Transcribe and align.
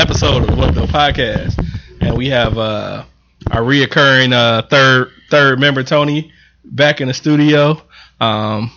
episode 0.00 0.42
of 0.42 0.46
the 0.48 0.56
What 0.56 0.70
Up 0.70 0.74
Though 0.74 0.86
podcast, 0.86 1.62
and 2.00 2.16
we 2.16 2.30
have 2.30 2.56
uh, 2.56 3.04
our 3.50 3.60
reoccurring 3.60 4.32
uh, 4.32 4.62
third 4.62 5.10
third 5.30 5.60
member 5.60 5.82
Tony 5.82 6.32
back 6.64 7.02
in 7.02 7.08
the 7.08 7.12
studio. 7.12 7.80
Um, 8.18 8.70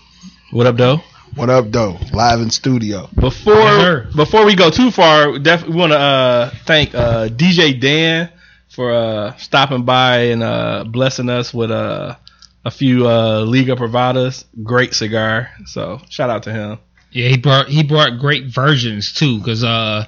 what 0.52 0.68
up, 0.68 0.76
though? 0.76 0.98
What 1.36 1.50
up, 1.50 1.72
though? 1.72 1.98
Live 2.12 2.42
in 2.42 2.50
studio. 2.50 3.08
Before 3.16 3.54
Yes, 3.54 3.82
sir. 3.82 4.10
before 4.18 4.46
we 4.46 4.56
go 4.56 4.70
too 4.70 4.92
far, 4.92 5.40
definitely 5.40 5.78
want 5.78 5.94
to 5.94 5.98
uh, 5.98 6.50
thank 6.66 6.94
uh, 6.94 7.30
DJ 7.30 7.80
Dan 7.80 8.30
for 8.68 8.92
uh, 8.94 9.36
stopping 9.38 9.86
by 9.86 10.18
and 10.26 10.44
uh, 10.44 10.84
blessing 10.86 11.30
us 11.30 11.54
with 11.54 11.72
uh, 11.72 12.18
a 12.66 12.72
few 12.72 13.08
uh, 13.08 13.46
Liga 13.46 13.78
Privadas. 13.78 14.44
Great 14.62 14.94
cigar, 14.94 15.50
so 15.68 16.02
shout 16.10 16.30
out 16.30 16.44
to 16.44 16.52
him. 16.52 16.80
Yeah, 17.12 17.30
he 17.30 17.38
brought 17.38 17.70
he 17.70 17.82
brought 17.84 18.20
great 18.20 18.48
versions 18.48 19.14
too, 19.14 19.42
cause 19.42 19.64
uh, 19.64 20.06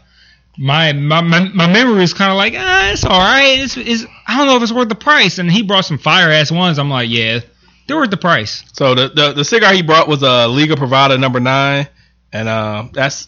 my 0.58 0.94
my 0.94 1.22
my, 1.22 1.48
my 1.50 1.68
memory 1.72 2.04
is 2.04 2.14
kind 2.14 2.32
of 2.32 2.38
like 2.38 2.54
ah, 2.56 2.92
it's 2.92 3.04
all 3.06 3.20
right. 3.20 3.60
It's, 3.60 3.78
it's 3.78 4.06
I 4.28 4.38
don't 4.38 4.48
know 4.48 4.58
if 4.58 4.64
it's 4.64 4.72
worth 4.72 4.90
the 4.90 4.96
price, 4.96 5.38
and 5.40 5.52
he 5.52 5.64
brought 5.64 5.86
some 5.86 5.98
fire 5.98 6.30
ass 6.32 6.52
ones. 6.52 6.80
I'm 6.80 6.90
like, 6.90 7.10
yeah, 7.10 7.40
they're 7.88 7.98
worth 7.98 8.10
the 8.10 8.18
price. 8.18 8.64
So 8.74 8.96
the, 8.96 9.10
the 9.10 9.34
the 9.34 9.46
cigar 9.46 9.74
he 9.74 9.82
brought 9.82 10.08
was 10.08 10.22
a 10.24 10.48
Liga 10.48 10.76
Privada 10.76 11.20
number 11.20 11.40
nine, 11.40 11.88
and 12.32 12.48
uh, 12.48 12.88
that's 12.94 13.28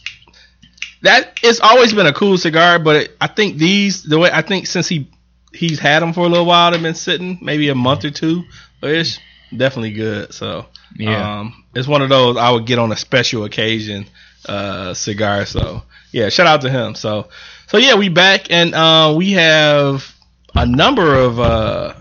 that. 1.03 1.39
It's 1.43 1.59
always 1.59 1.93
been 1.93 2.07
a 2.07 2.13
cool 2.13 2.37
cigar, 2.37 2.79
but 2.79 2.95
it, 2.95 3.17
I 3.21 3.27
think 3.27 3.57
these 3.57 4.03
the 4.03 4.19
way 4.19 4.29
I 4.31 4.41
think 4.41 4.67
since 4.67 4.87
he 4.87 5.09
he's 5.53 5.79
had 5.79 6.01
them 6.01 6.13
for 6.13 6.21
a 6.21 6.29
little 6.29 6.45
while, 6.45 6.71
they've 6.71 6.81
been 6.81 6.95
sitting 6.95 7.39
maybe 7.41 7.69
a 7.69 7.75
month 7.75 8.05
or 8.05 8.11
two, 8.11 8.43
but 8.81 8.91
it's 8.91 9.19
definitely 9.55 9.93
good. 9.93 10.33
So 10.33 10.65
Yeah. 10.95 11.39
um, 11.39 11.63
it's 11.73 11.87
one 11.87 12.01
of 12.01 12.09
those 12.09 12.37
I 12.37 12.51
would 12.51 12.65
get 12.65 12.79
on 12.79 12.91
a 12.91 12.97
special 12.97 13.43
occasion 13.43 14.05
uh, 14.47 14.93
cigar. 14.93 15.45
So 15.45 15.83
yeah, 16.11 16.29
shout 16.29 16.47
out 16.47 16.61
to 16.61 16.69
him. 16.69 16.95
So 16.95 17.29
so 17.67 17.77
yeah, 17.77 17.95
we 17.95 18.09
back 18.09 18.51
and 18.51 18.73
uh, 18.73 19.13
we 19.15 19.31
have 19.33 20.13
a 20.55 20.65
number 20.65 21.15
of 21.15 21.39
uh, 21.39 21.93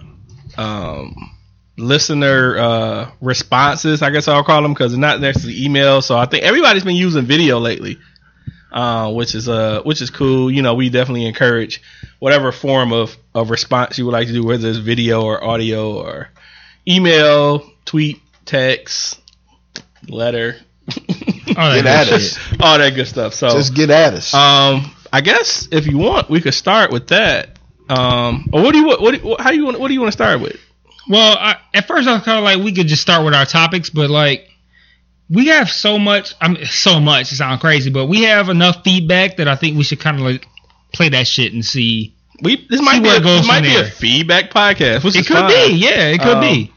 um, 0.57 1.37
listener 1.77 2.59
uh, 2.59 3.11
responses. 3.21 4.03
I 4.03 4.11
guess 4.11 4.29
I'll 4.29 4.45
call 4.45 4.63
them 4.63 4.73
because 4.73 4.93
they're 4.93 5.01
not 5.01 5.21
necessarily 5.21 5.65
email. 5.65 6.03
So 6.03 6.17
I 6.17 6.27
think 6.27 6.45
everybody's 6.45 6.85
been 6.85 6.97
using 6.97 7.25
video 7.25 7.59
lately, 7.59 7.99
uh, 8.73 9.13
which 9.13 9.35
is 9.35 9.49
uh, 9.49 9.83
which 9.83 10.01
is 10.01 10.11
cool. 10.11 10.51
You 10.51 10.63
know, 10.63 10.75
we 10.75 10.89
definitely 10.89 11.27
encourage 11.27 11.83
whatever 12.19 12.53
form 12.53 12.93
of, 12.93 13.17
of 13.35 13.51
response 13.51 13.99
you 13.99 14.07
would 14.07 14.13
like 14.13 14.29
to 14.29 14.33
do, 14.33 14.45
whether 14.45 14.69
it's 14.69 14.79
video 14.79 15.23
or 15.23 15.43
audio 15.43 15.99
or 15.99 16.31
email, 16.89 17.71
tweet, 17.85 18.21
text, 18.45 19.21
letter, 20.09 20.57
All 21.49 21.55
that 21.55 21.75
Get 21.83 21.87
at 21.87 22.05
good 22.07 22.15
us. 22.15 22.37
shit. 22.39 22.61
all 22.61 22.79
that 22.79 22.95
good 22.95 23.07
stuff. 23.09 23.35
So 23.35 23.49
Just 23.51 23.75
get 23.75 23.91
at 23.91 24.15
us. 24.15 24.35
um, 24.35 24.91
I 25.13 25.21
guess 25.21 25.69
if 25.71 25.87
you 25.87 25.99
want, 25.99 26.29
we 26.29 26.41
could 26.41 26.55
start 26.55 26.91
with 26.91 27.09
that. 27.09 27.51
Um, 27.89 28.49
or 28.53 28.63
what 28.63 28.73
do 28.73 28.79
you 28.79 28.87
what, 28.87 29.15
do 29.15 29.29
you- 29.29 29.37
how 29.39 29.51
you 29.51 29.65
want 29.65 29.79
what 29.79 29.89
do 29.89 29.95
you 29.95 30.01
want 30.01 30.09
to 30.13 30.17
start 30.17 30.41
with? 30.41 30.57
Well, 31.09 31.37
I, 31.39 31.57
at 31.73 31.87
first 31.87 32.09
I 32.09 32.15
was 32.15 32.23
kind 32.25 32.39
of 32.39 32.45
like 32.45 32.59
we 32.59 32.73
could 32.73 32.89
just 32.89 33.03
start 33.03 33.25
with 33.25 33.33
our 33.35 33.47
topics, 33.47 33.91
but 33.91 34.11
like 34.11 34.49
we 35.31 35.47
have 35.49 35.69
so 35.71 35.99
much. 35.99 36.35
I 36.41 36.49
mean, 36.49 36.65
so 36.67 36.99
much. 37.01 37.31
It 37.33 37.37
sounds 37.37 37.61
crazy, 37.61 37.91
but 37.91 38.07
we 38.07 38.25
have 38.25 38.49
enough 38.49 38.83
feedback 38.83 39.37
that 39.37 39.47
I 39.47 39.55
think 39.57 39.77
we 39.79 39.85
should 39.85 40.01
kind 40.01 40.17
of 40.19 40.25
like 40.25 40.47
play 40.93 41.09
that 41.11 41.27
shit 41.29 41.53
and 41.53 41.65
see. 41.65 42.15
We 42.43 42.57
this 42.69 42.81
See 42.81 42.85
might 42.85 43.03
be 43.03 43.09
a, 43.09 43.15
it 43.17 43.23
goes 43.23 43.41
this 43.41 43.47
might 43.47 43.63
from 43.65 43.73
be 43.73 43.77
a 43.77 43.85
feedback 43.85 44.51
podcast. 44.51 45.05
Which 45.05 45.15
It 45.17 45.21
is 45.21 45.29
could 45.29 45.37
fine. 45.37 45.49
be, 45.71 45.75
yeah, 45.77 46.09
it 46.09 46.19
could 46.19 46.39
Um, 46.39 46.41
be. 46.41 46.73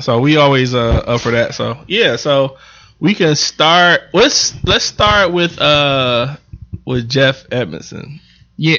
So 0.00 0.18
we 0.18 0.36
always 0.36 0.74
uh 0.74 1.02
up 1.06 1.20
for 1.20 1.30
that. 1.30 1.54
So 1.54 1.78
yeah, 1.86 2.16
so 2.16 2.56
we 3.00 3.14
can 3.14 3.34
start. 3.36 4.02
Let's 4.12 4.54
let's 4.64 4.84
start 4.84 5.32
with 5.32 5.58
uh 5.60 6.36
with 6.86 7.08
Jeff 7.08 7.44
Edmondson 7.50 8.20
Yeah. 8.56 8.76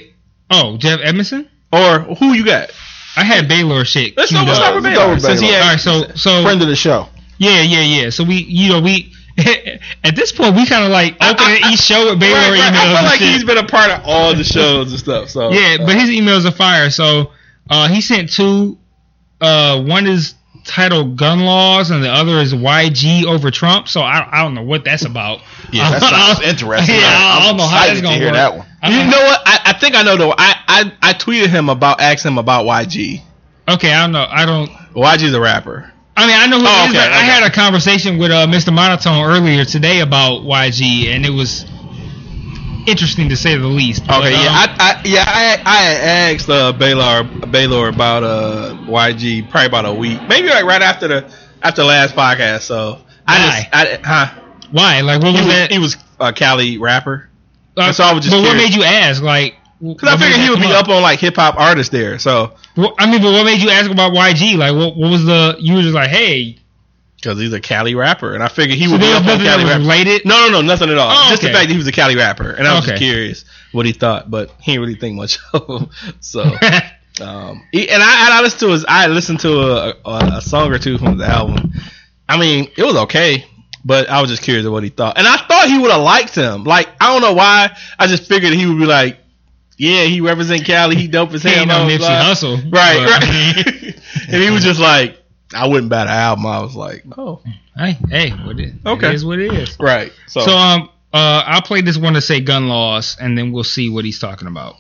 Oh, 0.50 0.78
Jeff 0.78 1.00
Edmondson. 1.02 1.50
or 1.72 2.00
who 2.02 2.34
you 2.34 2.44
got? 2.46 2.72
I 3.16 3.24
had 3.24 3.48
Baylor 3.48 3.84
shit. 3.86 4.16
Let's 4.18 4.32
queued 4.32 4.42
start, 4.44 4.48
let's 4.48 4.60
up. 4.60 4.64
start 4.64 4.76
with 4.76 4.84
Let's 4.86 4.96
Baylor. 4.98 5.08
go 5.08 5.14
with 5.14 5.22
Since 5.24 5.42
Baylor. 5.42 5.54
had- 5.54 5.64
All 5.64 5.70
right, 5.72 5.80
so 5.80 6.16
so 6.16 6.44
Friend 6.44 6.62
of 6.62 6.68
the 6.68 6.76
show. 6.76 7.08
yeah, 7.38 7.62
yeah, 7.62 7.82
yeah. 7.82 8.10
So 8.10 8.24
we, 8.24 8.36
you 8.36 8.70
know, 8.70 8.82
we 8.82 9.12
at 10.04 10.16
this 10.16 10.32
point 10.32 10.56
we 10.56 10.66
kind 10.66 10.84
of 10.86 10.92
like 10.92 11.16
opening 11.22 11.62
each 11.72 11.80
show 11.80 12.10
with 12.12 12.20
Baylor 12.20 12.36
Right, 12.36 12.52
right. 12.60 12.74
emails. 12.74 12.78
I 12.78 12.96
feel 12.96 13.04
like 13.06 13.20
shit. 13.20 13.30
he's 13.34 13.44
been 13.44 13.58
a 13.58 13.66
part 13.68 13.92
of 13.92 14.02
all 14.06 14.34
the 14.36 14.44
shows 14.44 14.92
and 14.92 15.00
stuff. 15.00 15.30
So 15.30 15.52
yeah, 15.52 15.78
uh, 15.80 15.86
but 15.86 15.96
his 15.96 16.10
emails 16.10 16.46
are 16.46 16.52
fire. 16.52 16.90
So 16.90 17.32
uh, 17.70 17.88
he 17.88 18.02
sent 18.02 18.32
two. 18.32 18.78
Uh, 19.40 19.82
one 19.84 20.06
is 20.06 20.36
titled 20.64 21.18
"Gun 21.18 21.42
Laws" 21.42 21.92
and 21.92 22.04
the 22.04 22.10
other 22.10 22.40
is 22.40 22.54
"YG 22.54 23.26
over 23.26 23.52
Trump." 23.52 23.88
So 23.88 24.02
I, 24.02 24.28
I 24.32 24.44
don't 24.44 24.54
know 24.56 24.64
what 24.64 24.84
that's 24.84 25.06
about. 25.06 25.40
Yeah, 25.72 25.90
That 25.90 26.02
sounds 26.02 26.42
interesting. 26.46 26.96
Yeah, 26.96 27.02
I 27.06 27.38
I'm 27.40 27.48
don't 27.48 27.58
know 27.58 27.66
how 27.68 27.88
that's 27.88 28.02
gonna 28.02 28.16
to 28.16 28.20
hear 28.20 28.28
work. 28.28 28.36
that 28.36 28.58
one. 28.58 28.68
You 28.92 29.10
know 29.10 29.24
what? 29.24 29.40
I, 29.46 29.60
I 29.68 29.74
think 29.80 29.96
I 29.96 30.04
know 30.04 30.18
the. 30.18 30.28
I, 30.38 30.54
I 30.68 30.94
I 31.02 31.14
tweeted 31.14 31.48
him 31.48 31.70
about 31.70 32.02
asking 32.02 32.34
him 32.34 32.38
about 32.40 32.66
YG. 32.66 33.22
Okay, 33.70 33.94
I 33.94 34.02
don't 34.02 34.12
know. 34.12 34.26
I 34.30 34.46
don't. 34.46 34.70
YG's 34.94 35.34
a 35.34 35.40
rapper. 35.40 35.90
I 36.18 36.28
mean, 36.28 36.36
I 36.38 36.48
know 36.48 36.60
who 36.60 36.66
Oh, 36.68 36.84
it 36.84 36.90
is. 36.90 36.96
okay, 36.98 37.08
but 37.08 37.14
I 37.14 37.22
had 37.22 37.44
a 37.50 37.54
conversation 37.56 38.18
with 38.18 38.32
uh, 38.32 38.48
Mr. 38.48 38.74
Monotone 38.74 39.24
earlier 39.24 39.64
today 39.64 40.02
about 40.02 40.42
YG, 40.42 41.06
and 41.08 41.26
it 41.26 41.30
was 41.30 41.64
interesting 42.88 43.30
to 43.30 43.36
say 43.36 43.56
the 43.58 43.68
least. 43.68 44.06
But, 44.08 44.20
Okay, 44.20 44.32
yeah, 44.32 44.50
um, 44.50 44.56
I, 44.56 44.76
I 44.80 45.02
yeah 45.06 45.24
I 45.28 45.62
I 45.66 45.76
had 45.78 46.34
asked 46.36 46.50
uh, 46.50 46.72
Baylor 46.74 47.24
Baylor 47.24 47.88
about 47.90 48.24
uh 48.24 48.76
YG 48.88 49.50
probably 49.50 49.68
about 49.68 49.86
a 49.86 49.94
week, 49.94 50.20
maybe 50.28 50.50
like 50.50 50.66
right 50.66 50.82
after 50.82 51.08
the 51.08 51.34
after 51.62 51.82
the 51.82 51.88
last 51.88 52.16
podcast. 52.16 52.62
So 52.62 53.00
I 53.28 53.40
Why? 53.40 53.62
just 53.62 53.68
I 53.74 54.00
huh 54.04 54.42
why? 54.72 55.02
Like, 55.02 55.22
what 55.22 55.32
he 55.32 55.38
was 55.38 55.46
was 55.46 55.54
that? 55.54 55.72
he 55.72 55.80
was 55.80 55.98
a 56.20 56.32
Cali 56.34 56.78
rapper. 56.78 57.30
uh, 57.78 57.92
so 57.92 58.04
I 58.04 58.14
was 58.14 58.24
just 58.24 58.36
but 58.36 58.42
what 58.42 58.56
made 58.56 58.74
you 58.74 58.84
ask? 58.84 59.22
Like, 59.22 59.56
Cause 59.82 60.10
I 60.10 60.18
figured 60.18 60.40
he 60.40 60.50
would 60.50 60.60
be 60.60 60.72
up 60.72 60.88
on 60.90 61.02
like 61.02 61.20
hip 61.20 61.36
hop 61.36 61.56
artists 61.58 61.92
there. 61.92 62.20
So 62.20 62.54
Well, 62.78 62.94
I 63.00 63.10
mean, 63.10 63.22
but 63.22 63.32
what 63.34 63.46
made 63.46 63.62
you 63.62 63.70
ask 63.70 63.90
about 63.92 64.14
YG? 64.14 64.56
Like, 64.58 64.74
what, 64.76 64.96
what 64.96 65.10
was 65.12 65.26
the? 65.26 65.56
You 65.60 65.76
were 65.76 65.82
just 65.82 65.94
like, 65.96 66.10
hey, 66.10 66.58
because 67.22 67.40
he's 67.40 67.54
a 67.54 67.60
Cali 67.62 67.94
rapper, 67.96 68.34
and 68.34 68.42
I 68.44 68.48
figured 68.48 68.78
he 68.80 68.86
so 68.86 68.92
would 68.94 69.02
be 69.02 69.12
up 69.12 69.26
on 69.26 69.38
Cali 69.40 69.64
rapper. 69.64 69.80
related. 69.80 70.26
No, 70.26 70.48
no, 70.48 70.60
no, 70.60 70.62
nothing 70.62 70.90
at 70.90 70.98
all. 70.98 71.12
Oh, 71.12 71.30
just 71.30 71.42
the 71.44 71.50
fact 71.50 71.68
that 71.68 71.72
he 71.72 71.78
was 71.78 71.88
a 71.88 71.92
Cali 71.92 72.16
rapper, 72.16 72.50
and 72.52 72.68
I 72.68 72.74
was 72.76 72.84
Okay. 72.84 72.92
just 72.94 73.02
curious 73.04 73.46
what 73.72 73.86
he 73.86 73.92
thought, 73.94 74.30
but 74.32 74.50
he 74.60 74.72
didn't 74.74 74.82
really 74.88 75.00
think 75.00 75.16
much 75.16 75.40
of 75.54 75.68
him. 75.68 75.90
So. 76.20 76.44
Um, 77.20 77.68
he- 77.72 77.90
and 77.90 78.02
I, 78.02 78.40
I 78.40 78.42
listened 78.42 78.62
to 78.62 78.70
his, 78.70 78.86
I 78.88 79.08
listened 79.08 79.42
to 79.42 79.52
a, 79.60 79.96
a, 80.06 80.38
a 80.38 80.42
song 80.42 80.72
or 80.72 80.80
two 80.80 80.98
from 80.98 81.18
the 81.18 81.26
album. 81.26 81.74
I 82.28 82.40
mean, 82.40 82.72
it 82.76 82.84
was 82.84 82.96
okay, 82.96 83.46
but 83.84 84.10
I 84.10 84.22
was 84.22 84.30
just 84.32 84.42
curious 84.42 84.66
of 84.66 84.72
what 84.72 84.82
he 84.82 84.90
thought. 84.90 85.18
And 85.20 85.28
I 85.28 85.36
thought 85.38 85.68
he 85.68 85.78
would 85.78 85.92
have 85.92 86.02
liked 86.02 86.34
him. 86.34 86.64
Like, 86.64 86.88
I 87.02 87.12
don't 87.12 87.22
know 87.22 87.34
why. 87.34 87.78
I 88.00 88.08
just 88.08 88.24
figured 88.28 88.54
he 88.54 88.66
would 88.66 88.80
be 88.80 88.86
like, 88.86 89.20
yeah, 89.78 90.06
he 90.06 90.22
represent 90.22 90.64
Cali. 90.66 90.96
He 90.96 91.08
dope 91.10 91.32
as 91.34 91.44
he 91.44 91.50
hell. 91.50 91.60
ain't 91.60 91.68
no 91.68 91.86
Nipsey. 91.86 92.22
Hussle, 92.22 92.72
Right, 92.74 93.06
but, 93.06 93.24
I 93.24 93.30
mean, 93.30 93.94
and 94.34 94.42
he 94.42 94.50
was 94.50 94.64
just 94.64 94.80
like, 94.80 95.21
I 95.54 95.68
wouldn't 95.68 95.90
buy 95.90 96.06
the 96.06 96.12
album. 96.12 96.46
I 96.46 96.62
was 96.62 96.76
like, 96.76 97.04
oh, 97.18 97.42
hey, 97.78 97.98
hey, 98.10 98.30
what 98.32 98.60
it, 98.60 98.74
Okay. 98.86 99.10
it 99.10 99.16
is 99.16 99.26
what 99.26 99.40
it 99.40 99.54
is. 99.54 99.78
right. 99.80 100.12
So, 100.28 100.42
So, 100.42 100.52
um, 100.52 100.90
uh, 101.14 101.44
I'll 101.46 101.62
play 101.62 101.82
this 101.82 101.98
one 101.98 102.14
to 102.14 102.22
say 102.22 102.40
gun 102.40 102.68
laws, 102.70 103.18
and 103.20 103.38
then 103.38 103.52
we'll 103.52 103.64
see 103.64 103.90
what 103.90 104.06
he's 104.06 104.20
talking 104.20 104.48
about. 104.48 104.76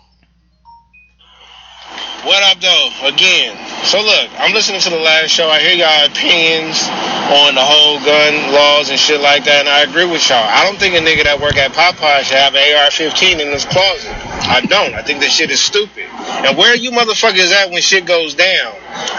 What 2.23 2.43
up, 2.43 2.61
though? 2.61 2.89
Again. 3.07 3.57
So, 3.83 3.99
look, 3.99 4.29
I'm 4.37 4.53
listening 4.53 4.79
to 4.81 4.89
the 4.91 4.99
last 4.99 5.31
show. 5.31 5.49
I 5.49 5.59
hear 5.59 5.73
y'all 5.73 6.05
opinions 6.05 6.85
on 7.33 7.55
the 7.55 7.65
whole 7.65 7.97
gun 8.05 8.53
laws 8.53 8.89
and 8.89 8.99
shit 8.99 9.19
like 9.19 9.45
that, 9.45 9.65
and 9.65 9.69
I 9.69 9.81
agree 9.81 10.05
with 10.05 10.21
y'all. 10.29 10.37
I 10.37 10.63
don't 10.63 10.77
think 10.77 10.93
a 10.93 11.01
nigga 11.01 11.25
that 11.25 11.41
work 11.41 11.57
at 11.57 11.73
Popeye 11.73 12.21
should 12.21 12.37
have 12.37 12.53
an 12.53 12.61
AR-15 12.61 13.41
in 13.41 13.51
his 13.51 13.65
closet. 13.65 14.13
I 14.45 14.61
don't. 14.61 14.93
I 14.93 15.01
think 15.01 15.19
that 15.21 15.31
shit 15.31 15.49
is 15.49 15.59
stupid. 15.59 16.05
And 16.45 16.57
where 16.57 16.71
are 16.71 16.77
you 16.77 16.91
motherfuckers 16.91 17.51
at 17.51 17.71
when 17.71 17.81
shit 17.81 18.05
goes 18.05 18.35
down? 18.35 18.75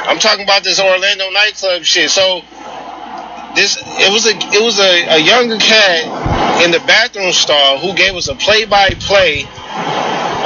I'm 0.07 0.19
talking 0.19 0.45
about 0.45 0.63
this 0.63 0.79
Orlando 0.79 1.29
nightclub 1.31 1.83
shit. 1.83 2.11
So, 2.11 2.43
this 3.55 3.77
it 3.77 4.13
was 4.13 4.25
a 4.27 4.33
it 4.57 4.63
was 4.63 4.79
a, 4.81 5.17
a 5.17 5.19
younger 5.19 5.59
cat 5.59 6.65
in 6.65 6.71
the 6.71 6.81
bathroom 6.87 7.33
stall 7.33 7.79
who 7.79 7.95
gave 7.95 8.15
us 8.15 8.29
a 8.29 8.35
play-by-play 8.35 9.45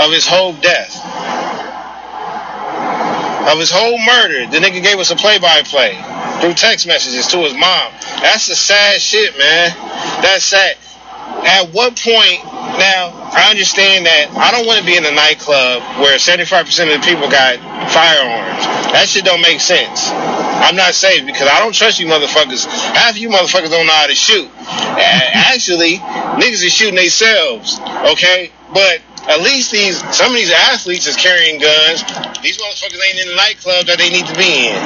of 0.01 0.11
his 0.11 0.27
whole 0.27 0.53
death 0.55 1.16
of 3.47 3.59
his 3.59 3.71
whole 3.71 3.99
murder. 3.99 4.51
The 4.51 4.59
nigga 4.59 4.83
gave 4.83 4.99
us 4.99 5.11
a 5.11 5.17
play-by-play 5.17 5.95
through 6.41 6.55
text 6.55 6.87
messages 6.87 7.27
to 7.29 7.39
his 7.39 7.55
mom. 7.55 7.93
That's 8.21 8.47
the 8.49 8.55
sad 8.55 9.01
shit, 9.01 9.37
man. 9.39 9.71
That's 10.23 10.45
sad. 10.45 10.77
At 11.47 11.73
what 11.73 11.99
point? 11.99 12.43
Now, 12.79 13.11
I 13.33 13.51
understand 13.51 14.07
that 14.07 14.31
I 14.35 14.51
don't 14.51 14.67
want 14.67 14.81
to 14.81 14.87
be 14.87 14.97
in 14.97 15.05
a 15.05 15.11
nightclub 15.11 15.83
where 16.03 16.19
75% 16.19 16.63
of 16.95 17.01
the 17.01 17.07
people 17.07 17.31
got 17.31 17.59
firearms. 17.91 18.63
That 18.93 19.07
shit 19.09 19.25
don't 19.25 19.41
make 19.41 19.61
sense. 19.61 20.11
I'm 20.11 20.77
not 20.77 20.95
safe 20.95 21.27
because 21.27 21.49
I 21.49 21.61
don't 21.61 21.75
trust 21.75 22.01
you 22.01 22.07
motherfuckers. 22.07 22.67
Half 22.67 23.13
of 23.13 23.19
you 23.19 23.29
motherfuckers 23.29 23.71
don't 23.71 23.87
know 23.87 23.93
how 23.93 24.07
to 24.07 24.15
shoot. 24.15 24.51
Actually, 24.59 25.99
niggas 26.41 26.65
is 26.65 26.73
shooting 26.73 26.97
themselves, 26.97 27.79
okay? 28.13 28.51
But 28.73 29.01
at 29.29 29.41
least 29.43 29.71
these 29.73 29.99
some 30.15 30.31
of 30.31 30.37
these 30.37 30.53
athletes 30.53 31.07
is 31.07 31.17
carrying 31.17 31.61
guns. 31.61 32.03
These 32.43 32.59
motherfuckers 32.59 33.01
ain't 33.03 33.19
in 33.21 33.29
the 33.29 33.37
nightclub 33.37 33.87
that 33.87 33.99
they 33.99 34.11
need 34.11 34.27
to 34.27 34.37
be 34.39 34.71
in. 34.71 34.79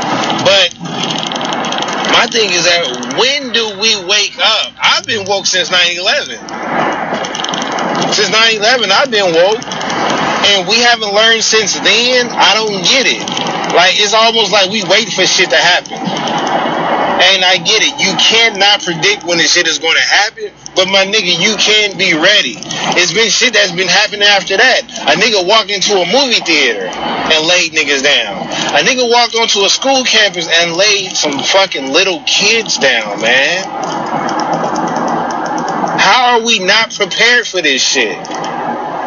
But 0.44 0.72
my 2.12 2.26
thing 2.26 2.50
is 2.52 2.64
that 2.64 3.16
when 3.20 3.52
do 3.52 3.78
we 3.78 3.96
wake 4.04 4.36
up? 4.40 4.72
I've 4.80 5.06
been 5.06 5.26
woke 5.26 5.46
since 5.46 5.70
9/11. 5.70 6.40
Since 8.12 8.30
9/11, 8.30 8.90
I've 8.90 9.10
been 9.10 9.32
woke, 9.32 9.62
and 10.50 10.68
we 10.68 10.80
haven't 10.80 11.12
learned 11.14 11.44
since 11.44 11.78
then. 11.80 12.28
I 12.30 12.54
don't 12.54 12.82
get 12.84 13.06
it. 13.06 13.22
Like 13.74 14.00
it's 14.00 14.14
almost 14.14 14.52
like 14.52 14.70
we 14.70 14.82
wait 14.84 15.12
for 15.12 15.26
shit 15.26 15.50
to 15.50 15.56
happen. 15.56 16.00
And 17.20 17.44
I 17.44 17.58
get 17.58 17.84
it. 17.84 18.00
You 18.00 18.16
cannot 18.16 18.82
predict 18.82 19.24
when 19.24 19.38
the 19.38 19.44
shit 19.44 19.68
is 19.68 19.78
going 19.78 19.96
to 19.96 20.02
happen, 20.02 20.50
but 20.74 20.88
my 20.88 21.04
nigga, 21.04 21.36
you 21.36 21.54
can 21.56 21.98
be 21.98 22.14
ready. 22.14 22.56
It's 22.96 23.12
been 23.12 23.28
shit 23.28 23.52
that's 23.52 23.72
been 23.72 23.88
happening 23.88 24.24
after 24.24 24.56
that. 24.56 24.88
A 25.04 25.20
nigga 25.20 25.46
walked 25.46 25.70
into 25.70 26.00
a 26.00 26.06
movie 26.08 26.40
theater 26.40 26.88
and 26.88 27.46
laid 27.46 27.72
niggas 27.72 28.02
down. 28.02 28.48
A 28.72 28.80
nigga 28.82 29.04
walked 29.04 29.36
onto 29.36 29.60
a 29.64 29.68
school 29.68 30.02
campus 30.04 30.48
and 30.48 30.72
laid 30.72 31.12
some 31.16 31.38
fucking 31.38 31.92
little 31.92 32.22
kids 32.24 32.78
down, 32.78 33.20
man. 33.20 33.68
How 36.00 36.38
are 36.38 36.42
we 36.42 36.58
not 36.58 36.94
prepared 36.94 37.46
for 37.46 37.60
this 37.60 37.82
shit? 37.82 38.16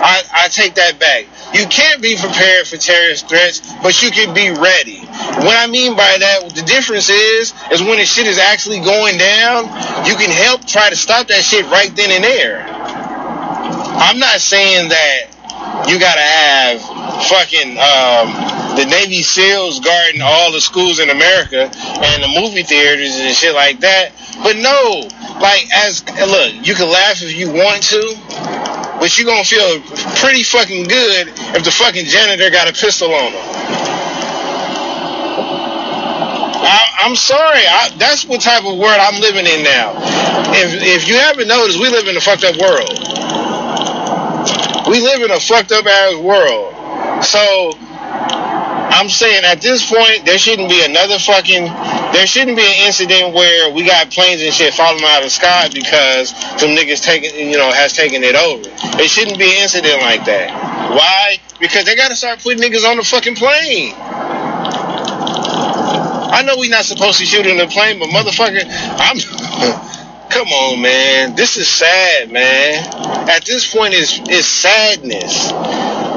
I, 0.04 0.22
I 0.34 0.48
take 0.50 0.76
that 0.76 1.00
back. 1.00 1.26
You 1.56 1.66
can't 1.68 2.02
be 2.02 2.18
prepared 2.20 2.68
for 2.68 2.76
terrorist 2.76 3.30
threats, 3.30 3.64
but 3.82 4.04
you 4.04 4.12
can 4.12 4.36
be 4.36 4.52
ready. 4.52 5.00
What 5.40 5.56
I 5.56 5.68
mean 5.68 5.96
by 5.96 6.18
that, 6.20 6.52
the 6.54 6.62
difference 6.62 7.10
is, 7.10 7.54
is 7.72 7.82
when 7.82 7.98
the 7.98 8.06
shit 8.06 8.28
is 8.28 8.38
actually 8.38 8.82
going 8.82 9.18
down, 9.18 9.64
you 10.04 10.16
can 10.20 10.30
help 10.30 10.68
try 10.68 10.90
to 10.90 10.96
stop 10.96 11.28
that 11.28 11.44
shit 11.44 11.64
right 11.72 11.96
then 11.96 12.12
and 12.12 12.24
there. 12.24 12.68
I'm 12.68 14.20
not 14.20 14.42
saying 14.42 14.90
that 14.90 15.32
you 15.88 16.00
gotta 16.00 16.20
have 16.20 16.82
fucking 17.24 17.80
um, 17.80 18.76
the 18.76 18.86
Navy 18.86 19.24
SEALs 19.24 19.80
guarding 19.80 20.22
all 20.22 20.52
the 20.52 20.60
schools 20.60 21.00
in 21.00 21.10
America 21.10 21.72
and 21.72 22.24
the 22.24 22.28
movie 22.28 22.64
theaters 22.64 23.16
and 23.16 23.34
shit 23.34 23.56
like 23.56 23.80
that. 23.80 24.12
But 24.44 24.58
no, 24.58 25.08
like 25.40 25.64
as 25.74 26.04
look, 26.28 26.68
you 26.68 26.76
can 26.76 26.92
laugh 26.92 27.22
if 27.22 27.36
you 27.38 27.48
want 27.54 27.84
to, 27.84 28.83
but 29.04 29.20
you 29.20 29.26
gonna 29.26 29.44
feel 29.44 29.82
pretty 30.24 30.44
fucking 30.44 30.88
good 30.88 31.28
if 31.28 31.66
the 31.66 31.72
fucking 31.72 32.06
janitor 32.06 32.50
got 32.50 32.70
a 32.70 32.72
pistol 32.72 33.14
on 33.14 33.34
him. 33.34 33.42
I, 36.64 37.04
I'm 37.04 37.18
sorry. 37.18 37.68
I, 37.68 37.92
that's 37.98 38.24
what 38.24 38.40
type 38.40 38.64
of 38.64 38.78
world 38.80 38.96
I'm 38.98 39.20
living 39.20 39.46
in 39.46 39.62
now. 39.62 39.92
If 40.56 40.82
if 40.82 41.10
you 41.10 41.16
haven't 41.16 41.50
noticed, 41.50 41.82
we 41.82 41.90
live 41.90 42.08
in 42.08 42.16
a 42.16 42.22
fucked 42.22 42.46
up 42.46 42.56
world. 42.56 42.88
We 44.88 45.02
live 45.02 45.22
in 45.22 45.32
a 45.32 45.40
fucked 45.42 45.74
up 45.74 45.86
ass 45.86 46.16
world. 46.16 47.26
So 47.26 47.78
I'm 48.94 49.10
saying 49.10 49.44
at 49.44 49.60
this 49.60 49.90
point 49.90 50.24
there 50.24 50.38
shouldn't 50.38 50.70
be 50.70 50.86
another 50.86 51.18
fucking 51.18 51.66
there 52.14 52.28
shouldn't 52.28 52.56
be 52.56 52.64
an 52.64 52.86
incident 52.86 53.34
where 53.34 53.74
we 53.74 53.84
got 53.84 54.12
planes 54.12 54.42
and 54.44 54.54
shit 54.54 54.72
falling 54.74 55.04
out 55.04 55.18
of 55.18 55.24
the 55.26 55.30
sky 55.32 55.68
because 55.74 56.30
some 56.62 56.78
niggas 56.78 57.02
taking 57.02 57.50
you 57.50 57.58
know 57.58 57.72
has 57.72 57.94
taken 57.94 58.24
it 58.24 58.36
over. 58.36 58.70
It 59.02 59.10
shouldn't 59.10 59.40
be 59.40 59.46
an 59.46 59.64
incident 59.64 60.00
like 60.02 60.26
that. 60.26 60.54
Why? 60.92 61.38
Because 61.60 61.86
they 61.86 61.96
gotta 61.96 62.16
start 62.16 62.40
putting 62.40 62.62
niggas 62.62 62.88
on 62.88 62.98
the 62.98 63.04
fucking 63.04 63.36
plane. 63.36 63.96
I 66.34 66.44
know 66.46 66.56
we 66.58 66.70
not 66.70 66.86
supposed 66.86 67.18
to 67.20 67.26
shoot 67.26 67.48
in 67.48 67.58
the 67.58 67.68
plane, 67.68 67.98
but 67.98 68.10
motherfucker, 68.10 68.62
I'm 68.70 69.18
come 70.34 70.48
on, 70.48 70.82
man. 70.82 71.36
This 71.36 71.58
is 71.58 71.68
sad, 71.68 72.32
man. 72.32 72.84
At 73.30 73.46
this 73.46 73.72
point, 73.72 73.94
it's 73.94 74.20
it's 74.26 74.48
sadness. 74.48 75.50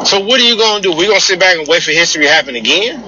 So 0.08 0.20
what 0.20 0.40
are 0.40 0.44
you 0.44 0.56
gonna 0.56 0.82
do? 0.82 0.92
We 0.92 1.06
gonna 1.06 1.20
sit 1.20 1.38
back 1.38 1.58
and 1.58 1.68
wait 1.68 1.82
for 1.82 1.90
history 1.90 2.24
to 2.24 2.30
happen 2.30 2.56
again? 2.56 3.02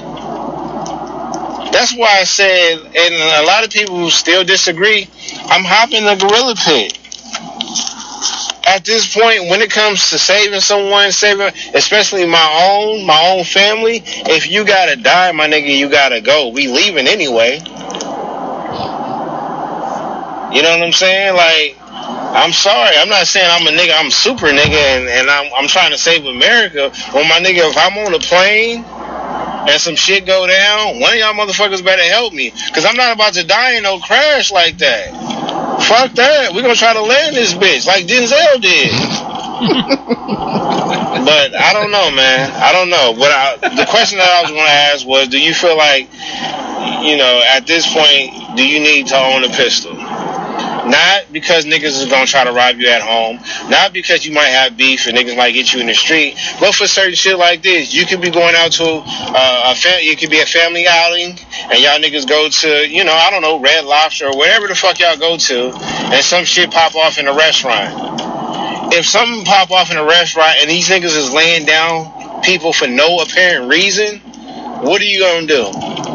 That's 1.73 1.95
why 1.97 2.19
I 2.21 2.25
said, 2.25 2.79
and 2.79 3.45
a 3.45 3.47
lot 3.47 3.65
of 3.65 3.71
people 3.71 4.11
still 4.11 4.45
disagree, 4.45 5.09
I'm 5.47 5.65
hopping 5.65 6.05
the 6.05 6.17
gorilla 6.17 6.55
pit. 6.57 6.99
At 8.67 8.85
this 8.85 9.15
point, 9.15 9.49
when 9.49 9.63
it 9.63 9.71
comes 9.71 10.11
to 10.11 10.19
saving 10.19 10.61
someone, 10.61 11.11
saving, 11.13 11.53
especially 11.75 12.27
my 12.27 12.69
own, 12.71 13.07
my 13.07 13.33
own 13.33 13.45
family, 13.45 14.03
if 14.05 14.51
you 14.51 14.67
gotta 14.67 14.97
die, 14.97 15.33
my 15.33 15.49
nigga, 15.49 15.75
you 15.75 15.89
gotta 15.89 16.21
go. 16.21 16.49
We 16.49 16.69
leaving 16.69 17.07
anyway. 17.07 17.61
You 20.53 20.63
know 20.63 20.71
what 20.71 20.83
I'm 20.83 20.93
saying? 20.93 21.35
Like, 21.37 21.77
I'm 21.83 22.53
sorry. 22.53 22.97
I'm 22.97 23.09
not 23.09 23.27
saying 23.27 23.47
I'm 23.51 23.67
a 23.67 23.71
nigga. 23.71 23.99
I'm 23.99 24.07
a 24.09 24.11
super 24.11 24.47
nigga, 24.47 24.97
and, 24.97 25.09
and 25.09 25.31
I'm, 25.31 25.51
I'm 25.57 25.69
trying 25.69 25.93
to 25.93 25.99
save 25.99 26.25
America. 26.25 26.91
Well, 27.13 27.25
my 27.25 27.41
nigga, 27.41 27.69
if 27.69 27.77
I'm 27.77 27.97
on 27.99 28.15
a 28.15 28.19
plane 28.19 28.85
and 29.69 29.81
some 29.81 29.97
shit 29.97 30.25
go 30.25 30.47
down, 30.47 31.01
one 31.01 31.13
of 31.13 31.19
y'all 31.19 31.35
motherfuckers 31.35 31.85
better 31.85 32.03
help 32.03 32.33
me, 32.33 32.51
cause 32.73 32.87
I'm 32.87 32.97
not 32.97 33.15
about 33.15 33.35
to 33.35 33.45
die 33.45 33.77
in 33.77 33.83
no 33.83 33.99
crash 33.99 34.51
like 34.51 34.79
that. 34.79 35.13
Fuck 35.83 36.13
that. 36.13 36.55
We're 36.55 36.63
gonna 36.63 36.75
try 36.75 36.95
to 36.95 37.03
land 37.03 37.37
this 37.37 37.53
bitch 37.55 37.87
like 37.87 38.07
Denzel 38.07 38.61
did. 38.61 38.93
but 41.25 41.55
I 41.55 41.73
don't 41.73 41.91
know, 41.91 42.11
man. 42.11 42.51
I 42.55 42.73
don't 42.73 42.91
know. 42.91 43.15
But 43.19 43.31
I, 43.33 43.57
the 43.77 43.87
question 43.91 44.19
that 44.19 44.29
I 44.29 44.43
was 44.43 44.51
gonna 44.51 44.63
ask 44.63 45.07
was, 45.07 45.29
do 45.29 45.39
you 45.39 45.55
feel 45.55 45.77
like, 45.77 46.09
you 47.05 47.17
know, 47.17 47.43
at 47.49 47.67
this 47.67 47.87
point, 47.93 48.57
do 48.57 48.67
you 48.67 48.81
need 48.81 49.07
to 49.09 49.17
own 49.17 49.45
a 49.45 49.49
pistol? 49.49 49.93
Not 50.87 51.33
because 51.33 51.67
niggas 51.67 51.97
is 52.01 52.07
gonna 52.07 52.27
try 52.27 52.45
to 52.45 52.53
rob 52.53 52.77
you 52.77 52.89
at 52.89 53.03
home. 53.03 53.41
Not 53.71 53.93
because 53.93 54.27
you 54.27 54.33
might 54.33 54.49
have 54.49 54.77
beef 54.77 55.07
and 55.07 55.17
niggas 55.17 55.37
might 55.37 55.53
get 55.53 55.73
you 55.73 55.81
in 55.81 55.87
the 55.87 55.95
street. 55.95 56.37
But 56.61 56.75
for 56.75 56.87
certain 56.87 57.15
shit 57.15 57.39
like 57.39 57.63
this, 57.63 57.95
you 57.95 58.07
could 58.07 58.21
be 58.21 58.31
going 58.31 58.55
out 58.57 58.73
to 58.73 59.03
uh, 59.05 59.73
a 59.73 59.75
fam- 59.75 60.01
it 60.01 60.19
could 60.19 60.31
be 60.31 60.41
a 60.41 60.47
family 60.47 60.87
outing, 60.89 61.39
and 61.71 61.81
y'all 61.81 61.99
niggas 61.99 62.29
go 62.29 62.49
to, 62.49 62.89
you 62.89 63.05
know, 63.05 63.13
I 63.15 63.31
don't 63.31 63.43
know, 63.43 63.61
Red 63.61 63.85
Lobster 63.85 64.27
or 64.27 64.37
whatever 64.37 64.69
the 64.69 64.75
fuck 64.75 64.99
y'all 65.01 65.17
go 65.17 65.37
to, 65.37 65.73
and 65.75 66.25
some 66.25 66.45
shit 66.45 66.71
pop 66.71 66.95
off 66.95 67.19
in 67.19 67.29
a 67.29 67.35
restaurant. 67.35 68.15
If 68.93 69.07
something 69.07 69.45
pop 69.45 69.71
off 69.71 69.91
in 69.91 69.99
a 69.99 70.05
restaurant 70.05 70.57
and 70.61 70.71
these 70.71 70.89
niggas 70.89 71.17
is 71.17 71.33
laying 71.33 71.67
down 71.67 72.43
people 72.43 72.73
for 72.73 72.87
no 72.87 73.19
apparent 73.21 73.71
reason, 73.71 74.21
what 74.83 75.03
are 75.03 75.05
you 75.05 75.21
gonna 75.21 75.47
do? 75.47 76.08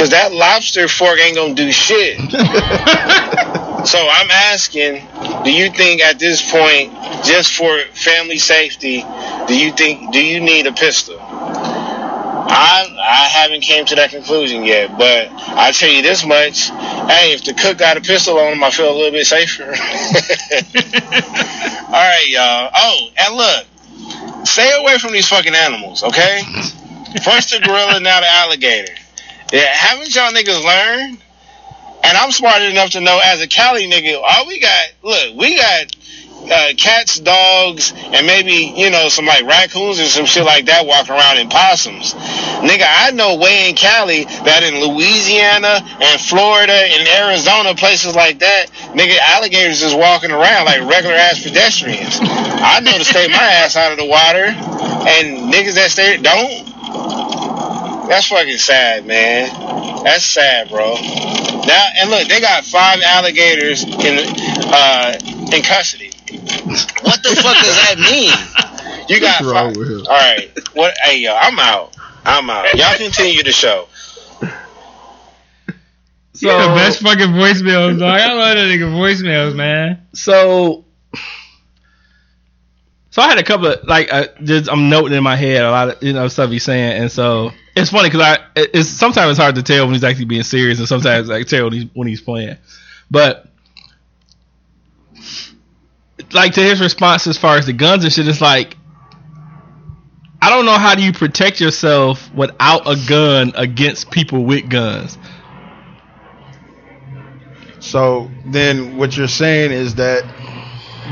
Cause 0.00 0.08
that 0.16 0.32
lobster 0.32 0.88
fork 0.88 1.20
ain't 1.20 1.36
gonna 1.36 1.52
do 1.52 1.70
shit. 1.70 2.18
so 3.86 3.98
I'm 4.00 4.30
asking, 4.30 5.06
do 5.44 5.52
you 5.52 5.68
think 5.68 6.00
at 6.00 6.18
this 6.18 6.40
point, 6.50 6.94
just 7.22 7.52
for 7.52 7.78
family 7.92 8.38
safety, 8.38 9.04
do 9.46 9.54
you 9.54 9.72
think 9.72 10.10
do 10.10 10.24
you 10.24 10.40
need 10.40 10.66
a 10.66 10.72
pistol? 10.72 11.18
I 11.20 12.88
I 12.98 13.28
haven't 13.28 13.60
came 13.60 13.84
to 13.84 13.94
that 13.96 14.08
conclusion 14.08 14.64
yet, 14.64 14.96
but 14.96 15.28
I 15.36 15.70
tell 15.72 15.90
you 15.90 16.00
this 16.00 16.24
much: 16.24 16.70
hey, 16.70 17.34
if 17.34 17.44
the 17.44 17.52
cook 17.52 17.76
got 17.76 17.98
a 17.98 18.00
pistol 18.00 18.38
on 18.38 18.54
him, 18.54 18.64
I 18.64 18.70
feel 18.70 18.90
a 18.90 18.96
little 18.96 19.12
bit 19.12 19.26
safer. 19.26 19.64
All 19.68 19.74
right, 21.92 22.26
y'all. 22.26 22.70
Oh, 22.74 23.10
and 23.18 23.36
look, 23.36 24.46
stay 24.46 24.72
away 24.80 24.96
from 24.96 25.12
these 25.12 25.28
fucking 25.28 25.54
animals, 25.54 26.02
okay? 26.04 26.40
First 27.22 27.50
the 27.50 27.60
gorilla, 27.62 28.00
now 28.00 28.20
the 28.20 28.28
alligator. 28.30 28.94
Yeah, 29.52 29.62
haven't 29.62 30.14
y'all 30.14 30.32
niggas 30.32 30.64
learned? 30.64 31.18
And 32.04 32.16
I'm 32.16 32.30
smart 32.30 32.62
enough 32.62 32.90
to 32.90 33.00
know 33.00 33.20
as 33.22 33.40
a 33.40 33.48
Cali 33.48 33.90
nigga, 33.90 34.20
all 34.22 34.46
we 34.46 34.60
got, 34.60 34.88
look, 35.02 35.36
we 35.36 35.56
got 35.56 35.86
uh, 36.50 36.72
cats, 36.76 37.18
dogs, 37.18 37.92
and 37.92 38.26
maybe, 38.26 38.72
you 38.76 38.90
know, 38.90 39.08
some 39.08 39.26
like 39.26 39.44
raccoons 39.44 39.98
and 39.98 40.08
some 40.08 40.24
shit 40.24 40.44
like 40.44 40.66
that 40.66 40.86
walking 40.86 41.14
around 41.14 41.38
in 41.38 41.48
possums. 41.48 42.14
Nigga, 42.62 42.86
I 42.86 43.10
know 43.10 43.36
way 43.36 43.68
in 43.68 43.74
Cali 43.74 44.24
that 44.24 44.62
in 44.62 44.80
Louisiana 44.80 45.82
and 45.82 46.20
Florida 46.20 46.72
and 46.72 47.08
Arizona, 47.08 47.74
places 47.74 48.14
like 48.14 48.38
that, 48.38 48.70
nigga, 48.94 49.18
alligators 49.18 49.82
is 49.82 49.94
walking 49.94 50.30
around 50.30 50.64
like 50.64 50.80
regular 50.88 51.16
ass 51.16 51.42
pedestrians. 51.42 52.18
I 52.22 52.80
know 52.80 52.96
to 52.96 53.04
stay 53.04 53.26
my 53.28 53.36
ass 53.36 53.76
out 53.76 53.92
of 53.92 53.98
the 53.98 54.06
water, 54.06 54.46
and 54.46 55.52
niggas 55.52 55.74
that 55.74 55.90
stay 55.90 56.16
don't. 56.22 57.39
That's 58.10 58.26
fucking 58.26 58.58
sad, 58.58 59.06
man. 59.06 59.48
That's 60.02 60.24
sad, 60.24 60.68
bro. 60.68 60.94
Now 60.94 61.88
and 62.00 62.10
look, 62.10 62.26
they 62.26 62.40
got 62.40 62.64
five 62.64 63.00
alligators 63.06 63.84
in 63.84 64.18
uh, 64.72 65.16
in 65.54 65.62
custody. 65.62 66.10
What 67.02 67.22
the 67.22 67.38
fuck 67.40 67.56
does 67.62 67.76
that 67.76 67.96
mean? 67.98 69.06
You 69.08 69.20
got 69.20 69.40
What's 69.40 69.52
wrong 69.52 69.68
five. 69.68 69.76
with 69.76 69.90
him? 69.90 70.00
All 70.00 70.06
right. 70.06 70.50
What? 70.74 70.94
Hey, 71.04 71.18
yo, 71.20 71.34
I'm 71.34 71.58
out. 71.60 71.96
I'm 72.24 72.50
out. 72.50 72.74
Y'all 72.74 72.96
continue 72.96 73.42
the 73.44 73.52
show. 73.52 73.86
So, 76.32 76.48
You're 76.48 76.68
the 76.68 76.74
best 76.74 77.00
fucking 77.02 77.28
voicemails, 77.28 77.98
dog. 77.98 78.20
I 78.20 78.32
love 78.32 78.56
that 78.56 78.66
nigga 78.66 78.90
voicemails, 78.92 79.54
man. 79.54 80.06
so 80.14 80.84
So 83.10 83.22
I 83.22 83.28
had 83.28 83.38
a 83.38 83.42
couple 83.44 83.66
of 83.66 83.84
like 83.86 84.12
uh, 84.12 84.26
just, 84.42 84.70
I'm 84.70 84.88
noting 84.88 85.16
in 85.16 85.22
my 85.22 85.36
head 85.36 85.62
a 85.62 85.70
lot 85.70 85.88
of 85.90 86.02
you 86.02 86.12
know 86.12 86.28
stuff 86.28 86.50
he's 86.50 86.64
saying, 86.64 87.02
and 87.02 87.12
so 87.12 87.52
it's 87.76 87.90
funny 87.90 88.08
because 88.08 88.20
I 88.20 88.38
it's 88.56 88.88
sometimes 88.88 89.30
it's 89.30 89.38
hard 89.38 89.54
to 89.54 89.62
tell 89.62 89.86
when 89.86 89.94
he's 89.94 90.04
actually 90.04 90.26
being 90.26 90.42
serious, 90.42 90.78
and 90.78 90.88
sometimes 90.88 91.30
I 91.30 91.38
can 91.38 91.46
tell 91.46 91.64
when 91.64 91.72
he's 91.72 91.86
when 91.94 92.08
he's 92.08 92.20
playing. 92.20 92.56
But 93.10 93.46
like 96.32 96.54
to 96.54 96.62
his 96.62 96.80
response 96.80 97.26
as 97.26 97.38
far 97.38 97.56
as 97.56 97.66
the 97.66 97.72
guns 97.72 98.04
and 98.04 98.12
shit, 98.12 98.26
it's 98.28 98.40
like 98.40 98.76
I 100.42 100.48
don't 100.48 100.64
know 100.64 100.78
how 100.78 100.94
do 100.94 101.02
you 101.02 101.12
protect 101.12 101.60
yourself 101.60 102.32
without 102.34 102.88
a 102.88 102.96
gun 103.08 103.52
against 103.54 104.10
people 104.10 104.44
with 104.44 104.68
guns. 104.70 105.18
So 107.80 108.30
then 108.46 108.96
what 108.96 109.16
you're 109.16 109.28
saying 109.28 109.72
is 109.72 109.96
that 109.96 110.24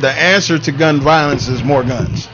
the 0.01 0.11
answer 0.11 0.59
to 0.59 0.73
gun 0.73 1.01
violence 1.01 1.49
is 1.49 1.63
more 1.63 1.83
guns. 1.83 2.29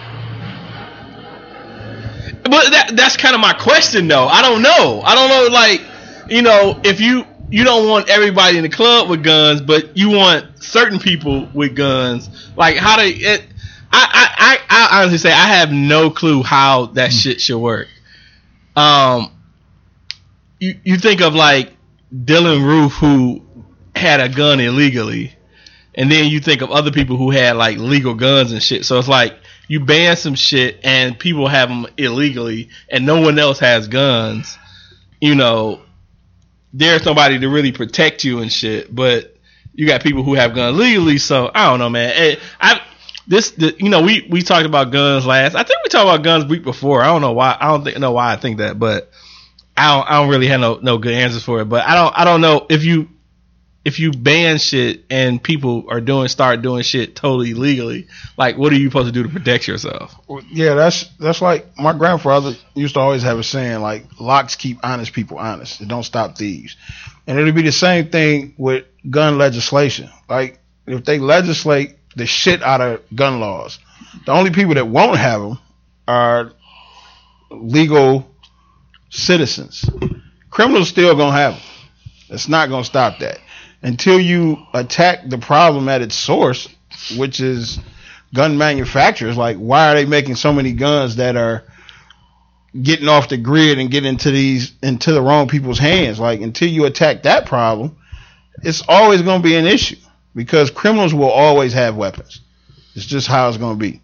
But 2.44 2.70
that 2.72 2.90
that's 2.94 3.16
kind 3.16 3.34
of 3.34 3.40
my 3.40 3.54
question 3.54 4.06
though. 4.06 4.26
I 4.26 4.42
don't 4.42 4.62
know. 4.62 5.00
I 5.02 5.14
don't 5.14 5.28
know 5.28 5.54
like 5.54 5.80
you 6.30 6.42
know 6.42 6.78
if 6.84 7.00
you 7.00 7.24
you 7.50 7.64
don't 7.64 7.88
want 7.88 8.08
everybody 8.08 8.58
in 8.58 8.62
the 8.62 8.68
club 8.68 9.08
with 9.08 9.22
guns, 9.22 9.62
but 9.62 9.96
you 9.96 10.10
want 10.10 10.62
certain 10.62 10.98
people 10.98 11.48
with 11.54 11.74
guns. 11.74 12.28
Like 12.56 12.76
how 12.76 12.96
do 12.96 13.02
it 13.06 13.44
I 13.90 14.08
I 14.12 14.58
I, 14.68 14.98
I 14.98 15.00
honestly 15.00 15.18
say 15.18 15.32
I 15.32 15.46
have 15.56 15.72
no 15.72 16.10
clue 16.10 16.42
how 16.42 16.86
that 16.86 17.12
shit 17.12 17.40
should 17.40 17.58
work. 17.58 17.88
Um 18.76 19.30
you 20.60 20.78
you 20.84 20.98
think 20.98 21.22
of 21.22 21.34
like 21.34 21.72
Dylann 22.14 22.64
Roof 22.64 22.92
who 22.92 23.42
had 23.96 24.20
a 24.20 24.28
gun 24.28 24.60
illegally 24.60 25.34
and 25.94 26.10
then 26.10 26.30
you 26.30 26.40
think 26.40 26.60
of 26.60 26.70
other 26.70 26.90
people 26.90 27.16
who 27.16 27.30
had 27.30 27.56
like 27.56 27.78
legal 27.78 28.14
guns 28.14 28.52
and 28.52 28.62
shit. 28.62 28.84
So 28.84 28.98
it's 28.98 29.08
like 29.08 29.34
you 29.68 29.80
ban 29.80 30.16
some 30.16 30.34
shit 30.34 30.80
and 30.84 31.18
people 31.18 31.48
have 31.48 31.68
them 31.68 31.86
illegally, 31.96 32.68
and 32.88 33.06
no 33.06 33.20
one 33.20 33.38
else 33.38 33.58
has 33.60 33.88
guns. 33.88 34.58
You 35.20 35.34
know, 35.34 35.80
there's 36.72 37.02
somebody 37.02 37.38
to 37.38 37.48
really 37.48 37.72
protect 37.72 38.24
you 38.24 38.40
and 38.40 38.52
shit, 38.52 38.94
but 38.94 39.36
you 39.74 39.86
got 39.86 40.02
people 40.02 40.22
who 40.22 40.34
have 40.34 40.54
guns 40.54 40.76
legally. 40.76 41.18
So 41.18 41.50
I 41.54 41.70
don't 41.70 41.78
know, 41.78 41.90
man. 41.90 42.12
Eh, 42.14 42.36
I 42.60 42.80
this 43.26 43.52
the, 43.52 43.74
you 43.78 43.88
know 43.88 44.02
we 44.02 44.26
we 44.30 44.42
talked 44.42 44.66
about 44.66 44.92
guns 44.92 45.26
last. 45.26 45.54
I 45.54 45.62
think 45.62 45.78
we 45.84 45.88
talked 45.88 46.08
about 46.08 46.22
guns 46.22 46.44
week 46.44 46.62
before. 46.62 47.02
I 47.02 47.06
don't 47.06 47.22
know 47.22 47.32
why. 47.32 47.56
I 47.58 47.68
don't 47.68 47.84
think, 47.84 47.98
know 47.98 48.12
why 48.12 48.32
I 48.32 48.36
think 48.36 48.58
that, 48.58 48.78
but 48.78 49.10
I 49.76 49.96
don't 49.96 50.10
I 50.10 50.20
don't 50.20 50.28
really 50.30 50.48
have 50.48 50.60
no 50.60 50.78
no 50.82 50.98
good 50.98 51.14
answers 51.14 51.42
for 51.42 51.60
it. 51.60 51.66
But 51.66 51.86
I 51.86 51.94
don't 51.94 52.12
I 52.16 52.24
don't 52.24 52.40
know 52.40 52.66
if 52.68 52.84
you 52.84 53.08
if 53.84 53.98
you 53.98 54.12
ban 54.12 54.56
shit 54.58 55.04
and 55.10 55.42
people 55.42 55.84
are 55.88 56.00
doing 56.00 56.28
start 56.28 56.62
doing 56.62 56.82
shit 56.82 57.14
totally 57.14 57.52
legally, 57.52 58.06
like 58.38 58.56
what 58.56 58.72
are 58.72 58.76
you 58.76 58.88
supposed 58.88 59.06
to 59.06 59.12
do 59.12 59.22
to 59.22 59.28
protect 59.28 59.68
yourself? 59.68 60.14
Well, 60.26 60.42
Yeah, 60.50 60.74
that's 60.74 61.04
that's 61.18 61.42
like 61.42 61.66
my 61.78 61.92
grandfather 61.92 62.54
used 62.74 62.94
to 62.94 63.00
always 63.00 63.22
have 63.22 63.38
a 63.38 63.42
saying 63.42 63.82
like 63.82 64.06
locks 64.18 64.56
keep 64.56 64.78
honest 64.82 65.12
people 65.12 65.38
honest. 65.38 65.82
It 65.82 65.88
don't 65.88 66.02
stop 66.02 66.36
thieves. 66.36 66.76
And 67.26 67.38
it'll 67.38 67.52
be 67.52 67.62
the 67.62 67.72
same 67.72 68.08
thing 68.08 68.54
with 68.56 68.86
gun 69.08 69.36
legislation. 69.36 70.08
Like 70.28 70.58
if 70.86 71.04
they 71.04 71.18
legislate 71.18 71.96
the 72.16 72.26
shit 72.26 72.62
out 72.62 72.80
of 72.80 73.02
gun 73.14 73.40
laws, 73.40 73.78
the 74.24 74.32
only 74.32 74.50
people 74.50 74.74
that 74.74 74.86
won't 74.86 75.18
have 75.18 75.42
them 75.42 75.58
are 76.08 76.52
legal 77.50 78.26
citizens. 79.10 79.84
Criminals 80.48 80.88
still 80.88 81.14
gonna 81.16 81.36
have 81.36 81.54
them. 81.54 81.62
It's 82.30 82.48
not 82.48 82.70
gonna 82.70 82.84
stop 82.84 83.18
that 83.18 83.40
until 83.84 84.18
you 84.18 84.66
attack 84.72 85.28
the 85.28 85.36
problem 85.36 85.90
at 85.90 86.00
its 86.00 86.16
source, 86.16 86.68
which 87.16 87.38
is 87.38 87.78
gun 88.32 88.56
manufacturers. 88.56 89.36
Like, 89.36 89.58
why 89.58 89.92
are 89.92 89.94
they 89.94 90.06
making 90.06 90.36
so 90.36 90.52
many 90.52 90.72
guns 90.72 91.16
that 91.16 91.36
are 91.36 91.64
getting 92.82 93.08
off 93.08 93.28
the 93.28 93.36
grid 93.36 93.78
and 93.78 93.90
getting 93.90 94.08
into 94.08 94.30
these 94.30 94.72
into 94.82 95.12
the 95.12 95.20
wrong 95.20 95.48
people's 95.48 95.78
hands? 95.78 96.18
Like, 96.18 96.40
until 96.40 96.68
you 96.68 96.86
attack 96.86 97.24
that 97.24 97.44
problem, 97.44 97.96
it's 98.62 98.82
always 98.88 99.20
going 99.20 99.42
to 99.42 99.46
be 99.46 99.54
an 99.54 99.66
issue 99.66 99.96
because 100.34 100.70
criminals 100.70 101.12
will 101.12 101.30
always 101.30 101.74
have 101.74 101.94
weapons. 101.94 102.40
It's 102.94 103.06
just 103.06 103.28
how 103.28 103.48
it's 103.48 103.58
going 103.58 103.78
to 103.78 103.80
be. 103.80 104.00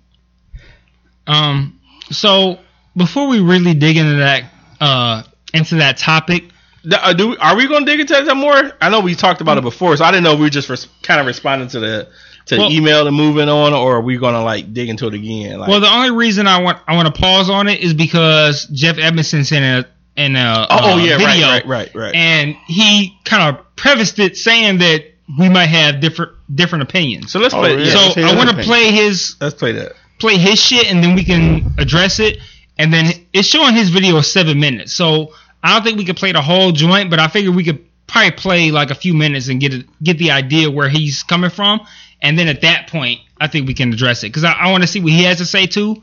Um, 1.27 1.81
so 2.11 2.59
before 2.95 3.29
we 3.29 3.41
really 3.41 3.73
dig 3.73 3.97
into 3.97 4.17
that, 4.17 4.45
uh, 4.79 5.23
into 5.55 5.77
that 5.77 5.97
topic, 5.97 6.45
uh, 6.91 7.13
Do 7.13 7.37
are 7.39 7.57
we 7.57 7.67
going 7.69 7.85
to 7.85 7.91
dig 7.91 8.01
into 8.01 8.15
that 8.15 8.35
more? 8.35 8.73
I 8.81 8.89
know 8.91 9.01
we 9.01 9.15
talked 9.15 9.41
about 9.41 9.59
it 9.59 9.63
before, 9.63 9.97
so 9.97 10.05
I 10.05 10.11
didn't 10.11 10.25
know 10.25 10.33
if 10.33 10.39
we 10.39 10.47
were 10.47 10.51
just 10.51 10.69
res- 10.69 10.89
kind 11.03 11.21
of 11.21 11.27
responding 11.27 11.69
to 11.69 11.81
the 11.81 12.09
to 12.47 12.57
Well- 12.59 12.69
the 12.71 12.77
email 12.77 13.07
and 13.07 13.15
moving 13.17 13.49
on, 13.49 13.73
or 13.75 13.97
are 13.97 14.01
we 14.01 14.17
going 14.17 14.35
to 14.35 14.43
like 14.43 14.73
dig 14.73 14.89
into 14.89 15.07
it 15.07 15.15
again? 15.15 15.59
Like, 15.59 15.69
well, 15.69 15.81
the 15.81 15.93
only 15.93 16.11
reason 16.11 16.47
I 16.47 16.61
want 16.63 16.79
I 16.87 16.97
want 16.97 17.15
to 17.15 17.21
pause 17.21 17.51
on 17.51 17.69
it 17.69 17.81
is 17.81 17.95
because 17.95 18.67
Jeff 18.67 18.99
Edmondson 18.99 19.45
sent 19.45 19.87
a 19.87 19.89
in 20.21 20.37
a 20.37 20.67
oh, 20.69 20.79
oh 20.81 20.93
uh, 20.95 20.97
yeah, 20.97 21.19
video, 21.19 21.47
right, 21.47 21.67
right, 21.67 21.67
right, 21.67 21.95
right. 21.95 22.15
and 22.15 22.57
he 22.67 23.17
kind 23.25 23.55
of 23.57 23.65
prefaced 23.77 24.19
it 24.19 24.37
saying 24.37 24.79
that 24.79 25.05
we 25.39 25.49
might 25.49 25.67
have 25.67 26.01
different 26.01 26.33
different 26.53 26.83
opinions. 26.83 27.31
so 27.31 27.39
let's 27.39 27.55
Oh, 27.55 27.59
play. 27.61 27.79
yeah. 27.79 27.85
Yeah, 27.85 27.93
so 28.13 28.21
let's 28.21 28.33
I 28.33 28.37
want 28.37 28.51
to 28.51 28.63
play 28.63 28.91
his 28.91 29.37
let's 29.41 29.55
play 29.55 29.73
that. 29.73 29.93
play 30.19 30.37
his 30.37 30.61
shit 30.61 30.91
and 30.91 31.03
then 31.05 31.15
we 31.15 31.25
can 31.25 31.75
address 31.79 32.19
it. 32.19 32.39
And 32.79 32.93
then 32.93 33.13
it's 33.33 33.47
showing 33.47 33.75
his 33.75 33.91
video 33.91 34.17
is 34.17 34.33
seven 34.33 34.59
minutes. 34.59 34.93
So 34.93 35.33
I 35.63 35.75
don't 35.75 35.83
think 35.85 35.99
we 35.99 36.05
could 36.05 36.17
play 36.17 36.33
the 36.33 36.43
whole 36.43 36.73
joint, 36.73 37.11
but 37.11 37.19
I 37.19 37.29
figured 37.29 37.55
we 37.55 37.65
could 37.65 37.85
probably 38.07 38.33
play 38.33 38.71
like 38.71 38.91
a 38.91 38.95
few 38.95 39.15
minutes 39.15 39.49
and 39.49 39.61
get 39.61 39.75
it, 39.75 39.87
get 40.03 40.19
the 40.19 40.31
idea 40.33 40.71
where 40.71 40.89
he's 40.89 41.23
coming 41.23 41.51
from. 41.51 41.81
And 42.23 42.39
then 42.39 42.49
at 42.49 42.63
that 42.63 42.89
point, 42.89 43.21
I 43.41 43.47
think 43.47 43.67
we 43.67 43.75
can 43.75 43.93
address 43.93 44.23
it 44.25 44.29
because 44.29 44.45
I, 44.45 44.53
I 44.53 44.71
want 44.71 44.83
to 44.83 44.87
see 44.87 45.01
what 45.01 45.13
he 45.13 45.25
has 45.25 45.39
to 45.39 45.47
say 45.47 45.67
too. 45.67 46.03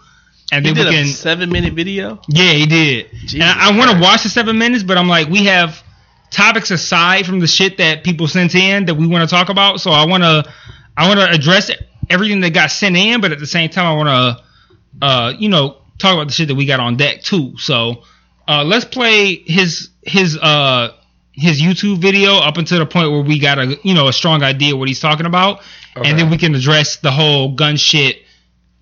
And 0.51 0.65
He 0.65 0.71
then 0.71 0.85
did 0.85 0.89
we 0.91 0.95
a 0.95 1.03
can. 1.03 1.11
seven 1.11 1.51
minute 1.51 1.73
video. 1.73 2.21
Yeah, 2.27 2.53
he 2.53 2.65
did. 2.65 3.11
Jesus 3.11 3.33
and 3.35 3.43
I, 3.43 3.69
I 3.69 3.77
want 3.77 3.91
to 3.91 3.99
watch 3.99 4.23
the 4.23 4.29
seven 4.29 4.57
minutes, 4.57 4.83
but 4.83 4.97
I'm 4.97 5.07
like, 5.09 5.27
we 5.27 5.45
have 5.45 5.83
topics 6.31 6.71
aside 6.71 7.25
from 7.25 7.39
the 7.39 7.47
shit 7.47 7.77
that 7.77 8.03
people 8.03 8.27
sent 8.27 8.55
in 8.55 8.85
that 8.85 8.95
we 8.95 9.07
want 9.07 9.27
to 9.29 9.35
talk 9.35 9.49
about. 9.49 9.81
So 9.81 9.91
I 9.91 10.05
want 10.05 10.23
to, 10.23 10.51
I 10.95 11.07
want 11.07 11.19
to 11.19 11.29
address 11.29 11.69
everything 12.09 12.39
that 12.41 12.51
got 12.53 12.71
sent 12.71 12.95
in, 12.95 13.19
but 13.21 13.31
at 13.31 13.39
the 13.39 13.45
same 13.45 13.69
time, 13.69 13.85
I 13.85 13.93
want 13.95 14.09
to, 14.09 15.05
uh, 15.05 15.33
you 15.37 15.49
know, 15.49 15.77
talk 15.97 16.13
about 16.13 16.27
the 16.27 16.33
shit 16.33 16.47
that 16.47 16.55
we 16.55 16.65
got 16.65 16.79
on 16.79 16.95
deck 16.95 17.21
too. 17.23 17.57
So 17.57 18.03
uh, 18.47 18.63
let's 18.63 18.85
play 18.85 19.35
his 19.35 19.89
his 20.03 20.37
uh 20.37 20.93
his 21.33 21.61
YouTube 21.61 21.99
video 21.99 22.37
up 22.37 22.57
until 22.57 22.79
the 22.79 22.85
point 22.85 23.11
where 23.11 23.21
we 23.21 23.39
got 23.39 23.59
a 23.59 23.77
you 23.83 23.93
know 23.93 24.07
a 24.07 24.13
strong 24.13 24.43
idea 24.43 24.75
what 24.75 24.87
he's 24.87 24.99
talking 24.99 25.25
about, 25.25 25.61
Okay. 25.95 26.09
and 26.09 26.17
then 26.19 26.29
we 26.29 26.37
can 26.37 26.55
address 26.55 26.97
the 26.97 27.11
whole 27.11 27.53
gun 27.55 27.75
shit 27.77 28.17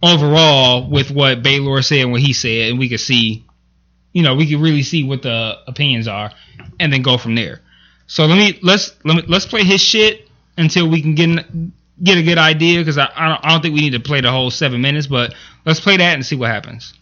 overall 0.03 0.89
with 0.89 1.11
what 1.11 1.41
Baylor 1.43 1.81
said 1.81 1.99
and 1.99 2.11
what 2.11 2.21
he 2.21 2.33
said, 2.33 2.69
and 2.69 2.79
we 2.79 2.89
can 2.89 2.97
see, 2.97 3.45
you 4.13 4.21
know, 4.23 4.35
we 4.35 4.47
can 4.47 4.61
really 4.61 4.83
see 4.83 5.03
what 5.03 5.21
the 5.21 5.57
opinions 5.67 6.07
are, 6.07 6.31
and 6.79 6.91
then 6.93 7.01
go 7.01 7.17
from 7.17 7.35
there. 7.35 7.61
So 8.07 8.25
let 8.25 8.37
me 8.37 8.59
let's 8.61 8.93
let 9.03 9.17
me 9.17 9.23
let's 9.27 9.45
play 9.45 9.63
his 9.63 9.81
shit 9.81 10.29
until 10.57 10.89
we 10.89 11.01
can 11.01 11.15
get 11.15 11.45
get 12.03 12.17
a 12.17 12.23
good 12.23 12.37
idea 12.37 12.79
because 12.79 12.97
I 12.97 13.09
I 13.15 13.29
don't, 13.29 13.45
I 13.45 13.49
don't 13.49 13.61
think 13.61 13.73
we 13.75 13.81
need 13.81 13.93
to 13.93 13.99
play 13.99 14.21
the 14.21 14.31
whole 14.31 14.51
seven 14.51 14.81
minutes, 14.81 15.07
but 15.07 15.33
let's 15.65 15.79
play 15.79 15.97
that 15.97 16.13
and 16.13 16.25
see 16.25 16.35
what 16.35 16.51
happens. 16.51 16.93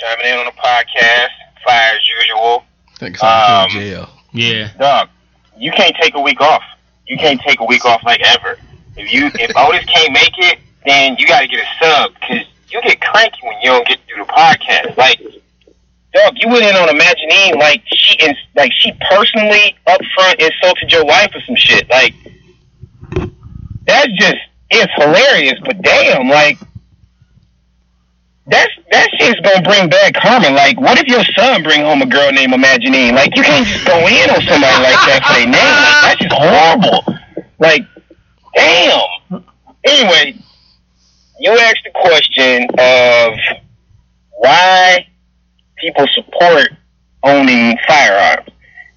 Chiming 0.00 0.26
in 0.26 0.38
on 0.38 0.44
the 0.46 0.52
podcast, 0.52 1.28
fire 1.64 1.94
as 1.96 2.08
usual. 2.20 2.64
Thanks. 2.98 3.20
I'm 3.22 3.70
in 3.70 3.76
Um, 3.76 3.82
jail. 3.82 4.10
Yeah, 4.32 4.70
Dog, 4.78 5.08
you 5.56 5.72
can't 5.72 5.94
take 6.00 6.14
a 6.14 6.20
week 6.20 6.40
off. 6.40 6.62
You 7.06 7.16
can't 7.16 7.40
take 7.40 7.60
a 7.60 7.64
week 7.64 7.84
off 7.84 8.02
like 8.04 8.20
ever. 8.20 8.58
If 8.96 9.12
you 9.12 9.26
if 9.34 9.56
Otis 9.56 9.84
can't 9.86 10.12
make 10.12 10.36
it, 10.38 10.58
then 10.86 11.16
you 11.18 11.26
got 11.26 11.40
to 11.40 11.48
get 11.48 11.60
a 11.64 11.84
sub 11.84 12.12
because 12.14 12.46
you 12.68 12.80
get 12.82 13.00
cranky 13.00 13.38
when 13.42 13.56
you 13.62 13.70
don't 13.70 13.86
get 13.88 13.98
to 14.06 14.14
do 14.14 14.24
the 14.24 14.30
podcast. 14.30 14.96
Like, 14.96 15.18
dog, 16.14 16.34
you 16.36 16.48
went 16.48 16.64
in 16.64 16.76
on 16.76 16.88
Imaginine 16.88 17.56
like 17.58 17.82
she 17.92 18.16
is 18.18 18.36
like 18.54 18.70
she 18.78 18.92
personally 19.10 19.76
up 19.86 20.00
front 20.14 20.38
insulted 20.40 20.92
your 20.92 21.04
wife 21.04 21.30
or 21.34 21.40
some 21.40 21.56
shit. 21.56 21.88
Like, 21.88 22.14
that's 23.86 24.12
just 24.18 24.36
it's 24.70 24.92
hilarious. 24.96 25.58
But 25.64 25.80
damn, 25.82 26.28
like. 26.28 26.58
That's 28.48 28.72
that 28.90 29.08
shit's 29.20 29.40
gonna 29.40 29.62
bring 29.62 29.90
bad 29.90 30.14
karma. 30.14 30.48
Like, 30.50 30.80
what 30.80 30.98
if 30.98 31.06
your 31.06 31.22
son 31.36 31.62
bring 31.62 31.82
home 31.82 32.00
a 32.00 32.06
girl 32.06 32.32
named 32.32 32.52
Imaginine? 32.52 33.12
Like, 33.12 33.36
you 33.36 33.42
can't 33.42 33.66
just 33.66 33.84
go 33.86 33.98
in 34.08 34.30
on 34.30 34.40
somebody 34.40 34.78
like 34.80 35.00
that 35.04 35.20
for 35.20 35.34
their 35.36 35.44
name. 35.44 35.76
Like, 35.84 36.00
that's 36.02 36.20
just 36.20 36.32
horrible. 36.32 37.04
Like, 37.58 37.84
damn. 38.54 39.44
Anyway, 39.84 40.42
you 41.38 41.50
asked 41.50 41.84
the 41.84 41.90
question 41.90 42.68
of 42.78 43.32
why 44.38 45.06
people 45.76 46.06
support 46.14 46.70
owning 47.24 47.76
firearms, 47.86 48.48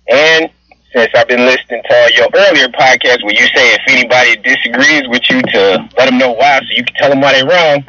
and 0.07 0.49
since 0.93 1.11
I've 1.13 1.27
been 1.27 1.45
listening 1.45 1.83
to 1.89 1.93
all 1.93 2.09
your 2.11 2.27
earlier 2.33 2.67
podcasts 2.69 3.23
where 3.23 3.33
you 3.33 3.47
say 3.53 3.75
if 3.75 3.81
anybody 3.87 4.37
disagrees 4.37 5.07
with 5.09 5.29
you 5.29 5.41
to 5.41 5.89
let 5.97 6.05
them 6.05 6.17
know 6.17 6.31
why, 6.31 6.59
so 6.59 6.67
you 6.69 6.85
can 6.85 6.95
tell 6.95 7.09
them 7.09 7.19
why 7.19 7.33
they're 7.33 7.45
wrong. 7.45 7.83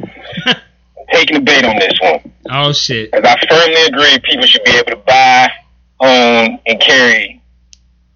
Taking 1.12 1.36
the 1.36 1.40
bait 1.42 1.64
on 1.64 1.76
this 1.76 1.98
one. 2.00 2.32
oh 2.50 2.72
shit. 2.72 3.10
Because 3.10 3.24
I 3.26 3.46
firmly 3.48 3.82
agree 3.86 4.18
people 4.24 4.46
should 4.46 4.64
be 4.64 4.72
able 4.72 4.90
to 4.92 4.96
buy, 4.96 5.50
own, 6.00 6.58
and 6.66 6.80
carry 6.80 7.42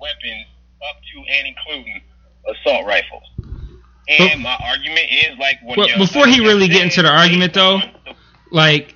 weapons 0.01 0.47
up 0.89 0.97
to 1.03 1.19
and 1.33 1.49
including 1.49 2.01
assault 2.51 2.87
rifles. 2.87 3.23
And 4.09 4.41
my 4.43 4.57
argument 4.63 5.07
is 5.11 5.39
like 5.39 5.59
Well, 5.65 5.89
before 5.99 6.27
he 6.29 6.41
really 6.41 6.69
get 6.69 6.83
into 6.83 7.03
the 7.03 7.09
argument, 7.11 7.55
though, 7.55 7.81
like 8.53 8.95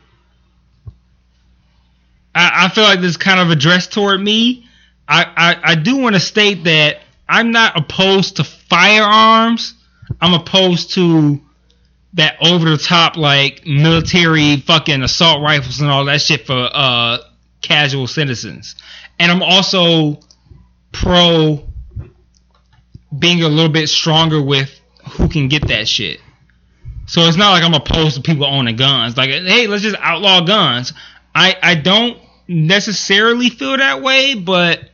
I, 2.35 2.67
I 2.67 2.69
feel 2.69 2.85
like 2.85 3.01
this 3.01 3.11
is 3.11 3.17
kind 3.17 3.41
of 3.41 3.51
addressed 3.51 3.93
toward 3.93 4.21
me. 4.21 4.67
I, 5.09 5.25
I, 5.37 5.73
I 5.73 5.75
do 5.75 5.97
want 5.97 6.15
to 6.15 6.21
state 6.21 6.65
that 6.65 7.01
I'm 7.29 7.51
not 7.51 7.77
opposed 7.77 8.37
to 8.37 8.45
firearms. 8.45 9.75
I'm 10.21 10.35
opposed 10.35 10.95
to 10.95 11.41
that 12.15 12.37
over 12.43 12.71
the 12.71 12.79
top 12.79 13.17
like 13.17 13.67
military 13.67 14.57
fucking 14.57 15.03
assault 15.03 15.43
rifles 15.43 15.81
and 15.81 15.91
all 15.91 16.05
that 16.07 16.21
shit 16.21 16.47
for 16.47 16.69
uh 16.73 17.19
casual 17.63 18.07
citizens. 18.07 18.75
And 19.19 19.31
I'm 19.31 19.43
also 19.43 20.21
pro 20.93 21.69
being 23.17 23.43
a 23.43 23.49
little 23.49 23.71
bit 23.71 23.89
stronger 23.89 24.41
with 24.43 24.81
who 25.13 25.29
can 25.29 25.49
get 25.49 25.69
that 25.69 25.89
shit. 25.89 26.21
So 27.07 27.23
it's 27.23 27.37
not 27.37 27.51
like 27.51 27.65
I'm 27.65 27.75
opposed 27.75 28.17
to 28.17 28.23
people 28.23 28.47
owning 28.47 28.77
guns. 28.77 29.17
Like, 29.17 29.31
hey, 29.31 29.67
let's 29.67 29.83
just 29.83 29.97
outlaw 29.99 30.43
guns. 30.43 30.93
I 31.35 31.57
I 31.61 31.75
don't 31.75 32.19
necessarily 32.47 33.51
feel 33.51 33.77
that 33.77 34.03
way, 34.03 34.35
but 34.35 34.91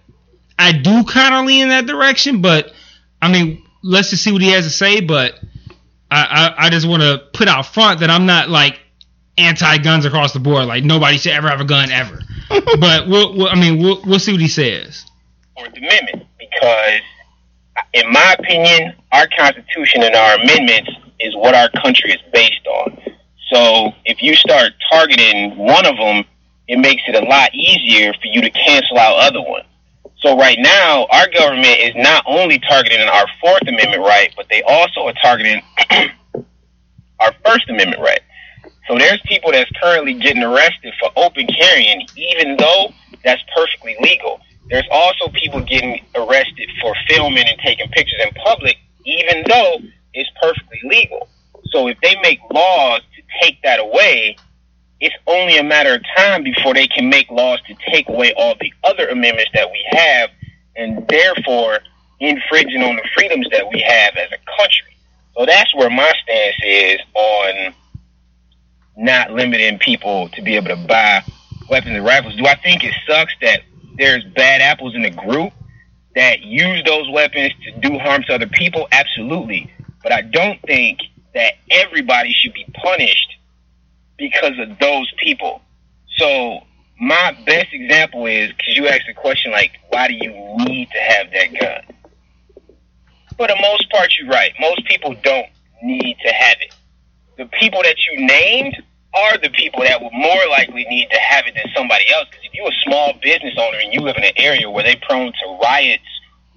I 0.59 0.73
do 0.73 1.05
kind 1.05 1.35
of 1.35 1.45
lean 1.47 1.65
in 1.65 1.69
that 1.69 1.87
direction. 1.87 2.41
But 2.41 2.73
I 3.21 3.31
mean, 3.31 3.65
let's 3.83 4.11
just 4.11 4.25
see 4.25 4.33
what 4.33 4.43
he 4.43 4.51
has 4.53 4.65
to 4.65 4.71
say. 4.71 5.01
But 5.01 5.39
I 6.11 6.55
I, 6.59 6.67
I 6.67 6.71
just 6.71 6.87
want 6.87 7.03
to 7.03 7.23
put 7.33 7.49
out 7.49 7.67
front 7.67 8.01
that 8.01 8.11
I'm 8.11 8.27
not 8.27 8.49
like 8.49 8.81
anti-guns 9.39 10.05
across 10.05 10.33
the 10.33 10.41
board. 10.41 10.67
Like 10.67 10.85
nobody 10.85 11.19
should 11.19 11.33
ever 11.33 11.49
have 11.49 11.61
a 11.61 11.65
gun 11.65 11.91
ever. 11.91 12.21
but 12.79 13.09
we'll, 13.09 13.37
we'll 13.37 13.49
I 13.49 13.55
mean 13.55 13.83
we'll 13.83 14.01
we'll 14.05 14.19
see 14.19 14.33
what 14.33 14.41
he 14.41 14.49
says. 14.49 15.05
Fourth 15.57 15.77
Amendment 15.77 16.27
because, 16.39 17.01
in 17.95 18.13
my 18.13 18.37
opinion, 18.39 18.95
our 19.13 19.27
Constitution 19.37 20.03
and 20.03 20.15
our 20.15 20.35
amendments 20.35 20.91
is 21.21 21.35
what 21.37 21.55
our 21.55 21.71
country 21.83 22.13
is 22.13 22.21
based 22.33 22.67
on. 22.67 22.99
So 23.53 23.93
if 24.05 24.23
you 24.23 24.35
start 24.35 24.73
targeting 24.91 25.57
one 25.57 25.87
of 25.87 25.97
them, 25.97 26.25
it 26.69 26.79
makes 26.79 27.03
it 27.07 27.15
a 27.15 27.27
lot 27.27 27.55
easier 27.55 28.13
for 28.13 28.27
you 28.27 28.41
to 28.41 28.51
cancel 28.51 28.99
out 28.99 29.19
other 29.19 29.41
ones. 29.41 29.67
So 30.27 30.37
right 30.37 30.59
now, 30.59 31.07
our 31.13 31.29
government 31.31 31.79
is 31.79 31.93
not 31.95 32.25
only 32.27 32.59
targeting 32.59 32.99
our 32.99 33.27
Fourth 33.41 33.63
Amendment 33.63 34.03
right, 34.03 34.35
but 34.37 34.49
they 34.51 34.61
also 34.65 35.07
are 35.07 35.13
targeting 35.23 35.63
our 37.21 37.33
First 37.45 37.71
Amendment 37.71 38.03
right. 38.03 38.19
So 38.89 38.99
there's 38.99 39.21
people 39.27 39.53
that's 39.53 39.71
currently 39.81 40.15
getting 40.15 40.43
arrested 40.43 40.95
for 40.99 41.13
open 41.15 41.47
carrying, 41.47 42.09
even 42.17 42.57
though 42.57 42.93
that's 43.23 43.41
perfectly 43.55 43.95
legal. 44.01 44.41
There's 44.69 44.89
also 44.91 45.29
people 45.29 45.61
getting 45.61 46.05
arrested 46.17 46.71
for 46.83 46.93
filming 47.09 47.47
and 47.47 47.59
taking 47.65 47.89
pictures 47.91 48.21
in 48.27 48.35
public, 48.43 48.79
even 49.05 49.45
though 49.49 49.79
it's 50.13 50.31
perfectly 50.43 50.81
legal. 50.87 51.29
So 51.67 51.87
if 51.87 52.01
they 52.03 52.17
make 52.21 52.41
laws 52.53 53.01
to 53.15 53.23
take 53.47 53.63
that 53.63 53.79
away, 53.79 54.37
it's 55.01 55.15
only 55.27 55.59
a 55.59 55.63
matter 55.63 55.95
of 55.95 56.03
time 56.17 56.43
before 56.43 56.75
they 56.75 56.87
can 56.87 57.09
make 57.09 57.31
laws 57.31 57.61
to 57.67 57.75
take 57.91 58.09
away 58.09 58.33
all 58.37 58.55
the 58.61 58.73
other 58.85 59.09
amendments 59.09 59.51
that 59.55 59.71
we 59.71 59.85
have, 59.91 60.31
and 60.75 61.07
therefore 61.09 61.81
infringing 62.21 62.83
on 62.83 62.97
the 62.97 63.09
freedoms 63.15 63.47
that 63.51 63.69
we 63.73 63.81
have 63.81 64.17
as 64.17 64.33
a 64.33 64.39
country. 64.59 64.97
So 65.37 65.45
that's 65.45 65.75
where 65.75 65.91
my 65.91 66.13
stance 66.23 66.57
is 66.65 67.01
on 67.15 67.75
not 68.97 69.33
limiting 69.33 69.79
people 69.79 70.31
to 70.31 70.43
be 70.43 70.57
able 70.57 70.69
to 70.69 70.77
buy 70.77 71.23
weapons 71.69 71.97
and 71.97 72.05
rifles. 72.05 72.35
Do 72.37 72.47
I 72.47 72.57
think 72.57 72.83
it 72.83 72.95
sucks 73.07 73.33
that 73.43 73.61
there's 73.99 74.25
bad 74.25 74.63
apples 74.63 74.95
in 74.95 75.03
the 75.03 75.11
group 75.11 75.53
that 76.15 76.41
use 76.41 76.83
those 76.85 77.11
weapons 77.11 77.53
to 77.65 77.81
do 77.81 77.99
harm 77.99 78.23
to 78.25 78.35
other 78.35 78.47
people? 78.47 78.89
Absolutely. 78.91 79.71
But 80.03 80.13
I 80.13 80.23
don't 80.23 80.61
think 80.63 81.01
that 81.35 81.55
everybody 81.71 82.33
should 82.33 82.55
be 82.55 82.65
punished 82.83 83.36
because 84.17 84.59
of 84.59 84.79
those 84.79 85.13
people. 85.19 85.61
So 86.19 86.61
my 87.01 87.37
best 87.45 87.69
example 87.73 88.27
is 88.27 88.51
because 88.53 88.77
you 88.77 88.87
asked 88.89 89.05
the 89.07 89.15
question 89.15 89.53
like, 89.53 89.73
why 89.91 90.09
do 90.09 90.15
you 90.15 90.33
need 90.65 90.89
to 90.91 90.99
have 90.99 91.31
that 91.33 91.61
gun? 91.61 91.97
For 93.37 93.47
the 93.47 93.57
most 93.61 93.91
part, 93.91 94.15
you're 94.19 94.31
right. 94.31 94.53
Most 94.59 94.85
people 94.87 95.15
don't 95.23 95.49
need 95.83 96.17
to 96.25 96.33
have 96.33 96.57
it. 96.61 96.75
The 97.37 97.47
people 97.61 97.83
that 97.83 97.97
you 98.11 98.27
named 98.27 98.83
are 99.15 99.39
the 99.39 99.51
people 99.51 99.83
that 99.83 100.03
would 100.03 100.13
more 100.13 100.47
likely 100.51 100.85
need 100.89 101.09
to 101.11 101.19
have 101.19 101.47
it 101.47 101.55
than 101.55 101.67
somebody 101.75 102.05
else. 102.11 102.27
Because 102.31 102.45
if 102.45 102.55
you're 102.55 102.69
a 102.69 102.83
small 102.85 103.13
business 103.23 103.55
owner 103.59 103.79
and 103.79 103.93
you 103.93 104.01
live 104.01 104.17
in 104.17 104.25
an 104.25 104.33
area 104.37 104.71
where 104.71 104.85
they're 104.85 105.01
prone 105.07 105.33
to 105.33 105.59
riots 105.63 106.05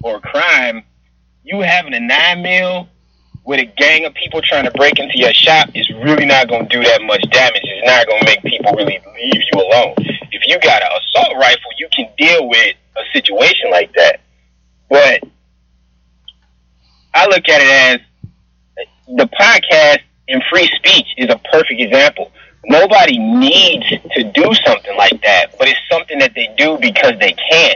or 0.02 0.20
crime, 0.20 0.82
you 1.44 1.60
having 1.60 1.94
a 1.94 2.00
nine 2.00 2.42
mil 2.42 2.88
with 3.44 3.60
a 3.60 3.64
gang 3.64 4.04
of 4.04 4.14
people 4.14 4.40
trying 4.42 4.64
to 4.64 4.70
break 4.72 4.98
into 4.98 5.18
your 5.18 5.32
shop 5.32 5.70
is 5.74 5.88
really 5.90 6.26
not 6.26 6.48
going 6.48 6.68
to 6.68 6.76
do 6.76 6.82
that 6.84 7.02
much 7.02 7.22
damage. 7.30 7.62
It's 7.64 7.86
not 7.86 8.06
going 8.06 8.20
to 8.20 8.26
make 8.26 8.42
people 8.42 8.72
really 8.74 9.00
leave 9.14 9.42
you 9.52 9.60
alone. 9.60 9.94
If 9.98 10.46
you 10.46 10.58
got 10.60 10.82
an 10.82 10.88
assault 10.92 11.36
rifle, 11.36 11.70
you 11.78 11.88
can 11.94 12.08
deal 12.18 12.48
with 12.48 12.76
a 12.96 13.02
situation 13.12 13.70
like 13.70 13.92
that. 13.94 14.20
But 14.88 15.22
I 17.14 17.26
look 17.26 17.48
at 17.48 17.60
it 17.60 18.00
as 18.76 18.86
the 19.08 19.26
podcast 19.26 20.00
and 20.28 20.42
free 20.50 20.70
speech 20.76 21.06
is 21.16 21.30
a 21.30 21.38
perfect 21.50 21.80
example. 21.80 22.30
Nobody 22.64 23.18
needs 23.18 23.88
to 23.88 24.22
do 24.32 24.54
something 24.66 24.96
like 24.96 25.22
that, 25.22 25.58
but 25.58 25.66
it's 25.66 25.80
something 25.90 26.18
that 26.18 26.34
they 26.34 26.54
do 26.56 26.78
because 26.80 27.14
they 27.18 27.32
can. 27.32 27.74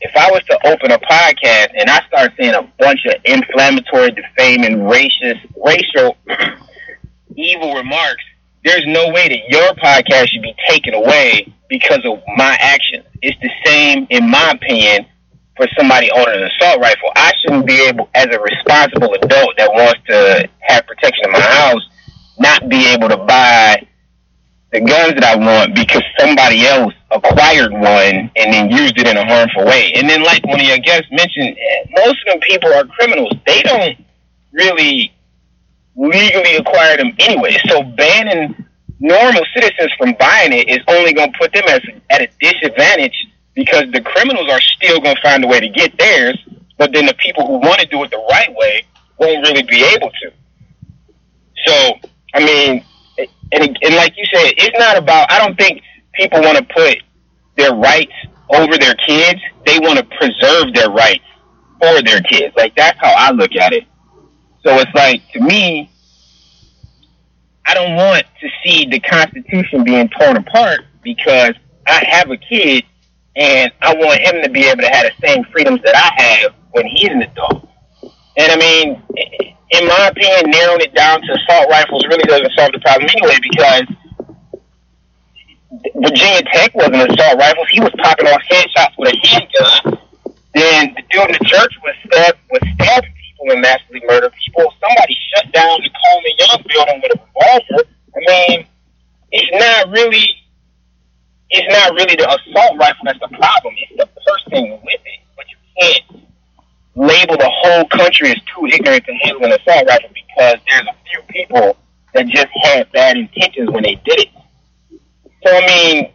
If 0.00 0.14
I 0.14 0.30
was 0.30 0.42
to 0.50 0.58
open 0.66 0.90
a 0.92 0.98
podcast 0.98 1.68
and 1.74 1.88
I 1.88 2.00
start 2.06 2.32
saying 2.38 2.54
a 2.54 2.70
bunch 2.78 3.00
of 3.06 3.14
inflammatory, 3.24 4.10
defaming, 4.12 4.80
racist, 4.80 5.40
racial, 5.56 6.16
evil 7.34 7.74
remarks, 7.74 8.22
there's 8.64 8.84
no 8.86 9.08
way 9.08 9.28
that 9.28 9.48
your 9.48 9.72
podcast 9.74 10.28
should 10.28 10.42
be 10.42 10.54
taken 10.68 10.92
away 10.94 11.52
because 11.68 12.00
of 12.04 12.20
my 12.36 12.56
actions. 12.60 13.04
It's 13.22 13.38
the 13.40 13.50
same, 13.64 14.06
in 14.10 14.28
my 14.28 14.50
opinion, 14.50 15.06
for 15.56 15.66
somebody 15.78 16.10
owning 16.10 16.42
an 16.42 16.50
assault 16.50 16.80
rifle. 16.80 17.10
I 17.16 17.32
shouldn't 17.40 17.66
be 17.66 17.80
able, 17.86 18.10
as 18.14 18.26
a 18.26 18.38
responsible 18.38 19.14
adult 19.14 19.56
that 19.56 19.72
wants 19.72 20.00
to 20.08 20.48
have 20.60 20.86
protection 20.86 21.24
in 21.24 21.32
my 21.32 21.40
house, 21.40 21.82
not 22.38 22.68
be 22.68 22.86
able 22.92 23.08
to 23.08 23.16
buy 23.16 23.86
the 24.72 24.80
guns 24.80 25.14
that 25.14 25.24
I 25.24 25.36
want 25.36 25.74
because 25.74 26.02
somebody 26.18 26.66
else 26.66 26.92
acquired 27.10 27.72
one 27.72 28.30
and 28.34 28.52
then 28.52 28.70
used 28.70 28.98
it 28.98 29.06
in 29.06 29.16
a 29.16 29.24
harmful 29.24 29.64
way. 29.64 29.92
And 29.94 30.08
then, 30.08 30.22
like 30.22 30.44
one 30.46 30.60
of 30.60 30.66
your 30.66 30.78
guests 30.78 31.08
mentioned, 31.10 31.56
most 31.94 32.18
of 32.26 32.32
them 32.32 32.40
people 32.40 32.72
are 32.74 32.84
criminals. 32.84 33.32
They 33.46 33.62
don't 33.62 33.96
really 34.52 35.12
legally 35.94 36.56
acquire 36.56 36.96
them 36.96 37.12
anyway. 37.18 37.56
So 37.68 37.82
banning 37.82 38.66
normal 38.98 39.42
citizens 39.54 39.92
from 39.98 40.14
buying 40.18 40.52
it 40.52 40.68
is 40.68 40.78
only 40.88 41.12
going 41.12 41.32
to 41.32 41.38
put 41.38 41.52
them 41.52 41.64
as, 41.68 41.80
at 42.10 42.22
a 42.22 42.28
disadvantage 42.40 43.26
because 43.54 43.84
the 43.92 44.00
criminals 44.00 44.50
are 44.50 44.60
still 44.60 45.00
going 45.00 45.16
to 45.16 45.22
find 45.22 45.44
a 45.44 45.46
way 45.46 45.60
to 45.60 45.68
get 45.68 45.96
theirs, 45.98 46.38
but 46.78 46.92
then 46.92 47.06
the 47.06 47.14
people 47.14 47.46
who 47.46 47.54
want 47.54 47.80
to 47.80 47.86
do 47.86 48.02
it 48.04 48.10
the 48.10 48.24
right 48.30 48.54
way 48.54 48.82
won't 49.18 49.46
really 49.46 49.62
be 49.62 49.82
able 49.82 50.10
to. 50.10 50.32
So, 51.66 51.94
I 52.34 52.44
mean, 52.44 52.84
and, 53.52 53.78
and 53.82 53.94
like 53.94 54.14
you 54.16 54.24
said, 54.32 54.54
it's 54.56 54.78
not 54.78 54.96
about, 54.96 55.30
I 55.30 55.38
don't 55.38 55.56
think 55.56 55.82
people 56.14 56.40
want 56.40 56.58
to 56.58 56.64
put 56.64 56.98
their 57.56 57.74
rights 57.74 58.12
over 58.50 58.76
their 58.78 58.94
kids. 58.94 59.40
They 59.64 59.78
want 59.78 59.98
to 59.98 60.04
preserve 60.04 60.74
their 60.74 60.90
rights 60.90 61.24
for 61.80 62.02
their 62.02 62.20
kids. 62.22 62.54
Like, 62.56 62.74
that's 62.76 62.98
how 63.00 63.12
I 63.16 63.30
look 63.32 63.54
at 63.56 63.72
it. 63.72 63.84
So 64.64 64.74
it's 64.78 64.94
like, 64.94 65.22
to 65.32 65.40
me, 65.40 65.90
I 67.66 67.74
don't 67.74 67.96
want 67.96 68.24
to 68.40 68.48
see 68.64 68.86
the 68.86 69.00
Constitution 69.00 69.84
being 69.84 70.08
torn 70.08 70.36
apart 70.36 70.80
because 71.02 71.54
I 71.86 72.04
have 72.08 72.30
a 72.30 72.36
kid 72.36 72.84
and 73.36 73.70
I 73.80 73.94
want 73.94 74.20
him 74.20 74.42
to 74.42 74.48
be 74.48 74.64
able 74.64 74.82
to 74.82 74.88
have 74.88 75.04
the 75.04 75.26
same 75.26 75.44
freedoms 75.52 75.80
that 75.84 75.94
I 75.94 76.22
have 76.22 76.54
when 76.72 76.86
he's 76.86 77.10
an 77.10 77.22
adult. 77.22 77.68
And 78.36 78.52
I 78.52 78.56
mean, 78.56 79.55
in 79.70 79.86
my 79.86 80.08
opinion, 80.08 80.50
narrowing 80.50 80.80
it 80.80 80.94
down 80.94 81.20
to 81.22 81.32
assault 81.32 81.68
rifles 81.70 82.04
really 82.06 82.22
doesn't 82.24 82.52
solve 82.56 82.72
the 82.72 82.78
problem 82.80 83.08
anyway 83.10 83.36
because 83.42 83.84
Virginia 85.94 86.42
Tech 86.52 86.74
wasn't 86.74 86.94
an 86.94 87.10
assault 87.10 87.38
rifles. 87.38 87.66
He 87.70 87.80
was 87.80 87.92
popping 87.98 88.26
off 88.28 88.42
headshots 88.50 88.94
with 88.98 89.12
a 89.12 89.26
handgun. 89.26 89.98
Then 90.54 90.94
the 90.94 91.02
dude 91.10 91.26
in 91.26 91.32
the 91.32 91.44
church 91.44 91.74
was 91.82 91.94
stabbed, 92.06 92.38
was 92.50 92.62
stabbing 92.74 93.12
people 93.12 93.52
and 93.52 93.60
massively 93.60 94.02
murdered 94.06 94.32
people. 94.32 94.72
Somebody 94.80 95.16
shut 95.34 95.52
down 95.52 95.80
the 95.82 95.90
Coleman 95.90 96.32
Young 96.38 96.62
building 96.68 97.02
with 97.02 97.12
a 97.12 97.20
revolver. 97.20 97.90
I 98.16 98.20
mean, 98.24 98.66
it's 99.32 99.52
not 99.52 99.90
really, 99.90 100.30
it's 101.50 101.68
not 101.68 101.92
really 101.92 102.16
the 102.16 102.24
assault 102.24 102.78
rifle 102.78 103.04
that's 103.04 103.18
the 103.18 103.36
problem. 103.36 103.74
It's 103.76 103.98
the 103.98 104.06
person 104.06 104.70
with 104.80 105.02
it. 105.04 105.20
But 105.36 105.46
you 105.50 105.58
can't 105.76 106.25
label 106.96 107.36
the 107.36 107.50
whole 107.62 107.84
country 107.88 108.30
as 108.30 108.36
too 108.36 108.66
ignorant 108.66 109.04
to 109.04 109.12
handle 109.22 109.44
an 109.44 109.52
assault 109.52 109.86
rifle 109.86 110.08
because 110.14 110.58
there's 110.66 110.86
a 110.88 110.96
few 111.10 111.22
people 111.28 111.76
that 112.14 112.26
just 112.26 112.48
had 112.62 112.90
bad 112.92 113.16
intentions 113.16 113.70
when 113.70 113.82
they 113.82 113.94
did 114.04 114.20
it. 114.20 114.28
So 115.44 115.54
I 115.54 115.66
mean, 115.66 116.12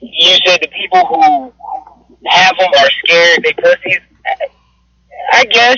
you 0.00 0.36
said 0.46 0.60
the 0.62 0.68
people 0.68 1.06
who 1.06 1.52
have 2.26 2.56
them 2.58 2.70
are 2.78 2.90
scared 3.04 3.42
they 3.44 3.52
pussies. 3.52 4.00
I 5.32 5.44
guess, 5.44 5.76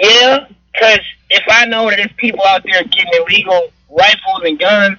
yeah, 0.00 0.46
because 0.72 1.00
if 1.30 1.42
I 1.48 1.64
know 1.66 1.88
that 1.88 1.96
there's 1.96 2.12
people 2.18 2.44
out 2.44 2.62
there 2.64 2.82
getting 2.84 3.12
illegal 3.14 3.72
rifles 3.90 4.42
and 4.44 4.58
guns, 4.58 4.98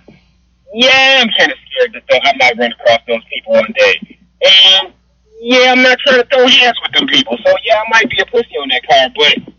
yeah, 0.73 1.21
I'm 1.21 1.29
kind 1.37 1.51
of 1.51 1.57
scared 1.69 2.03
that 2.09 2.21
I 2.23 2.33
might 2.37 2.57
run 2.57 2.71
across 2.71 2.99
those 3.07 3.23
people 3.31 3.53
one 3.53 3.73
day. 3.77 4.17
And 4.41 4.93
yeah, 5.39 5.71
I'm 5.71 5.83
not 5.83 5.97
trying 5.99 6.21
to 6.21 6.27
throw 6.27 6.47
hands 6.47 6.77
with 6.83 6.91
them 6.93 7.07
people. 7.07 7.37
So 7.45 7.53
yeah, 7.63 7.75
I 7.77 7.83
might 7.89 8.09
be 8.09 8.19
a 8.19 8.25
pussy 8.25 8.55
on 8.61 8.69
that 8.69 8.87
car, 8.87 9.09
but 9.15 9.53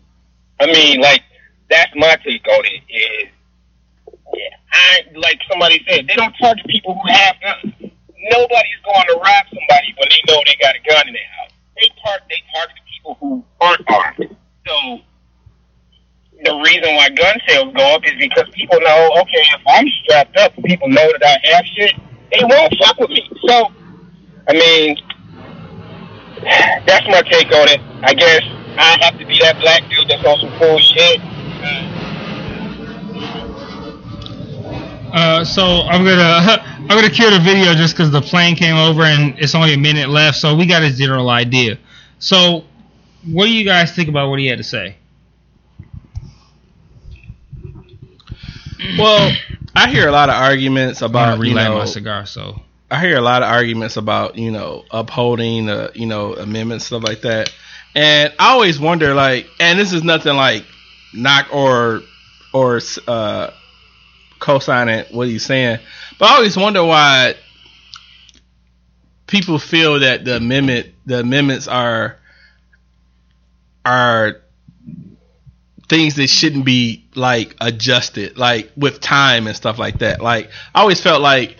I 0.59 0.71
mean, 0.71 1.01
like 1.01 1.21
that's 1.69 1.91
my 1.95 2.15
take 2.23 2.47
on 2.47 2.65
it. 2.65 2.83
Is 2.89 3.29
yeah, 4.33 4.49
I 4.71 5.03
like 5.15 5.39
somebody 5.49 5.83
said 5.87 6.07
they 6.07 6.15
don't 6.15 6.33
target 6.41 6.65
people 6.67 6.95
who 6.95 7.11
have 7.11 7.35
guns. 7.41 7.73
Nobody's 8.31 8.81
going 8.83 9.07
to 9.07 9.15
rob 9.15 9.45
somebody 9.47 9.95
when 9.97 10.09
they 10.09 10.21
know 10.27 10.41
they 10.45 10.55
got 10.61 10.75
a 10.75 10.81
gun 10.87 11.07
in 11.07 11.13
their 11.13 11.31
house. 11.39 11.51
They 11.75 11.89
tar- 12.03 12.25
they 12.29 12.43
target 12.53 12.75
people 12.93 13.17
who 13.19 13.43
aren't 13.61 13.89
armed. 13.89 14.35
So 14.67 14.99
the 16.43 16.55
reason 16.55 16.95
why 16.95 17.09
gun 17.09 17.37
sales 17.47 17.73
go 17.73 17.95
up 17.95 18.05
is 18.05 18.13
because 18.19 18.49
people 18.53 18.79
know, 18.81 19.11
okay, 19.21 19.43
if 19.55 19.61
I'm 19.67 19.87
strapped 20.03 20.37
up, 20.37 20.53
people 20.63 20.87
know 20.89 21.11
that 21.19 21.39
I 21.43 21.55
have 21.55 21.65
shit, 21.65 21.93
they 22.31 22.43
won't 22.43 22.73
fuck 22.79 22.99
with 22.99 23.09
me. 23.09 23.29
So, 23.47 23.71
I 24.47 24.53
mean, 24.53 24.97
that's 26.43 27.07
my 27.07 27.21
take 27.21 27.47
on 27.51 27.67
it. 27.69 27.81
I 28.03 28.13
guess 28.13 28.41
I 28.77 28.97
have 29.01 29.17
to 29.19 29.25
be 29.25 29.39
that 29.39 29.59
black 29.59 29.83
dude 29.89 30.07
that's 30.09 30.23
on 30.25 30.39
some 30.39 30.57
cool 30.59 30.79
shit. 30.79 31.19
Uh, 35.11 35.43
so 35.43 35.63
I'm 35.63 36.03
gonna 36.03 36.21
I'm 36.81 36.87
gonna 36.87 37.09
cue 37.09 37.29
the 37.29 37.39
video 37.39 37.73
just 37.73 37.95
because 37.95 38.11
the 38.11 38.21
plane 38.21 38.55
came 38.55 38.75
over 38.75 39.03
and 39.03 39.37
it's 39.39 39.55
only 39.55 39.73
a 39.73 39.77
minute 39.77 40.09
left, 40.09 40.37
so 40.37 40.55
we 40.55 40.65
got 40.65 40.83
a 40.83 40.91
general 40.91 41.29
idea. 41.29 41.77
So, 42.19 42.63
what 43.25 43.45
do 43.45 43.51
you 43.51 43.65
guys 43.65 43.95
think 43.95 44.09
about 44.09 44.29
what 44.29 44.39
he 44.39 44.47
had 44.47 44.57
to 44.57 44.63
say? 44.63 44.97
Well, 48.97 49.35
I 49.75 49.89
hear 49.89 50.07
a 50.07 50.11
lot 50.11 50.29
of 50.29 50.35
arguments 50.35 51.01
I'm 51.01 51.11
gonna 51.11 51.33
about 51.33 51.45
you 51.45 51.51
relight 51.51 51.69
know 51.69 51.77
my 51.79 51.85
cigar, 51.85 52.25
so 52.25 52.61
I 52.91 52.99
hear 53.01 53.17
a 53.17 53.21
lot 53.21 53.43
of 53.43 53.49
arguments 53.49 53.97
about 53.97 54.37
you 54.37 54.51
know 54.51 54.85
upholding 54.91 55.67
you 55.93 56.05
know 56.05 56.33
amendments 56.35 56.85
stuff 56.85 57.03
like 57.03 57.21
that, 57.21 57.53
and 57.95 58.33
I 58.39 58.51
always 58.51 58.79
wonder 58.79 59.13
like, 59.13 59.47
and 59.59 59.77
this 59.77 59.93
is 59.93 60.03
nothing 60.03 60.35
like 60.35 60.65
knock 61.13 61.53
or 61.53 62.01
or 62.53 62.81
uh, 63.07 63.51
co-signing 64.39 65.05
what 65.11 65.27
he's 65.27 65.45
saying, 65.45 65.79
but 66.17 66.29
I 66.29 66.35
always 66.35 66.57
wonder 66.57 66.83
why 66.83 67.35
people 69.27 69.59
feel 69.59 69.99
that 69.99 70.25
the 70.25 70.37
amendment 70.37 70.87
the 71.05 71.19
amendments 71.19 71.67
are 71.67 72.17
are 73.85 74.41
things 75.87 76.15
that 76.15 76.27
shouldn't 76.27 76.65
be 76.65 77.05
like 77.15 77.55
adjusted 77.61 78.37
like 78.37 78.71
with 78.75 78.99
time 78.99 79.47
and 79.47 79.55
stuff 79.55 79.77
like 79.79 79.99
that. 79.99 80.21
Like 80.21 80.49
i 80.73 80.81
always 80.81 81.01
felt 81.01 81.21
like 81.21 81.57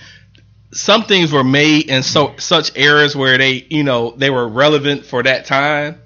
some 0.72 1.04
things 1.04 1.32
were 1.32 1.44
made 1.44 1.90
in 1.90 2.04
so 2.04 2.36
such 2.38 2.78
eras 2.78 3.16
where 3.16 3.38
they 3.38 3.66
you 3.70 3.84
know 3.84 4.12
they 4.12 4.30
were 4.30 4.48
relevant 4.48 5.06
for 5.06 5.24
that 5.24 5.46
time. 5.46 6.02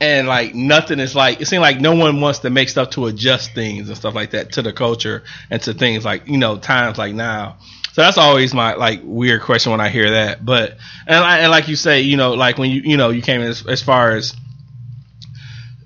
And 0.00 0.28
like 0.28 0.54
nothing 0.54 1.00
is 1.00 1.16
like 1.16 1.40
it 1.40 1.46
seems 1.46 1.60
like 1.60 1.80
no 1.80 1.94
one 1.94 2.20
wants 2.20 2.40
to 2.40 2.50
make 2.50 2.68
stuff 2.68 2.90
to 2.90 3.06
adjust 3.06 3.52
things 3.52 3.88
and 3.88 3.96
stuff 3.96 4.14
like 4.14 4.30
that 4.30 4.52
to 4.52 4.62
the 4.62 4.72
culture 4.72 5.24
and 5.50 5.60
to 5.62 5.74
things 5.74 6.04
like 6.04 6.28
you 6.28 6.38
know 6.38 6.56
times 6.56 6.98
like 6.98 7.14
now. 7.14 7.58
So 7.92 8.02
that's 8.02 8.18
always 8.18 8.54
my 8.54 8.74
like 8.74 9.00
weird 9.02 9.42
question 9.42 9.72
when 9.72 9.80
i 9.80 9.88
hear 9.88 10.10
that. 10.12 10.44
But 10.44 10.76
and, 11.06 11.16
I, 11.16 11.38
and 11.40 11.50
like 11.50 11.66
you 11.66 11.74
say 11.74 12.02
you 12.02 12.16
know 12.16 12.34
like 12.34 12.58
when 12.58 12.70
you 12.70 12.82
you 12.84 12.96
know 12.96 13.10
you 13.10 13.22
came 13.22 13.40
as, 13.40 13.66
as 13.66 13.82
far 13.82 14.12
as 14.12 14.36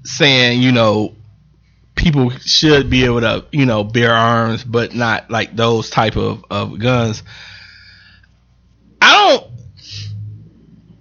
saying 0.04 0.60
you 0.60 0.72
know 0.72 1.14
people 1.94 2.30
should 2.30 2.90
be 2.90 3.06
able 3.06 3.20
to 3.20 3.46
you 3.50 3.64
know 3.64 3.82
bear 3.82 4.12
arms 4.12 4.62
but 4.62 4.94
not 4.94 5.30
like 5.30 5.56
those 5.56 5.88
type 5.88 6.16
of, 6.16 6.44
of 6.50 6.78
guns 6.78 7.22
i 9.02 9.28
don't 9.28 9.50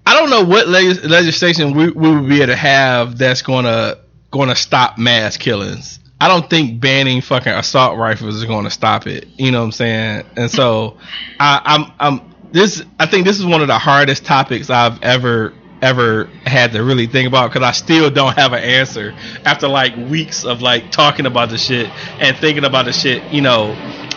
i 0.05 0.13
don't 0.13 0.29
know 0.29 0.43
what 0.43 0.67
legis- 0.67 1.03
legislation 1.05 1.73
we, 1.73 1.89
we 1.89 2.15
would 2.15 2.27
be 2.27 2.37
able 2.37 2.47
to 2.47 2.55
have 2.55 3.17
that's 3.17 3.41
gonna 3.41 3.97
gonna 4.31 4.55
stop 4.55 4.97
mass 4.97 5.37
killings. 5.37 5.99
I 6.19 6.27
don't 6.27 6.49
think 6.49 6.79
banning 6.79 7.21
fucking 7.21 7.51
assault 7.51 7.97
rifles 7.97 8.35
is 8.35 8.45
gonna 8.45 8.69
stop 8.69 9.07
it. 9.07 9.27
You 9.37 9.51
know 9.51 9.59
what 9.59 9.65
i'm 9.65 9.71
saying? 9.71 10.25
And 10.35 10.49
so 10.49 10.97
i 11.39 11.61
i'm 11.65 11.91
i'm 11.99 12.31
this 12.51 12.83
i 12.99 13.05
think 13.05 13.25
this 13.25 13.39
is 13.39 13.45
one 13.45 13.61
of 13.61 13.67
the 13.67 13.77
hardest 13.77 14.25
topics 14.25 14.69
i've 14.69 15.01
ever 15.03 15.53
ever 15.81 16.25
had 16.45 16.73
to 16.73 16.83
really 16.83 17.07
think 17.07 17.27
about 17.27 17.51
because 17.51 17.67
I 17.67 17.71
still 17.71 18.11
don't 18.11 18.35
have 18.37 18.53
an 18.53 18.63
answer 18.63 19.15
after 19.45 19.67
like 19.67 19.95
weeks 19.95 20.45
of 20.45 20.61
like 20.61 20.91
talking 20.91 21.25
about 21.25 21.49
the 21.49 21.57
shit 21.57 21.87
and 22.21 22.37
thinking 22.37 22.65
about 22.65 22.85
the 22.85 22.93
shit, 22.93 23.23
you 23.33 23.41
know, 23.41 23.73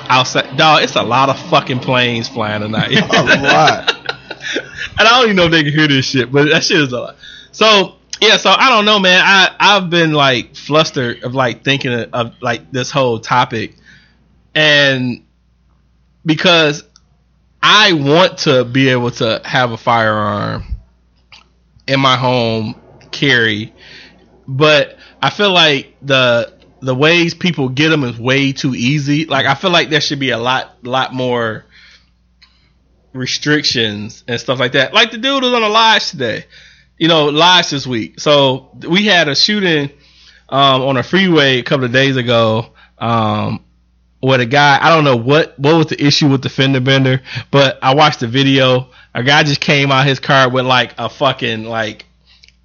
outside. 0.08 0.56
Dog, 0.56 0.82
it's 0.82 0.96
a 0.96 1.02
lot 1.02 1.28
of 1.28 1.38
fucking 1.48 1.80
planes 1.80 2.28
flying 2.28 2.62
tonight. 2.62 2.92
A 2.92 3.42
lot. 3.42 3.96
and 4.98 5.08
I 5.08 5.20
don't 5.20 5.24
even 5.24 5.36
know 5.36 5.44
if 5.44 5.50
they 5.50 5.64
can 5.64 5.72
hear 5.72 5.88
this 5.88 6.06
shit, 6.06 6.30
but 6.30 6.48
that 6.50 6.64
shit 6.64 6.80
is 6.80 6.92
a 6.92 7.00
lot. 7.00 7.16
So 7.52 7.96
yeah, 8.20 8.36
so 8.36 8.50
I 8.50 8.70
don't 8.70 8.84
know, 8.84 8.98
man. 8.98 9.20
I 9.22 9.54
I've 9.58 9.90
been 9.90 10.12
like 10.12 10.56
flustered 10.56 11.24
of 11.24 11.34
like 11.34 11.64
thinking 11.64 11.92
of, 11.92 12.08
of 12.12 12.34
like 12.40 12.70
this 12.70 12.90
whole 12.90 13.18
topic, 13.18 13.74
and 14.54 15.24
because 16.24 16.84
I 17.62 17.92
want 17.92 18.38
to 18.38 18.64
be 18.64 18.88
able 18.88 19.10
to 19.12 19.40
have 19.44 19.72
a 19.72 19.76
firearm 19.76 20.64
in 21.86 22.00
my 22.00 22.16
home 22.16 22.80
carry, 23.10 23.74
but 24.46 24.96
I 25.20 25.30
feel 25.30 25.52
like 25.52 25.94
the 26.02 26.53
the 26.84 26.94
ways 26.94 27.34
people 27.34 27.68
get 27.68 27.88
them 27.88 28.04
is 28.04 28.18
way 28.18 28.52
too 28.52 28.74
easy. 28.74 29.24
Like 29.24 29.46
I 29.46 29.54
feel 29.54 29.70
like 29.70 29.90
there 29.90 30.00
should 30.00 30.20
be 30.20 30.30
a 30.30 30.38
lot 30.38 30.84
lot 30.84 31.14
more 31.14 31.64
restrictions 33.12 34.24
and 34.28 34.40
stuff 34.40 34.58
like 34.58 34.72
that. 34.72 34.92
Like 34.92 35.10
the 35.10 35.18
dude 35.18 35.42
was 35.42 35.52
on 35.52 35.62
the 35.62 35.68
live 35.68 36.02
today, 36.02 36.44
you 36.98 37.08
know, 37.08 37.26
live 37.26 37.68
this 37.70 37.86
week. 37.86 38.20
So 38.20 38.70
we 38.88 39.06
had 39.06 39.28
a 39.28 39.34
shooting 39.34 39.90
um, 40.48 40.82
on 40.82 40.96
a 40.96 41.02
freeway 41.02 41.58
a 41.58 41.62
couple 41.62 41.86
of 41.86 41.92
days 41.92 42.16
ago. 42.16 42.66
Um, 42.98 43.64
where 44.20 44.38
the 44.38 44.46
guy, 44.46 44.78
I 44.80 44.88
don't 44.88 45.04
know 45.04 45.16
what 45.16 45.58
what 45.58 45.76
was 45.76 45.86
the 45.88 46.02
issue 46.02 46.28
with 46.30 46.42
the 46.42 46.48
fender 46.48 46.80
bender, 46.80 47.22
but 47.50 47.78
I 47.82 47.94
watched 47.94 48.20
the 48.20 48.26
video. 48.26 48.88
A 49.14 49.22
guy 49.22 49.42
just 49.42 49.60
came 49.60 49.92
out 49.92 50.00
of 50.00 50.06
his 50.06 50.18
car 50.18 50.48
with 50.48 50.64
like 50.64 50.94
a 50.96 51.10
fucking 51.10 51.64
like 51.64 52.06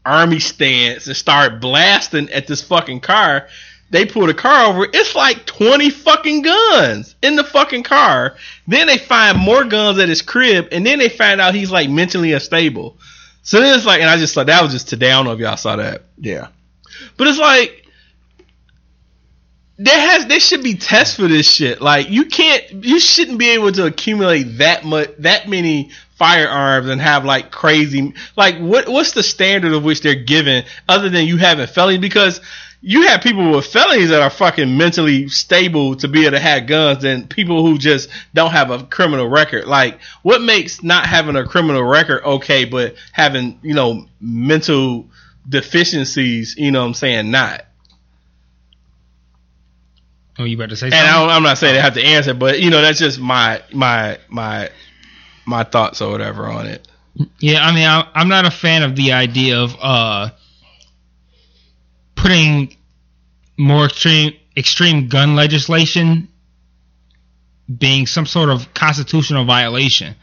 army 0.05 0.39
stance 0.39 1.08
and 1.08 1.17
started 1.17 1.60
blasting 1.60 2.29
at 2.29 2.47
this 2.47 2.62
fucking 2.63 3.01
car. 3.01 3.47
They 3.91 4.06
pulled 4.06 4.30
the 4.30 4.36
car 4.36 4.67
over. 4.67 4.88
It's 4.91 5.15
like 5.15 5.45
20 5.45 5.89
fucking 5.89 6.43
guns 6.43 7.15
in 7.21 7.36
the 7.36 7.43
fucking 7.43 7.84
car. 7.84 8.36
Then 8.67 8.88
they 8.88 8.97
find 8.97 9.38
more 9.38 9.63
guns 9.63 9.97
at 9.97 10.10
his 10.10 10.21
crib, 10.21 10.67
and 10.71 10.86
then 10.86 10.99
they 10.99 11.10
find 11.10 11.41
out 11.41 11.56
he's 11.56 11.71
like 11.71 11.89
mentally 11.89 12.34
unstable. 12.34 12.97
So 13.41 13.60
then 13.60 13.75
it's 13.75 13.86
like, 13.86 14.02
and 14.02 14.10
I 14.10 14.17
just 14.17 14.36
thought 14.36 14.45
that 14.45 14.62
was 14.62 14.71
just 14.71 14.89
today. 14.89 15.12
I 15.12 15.15
don't 15.15 15.25
know 15.25 15.34
if 15.34 15.39
y'all 15.39 15.58
saw 15.58 15.78
that. 15.78 16.04
Yeah. 16.19 16.49
But 17.17 17.28
it's 17.28 17.39
like 17.39 17.88
there 19.80 19.99
has 19.99 20.28
there 20.28 20.41
should 20.41 20.62
be 20.62 20.75
tests 20.75 21.15
for 21.15 21.28
this 21.28 21.49
shit. 21.49 21.82
Like 21.82 22.10
you 22.10 22.25
can't 22.25 22.84
you 22.84 22.99
shouldn't 22.99 23.39
be 23.39 23.52
able 23.52 23.71
to 23.71 23.86
accumulate 23.86 24.43
that 24.58 24.84
much 24.84 25.12
that 25.19 25.47
many 25.47 25.91
firearms 26.17 26.89
and 26.89 26.99
have 26.99 27.23
like 27.23 27.49
crazy 27.49 28.13
like 28.36 28.58
what 28.58 28.89
what's 28.89 29.13
the 29.13 29.23
standard 29.23 29.71
of 29.71 29.86
which 29.86 30.02
they're 30.02 30.15
given 30.15 30.65
other 30.89 31.10
than 31.10 31.25
you 31.25 31.38
having 31.38 31.65
felonies 31.65 32.02
because 32.02 32.41
you 32.82 33.08
have 33.08 33.22
people 33.22 33.52
with 33.52 33.65
felonies 33.65 34.10
that 34.10 34.22
are 34.22 34.30
fucking 34.30 34.78
mentally 34.78 35.28
stable 35.28 35.96
to 35.98 36.08
be 36.08 36.22
able 36.22 36.32
to 36.32 36.39
have 36.39 36.65
guns 36.65 37.02
than 37.02 37.28
people 37.28 37.65
who 37.65 37.78
just 37.78 38.10
don't 38.34 38.52
have 38.52 38.72
a 38.72 38.84
criminal 38.84 39.28
record. 39.28 39.65
Like 39.65 40.00
what 40.22 40.42
makes 40.42 40.82
not 40.82 41.06
having 41.06 41.36
a 41.36 41.46
criminal 41.46 41.84
record 41.84 42.24
okay 42.24 42.65
but 42.65 42.96
having, 43.12 43.60
you 43.63 43.74
know, 43.74 44.08
mental 44.22 45.10
deficiencies, 45.48 46.56
you 46.58 46.72
know 46.72 46.82
what 46.82 46.88
I'm 46.88 46.94
saying, 46.94 47.32
not. 47.32 47.65
Oh, 50.38 50.46
you 50.46 50.56
about 50.56 50.70
to 50.70 50.78
say 50.78 50.86
And 50.86 50.94
something? 50.94 51.10
And 51.10 51.32
I 51.32 51.36
am 51.36 51.44
not 51.44 51.58
saying 51.58 51.76
they 51.76 51.82
have 51.82 51.96
to 51.96 52.04
answer, 52.04 52.34
but 52.34 52.62
you 52.62 52.70
know 52.70 52.82
that's 52.82 52.98
just 52.98 53.20
my 53.20 53.62
my 53.74 54.18
my 54.30 54.70
my 55.46 55.63
thoughts 55.63 56.02
or 56.02 56.12
whatever 56.12 56.46
on 56.46 56.65
it. 56.65 56.88
Yeah, 57.39 57.65
I 57.65 57.74
mean, 57.74 57.86
I, 57.86 58.08
I'm 58.13 58.30
not 58.30 58.46
a 58.46 58.52
fan 58.52 58.84
of 58.84 58.96
the 58.96 59.12
idea 59.12 59.60
of 59.60 59.76
uh, 59.82 60.30
putting 62.21 62.75
more 63.58 63.86
extreme 63.86 64.34
extreme 64.58 65.08
gun 65.08 65.36
legislation 65.36 66.27
being 67.77 68.08
some 68.08 68.25
sort 68.25 68.49
of 68.49 68.73
constitutional 68.73 69.45
violation. 69.45 70.15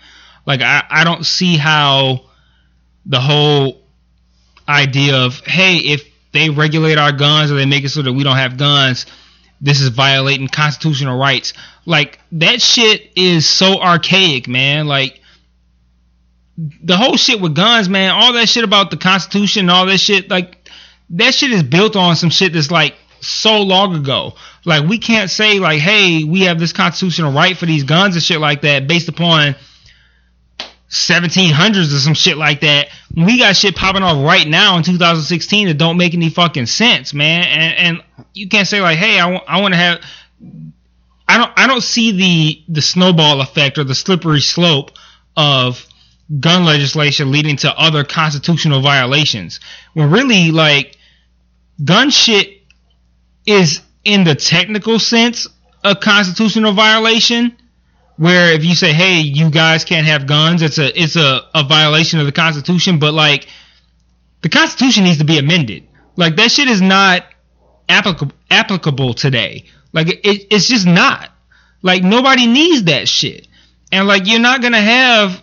Like, 0.45 0.61
I, 0.63 0.85
I 0.91 1.05
don't 1.05 1.25
see 1.25 1.57
how 1.57 2.27
the 3.07 3.21
whole 3.21 3.81
idea 4.69 5.17
of 5.25 5.41
hey, 5.41 5.79
if 5.79 6.05
they 6.33 6.51
regulate 6.51 6.99
our 6.99 7.13
guns 7.13 7.51
or 7.51 7.55
they 7.55 7.67
make 7.67 7.85
it 7.85 7.91
so 7.91 8.03
that 8.03 8.13
we 8.13 8.25
don't 8.25 8.37
have 8.37 8.59
guns, 8.59 9.07
this 9.61 9.81
is 9.81 9.89
violating 9.89 10.49
constitutional 10.49 11.19
rights. 11.19 11.55
Like 11.87 12.19
that 12.33 12.61
shit 12.61 13.13
is 13.17 13.49
so 13.49 13.81
archaic, 13.81 14.49
man. 14.49 14.87
Like 14.87 15.21
the 16.59 16.97
whole 16.97 17.17
shit 17.17 17.41
with 17.41 17.55
guns, 17.55 17.89
man, 17.89 18.11
all 18.11 18.35
that 18.35 18.49
shit 18.49 18.65
about 18.65 18.91
the 18.91 18.97
Constitution, 18.97 19.71
all 19.71 19.87
that 19.87 19.99
shit, 19.99 20.29
like 20.29 20.56
that 21.11 21.35
shit 21.35 21.53
is 21.53 21.63
built 21.63 21.97
on 21.97 22.17
some 22.17 22.31
shit 22.31 22.53
that's 22.53 22.71
like 22.71 22.95
so 23.21 23.63
long 23.63 23.95
ago. 23.95 24.35
Like 24.65 24.89
we 24.89 24.99
can't 24.99 25.31
say 25.31 25.59
like, 25.59 25.81
hey, 25.81 26.25
we 26.25 26.43
have 26.43 26.59
this 26.59 26.73
constitutional 26.73 27.33
right 27.33 27.57
for 27.57 27.67
these 27.67 27.85
guns 27.85 28.15
and 28.15 28.23
shit 28.23 28.41
like 28.41 28.63
that 28.63 28.87
based 28.89 29.09
upon 29.09 29.55
1700s 30.91 31.95
or 31.95 31.99
some 31.99 32.15
shit 32.15 32.37
like 32.37 32.61
that. 32.61 32.89
We 33.15 33.39
got 33.39 33.57
shit 33.57 33.77
popping 33.77 34.03
off 34.03 34.25
right 34.25 34.47
now 34.47 34.77
in 34.77 34.83
2016 34.83 35.69
that 35.69 35.75
don't 35.75 35.97
make 35.97 36.15
any 36.15 36.31
fucking 36.31 36.67
sense, 36.67 37.13
man. 37.13 37.45
And, 37.45 37.75
and 37.75 38.27
you 38.35 38.49
can't 38.49 38.69
say 38.69 38.81
like, 38.81 38.99
hey, 38.99 39.19
I 39.19 39.61
want 39.61 39.75
to 39.75 39.79
have. 39.79 40.01
I 41.29 41.39
don't 41.39 41.53
I 41.57 41.67
don't 41.67 41.83
see 41.83 42.13
the 42.13 42.63
the 42.69 42.83
snowball 42.83 43.41
effect 43.41 43.79
or 43.79 43.85
the 43.85 43.97
slippery 43.97 44.41
slope 44.41 44.93
of 45.37 45.85
gun 46.41 46.65
legislation 46.65 47.33
leading 47.33 47.57
to 47.59 47.77
other 47.77 48.05
constitutional 48.05 48.81
violations. 48.81 49.59
When 49.95 50.11
really 50.11 50.53
like 50.53 50.96
gun 51.83 52.11
shit 52.11 52.63
is 53.47 53.81
in 54.05 54.25
the 54.25 54.35
technical 54.35 54.99
sense 54.99 55.49
a 55.85 55.95
constitutional 55.95 56.73
violation 56.73 57.57
where 58.17 58.53
if 58.53 58.65
you 58.65 58.75
say, 58.75 58.93
"Hey, 58.93 59.21
you 59.21 59.51
guys 59.51 59.85
can't 59.85 60.07
have 60.07 60.27
guns," 60.27 60.63
it's 60.63 60.79
a 60.79 61.01
it's 61.01 61.17
a, 61.17 61.43
a 61.55 61.65
violation 61.65 62.19
of 62.19 62.27
the 62.27 62.33
Constitution. 62.33 62.99
But 62.99 63.15
like, 63.15 63.47
the 64.43 64.49
Constitution 64.49 65.05
needs 65.05 65.19
to 65.19 65.25
be 65.25 65.39
amended. 65.39 65.87
Like 66.17 66.37
that 66.37 66.51
shit 66.51 66.69
is 66.69 66.81
not 66.81 67.25
applicable 67.89 68.35
applicable 68.51 69.15
today. 69.15 69.65
Like 69.93 70.09
it, 70.09 70.47
it's 70.51 70.69
just 70.69 70.87
not. 70.87 71.31
Like 71.83 72.03
nobody 72.03 72.47
needs 72.47 72.85
that 72.85 73.09
shit. 73.09 73.47
And 73.93 74.09
like 74.09 74.27
you're 74.27 74.41
not 74.41 74.63
gonna 74.63 74.81
have 74.81 75.43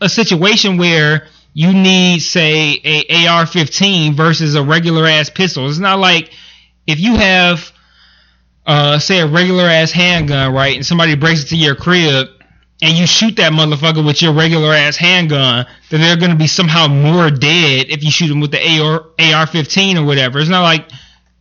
a 0.00 0.08
situation 0.08 0.78
where 0.78 1.26
you 1.56 1.72
need, 1.72 2.20
say, 2.20 2.78
a 2.84 3.26
AR-15 3.28 4.12
versus 4.12 4.56
a 4.56 4.62
regular 4.62 5.06
ass 5.06 5.30
pistol. 5.30 5.66
It's 5.70 5.78
not 5.78 5.98
like 5.98 6.30
if 6.86 7.00
you 7.00 7.16
have 7.16 7.72
uh, 8.66 8.98
say 8.98 9.20
a 9.20 9.26
regular 9.26 9.64
ass 9.64 9.90
handgun, 9.90 10.52
right, 10.52 10.76
and 10.76 10.84
somebody 10.84 11.16
breaks 11.16 11.44
into 11.44 11.56
your 11.56 11.74
crib 11.74 12.28
and 12.82 12.98
you 12.98 13.06
shoot 13.06 13.36
that 13.36 13.52
motherfucker 13.52 14.04
with 14.04 14.20
your 14.20 14.34
regular 14.34 14.74
ass 14.74 14.98
handgun, 14.98 15.64
then 15.88 16.02
they're 16.02 16.18
gonna 16.18 16.36
be 16.36 16.46
somehow 16.46 16.88
more 16.88 17.30
dead 17.30 17.86
if 17.88 18.04
you 18.04 18.10
shoot 18.10 18.28
them 18.28 18.40
with 18.40 18.50
the 18.50 18.58
AR 18.58 19.00
AR-15 19.18 19.96
or 19.98 20.04
whatever. 20.04 20.38
It's 20.38 20.50
not 20.50 20.62
like 20.62 20.90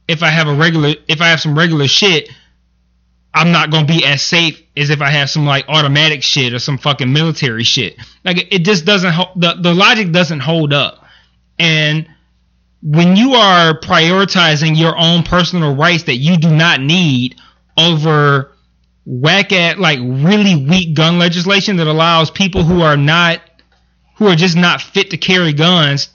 if 0.08 0.24
I 0.24 0.30
have 0.30 0.48
a 0.48 0.56
regular, 0.56 0.94
if 1.10 1.20
I 1.20 1.28
have 1.28 1.42
some 1.42 1.58
regular 1.58 1.90
shit, 1.90 2.30
I'm 3.36 3.52
not 3.52 3.70
gonna 3.70 3.86
be 3.86 4.06
as 4.06 4.22
safe 4.22 4.64
as 4.78 4.90
if 4.90 5.02
I 5.02 5.10
have 5.10 5.30
some 5.30 5.46
like 5.46 5.66
automatic 5.68 6.24
shit 6.24 6.54
or 6.54 6.60
some 6.60 6.78
fucking 6.78 7.12
military 7.12 7.66
shit. 7.66 7.98
Like 8.24 8.48
it 8.52 8.60
just 8.60 8.86
doesn't 8.86 9.14
the 9.36 9.56
the 9.60 9.74
logic 9.74 10.14
doesn't 10.14 10.40
hold 10.40 10.72
up, 10.72 11.06
and 11.60 12.08
when 12.82 13.18
you 13.18 13.34
are 13.34 13.78
prioritizing 13.80 14.78
your 14.78 14.98
own 14.98 15.24
personal 15.24 15.76
rights 15.76 16.04
that 16.04 16.16
you 16.16 16.38
do 16.38 16.50
not 16.50 16.80
need 16.80 17.36
over 17.78 18.54
whack 19.06 19.52
at 19.52 19.80
like 19.80 20.00
really 20.00 20.56
weak 20.56 20.96
gun 20.96 21.20
legislation 21.20 21.76
that 21.78 21.88
allows 21.88 22.32
people 22.32 22.64
who 22.64 22.82
are 22.82 22.96
not 22.96 23.42
who 24.16 24.28
are 24.28 24.36
just 24.36 24.56
not 24.56 24.82
fit 24.82 25.12
to 25.12 25.18
carry 25.18 25.52
guns 25.52 26.10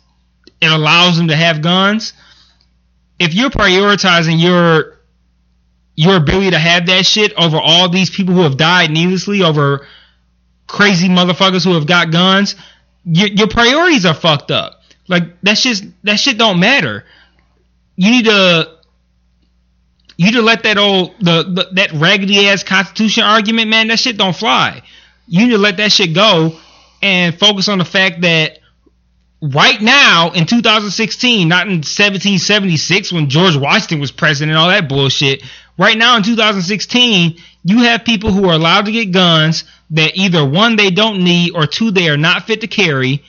it 0.60 0.72
allows 0.72 1.16
them 1.18 1.28
to 1.28 1.36
have 1.36 1.60
guns 1.60 2.14
if 3.18 3.34
you're 3.34 3.50
prioritizing 3.50 4.40
your 4.40 4.99
your 6.00 6.16
ability 6.16 6.50
to 6.50 6.58
have 6.58 6.86
that 6.86 7.04
shit 7.04 7.32
over 7.36 7.58
all 7.58 7.88
these 7.88 8.10
people 8.10 8.34
who 8.34 8.42
have 8.42 8.56
died 8.56 8.90
needlessly 8.90 9.42
over 9.42 9.86
crazy 10.66 11.08
motherfuckers 11.08 11.64
who 11.64 11.74
have 11.74 11.86
got 11.86 12.10
guns 12.10 12.54
your, 13.04 13.28
your 13.28 13.48
priorities 13.48 14.06
are 14.06 14.14
fucked 14.14 14.50
up 14.50 14.80
like 15.10 15.24
that's 15.42 15.62
just 15.64 15.84
that 16.04 16.20
shit 16.20 16.38
don't 16.38 16.60
matter. 16.60 17.04
You 17.96 18.10
need 18.12 18.26
to 18.26 18.76
you 20.16 20.26
need 20.26 20.34
to 20.34 20.42
let 20.42 20.62
that 20.62 20.78
old 20.78 21.16
the, 21.18 21.42
the 21.42 21.68
that 21.72 21.92
raggedy 21.94 22.48
ass 22.48 22.62
constitution 22.62 23.24
argument, 23.24 23.68
man. 23.68 23.88
That 23.88 23.98
shit 23.98 24.16
don't 24.16 24.36
fly. 24.36 24.82
You 25.26 25.46
need 25.46 25.52
to 25.52 25.58
let 25.58 25.78
that 25.78 25.90
shit 25.90 26.14
go 26.14 26.56
and 27.02 27.36
focus 27.36 27.68
on 27.68 27.78
the 27.78 27.84
fact 27.84 28.20
that 28.20 28.60
right 29.42 29.80
now 29.80 30.30
in 30.30 30.46
2016, 30.46 31.48
not 31.48 31.66
in 31.66 31.78
1776 31.78 33.12
when 33.12 33.28
George 33.28 33.56
Washington 33.56 33.98
was 33.98 34.12
president 34.12 34.52
and 34.52 34.58
all 34.58 34.68
that 34.68 34.88
bullshit. 34.88 35.42
Right 35.80 35.96
now 35.96 36.18
in 36.18 36.22
2016, 36.22 37.38
you 37.64 37.78
have 37.84 38.04
people 38.04 38.32
who 38.32 38.46
are 38.50 38.52
allowed 38.52 38.84
to 38.84 38.92
get 38.92 39.12
guns 39.12 39.64
that 39.88 40.14
either 40.14 40.44
one 40.44 40.76
they 40.76 40.90
don't 40.90 41.24
need 41.24 41.56
or 41.56 41.66
two 41.66 41.90
they 41.90 42.10
are 42.10 42.18
not 42.18 42.46
fit 42.46 42.60
to 42.60 42.66
carry 42.66 43.24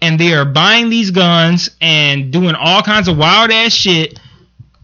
and 0.00 0.16
they 0.18 0.32
are 0.32 0.44
buying 0.44 0.90
these 0.90 1.10
guns 1.10 1.70
and 1.80 2.32
doing 2.32 2.54
all 2.54 2.82
kinds 2.82 3.08
of 3.08 3.18
wild 3.18 3.50
ass 3.50 3.72
shit. 3.72 4.20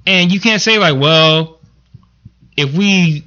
And 0.04 0.32
you 0.32 0.40
can't 0.40 0.60
say 0.60 0.76
like, 0.78 1.00
well, 1.00 1.60
if 2.56 2.74
we 2.74 3.24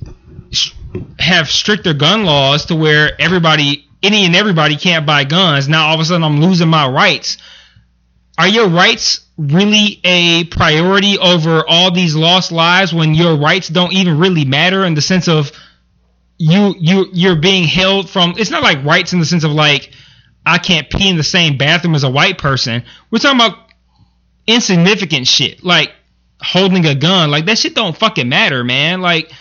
have 1.18 1.48
stricter 1.48 1.94
gun 1.94 2.26
laws 2.26 2.66
to 2.66 2.76
where 2.76 3.12
everybody, 3.22 3.88
any 4.04 4.26
and 4.26 4.36
everybody 4.36 4.76
can't 4.76 5.06
buy 5.06 5.24
guns, 5.24 5.70
now 5.70 5.88
all 5.88 5.96
of 5.96 6.02
a 6.02 6.04
sudden 6.04 6.26
I'm 6.26 6.42
losing 6.42 6.68
my 6.68 6.90
rights. 6.90 7.38
Are 8.38 8.48
your 8.48 8.70
rights 8.70 9.22
really 9.38 10.00
a 10.04 10.46
priority 10.46 11.18
over 11.18 11.64
all 11.68 11.92
these 11.92 12.16
lost 12.16 12.52
lives 12.52 12.94
when 12.94 13.14
your 13.14 13.36
rights 13.38 13.68
don't 13.68 13.94
even 13.94 14.20
really 14.20 14.46
matter 14.46 14.86
in 14.86 14.94
the 14.94 15.02
sense 15.02 15.28
of 15.28 15.52
you 16.38 16.76
you 16.80 17.08
you're 17.14 17.36
being 17.36 17.68
held 17.68 18.10
from 18.10 18.36
it's 18.38 18.52
not 18.52 18.64
like 18.64 18.84
rights 18.84 19.14
in 19.14 19.20
the 19.20 19.26
sense 19.26 19.44
of 19.44 19.52
like 19.52 19.92
I 20.46 20.60
can't 20.60 20.90
pee 20.90 21.10
in 21.10 21.18
the 21.18 21.24
same 21.24 21.58
bathroom 21.58 21.94
as 21.94 22.04
a 22.04 22.10
white 22.10 22.38
person. 22.38 22.84
We're 23.12 23.20
talking 23.20 23.40
about 23.40 23.58
insignificant 24.46 25.28
shit 25.28 25.64
like 25.64 25.92
holding 26.42 26.86
a 26.86 26.96
gun. 26.96 27.30
Like 27.30 27.46
that 27.48 27.58
shit 27.58 27.76
don't 27.76 27.98
fucking 27.98 28.30
matter, 28.30 28.64
man. 28.64 29.02
Like 29.02 29.32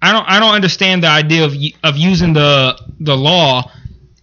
I 0.00 0.12
don't 0.12 0.28
I 0.28 0.40
don't 0.40 0.54
understand 0.54 1.02
the 1.02 1.08
idea 1.08 1.44
of 1.44 1.54
of 1.82 1.96
using 1.96 2.32
the 2.32 2.80
the 2.98 3.16
law 3.16 3.70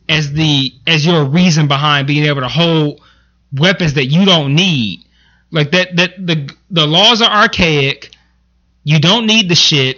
as 0.07 0.31
the 0.33 0.73
as 0.87 1.05
your 1.05 1.25
reason 1.25 1.67
behind 1.67 2.07
being 2.07 2.25
able 2.25 2.41
to 2.41 2.49
hold 2.49 3.01
weapons 3.51 3.95
that 3.95 4.05
you 4.05 4.25
don't 4.25 4.55
need. 4.55 5.05
Like 5.51 5.71
that 5.71 5.95
that 5.95 6.25
the 6.25 6.53
the 6.69 6.85
laws 6.85 7.21
are 7.21 7.31
archaic. 7.31 8.11
You 8.83 8.99
don't 8.99 9.25
need 9.25 9.49
the 9.49 9.55
shit. 9.55 9.97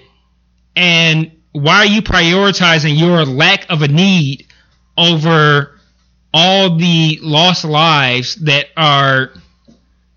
And 0.75 1.31
why 1.51 1.77
are 1.77 1.85
you 1.85 2.01
prioritizing 2.01 2.97
your 2.97 3.25
lack 3.25 3.69
of 3.69 3.81
a 3.81 3.87
need 3.87 4.47
over 4.97 5.77
all 6.33 6.77
the 6.77 7.19
lost 7.21 7.65
lives 7.65 8.35
that 8.35 8.67
are 8.77 9.31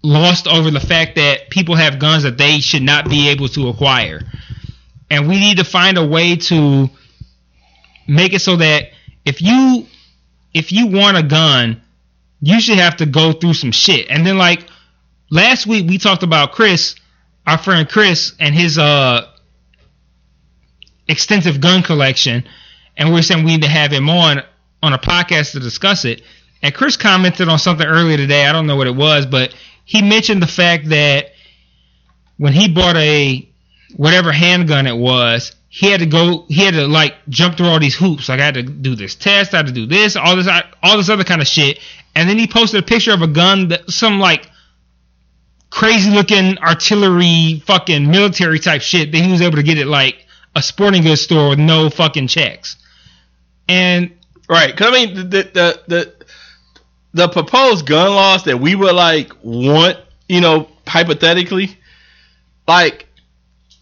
lost 0.02 0.46
over 0.46 0.70
the 0.70 0.80
fact 0.80 1.16
that 1.16 1.50
people 1.50 1.74
have 1.74 1.98
guns 1.98 2.22
that 2.24 2.36
they 2.36 2.60
should 2.60 2.82
not 2.82 3.08
be 3.08 3.30
able 3.30 3.48
to 3.48 3.68
acquire. 3.68 4.20
And 5.10 5.28
we 5.28 5.40
need 5.40 5.56
to 5.56 5.64
find 5.64 5.96
a 5.96 6.06
way 6.06 6.36
to 6.36 6.90
make 8.06 8.34
it 8.34 8.40
so 8.40 8.56
that 8.56 8.90
if 9.24 9.40
you 9.40 9.86
if 10.52 10.72
you 10.72 10.86
want 10.88 11.16
a 11.16 11.22
gun, 11.22 11.82
you 12.46 12.60
should 12.60 12.78
have 12.78 12.96
to 12.96 13.06
go 13.06 13.32
through 13.32 13.54
some 13.54 13.72
shit. 13.72 14.08
And 14.10 14.26
then 14.26 14.36
like 14.36 14.66
last 15.30 15.66
week 15.66 15.88
we 15.88 15.98
talked 15.98 16.22
about 16.22 16.52
Chris, 16.52 16.94
our 17.46 17.58
friend 17.58 17.88
Chris 17.88 18.34
and 18.38 18.54
his 18.54 18.78
uh 18.78 19.26
extensive 21.08 21.60
gun 21.60 21.82
collection 21.82 22.44
and 22.96 23.12
we 23.12 23.20
are 23.20 23.22
saying 23.22 23.44
we 23.44 23.52
need 23.52 23.62
to 23.62 23.68
have 23.68 23.90
him 23.90 24.08
on 24.08 24.42
on 24.82 24.92
a 24.92 24.98
podcast 24.98 25.52
to 25.52 25.60
discuss 25.60 26.04
it. 26.04 26.22
And 26.62 26.74
Chris 26.74 26.96
commented 26.96 27.48
on 27.48 27.58
something 27.58 27.86
earlier 27.86 28.16
today. 28.16 28.46
I 28.46 28.52
don't 28.52 28.66
know 28.66 28.76
what 28.76 28.86
it 28.86 28.94
was, 28.94 29.26
but 29.26 29.54
he 29.84 30.02
mentioned 30.02 30.42
the 30.42 30.46
fact 30.46 30.88
that 30.90 31.32
when 32.36 32.52
he 32.52 32.68
bought 32.68 32.96
a 32.96 33.48
whatever 33.96 34.32
handgun 34.32 34.86
it 34.86 34.96
was, 34.96 35.54
he 35.74 35.90
had 35.90 35.98
to 35.98 36.06
go, 36.06 36.44
he 36.48 36.64
had 36.64 36.74
to 36.74 36.86
like 36.86 37.14
jump 37.28 37.56
through 37.56 37.66
all 37.66 37.80
these 37.80 37.96
hoops. 37.96 38.28
Like 38.28 38.38
I 38.38 38.44
had 38.44 38.54
to 38.54 38.62
do 38.62 38.94
this 38.94 39.16
test, 39.16 39.54
I 39.54 39.56
had 39.56 39.66
to 39.66 39.72
do 39.72 39.86
this, 39.86 40.14
all 40.14 40.36
this, 40.36 40.48
all 40.82 40.96
this 40.96 41.08
other 41.08 41.24
kind 41.24 41.40
of 41.40 41.48
shit. 41.48 41.80
And 42.14 42.28
then 42.28 42.38
he 42.38 42.46
posted 42.46 42.80
a 42.80 42.86
picture 42.86 43.12
of 43.12 43.22
a 43.22 43.26
gun 43.26 43.68
that 43.68 43.90
some 43.90 44.20
like 44.20 44.48
crazy 45.70 46.10
looking 46.10 46.58
artillery 46.58 47.60
fucking 47.66 48.08
military 48.08 48.60
type 48.60 48.82
shit 48.82 49.10
that 49.10 49.18
he 49.18 49.32
was 49.32 49.42
able 49.42 49.56
to 49.56 49.64
get 49.64 49.78
at 49.78 49.88
like 49.88 50.24
a 50.54 50.62
sporting 50.62 51.02
goods 51.02 51.22
store 51.22 51.48
with 51.48 51.58
no 51.58 51.90
fucking 51.90 52.28
checks. 52.28 52.76
And 53.68 54.12
Right, 54.48 54.70
because 54.70 54.88
I 54.88 54.92
mean 54.92 55.14
the, 55.14 55.22
the 55.22 55.80
the 55.88 56.14
the 57.14 57.28
proposed 57.28 57.86
gun 57.86 58.10
laws 58.10 58.44
that 58.44 58.58
we 58.58 58.74
would 58.74 58.94
like 58.94 59.32
want, 59.42 59.98
you 60.28 60.40
know, 60.40 60.68
hypothetically, 60.86 61.78
like 62.68 63.06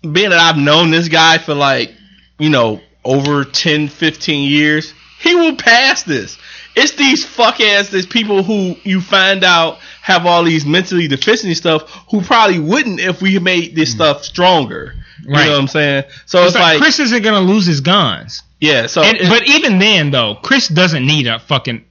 being 0.03 0.31
that 0.31 0.39
I've 0.39 0.61
known 0.61 0.91
this 0.91 1.09
guy 1.09 1.39
for 1.39 1.55
like, 1.55 1.93
you 2.39 2.51
know, 2.51 2.81
over 3.05 3.45
10, 3.45 3.89
15 3.89 4.51
years, 4.51 4.93
he 5.21 5.35
will 5.35 5.57
pass 5.57 6.03
this. 6.03 6.39
It's 6.75 6.93
these 6.93 7.25
fuck 7.25 7.61
ass 7.61 7.91
these 7.91 8.07
people 8.07 8.43
who 8.43 8.77
you 8.83 9.01
find 9.01 9.45
out 9.45 9.79
have 10.01 10.25
all 10.27 10.43
these 10.43 10.65
mentally 10.65 11.07
deficient 11.07 11.57
stuff 11.57 11.91
who 12.11 12.23
probably 12.23 12.59
wouldn't 12.59 12.99
if 12.99 13.21
we 13.21 13.39
made 13.39 13.77
this 13.77 13.91
mm. 13.91 13.97
stuff 13.97 14.25
stronger. 14.25 14.95
You 15.23 15.35
right. 15.35 15.47
know 15.47 15.53
what 15.53 15.61
I'm 15.61 15.69
saying? 15.69 16.05
So 16.27 16.41
it's, 16.41 16.49
it's 16.49 16.55
like, 16.55 16.63
like 16.75 16.79
Chris 16.83 16.99
isn't 16.99 17.23
gonna 17.23 17.41
lose 17.41 17.67
his 17.67 17.81
guns. 17.81 18.43
Yeah. 18.59 18.87
So, 18.87 19.03
and, 19.03 19.19
but 19.29 19.47
even 19.49 19.79
then, 19.79 20.11
though, 20.11 20.37
Chris 20.37 20.69
doesn't 20.69 21.07
need 21.07 21.27
a 21.27 21.39
fucking 21.39 21.85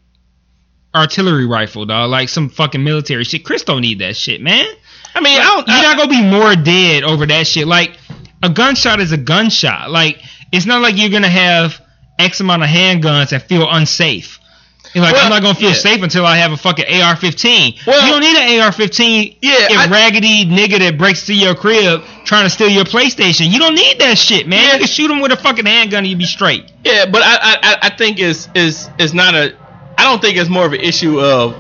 artillery 0.94 1.46
rifle, 1.46 1.86
dog. 1.86 2.10
Like 2.10 2.30
some 2.30 2.50
fucking 2.50 2.84
military 2.84 3.24
shit. 3.24 3.46
Chris 3.46 3.64
don't 3.64 3.82
need 3.82 4.00
that 4.00 4.16
shit, 4.16 4.42
man. 4.42 4.66
I 5.14 5.22
mean, 5.22 5.40
I 5.40 5.44
don't. 5.44 5.68
You're 5.68 5.78
I, 5.78 5.82
not 5.82 5.98
gonna 5.98 6.10
be 6.10 6.24
more 6.24 6.56
dead 6.56 7.04
over 7.04 7.26
that 7.26 7.48
shit. 7.48 7.68
Like 7.68 7.98
a 8.44 8.50
gunshot 8.50 9.00
is 9.00 9.12
a 9.12 9.18
gunshot. 9.18 9.90
Like 9.92 10.20
it's 10.52 10.66
not 10.66 10.82
like 10.82 10.98
you're 10.98 11.10
gonna 11.10 11.30
have 11.30 11.80
X 12.20 12.40
amount 12.40 12.64
of 12.64 12.70
handguns 12.70 13.32
and 13.32 13.42
feel 13.42 13.68
unsafe. 13.70 14.40
You're 14.94 15.04
like 15.06 15.14
Well, 15.14 15.24
I'm 15.26 15.30
not 15.30 15.42
gonna 15.42 15.56
feel 15.56 15.70
yeah. 15.70 15.76
safe 15.76 16.04
until 16.04 16.26
I 16.26 16.38
have 16.38 16.52
a 16.52 16.58
fucking 16.58 16.86
AR-15. 16.86 17.86
Well- 17.88 18.06
you 18.06 18.12
don't 18.12 18.20
need 18.22 18.36
an 18.36 18.60
AR-15. 18.62 19.38
Yeah, 19.42 19.52
if 19.70 19.90
raggedy 19.92 20.46
nigga 20.46 20.80
that 20.80 20.98
breaks 20.98 21.28
to 21.28 21.34
your 21.34 21.56
crib 21.56 22.04
trying 22.26 22.44
to 22.46 22.50
steal 22.50 22.68
your 22.68 22.84
PlayStation, 22.84 23.50
you 23.52 23.58
don't 23.60 23.76
need 23.76 24.00
that 24.00 24.18
shit, 24.18 24.48
man. 24.48 24.64
Yeah. 24.64 24.74
You 24.74 24.80
can 24.80 24.88
shoot 24.88 25.10
him 25.10 25.22
with 25.22 25.32
a 25.32 25.38
fucking 25.38 25.66
handgun 25.66 26.00
and 26.00 26.08
you 26.08 26.18
be 26.18 26.26
straight. 26.26 26.70
Yeah, 26.84 27.06
but 27.06 27.22
I, 27.24 27.36
I, 27.36 27.58
I- 27.64 27.78
I 27.84 27.90
think 27.96 28.20
it's 28.20 28.50
is 28.54 28.90
is 29.00 29.14
not 29.14 29.34
a. 29.34 29.56
I 29.98 30.04
don't 30.04 30.22
think 30.22 30.36
it's 30.38 30.50
more 30.50 30.66
of 30.66 30.74
an 30.74 30.82
issue 30.82 31.22
of 31.22 31.56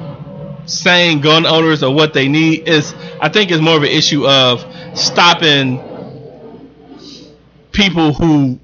saying 0.65 1.21
gun 1.21 1.45
owners 1.45 1.83
or 1.83 1.93
what 1.93 2.13
they 2.13 2.27
need. 2.27 2.67
Is 2.67 2.93
I 3.21 3.29
think 3.29 3.51
it's 3.51 3.61
more 3.61 3.77
of 3.77 3.83
an 3.83 3.89
issue 3.89 4.27
of 4.27 4.65
stopping 4.97 5.77
people 7.71 8.13
who 8.13 8.59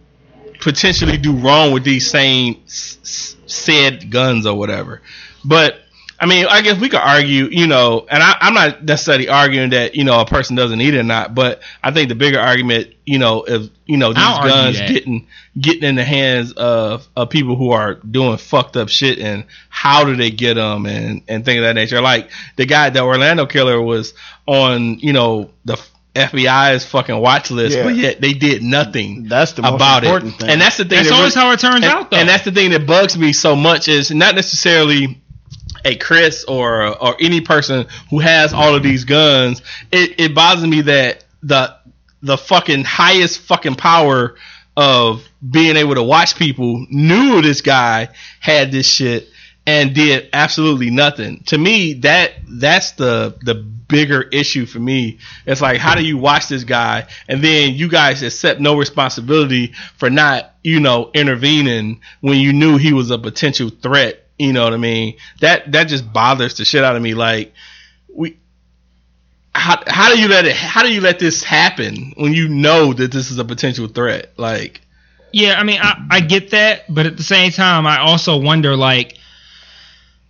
potentially 0.59 1.17
do 1.17 1.33
wrong 1.33 1.71
with 1.71 1.83
these 1.83 2.09
same 2.09 2.61
s- 2.65 3.35
said 3.45 4.09
guns 4.11 4.45
or 4.45 4.57
whatever. 4.57 5.01
But 5.45 5.79
I 6.19 6.25
mean, 6.25 6.47
I 6.49 6.61
guess 6.63 6.79
we 6.79 6.89
could 6.89 6.99
argue, 6.99 7.45
you 7.45 7.67
know, 7.67 8.07
and 8.09 8.23
I, 8.23 8.35
I'm 8.41 8.55
not 8.55 8.83
necessarily 8.83 9.29
arguing 9.29 9.69
that 9.69 9.95
you 9.95 10.03
know 10.03 10.19
a 10.19 10.25
person 10.25 10.55
doesn't 10.55 10.79
need 10.79 10.95
it 10.95 10.99
or 10.99 11.03
not, 11.03 11.35
but 11.35 11.61
I 11.83 11.91
think 11.91 12.09
the 12.09 12.15
bigger 12.15 12.39
argument, 12.39 12.95
you 13.05 13.19
know, 13.19 13.43
if 13.43 13.69
you 13.85 13.97
know 13.97 14.13
these 14.13 14.23
I'll 14.23 14.47
guns 14.47 14.77
getting 14.87 15.27
getting 15.59 15.83
in 15.83 15.95
the 15.95 16.03
hands 16.03 16.53
of, 16.53 17.07
of 17.15 17.29
people 17.29 17.55
who 17.55 17.71
are 17.71 17.95
doing 17.95 18.37
fucked 18.37 18.77
up 18.77 18.89
shit 18.89 19.19
and 19.19 19.45
how 19.69 20.05
do 20.05 20.15
they 20.15 20.31
get 20.31 20.55
them 20.55 20.87
and 20.87 21.21
and 21.27 21.45
things 21.45 21.59
of 21.59 21.63
that 21.65 21.75
nature. 21.75 22.01
Like 22.01 22.31
the 22.55 22.65
guy, 22.65 22.89
the 22.89 23.01
Orlando 23.01 23.45
killer, 23.45 23.79
was 23.79 24.15
on 24.47 24.97
you 24.97 25.13
know 25.13 25.51
the 25.65 25.79
FBI's 26.17 26.85
fucking 26.85 27.17
watch 27.17 27.51
list, 27.51 27.77
Yeah. 27.77 27.83
but 27.83 27.95
yet 27.95 28.21
they 28.21 28.33
did 28.33 28.61
nothing 28.63 29.23
That's 29.27 29.53
the 29.53 29.61
most 29.61 29.75
about 29.75 30.03
it. 30.03 30.07
important 30.07 30.37
thing. 30.39 30.49
And 30.49 30.61
that's 30.61 30.77
the 30.77 30.85
thing. 30.85 30.97
That's 31.03 31.11
always 31.11 31.35
really- 31.35 31.45
how 31.47 31.51
it 31.53 31.59
turns 31.59 31.75
and, 31.75 31.85
out, 31.85 32.11
though. 32.11 32.17
and 32.17 32.27
that's 32.29 32.43
the 32.43 32.51
thing 32.51 32.71
that 32.71 32.85
bugs 32.85 33.17
me 33.17 33.33
so 33.33 33.55
much 33.55 33.87
is 33.87 34.11
not 34.11 34.35
necessarily 34.35 35.21
a 35.85 35.95
Chris 35.95 36.43
or 36.43 36.87
or 36.87 37.15
any 37.19 37.41
person 37.41 37.85
who 38.09 38.19
has 38.19 38.53
all 38.53 38.75
of 38.75 38.83
these 38.83 39.03
guns. 39.05 39.61
It, 39.91 40.19
it 40.19 40.35
bothers 40.35 40.65
me 40.67 40.81
that 40.81 41.23
the 41.43 41.75
the 42.21 42.37
fucking 42.37 42.83
highest 42.83 43.39
fucking 43.41 43.75
power 43.75 44.35
of 44.75 45.23
being 45.49 45.75
able 45.77 45.95
to 45.95 46.03
watch 46.03 46.35
people 46.35 46.85
knew 46.89 47.41
this 47.41 47.61
guy 47.61 48.09
had 48.39 48.71
this 48.71 48.87
shit 48.87 49.29
and 49.67 49.93
did 49.93 50.29
absolutely 50.31 50.89
nothing. 50.89 51.43
To 51.47 51.57
me, 51.57 51.95
that 51.95 52.31
that's 52.49 52.93
the 52.93 53.37
the 53.43 53.53
bigger 53.53 54.21
issue 54.21 54.65
for 54.65 54.79
me. 54.79 55.19
It's 55.45 55.61
like 55.61 55.77
how 55.77 55.93
do 55.93 56.03
you 56.03 56.17
watch 56.17 56.47
this 56.47 56.63
guy 56.63 57.07
and 57.27 57.43
then 57.43 57.75
you 57.75 57.89
guys 57.89 58.23
accept 58.23 58.59
no 58.61 58.77
responsibility 58.77 59.73
for 59.97 60.09
not, 60.09 60.55
you 60.63 60.79
know, 60.79 61.11
intervening 61.13 62.01
when 62.21 62.39
you 62.39 62.53
knew 62.53 62.77
he 62.77 62.93
was 62.93 63.11
a 63.11 63.17
potential 63.17 63.69
threat. 63.69 64.23
You 64.39 64.53
know 64.53 64.63
what 64.63 64.73
I 64.73 64.77
mean? 64.77 65.17
That 65.41 65.73
that 65.73 65.89
just 65.89 66.11
bothers 66.11 66.55
the 66.55 66.63
shit 66.63 66.83
out 66.83 66.95
of 66.95 67.01
me. 67.01 67.13
Like 67.13 67.53
we 68.07 68.37
how 69.53 69.83
how 69.85 70.13
do 70.13 70.19
you 70.19 70.29
let 70.29 70.45
it 70.45 70.55
how 70.55 70.81
do 70.81 70.93
you 70.93 71.01
let 71.01 71.19
this 71.19 71.43
happen 71.43 72.13
when 72.15 72.33
you 72.33 72.47
know 72.47 72.93
that 72.93 73.11
this 73.11 73.31
is 73.31 73.37
a 73.37 73.45
potential 73.45 73.87
threat? 73.87 74.31
Like 74.37 74.79
Yeah, 75.33 75.59
I 75.59 75.63
mean, 75.63 75.79
I, 75.81 76.07
I 76.09 76.19
get 76.21 76.51
that, 76.51 76.85
but 76.87 77.05
at 77.05 77.17
the 77.17 77.23
same 77.23 77.51
time, 77.51 77.85
I 77.85 77.99
also 77.99 78.39
wonder, 78.39 78.77
like, 78.77 79.17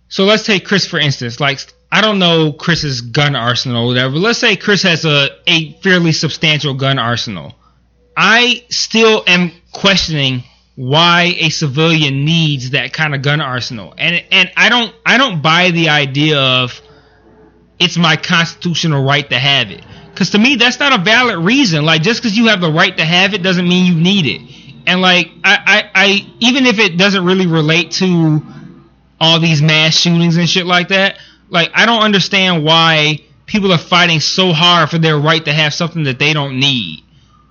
so 0.08 0.24
let's 0.24 0.44
take 0.44 0.64
Chris 0.64 0.86
for 0.86 0.98
instance. 0.98 1.40
Like, 1.40 1.60
I 1.90 2.00
don't 2.00 2.18
know 2.18 2.52
Chris's 2.52 3.00
gun 3.00 3.34
arsenal 3.34 3.84
or 3.84 3.86
whatever. 3.86 4.16
Let's 4.16 4.38
say 4.38 4.56
Chris 4.56 4.82
has 4.82 5.04
a, 5.04 5.28
a 5.46 5.72
fairly 5.80 6.12
substantial 6.12 6.74
gun 6.74 6.98
arsenal. 6.98 7.54
I 8.16 8.64
still 8.68 9.22
am 9.26 9.52
questioning 9.72 10.42
why 10.74 11.34
a 11.38 11.50
civilian 11.50 12.24
needs 12.24 12.70
that 12.70 12.92
kind 12.92 13.14
of 13.14 13.22
gun 13.22 13.40
arsenal, 13.40 13.94
and 13.96 14.24
and 14.30 14.50
I 14.56 14.68
don't 14.68 14.94
I 15.04 15.18
don't 15.18 15.42
buy 15.42 15.70
the 15.70 15.88
idea 15.88 16.38
of 16.38 16.80
it's 17.78 17.96
my 17.96 18.16
constitutional 18.16 19.04
right 19.04 19.28
to 19.30 19.38
have 19.38 19.70
it. 19.70 19.84
Because 20.10 20.30
to 20.30 20.38
me, 20.38 20.56
that's 20.56 20.80
not 20.80 20.98
a 20.98 21.02
valid 21.02 21.38
reason. 21.38 21.84
Like, 21.84 22.02
just 22.02 22.20
because 22.20 22.36
you 22.36 22.46
have 22.48 22.60
the 22.60 22.72
right 22.72 22.96
to 22.96 23.04
have 23.04 23.34
it 23.34 23.42
doesn't 23.42 23.68
mean 23.68 23.86
you 23.86 24.00
need 24.00 24.26
it. 24.26 24.84
And 24.86 25.00
like, 25.00 25.30
I, 25.44 25.58
I, 25.64 25.90
I, 25.94 26.34
even 26.40 26.66
if 26.66 26.80
it 26.80 26.96
doesn't 26.96 27.24
really 27.24 27.46
relate 27.46 27.92
to 27.92 28.42
all 29.20 29.40
these 29.40 29.62
mass 29.62 29.96
shootings 29.96 30.36
and 30.36 30.48
shit 30.48 30.66
like 30.66 30.88
that, 30.88 31.18
like, 31.50 31.70
I 31.74 31.86
don't 31.86 32.02
understand 32.02 32.64
why 32.64 33.20
people 33.46 33.72
are 33.72 33.78
fighting 33.78 34.20
so 34.20 34.52
hard 34.52 34.90
for 34.90 34.98
their 34.98 35.18
right 35.18 35.44
to 35.44 35.52
have 35.52 35.74
something 35.74 36.04
that 36.04 36.18
they 36.18 36.32
don't 36.32 36.60
need. 36.60 37.02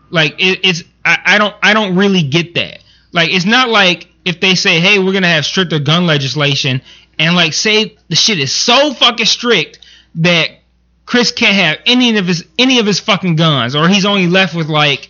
Like, 0.09 0.35
it, 0.39 0.59
it's, 0.63 0.83
I, 1.03 1.19
I 1.25 1.37
don't, 1.37 1.55
I 1.61 1.73
don't 1.73 1.95
really 1.95 2.23
get 2.23 2.55
that. 2.55 2.83
Like, 3.11 3.31
it's 3.33 3.45
not 3.45 3.69
like 3.69 4.07
if 4.25 4.39
they 4.39 4.55
say, 4.55 4.79
hey, 4.79 4.99
we're 4.99 5.13
gonna 5.13 5.27
have 5.27 5.45
stricter 5.45 5.79
gun 5.79 6.05
legislation, 6.05 6.81
and 7.17 7.35
like, 7.35 7.53
say 7.53 7.97
the 8.09 8.15
shit 8.15 8.39
is 8.39 8.53
so 8.53 8.93
fucking 8.93 9.25
strict 9.25 9.79
that 10.15 10.49
Chris 11.05 11.31
can't 11.31 11.55
have 11.55 11.77
any 11.85 12.17
of 12.17 12.27
his 12.27 12.45
any 12.59 12.79
of 12.79 12.85
his 12.85 12.99
fucking 12.99 13.37
guns, 13.37 13.75
or 13.75 13.87
he's 13.87 14.05
only 14.05 14.27
left 14.27 14.53
with 14.53 14.67
like 14.67 15.07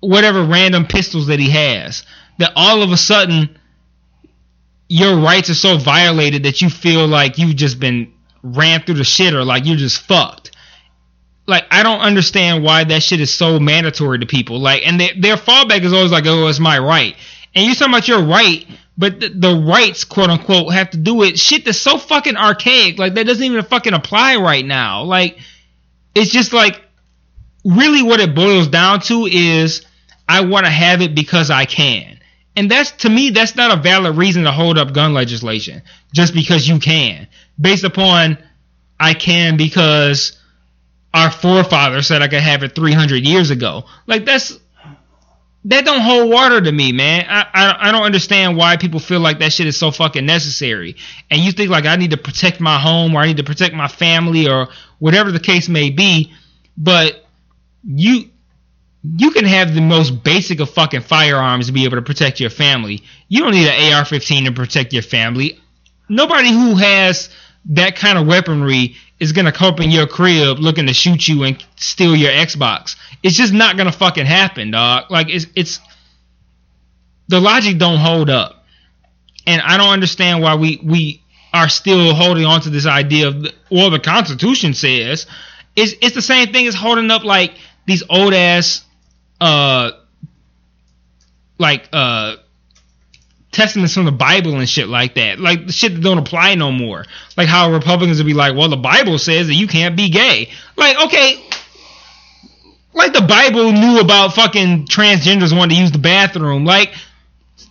whatever 0.00 0.44
random 0.44 0.86
pistols 0.86 1.28
that 1.28 1.40
he 1.40 1.50
has. 1.50 2.04
That 2.38 2.52
all 2.54 2.82
of 2.82 2.92
a 2.92 2.96
sudden 2.96 3.58
your 4.88 5.18
rights 5.18 5.50
are 5.50 5.54
so 5.54 5.76
violated 5.76 6.44
that 6.44 6.62
you 6.62 6.70
feel 6.70 7.06
like 7.06 7.38
you've 7.38 7.56
just 7.56 7.78
been 7.78 8.12
ran 8.42 8.82
through 8.82 8.96
the 8.96 9.02
shitter, 9.02 9.44
like 9.44 9.66
you're 9.66 9.76
just 9.76 10.02
fucked. 10.02 10.52
Like 11.46 11.64
I 11.70 11.82
don't 11.82 12.00
understand 12.00 12.64
why 12.64 12.84
that 12.84 13.02
shit 13.02 13.20
is 13.20 13.32
so 13.32 13.58
mandatory 13.58 14.18
to 14.18 14.26
people. 14.26 14.60
Like, 14.60 14.86
and 14.86 15.00
their 15.00 15.10
their 15.18 15.36
fallback 15.36 15.82
is 15.82 15.92
always 15.92 16.12
like, 16.12 16.24
"Oh, 16.26 16.46
it's 16.48 16.60
my 16.60 16.78
right." 16.78 17.16
And 17.54 17.66
you're 17.66 17.74
talking 17.74 17.94
about 17.94 18.08
your 18.08 18.22
right, 18.22 18.66
but 18.98 19.20
the, 19.20 19.28
the 19.30 19.54
rights, 19.54 20.04
quote 20.04 20.28
unquote, 20.28 20.72
have 20.72 20.90
to 20.90 20.98
do 20.98 21.14
with 21.14 21.38
shit 21.38 21.64
that's 21.64 21.78
so 21.78 21.96
fucking 21.96 22.36
archaic. 22.36 22.98
Like 22.98 23.14
that 23.14 23.26
doesn't 23.26 23.42
even 23.42 23.64
fucking 23.64 23.94
apply 23.94 24.36
right 24.36 24.64
now. 24.64 25.04
Like 25.04 25.38
it's 26.14 26.30
just 26.30 26.52
like 26.52 26.82
really 27.64 28.02
what 28.02 28.20
it 28.20 28.34
boils 28.34 28.68
down 28.68 29.00
to 29.00 29.26
is 29.26 29.86
I 30.28 30.42
want 30.44 30.66
to 30.66 30.70
have 30.70 31.00
it 31.00 31.14
because 31.14 31.50
I 31.50 31.64
can. 31.64 32.17
And 32.58 32.68
that's 32.68 32.90
to 33.02 33.08
me 33.08 33.30
that's 33.30 33.54
not 33.54 33.78
a 33.78 33.80
valid 33.80 34.16
reason 34.16 34.42
to 34.42 34.50
hold 34.50 34.78
up 34.78 34.92
gun 34.92 35.14
legislation 35.14 35.80
just 36.12 36.34
because 36.34 36.66
you 36.66 36.80
can. 36.80 37.28
Based 37.58 37.84
upon 37.84 38.36
I 38.98 39.14
can 39.14 39.56
because 39.56 40.36
our 41.14 41.30
forefathers 41.30 42.08
said 42.08 42.20
I 42.20 42.26
could 42.26 42.40
have 42.40 42.64
it 42.64 42.74
300 42.74 43.24
years 43.24 43.50
ago. 43.50 43.84
Like 44.08 44.24
that's 44.24 44.58
that 45.66 45.84
don't 45.84 46.00
hold 46.00 46.32
water 46.32 46.60
to 46.60 46.72
me, 46.72 46.90
man. 46.90 47.26
I, 47.28 47.46
I 47.54 47.88
I 47.88 47.92
don't 47.92 48.02
understand 48.02 48.56
why 48.56 48.76
people 48.76 48.98
feel 48.98 49.20
like 49.20 49.38
that 49.38 49.52
shit 49.52 49.68
is 49.68 49.76
so 49.76 49.92
fucking 49.92 50.26
necessary. 50.26 50.96
And 51.30 51.40
you 51.40 51.52
think 51.52 51.70
like 51.70 51.86
I 51.86 51.94
need 51.94 52.10
to 52.10 52.16
protect 52.16 52.58
my 52.60 52.80
home 52.80 53.14
or 53.14 53.20
I 53.20 53.28
need 53.28 53.36
to 53.36 53.44
protect 53.44 53.72
my 53.72 53.86
family 53.86 54.48
or 54.48 54.66
whatever 54.98 55.30
the 55.30 55.38
case 55.38 55.68
may 55.68 55.90
be, 55.90 56.32
but 56.76 57.24
you 57.84 58.30
you 59.16 59.30
can 59.30 59.44
have 59.44 59.74
the 59.74 59.80
most 59.80 60.22
basic 60.22 60.60
of 60.60 60.70
fucking 60.70 61.02
firearms 61.02 61.66
to 61.66 61.72
be 61.72 61.84
able 61.84 61.96
to 61.96 62.02
protect 62.02 62.40
your 62.40 62.50
family. 62.50 63.02
You 63.28 63.42
don't 63.42 63.52
need 63.52 63.68
an 63.68 63.92
AR-15 63.94 64.46
to 64.46 64.52
protect 64.52 64.92
your 64.92 65.02
family. 65.02 65.60
Nobody 66.08 66.50
who 66.50 66.74
has 66.76 67.30
that 67.70 67.96
kind 67.96 68.18
of 68.18 68.26
weaponry 68.26 68.96
is 69.20 69.32
gonna 69.32 69.52
come 69.52 69.74
up 69.74 69.80
in 69.80 69.90
your 69.90 70.06
crib 70.06 70.58
looking 70.58 70.86
to 70.86 70.94
shoot 70.94 71.26
you 71.26 71.44
and 71.44 71.62
steal 71.76 72.14
your 72.14 72.30
Xbox. 72.30 72.96
It's 73.22 73.36
just 73.36 73.52
not 73.52 73.76
gonna 73.76 73.92
fucking 73.92 74.26
happen, 74.26 74.70
dog. 74.70 75.10
Like 75.10 75.28
it's 75.28 75.46
it's 75.54 75.80
the 77.28 77.40
logic 77.40 77.78
don't 77.78 77.98
hold 77.98 78.30
up, 78.30 78.64
and 79.46 79.60
I 79.60 79.76
don't 79.76 79.90
understand 79.90 80.42
why 80.42 80.54
we 80.54 80.80
we 80.82 81.22
are 81.52 81.68
still 81.68 82.14
holding 82.14 82.44
on 82.44 82.60
to 82.62 82.70
this 82.70 82.86
idea 82.86 83.28
of 83.28 83.46
well 83.70 83.90
the 83.90 83.98
Constitution 83.98 84.72
says 84.72 85.26
it's 85.74 85.94
it's 86.00 86.14
the 86.14 86.22
same 86.22 86.52
thing 86.52 86.66
as 86.66 86.74
holding 86.74 87.10
up 87.10 87.24
like 87.24 87.54
these 87.86 88.02
old 88.08 88.34
ass 88.34 88.84
uh 89.40 89.92
like 91.58 91.88
uh 91.92 92.36
testaments 93.52 93.94
from 93.94 94.04
the 94.04 94.12
Bible 94.12 94.58
and 94.58 94.68
shit 94.68 94.88
like 94.88 95.14
that. 95.14 95.38
Like 95.40 95.66
the 95.66 95.72
shit 95.72 95.94
that 95.94 96.00
don't 96.00 96.18
apply 96.18 96.54
no 96.54 96.70
more. 96.70 97.04
Like 97.36 97.48
how 97.48 97.72
Republicans 97.72 98.18
would 98.18 98.26
be 98.26 98.34
like, 98.34 98.54
well, 98.56 98.68
the 98.68 98.76
Bible 98.76 99.18
says 99.18 99.48
that 99.48 99.54
you 99.54 99.66
can't 99.66 99.96
be 99.96 100.10
gay. 100.10 100.50
Like, 100.76 100.96
okay. 101.06 101.42
Like 102.94 103.12
the 103.12 103.22
Bible 103.22 103.72
knew 103.72 104.00
about 104.00 104.34
fucking 104.34 104.86
transgenders 104.86 105.56
wanting 105.56 105.76
to 105.76 105.82
use 105.82 105.92
the 105.92 105.98
bathroom. 105.98 106.64
Like, 106.64 106.92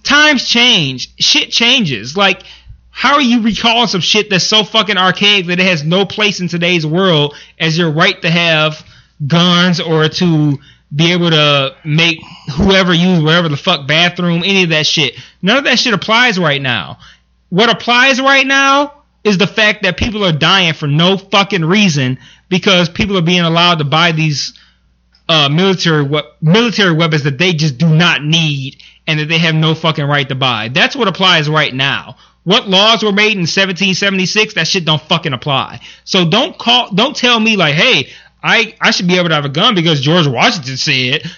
times 0.03 0.45
change. 0.45 1.13
Shit 1.20 1.51
changes. 1.51 2.18
Like, 2.18 2.43
how 2.89 3.13
are 3.13 3.22
you 3.22 3.41
recalling 3.41 3.88
some 3.88 4.01
shit 4.01 4.30
that's 4.30 4.45
so 4.45 4.63
fucking 4.63 4.97
archaic 4.97 5.45
that 5.47 5.59
it 5.59 5.65
has 5.65 5.84
no 5.84 6.05
place 6.05 6.39
in 6.39 6.47
today's 6.47 6.86
world 6.86 7.36
as 7.59 7.78
your 7.78 7.91
right 7.91 8.20
to 8.22 8.30
have 8.30 8.84
guns 9.26 9.80
or 9.80 10.09
to 10.09 10.57
be 10.94 11.12
able 11.12 11.30
to 11.30 11.76
make 11.84 12.20
whoever 12.56 12.94
use 12.94 13.22
whatever 13.22 13.50
the 13.50 13.58
fuck 13.58 13.88
bathroom, 13.88 14.44
any 14.44 14.64
of 14.64 14.70
that 14.70 14.86
shit. 14.86 15.16
None 15.42 15.58
of 15.58 15.64
that 15.66 15.80
shit 15.80 15.94
applies 15.94 16.40
right 16.40 16.62
now. 16.62 17.00
What 17.50 17.70
applies 17.70 18.22
right 18.22 18.46
now 18.46 19.04
is 19.24 19.38
the 19.38 19.48
fact 19.48 19.84
that 19.84 19.98
people 19.98 20.24
are 20.24 20.32
dying 20.32 20.74
for 20.74 20.88
no 20.88 21.18
fucking 21.18 21.66
reason 21.66 22.20
because 22.50 22.90
people 22.90 23.18
are 23.18 23.22
being 23.24 23.42
allowed 23.42 23.80
to 23.80 23.84
buy 23.84 24.14
these 24.14 24.58
uh, 25.30 25.50
military 25.50 26.04
we- 26.04 26.24
military 26.42 26.94
weapons 26.94 27.24
that 27.24 27.38
they 27.38 27.54
just 27.54 27.78
do 27.78 27.90
not 27.90 28.24
need 28.24 28.78
and 29.06 29.20
that 29.20 29.26
they 29.26 29.38
have 29.38 29.56
no 29.56 29.76
fucking 29.76 30.06
right 30.06 30.28
to 30.30 30.36
buy. 30.36 30.70
That's 30.70 30.96
what 30.96 31.08
applies 31.08 31.50
right 31.50 31.74
now. 31.74 32.16
What 32.44 32.70
laws 32.70 33.04
were 33.04 33.12
made 33.12 33.34
in 33.34 33.44
1776? 33.44 34.54
That 34.54 34.68
shit 34.68 34.86
don't 34.86 35.02
fucking 35.02 35.34
apply. 35.34 35.82
So 36.06 36.30
don't 36.30 36.58
call, 36.58 36.92
don't 36.94 37.16
tell 37.16 37.38
me 37.38 37.58
like, 37.58 37.76
hey, 37.76 38.10
I 38.48 38.76
I 38.80 38.91
should 38.91 39.08
be 39.08 39.18
able 39.18 39.30
to 39.30 39.36
have 39.36 39.45
a 39.45 39.50
gun 39.50 39.76
because 39.76 40.00
George 40.00 40.26
Washington 40.26 40.78
said. 40.78 41.30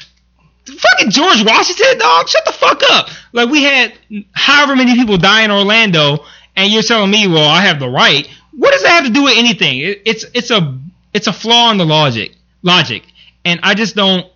Fucking 0.66 1.10
George 1.10 1.43
Washington, 1.43 1.97
dog, 1.97 2.30
shut 2.30 2.45
the 2.45 2.51
fuck 2.51 2.84
up. 2.91 3.10
Like 3.34 3.49
we 3.49 3.64
had 3.64 3.93
however 4.34 4.76
many 4.76 4.93
people 4.93 5.18
die 5.18 5.43
in 5.43 5.49
Orlando, 5.49 6.26
and 6.55 6.72
you're 6.72 6.84
telling 6.84 7.10
me, 7.10 7.28
well, 7.28 7.49
I 7.49 7.62
have 7.62 7.80
the 7.80 7.89
right. 7.89 8.30
What 8.51 8.72
does 8.72 8.84
that 8.84 8.89
have 8.89 9.05
to 9.05 9.10
do 9.10 9.24
with 9.24 9.36
anything? 9.36 9.80
It, 9.80 10.03
it's 10.05 10.26
it's 10.36 10.51
a 10.51 10.78
it's 11.12 11.26
a 11.26 11.34
flaw 11.34 11.72
in 11.72 11.80
the 11.80 11.86
logic 11.86 12.36
logic, 12.62 13.03
and 13.43 13.60
I 13.64 13.74
just 13.74 13.95
don't. 13.95 14.28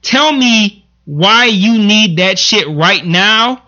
Tell 0.00 0.32
me 0.32 0.86
why 1.04 1.46
you 1.46 1.76
need 1.78 2.18
that 2.18 2.38
shit 2.38 2.66
right 2.68 3.04
now 3.04 3.62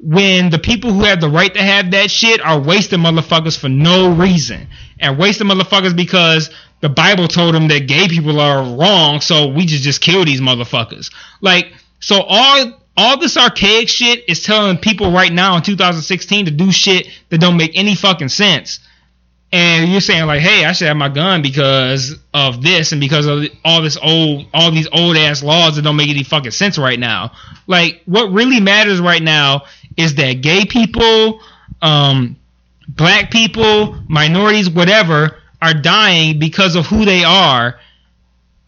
when 0.00 0.50
the 0.50 0.58
people 0.58 0.92
who 0.92 1.04
have 1.04 1.20
the 1.20 1.28
right 1.28 1.52
to 1.54 1.62
have 1.62 1.92
that 1.92 2.10
shit 2.10 2.40
are 2.40 2.60
wasting 2.60 3.00
motherfuckers 3.00 3.58
for 3.58 3.68
no 3.68 4.12
reason 4.12 4.68
and 5.00 5.18
wasting 5.18 5.48
motherfuckers 5.48 5.96
because 5.96 6.50
the 6.80 6.88
Bible 6.88 7.28
told 7.28 7.54
them 7.54 7.68
that 7.68 7.88
gay 7.88 8.08
people 8.08 8.40
are 8.40 8.62
wrong, 8.62 9.20
so 9.20 9.48
we 9.48 9.66
just 9.66 9.82
just 9.82 10.00
kill 10.00 10.24
these 10.24 10.40
motherfuckers. 10.40 11.12
Like, 11.40 11.72
so 12.00 12.22
all 12.22 12.72
all 12.96 13.18
this 13.18 13.36
archaic 13.36 13.88
shit 13.88 14.28
is 14.28 14.42
telling 14.42 14.76
people 14.76 15.12
right 15.12 15.32
now 15.32 15.56
in 15.56 15.62
2016 15.62 16.46
to 16.46 16.50
do 16.50 16.72
shit 16.72 17.08
that 17.28 17.40
don't 17.40 17.56
make 17.56 17.72
any 17.74 17.94
fucking 17.94 18.28
sense. 18.28 18.80
And 19.50 19.90
you're 19.90 20.00
saying 20.00 20.26
like, 20.26 20.40
hey, 20.40 20.64
I 20.64 20.72
should 20.72 20.88
have 20.88 20.96
my 20.96 21.08
gun 21.08 21.40
because 21.40 22.16
of 22.34 22.60
this 22.62 22.92
and 22.92 23.00
because 23.00 23.26
of 23.26 23.44
all 23.64 23.82
this 23.82 23.96
old, 23.96 24.46
all 24.52 24.70
these 24.70 24.88
old 24.92 25.16
ass 25.16 25.42
laws 25.42 25.76
that 25.76 25.82
don't 25.82 25.96
make 25.96 26.10
any 26.10 26.24
fucking 26.24 26.50
sense 26.50 26.76
right 26.76 26.98
now. 26.98 27.32
Like, 27.66 28.02
what 28.04 28.30
really 28.32 28.60
matters 28.60 29.00
right 29.00 29.22
now 29.22 29.62
is 29.96 30.16
that 30.16 30.42
gay 30.42 30.66
people, 30.66 31.40
um, 31.80 32.36
black 32.88 33.30
people, 33.30 33.96
minorities, 34.08 34.68
whatever, 34.68 35.38
are 35.60 35.74
dying 35.74 36.38
because 36.38 36.76
of 36.76 36.86
who 36.86 37.04
they 37.04 37.24
are. 37.24 37.78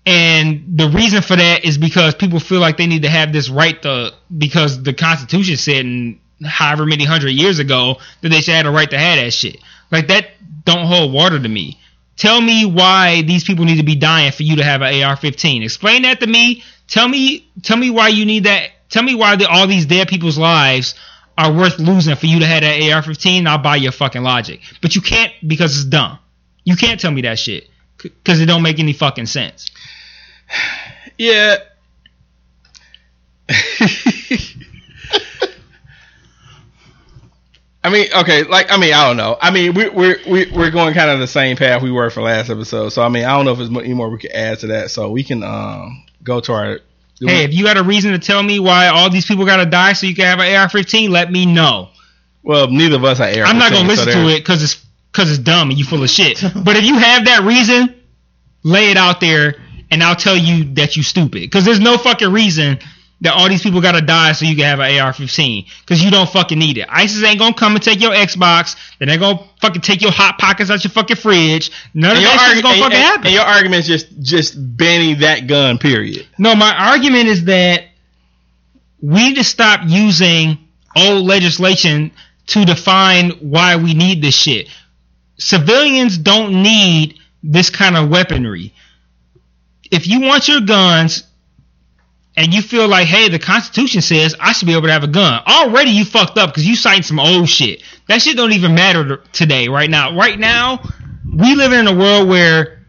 And 0.06 0.78
the 0.78 0.88
reason 0.88 1.22
for 1.22 1.36
that 1.36 1.64
is 1.64 1.78
because 1.78 2.14
people 2.14 2.40
feel 2.40 2.60
like 2.60 2.76
they 2.76 2.86
need 2.86 3.02
to 3.02 3.10
have 3.10 3.32
this 3.32 3.48
right 3.48 3.80
to, 3.82 4.14
because 4.36 4.82
the 4.82 4.92
Constitution 4.92 5.56
said 5.56 5.84
in 5.84 6.20
however 6.44 6.86
many 6.86 7.04
hundred 7.04 7.30
years 7.30 7.58
ago 7.58 7.96
that 8.22 8.30
they 8.30 8.40
should 8.40 8.54
have 8.54 8.66
a 8.66 8.70
right 8.70 8.90
to 8.90 8.98
have 8.98 9.18
that 9.18 9.32
shit. 9.32 9.58
Like 9.90 10.08
that 10.08 10.28
don't 10.64 10.86
hold 10.86 11.12
water 11.12 11.38
to 11.38 11.48
me. 11.48 11.78
Tell 12.16 12.40
me 12.40 12.66
why 12.66 13.22
these 13.22 13.44
people 13.44 13.64
need 13.64 13.76
to 13.76 13.82
be 13.82 13.94
dying 13.94 14.32
for 14.32 14.42
you 14.42 14.56
to 14.56 14.64
have 14.64 14.82
an 14.82 15.02
AR-15. 15.02 15.64
Explain 15.64 16.02
that 16.02 16.20
to 16.20 16.26
me. 16.26 16.62
Tell 16.86 17.08
me, 17.08 17.48
tell 17.62 17.76
me 17.76 17.90
why 17.90 18.08
you 18.08 18.26
need 18.26 18.44
that. 18.44 18.70
Tell 18.90 19.02
me 19.02 19.14
why 19.14 19.36
the, 19.36 19.48
all 19.48 19.66
these 19.66 19.86
dead 19.86 20.08
people's 20.08 20.36
lives 20.36 20.94
are 21.38 21.52
worth 21.52 21.78
losing 21.78 22.16
for 22.16 22.26
you 22.26 22.40
to 22.40 22.46
have 22.46 22.62
that 22.62 22.82
AR-15. 22.82 23.46
I'll 23.46 23.58
buy 23.58 23.76
your 23.76 23.92
fucking 23.92 24.22
logic, 24.22 24.60
but 24.82 24.94
you 24.94 25.00
can't 25.00 25.32
because 25.46 25.76
it's 25.76 25.84
dumb. 25.86 26.18
You 26.64 26.76
can't 26.76 27.00
tell 27.00 27.10
me 27.10 27.22
that 27.22 27.38
shit 27.38 27.68
because 27.96 28.40
it 28.40 28.46
don't 28.46 28.62
make 28.62 28.78
any 28.78 28.92
fucking 28.92 29.26
sense. 29.26 29.70
Yeah. 31.16 31.56
I 37.82 37.90
mean, 37.90 38.06
okay, 38.14 38.44
like 38.44 38.70
I 38.70 38.78
mean, 38.78 38.92
I 38.92 39.06
don't 39.06 39.16
know. 39.16 39.38
I 39.40 39.50
mean, 39.50 39.74
we, 39.74 39.88
we're 39.88 40.18
we, 40.28 40.50
we're 40.50 40.70
going 40.70 40.92
kind 40.94 41.10
of 41.10 41.18
the 41.18 41.26
same 41.26 41.56
path 41.56 41.82
we 41.82 41.90
were 41.90 42.10
for 42.10 42.22
last 42.22 42.50
episode. 42.50 42.90
So 42.90 43.02
I 43.02 43.08
mean, 43.08 43.24
I 43.24 43.36
don't 43.36 43.46
know 43.46 43.52
if 43.52 43.58
there's 43.58 43.70
any 43.70 43.94
more 43.94 44.10
we 44.10 44.18
could 44.18 44.32
add 44.32 44.58
to 44.60 44.68
that. 44.68 44.90
So 44.90 45.10
we 45.10 45.24
can 45.24 45.42
um 45.42 46.04
go 46.22 46.40
to 46.40 46.52
our. 46.52 46.80
Hey, 47.20 47.44
if 47.44 47.52
you 47.52 47.64
got 47.64 47.76
a 47.76 47.82
reason 47.82 48.12
to 48.12 48.18
tell 48.18 48.42
me 48.42 48.60
why 48.60 48.88
all 48.88 49.10
these 49.10 49.26
people 49.26 49.44
gotta 49.44 49.66
die 49.66 49.92
so 49.92 50.06
you 50.06 50.14
can 50.14 50.24
have 50.24 50.38
an 50.38 50.54
AR-15, 50.54 51.10
let 51.10 51.30
me 51.30 51.44
know. 51.44 51.90
Well, 52.42 52.68
neither 52.68 52.96
of 52.96 53.04
us 53.04 53.20
are 53.20 53.28
air. 53.28 53.44
I'm 53.44 53.58
not 53.58 53.72
gonna 53.72 53.88
listen 53.88 54.06
to 54.06 54.28
it 54.28 54.38
because 54.38 54.62
it's 54.62 54.86
because 55.12 55.30
it's 55.30 55.38
dumb 55.38 55.70
and 55.70 55.78
you 55.78 55.84
full 55.84 56.02
of 56.02 56.10
shit. 56.10 56.42
but 56.64 56.76
if 56.76 56.84
you 56.84 56.96
have 56.98 57.24
that 57.26 57.42
reason, 57.44 57.94
lay 58.62 58.90
it 58.90 58.96
out 58.96 59.20
there, 59.20 59.56
and 59.90 60.02
I'll 60.02 60.16
tell 60.16 60.36
you 60.36 60.74
that 60.74 60.96
you 60.96 61.02
stupid. 61.02 61.40
Because 61.42 61.64
there's 61.64 61.80
no 61.80 61.98
fucking 61.98 62.32
reason 62.32 62.78
that 63.22 63.34
all 63.34 63.48
these 63.50 63.62
people 63.62 63.82
gotta 63.82 64.00
die 64.00 64.32
so 64.32 64.46
you 64.46 64.56
can 64.56 64.64
have 64.64 64.78
an 64.80 64.98
AR-15. 64.98 65.66
Because 65.80 66.02
you 66.02 66.10
don't 66.10 66.30
fucking 66.30 66.58
need 66.58 66.78
it. 66.78 66.86
ISIS 66.88 67.22
ain't 67.22 67.38
gonna 67.38 67.54
come 67.54 67.74
and 67.74 67.82
take 67.84 68.00
your 68.00 68.12
Xbox. 68.12 68.76
Then 68.98 69.08
they're 69.08 69.18
gonna 69.18 69.40
fucking 69.60 69.82
take 69.82 70.00
your 70.00 70.10
hot 70.12 70.38
pockets 70.38 70.70
out 70.70 70.82
your 70.84 70.90
fucking 70.90 71.16
fridge. 71.16 71.70
None 71.92 72.12
of 72.12 72.16
And 72.16 72.22
your, 72.22 72.32
that 72.32 72.54
argu- 72.56 72.62
gonna 72.62 72.74
and- 72.74 72.82
fucking 72.82 72.96
and- 72.96 73.04
happen. 73.04 73.26
and 73.26 73.34
your 73.34 73.44
argument 73.44 73.80
is 73.80 73.86
just 73.88 74.20
just 74.22 74.54
banning 74.76 75.18
that 75.20 75.46
gun. 75.48 75.76
Period. 75.78 76.26
No, 76.38 76.54
my 76.54 76.74
argument 76.74 77.28
is 77.28 77.44
that 77.44 77.84
we 79.02 79.28
need 79.28 79.36
to 79.36 79.44
stop 79.44 79.80
using 79.86 80.56
old 80.96 81.26
legislation 81.26 82.12
to 82.48 82.64
define 82.64 83.30
why 83.40 83.76
we 83.76 83.92
need 83.94 84.22
this 84.22 84.34
shit. 84.36 84.68
Civilians 85.40 86.18
don't 86.18 86.62
need 86.62 87.18
this 87.42 87.70
kind 87.70 87.96
of 87.96 88.10
weaponry. 88.10 88.74
If 89.90 90.06
you 90.06 90.20
want 90.20 90.48
your 90.48 90.60
guns 90.60 91.24
and 92.36 92.52
you 92.52 92.62
feel 92.62 92.86
like, 92.86 93.06
hey, 93.06 93.28
the 93.28 93.38
Constitution 93.38 94.02
says 94.02 94.36
I 94.38 94.52
should 94.52 94.66
be 94.66 94.72
able 94.72 94.86
to 94.86 94.92
have 94.92 95.02
a 95.02 95.08
gun, 95.08 95.42
already 95.46 95.90
you 95.90 96.04
fucked 96.04 96.38
up 96.38 96.50
because 96.50 96.66
you 96.66 96.76
citing 96.76 97.02
some 97.02 97.18
old 97.18 97.48
shit. 97.48 97.82
That 98.06 98.20
shit 98.20 98.36
don't 98.36 98.52
even 98.52 98.74
matter 98.74 99.16
today, 99.32 99.68
right 99.68 99.88
now. 99.88 100.14
Right 100.14 100.38
now, 100.38 100.82
we 101.24 101.54
live 101.54 101.72
in 101.72 101.88
a 101.88 101.94
world 101.94 102.28
where 102.28 102.80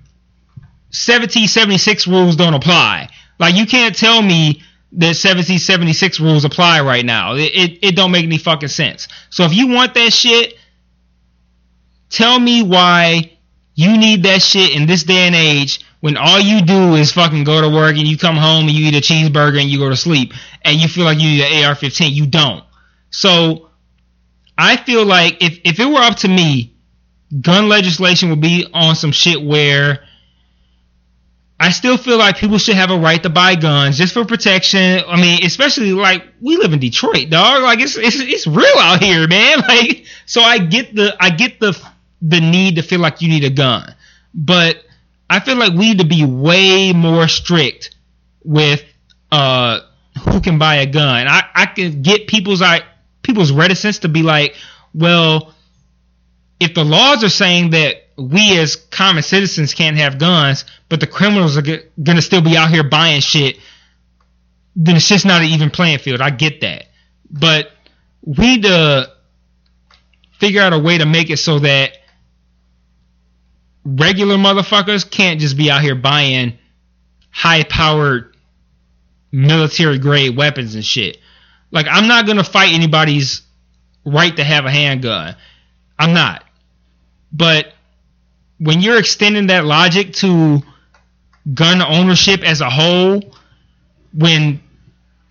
1776 0.92 2.08
rules 2.08 2.36
don't 2.36 2.54
apply. 2.54 3.10
Like 3.40 3.56
you 3.56 3.66
can't 3.66 3.96
tell 3.96 4.22
me 4.22 4.62
that 4.94 5.16
1776 5.16 6.20
rules 6.20 6.44
apply 6.44 6.82
right 6.82 7.06
now. 7.06 7.36
It, 7.36 7.52
it 7.56 7.80
it 7.82 7.96
don't 7.96 8.12
make 8.12 8.26
any 8.26 8.38
fucking 8.38 8.68
sense. 8.70 9.08
So 9.30 9.46
if 9.46 9.54
you 9.54 9.70
want 9.70 9.94
that 9.94 10.12
shit, 10.12 10.56
tell 12.12 12.40
me 12.40 12.62
why 12.62 13.32
you 13.74 13.98
need 13.98 14.24
that 14.24 14.42
shit 14.42 14.76
in 14.76 14.86
this 14.86 15.04
day 15.04 15.26
and 15.26 15.36
age 15.36 15.84
when 16.02 16.18
all 16.18 16.40
you 16.40 16.62
do 16.62 16.96
is 16.96 17.12
fucking 17.12 17.44
go 17.44 17.62
to 17.62 17.70
work 17.70 17.96
and 17.96 18.08
you 18.08 18.18
come 18.18 18.36
home 18.36 18.68
and 18.68 18.72
you 18.72 18.88
eat 18.88 18.96
a 18.96 19.02
cheeseburger 19.02 19.60
and 19.60 19.70
you 19.70 19.80
go 19.80 19.90
to 19.90 19.96
sleep 19.96 20.34
and 20.64 20.80
you 20.80 20.88
feel 20.88 21.06
like 21.06 21.20
you 21.20 21.30
need 21.30 21.42
an 21.42 21.66
AR-15. 21.66 22.12
You 22.12 22.28
don't. 22.28 22.64
So 23.10 23.70
I 24.58 24.78
feel 24.78 25.06
like 25.06 25.42
if 25.42 25.60
if 25.64 25.80
it 25.80 25.86
were 25.86 26.00
up 26.00 26.18
to 26.18 26.28
me, 26.28 26.76
gun 27.40 27.70
legislation 27.70 28.30
would 28.30 28.42
be 28.42 28.68
on 28.74 28.96
some 28.96 29.12
shit 29.12 29.42
where 29.42 30.04
I 31.60 31.70
still 31.70 31.98
feel 31.98 32.18
like 32.18 32.38
people 32.38 32.58
should 32.58 32.76
have 32.76 32.90
a 32.90 32.98
right 32.98 33.22
to 33.22 33.30
buy 33.30 33.54
guns 33.56 33.96
just 33.96 34.16
for 34.16 34.26
protection. 34.26 35.04
I 35.08 35.22
mean, 35.22 35.46
especially 35.46 35.94
like 35.94 36.24
we 36.42 36.58
live 36.58 36.74
in 36.74 36.80
Detroit, 36.80 37.30
dog. 37.30 37.62
Like 37.62 37.80
it's 37.80 37.96
it's 37.96 38.20
it's 38.20 38.48
real 38.48 38.78
out 38.78 39.02
here, 39.02 39.28
man. 39.28 39.60
Like 39.68 40.06
so 40.26 40.42
I 40.42 40.58
get 40.58 40.96
the 40.96 41.16
I 41.20 41.30
get 41.30 41.60
the 41.60 41.80
the 42.22 42.40
need 42.40 42.76
to 42.76 42.82
feel 42.84 43.00
like 43.00 43.22
you 43.22 43.30
need 43.30 43.44
a 43.44 43.50
gun. 43.50 43.96
But 44.34 44.84
I 45.30 45.40
feel 45.40 45.58
like 45.58 45.74
we 45.74 45.90
need 45.90 46.00
to 46.00 46.06
be 46.06 46.26
way 46.26 46.94
more 46.94 47.28
strict 47.28 47.96
with 48.44 48.84
uh 49.32 49.80
who 50.30 50.42
can 50.42 50.60
buy 50.60 50.76
a 50.76 50.86
gun. 50.86 51.28
I 51.28 51.44
I 51.54 51.66
can 51.68 52.02
get 52.02 52.28
people's 52.28 52.62
I 52.62 52.82
people's 53.24 53.52
reticence 53.52 54.00
to 54.00 54.10
be 54.10 54.24
like, 54.24 54.56
well, 54.94 55.54
if 56.60 56.74
the 56.74 56.84
laws 56.84 57.24
are 57.24 57.30
saying 57.30 57.72
that 57.72 57.96
we 58.18 58.58
as 58.58 58.76
common 58.76 59.24
citizens 59.24 59.74
can't 59.74 59.98
have 59.98 60.20
guns, 60.20 60.66
but 60.90 61.00
the 61.00 61.08
criminals 61.08 61.58
are 61.58 61.62
g- 61.62 61.80
gonna 62.02 62.22
still 62.22 62.42
be 62.42 62.58
out 62.58 62.70
here 62.70 62.84
buying 62.84 63.22
shit, 63.22 63.58
then 64.76 64.96
it's 64.96 65.08
just 65.08 65.26
not 65.26 65.42
an 65.42 65.48
even 65.48 65.70
playing 65.70 66.00
field. 66.00 66.22
I 66.22 66.30
get 66.30 66.62
that, 66.62 66.86
but 67.30 67.72
we 68.24 68.56
need 68.56 68.64
to 68.64 69.12
figure 70.40 70.62
out 70.62 70.74
a 70.74 70.80
way 70.80 70.98
to 70.98 71.06
make 71.06 71.30
it 71.30 71.38
so 71.38 71.60
that 71.60 71.98
regular 73.86 74.36
motherfuckers 74.36 75.10
can't 75.10 75.40
just 75.40 75.58
be 75.58 75.72
out 75.72 75.82
here 75.82 75.96
buying 75.96 76.58
high 77.32 77.64
powered 77.64 78.36
military 79.32 79.98
grade 79.98 80.36
weapons 80.36 80.76
and 80.76 80.86
shit. 80.86 81.18
Like 81.72 81.88
I'm 81.90 82.08
not 82.08 82.28
gonna 82.28 82.44
fight 82.44 82.74
anybody's 82.74 83.42
right 84.06 84.36
to 84.36 84.44
have 84.44 84.66
a 84.66 84.72
handgun. 84.72 85.36
I'm 85.98 86.14
not. 86.14 86.44
But 87.32 87.74
when 88.58 88.82
you're 88.82 89.00
extending 89.00 89.48
that 89.48 89.66
logic 89.66 90.14
to 90.14 90.62
gun 91.54 91.82
ownership 91.82 92.44
as 92.44 92.62
a 92.62 92.70
whole, 92.70 93.24
when 94.14 94.62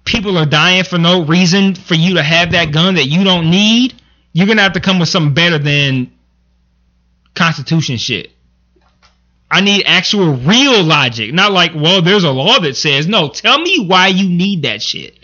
people 0.04 0.38
are 0.38 0.46
dying 0.46 0.84
for 0.84 0.98
no 0.98 1.24
reason 1.24 1.74
for 1.74 1.94
you 1.94 2.14
to 2.14 2.22
have 2.22 2.52
that 2.52 2.72
gun 2.72 2.94
that 2.94 3.06
you 3.06 3.22
don't 3.22 3.50
need, 3.50 3.94
you're 4.32 4.46
gonna 4.46 4.62
have 4.62 4.72
to 4.72 4.80
come 4.80 4.98
with 4.98 5.08
something 5.08 5.34
better 5.34 5.58
than 5.58 6.10
constitution 7.34 7.96
shit. 7.96 8.30
I 9.50 9.60
need 9.60 9.84
actual 9.86 10.34
real 10.34 10.82
logic, 10.84 11.32
not 11.34 11.50
like, 11.52 11.72
well, 11.74 12.02
there's 12.02 12.24
a 12.24 12.30
law 12.30 12.60
that 12.60 12.76
says 12.76 13.08
no. 13.08 13.28
Tell 13.28 13.58
me 13.58 13.84
why 13.84 14.08
you 14.08 14.28
need 14.28 14.62
that 14.62 14.80
shit, 14.80 15.18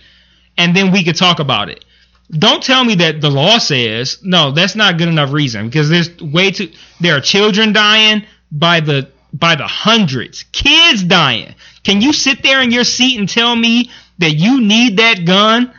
and 0.58 0.74
then 0.74 0.90
we 0.90 1.04
could 1.04 1.16
talk 1.16 1.38
about 1.38 1.68
it. 1.68 1.84
Don't 2.30 2.62
tell 2.62 2.84
me 2.84 2.96
that 2.96 3.20
the 3.20 3.30
law 3.30 3.58
says 3.58 4.18
no. 4.22 4.50
That's 4.50 4.74
not 4.74 4.98
good 4.98 5.08
enough 5.08 5.32
reason 5.32 5.66
because 5.66 5.88
there's 5.88 6.20
way 6.20 6.50
too. 6.50 6.72
There 7.00 7.16
are 7.16 7.20
children 7.20 7.72
dying 7.72 8.26
by 8.50 8.80
the 8.80 9.10
by 9.32 9.54
the 9.54 9.66
hundreds, 9.66 10.42
kids 10.44 11.04
dying. 11.04 11.54
Can 11.84 12.00
you 12.00 12.12
sit 12.12 12.42
there 12.42 12.62
in 12.62 12.72
your 12.72 12.84
seat 12.84 13.18
and 13.18 13.28
tell 13.28 13.54
me 13.54 13.90
that 14.18 14.32
you 14.32 14.60
need 14.60 14.96
that 14.96 15.24
gun 15.24 15.72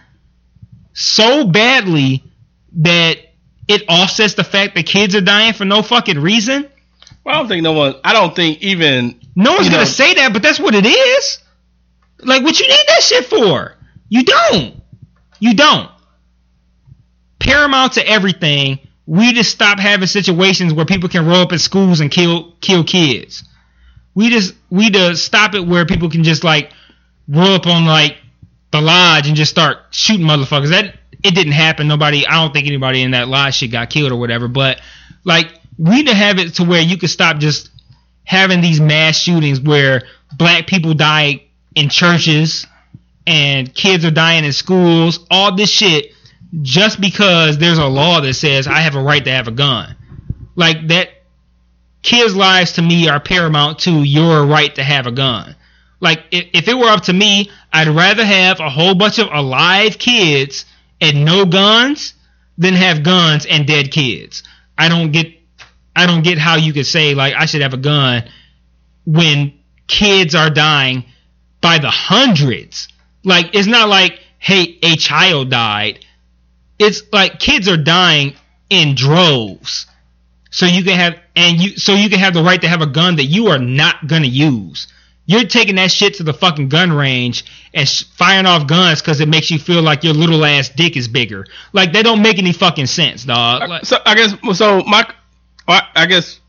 so 0.94 1.46
badly 1.46 2.24
that 2.78 3.18
it 3.68 3.84
offsets 3.90 4.36
the 4.36 4.44
fact 4.44 4.76
that 4.76 4.86
kids 4.86 5.16
are 5.16 5.22
dying 5.22 5.54
for 5.54 5.66
no 5.66 5.82
fucking 5.82 6.20
reason? 6.20 6.70
Well, 7.28 7.36
I 7.36 7.40
don't 7.40 7.50
think 7.50 7.62
no 7.64 7.74
one. 7.74 7.96
I 8.06 8.14
don't 8.14 8.34
think 8.34 8.62
even. 8.62 9.20
No 9.36 9.52
one's 9.56 9.68
gonna 9.68 9.80
know- 9.80 9.84
say 9.84 10.14
that, 10.14 10.32
but 10.32 10.42
that's 10.42 10.62
what 10.62 10.74
it 10.74 10.86
is. 10.86 11.40
Like, 12.20 12.42
what 12.42 12.58
you 12.58 12.66
need 12.70 12.86
that 12.88 13.04
shit 13.04 13.26
for? 13.26 13.76
You 14.08 14.24
don't. 14.24 14.82
You 15.42 15.54
don't. 15.54 15.92
Paramount 17.38 17.94
to 17.94 18.08
everything. 18.08 18.80
We 19.06 19.34
just 19.34 19.52
stop 19.52 19.78
having 19.78 20.08
situations 20.08 20.74
where 20.74 20.86
people 20.86 21.10
can 21.10 21.26
roll 21.26 21.42
up 21.42 21.52
at 21.52 21.60
schools 21.60 22.00
and 22.00 22.10
kill 22.10 22.54
kill 22.62 22.86
kids. 22.86 23.44
We 24.16 24.30
just 24.30 24.54
we 24.70 24.90
just 24.90 25.26
stop 25.26 25.54
it 25.54 25.68
where 25.68 25.86
people 25.86 26.10
can 26.10 26.24
just 26.24 26.46
like 26.46 26.72
roll 27.28 27.56
up 27.56 27.68
on 27.68 27.86
like 27.86 28.16
the 28.72 28.80
lodge 28.80 29.28
and 29.28 29.36
just 29.36 29.52
start 29.52 29.80
shooting 29.92 30.26
motherfuckers. 30.26 30.70
That 30.70 30.96
it 31.24 31.36
didn't 31.36 31.52
happen. 31.52 31.90
Nobody. 31.90 32.26
I 32.26 32.42
don't 32.42 32.54
think 32.54 32.68
anybody 32.68 33.02
in 33.02 33.12
that 33.12 33.28
lodge 33.28 33.56
shit 33.56 33.72
got 33.74 33.90
killed 33.90 34.14
or 34.14 34.16
whatever. 34.18 34.48
But 34.48 34.80
like 35.26 35.52
we 35.78 35.98
need 35.98 36.08
to 36.08 36.16
have 36.16 36.40
it 36.40 36.56
to 36.56 36.64
where 36.64 36.82
you 36.82 36.98
can 36.98 37.10
stop 37.10 37.38
just 37.38 37.70
having 38.24 38.62
these 38.62 38.80
mass 38.80 39.18
shootings 39.18 39.60
where 39.60 40.04
black 40.38 40.68
people 40.68 40.94
die 40.94 41.44
in 41.76 41.90
churches 41.90 42.66
and 43.26 43.74
kids 43.74 44.04
are 44.06 44.12
dying 44.12 44.44
in 44.44 44.54
schools, 44.54 45.26
all 45.30 45.56
this 45.56 45.70
shit 45.70 46.12
just 46.62 47.00
because 47.00 47.58
there's 47.58 47.78
a 47.78 47.86
law 47.86 48.22
that 48.22 48.34
says 48.34 48.68
I 48.68 48.80
have 48.80 48.96
a 48.96 49.02
right 49.02 49.24
to 49.24 49.32
have 49.32 49.48
a 49.48 49.52
gun. 49.52 49.96
Like 50.56 50.88
that 50.88 51.10
kids' 52.02 52.36
lives 52.36 52.74
to 52.74 52.82
me 52.82 53.10
are 53.10 53.20
paramount 53.20 53.80
to 53.80 53.92
your 54.04 54.46
right 54.46 54.74
to 54.76 54.84
have 54.84 55.08
a 55.08 55.12
gun. 55.12 55.56
Like 56.00 56.24
if, 56.32 56.48
if 56.54 56.68
it 56.68 56.78
were 56.78 56.90
up 56.90 57.04
to 57.04 57.14
me, 57.14 57.52
I'd 57.72 57.88
rather 57.88 58.26
have 58.26 58.60
a 58.60 58.70
whole 58.70 58.96
bunch 58.96 59.20
of 59.20 59.28
alive 59.32 59.98
kids 59.98 60.66
and 61.02 61.26
no 61.26 61.46
guns 61.46 62.14
than 62.58 62.74
have 62.74 63.04
guns 63.04 63.46
and 63.46 63.68
dead 63.68 63.92
kids. 63.92 64.44
I 64.78 64.90
don't 64.90 65.12
get 65.12 65.37
I 65.98 66.06
don't 66.06 66.24
get 66.24 66.38
how 66.38 66.58
you 66.58 66.74
could 66.74 66.86
say 66.86 67.16
like 67.16 67.34
I 67.34 67.48
should 67.48 67.62
have 67.62 67.74
a 67.74 67.78
gun 67.78 68.24
when 69.06 69.60
kids 69.88 70.36
are 70.36 70.52
dying 70.52 71.06
by 71.60 71.80
the 71.80 71.90
hundreds. 71.90 72.88
Like 73.24 73.56
it's 73.56 73.68
not 73.68 73.90
like 73.90 74.20
hey 74.38 74.78
a 74.84 74.96
child 74.96 75.50
died. 75.50 76.06
It's 76.78 77.02
like 77.12 77.40
kids 77.40 77.68
are 77.68 77.78
dying 77.78 78.36
in 78.70 78.94
droves. 78.94 79.88
So 80.52 80.68
you 80.68 80.84
can 80.84 81.00
have 81.00 81.20
and 81.36 81.60
you 81.60 81.78
so 81.78 81.94
you 81.94 82.10
can 82.10 82.20
have 82.20 82.36
the 82.36 82.44
right 82.44 82.62
to 82.62 82.68
have 82.68 82.82
a 82.82 82.88
gun 82.88 83.16
that 83.16 83.26
you 83.26 83.48
are 83.48 83.60
not 83.60 84.06
gonna 84.06 84.28
use. 84.28 84.88
You're 85.26 85.46
taking 85.46 85.76
that 85.76 85.92
shit 85.92 86.16
to 86.16 86.24
the 86.24 86.34
fucking 86.34 86.70
gun 86.70 86.94
range 86.94 87.44
and 87.74 87.90
firing 87.90 88.46
off 88.46 88.66
guns 88.66 89.02
because 89.02 89.20
it 89.20 89.28
makes 89.28 89.52
you 89.52 89.60
feel 89.60 89.82
like 89.82 90.04
your 90.04 90.14
little 90.14 90.46
ass 90.46 90.70
dick 90.70 90.96
is 90.96 91.08
bigger. 91.08 91.46
Like 91.74 91.92
they 91.92 92.02
don't 92.02 92.22
make 92.22 92.38
any 92.38 92.54
fucking 92.54 92.86
sense, 92.86 93.26
dog. 93.26 93.68
Like, 93.68 93.86
So 93.86 93.98
I 94.06 94.16
guess. 94.16 94.36
So 94.58 94.84
my. 94.84 95.12
I 95.68 95.82
I 95.96 96.06
guess. 96.06 96.40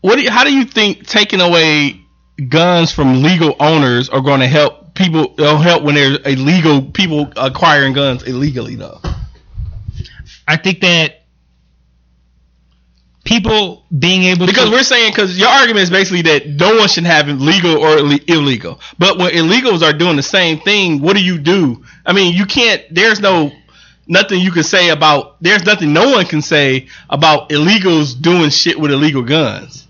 What 0.00 0.16
do 0.16 0.22
you, 0.22 0.30
how 0.30 0.44
do 0.44 0.54
you 0.54 0.64
think 0.66 1.06
taking 1.06 1.40
away 1.40 1.98
guns 2.50 2.92
from 2.92 3.22
legal 3.22 3.56
owners 3.58 4.10
are 4.10 4.20
going 4.20 4.40
to 4.40 4.46
help 4.46 4.94
people? 4.94 5.34
It'll 5.38 5.56
help 5.56 5.82
when 5.82 5.94
there's 5.94 6.18
illegal 6.26 6.82
people 6.82 7.32
acquiring 7.36 7.94
guns 7.94 8.22
illegally, 8.22 8.74
though. 8.74 9.00
I 10.46 10.58
think 10.58 10.80
that 10.80 11.24
people 13.24 13.86
being 13.98 14.24
able 14.24 14.46
Because 14.46 14.66
to 14.66 14.70
we're 14.70 14.82
saying 14.82 15.10
because 15.10 15.38
your 15.38 15.48
argument 15.48 15.84
is 15.84 15.90
basically 15.90 16.22
that 16.22 16.46
no 16.46 16.76
one 16.76 16.88
should 16.88 17.04
have 17.04 17.26
legal 17.28 17.78
or 17.78 17.96
ille- 17.96 18.28
illegal. 18.28 18.80
But 18.98 19.18
when 19.18 19.32
illegals 19.32 19.82
are 19.82 19.96
doing 19.96 20.16
the 20.16 20.22
same 20.22 20.60
thing, 20.60 21.00
what 21.00 21.16
do 21.16 21.24
you 21.24 21.38
do? 21.38 21.82
I 22.04 22.12
mean, 22.12 22.34
you 22.34 22.44
can't. 22.44 22.82
There's 22.90 23.20
no 23.20 23.52
nothing 24.06 24.40
you 24.40 24.50
can 24.50 24.62
say 24.62 24.90
about. 24.90 25.36
There's 25.40 25.64
nothing 25.64 25.92
no 25.92 26.10
one 26.10 26.26
can 26.26 26.42
say 26.42 26.88
about 27.08 27.50
illegals 27.50 28.20
doing 28.20 28.50
shit 28.50 28.78
with 28.78 28.90
illegal 28.90 29.22
guns. 29.22 29.86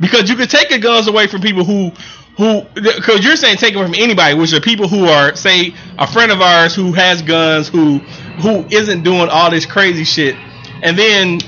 Because 0.00 0.28
you 0.28 0.36
could 0.36 0.50
take 0.50 0.70
the 0.70 0.78
guns 0.78 1.08
away 1.08 1.26
from 1.26 1.40
people 1.40 1.64
who. 1.64 1.92
Who, 2.36 2.62
because 2.74 3.24
you're 3.24 3.36
saying 3.36 3.58
take 3.58 3.74
them 3.74 3.84
from 3.84 3.94
anybody, 3.94 4.34
which 4.34 4.52
are 4.54 4.60
people 4.60 4.88
who 4.88 5.04
are, 5.04 5.36
say, 5.36 5.72
a 5.96 6.04
friend 6.04 6.32
of 6.32 6.40
ours 6.40 6.74
who 6.74 6.92
has 6.92 7.22
guns, 7.22 7.68
who, 7.68 7.98
who 8.42 8.66
isn't 8.72 9.04
doing 9.04 9.28
all 9.28 9.52
this 9.52 9.66
crazy 9.66 10.02
shit, 10.02 10.34
and 10.82 10.98
then 10.98 11.38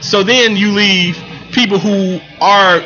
so 0.00 0.22
then 0.22 0.56
you 0.56 0.70
leave 0.70 1.18
people 1.52 1.78
who 1.78 2.20
are 2.40 2.80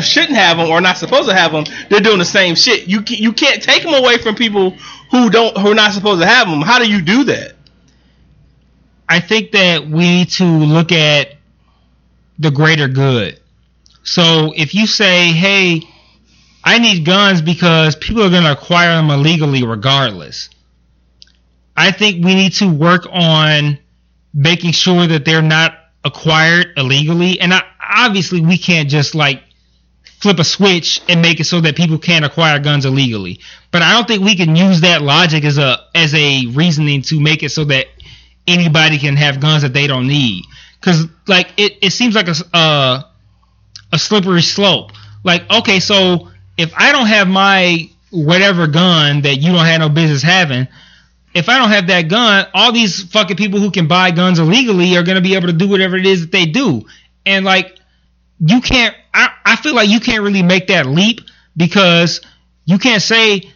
shouldn't 0.00 0.36
have 0.36 0.56
them 0.56 0.68
or 0.68 0.80
not 0.80 0.96
supposed 0.96 1.28
to 1.28 1.34
have 1.34 1.52
them. 1.52 1.64
They're 1.90 2.00
doing 2.00 2.18
the 2.18 2.24
same 2.24 2.54
shit. 2.54 2.88
You 2.88 3.02
you 3.06 3.32
can't 3.32 3.62
take 3.62 3.82
them 3.82 3.94
away 3.94 4.18
from 4.18 4.34
people 4.34 4.76
who 5.10 5.30
don't 5.30 5.56
who 5.56 5.72
are 5.72 5.74
not 5.74 5.92
supposed 5.92 6.20
to 6.20 6.26
have 6.26 6.48
them. 6.48 6.60
How 6.62 6.78
do 6.78 6.90
you 6.90 7.02
do 7.02 7.24
that? 7.24 7.54
I 9.08 9.20
think 9.20 9.52
that 9.52 9.86
we 9.86 10.04
need 10.04 10.30
to 10.30 10.44
look 10.44 10.92
at 10.92 11.34
the 12.38 12.50
greater 12.50 12.88
good. 12.88 13.40
So 14.02 14.52
if 14.56 14.74
you 14.74 14.86
say, 14.86 15.32
"Hey, 15.32 15.82
I 16.64 16.78
need 16.78 17.04
guns 17.04 17.40
because 17.40 17.96
people 17.96 18.22
are 18.22 18.30
going 18.30 18.44
to 18.44 18.52
acquire 18.52 18.96
them 18.96 19.10
illegally 19.10 19.64
regardless," 19.64 20.50
I 21.76 21.92
think 21.92 22.24
we 22.24 22.34
need 22.34 22.54
to 22.54 22.68
work 22.68 23.06
on 23.10 23.78
making 24.34 24.72
sure 24.72 25.06
that 25.06 25.24
they're 25.24 25.42
not 25.42 25.74
acquired 26.04 26.72
illegally. 26.76 27.40
And 27.40 27.54
I, 27.54 27.62
obviously, 27.80 28.40
we 28.40 28.58
can't 28.58 28.88
just 28.88 29.14
like 29.14 29.42
flip 30.26 30.40
a 30.40 30.44
switch 30.44 31.00
and 31.08 31.22
make 31.22 31.38
it 31.38 31.44
so 31.44 31.60
that 31.60 31.76
people 31.76 31.98
can't 31.98 32.24
acquire 32.24 32.58
guns 32.58 32.84
illegally. 32.84 33.38
But 33.70 33.82
I 33.82 33.92
don't 33.92 34.08
think 34.08 34.24
we 34.24 34.34
can 34.34 34.56
use 34.56 34.80
that 34.80 35.00
logic 35.00 35.44
as 35.44 35.56
a 35.56 35.78
as 35.94 36.12
a 36.14 36.46
reasoning 36.46 37.02
to 37.02 37.20
make 37.20 37.44
it 37.44 37.50
so 37.50 37.64
that 37.66 37.86
anybody 38.44 38.98
can 38.98 39.14
have 39.14 39.38
guns 39.38 39.62
that 39.62 39.72
they 39.72 39.86
don't 39.86 40.08
need. 40.08 40.42
Because 40.80 41.04
like 41.28 41.52
it, 41.56 41.74
it 41.80 41.90
seems 41.92 42.16
like 42.16 42.26
a 42.26 42.34
uh, 42.52 43.02
a 43.92 43.98
slippery 44.00 44.42
slope. 44.42 44.90
Like 45.22 45.48
okay, 45.48 45.78
so 45.78 46.28
if 46.58 46.72
I 46.76 46.90
don't 46.90 47.06
have 47.06 47.28
my 47.28 47.88
whatever 48.10 48.66
gun 48.66 49.22
that 49.22 49.36
you 49.36 49.52
don't 49.52 49.64
have 49.64 49.78
no 49.78 49.88
business 49.88 50.24
having, 50.24 50.66
if 51.34 51.48
I 51.48 51.58
don't 51.58 51.70
have 51.70 51.86
that 51.86 52.08
gun, 52.08 52.46
all 52.52 52.72
these 52.72 53.04
fucking 53.12 53.36
people 53.36 53.60
who 53.60 53.70
can 53.70 53.86
buy 53.86 54.10
guns 54.10 54.40
illegally 54.40 54.96
are 54.96 55.04
gonna 55.04 55.20
be 55.20 55.36
able 55.36 55.46
to 55.46 55.52
do 55.52 55.68
whatever 55.68 55.96
it 55.96 56.04
is 56.04 56.22
that 56.22 56.32
they 56.32 56.46
do. 56.46 56.84
And 57.24 57.44
like 57.44 57.78
you 58.38 58.60
can't 58.60 58.94
I, 59.12 59.30
I 59.44 59.56
feel 59.56 59.74
like 59.74 59.88
you 59.88 60.00
can't 60.00 60.22
really 60.22 60.42
make 60.42 60.68
that 60.68 60.86
leap 60.86 61.20
because 61.56 62.20
you 62.64 62.78
can't 62.78 63.02
say 63.02 63.50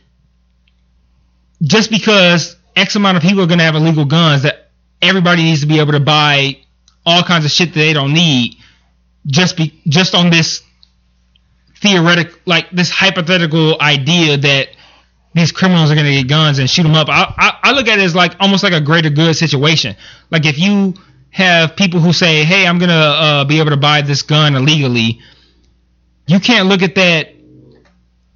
just 1.63 1.91
because 1.91 2.57
X 2.77 2.97
amount 2.97 3.17
of 3.17 3.23
people 3.23 3.43
are 3.43 3.47
gonna 3.47 3.65
have 3.65 3.75
illegal 3.75 4.05
guns 4.05 4.43
that 4.43 4.71
everybody 5.03 5.43
needs 5.43 5.61
to 5.61 5.67
be 5.67 5.81
able 5.81 5.93
to 5.93 6.01
buy 6.01 6.59
all 7.05 7.23
kinds 7.23 7.45
of 7.45 7.51
shit 7.51 7.75
that 7.75 7.81
they 7.81 7.93
don't 7.93 8.13
need 8.13 8.57
just 9.27 9.57
be 9.57 9.81
just 9.87 10.15
on 10.15 10.31
this 10.31 10.63
theoretical 11.77 12.39
like 12.47 12.71
this 12.71 12.91
hypothetical 12.91 13.81
idea 13.81 14.37
that 14.37 14.69
these 15.35 15.53
criminals 15.53 15.91
are 15.91 15.95
going 15.95 16.07
to 16.07 16.13
get 16.13 16.29
guns 16.29 16.59
and 16.59 16.69
shoot 16.69 16.83
them 16.83 16.95
up. 16.95 17.09
I, 17.09 17.33
I, 17.39 17.59
I 17.71 17.73
look 17.73 17.87
at 17.87 17.99
it 17.99 18.03
as 18.03 18.15
like 18.15 18.35
almost 18.41 18.65
like 18.65 18.73
a 18.73 18.81
greater 18.81 19.11
good 19.11 19.35
situation. 19.37 19.95
Like 20.31 20.45
if 20.45 20.59
you 20.59 20.95
have 21.31 21.77
people 21.77 22.01
who 22.01 22.13
say, 22.13 22.45
"Hey, 22.45 22.67
I'm 22.67 22.79
to 22.79 22.93
uh, 22.93 23.45
be 23.45 23.59
able 23.61 23.71
to 23.71 23.77
buy 23.77 24.03
this 24.03 24.23
gun 24.23 24.55
illegally," 24.55 25.21
you 26.27 26.41
can't 26.41 26.69
look 26.69 26.83
at 26.83 26.95
that 26.97 27.35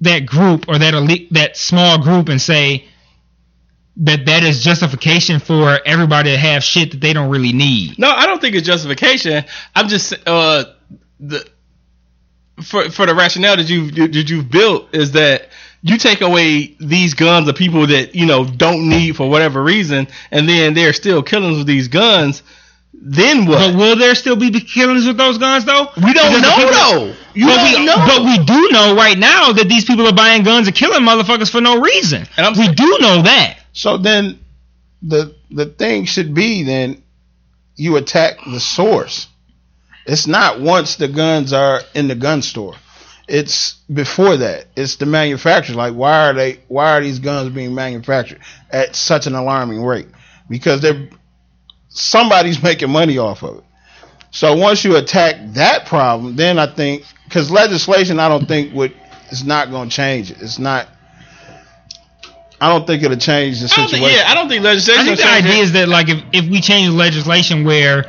that 0.01 0.25
group 0.25 0.65
or 0.67 0.77
that 0.77 0.93
elite, 0.93 1.33
that 1.33 1.57
small 1.57 2.01
group 2.01 2.29
and 2.29 2.41
say 2.41 2.85
that 3.97 4.25
that 4.25 4.43
is 4.43 4.61
justification 4.61 5.39
for 5.39 5.79
everybody 5.85 6.31
to 6.31 6.37
have 6.37 6.63
shit 6.63 6.91
that 6.91 7.01
they 7.01 7.13
don't 7.13 7.29
really 7.29 7.53
need. 7.53 7.97
No, 7.97 8.09
I 8.09 8.25
don't 8.25 8.41
think 8.41 8.55
it's 8.55 8.67
justification. 8.67 9.45
I'm 9.73 9.87
just 9.87 10.13
uh 10.27 10.65
the 11.19 11.47
for 12.61 12.89
for 12.89 13.05
the 13.05 13.15
rationale 13.15 13.57
that 13.57 13.69
you 13.69 13.91
that 13.91 14.29
you've 14.29 14.49
built 14.49 14.93
is 14.93 15.11
that 15.13 15.49
you 15.81 15.97
take 15.97 16.21
away 16.21 16.75
these 16.79 17.13
guns 17.13 17.47
of 17.47 17.55
people 17.55 17.87
that 17.87 18.15
you 18.15 18.25
know 18.25 18.45
don't 18.45 18.89
need 18.89 19.15
for 19.15 19.29
whatever 19.29 19.63
reason, 19.63 20.07
and 20.31 20.47
then 20.49 20.73
they're 20.73 20.93
still 20.93 21.23
killing 21.23 21.57
with 21.57 21.67
these 21.67 21.87
guns. 21.87 22.43
Then 23.01 23.45
what? 23.45 23.59
But 23.59 23.75
will 23.77 23.95
there 23.97 24.15
still 24.15 24.35
be 24.35 24.49
killings 24.51 25.05
with 25.05 25.17
those 25.17 25.37
guns 25.37 25.65
though? 25.65 25.87
we 25.97 26.13
don't 26.13 26.33
Because 26.33 26.41
know 26.41 26.55
people- 26.55 26.71
though. 26.71 27.13
You 27.33 27.45
but 27.47 27.55
don't 27.55 27.79
we, 27.79 27.85
know. 27.85 27.95
But 27.97 28.23
we 28.23 28.37
do 28.45 28.69
know 28.71 28.95
right 28.95 29.17
now 29.17 29.51
that 29.51 29.67
these 29.67 29.83
people 29.85 30.07
are 30.07 30.13
buying 30.13 30.43
guns 30.43 30.67
and 30.67 30.75
killing 30.75 31.01
motherfuckers 31.01 31.51
for 31.51 31.61
no 31.61 31.81
reason. 31.81 32.25
And 32.37 32.45
I'm 32.45 32.53
we 32.53 32.63
saying- 32.65 32.75
do 32.75 32.97
know 33.01 33.21
that. 33.23 33.57
So 33.73 33.97
then 33.97 34.39
the 35.01 35.35
the 35.51 35.65
thing 35.65 36.05
should 36.05 36.33
be 36.33 36.63
then 36.63 37.03
you 37.75 37.97
attack 37.97 38.37
the 38.45 38.59
source. 38.59 39.27
It's 40.07 40.27
not 40.27 40.61
once 40.61 40.95
the 40.95 41.07
guns 41.07 41.51
are 41.53 41.81
in 41.93 42.07
the 42.07 42.15
gun 42.15 42.41
store. 42.41 42.75
It's 43.27 43.73
before 43.91 44.37
that. 44.37 44.67
It's 44.75 44.95
the 44.95 45.05
manufacturer. 45.05 45.75
Like 45.75 45.93
why 45.93 46.29
are 46.29 46.33
they 46.33 46.59
why 46.69 46.97
are 46.97 47.01
these 47.01 47.19
guns 47.19 47.49
being 47.53 47.75
manufactured 47.75 48.39
at 48.71 48.95
such 48.95 49.27
an 49.27 49.35
alarming 49.35 49.83
rate? 49.83 50.07
Because 50.49 50.81
they're 50.81 51.09
somebody's 51.95 52.61
making 52.69 52.91
money 52.91 53.17
off 53.17 53.43
of 53.43 53.57
it. 53.57 53.63
So 54.31 54.55
once 54.55 54.83
you 54.83 54.97
attack 54.97 55.37
that 55.53 55.85
problem, 55.87 56.35
then 56.35 56.59
I 56.59 56.67
think 56.67 57.03
because 57.23 57.49
legislation, 57.49 58.19
I 58.19 58.27
don't 58.27 58.47
think 58.47 58.73
would 58.73 58.93
is 59.31 59.43
not 59.45 59.71
going 59.71 59.89
to 59.89 59.95
change 59.95 60.29
it. 60.29 60.41
It's 60.41 60.59
not. 60.59 60.87
I 62.59 62.69
don't 62.69 62.85
think 62.85 63.03
it'll 63.03 63.17
change 63.17 63.59
the 63.59 63.65
I 63.65 63.67
situation. 63.67 63.99
think, 63.99 64.15
yeah, 64.15 64.23
I 64.27 64.33
don't 64.33 64.47
think 64.49 64.63
legislation. 64.63 65.01
I 65.01 65.05
think 65.05 65.19
the 65.19 65.27
idea 65.27 65.61
it. 65.61 65.63
is 65.63 65.71
that 65.73 65.87
like 65.87 66.09
if, 66.09 66.23
if 66.33 66.49
we 66.49 66.61
change 66.61 66.93
legislation 66.93 67.63
where 67.63 68.05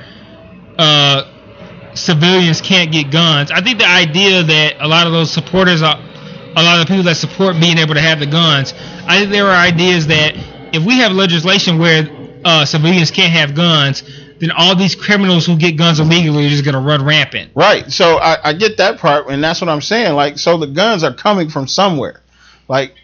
uh, 0.78 1.94
civilians 1.94 2.60
can't 2.60 2.90
get 2.92 3.10
guns, 3.10 3.50
I 3.50 3.60
think 3.60 3.78
the 3.78 3.88
idea 3.88 4.42
that 4.42 4.76
a 4.80 4.88
lot 4.88 5.06
of 5.06 5.12
those 5.12 5.30
supporters 5.30 5.82
are 5.82 5.96
a 5.96 6.62
lot 6.62 6.80
of 6.80 6.86
the 6.86 6.90
people 6.90 7.04
that 7.04 7.16
support 7.16 7.60
being 7.60 7.78
able 7.78 7.94
to 7.94 8.00
have 8.00 8.18
the 8.18 8.26
guns. 8.26 8.72
I 9.06 9.20
think 9.20 9.30
there 9.30 9.46
are 9.46 9.56
ideas 9.56 10.08
that 10.08 10.34
if 10.74 10.84
we 10.84 10.98
have 10.98 11.12
legislation 11.12 11.78
where 11.78 12.02
uh, 12.46 12.64
civilians 12.64 13.10
can't 13.10 13.32
have 13.32 13.56
guns, 13.56 14.04
then 14.38 14.52
all 14.52 14.76
these 14.76 14.94
criminals 14.94 15.44
who 15.44 15.56
get 15.56 15.72
guns 15.72 15.98
illegally 15.98 16.46
are 16.46 16.48
just 16.48 16.64
going 16.64 16.74
to 16.76 16.80
run 16.80 17.04
rampant. 17.04 17.50
Right. 17.56 17.90
So 17.90 18.18
I, 18.18 18.50
I 18.50 18.52
get 18.52 18.76
that 18.76 18.98
part, 18.98 19.26
and 19.28 19.42
that's 19.42 19.60
what 19.60 19.68
I'm 19.68 19.80
saying. 19.80 20.14
Like, 20.14 20.38
so 20.38 20.56
the 20.56 20.68
guns 20.68 21.02
are 21.02 21.12
coming 21.12 21.48
from 21.48 21.66
somewhere. 21.66 22.22
Like, 22.68 22.94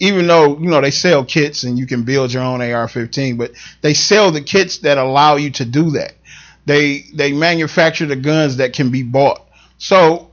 even 0.00 0.26
though 0.26 0.58
you 0.58 0.68
know 0.68 0.80
they 0.80 0.90
sell 0.90 1.24
kits 1.24 1.62
and 1.62 1.78
you 1.78 1.86
can 1.86 2.02
build 2.02 2.32
your 2.32 2.42
own 2.42 2.60
AR-15, 2.60 3.38
but 3.38 3.52
they 3.80 3.94
sell 3.94 4.32
the 4.32 4.40
kits 4.40 4.78
that 4.78 4.98
allow 4.98 5.36
you 5.36 5.50
to 5.52 5.64
do 5.64 5.90
that. 5.90 6.14
They 6.66 7.04
they 7.14 7.32
manufacture 7.32 8.06
the 8.06 8.16
guns 8.16 8.56
that 8.56 8.72
can 8.72 8.90
be 8.90 9.04
bought. 9.04 9.46
So 9.78 10.30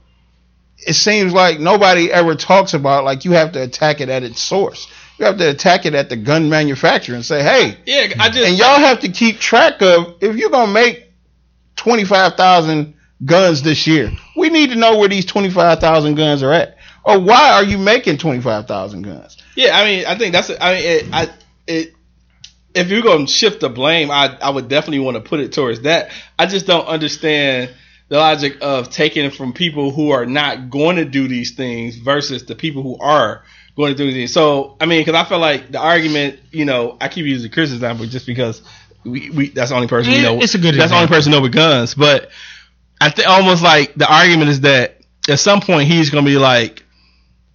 it 0.79 0.93
seems 0.93 1.31
like 1.31 1.59
nobody 1.59 2.11
ever 2.11 2.35
talks 2.35 2.73
about 2.73 3.03
like 3.03 3.23
you 3.23 3.31
have 3.33 3.51
to 3.51 3.61
attack 3.61 4.01
it 4.01 4.09
at 4.09 4.23
its 4.23 4.41
source. 4.41 4.87
You 5.17 5.25
have 5.25 5.37
to 5.37 5.49
attack 5.49 5.85
it 5.85 5.95
at 5.95 6.09
the 6.09 6.15
gun 6.15 6.49
manufacturer 6.49 7.15
and 7.15 7.25
say, 7.25 7.41
hey, 7.41 7.77
Yeah, 7.85 8.13
I 8.19 8.29
just 8.29 8.47
and 8.47 8.57
y'all 8.57 8.79
have 8.79 8.99
to 8.99 9.09
keep 9.09 9.39
track 9.39 9.81
of 9.81 10.17
if 10.21 10.35
you're 10.35 10.49
gonna 10.51 10.71
make 10.71 11.11
twenty 11.75 12.03
five 12.03 12.35
thousand 12.35 12.95
guns 13.25 13.63
this 13.63 13.87
year, 13.87 14.11
we 14.35 14.49
need 14.49 14.69
to 14.69 14.75
know 14.75 14.97
where 14.97 15.09
these 15.09 15.25
twenty 15.25 15.49
five 15.49 15.79
thousand 15.79 16.15
guns 16.15 16.43
are 16.43 16.53
at, 16.53 16.77
or 17.03 17.19
why 17.19 17.51
are 17.53 17.63
you 17.63 17.77
making 17.77 18.17
twenty 18.17 18.41
five 18.41 18.67
thousand 18.67 19.03
guns? 19.03 19.37
Yeah, 19.55 19.77
I 19.77 19.85
mean, 19.85 20.05
I 20.05 20.17
think 20.17 20.33
that's. 20.33 20.51
I 20.51 20.73
mean, 20.73 20.83
it, 20.83 21.05
I 21.11 21.29
it. 21.65 21.93
If 22.75 22.89
you're 22.89 23.01
gonna 23.01 23.27
shift 23.27 23.61
the 23.61 23.69
blame, 23.69 24.11
I 24.11 24.37
I 24.39 24.51
would 24.51 24.67
definitely 24.67 24.99
want 24.99 25.15
to 25.15 25.21
put 25.21 25.39
it 25.39 25.51
towards 25.51 25.81
that. 25.81 26.11
I 26.37 26.45
just 26.45 26.67
don't 26.67 26.85
understand 26.85 27.73
the 28.09 28.17
logic 28.17 28.57
of 28.61 28.89
taking 28.89 29.25
it 29.25 29.33
from 29.33 29.53
people 29.53 29.91
who 29.91 30.11
are 30.11 30.25
not 30.25 30.69
going 30.69 30.95
to 30.95 31.05
do 31.05 31.27
these 31.27 31.55
things 31.55 31.97
versus 31.97 32.45
the 32.45 32.55
people 32.55 32.81
who 32.81 32.97
are 32.99 33.43
going 33.77 33.95
through 33.95 34.11
these. 34.11 34.33
So 34.33 34.75
I 34.81 34.85
mean, 34.85 35.01
because 35.05 35.15
I 35.15 35.23
feel 35.29 35.39
like 35.39 35.71
the 35.71 35.79
argument, 35.79 36.39
you 36.51 36.65
know, 36.65 36.97
I 36.99 37.07
keep 37.07 37.25
using 37.25 37.49
Chris 37.51 37.71
example 37.71 38.05
just 38.07 38.25
because 38.25 38.61
we, 39.05 39.29
we 39.29 39.49
that's 39.51 39.69
the 39.69 39.75
only 39.75 39.87
person 39.87 40.11
we 40.11 40.21
know. 40.21 40.41
it's 40.41 40.55
a 40.55 40.57
good 40.57 40.75
That's 40.75 40.89
the 40.91 40.95
only 40.97 41.05
example. 41.05 41.15
person 41.15 41.31
know 41.31 41.41
with 41.41 41.53
guns, 41.53 41.93
but 41.95 42.29
I 42.99 43.09
think 43.11 43.29
almost 43.29 43.63
like 43.63 43.93
the 43.95 44.11
argument 44.11 44.49
is 44.49 44.61
that 44.61 44.99
at 45.29 45.39
some 45.39 45.61
point 45.61 45.87
he's 45.87 46.09
gonna 46.09 46.25
be 46.25 46.37
like 46.37 46.83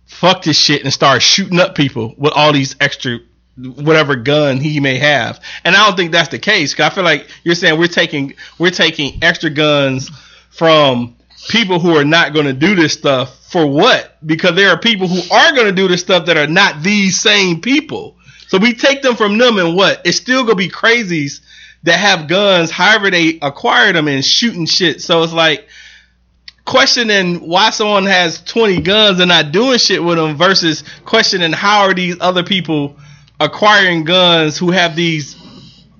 fuck 0.06 0.42
this 0.42 0.56
shit 0.58 0.82
and 0.84 0.92
start 0.92 1.20
shooting 1.22 1.58
up 1.58 1.74
people 1.74 2.14
with 2.16 2.32
all 2.36 2.52
these 2.52 2.76
extra 2.80 3.18
whatever 3.56 4.14
gun 4.16 4.58
he 4.60 4.78
may 4.80 4.96
have. 4.98 5.40
And 5.64 5.74
I 5.74 5.86
don't 5.86 5.96
think 5.96 6.12
that's 6.12 6.28
the 6.28 6.38
case. 6.38 6.74
'cause 6.74 6.90
I 6.90 6.94
feel 6.94 7.04
like 7.04 7.28
you're 7.44 7.54
saying 7.54 7.78
we're 7.78 7.86
taking 7.88 8.34
we're 8.58 8.70
taking 8.70 9.18
extra 9.22 9.50
guns 9.50 10.10
from 10.50 11.16
people 11.48 11.80
who 11.80 11.96
are 11.96 12.04
not 12.04 12.32
going 12.32 12.46
to 12.46 12.52
do 12.52 12.74
this 12.74 12.92
stuff 12.92 13.38
for 13.50 13.66
what? 13.66 14.16
Because 14.24 14.54
there 14.54 14.70
are 14.70 14.78
people 14.78 15.08
who 15.08 15.20
are 15.34 15.52
going 15.52 15.66
to 15.66 15.72
do 15.72 15.88
this 15.88 16.00
stuff 16.00 16.26
that 16.26 16.36
are 16.36 16.46
not 16.46 16.82
these 16.82 17.20
same 17.20 17.60
people. 17.60 18.16
So 18.48 18.58
we 18.58 18.74
take 18.74 19.02
them 19.02 19.16
from 19.16 19.38
them 19.38 19.58
and 19.58 19.76
what? 19.76 20.02
It's 20.04 20.16
still 20.16 20.44
going 20.44 20.56
to 20.56 20.56
be 20.56 20.68
crazies 20.68 21.40
that 21.84 21.98
have 21.98 22.28
guns 22.28 22.70
however 22.70 23.10
they 23.10 23.38
acquired 23.40 23.96
them 23.96 24.08
and 24.08 24.24
shooting 24.24 24.66
shit. 24.66 25.00
So 25.00 25.22
it's 25.22 25.32
like 25.32 25.68
questioning 26.64 27.48
why 27.48 27.70
someone 27.70 28.06
has 28.06 28.42
20 28.42 28.82
guns 28.82 29.20
and 29.20 29.28
not 29.28 29.52
doing 29.52 29.78
shit 29.78 30.02
with 30.02 30.16
them 30.16 30.36
versus 30.36 30.84
questioning 31.04 31.52
how 31.52 31.80
are 31.80 31.94
these 31.94 32.16
other 32.20 32.44
people 32.44 32.96
acquiring 33.40 34.04
guns 34.04 34.56
who 34.56 34.70
have 34.70 34.94
these 34.94 35.41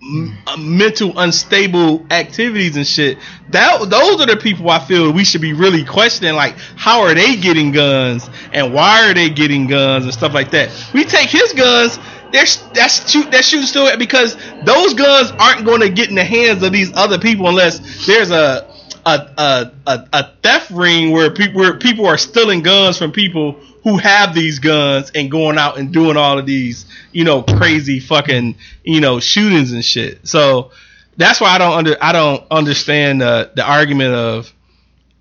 m- 0.02 0.36
mental 0.58 1.18
unstable 1.18 2.04
activities 2.10 2.76
and 2.76 2.86
shit. 2.86 3.18
That 3.50 3.88
those 3.88 4.20
are 4.20 4.26
the 4.26 4.36
people 4.36 4.68
I 4.70 4.80
feel 4.80 5.12
we 5.12 5.24
should 5.24 5.40
be 5.40 5.52
really 5.52 5.84
questioning 5.84 6.34
like 6.34 6.56
how 6.76 7.02
are 7.02 7.14
they 7.14 7.36
getting 7.36 7.72
guns 7.72 8.28
and 8.52 8.74
why 8.74 9.08
are 9.08 9.14
they 9.14 9.30
getting 9.30 9.66
guns 9.66 10.04
and 10.04 10.12
stuff 10.12 10.34
like 10.34 10.50
that. 10.50 10.70
We 10.92 11.04
take 11.04 11.28
his 11.28 11.52
guns 11.52 11.98
they're, 12.32 12.46
that's 12.72 13.10
shoot 13.10 13.30
that 13.30 13.44
shooting 13.44 13.66
still 13.66 13.94
because 13.98 14.36
those 14.64 14.94
guns 14.94 15.30
aren't 15.38 15.66
going 15.66 15.82
to 15.82 15.90
get 15.90 16.08
in 16.08 16.14
the 16.14 16.24
hands 16.24 16.62
of 16.62 16.72
these 16.72 16.90
other 16.94 17.18
people 17.18 17.46
unless 17.46 18.06
there's 18.06 18.30
a 18.30 18.71
a 19.04 19.10
a, 19.38 19.72
a, 19.86 20.08
a 20.12 20.30
theft 20.42 20.70
ring 20.70 21.10
where 21.10 21.30
people 21.30 21.60
where 21.60 21.76
people 21.78 22.06
are 22.06 22.18
stealing 22.18 22.62
guns 22.62 22.98
from 22.98 23.12
people 23.12 23.52
who 23.84 23.98
have 23.98 24.34
these 24.34 24.58
guns 24.58 25.10
and 25.14 25.30
going 25.30 25.58
out 25.58 25.78
and 25.78 25.92
doing 25.92 26.16
all 26.16 26.38
of 26.38 26.46
these 26.46 26.86
you 27.12 27.24
know 27.24 27.42
crazy 27.42 28.00
fucking 28.00 28.56
you 28.84 29.00
know 29.00 29.20
shootings 29.20 29.72
and 29.72 29.84
shit. 29.84 30.26
So 30.26 30.70
that's 31.16 31.40
why 31.40 31.50
I 31.50 31.58
don't 31.58 31.72
under 31.72 31.96
I 32.00 32.12
don't 32.12 32.44
understand 32.50 33.20
the 33.20 33.50
the 33.54 33.64
argument 33.64 34.14
of 34.14 34.52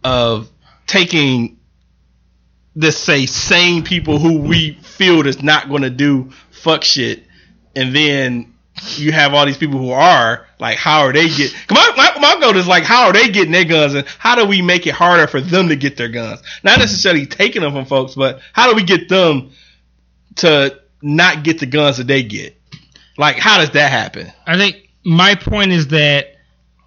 of 0.04 0.50
taking 0.88 1.58
this 2.76 2.98
say 2.98 3.26
sane 3.26 3.84
people 3.84 4.20
who 4.20 4.40
we 4.40 4.74
feel 4.82 5.26
is 5.28 5.44
not 5.44 5.70
going 5.70 5.82
to 5.82 5.90
do 5.90 6.32
fuck 6.52 6.84
shit 6.84 7.24
and 7.76 7.96
then 7.96 8.51
you 8.98 9.12
have 9.12 9.34
all 9.34 9.46
these 9.46 9.58
people 9.58 9.78
who 9.80 9.92
are 9.92 10.48
like 10.60 10.78
how 10.78 11.02
are 11.02 11.14
they 11.14 11.30
get 11.30 11.54
my, 11.70 11.94
my, 11.96 12.20
my 12.20 12.40
goal 12.40 12.56
is 12.56 12.68
like 12.68 12.84
how 12.84 13.06
are 13.06 13.14
they 13.14 13.30
getting 13.30 13.52
their 13.52 13.66
guns 13.66 13.94
and 13.94 14.08
how 14.18 14.36
do 14.36 14.46
we 14.46 14.62
make 14.62 14.88
it 14.88 14.94
harder 14.94 15.28
for 15.28 15.40
them 15.40 15.70
to 15.70 15.76
get 15.76 15.98
their 15.98 16.10
guns 16.10 16.42
not 16.64 16.80
necessarily 16.80 17.26
taking 17.26 17.62
them 17.62 17.74
from 17.74 17.86
folks 17.86 18.16
but 18.16 18.42
how 18.54 18.70
do 18.70 18.76
we 18.76 18.84
get 18.84 19.08
them 19.08 19.52
to 20.36 20.80
not 21.02 21.44
get 21.44 21.60
the 21.60 21.66
guns 21.66 21.98
that 21.98 22.08
they 22.08 22.24
get 22.24 22.56
like 23.18 23.36
how 23.36 23.60
does 23.60 23.72
that 23.72 23.92
happen 23.92 24.32
I 24.48 24.58
think 24.58 24.90
my 25.04 25.36
point 25.36 25.72
is 25.72 25.88
that 25.90 26.36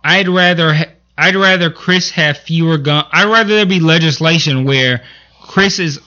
I'd 0.02 0.28
rather 0.28 0.74
ha- 0.74 0.92
I'd 1.16 1.36
rather 1.36 1.70
Chris 1.70 2.10
have 2.10 2.38
fewer 2.38 2.76
guns. 2.76 3.06
I'd 3.12 3.30
rather 3.30 3.54
there 3.54 3.66
be 3.66 3.80
legislation 3.80 4.64
where 4.64 5.02
Chris 5.42 5.78
is 5.78 6.00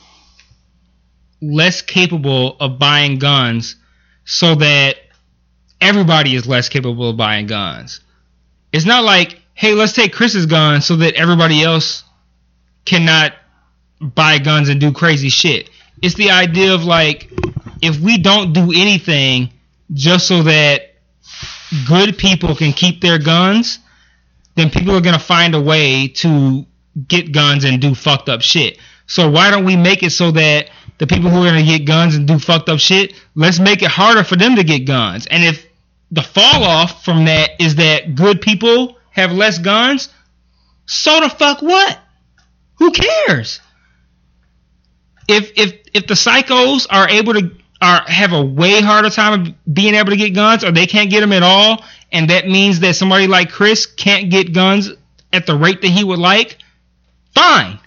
less 1.41 1.81
capable 1.81 2.57
of 2.59 2.77
buying 2.77 3.17
guns, 3.17 3.75
so 4.25 4.55
that 4.55 4.97
everybody 5.81 6.35
is 6.35 6.47
less 6.47 6.69
capable 6.69 7.09
of 7.09 7.17
buying 7.17 7.47
guns. 7.47 8.01
It's 8.71 8.85
not 8.85 9.03
like, 9.03 9.39
hey, 9.53 9.73
let's 9.73 9.93
take 9.93 10.13
Chris's 10.13 10.45
gun 10.45 10.81
so 10.81 10.97
that 10.97 11.15
everybody 11.15 11.63
else 11.63 12.03
cannot 12.85 13.33
buy 13.99 14.37
guns 14.39 14.69
and 14.69 14.79
do 14.79 14.91
crazy 14.91 15.29
shit. 15.29 15.69
It's 16.01 16.15
the 16.15 16.31
idea 16.31 16.73
of 16.73 16.83
like, 16.83 17.29
if 17.81 17.99
we 17.99 18.17
don't 18.17 18.53
do 18.53 18.71
anything 18.71 19.51
just 19.93 20.27
so 20.27 20.43
that 20.43 20.93
good 21.87 22.17
people 22.17 22.55
can 22.55 22.73
keep 22.73 23.01
their 23.01 23.19
guns, 23.19 23.79
then 24.55 24.69
people 24.69 24.95
are 24.95 25.01
gonna 25.01 25.19
find 25.19 25.55
a 25.55 25.61
way 25.61 26.07
to 26.07 26.65
get 27.07 27.31
guns 27.31 27.63
and 27.63 27.81
do 27.81 27.93
fucked 27.93 28.29
up 28.29 28.41
shit. 28.41 28.79
So 29.05 29.29
why 29.29 29.51
don't 29.51 29.65
we 29.65 29.75
make 29.75 30.03
it 30.03 30.11
so 30.11 30.31
that 30.31 30.69
the 30.97 31.07
people 31.07 31.29
who 31.29 31.41
are 31.41 31.45
gonna 31.45 31.63
get 31.63 31.85
guns 31.85 32.15
and 32.15 32.27
do 32.27 32.39
fucked 32.39 32.69
up 32.69 32.79
shit, 32.79 33.13
let's 33.35 33.59
make 33.59 33.81
it 33.81 33.89
harder 33.89 34.23
for 34.23 34.35
them 34.35 34.55
to 34.55 34.63
get 34.63 34.79
guns. 34.79 35.27
And 35.27 35.43
if 35.43 35.66
the 36.11 36.21
fall 36.21 36.63
off 36.63 37.03
from 37.03 37.25
that 37.25 37.51
is 37.59 37.75
that 37.75 38.15
good 38.15 38.41
people 38.41 38.97
have 39.11 39.31
less 39.31 39.59
guns, 39.59 40.09
so 40.85 41.19
the 41.21 41.29
fuck 41.29 41.61
what? 41.61 41.99
Who 42.75 42.91
cares? 42.91 43.59
If 45.27 45.51
if 45.57 45.73
if 45.93 46.07
the 46.07 46.13
psychos 46.13 46.87
are 46.89 47.09
able 47.09 47.33
to 47.33 47.51
are 47.81 48.03
have 48.07 48.33
a 48.33 48.43
way 48.43 48.81
harder 48.81 49.09
time 49.09 49.41
of 49.41 49.73
being 49.73 49.95
able 49.95 50.11
to 50.11 50.17
get 50.17 50.33
guns 50.33 50.63
or 50.63 50.71
they 50.71 50.87
can't 50.87 51.09
get 51.09 51.21
them 51.21 51.33
at 51.33 51.43
all, 51.43 51.83
and 52.11 52.29
that 52.29 52.47
means 52.47 52.79
that 52.79 52.95
somebody 52.95 53.27
like 53.27 53.51
Chris 53.51 53.85
can't 53.85 54.29
get 54.29 54.53
guns 54.53 54.91
at 55.33 55.45
the 55.45 55.55
rate 55.55 55.81
that 55.81 55.89
he 55.89 56.03
would 56.03 56.19
like, 56.19 56.57
fine. 57.35 57.79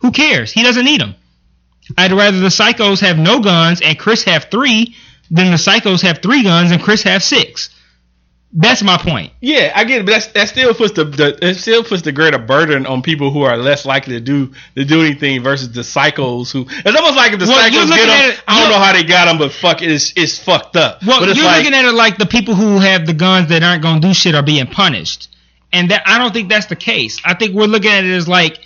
Who 0.00 0.12
cares? 0.12 0.52
He 0.52 0.62
doesn't 0.62 0.84
need 0.84 1.00
them. 1.00 1.14
I'd 1.96 2.12
rather 2.12 2.38
the 2.40 2.48
psychos 2.48 3.00
have 3.00 3.18
no 3.18 3.40
guns 3.40 3.80
and 3.80 3.98
Chris 3.98 4.24
have 4.24 4.46
three 4.50 4.94
than 5.32 5.50
the 5.50 5.56
psychos 5.56 6.02
have 6.02 6.18
three 6.18 6.44
guns 6.44 6.70
and 6.70 6.80
Chris 6.80 7.02
have 7.02 7.22
six. 7.24 7.70
That's 8.54 8.82
my 8.82 8.98
point. 8.98 9.32
Yeah, 9.40 9.72
I 9.74 9.84
get 9.84 10.02
it, 10.02 10.04
but 10.04 10.12
that's, 10.12 10.26
that 10.32 10.46
still 10.46 10.74
puts 10.74 10.92
the, 10.92 11.04
the 11.04 11.38
it 11.40 11.54
still 11.54 11.82
puts 11.82 12.02
the 12.02 12.12
greater 12.12 12.36
burden 12.36 12.84
on 12.84 13.00
people 13.00 13.30
who 13.30 13.40
are 13.44 13.56
less 13.56 13.86
likely 13.86 14.12
to 14.12 14.20
do 14.20 14.52
to 14.76 14.84
do 14.84 15.00
anything 15.00 15.42
versus 15.42 15.72
the 15.72 15.80
psychos 15.80 16.52
who. 16.52 16.66
It's 16.68 16.94
almost 16.94 17.16
like 17.16 17.32
if 17.32 17.38
the 17.40 17.46
Well, 17.46 17.58
psychos 17.58 17.88
get 17.88 18.06
them, 18.06 18.30
it- 18.30 18.44
I 18.46 18.60
don't 18.60 18.70
know 18.70 18.78
how 18.78 18.92
they 18.92 19.04
got 19.04 19.24
them, 19.24 19.38
but 19.38 19.52
fuck, 19.52 19.80
it 19.80 19.90
is 19.90 20.12
it's 20.16 20.38
fucked 20.38 20.76
up. 20.76 21.02
Well, 21.02 21.24
it's 21.24 21.34
you're 21.34 21.46
like, 21.46 21.64
looking 21.64 21.72
at 21.74 21.86
it 21.86 21.92
like 21.94 22.18
the 22.18 22.26
people 22.26 22.54
who 22.54 22.78
have 22.78 23.06
the 23.06 23.14
guns 23.14 23.48
that 23.48 23.62
aren't 23.62 23.82
going 23.82 24.02
to 24.02 24.08
do 24.08 24.12
shit 24.12 24.34
are 24.34 24.42
being 24.42 24.66
punished, 24.66 25.34
and 25.72 25.90
that 25.90 26.02
I 26.04 26.18
don't 26.18 26.34
think 26.34 26.50
that's 26.50 26.66
the 26.66 26.76
case. 26.76 27.22
I 27.24 27.32
think 27.32 27.54
we're 27.54 27.64
looking 27.64 27.90
at 27.90 28.04
it 28.04 28.12
as 28.12 28.28
like 28.28 28.58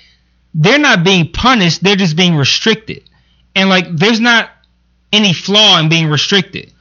they're 0.53 0.81
not 0.81 1.05
being 1.05 1.31
punished; 1.31 1.85
they're 1.85 1.95
just 1.95 2.17
being 2.17 2.35
restricted, 2.35 3.09
and 3.55 3.69
like 3.69 3.87
there's 3.95 4.19
not 4.19 4.51
any 5.13 5.33
flaw 5.33 5.79
in 5.79 5.89
being 5.89 6.09
restricted. 6.09 6.73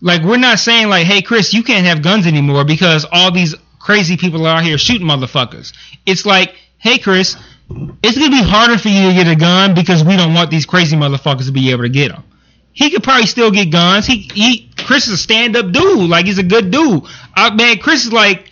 Like 0.00 0.22
we're 0.22 0.36
not 0.36 0.58
saying 0.58 0.88
like, 0.88 1.06
hey, 1.06 1.22
Chris, 1.22 1.54
you 1.54 1.62
can't 1.62 1.86
have 1.86 2.02
guns 2.02 2.26
anymore 2.26 2.64
because 2.64 3.06
all 3.10 3.30
these 3.30 3.54
crazy 3.78 4.16
people 4.16 4.46
are 4.46 4.56
out 4.56 4.64
here 4.64 4.78
shooting 4.78 5.06
motherfuckers. 5.06 5.72
It's 6.04 6.26
like, 6.26 6.54
hey 6.78 6.98
Chris, 6.98 7.36
it's 8.02 8.18
gonna 8.18 8.30
be 8.30 8.42
harder 8.42 8.78
for 8.78 8.88
you 8.88 9.08
to 9.08 9.14
get 9.14 9.26
a 9.28 9.36
gun 9.36 9.74
because 9.74 10.04
we 10.04 10.16
don't 10.16 10.34
want 10.34 10.50
these 10.50 10.66
crazy 10.66 10.96
motherfuckers 10.96 11.46
to 11.46 11.52
be 11.52 11.70
able 11.70 11.82
to 11.82 11.88
get 11.88 12.12
them. 12.12 12.22
He 12.72 12.90
could 12.90 13.02
probably 13.02 13.26
still 13.26 13.50
get 13.50 13.70
guns. 13.70 14.06
He, 14.06 14.28
he 14.34 14.70
Chris 14.76 15.06
is 15.06 15.14
a 15.14 15.16
stand 15.16 15.56
up 15.56 15.72
dude. 15.72 16.10
Like 16.10 16.26
he's 16.26 16.38
a 16.38 16.42
good 16.42 16.70
dude. 16.70 17.04
Uh, 17.34 17.50
man, 17.54 17.78
Chris 17.78 18.04
is 18.04 18.12
like. 18.12 18.50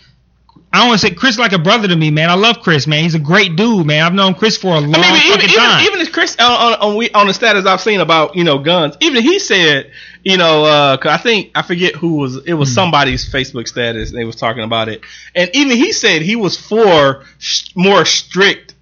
I 0.73 0.79
don't 0.79 0.89
want 0.89 0.99
to 0.99 1.07
say 1.07 1.13
Chris 1.13 1.39
like 1.39 1.53
a 1.53 1.57
brother 1.59 1.87
to 1.87 1.95
me, 1.95 2.11
man. 2.11 2.29
I 2.29 2.33
love 2.33 2.59
Chris, 2.61 2.85
man. 2.85 3.01
He's 3.03 3.15
a 3.15 3.19
great 3.19 3.55
dude, 3.55 3.85
man. 3.87 4.03
I've 4.03 4.13
known 4.13 4.33
Chris 4.33 4.57
for 4.57 4.75
a 4.75 4.79
long 4.81 4.93
I 4.95 5.11
mean, 5.13 5.15
even, 5.23 5.31
fucking 5.31 5.49
even, 5.49 5.55
time. 5.63 5.85
even 5.85 5.99
as 6.01 6.09
Chris 6.09 6.35
on 6.37 6.51
on, 6.51 6.73
on, 6.81 6.95
we, 6.97 7.09
on 7.11 7.27
the 7.27 7.33
status 7.33 7.65
I've 7.65 7.79
seen 7.79 8.01
about 8.01 8.35
you 8.35 8.43
know 8.43 8.57
guns, 8.59 8.97
even 8.99 9.23
he 9.23 9.39
said 9.39 9.91
you 10.23 10.35
know 10.37 10.65
uh 10.65 10.97
'cause 10.97 11.11
I 11.11 11.17
think 11.17 11.51
I 11.55 11.61
forget 11.61 11.95
who 11.95 12.15
was 12.15 12.45
it 12.45 12.53
was 12.55 12.73
somebody's 12.73 13.31
Facebook 13.31 13.69
status 13.69 14.09
and 14.09 14.19
they 14.19 14.25
was 14.25 14.35
talking 14.35 14.63
about 14.63 14.89
it, 14.89 15.01
and 15.33 15.49
even 15.53 15.77
he 15.77 15.93
said 15.93 16.21
he 16.21 16.35
was 16.35 16.57
for 16.57 17.23
sh- 17.37 17.69
more 17.75 18.03
strict 18.03 18.73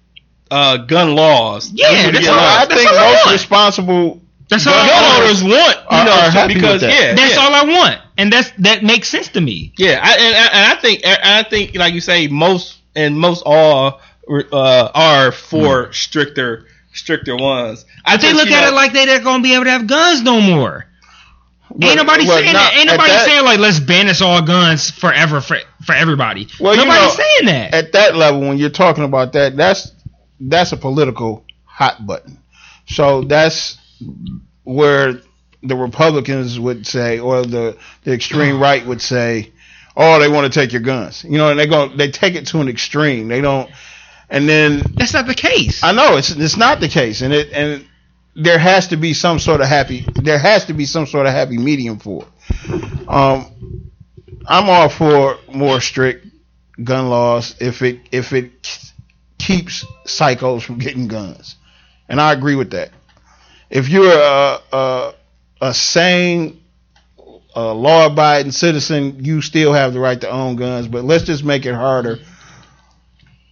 uh, 0.50 0.78
gun 0.78 1.14
laws. 1.14 1.70
Yeah, 1.72 1.90
He 2.06 2.10
that's 2.10 2.24
get 2.24 2.30
all- 2.30 2.36
laws. 2.36 2.58
I 2.70 2.74
think 2.74 2.90
most 2.90 3.32
responsible 3.32 4.20
That's 4.48 4.66
all 4.66 4.74
gun 4.74 4.88
I 4.88 5.02
want. 5.10 5.22
owners 5.24 5.42
want 5.42 5.52
you 5.54 5.96
Are- 5.98 6.04
know 6.04 6.12
are 6.12 6.30
happy 6.30 6.54
with 6.54 6.62
because 6.62 6.80
that. 6.82 6.90
yeah 6.92 7.14
That's 7.14 7.34
yeah. 7.36 7.40
all 7.40 7.54
I 7.54 7.64
want, 7.64 8.00
and 8.18 8.32
that's 8.32 8.50
that 8.58 8.82
makes 8.82 9.08
sense 9.08 9.28
to 9.28 9.40
me. 9.40 9.72
Yeah, 9.78 10.00
I, 10.02 10.12
and, 10.12 10.36
and 10.36 10.72
I 10.72 10.74
think 10.80 11.00
I 11.06 11.42
think 11.44 11.74
like 11.76 11.94
you 11.94 12.00
say, 12.00 12.28
most 12.28 12.78
and 12.94 13.18
most 13.18 13.42
all 13.46 14.00
uh, 14.28 14.90
are 14.94 15.32
for 15.32 15.92
stricter 15.92 16.66
stricter 16.92 17.36
ones. 17.36 17.84
I 18.04 18.14
But 18.16 18.22
they 18.22 18.32
look 18.34 18.48
at 18.50 18.60
know- 18.62 18.68
it 18.68 18.74
like 18.74 18.92
they 18.92 19.06
not 19.06 19.22
gonna 19.24 19.42
be 19.42 19.54
able 19.54 19.64
to 19.64 19.70
have 19.70 19.86
guns 19.86 20.22
no 20.22 20.40
more. 20.40 20.86
Well, 21.70 21.88
ain't 21.90 21.96
nobody 21.96 22.24
well, 22.26 22.38
saying 22.38 22.52
not- 22.52 22.72
that. 22.72 22.76
Ain't 22.76 22.86
nobody 22.86 23.10
that- 23.10 23.24
saying 23.26 23.44
like 23.44 23.58
let's 23.58 23.80
banish 23.80 24.20
all 24.20 24.42
guns 24.42 24.90
forever 24.90 25.40
for 25.40 25.56
for 25.84 25.94
everybody. 25.94 26.48
Well, 26.60 26.74
you 26.76 26.84
Nobody's 26.84 27.18
know, 27.18 27.24
saying 27.24 27.46
that. 27.46 27.74
at 27.74 27.92
that 27.92 28.14
level 28.14 28.42
when 28.42 28.58
you're 28.58 28.70
talking 28.70 29.04
about 29.04 29.32
that 29.32 29.56
that's 29.56 29.90
that's 30.38 30.72
a 30.72 30.76
political 30.76 31.44
hot 31.64 32.06
button 32.06 32.38
so 32.86 33.22
that's 33.22 33.78
where 34.64 35.20
the 35.62 35.76
republicans 35.76 36.58
would 36.58 36.86
say 36.86 37.18
or 37.18 37.42
the 37.44 37.76
the 38.04 38.12
extreme 38.12 38.60
right 38.60 38.86
would 38.86 39.00
say 39.00 39.52
oh 39.96 40.18
they 40.18 40.28
want 40.28 40.50
to 40.52 40.60
take 40.60 40.72
your 40.72 40.82
guns 40.82 41.24
you 41.24 41.38
know 41.38 41.50
and 41.50 41.58
they 41.58 41.66
go 41.66 41.88
they 41.88 42.10
take 42.10 42.34
it 42.34 42.46
to 42.46 42.60
an 42.60 42.68
extreme 42.68 43.28
they 43.28 43.40
don't 43.40 43.70
and 44.30 44.48
then 44.48 44.82
That's 44.96 45.12
not 45.14 45.26
the 45.26 45.34
case. 45.34 45.82
i 45.82 45.92
know 45.92 46.16
it's 46.16 46.30
it's 46.30 46.56
not 46.56 46.80
the 46.80 46.88
case 46.88 47.22
and 47.22 47.32
it 47.32 47.52
and 47.52 47.86
there 48.36 48.58
has 48.58 48.88
to 48.88 48.96
be 48.96 49.14
some 49.14 49.38
sort 49.38 49.60
of 49.60 49.68
happy 49.68 50.04
there 50.22 50.38
has 50.38 50.66
to 50.66 50.74
be 50.74 50.86
some 50.86 51.06
sort 51.06 51.26
of 51.26 51.32
happy 51.32 51.56
medium 51.56 51.98
for 51.98 52.24
it 52.24 53.08
um 53.08 53.90
i'm 54.46 54.68
all 54.68 54.88
for 54.88 55.38
more 55.54 55.80
strict 55.80 56.26
gun 56.82 57.08
laws 57.08 57.54
if 57.60 57.82
it 57.82 58.00
if 58.10 58.32
it 58.32 58.50
keeps 59.38 59.84
psychos 60.06 60.62
from 60.62 60.78
getting 60.78 61.06
guns, 61.06 61.56
and 62.08 62.20
I 62.20 62.32
agree 62.32 62.54
with 62.56 62.70
that. 62.70 62.90
If 63.70 63.88
you're 63.88 64.12
a 64.12 64.58
a, 64.72 65.14
a 65.60 65.74
sane, 65.74 66.60
uh, 67.56 67.74
law-abiding 67.74 68.52
citizen, 68.52 69.24
you 69.24 69.40
still 69.42 69.72
have 69.72 69.92
the 69.92 70.00
right 70.00 70.20
to 70.20 70.28
own 70.30 70.56
guns. 70.56 70.88
But 70.88 71.04
let's 71.04 71.24
just 71.24 71.44
make 71.44 71.66
it 71.66 71.74
harder 71.74 72.18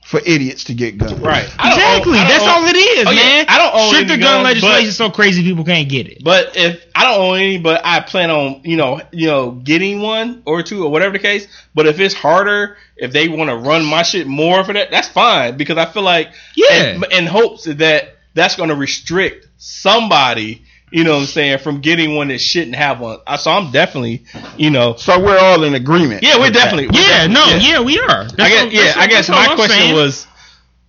for 0.04 0.20
idiots 0.26 0.64
to 0.64 0.74
get 0.74 0.98
guns. 0.98 1.14
right. 1.14 1.44
Exactly. 1.44 2.18
own- 2.18 2.28
That's 2.28 2.42
own- 2.42 2.48
all 2.50 2.66
it 2.66 2.76
is, 2.76 3.06
Oh, 3.06 3.10
yeah. 3.12 3.16
man. 3.22 3.44
I 3.48 3.58
don't 3.58 3.74
own 3.74 3.88
stricter 3.94 4.12
any 4.14 4.22
gun 4.22 4.42
guns, 4.42 4.44
legislation 4.62 4.88
but- 4.88 4.94
so 4.94 5.10
crazy 5.10 5.42
people 5.42 5.64
can't 5.64 5.88
get 5.88 6.06
it. 6.06 6.22
But 6.22 6.54
if 6.56 6.84
I 6.94 7.04
don't 7.04 7.18
own 7.20 7.36
any, 7.38 7.58
but 7.58 7.80
I 7.84 8.00
plan 8.00 8.30
on 8.30 8.60
you 8.64 8.76
know 8.76 9.00
you 9.12 9.28
know 9.28 9.52
getting 9.52 10.02
one 10.02 10.42
or 10.44 10.62
two 10.62 10.84
or 10.84 10.90
whatever 10.90 11.12
the 11.14 11.18
case. 11.18 11.46
But 11.74 11.86
if 11.86 11.98
it's 11.98 12.14
harder, 12.14 12.76
if 12.96 13.12
they 13.12 13.28
want 13.28 13.48
to 13.48 13.56
run 13.56 13.84
my 13.86 14.02
shit 14.02 14.26
more 14.26 14.62
for 14.64 14.74
that, 14.74 14.90
that's 14.90 15.08
fine 15.08 15.56
because 15.56 15.78
I 15.78 15.86
feel 15.86 16.02
like 16.02 16.28
Yeah. 16.56 16.94
in, 16.96 17.04
in 17.10 17.26
hopes 17.26 17.64
that 17.64 18.16
that's 18.34 18.56
going 18.56 18.68
to 18.68 18.74
restrict 18.74 19.46
somebody. 19.64 20.62
You 20.90 21.04
know 21.04 21.12
what 21.14 21.20
I'm 21.20 21.26
saying 21.26 21.58
from 21.60 21.80
getting 21.80 22.16
one 22.16 22.28
that 22.28 22.38
shouldn't 22.40 22.74
have 22.76 23.00
one. 23.00 23.18
I- 23.26 23.36
So 23.36 23.50
I'm 23.50 23.70
definitely 23.70 24.24
you 24.58 24.70
know 24.70 24.94
So 24.96 25.18
we're 25.20 25.38
all 25.38 25.62
in 25.64 25.74
agreement. 25.74 26.22
yeah 26.22 26.36
we're 26.38 26.50
definitely 26.50 26.88
we're 26.88 27.00
yeah, 27.00 27.26
definitely- 27.28 27.34
no, 27.34 27.46
yeah. 27.46 27.72
yeah, 27.72 27.80
we 27.80 27.98
are. 28.00 28.24
That's 28.24 28.40
I 28.40 28.48
guess, 28.48 28.62
all- 28.64 28.72
yeah, 28.72 28.80
that's- 28.82 28.96
I 28.96 29.06
guess 29.06 29.28
my 29.30 29.36
I'm 29.46 29.56
question 29.56 29.76
saying. 29.78 29.94
was, 29.94 30.26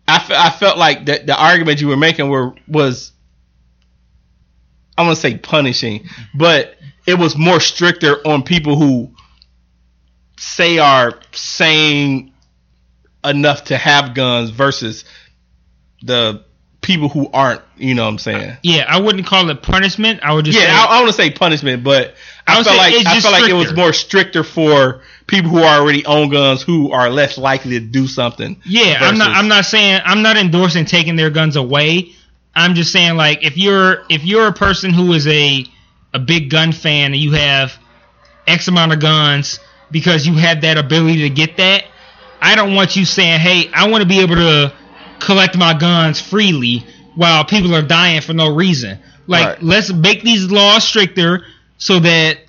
I, 0.07 0.19
fe- 0.19 0.35
I 0.35 0.49
felt 0.49 0.77
like 0.77 1.05
the, 1.05 1.21
the 1.25 1.35
argument 1.41 1.79
you 1.79 1.87
were 1.87 1.95
making 1.95 2.27
were 2.27 2.53
was, 2.67 3.11
I'm 4.97 5.05
gonna 5.05 5.15
say 5.15 5.37
punishing, 5.37 6.09
but 6.35 6.75
it 7.05 7.17
was 7.17 7.37
more 7.37 7.59
stricter 7.61 8.25
on 8.27 8.43
people 8.43 8.75
who 8.77 9.11
say 10.37 10.79
are 10.79 11.19
saying 11.31 12.33
enough 13.23 13.65
to 13.65 13.77
have 13.77 14.13
guns 14.13 14.49
versus 14.49 15.05
the 16.01 16.43
people 16.83 17.09
who 17.09 17.29
aren't. 17.33 17.61
You 17.77 17.95
know 17.95 18.03
what 18.03 18.09
I'm 18.09 18.17
saying? 18.19 18.57
yeah, 18.61 18.85
I 18.87 19.01
wouldn't 19.01 19.25
call 19.25 19.49
it 19.49 19.63
punishment. 19.63 20.19
I 20.21 20.33
would 20.33 20.45
just 20.45 20.57
Yeah, 20.57 20.65
say, 20.65 20.71
I, 20.71 20.85
I 20.85 21.01
want 21.01 21.07
to 21.07 21.13
say 21.13 21.31
punishment, 21.31 21.83
but 21.83 22.13
I 22.45 22.59
I, 22.59 22.63
felt 22.63 22.77
like 22.77 22.93
I 23.07 23.19
felt 23.19 23.33
like 23.33 23.49
it 23.49 23.53
was 23.53 23.73
more 23.73 23.93
stricter 23.93 24.43
for 24.43 25.01
people 25.25 25.49
who 25.49 25.63
already 25.63 26.05
own 26.05 26.29
guns 26.29 26.61
who 26.61 26.91
are 26.91 27.09
less 27.09 27.37
likely 27.37 27.79
to 27.79 27.85
do 27.85 28.07
something. 28.07 28.61
Yeah, 28.65 28.97
I'm 29.01 29.17
not. 29.17 29.31
I'm 29.31 29.47
not 29.47 29.65
saying. 29.65 30.01
I'm 30.05 30.21
not 30.21 30.37
endorsing 30.37 30.85
taking 30.85 31.15
their 31.15 31.31
guns 31.31 31.55
away. 31.55 32.11
I'm 32.55 32.75
just 32.75 32.91
saying, 32.91 33.15
like, 33.17 33.43
if 33.43 33.57
you're 33.57 34.03
if 34.09 34.23
you're 34.23 34.47
a 34.47 34.53
person 34.53 34.93
who 34.93 35.13
is 35.13 35.25
a 35.27 35.65
a 36.13 36.19
big 36.19 36.49
gun 36.51 36.71
fan 36.71 37.13
and 37.13 37.21
you 37.21 37.31
have 37.31 37.73
X 38.45 38.67
amount 38.67 38.93
of 38.93 38.99
guns 38.99 39.59
because 39.89 40.27
you 40.27 40.35
have 40.35 40.61
that 40.61 40.77
ability 40.77 41.23
to 41.23 41.29
get 41.29 41.57
that, 41.57 41.85
I 42.39 42.55
don't 42.55 42.75
want 42.75 42.95
you 42.95 43.05
saying, 43.05 43.39
"Hey, 43.39 43.71
I 43.73 43.89
want 43.89 44.03
to 44.03 44.07
be 44.07 44.19
able 44.19 44.35
to 44.35 44.73
collect 45.23 45.57
my 45.57 45.73
guns 45.73 46.19
freely 46.21 46.85
while 47.15 47.43
people 47.45 47.73
are 47.75 47.81
dying 47.81 48.21
for 48.21 48.33
no 48.33 48.53
reason." 48.53 48.99
Like, 49.27 49.47
Right. 49.47 49.63
let's 49.63 49.91
make 49.91 50.21
these 50.23 50.51
laws 50.51 50.83
stricter 50.83 51.45
so 51.77 51.99
that 51.99 52.39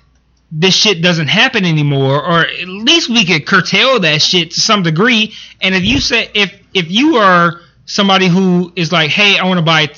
this 0.51 0.75
shit 0.75 1.01
doesn't 1.01 1.27
happen 1.27 1.65
anymore, 1.65 2.21
or 2.23 2.41
at 2.41 2.67
least 2.67 3.09
we 3.09 3.25
could 3.25 3.45
curtail 3.45 3.99
that 3.99 4.21
shit 4.21 4.51
to 4.51 4.61
some 4.61 4.83
degree. 4.83 5.33
And 5.61 5.73
if 5.75 5.83
you 5.83 5.99
say 5.99 6.29
if 6.33 6.53
if 6.73 6.91
you 6.91 7.15
are 7.17 7.61
somebody 7.85 8.27
who 8.27 8.71
is 8.75 8.91
like, 8.91 9.09
hey, 9.09 9.37
I 9.37 9.45
want 9.45 9.57
to 9.57 9.63
buy 9.65 9.89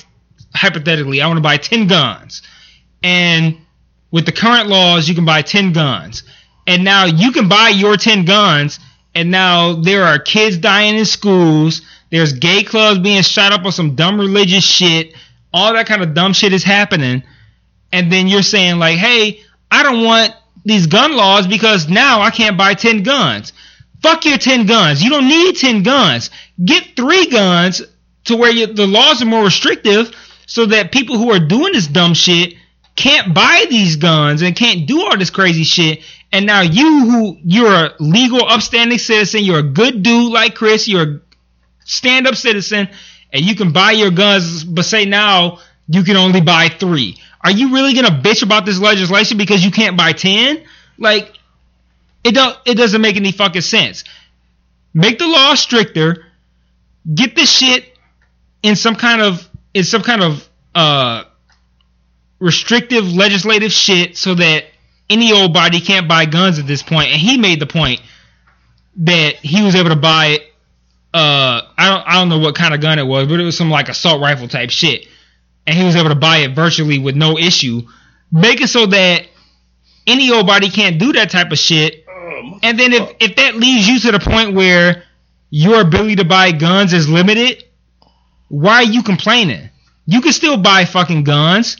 hypothetically, 0.54 1.20
I 1.20 1.26
want 1.26 1.36
to 1.38 1.42
buy 1.42 1.56
ten 1.58 1.86
guns, 1.86 2.42
and 3.02 3.56
with 4.10 4.24
the 4.26 4.32
current 4.32 4.68
laws, 4.68 5.08
you 5.08 5.14
can 5.14 5.24
buy 5.24 5.42
ten 5.42 5.72
guns, 5.72 6.22
and 6.66 6.82
now 6.84 7.04
you 7.04 7.32
can 7.32 7.48
buy 7.48 7.68
your 7.68 7.96
ten 7.96 8.24
guns, 8.24 8.80
and 9.14 9.30
now 9.30 9.74
there 9.74 10.04
are 10.04 10.18
kids 10.18 10.56
dying 10.58 10.96
in 10.96 11.04
schools. 11.04 11.82
There's 12.10 12.32
gay 12.32 12.62
clubs 12.62 13.00
being 13.00 13.22
shot 13.22 13.52
up 13.52 13.64
on 13.64 13.72
some 13.72 13.94
dumb 13.94 14.18
religious 14.18 14.64
shit. 14.64 15.14
All 15.52 15.72
that 15.74 15.86
kind 15.86 16.02
of 16.02 16.14
dumb 16.14 16.32
shit 16.32 16.52
is 16.52 16.64
happening 16.64 17.22
and 17.92 18.12
then 18.12 18.28
you're 18.28 18.42
saying 18.42 18.78
like, 18.78 18.98
"Hey, 18.98 19.40
I 19.70 19.82
don't 19.82 20.04
want 20.04 20.34
these 20.64 20.86
gun 20.86 21.16
laws 21.16 21.46
because 21.46 21.88
now 21.88 22.20
I 22.20 22.30
can't 22.30 22.56
buy 22.56 22.74
10 22.74 23.02
guns." 23.02 23.52
Fuck 24.02 24.24
your 24.26 24.38
10 24.38 24.66
guns. 24.66 25.02
You 25.02 25.10
don't 25.10 25.28
need 25.28 25.56
10 25.56 25.82
guns. 25.82 26.30
Get 26.64 26.94
3 26.96 27.26
guns 27.26 27.82
to 28.24 28.36
where 28.36 28.50
you, 28.50 28.66
the 28.66 28.86
laws 28.86 29.20
are 29.22 29.26
more 29.26 29.44
restrictive 29.44 30.12
so 30.46 30.66
that 30.66 30.92
people 30.92 31.18
who 31.18 31.32
are 31.32 31.40
doing 31.40 31.72
this 31.72 31.88
dumb 31.88 32.14
shit 32.14 32.54
can't 32.94 33.34
buy 33.34 33.66
these 33.68 33.96
guns 33.96 34.42
and 34.42 34.54
can't 34.54 34.86
do 34.86 35.02
all 35.02 35.16
this 35.16 35.30
crazy 35.30 35.64
shit. 35.64 36.02
And 36.30 36.46
now 36.46 36.60
you 36.60 37.10
who 37.10 37.38
you're 37.42 37.74
a 37.74 37.94
legal 37.98 38.44
upstanding 38.46 38.98
citizen, 38.98 39.42
you're 39.42 39.60
a 39.60 39.62
good 39.62 40.02
dude 40.02 40.32
like 40.32 40.54
Chris, 40.54 40.86
you're 40.86 41.02
a 41.02 41.20
stand 41.88 42.26
up 42.26 42.36
citizen 42.36 42.88
and 43.32 43.44
you 43.44 43.56
can 43.56 43.72
buy 43.72 43.92
your 43.92 44.10
guns, 44.10 44.62
but 44.64 44.84
say 44.84 45.04
now 45.04 45.58
you 45.88 46.04
can 46.04 46.16
only 46.16 46.40
buy 46.40 46.68
three. 46.68 47.16
Are 47.42 47.50
you 47.50 47.72
really 47.72 47.94
gonna 47.94 48.22
bitch 48.22 48.42
about 48.42 48.66
this 48.66 48.78
legislation 48.78 49.38
because 49.38 49.64
you 49.64 49.70
can't 49.70 49.96
buy 49.96 50.12
ten? 50.12 50.64
Like, 50.98 51.32
it 52.24 52.32
don't. 52.32 52.56
It 52.66 52.74
doesn't 52.74 53.00
make 53.00 53.16
any 53.16 53.32
fucking 53.32 53.62
sense. 53.62 54.04
Make 54.92 55.18
the 55.18 55.26
law 55.26 55.54
stricter. 55.54 56.24
Get 57.12 57.34
this 57.34 57.50
shit 57.50 57.96
in 58.62 58.76
some 58.76 58.96
kind 58.96 59.22
of 59.22 59.48
in 59.72 59.84
some 59.84 60.02
kind 60.02 60.22
of 60.22 60.48
uh 60.74 61.24
restrictive 62.38 63.04
legislative 63.10 63.72
shit 63.72 64.16
so 64.16 64.34
that 64.34 64.64
any 65.08 65.32
old 65.32 65.52
body 65.52 65.80
can't 65.80 66.08
buy 66.08 66.26
guns 66.26 66.58
at 66.58 66.66
this 66.66 66.82
point. 66.82 67.10
And 67.12 67.20
he 67.20 67.38
made 67.38 67.60
the 67.60 67.66
point 67.66 68.00
that 68.98 69.36
he 69.36 69.62
was 69.62 69.74
able 69.74 69.90
to 69.90 69.96
buy 69.96 70.40
uh 71.14 71.62
I 71.76 71.88
don't 71.88 72.06
I 72.06 72.14
don't 72.14 72.28
know 72.28 72.38
what 72.38 72.54
kind 72.54 72.74
of 72.74 72.80
gun 72.80 72.98
it 72.98 73.06
was, 73.06 73.28
but 73.28 73.40
it 73.40 73.44
was 73.44 73.56
some 73.56 73.70
like 73.70 73.88
assault 73.88 74.20
rifle 74.20 74.48
type 74.48 74.70
shit. 74.70 75.06
And 75.66 75.76
he 75.76 75.84
was 75.84 75.96
able 75.96 76.08
to 76.08 76.14
buy 76.14 76.38
it 76.38 76.54
virtually 76.54 76.98
with 76.98 77.14
no 77.14 77.38
issue. 77.38 77.82
Make 78.30 78.60
it 78.60 78.68
so 78.68 78.86
that 78.86 79.26
any 80.06 80.30
old 80.30 80.46
body 80.46 80.70
can't 80.70 80.98
do 80.98 81.12
that 81.14 81.30
type 81.30 81.52
of 81.52 81.58
shit. 81.58 82.04
And 82.62 82.78
then 82.78 82.92
if 82.92 83.10
if 83.20 83.36
that 83.36 83.56
leaves 83.56 83.88
you 83.88 84.00
to 84.00 84.12
the 84.12 84.20
point 84.20 84.54
where 84.54 85.04
your 85.50 85.80
ability 85.80 86.16
to 86.16 86.24
buy 86.24 86.52
guns 86.52 86.92
is 86.92 87.08
limited, 87.08 87.64
why 88.48 88.76
are 88.76 88.84
you 88.84 89.02
complaining? 89.02 89.70
You 90.06 90.20
can 90.20 90.32
still 90.32 90.56
buy 90.56 90.84
fucking 90.84 91.24
guns. 91.24 91.76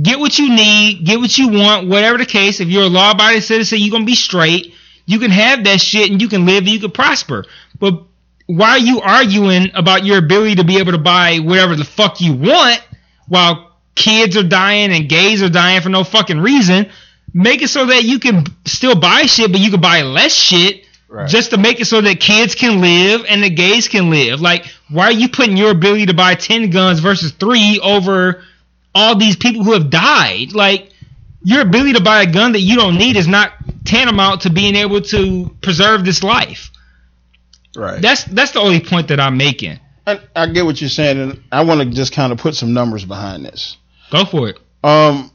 Get 0.00 0.18
what 0.18 0.38
you 0.38 0.54
need, 0.54 1.04
get 1.04 1.18
what 1.18 1.36
you 1.38 1.48
want, 1.48 1.88
whatever 1.88 2.18
the 2.18 2.26
case. 2.26 2.60
If 2.60 2.68
you're 2.68 2.84
a 2.84 2.88
law 2.88 3.12
abiding 3.12 3.40
citizen, 3.40 3.78
you're 3.80 3.90
gonna 3.90 4.04
be 4.04 4.14
straight. 4.14 4.74
You 5.06 5.18
can 5.18 5.30
have 5.30 5.64
that 5.64 5.80
shit 5.80 6.10
and 6.10 6.20
you 6.20 6.28
can 6.28 6.46
live 6.46 6.58
and 6.58 6.68
you 6.68 6.80
can 6.80 6.90
prosper. 6.90 7.46
But 7.78 8.04
why 8.48 8.70
are 8.70 8.78
you 8.78 9.00
arguing 9.02 9.70
about 9.74 10.04
your 10.06 10.18
ability 10.18 10.56
to 10.56 10.64
be 10.64 10.78
able 10.78 10.92
to 10.92 10.98
buy 10.98 11.36
whatever 11.38 11.76
the 11.76 11.84
fuck 11.84 12.20
you 12.22 12.32
want 12.32 12.82
while 13.28 13.76
kids 13.94 14.36
are 14.38 14.42
dying 14.42 14.90
and 14.90 15.06
gays 15.08 15.42
are 15.42 15.50
dying 15.50 15.82
for 15.82 15.90
no 15.90 16.02
fucking 16.02 16.40
reason? 16.40 16.90
Make 17.34 17.60
it 17.60 17.68
so 17.68 17.84
that 17.86 18.04
you 18.04 18.18
can 18.18 18.46
still 18.64 18.98
buy 18.98 19.22
shit, 19.22 19.52
but 19.52 19.60
you 19.60 19.70
can 19.70 19.82
buy 19.82 20.00
less 20.02 20.32
shit 20.34 20.84
Right. 21.10 21.28
just 21.28 21.50
to 21.50 21.58
make 21.58 21.80
it 21.80 21.86
so 21.86 22.00
that 22.02 22.20
kids 22.20 22.54
can 22.54 22.80
live 22.82 23.24
and 23.28 23.42
the 23.42 23.48
gays 23.50 23.88
can 23.88 24.10
live. 24.10 24.40
Like, 24.42 24.66
why 24.90 25.04
are 25.04 25.12
you 25.12 25.28
putting 25.30 25.56
your 25.56 25.70
ability 25.70 26.06
to 26.06 26.14
buy 26.14 26.34
10 26.34 26.70
guns 26.70 27.00
versus 27.00 27.32
three 27.32 27.80
over 27.82 28.42
all 28.94 29.16
these 29.16 29.36
people 29.36 29.62
who 29.64 29.72
have 29.72 29.88
died? 29.90 30.52
Like, 30.52 30.90
your 31.42 31.60
ability 31.62 31.94
to 31.94 32.02
buy 32.02 32.22
a 32.22 32.30
gun 32.30 32.52
that 32.52 32.60
you 32.60 32.76
don't 32.76 32.96
need 32.98 33.16
is 33.16 33.28
not 33.28 33.52
tantamount 33.84 34.42
to 34.42 34.50
being 34.50 34.74
able 34.74 35.00
to 35.00 35.54
preserve 35.62 36.04
this 36.04 36.22
life. 36.22 36.70
Right. 37.78 38.02
That's 38.02 38.24
that's 38.24 38.50
the 38.50 38.60
only 38.60 38.80
point 38.80 39.06
that 39.08 39.20
I'm 39.20 39.36
making. 39.36 39.78
I, 40.04 40.20
I 40.34 40.46
get 40.48 40.64
what 40.64 40.80
you're 40.80 40.90
saying, 40.90 41.20
and 41.20 41.40
I 41.52 41.62
want 41.62 41.80
to 41.80 41.88
just 41.94 42.12
kind 42.12 42.32
of 42.32 42.38
put 42.38 42.56
some 42.56 42.74
numbers 42.74 43.04
behind 43.04 43.44
this. 43.44 43.76
Go 44.10 44.24
for 44.24 44.48
it. 44.48 44.58
Um, 44.82 45.30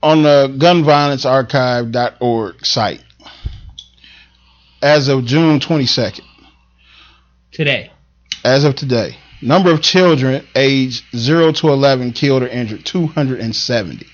on 0.00 0.22
the 0.22 0.54
gunviolencearchive.org 0.56 2.64
site, 2.64 3.02
as 4.80 5.08
of 5.08 5.24
June 5.24 5.58
22nd, 5.58 6.20
Today. 7.50 7.90
as 8.44 8.62
of 8.64 8.76
today, 8.76 9.16
number 9.42 9.72
of 9.72 9.82
children 9.82 10.46
aged 10.54 11.02
0 11.16 11.50
to 11.52 11.68
11 11.68 12.12
killed 12.12 12.44
or 12.44 12.48
injured 12.48 12.86
270. 12.86 14.06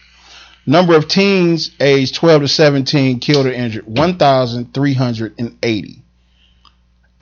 Number 0.65 0.97
of 0.97 1.07
teens 1.07 1.71
aged 1.81 2.15
12 2.15 2.43
to 2.43 2.49
17 2.49 3.21
killed 3.21 3.45
or 3.47 3.53
injured 3.53 3.87
1,380. 3.87 6.03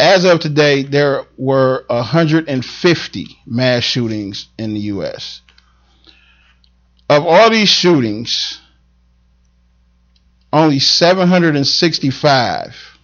As 0.04 0.24
of 0.26 0.38
today, 0.38 0.82
there 0.82 1.24
were 1.38 1.86
150 1.86 3.38
mass 3.46 3.84
shootings 3.84 4.48
in 4.58 4.74
the 4.74 4.80
U.S. 4.80 5.40
Of 7.08 7.24
all 7.24 7.48
these 7.48 7.70
shootings, 7.70 8.60
only 10.52 10.78
765 10.78 12.98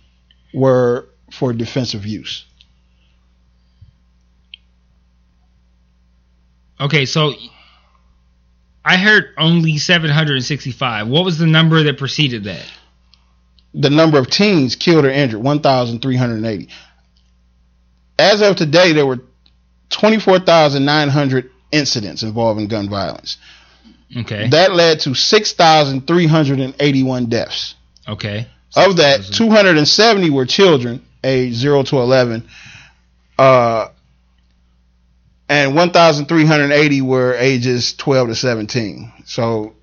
were 0.53 1.09
for 1.32 1.55
defensive 1.55 2.05
use. 2.05 2.44
Okay, 6.78 7.07
so 7.07 7.32
I 8.84 8.98
heard 8.98 9.32
only 9.38 9.78
765. 9.78 11.09
What 11.09 11.24
was 11.24 11.38
the 11.38 11.46
number 11.46 11.82
that 11.84 11.96
preceded 11.96 12.44
that? 12.44 12.70
the 13.74 13.90
number 13.90 14.18
of 14.18 14.28
teens 14.28 14.76
killed 14.76 15.05
or 15.05 15.11
injured 15.11 15.42
1,380. 15.42 16.68
As 18.21 18.43
of 18.43 18.57
today, 18.57 18.93
there 18.93 19.07
were 19.07 19.21
24,900 19.91 21.51
incidents 21.73 22.23
involving 22.23 22.68
gun 22.68 22.89
violence. 22.89 23.37
Okay. 24.16 24.49
That 24.51 24.73
led 24.75 25.01
to 25.01 25.14
6,381 25.14 27.27
deaths. 27.27 27.75
okay. 28.09 28.47
Of 28.77 28.99
that, 28.99 29.25
6,000. 29.25 29.49
270 29.49 30.31
were 30.31 30.47
children 30.47 31.05
age 31.25 31.55
0 31.55 31.83
to 31.85 31.99
11. 31.99 32.47
Uh, 33.37 33.89
and 35.49 35.75
1,380 35.75 37.03
were 37.03 37.35
ages 37.35 37.95
12 37.95 38.29
to 38.29 38.35
17. 38.37 39.12
So 39.25 39.75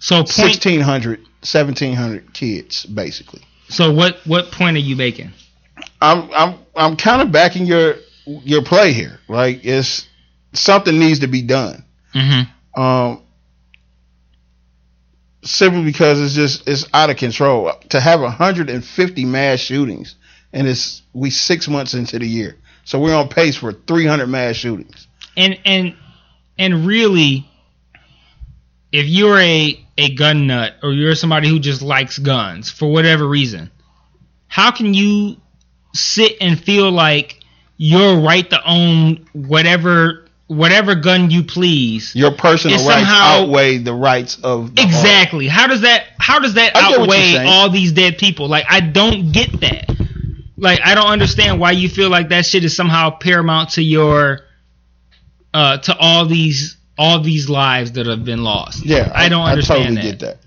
So 0.00 0.16
point 0.16 0.36
1,600, 0.36 1.20
1,700 1.20 2.34
kids, 2.34 2.84
basically. 2.86 3.42
so 3.68 3.92
what 3.92 4.16
what 4.26 4.50
point 4.50 4.76
are 4.76 4.80
you 4.80 4.96
making? 4.96 5.30
I'm 6.00 6.28
I'm 6.32 6.58
I'm 6.76 6.96
kind 6.96 7.22
of 7.22 7.32
backing 7.32 7.66
your 7.66 7.96
your 8.26 8.62
play 8.62 8.92
here. 8.92 9.20
Like 9.28 9.64
it's 9.64 10.06
something 10.52 10.98
needs 10.98 11.20
to 11.20 11.26
be 11.26 11.42
done. 11.42 11.84
Mm-hmm. 12.14 12.80
Um, 12.80 13.22
simply 15.42 15.84
because 15.84 16.20
it's 16.20 16.34
just 16.34 16.68
it's 16.68 16.86
out 16.92 17.10
of 17.10 17.16
control. 17.16 17.72
To 17.90 18.00
have 18.00 18.20
150 18.20 19.24
mass 19.24 19.60
shootings, 19.60 20.16
and 20.52 20.66
it's 20.66 21.02
we 21.12 21.30
six 21.30 21.68
months 21.68 21.94
into 21.94 22.18
the 22.18 22.26
year, 22.26 22.56
so 22.84 22.98
we're 22.98 23.14
on 23.14 23.28
pace 23.28 23.56
for 23.56 23.72
300 23.72 24.26
mass 24.26 24.56
shootings. 24.56 25.06
and 25.36 25.58
and 25.64 25.96
and 26.58 26.86
really 26.86 27.48
if 28.92 29.06
you're 29.06 29.38
a 29.40 29.84
a 29.98 30.14
gun 30.14 30.46
nut 30.46 30.74
or 30.82 30.92
you're 30.92 31.14
somebody 31.14 31.48
who 31.48 31.58
just 31.58 31.82
likes 31.82 32.18
guns 32.18 32.70
for 32.70 32.90
whatever 32.90 33.26
reason 33.26 33.70
how 34.48 34.70
can 34.70 34.94
you 34.94 35.36
sit 35.94 36.36
and 36.40 36.58
feel 36.62 36.90
like 36.90 37.40
your 37.76 38.20
right 38.20 38.48
to 38.50 38.60
own 38.68 39.26
whatever 39.32 40.20
whatever 40.46 40.94
gun 40.94 41.30
you 41.30 41.42
please. 41.42 42.14
Your 42.14 42.30
personal 42.32 42.76
rights 42.76 42.86
somehow- 42.86 43.42
outweigh 43.42 43.78
the 43.78 43.94
rights 43.94 44.38
of 44.42 44.74
the 44.74 44.82
exactly. 44.82 45.48
How 45.48 45.66
does 45.66 45.80
that 45.80 46.04
how 46.18 46.38
does 46.38 46.54
that 46.54 46.76
I 46.76 46.90
you're 46.90 47.00
outweigh 47.00 47.36
all 47.46 47.70
these 47.70 47.92
dead 47.92 48.18
people? 48.18 48.48
Like 48.48 48.66
i 48.68 48.80
don't 48.80 49.32
get 49.32 49.60
that. 49.60 49.90
Like 50.56 50.80
i 50.84 50.94
don't 50.94 51.06
understand 51.08 51.58
why 51.60 51.72
you 51.72 51.88
feel 51.88 52.10
like 52.10 52.28
that 52.28 52.44
shit 52.46 52.64
is 52.64 52.76
somehow 52.76 53.10
paramount 53.10 53.70
to 53.70 53.82
your 53.82 54.40
uh 55.52 55.78
to 55.78 55.96
all 55.96 56.26
these 56.26 56.76
all 56.96 57.20
these 57.20 57.48
lives 57.48 57.92
that 57.92 58.06
have 58.06 58.24
been 58.24 58.44
lost. 58.44 58.84
Yeah, 58.84 59.10
i 59.14 59.28
don't 59.28 59.44
understand 59.46 59.80
I 59.80 59.84
totally 59.86 60.10
that. 60.12 60.18
get 60.18 60.26
that. 60.26 60.38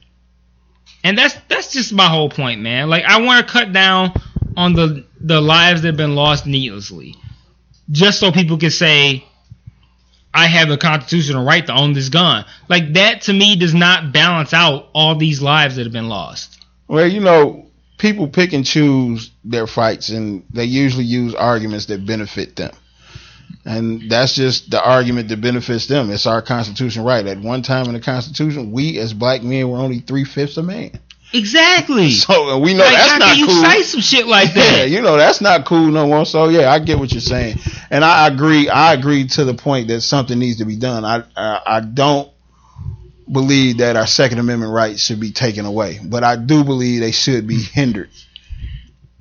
and 1.03 1.17
that's 1.17 1.35
that's 1.49 1.73
just 1.73 1.91
my 1.91 2.07
whole 2.07 2.29
point 2.29 2.61
man. 2.61 2.89
Like 2.89 3.03
i 3.05 3.19
want 3.21 3.45
to 3.45 3.51
cut 3.51 3.73
down 3.73 4.13
on 4.57 4.73
the 4.73 5.05
the 5.21 5.39
lives 5.39 5.83
that 5.83 5.89
have 5.89 5.97
been 5.97 6.15
lost 6.15 6.45
needlessly 6.45 7.15
just 7.89 8.19
so 8.19 8.31
people 8.31 8.57
can 8.57 8.71
say 8.71 9.23
I 10.33 10.47
have 10.47 10.69
a 10.69 10.77
constitutional 10.77 11.45
right 11.45 11.65
to 11.65 11.73
own 11.73 11.93
this 11.93 12.09
gun. 12.09 12.45
Like 12.67 12.93
that 12.93 13.21
to 13.23 13.33
me 13.33 13.55
does 13.55 13.73
not 13.73 14.11
balance 14.11 14.53
out 14.53 14.89
all 14.93 15.15
these 15.15 15.41
lives 15.41 15.77
that 15.77 15.83
have 15.85 15.93
been 15.93 16.09
lost. 16.09 16.61
Well, 16.87 17.07
you 17.07 17.21
know, 17.21 17.67
people 17.97 18.27
pick 18.27 18.53
and 18.53 18.65
choose 18.65 19.31
their 19.43 19.67
fights, 19.67 20.09
and 20.09 20.43
they 20.51 20.65
usually 20.65 21.05
use 21.05 21.33
arguments 21.33 21.87
that 21.87 22.05
benefit 22.05 22.55
them. 22.55 22.71
And 23.65 24.09
that's 24.09 24.33
just 24.33 24.69
the 24.69 24.81
argument 24.81 25.27
that 25.29 25.41
benefits 25.41 25.87
them. 25.87 26.09
It's 26.09 26.25
our 26.25 26.41
constitutional 26.41 27.05
right. 27.05 27.25
At 27.25 27.39
one 27.39 27.63
time 27.63 27.87
in 27.87 27.93
the 27.93 27.99
Constitution, 27.99 28.71
we 28.71 28.97
as 28.99 29.13
black 29.13 29.43
men 29.43 29.69
were 29.69 29.77
only 29.77 29.99
three 29.99 30.23
fifths 30.23 30.57
of 30.57 30.65
man. 30.65 30.99
Exactly. 31.33 32.11
So 32.27 32.49
uh, 32.49 32.57
we 32.57 32.73
know 32.73 32.83
like, 32.83 32.93
that's 32.93 33.11
how 33.11 33.17
not 33.17 33.27
can 33.29 33.37
you 33.37 33.45
cool. 33.47 33.63
say 33.63 33.81
some 33.83 34.01
shit 34.01 34.27
like 34.27 34.53
that? 34.53 34.77
yeah, 34.77 34.83
you 34.85 35.01
know 35.01 35.17
that's 35.17 35.41
not 35.41 35.65
cool 35.65 35.87
no 35.91 36.07
more. 36.07 36.25
So 36.25 36.49
yeah, 36.49 36.71
I 36.71 36.79
get 36.79 36.99
what 36.99 37.11
you're 37.11 37.21
saying, 37.21 37.57
and 37.89 38.03
I 38.03 38.27
agree. 38.27 38.69
I 38.69 38.93
agree 38.93 39.27
to 39.27 39.43
the 39.45 39.53
point 39.53 39.89
that 39.89 40.01
something 40.01 40.37
needs 40.37 40.57
to 40.57 40.65
be 40.65 40.75
done. 40.77 41.05
I 41.05 41.23
I, 41.35 41.61
I 41.65 41.79
don't 41.81 42.31
believe 43.31 43.77
that 43.77 43.95
our 43.97 44.07
Second 44.07 44.39
Amendment 44.39 44.71
rights 44.71 45.01
should 45.01 45.19
be 45.19 45.31
taken 45.31 45.65
away, 45.65 45.99
but 46.03 46.23
I 46.23 46.37
do 46.37 46.63
believe 46.63 47.01
they 47.01 47.11
should 47.11 47.45
be 47.47 47.55
hmm. 47.57 47.73
hindered, 47.73 48.09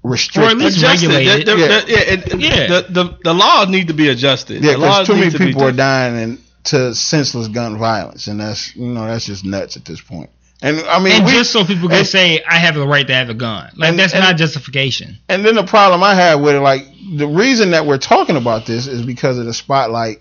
restricted. 0.02 0.58
least 0.58 0.82
regulated. 0.82 1.46
The- 1.46 1.54
the- 1.54 1.58
Yeah. 1.60 1.68
the- 1.80 1.90
yeah, 1.90 1.98
and- 2.12 2.32
and 2.32 2.42
Yeah. 2.42 2.66
The, 2.66 2.86
the 2.88 3.18
the 3.24 3.34
laws 3.34 3.68
need 3.68 3.88
to 3.88 3.94
be 3.94 4.08
adjusted. 4.08 4.62
yeah, 4.62 4.72
the 4.72 4.78
because 4.78 4.98
laws 4.98 5.06
too 5.06 5.14
need 5.14 5.20
many 5.20 5.30
to 5.32 5.38
be 5.38 5.46
people 5.46 5.64
are 5.64 5.72
dying 5.72 6.16
and 6.16 6.38
to 6.64 6.94
senseless 6.94 7.48
gun 7.48 7.78
violence, 7.78 8.26
and 8.26 8.40
that's 8.40 8.74
you 8.76 8.86
know 8.86 9.06
that's 9.06 9.26
just 9.26 9.44
nuts 9.44 9.76
at 9.76 9.84
this 9.84 10.00
point. 10.00 10.30
And 10.62 10.80
I 10.80 10.98
mean, 11.02 11.12
and 11.16 11.24
we, 11.26 11.32
just 11.32 11.52
so 11.52 11.64
people 11.64 11.88
can 11.88 11.98
and- 11.98 12.06
say 12.06 12.42
I 12.42 12.56
have 12.56 12.74
the 12.74 12.86
right 12.86 13.06
to 13.06 13.14
have 13.14 13.28
a 13.28 13.34
gun. 13.34 13.72
Like 13.76 13.90
And- 13.90 13.98
that's 13.98 14.14
and- 14.14 14.22
not 14.22 14.36
justification. 14.36 15.18
And 15.28 15.44
then 15.44 15.54
the 15.54 15.64
problem 15.64 16.02
I 16.02 16.14
have 16.14 16.40
with 16.40 16.54
it, 16.54 16.60
like 16.60 16.86
the 17.16 17.26
reason 17.28 17.72
that 17.72 17.84
we're 17.86 17.98
talking 17.98 18.36
about 18.36 18.64
this 18.66 18.86
is 18.86 19.02
because 19.02 19.38
of 19.38 19.44
the 19.46 19.52
spotlight 19.54 20.20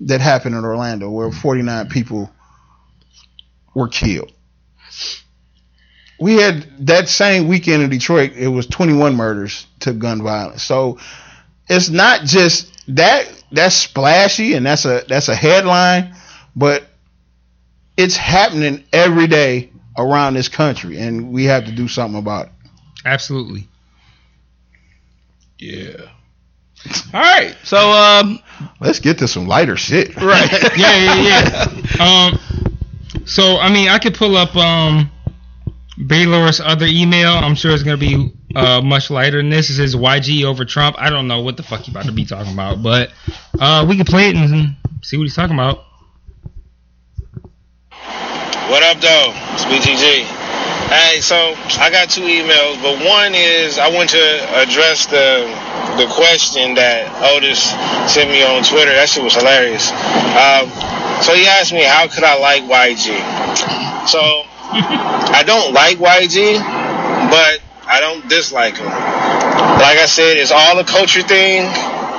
that 0.00 0.20
happened 0.20 0.54
in 0.56 0.64
Orlando, 0.64 1.10
where 1.10 1.30
49 1.30 1.88
people 1.88 2.30
were 3.74 3.88
killed. 3.88 4.32
We 6.18 6.36
had 6.36 6.86
that 6.86 7.08
same 7.08 7.48
weekend 7.48 7.82
in 7.82 7.90
Detroit, 7.90 8.32
it 8.36 8.48
was 8.48 8.66
21 8.66 9.16
murders 9.16 9.66
to 9.80 9.92
gun 9.92 10.22
violence. 10.22 10.62
So 10.62 10.98
it's 11.68 11.90
not 11.90 12.22
just 12.22 12.70
that 12.94 13.26
that's 13.50 13.74
splashy 13.74 14.54
and 14.54 14.64
that's 14.64 14.84
a 14.84 15.04
that's 15.08 15.28
a 15.28 15.34
headline, 15.34 16.14
but 16.54 16.84
it's 17.96 18.16
happening 18.16 18.84
every 18.92 19.26
day 19.26 19.70
around 19.96 20.34
this 20.34 20.48
country, 20.48 20.98
and 20.98 21.32
we 21.32 21.44
have 21.44 21.64
to 21.66 21.72
do 21.72 21.88
something 21.88 22.18
about 22.18 22.46
it. 22.46 22.52
Absolutely. 23.04 23.68
Yeah. 25.58 26.10
All 27.12 27.20
right. 27.20 27.56
So 27.64 27.78
um, 27.78 28.40
Let's 28.80 28.98
get 28.98 29.18
to 29.18 29.28
some 29.28 29.46
lighter 29.46 29.76
shit. 29.76 30.14
right. 30.20 30.50
Yeah, 30.76 31.22
yeah, 31.22 31.80
yeah. 31.96 32.04
um, 32.04 33.24
so 33.26 33.58
I 33.58 33.72
mean, 33.72 33.88
I 33.88 33.98
could 33.98 34.14
pull 34.14 34.36
up 34.36 34.54
um, 34.56 35.10
Baylor's 36.06 36.60
other 36.60 36.86
email. 36.86 37.32
I'm 37.32 37.54
sure 37.54 37.72
it's 37.72 37.82
gonna 37.82 37.96
be 37.96 38.32
uh 38.54 38.80
much 38.80 39.10
lighter 39.10 39.38
than 39.38 39.50
this. 39.50 39.70
It 39.70 39.76
says 39.76 39.94
YG 39.94 40.44
over 40.44 40.64
Trump. 40.64 40.96
I 40.98 41.10
don't 41.10 41.28
know 41.28 41.40
what 41.40 41.56
the 41.56 41.62
fuck 41.62 41.80
he 41.80 41.92
about 41.92 42.06
to 42.06 42.12
be 42.12 42.24
talking 42.24 42.52
about, 42.52 42.82
but 42.82 43.10
uh, 43.58 43.86
we 43.88 43.96
can 43.96 44.04
play 44.04 44.28
it 44.28 44.36
and 44.36 44.76
see 45.02 45.16
what 45.16 45.24
he's 45.24 45.36
talking 45.36 45.56
about. 45.56 45.84
What 48.64 48.82
up, 48.82 48.98
though? 48.98 49.28
It's 49.52 49.66
BTG. 49.66 50.24
Hey, 50.88 51.20
so 51.20 51.36
I 51.78 51.90
got 51.90 52.08
two 52.08 52.22
emails, 52.22 52.80
but 52.80 52.96
one 53.04 53.34
is 53.34 53.78
I 53.78 53.92
want 53.92 54.08
to 54.16 54.24
address 54.56 55.04
the 55.04 55.44
the 56.00 56.08
question 56.08 56.72
that 56.80 57.12
Otis 57.20 57.60
sent 58.08 58.30
me 58.30 58.42
on 58.42 58.64
Twitter. 58.64 58.88
That 58.96 59.10
shit 59.10 59.22
was 59.22 59.34
hilarious. 59.36 59.92
Um, 59.92 60.72
so 61.20 61.36
he 61.36 61.44
asked 61.44 61.74
me 61.76 61.84
how 61.84 62.08
could 62.08 62.24
I 62.24 62.40
like 62.40 62.64
YG. 62.64 63.12
So 64.08 64.20
I 64.72 65.44
don't 65.44 65.74
like 65.74 65.98
YG, 65.98 66.56
but 67.28 67.60
I 67.84 68.00
don't 68.00 68.26
dislike 68.30 68.78
him. 68.78 68.86
Like 68.88 70.00
I 70.00 70.06
said, 70.08 70.38
it's 70.38 70.52
all 70.52 70.78
a 70.78 70.84
culture 70.84 71.22
thing. 71.22 71.68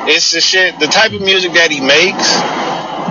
It's 0.05 0.29
the 0.31 0.41
shit, 0.41 0.77
the 0.77 0.85
type 0.85 1.11
of 1.11 1.21
music 1.21 1.53
that 1.53 1.71
he 1.71 1.81
makes. 1.81 2.37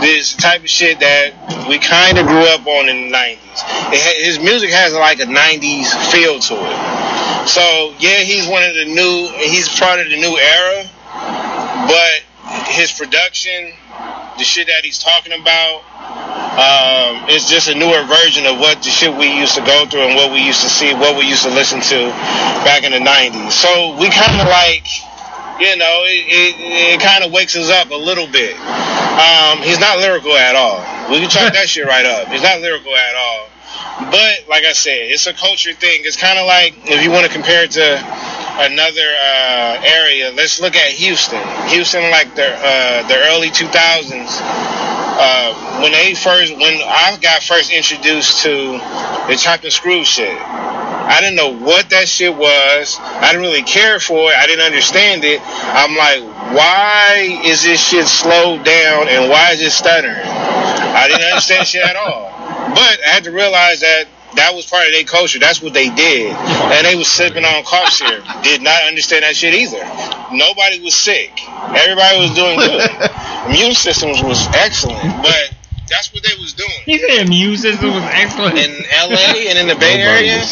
This 0.04 0.34
type 0.36 0.60
of 0.60 0.68
shit 0.68 1.00
that 1.00 1.32
we 1.64 1.80
kind 1.80 2.20
of 2.20 2.28
grew 2.28 2.44
up 2.52 2.66
on 2.68 2.92
in 2.92 3.08
the 3.08 3.16
90s. 3.16 3.40
It 3.88 4.00
ha- 4.04 4.20
his 4.20 4.36
music 4.36 4.68
has 4.68 4.92
like 4.92 5.16
a 5.16 5.24
90s 5.24 5.88
feel 6.12 6.36
to 6.44 6.54
it. 6.60 7.48
So, 7.48 7.96
yeah, 7.96 8.20
he's 8.20 8.44
one 8.44 8.60
of 8.68 8.76
the 8.76 8.84
new, 8.84 9.32
he's 9.48 9.64
part 9.80 10.04
of 10.04 10.12
the 10.12 10.20
new 10.20 10.36
era, 10.36 10.84
but 11.88 12.20
his 12.68 12.92
production, 12.92 13.72
the 14.36 14.44
shit 14.44 14.68
that 14.68 14.84
he's 14.84 15.00
talking 15.00 15.32
about, 15.32 15.80
um, 16.60 17.24
it's 17.32 17.48
just 17.48 17.72
a 17.72 17.74
newer 17.74 18.04
version 18.04 18.44
of 18.44 18.60
what 18.60 18.84
the 18.84 18.92
shit 18.92 19.08
we 19.16 19.32
used 19.32 19.56
to 19.56 19.64
go 19.64 19.88
through 19.88 20.04
and 20.04 20.16
what 20.20 20.32
we 20.32 20.44
used 20.44 20.60
to 20.60 20.68
see, 20.68 20.92
what 20.92 21.16
we 21.16 21.24
used 21.24 21.48
to 21.48 21.50
listen 21.50 21.80
to 21.80 22.12
back 22.60 22.84
in 22.84 22.92
the 22.92 23.00
90s. 23.00 23.56
So 23.56 23.96
we 23.96 24.12
kind 24.12 24.36
of 24.36 24.52
like, 24.52 24.84
you 25.64 25.80
know, 25.80 26.04
it, 26.04 26.28
it, 26.28 26.54
it 26.92 27.00
kind 27.00 27.24
of 27.24 27.32
wakes 27.32 27.56
us 27.56 27.70
up 27.72 27.88
a 27.88 27.96
little 27.96 28.28
bit. 28.28 28.52
Um, 29.14 29.62
he's 29.62 29.78
not 29.78 29.98
lyrical 29.98 30.36
at 30.36 30.56
all. 30.56 30.78
We 31.10 31.20
can 31.20 31.30
chalk 31.30 31.52
that 31.58 31.68
shit 31.68 31.86
right 31.86 32.04
up. 32.04 32.28
He's 32.28 32.42
not 32.42 32.60
lyrical 32.60 32.94
at 32.96 33.14
all. 33.14 33.48
But 34.10 34.48
like 34.48 34.64
I 34.64 34.72
said, 34.72 35.10
it's 35.10 35.26
a 35.26 35.34
culture 35.34 35.72
thing. 35.72 36.02
It's 36.02 36.16
kind 36.16 36.38
of 36.38 36.46
like 36.46 36.74
if 36.84 37.02
you 37.02 37.10
want 37.10 37.26
to 37.26 37.32
compare 37.32 37.64
it 37.64 37.72
to 37.72 37.94
another 38.58 39.06
uh, 39.06 39.82
area, 39.82 40.32
let's 40.32 40.60
look 40.60 40.74
at 40.74 40.90
Houston. 40.98 41.42
Houston, 41.68 42.10
like 42.10 42.34
the 42.34 42.46
uh, 42.46 43.06
the 43.06 43.14
early 43.30 43.50
2000s, 43.50 44.26
uh, 45.16 45.80
when 45.82 45.92
they 45.92 46.14
first, 46.14 46.52
when 46.56 46.80
I 46.82 47.18
got 47.20 47.42
first 47.42 47.70
introduced 47.70 48.42
to 48.42 48.78
the 49.28 49.36
chopped 49.36 49.64
and 49.64 49.72
screw 49.72 50.04
shit. 50.04 50.38
I 51.04 51.20
didn't 51.20 51.36
know 51.36 51.52
what 51.52 51.90
that 51.90 52.08
shit 52.08 52.34
was. 52.34 52.98
I 52.98 53.30
didn't 53.30 53.42
really 53.42 53.62
care 53.62 54.00
for 54.00 54.30
it. 54.30 54.36
I 54.36 54.46
didn't 54.46 54.64
understand 54.64 55.22
it. 55.24 55.40
I'm 55.44 55.94
like, 55.96 56.22
why 56.56 57.40
is 57.44 57.62
this 57.62 57.78
shit 57.78 58.06
slowed 58.06 58.64
down 58.64 59.08
and 59.08 59.30
why 59.30 59.52
is 59.52 59.60
it 59.60 59.70
stuttering? 59.70 60.16
I 60.16 61.06
didn't 61.08 61.24
understand 61.24 61.66
shit 61.66 61.84
at 61.84 61.96
all. 61.96 62.30
But 62.74 62.98
I 63.04 63.10
had 63.12 63.24
to 63.24 63.32
realize 63.32 63.80
that 63.80 64.06
that 64.36 64.54
was 64.54 64.66
part 64.66 64.86
of 64.86 64.92
their 64.92 65.04
culture. 65.04 65.38
That's 65.38 65.62
what 65.62 65.72
they 65.72 65.88
did. 65.90 66.32
And 66.32 66.86
they 66.86 66.96
was 66.96 67.08
sipping 67.08 67.44
on 67.44 67.64
cough 67.64 67.90
syrup. 67.90 68.24
Did 68.42 68.62
not 68.62 68.82
understand 68.84 69.22
that 69.22 69.36
shit 69.36 69.54
either. 69.54 69.82
Nobody 70.34 70.80
was 70.80 70.94
sick. 70.94 71.32
Everybody 71.46 72.18
was 72.18 72.34
doing 72.34 72.58
good. 72.58 72.90
Immune 73.48 73.74
systems 73.74 74.22
was 74.22 74.46
excellent. 74.54 75.02
But 75.22 75.54
that's 75.88 76.12
what 76.12 76.22
they 76.22 76.34
was 76.40 76.54
doing. 76.54 76.70
He 76.84 76.98
said 76.98 77.26
immune 77.26 77.56
system 77.56 77.90
was 77.92 78.02
excellent. 78.04 78.56
In 78.56 78.72
LA 78.88 79.52
and 79.52 79.58
in 79.58 79.66
the 79.68 79.76
Bay 79.76 80.00
Nobody 80.00 80.28
Area. 80.28 80.42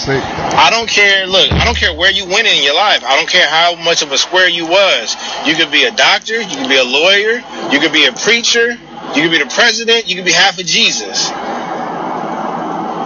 I 0.52 0.68
don't 0.70 0.88
care. 0.88 1.26
Look, 1.26 1.50
I 1.52 1.64
don't 1.64 1.76
care 1.76 1.94
where 1.96 2.10
you 2.10 2.26
went 2.26 2.46
in 2.46 2.62
your 2.62 2.74
life. 2.74 3.02
I 3.02 3.16
don't 3.16 3.28
care 3.28 3.48
how 3.48 3.74
much 3.76 4.02
of 4.02 4.12
a 4.12 4.18
square 4.18 4.48
you 4.48 4.66
was. 4.66 5.16
You 5.46 5.56
could 5.56 5.72
be 5.72 5.84
a 5.84 5.90
doctor. 5.90 6.40
You 6.40 6.56
could 6.56 6.68
be 6.68 6.76
a 6.76 6.84
lawyer. 6.84 7.40
You 7.72 7.80
could 7.80 7.92
be 7.92 8.06
a 8.06 8.12
preacher. 8.12 8.72
You 9.16 9.22
could 9.22 9.30
be 9.30 9.38
the 9.38 9.50
president. 9.54 10.08
You 10.08 10.16
could 10.16 10.26
be 10.26 10.32
half 10.32 10.58
of 10.58 10.66
Jesus. 10.66 11.30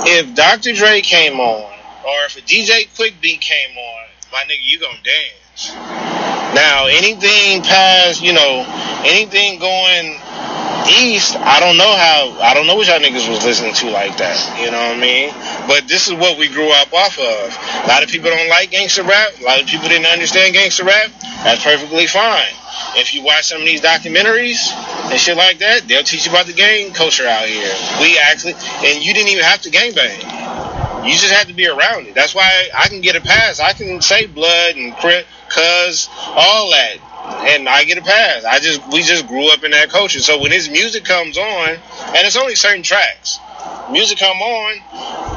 If 0.07 0.35
Dr. 0.37 0.75
Dre 0.75 1.01
came 1.03 1.41
on, 1.41 1.65
or 2.07 2.27
if 2.27 2.37
a 2.37 2.43
DJ 2.43 2.89
Quik 2.97 3.21
Beat 3.23 3.41
came 3.41 3.77
on, 3.79 4.07
my 4.33 4.41
nigga, 4.45 4.59
you 4.63 4.81
gonna 4.81 4.99
dance. 5.05 5.45
Now, 5.57 6.87
anything 6.87 7.63
past, 7.63 8.23
you 8.23 8.33
know, 8.35 8.65
anything 9.05 9.59
going 9.59 10.21
east, 10.89 11.35
I 11.37 11.61
don't 11.61 11.77
know 11.77 11.97
how, 11.97 12.37
I 12.41 12.53
don't 12.53 12.67
know 12.67 12.77
what 12.77 12.87
y'all 12.87 13.01
niggas 13.01 13.29
was 13.29 13.45
listening 13.45 13.73
to 13.75 13.91
like 13.91 14.17
that. 14.19 14.37
You 14.61 14.71
know 14.71 14.79
what 14.79 14.97
I 14.97 15.01
mean? 15.01 15.33
But 15.67 15.89
this 15.89 16.09
is 16.09 16.15
what 16.15 16.39
we 16.39 16.49
grew 16.49 16.71
up 16.71 16.93
off 16.93 17.19
of. 17.19 17.85
A 17.85 17.89
lot 17.89 18.03
of 18.03 18.11
people 18.11 18.31
don't 18.31 18.49
like 18.49 18.71
gangster 18.71 19.03
rap. 19.03 19.33
A 19.41 19.45
lot 19.45 19.61
of 19.61 19.67
people 19.67 19.89
didn't 19.89 20.07
understand 20.07 20.53
gangster 20.53 20.85
rap. 20.85 21.11
That's 21.45 21.65
perfectly 21.65 22.07
fine. 22.07 22.53
If 22.97 23.15
you 23.15 23.25
watch 23.25 23.45
some 23.47 23.61
of 23.61 23.67
these 23.67 23.81
documentaries 23.81 24.73
and 25.11 25.19
shit 25.19 25.37
like 25.37 25.59
that, 25.59 25.89
they'll 25.89 26.05
teach 26.05 26.27
you 26.27 26.33
about 26.33 26.47
the 26.47 26.53
gang 26.53 26.93
culture 26.93 27.27
out 27.27 27.49
here. 27.49 27.73
We 28.01 28.19
actually, 28.19 28.55
and 28.85 29.03
you 29.03 29.15
didn't 29.15 29.33
even 29.33 29.45
have 29.45 29.63
to 29.63 29.71
gangbang. 29.71 31.05
You 31.07 31.13
just 31.13 31.33
have 31.33 31.47
to 31.47 31.55
be 31.55 31.67
around 31.67 32.09
it. 32.09 32.15
That's 32.15 32.35
why 32.35 32.69
I 32.75 32.89
can 32.89 33.01
get 33.01 33.17
a 33.17 33.21
pass. 33.21 33.61
I 33.61 33.73
can 33.73 34.03
say 34.03 34.27
blood 34.27 34.77
and 34.77 34.95
crip, 34.97 35.27
cuz, 35.51 36.09
all 36.36 36.70
that. 36.70 36.99
And 37.51 37.68
I 37.68 37.84
get 37.84 37.99
a 37.99 38.03
pass. 38.03 38.44
I 38.44 38.61
just 38.61 38.86
we 38.92 39.03
just 39.03 39.26
grew 39.26 39.53
up 39.53 39.64
in 39.64 39.72
that 39.72 39.90
culture. 39.90 40.20
So 40.20 40.40
when 40.40 40.53
his 40.53 40.68
music 40.70 41.05
comes 41.05 41.38
on, 41.38 41.70
and 41.70 42.26
it's 42.26 42.36
only 42.36 42.55
certain 42.55 42.82
tracks, 42.82 43.38
music 43.90 44.18
come 44.18 44.38
on, 44.38 44.74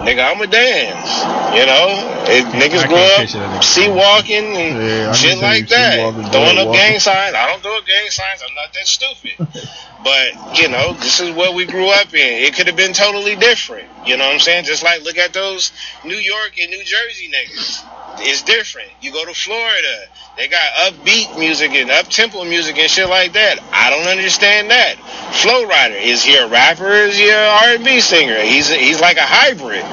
nigga, 0.06 0.24
I'ma 0.32 0.46
dance. 0.46 1.10
You 1.58 1.66
know, 1.66 1.88
it, 2.30 2.46
niggas 2.54 2.84
I 2.86 2.88
grew 2.88 2.98
up 2.98 3.20
picture 3.22 3.40
that 3.40 3.50
nigga. 3.60 3.64
sea 3.64 3.90
walking 3.90 4.56
and 4.56 4.78
Yeah, 4.78 5.14
shit 5.14 5.40
like 5.40 5.68
that, 5.70 6.00
walking, 6.00 6.32
throwing 6.32 6.58
up 6.60 6.68
walking. 6.68 6.82
gang 6.82 7.00
signs. 7.00 7.36
I 7.36 7.48
don't 7.48 7.62
throw 7.62 7.78
up 7.78 7.86
gang 7.88 8.10
signs. 8.10 8.44
I'm 8.48 8.56
not 8.56 8.74
that 8.74 8.88
stupid. 8.88 9.48
But 10.04 10.58
you 10.58 10.70
know, 10.70 10.94
this 10.94 11.20
is 11.20 11.36
what 11.36 11.56
we 11.56 11.66
grew 11.66 11.90
up 11.90 12.14
in. 12.14 12.44
It 12.44 12.56
could 12.56 12.68
have 12.68 12.78
been 12.78 12.94
totally 12.94 13.36
different. 13.36 13.90
You 14.06 14.18
know 14.18 14.26
what 14.28 14.34
I'm 14.36 14.40
saying? 14.40 14.64
Just 14.66 14.84
like 14.84 15.04
look 15.04 15.18
at 15.18 15.34
those 15.34 15.74
New 16.06 16.16
York 16.16 16.54
and 16.60 16.72
New 16.72 16.84
Jersey 16.86 17.30
niggas. 17.30 17.84
It's 18.18 18.44
different. 18.44 18.90
You 19.02 19.12
go 19.12 19.26
to 19.26 19.34
Florida, 19.34 20.06
they 20.40 20.48
got 20.48 20.72
upbeat 20.88 21.38
music 21.38 21.72
and 21.72 21.92
up 21.92 22.08
tempo 22.08 22.46
music 22.46 22.78
and 22.78 22.90
shit 22.90 23.10
like 23.10 23.34
that. 23.34 23.60
I 23.74 23.90
don't 23.90 24.08
understand 24.08 24.72
that. 24.72 24.96
Flo 25.36 25.68
Rida 25.68 26.02
is 26.02 26.24
he 26.24 26.38
a 26.38 26.48
rapper? 26.48 26.88
Is 26.88 27.18
he 27.18 27.28
a 27.28 27.76
R&B 27.76 28.00
singer? 28.00 28.40
He's 28.40 28.72
a, 28.72 28.76
he's 28.76 29.02
like 29.02 29.18
a 29.18 29.28
hybrid. 29.28 29.84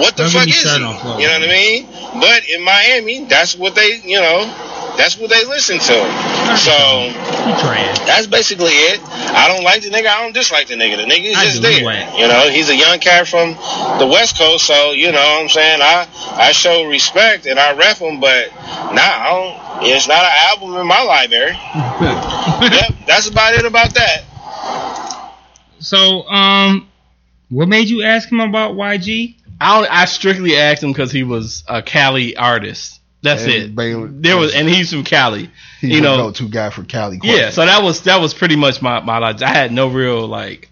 What 0.00 0.16
the 0.16 0.24
fuck 0.24 0.48
is 0.48 0.54
he? 0.54 0.60
started 0.64 0.86
on 0.86 0.98
Flo 0.98 1.18
You 1.18 1.28
know 1.28 1.38
what 1.38 1.48
I 1.48 1.52
mean? 1.52 1.86
But 2.18 2.48
in 2.48 2.64
Miami, 2.64 3.24
that's 3.26 3.56
what 3.56 3.74
they, 3.74 4.00
you 4.02 4.20
know, 4.20 4.48
that's 4.96 5.18
what 5.18 5.28
they 5.28 5.44
listen 5.44 5.78
to. 5.78 5.98
So 6.56 7.12
that's 8.06 8.26
basically 8.26 8.72
it. 8.72 9.00
I 9.04 9.48
don't 9.48 9.64
like 9.64 9.82
the 9.82 9.90
nigga. 9.90 10.06
I 10.06 10.22
don't 10.22 10.32
dislike 10.32 10.68
the 10.68 10.74
nigga. 10.74 10.96
The 10.96 11.10
nigga 11.10 11.32
is 11.32 11.42
just 11.42 11.62
there. 11.62 11.82
You 12.16 12.28
know, 12.28 12.48
he's 12.48 12.70
a 12.70 12.76
young 12.76 13.00
cat 13.00 13.26
from 13.26 13.52
the 13.98 14.06
West 14.06 14.38
Coast, 14.38 14.66
so 14.66 14.92
you 14.92 15.12
know 15.12 15.18
what 15.18 15.42
I'm 15.42 15.48
saying. 15.48 15.80
I 15.82 16.08
I 16.36 16.52
show 16.52 16.86
respect 16.86 17.46
and 17.46 17.58
I 17.58 17.76
rep 17.76 17.98
him, 17.98 18.20
but 18.20 18.50
nah, 18.94 19.02
I 19.02 19.28
don't, 19.30 19.73
it's 19.82 20.08
not 20.08 20.24
an 20.24 20.32
album 20.50 20.74
in 20.80 20.86
my 20.86 21.02
library. 21.02 21.52
yep, 22.74 22.94
that's 23.06 23.28
about 23.28 23.54
it 23.54 23.64
about 23.64 23.94
that. 23.94 24.24
So, 25.80 26.26
um, 26.28 26.88
what 27.50 27.68
made 27.68 27.88
you 27.88 28.02
ask 28.02 28.30
him 28.30 28.40
about 28.40 28.74
YG? 28.74 29.36
I 29.60 29.86
I 29.88 30.04
strictly 30.06 30.56
asked 30.56 30.82
him 30.82 30.92
because 30.92 31.12
he 31.12 31.22
was 31.22 31.64
a 31.68 31.82
Cali 31.82 32.36
artist. 32.36 33.00
That's 33.22 33.44
And 33.44 33.52
it. 33.52 33.74
Baylor- 33.74 34.08
there 34.10 34.36
was, 34.36 34.54
and 34.54 34.68
he's 34.68 34.92
from 34.92 35.02
Cali. 35.04 35.50
He's 35.80 35.94
you 35.94 36.00
know, 36.02 36.16
go-to 36.18 36.48
guy 36.48 36.68
for 36.70 36.84
Cali. 36.84 37.18
Yeah, 37.22 37.50
so 37.50 37.64
that 37.64 37.82
was 37.82 38.02
that 38.02 38.20
was 38.20 38.34
pretty 38.34 38.56
much 38.56 38.82
my 38.82 39.00
my 39.00 39.18
life. 39.18 39.42
I 39.42 39.48
had 39.48 39.72
no 39.72 39.88
real 39.88 40.26
like. 40.26 40.68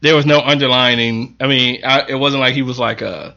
There 0.00 0.14
was 0.14 0.26
no 0.26 0.40
underlining. 0.40 1.36
I 1.40 1.46
mean, 1.48 1.80
I, 1.84 2.02
it 2.08 2.14
wasn't 2.14 2.40
like 2.40 2.54
he 2.54 2.62
was 2.62 2.78
like 2.78 3.00
a 3.00 3.34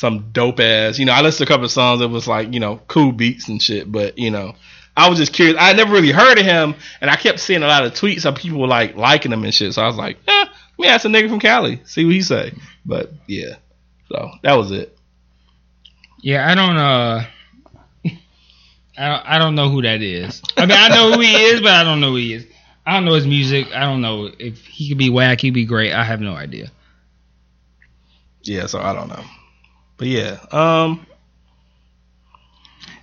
some 0.00 0.30
dope 0.32 0.58
ass. 0.60 0.98
You 0.98 1.04
know, 1.04 1.12
I 1.12 1.20
listened 1.20 1.46
to 1.46 1.52
a 1.52 1.54
couple 1.54 1.66
of 1.66 1.70
songs 1.70 2.00
that 2.00 2.08
was 2.08 2.26
like 2.26 2.52
you 2.52 2.58
know 2.58 2.80
cool 2.88 3.12
beats 3.12 3.48
and 3.48 3.62
shit. 3.62 3.90
But 3.90 4.18
you 4.18 4.30
know, 4.30 4.54
I 4.96 5.08
was 5.08 5.18
just 5.18 5.32
curious. 5.32 5.56
I 5.60 5.74
never 5.74 5.92
really 5.92 6.10
heard 6.10 6.38
of 6.38 6.44
him, 6.44 6.74
and 7.00 7.10
I 7.10 7.16
kept 7.16 7.38
seeing 7.38 7.62
a 7.62 7.66
lot 7.66 7.84
of 7.84 7.92
tweets 7.92 8.24
of 8.24 8.34
people 8.34 8.66
like 8.66 8.96
liking 8.96 9.32
him 9.32 9.44
and 9.44 9.54
shit. 9.54 9.74
So 9.74 9.82
I 9.82 9.86
was 9.86 9.96
like, 9.96 10.16
eh, 10.26 10.44
let 10.44 10.78
me 10.78 10.88
ask 10.88 11.04
a 11.04 11.08
nigga 11.08 11.28
from 11.28 11.38
Cali, 11.38 11.80
see 11.84 12.04
what 12.04 12.14
he 12.14 12.22
say. 12.22 12.52
But 12.84 13.12
yeah, 13.28 13.56
so 14.08 14.30
that 14.42 14.54
was 14.54 14.70
it. 14.72 14.96
Yeah, 16.22 16.50
I 16.50 16.54
don't. 16.54 16.76
Uh, 16.76 17.24
I 18.98 19.08
don't, 19.08 19.26
I 19.26 19.38
don't 19.38 19.54
know 19.54 19.70
who 19.70 19.82
that 19.82 20.02
is. 20.02 20.42
I 20.56 20.66
mean, 20.66 20.76
I 20.78 20.88
know 20.88 21.12
who 21.12 21.20
he 21.20 21.34
is, 21.34 21.60
but 21.60 21.72
I 21.72 21.84
don't 21.84 22.00
know 22.00 22.10
who 22.10 22.16
he 22.16 22.34
is. 22.34 22.46
I 22.84 22.94
don't 22.94 23.04
know 23.04 23.14
his 23.14 23.26
music. 23.26 23.68
I 23.72 23.80
don't 23.80 24.00
know 24.00 24.30
if 24.38 24.66
he 24.66 24.88
could 24.88 24.98
be 24.98 25.10
whack. 25.10 25.40
He'd 25.40 25.54
be 25.54 25.64
great. 25.64 25.92
I 25.92 26.04
have 26.04 26.20
no 26.20 26.34
idea. 26.34 26.70
Yeah, 28.42 28.66
so 28.66 28.80
I 28.80 28.92
don't 28.92 29.08
know. 29.08 29.22
But 30.00 30.08
yeah, 30.08 30.38
um, 30.50 31.06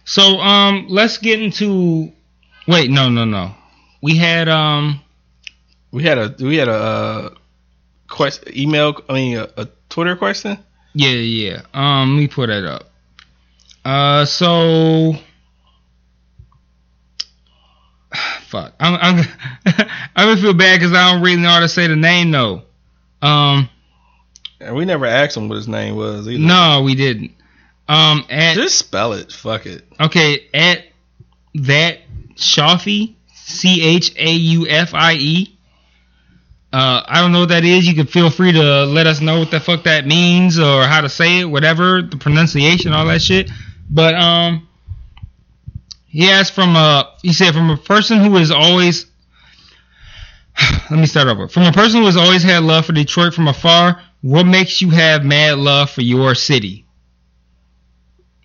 So, 0.03 0.39
um, 0.39 0.87
let's 0.89 1.19
get 1.19 1.39
into. 1.39 2.11
Wait, 2.67 2.89
no, 2.89 3.09
no, 3.09 3.23
no. 3.23 3.53
We 4.01 4.17
had 4.17 4.49
um. 4.49 5.01
we 5.91 6.01
had 6.01 6.17
a 6.17 6.35
we 6.39 6.57
had 6.57 6.69
a 6.69 6.73
uh, 6.73 7.29
quest 8.07 8.49
email. 8.49 8.99
I 9.07 9.13
mean, 9.13 9.37
a, 9.37 9.47
a 9.57 9.67
Twitter 9.89 10.15
question. 10.15 10.57
Yeah, 10.95 11.09
yeah. 11.09 11.61
Um, 11.71 12.15
let 12.15 12.21
me 12.21 12.27
put 12.29 12.47
that 12.47 12.65
up. 12.65 12.89
Uh, 13.85 14.25
so. 14.25 15.13
Fuck. 18.47 18.73
I'm 18.79 18.95
I'm 18.95 19.25
I'm 20.15 20.29
gonna 20.29 20.41
feel 20.41 20.55
bad 20.55 20.79
because 20.79 20.93
I 20.93 21.11
don't 21.11 21.21
really 21.21 21.41
know 21.41 21.49
how 21.49 21.59
to 21.59 21.69
say 21.69 21.85
the 21.85 21.95
name 21.95 22.31
though. 22.31 22.63
Um, 23.21 23.69
And 24.59 24.75
we 24.75 24.85
never 24.85 25.05
asked 25.05 25.37
him 25.37 25.49
what 25.49 25.55
his 25.55 25.67
name 25.67 25.95
was 25.95 26.27
either. 26.27 26.39
No, 26.39 26.81
we 26.83 26.95
didn't. 26.95 27.31
Um, 27.87 28.25
at 28.29 28.55
Just 28.55 28.77
spell 28.77 29.13
it. 29.13 29.31
Fuck 29.31 29.65
it. 29.65 29.85
okay 29.99 30.47
at 30.53 30.83
that 31.55 31.99
Shafi 32.35 33.15
C 33.33 33.81
H 33.81 34.13
A 34.17 34.29
U 34.29 34.67
F 34.67 34.93
I 34.93 35.13
E. 35.13 35.57
Uh, 36.73 37.01
I 37.07 37.21
don't 37.21 37.31
know 37.31 37.39
what 37.41 37.49
that 37.49 37.63
is. 37.63 37.87
You 37.87 37.95
can 37.95 38.07
feel 38.07 38.29
free 38.29 38.51
to 38.51 38.85
let 38.85 39.07
us 39.07 39.21
know 39.21 39.39
what 39.39 39.51
the 39.51 39.59
fuck 39.59 39.83
that 39.83 40.05
means 40.05 40.59
or 40.59 40.83
how 40.83 40.99
to 40.99 41.07
say 41.07 41.39
it, 41.39 41.45
whatever 41.45 42.01
the 42.01 42.17
pronunciation, 42.17 42.91
all 42.91 43.05
that 43.05 43.21
shit. 43.21 43.49
But 43.89 44.15
um, 44.15 44.67
he 46.07 46.29
asked 46.29 46.53
from 46.53 46.75
a 46.75 47.15
he 47.21 47.31
said 47.31 47.53
from 47.53 47.69
a 47.69 47.77
person 47.77 48.19
who 48.19 48.35
is 48.37 48.51
always. 48.51 49.05
Let 50.91 50.99
me 50.99 51.05
start 51.05 51.27
over. 51.27 51.47
From 51.47 51.63
a 51.63 51.71
person 51.71 52.01
who 52.01 52.05
has 52.07 52.17
always 52.17 52.43
had 52.43 52.63
love 52.63 52.85
for 52.85 52.91
Detroit 52.93 53.33
from 53.33 53.47
afar, 53.47 54.01
what 54.21 54.45
makes 54.45 54.81
you 54.81 54.89
have 54.89 55.23
mad 55.23 55.57
love 55.57 55.89
for 55.89 56.01
your 56.01 56.35
city? 56.35 56.85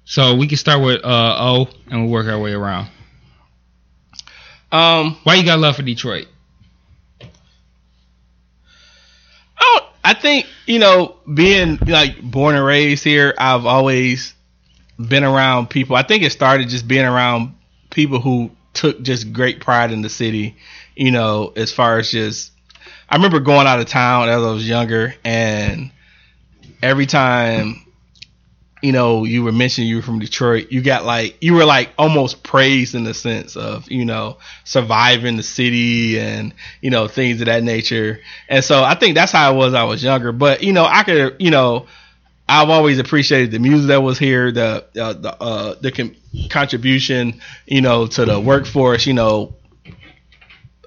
So 0.04 0.34
we 0.34 0.46
can 0.46 0.58
start 0.58 0.82
with 0.82 1.04
uh, 1.04 1.36
O 1.38 1.68
and 1.90 2.02
we'll 2.02 2.12
work 2.12 2.26
our 2.26 2.38
way 2.38 2.52
around. 2.52 2.88
Um, 4.70 5.18
Why 5.24 5.34
you 5.34 5.44
got 5.44 5.58
love 5.58 5.76
for 5.76 5.82
Detroit? 5.82 6.26
I, 9.56 9.78
don't, 9.78 9.84
I 10.04 10.14
think 10.14 10.46
you 10.66 10.78
know, 10.78 11.16
being 11.32 11.78
like 11.86 12.20
born 12.20 12.54
and 12.54 12.64
raised 12.64 13.04
here, 13.04 13.34
I've 13.38 13.66
always 13.66 14.34
been 14.98 15.24
around 15.24 15.70
people. 15.70 15.96
I 15.96 16.02
think 16.02 16.22
it 16.22 16.30
started 16.30 16.68
just 16.68 16.86
being 16.86 17.04
around 17.04 17.54
people 17.90 18.20
who 18.20 18.50
took 18.72 19.02
just 19.02 19.32
great 19.32 19.60
pride 19.60 19.92
in 19.92 20.02
the 20.02 20.08
city. 20.08 20.56
You 20.96 21.10
know, 21.10 21.52
as 21.56 21.72
far 21.72 21.98
as 21.98 22.10
just, 22.10 22.51
I 23.12 23.16
remember 23.16 23.40
going 23.40 23.66
out 23.66 23.78
of 23.78 23.86
town 23.86 24.30
as 24.30 24.42
I 24.42 24.50
was 24.50 24.68
younger, 24.68 25.14
and 25.24 25.90
every 26.82 27.06
time. 27.06 27.78
You 28.84 28.90
know, 28.90 29.22
you 29.22 29.44
were 29.44 29.52
mentioning 29.52 29.88
you 29.88 29.96
were 29.96 30.02
from 30.02 30.18
Detroit. 30.18 30.72
You 30.72 30.82
got 30.82 31.04
like 31.04 31.36
you 31.40 31.54
were 31.54 31.64
like 31.64 31.90
almost 31.98 32.42
praised 32.42 32.96
in 32.96 33.04
the 33.04 33.14
sense 33.14 33.56
of 33.56 33.88
you 33.88 34.04
know 34.04 34.38
surviving 34.64 35.36
the 35.36 35.44
city 35.44 36.18
and 36.18 36.52
you 36.80 36.90
know 36.90 37.06
things 37.06 37.40
of 37.40 37.46
that 37.46 37.62
nature. 37.62 38.20
And 38.48 38.64
so 38.64 38.82
I 38.82 38.96
think 38.96 39.14
that's 39.14 39.30
how 39.30 39.54
it 39.54 39.56
was. 39.56 39.74
I 39.74 39.84
was 39.84 40.02
younger, 40.02 40.32
but 40.32 40.64
you 40.64 40.72
know 40.72 40.84
I 40.84 41.04
could 41.04 41.36
you 41.38 41.52
know 41.52 41.86
I've 42.48 42.70
always 42.70 42.98
appreciated 42.98 43.52
the 43.52 43.60
music 43.60 43.88
that 43.88 44.02
was 44.02 44.18
here, 44.18 44.50
the 44.52 44.84
uh, 45.00 45.12
the 45.12 45.36
uh, 45.40 45.74
the 45.80 45.92
con- 45.92 46.16
contribution, 46.50 47.40
you 47.66 47.80
know, 47.80 48.08
to 48.08 48.24
the 48.24 48.40
workforce. 48.40 49.06
You 49.06 49.14
know, 49.14 49.54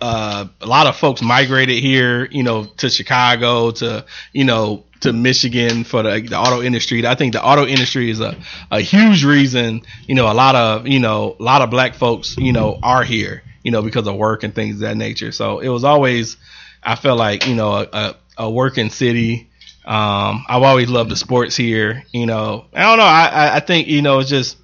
uh, 0.06 0.47
a 0.62 0.68
lot 0.68 0.86
of 0.86 0.95
folks 0.95 1.24
migrated 1.24 1.80
here, 1.82 2.26
you 2.30 2.43
know, 2.43 2.66
to 2.78 2.89
Chicago, 2.89 3.72
to 3.72 4.06
you 4.34 4.43
know, 4.43 4.84
to 5.01 5.12
Michigan 5.12 5.84
for 5.84 6.03
the, 6.03 6.22
the 6.22 6.38
auto 6.38 6.62
industry. 6.62 7.08
I 7.08 7.16
think 7.16 7.34
the 7.34 7.43
auto 7.43 7.66
industry 7.66 8.12
is 8.12 8.20
a, 8.20 8.38
a 8.70 8.82
huge 8.82 9.26
reason, 9.26 9.82
you 10.06 10.14
know, 10.14 10.32
a 10.32 10.36
lot 10.36 10.53
of 10.56 10.88
you 10.88 10.99
know, 10.99 11.36
a 11.39 11.43
lot 11.43 11.64
of 11.64 11.72
black 11.72 11.95
folks, 11.95 12.38
you 12.38 12.53
know, 12.53 12.78
are 12.84 13.03
here, 13.03 13.41
you 13.64 13.72
know, 13.72 13.82
because 13.82 14.08
of 14.08 14.16
work 14.16 14.43
and 14.43 14.53
things 14.53 14.76
of 14.76 14.82
that 14.82 14.95
nature. 14.95 15.32
So 15.32 15.58
it 15.60 15.70
was 15.70 15.84
always, 15.84 16.38
I 16.84 16.95
felt 16.95 17.18
like, 17.18 17.47
you 17.47 17.56
know, 17.56 17.74
a, 17.74 17.88
a, 17.91 18.16
a 18.38 18.51
working 18.51 18.91
city. 18.91 19.49
Um, 19.86 20.45
I've 20.47 20.62
always 20.62 20.89
loved 20.89 21.10
the 21.10 21.16
sports 21.16 21.56
here. 21.56 22.03
You 22.12 22.28
know, 22.28 22.66
I 22.76 22.84
don't 22.84 22.99
know. 22.99 23.06
I, 23.06 23.26
I, 23.26 23.56
I 23.56 23.60
think 23.60 23.88
you 23.88 24.03
know 24.03 24.20
it's 24.20 24.30
just. 24.30 24.58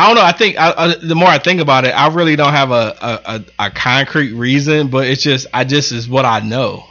I 0.00 0.06
don't 0.06 0.16
know. 0.16 0.22
I 0.22 0.32
think 0.32 0.58
I, 0.58 0.72
I, 0.74 0.94
the 0.94 1.14
more 1.14 1.28
I 1.28 1.38
think 1.38 1.60
about 1.60 1.84
it, 1.84 1.90
I 1.90 2.08
really 2.08 2.34
don't 2.34 2.54
have 2.54 2.70
a, 2.70 2.96
a, 3.02 3.20
a, 3.26 3.66
a 3.66 3.70
concrete 3.70 4.32
reason, 4.32 4.88
but 4.88 5.06
it's 5.06 5.22
just 5.22 5.46
I 5.52 5.64
just 5.64 5.92
is 5.92 6.08
what 6.08 6.24
I 6.24 6.40
know. 6.40 6.84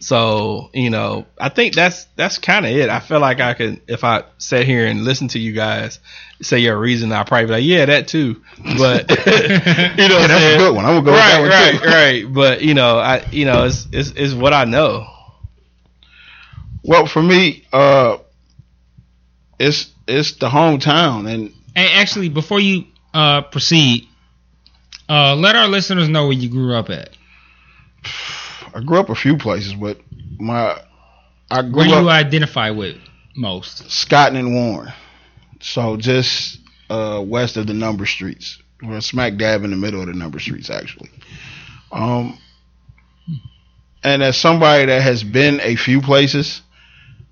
So 0.00 0.70
you 0.74 0.90
know, 0.90 1.26
I 1.40 1.48
think 1.48 1.76
that's 1.76 2.06
that's 2.16 2.38
kind 2.38 2.66
of 2.66 2.72
it. 2.72 2.88
I 2.88 2.98
feel 2.98 3.20
like 3.20 3.38
I 3.38 3.54
could, 3.54 3.82
if 3.86 4.02
I 4.02 4.24
sat 4.38 4.64
here 4.64 4.86
and 4.86 5.04
listened 5.04 5.30
to 5.30 5.38
you 5.38 5.52
guys 5.52 6.00
say 6.42 6.58
your 6.58 6.76
reason, 6.76 7.12
I'd 7.12 7.28
probably 7.28 7.46
be 7.46 7.52
like, 7.52 7.64
yeah, 7.64 7.86
that 7.86 8.08
too. 8.08 8.42
But 8.76 9.08
you 9.10 10.08
know, 10.08 10.18
I'm 10.18 10.28
that's 10.28 10.54
a 10.54 10.58
good 10.58 10.74
one. 10.74 10.86
I'm 10.86 11.04
gonna 11.04 11.06
go 11.06 11.12
with 11.12 11.20
right, 11.20 11.30
that 11.30 11.40
one 11.40 11.50
right, 11.50 11.80
too. 11.80 11.88
right. 11.88 12.34
But 12.34 12.62
you 12.62 12.74
know, 12.74 12.98
I 12.98 13.24
you 13.30 13.44
know, 13.44 13.64
it's 13.64 13.86
it's, 13.92 14.10
it's 14.16 14.34
what 14.34 14.52
I 14.52 14.64
know. 14.64 15.06
Well, 16.82 17.06
for 17.06 17.22
me, 17.22 17.64
uh, 17.72 18.18
it's 19.60 19.92
it's 20.08 20.32
the 20.32 20.48
hometown, 20.48 21.32
and 21.32 21.52
actually, 21.86 22.28
before 22.28 22.60
you 22.60 22.84
uh, 23.14 23.42
proceed, 23.42 24.08
uh, 25.08 25.34
let 25.36 25.56
our 25.56 25.68
listeners 25.68 26.08
know 26.08 26.24
where 26.24 26.36
you 26.36 26.48
grew 26.48 26.74
up 26.74 26.90
at. 26.90 27.10
I 28.74 28.80
grew 28.80 28.98
up 28.98 29.08
a 29.08 29.14
few 29.14 29.36
places, 29.36 29.74
but 29.74 29.98
my 30.38 30.80
I 31.50 31.62
grew 31.62 31.88
Where 31.88 31.98
up 31.98 32.02
you 32.02 32.08
identify 32.08 32.70
with 32.70 32.96
most. 33.36 33.90
Scotten 33.90 34.36
and 34.36 34.54
Warren, 34.54 34.92
so 35.60 35.96
just 35.96 36.58
uh, 36.90 37.22
west 37.26 37.56
of 37.56 37.66
the 37.66 37.74
number 37.74 38.06
streets. 38.06 38.62
We're 38.82 39.00
smack 39.00 39.36
dab 39.36 39.64
in 39.64 39.70
the 39.70 39.76
middle 39.76 40.00
of 40.00 40.06
the 40.06 40.12
number 40.12 40.38
streets, 40.38 40.70
actually. 40.70 41.10
Um, 41.90 42.38
and 44.04 44.22
as 44.22 44.36
somebody 44.36 44.86
that 44.86 45.02
has 45.02 45.24
been 45.24 45.60
a 45.60 45.74
few 45.74 46.00
places, 46.00 46.62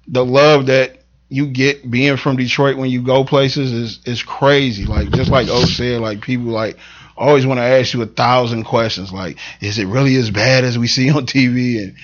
the 0.09 0.25
love 0.25 0.67
that 0.67 1.03
you 1.29 1.47
get 1.47 1.89
being 1.91 2.17
from 2.17 2.37
Detroit 2.37 2.77
when 2.77 2.91
you 2.91 3.03
go 3.03 3.25
places 3.25 3.73
is 3.73 4.01
is 4.05 4.23
crazy. 4.23 4.87
Like 4.87 5.11
just 5.11 5.31
like 5.31 5.49
O 5.49 5.65
said, 5.65 6.01
like 6.01 6.21
people 6.21 6.47
like 6.47 6.79
always 7.17 7.47
want 7.47 7.59
to 7.59 7.65
ask 7.65 7.95
you 7.95 8.03
a 8.03 8.07
thousand 8.07 8.65
questions. 8.65 9.13
Like, 9.13 9.39
is 9.61 9.79
it 9.79 9.87
really 9.87 10.17
as 10.17 10.31
bad 10.31 10.65
as 10.65 10.79
we 10.79 10.87
see 10.87 11.11
on 11.11 11.27
TV? 11.27 11.83
And 11.83 11.97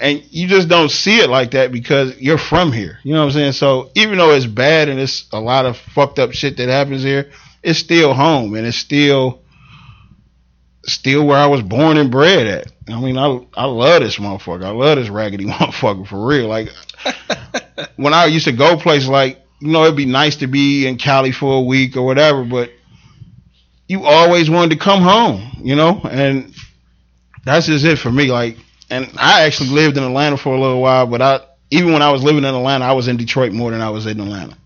and 0.00 0.22
you 0.30 0.46
just 0.46 0.68
don't 0.68 0.90
see 0.90 1.18
it 1.18 1.28
like 1.28 1.52
that 1.52 1.72
because 1.72 2.20
you're 2.20 2.38
from 2.38 2.72
here. 2.72 2.98
You 3.02 3.14
know 3.14 3.20
what 3.20 3.26
I'm 3.26 3.32
saying? 3.32 3.52
So 3.52 3.90
even 3.94 4.18
though 4.18 4.30
it's 4.32 4.46
bad 4.46 4.88
and 4.88 5.00
it's 5.00 5.26
a 5.32 5.40
lot 5.40 5.66
of 5.66 5.76
fucked 5.76 6.18
up 6.18 6.32
shit 6.32 6.56
that 6.58 6.68
happens 6.68 7.02
here, 7.02 7.30
it's 7.62 7.80
still 7.80 8.14
home 8.14 8.54
and 8.54 8.66
it's 8.66 8.76
still 8.76 9.42
still 10.84 11.26
where 11.26 11.38
I 11.38 11.46
was 11.46 11.62
born 11.62 11.96
and 11.96 12.10
bred 12.10 12.46
at. 12.46 12.72
I 12.88 13.00
mean, 13.00 13.18
I 13.18 13.44
I 13.56 13.64
love 13.64 14.02
this 14.02 14.18
motherfucker. 14.18 14.64
I 14.64 14.70
love 14.70 14.98
this 14.98 15.08
raggedy 15.08 15.44
motherfucker 15.46 16.06
for 16.06 16.26
real. 16.26 16.48
Like 16.48 16.68
when 17.96 18.14
I 18.14 18.26
used 18.26 18.46
to 18.46 18.52
go 18.52 18.76
places 18.76 19.08
like 19.08 19.38
you 19.60 19.68
know, 19.68 19.84
it'd 19.84 19.96
be 19.96 20.06
nice 20.06 20.36
to 20.36 20.46
be 20.46 20.86
in 20.86 20.98
Cali 20.98 21.32
for 21.32 21.56
a 21.56 21.60
week 21.60 21.96
or 21.96 22.02
whatever, 22.02 22.44
but 22.44 22.70
you 23.88 24.04
always 24.04 24.48
wanted 24.48 24.70
to 24.70 24.76
come 24.76 25.02
home, 25.02 25.50
you 25.62 25.74
know, 25.74 26.00
and 26.08 26.54
that's 27.44 27.66
just 27.66 27.84
it 27.84 27.96
for 27.96 28.12
me. 28.12 28.30
Like, 28.30 28.56
and 28.90 29.10
I 29.18 29.42
actually 29.46 29.70
lived 29.70 29.96
in 29.96 30.04
Atlanta 30.04 30.36
for 30.36 30.54
a 30.54 30.60
little 30.60 30.80
while, 30.80 31.06
but 31.06 31.22
I 31.22 31.40
even 31.70 31.92
when 31.92 32.02
I 32.02 32.10
was 32.12 32.22
living 32.22 32.44
in 32.44 32.54
Atlanta, 32.54 32.84
I 32.84 32.92
was 32.92 33.08
in 33.08 33.16
Detroit 33.16 33.52
more 33.52 33.70
than 33.70 33.80
I 33.80 33.90
was 33.90 34.06
in 34.06 34.20
Atlanta, 34.20 34.56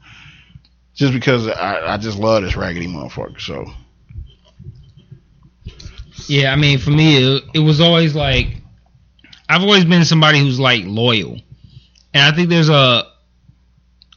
just 0.95 1.13
because 1.13 1.49
I, 1.49 1.95
I 1.95 1.97
just 1.97 2.19
love 2.19 2.43
this 2.43 2.57
raggedy 2.57 2.87
motherfucker. 2.87 3.41
So 3.41 3.67
Yeah, 6.29 6.53
I 6.53 6.57
mean, 6.57 6.79
for 6.79 6.91
me, 6.91 7.17
it, 7.17 7.45
it 7.55 7.59
was 7.61 7.81
always 7.81 8.15
like 8.15 8.57
I've 9.49 9.63
always 9.63 9.85
been 9.85 10.05
somebody 10.05 10.39
who's 10.39 10.61
like 10.61 10.83
loyal, 10.85 11.39
and 12.15 12.23
I 12.23 12.37
think 12.37 12.49
there's 12.49 12.69
a 12.69 13.05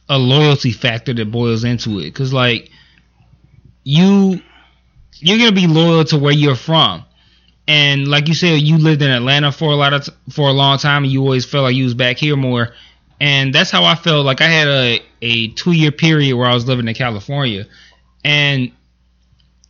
a 0.08 0.18
loyalty 0.18 0.72
factor 0.72 1.12
that 1.14 1.30
boils 1.30 1.64
into 1.64 1.98
it. 1.98 2.04
Because 2.04 2.32
like 2.32 2.70
you 3.84 4.40
you're 5.18 5.38
gonna 5.38 5.52
be 5.52 5.66
loyal 5.66 6.04
to 6.04 6.18
where 6.18 6.32
you're 6.32 6.56
from, 6.56 7.04
and 7.66 8.06
like 8.08 8.28
you 8.28 8.34
said, 8.34 8.60
you 8.60 8.78
lived 8.78 9.02
in 9.02 9.10
Atlanta 9.10 9.52
for 9.52 9.72
a 9.72 9.76
lot 9.76 9.92
of 9.92 10.04
t- 10.04 10.12
for 10.30 10.48
a 10.48 10.52
long 10.52 10.78
time, 10.78 11.04
and 11.04 11.12
you 11.12 11.22
always 11.22 11.44
felt 11.44 11.64
like 11.64 11.74
you 11.74 11.84
was 11.84 11.94
back 11.94 12.16
here 12.16 12.36
more, 12.36 12.72
and 13.20 13.54
that's 13.54 13.70
how 13.70 13.84
I 13.84 13.94
felt. 13.94 14.26
Like 14.26 14.40
I 14.40 14.48
had 14.48 14.68
a 14.68 15.00
a 15.22 15.48
two 15.48 15.72
year 15.72 15.92
period 15.92 16.36
where 16.36 16.48
I 16.48 16.54
was 16.54 16.66
living 16.66 16.86
in 16.88 16.94
California, 16.94 17.66
and 18.24 18.72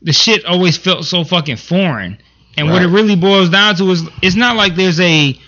the 0.02 0.12
shit 0.12 0.44
always 0.44 0.76
felt 0.76 1.04
so 1.04 1.24
fucking 1.24 1.56
foreign. 1.56 2.18
And 2.58 2.70
what 2.70 2.80
it 2.80 2.86
really 2.86 3.16
boils 3.16 3.50
down 3.50 3.74
to 3.76 3.90
is 3.90 4.02
it's 4.22 4.34
not 4.34 4.56
like 4.56 4.76
there's 4.76 4.98
a 4.98 5.38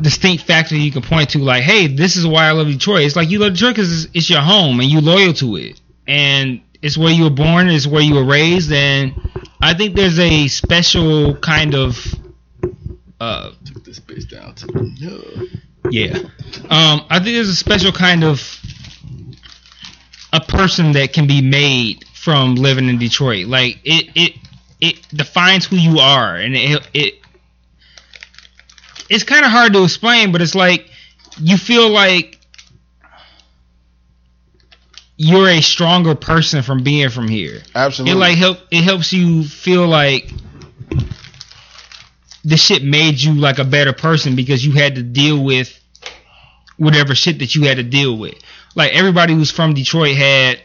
distinct 0.00 0.44
factor 0.44 0.76
you 0.76 0.92
can 0.92 1.02
point 1.02 1.30
to 1.30 1.38
like, 1.38 1.62
hey, 1.62 1.86
this 1.86 2.16
is 2.16 2.26
why 2.26 2.46
I 2.46 2.52
love 2.52 2.66
Detroit. 2.66 3.02
It's 3.02 3.16
like 3.16 3.30
you 3.30 3.38
love 3.38 3.54
Detroit 3.54 3.74
because 3.76 4.04
it's, 4.04 4.12
it's 4.14 4.30
your 4.30 4.40
home 4.40 4.80
and 4.80 4.88
you 4.88 5.00
loyal 5.00 5.32
to 5.34 5.56
it. 5.56 5.80
And 6.06 6.60
it's 6.82 6.98
where 6.98 7.12
you 7.12 7.24
were 7.24 7.30
born, 7.30 7.68
it's 7.68 7.86
where 7.86 8.02
you 8.02 8.14
were 8.14 8.24
raised, 8.24 8.70
and 8.70 9.14
I 9.60 9.72
think 9.72 9.96
there's 9.96 10.18
a 10.18 10.48
special 10.48 11.34
kind 11.36 11.74
of 11.74 12.14
uh 13.20 13.52
Took 13.64 13.84
this 13.84 14.00
bitch 14.00 14.28
down 14.28 14.54
to 14.56 14.66
the 14.66 15.60
yeah. 15.90 16.18
Um, 16.70 17.06
I 17.10 17.20
think 17.20 17.36
there's 17.36 17.48
a 17.48 17.56
special 17.56 17.92
kind 17.92 18.24
of 18.24 18.60
a 20.32 20.40
person 20.40 20.92
that 20.92 21.12
can 21.12 21.26
be 21.26 21.42
made 21.42 22.04
from 22.14 22.56
living 22.56 22.88
in 22.88 22.98
Detroit. 22.98 23.46
Like 23.46 23.80
it, 23.84 24.10
it, 24.14 24.32
it 24.80 25.08
defines 25.08 25.66
who 25.66 25.76
you 25.76 25.98
are, 25.98 26.36
and 26.36 26.54
it, 26.54 26.88
it 26.94 27.14
it's 29.14 29.24
kind 29.24 29.44
of 29.44 29.50
hard 29.50 29.72
to 29.72 29.84
explain, 29.84 30.32
but 30.32 30.42
it's 30.42 30.54
like 30.54 30.90
you 31.38 31.56
feel 31.56 31.88
like 31.88 32.38
you're 35.16 35.48
a 35.48 35.60
stronger 35.60 36.14
person 36.14 36.62
from 36.62 36.82
being 36.82 37.08
from 37.08 37.28
here 37.28 37.62
absolutely, 37.76 38.12
it 38.12 38.18
like 38.18 38.36
help 38.36 38.58
it 38.72 38.82
helps 38.82 39.12
you 39.12 39.44
feel 39.44 39.86
like 39.86 40.28
this 42.44 42.60
shit 42.60 42.82
made 42.82 43.20
you 43.20 43.32
like 43.34 43.58
a 43.58 43.64
better 43.64 43.92
person 43.92 44.36
because 44.36 44.64
you 44.66 44.72
had 44.72 44.96
to 44.96 45.02
deal 45.02 45.42
with 45.42 45.80
whatever 46.76 47.14
shit 47.14 47.38
that 47.38 47.54
you 47.54 47.62
had 47.64 47.78
to 47.78 47.82
deal 47.82 48.18
with. 48.18 48.34
Like 48.74 48.92
everybody 48.92 49.32
who's 49.34 49.50
from 49.50 49.74
Detroit 49.74 50.16
had 50.16 50.60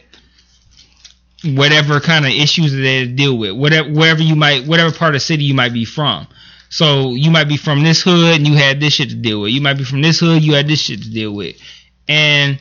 whatever 1.44 2.00
kind 2.00 2.26
of 2.26 2.32
issues 2.32 2.72
that 2.72 2.78
they 2.78 2.98
had 2.98 3.08
to 3.08 3.14
deal 3.14 3.38
with, 3.38 3.52
whatever 3.52 3.90
wherever 3.90 4.22
you 4.22 4.36
might, 4.36 4.66
whatever 4.66 4.94
part 4.94 5.14
of 5.14 5.14
the 5.14 5.20
city 5.20 5.44
you 5.44 5.54
might 5.54 5.72
be 5.72 5.84
from. 5.84 6.26
So 6.70 7.14
you 7.14 7.30
might 7.32 7.48
be 7.48 7.56
from 7.56 7.82
this 7.82 8.00
hood 8.00 8.36
and 8.36 8.46
you 8.46 8.54
had 8.54 8.80
this 8.80 8.94
shit 8.94 9.10
to 9.10 9.16
deal 9.16 9.42
with. 9.42 9.50
You 9.50 9.60
might 9.60 9.76
be 9.76 9.84
from 9.84 10.02
this 10.02 10.20
hood, 10.20 10.42
you 10.42 10.54
had 10.54 10.68
this 10.68 10.80
shit 10.80 11.02
to 11.02 11.10
deal 11.10 11.34
with. 11.34 11.56
And 12.08 12.60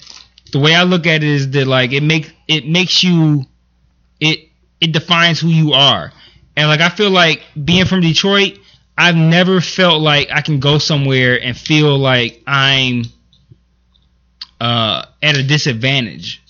the 0.51 0.59
way 0.59 0.73
I 0.73 0.83
look 0.83 1.05
at 1.05 1.23
it 1.23 1.29
is 1.29 1.51
that 1.51 1.67
like 1.67 1.93
it 1.93 2.01
makes 2.01 2.31
it 2.47 2.67
makes 2.67 3.03
you 3.03 3.45
it 4.19 4.49
it 4.81 4.91
defines 4.91 5.39
who 5.39 5.49
you 5.49 5.73
are. 5.73 6.11
And 6.57 6.67
like 6.67 6.81
I 6.81 6.89
feel 6.89 7.11
like 7.11 7.43
being 7.63 7.85
from 7.85 8.01
Detroit, 8.01 8.57
I've 8.97 9.15
never 9.15 9.61
felt 9.61 10.01
like 10.01 10.29
I 10.31 10.41
can 10.41 10.59
go 10.59 10.79
somewhere 10.79 11.39
and 11.41 11.55
feel 11.55 11.97
like 11.97 12.41
I'm 12.47 13.03
uh, 14.59 15.05
at 15.21 15.37
a 15.37 15.43
disadvantage. 15.43 16.41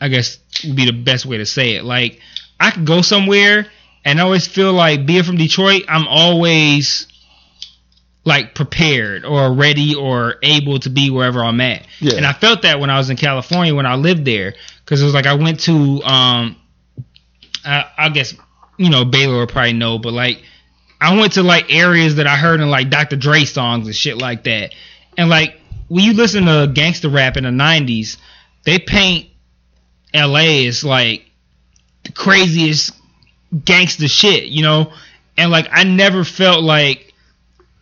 I 0.00 0.08
guess 0.08 0.38
would 0.64 0.76
be 0.76 0.86
the 0.86 0.92
best 0.92 1.26
way 1.26 1.38
to 1.38 1.46
say 1.46 1.76
it. 1.76 1.84
Like 1.84 2.20
I 2.58 2.72
could 2.72 2.86
go 2.86 3.02
somewhere 3.02 3.68
and 4.04 4.20
I 4.20 4.22
always 4.24 4.46
feel 4.46 4.72
like 4.72 5.06
being 5.06 5.22
from 5.22 5.36
Detroit, 5.36 5.84
I'm 5.88 6.06
always 6.06 7.06
like 8.24 8.54
prepared 8.54 9.24
or 9.24 9.52
ready 9.52 9.94
or 9.94 10.36
able 10.42 10.78
to 10.80 10.90
be 10.90 11.10
wherever 11.10 11.44
I'm 11.44 11.60
at. 11.60 11.86
Yeah. 12.00 12.16
And 12.16 12.26
I 12.26 12.32
felt 12.32 12.62
that 12.62 12.80
when 12.80 12.90
I 12.90 12.98
was 12.98 13.10
in 13.10 13.16
California 13.16 13.74
when 13.74 13.86
I 13.86 13.96
lived 13.96 14.24
there 14.24 14.54
because 14.84 15.00
it 15.00 15.04
was 15.04 15.14
like 15.14 15.26
I 15.26 15.34
went 15.34 15.60
to 15.60 16.02
um 16.02 16.56
I, 17.64 17.84
I 17.96 18.08
guess 18.10 18.34
you 18.76 18.90
know 18.90 19.04
Baylor 19.04 19.38
will 19.38 19.46
probably 19.46 19.74
know, 19.74 19.98
but 19.98 20.12
like 20.12 20.42
I 21.00 21.18
went 21.18 21.34
to 21.34 21.42
like 21.42 21.72
areas 21.72 22.16
that 22.16 22.26
I 22.26 22.36
heard 22.36 22.60
in 22.60 22.70
like 22.70 22.88
Dr. 22.88 23.16
Dre 23.16 23.44
songs 23.44 23.86
and 23.86 23.94
shit 23.94 24.16
like 24.16 24.44
that. 24.44 24.74
And 25.18 25.28
like 25.28 25.60
when 25.88 26.04
you 26.04 26.14
listen 26.14 26.46
to 26.46 26.70
gangster 26.72 27.08
rap 27.08 27.36
in 27.36 27.44
the 27.44 27.50
'90s, 27.50 28.16
they 28.64 28.78
paint 28.78 29.28
LA 30.14 30.66
as 30.66 30.82
like 30.82 31.30
the 32.04 32.12
craziest 32.12 32.94
gangster 33.64 34.08
shit, 34.08 34.44
you 34.44 34.62
know. 34.62 34.92
And 35.36 35.50
like 35.50 35.68
I 35.72 35.84
never 35.84 36.24
felt 36.24 36.62
like, 36.62 37.12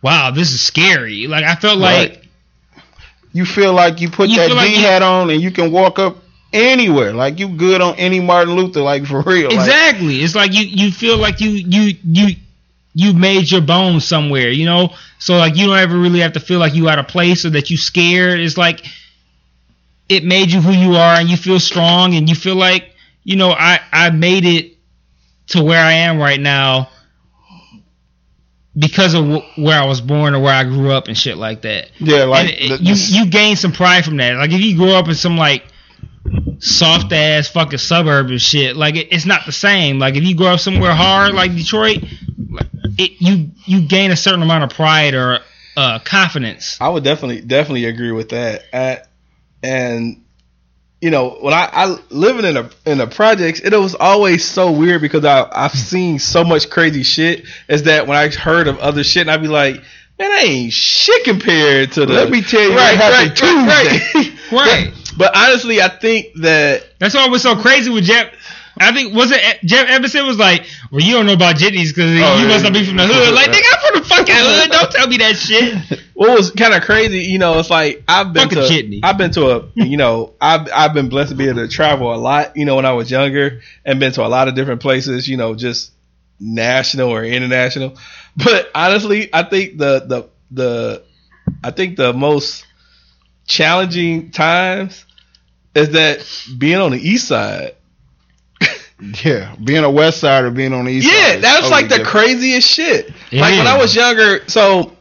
wow, 0.01 0.31
this 0.31 0.51
is 0.53 0.61
scary. 0.61 1.27
Like 1.27 1.43
I 1.43 1.55
felt 1.55 1.77
like 1.79 2.21
You 3.31 3.45
feel 3.45 3.73
like 3.73 3.99
you 4.01 4.09
put 4.09 4.29
You 4.29 4.37
that 4.37 4.51
like 4.51 4.69
D 4.69 4.75
hat 4.81 5.01
on 5.01 5.29
and 5.29 5.41
you 5.41 5.51
can 5.51 5.71
walk 5.71 5.99
up 5.99 6.17
anywhere. 6.51 7.13
Like 7.13 7.39
you 7.39 7.47
good 7.49 7.81
on 7.81 7.95
any 7.95 8.19
Martin 8.19 8.55
Luther, 8.55 8.81
like 8.81 9.05
for 9.05 9.21
real. 9.21 9.49
Like, 9.49 9.55
Exactly. 9.55 10.21
it's 10.21 10.35
like 10.35 10.53
you 10.53 10.63
you 10.65 10.91
feel 10.91 11.17
like 11.17 11.41
you 11.41 11.49
you 11.49 11.95
you 12.03 12.35
you 12.93 13.13
made 13.13 13.49
your 13.49 13.61
bones 13.61 14.05
somewhere, 14.05 14.49
you 14.49 14.65
know. 14.65 14.93
So 15.17 15.37
like 15.37 15.55
you 15.55 15.65
don't 15.67 15.77
ever 15.77 15.97
really 15.97 16.19
have 16.19 16.33
to 16.33 16.39
feel 16.39 16.59
like 16.59 16.75
you 16.75 16.89
out 16.89 16.99
of 16.99 17.07
place 17.07 17.45
or 17.45 17.51
that 17.51 17.69
you 17.71 17.77
scared. 17.77 18.39
It's 18.39 18.57
like 18.57 18.85
it 20.09 20.23
made 20.23 20.51
you 20.51 20.61
who 20.61 20.71
you 20.71 20.95
are, 20.95 21.15
and 21.19 21.29
you 21.29 21.37
feel 21.37 21.59
strong, 21.59 22.13
and 22.15 22.29
you 22.29 22.35
feel 22.35 22.55
like 22.55 22.93
you 23.23 23.35
know 23.35 23.51
I 23.51 23.79
I 23.91 24.09
made 24.11 24.45
it 24.45 24.72
to 25.47 25.63
where 25.63 25.83
I 25.83 25.93
am 25.93 26.19
right 26.19 26.39
now 26.39 26.89
because 28.77 29.13
of 29.13 29.25
wh- 29.25 29.57
where 29.59 29.79
I 29.79 29.85
was 29.85 30.01
born 30.01 30.33
or 30.35 30.39
where 30.39 30.53
I 30.53 30.63
grew 30.63 30.91
up 30.91 31.07
and 31.07 31.17
shit 31.17 31.37
like 31.37 31.61
that. 31.63 31.91
yeah, 31.99 32.23
like 32.23 32.49
and 32.49 32.71
it- 32.71 32.81
you 32.81 32.95
you 32.95 33.29
gain 33.29 33.55
some 33.55 33.71
pride 33.71 34.03
from 34.05 34.17
that. 34.17 34.35
Like 34.35 34.51
if 34.51 34.61
you 34.61 34.75
grow 34.77 34.93
up 34.93 35.07
in 35.07 35.15
some 35.15 35.37
like 35.37 35.63
soft 36.59 37.11
ass 37.11 37.47
fucking 37.49 37.79
suburb 37.79 38.27
and 38.29 38.41
shit, 38.41 38.75
like 38.75 38.95
it, 38.95 39.09
it's 39.11 39.25
not 39.25 39.45
the 39.45 39.51
same. 39.51 39.99
Like 39.99 40.15
if 40.15 40.23
you 40.23 40.35
grow 40.35 40.47
up 40.53 40.59
somewhere 40.59 40.93
hard 40.95 41.33
like 41.33 41.53
Detroit, 41.55 41.97
it 42.97 43.21
you 43.21 43.51
you 43.65 43.81
gain 43.87 44.11
a 44.11 44.15
certain 44.15 44.41
amount 44.41 44.63
of 44.63 44.71
pride 44.71 45.13
or 45.13 45.39
uh, 45.77 45.99
confidence. 45.99 46.77
I 46.81 46.89
would 46.89 47.03
definitely 47.03 47.41
definitely 47.41 47.85
agree 47.85 48.11
with 48.11 48.29
that. 48.29 48.63
Uh, 48.73 48.95
and 49.61 50.22
you 51.03 51.09
know, 51.09 51.31
when 51.41 51.53
I, 51.53 51.69
I 51.69 51.97
living 52.11 52.45
in 52.45 52.55
a 52.55 52.69
in 52.85 52.97
the 52.99 53.07
projects, 53.07 53.59
it 53.59 53.73
was 53.77 53.93
always 53.93 54.45
so 54.45 54.71
weird 54.71 55.01
because 55.01 55.25
I 55.25 55.45
I've 55.51 55.73
hmm. 55.73 55.77
seen 55.77 56.19
so 56.19 56.45
much 56.45 56.69
crazy 56.69 57.03
shit. 57.03 57.43
Is 57.67 57.83
that 57.83 58.07
when 58.07 58.15
I 58.15 58.29
heard 58.29 58.69
of 58.69 58.79
other 58.79 59.03
shit, 59.03 59.23
and 59.23 59.31
I'd 59.31 59.41
be 59.41 59.49
like, 59.49 59.75
man, 59.75 60.29
that 60.29 60.43
ain't 60.45 60.71
shit 60.71 61.25
compared 61.25 61.91
to 61.93 62.05
the. 62.05 62.13
Let 62.13 62.29
me 62.29 62.41
tell 62.41 62.61
you 62.61 62.69
right, 62.69 62.97
what 62.97 63.13
happened 63.13 63.41
right, 63.41 64.13
Tuesday. 64.13 64.37
Right. 64.53 64.93
But, 64.93 65.17
but 65.17 65.35
honestly, 65.35 65.81
I 65.81 65.89
think 65.89 66.35
that 66.35 66.85
That's 66.99 67.15
why 67.15 67.25
it 67.25 67.31
was 67.31 67.41
so 67.41 67.57
crazy 67.57 67.89
with 67.89 68.05
Jeff. 68.05 68.31
I 68.79 68.91
think 68.93 69.13
was 69.13 69.31
it 69.31 69.59
Jeff 69.63 69.87
Emerson 69.89 70.25
was 70.25 70.37
like, 70.37 70.65
"Well, 70.91 71.01
you 71.01 71.13
don't 71.13 71.25
know 71.25 71.33
about 71.33 71.57
jitneys 71.57 71.89
because 71.89 72.11
Oh, 72.11 72.15
you 72.37 72.43
yeah. 72.43 72.47
must 72.47 72.63
not 72.63 72.73
be 72.73 72.83
from 72.85 72.97
the 72.97 73.05
hood." 73.05 73.33
Like, 73.33 73.49
nigga, 73.51 73.63
I'm 73.71 73.91
from 73.93 74.01
the 74.01 74.07
fucking 74.07 74.35
hood. 74.35 74.71
Don't 74.71 74.91
tell 74.91 75.07
me 75.07 75.17
that 75.17 75.35
shit. 75.35 75.99
what 76.15 76.35
was 76.37 76.51
kind 76.51 76.73
of 76.73 76.81
crazy, 76.83 77.19
you 77.19 77.37
know, 77.39 77.59
it's 77.59 77.69
like 77.69 78.03
I've 78.07 78.33
been 78.33 78.49
Fuck 78.49 78.51
a 78.53 78.67
to 78.67 78.73
jitney. 78.73 78.99
I've 79.03 79.17
been 79.17 79.31
to 79.31 79.49
a 79.51 79.69
you 79.75 79.97
know 79.97 80.33
I've 80.41 80.67
I've 80.73 80.93
been 80.93 81.09
blessed 81.09 81.29
to 81.31 81.35
be 81.35 81.47
able 81.49 81.61
to 81.61 81.67
travel 81.67 82.13
a 82.13 82.17
lot, 82.17 82.57
you 82.57 82.65
know, 82.65 82.75
when 82.75 82.85
I 82.85 82.93
was 82.93 83.11
younger 83.11 83.61
and 83.85 83.99
been 83.99 84.11
to 84.13 84.25
a 84.25 84.27
lot 84.27 84.47
of 84.47 84.55
different 84.55 84.81
places, 84.81 85.27
you 85.27 85.37
know, 85.37 85.53
just 85.55 85.91
national 86.39 87.09
or 87.09 87.23
international. 87.23 87.97
But 88.35 88.71
honestly, 88.73 89.29
I 89.31 89.43
think 89.43 89.77
the 89.77 89.99
the 90.05 90.29
the 90.51 91.03
I 91.63 91.71
think 91.71 91.97
the 91.97 92.13
most 92.13 92.65
challenging 93.45 94.31
times 94.31 95.05
is 95.75 95.89
that 95.91 96.25
being 96.57 96.77
on 96.77 96.91
the 96.91 96.99
east 96.99 97.27
side. 97.27 97.75
Yeah, 99.23 99.55
being 99.63 99.83
a 99.83 99.89
West 99.91 100.19
Side 100.19 100.43
or 100.43 100.51
being 100.51 100.73
on 100.73 100.85
the 100.85 100.91
East 100.91 101.07
Side. 101.07 101.13
Yeah, 101.13 101.33
is 101.35 101.41
that 101.41 101.61
was 101.61 101.69
totally 101.69 101.81
like 101.81 101.89
the 101.89 101.97
different. 101.97 102.09
craziest 102.09 102.69
shit. 102.69 103.09
It 103.31 103.39
like 103.41 103.57
when 103.57 103.67
I 103.67 103.77
was 103.77 103.95
younger, 103.95 104.47
so 104.47 104.95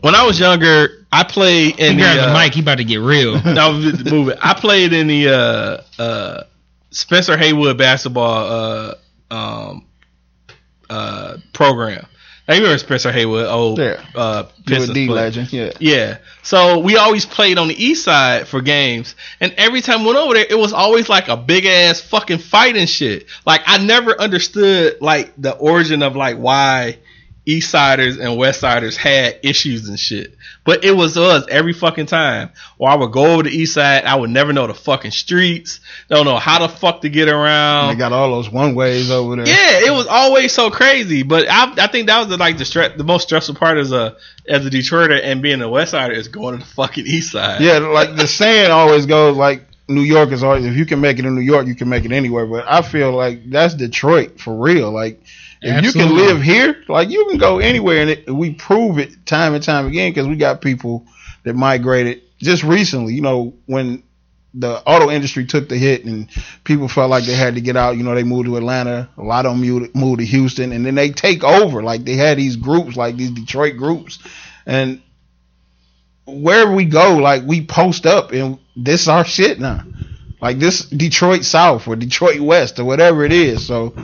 when 0.00 0.14
I 0.14 0.24
was 0.26 0.38
younger, 0.40 1.06
I 1.12 1.24
played 1.24 1.76
He 1.76 1.86
in 1.86 1.96
the, 1.96 2.02
grabbed 2.02 2.20
the 2.20 2.30
uh, 2.30 2.42
mic. 2.42 2.54
He 2.54 2.60
about 2.60 2.78
to 2.78 2.84
get 2.84 3.00
real. 3.00 3.40
no, 3.44 3.72
move 3.72 4.28
it. 4.28 4.38
I 4.42 4.54
played 4.54 4.92
in 4.92 5.06
the 5.06 5.28
uh, 5.28 6.02
uh, 6.02 6.42
Spencer 6.90 7.36
Haywood 7.36 7.76
basketball 7.78 8.46
uh, 8.50 8.94
um, 9.30 9.86
uh, 10.88 11.36
program. 11.52 12.06
Now 12.50 12.56
you 12.56 12.62
remember 12.62 12.78
Spencer 12.78 13.12
Haywood, 13.12 13.46
old 13.46 13.78
Yeah. 13.78 14.02
uh, 14.12 14.42
Pistons 14.66 14.92
D 14.92 15.06
legend. 15.06 15.52
Yeah. 15.52 15.70
Yeah. 15.78 16.18
So 16.42 16.80
we 16.80 16.96
always 16.96 17.24
played 17.24 17.58
on 17.58 17.68
the 17.68 17.80
east 17.84 18.02
side 18.02 18.48
for 18.48 18.60
games. 18.60 19.14
And 19.38 19.54
every 19.56 19.80
time 19.82 20.00
we 20.00 20.06
went 20.06 20.18
over 20.18 20.34
there, 20.34 20.46
it 20.50 20.58
was 20.58 20.72
always 20.72 21.08
like 21.08 21.28
a 21.28 21.36
big 21.36 21.64
ass 21.64 22.00
fucking 22.00 22.38
fight 22.38 22.76
and 22.76 22.90
shit. 22.90 23.26
Like 23.46 23.60
I 23.66 23.78
never 23.78 24.20
understood 24.20 24.96
like 25.00 25.32
the 25.38 25.52
origin 25.52 26.02
of 26.02 26.16
like 26.16 26.38
why 26.38 26.98
east 27.50 27.70
siders 27.70 28.18
and 28.18 28.36
west 28.36 28.60
siders 28.60 28.96
had 28.96 29.40
issues 29.42 29.88
and 29.88 29.98
shit. 29.98 30.36
But 30.64 30.84
it 30.84 30.92
was 30.92 31.16
us 31.16 31.46
every 31.48 31.72
fucking 31.72 32.06
time. 32.06 32.50
Or 32.78 32.88
I 32.88 32.94
would 32.94 33.12
go 33.12 33.32
over 33.32 33.42
the 33.44 33.50
east 33.50 33.74
side, 33.74 34.04
I 34.04 34.14
would 34.14 34.30
never 34.30 34.52
know 34.52 34.66
the 34.66 34.74
fucking 34.74 35.10
streets, 35.10 35.80
don't 36.08 36.26
know 36.26 36.36
how 36.36 36.66
the 36.66 36.68
fuck 36.72 37.00
to 37.02 37.08
get 37.08 37.28
around. 37.28 37.88
they 37.88 37.98
got 37.98 38.12
all 38.12 38.30
those 38.30 38.50
one 38.50 38.74
ways 38.74 39.10
over 39.10 39.36
there. 39.36 39.46
Yeah, 39.46 39.88
it 39.88 39.92
was 39.92 40.06
always 40.06 40.52
so 40.52 40.70
crazy. 40.70 41.22
But 41.22 41.46
I, 41.48 41.72
I 41.84 41.86
think 41.88 42.06
that 42.06 42.18
was 42.20 42.28
the, 42.28 42.36
like 42.36 42.58
the 42.58 42.64
stre- 42.64 42.96
the 42.96 43.04
most 43.04 43.24
stressful 43.24 43.54
part 43.56 43.78
as 43.78 43.92
a 43.92 44.16
as 44.46 44.64
a 44.66 44.70
Detroiter 44.70 45.20
and 45.22 45.42
being 45.42 45.60
a 45.62 45.68
West 45.68 45.92
Sider 45.92 46.14
is 46.14 46.28
going 46.28 46.58
to 46.58 46.64
the 46.64 46.70
fucking 46.72 47.06
East 47.06 47.32
Side. 47.32 47.60
Yeah, 47.60 47.78
like 47.78 48.16
the 48.16 48.26
saying 48.26 48.70
always 48.70 49.06
goes 49.06 49.36
like 49.36 49.64
New 49.88 50.02
York 50.02 50.30
is 50.30 50.44
always 50.44 50.64
if 50.64 50.76
you 50.76 50.86
can 50.86 51.00
make 51.00 51.18
it 51.18 51.24
in 51.24 51.34
New 51.34 51.40
York, 51.40 51.66
you 51.66 51.74
can 51.74 51.88
make 51.88 52.04
it 52.04 52.12
anywhere. 52.12 52.46
But 52.46 52.64
I 52.68 52.82
feel 52.82 53.12
like 53.12 53.50
that's 53.50 53.74
Detroit 53.74 54.40
for 54.40 54.56
real. 54.56 54.92
Like 54.92 55.20
if 55.62 55.84
you 55.84 55.92
can 55.92 56.14
live 56.14 56.42
here, 56.42 56.82
like 56.88 57.10
you 57.10 57.26
can 57.28 57.38
go 57.38 57.58
anywhere, 57.58 58.00
and 58.00 58.10
it, 58.10 58.30
we 58.30 58.54
prove 58.54 58.98
it 58.98 59.26
time 59.26 59.54
and 59.54 59.62
time 59.62 59.86
again 59.86 60.10
because 60.10 60.26
we 60.26 60.36
got 60.36 60.60
people 60.60 61.06
that 61.44 61.54
migrated 61.54 62.22
just 62.38 62.62
recently. 62.62 63.14
You 63.14 63.22
know 63.22 63.54
when 63.66 64.02
the 64.54 64.82
auto 64.84 65.10
industry 65.10 65.46
took 65.46 65.68
the 65.68 65.76
hit 65.76 66.04
and 66.04 66.28
people 66.64 66.88
felt 66.88 67.10
like 67.10 67.24
they 67.24 67.34
had 67.34 67.54
to 67.54 67.60
get 67.60 67.76
out. 67.76 67.96
You 67.96 68.02
know, 68.02 68.14
they 68.14 68.24
moved 68.24 68.46
to 68.46 68.56
Atlanta. 68.56 69.08
A 69.16 69.22
lot 69.22 69.46
of 69.46 69.52
them 69.52 69.60
moved, 69.60 69.94
moved 69.94 70.18
to 70.20 70.26
Houston, 70.26 70.72
and 70.72 70.84
then 70.84 70.94
they 70.94 71.10
take 71.10 71.44
over. 71.44 71.82
Like 71.82 72.04
they 72.04 72.16
had 72.16 72.38
these 72.38 72.56
groups, 72.56 72.96
like 72.96 73.16
these 73.16 73.30
Detroit 73.30 73.76
groups, 73.76 74.18
and 74.66 75.00
wherever 76.26 76.72
we 76.72 76.84
go, 76.84 77.16
like 77.16 77.44
we 77.44 77.64
post 77.64 78.06
up, 78.06 78.32
and 78.32 78.58
this 78.76 79.08
our 79.08 79.24
shit 79.24 79.60
now. 79.60 79.84
Like 80.40 80.58
this 80.58 80.86
Detroit 80.86 81.44
South 81.44 81.86
or 81.86 81.96
Detroit 81.96 82.40
West 82.40 82.78
or 82.78 82.84
whatever 82.84 83.24
it 83.24 83.32
is. 83.32 83.66
So 83.66 83.94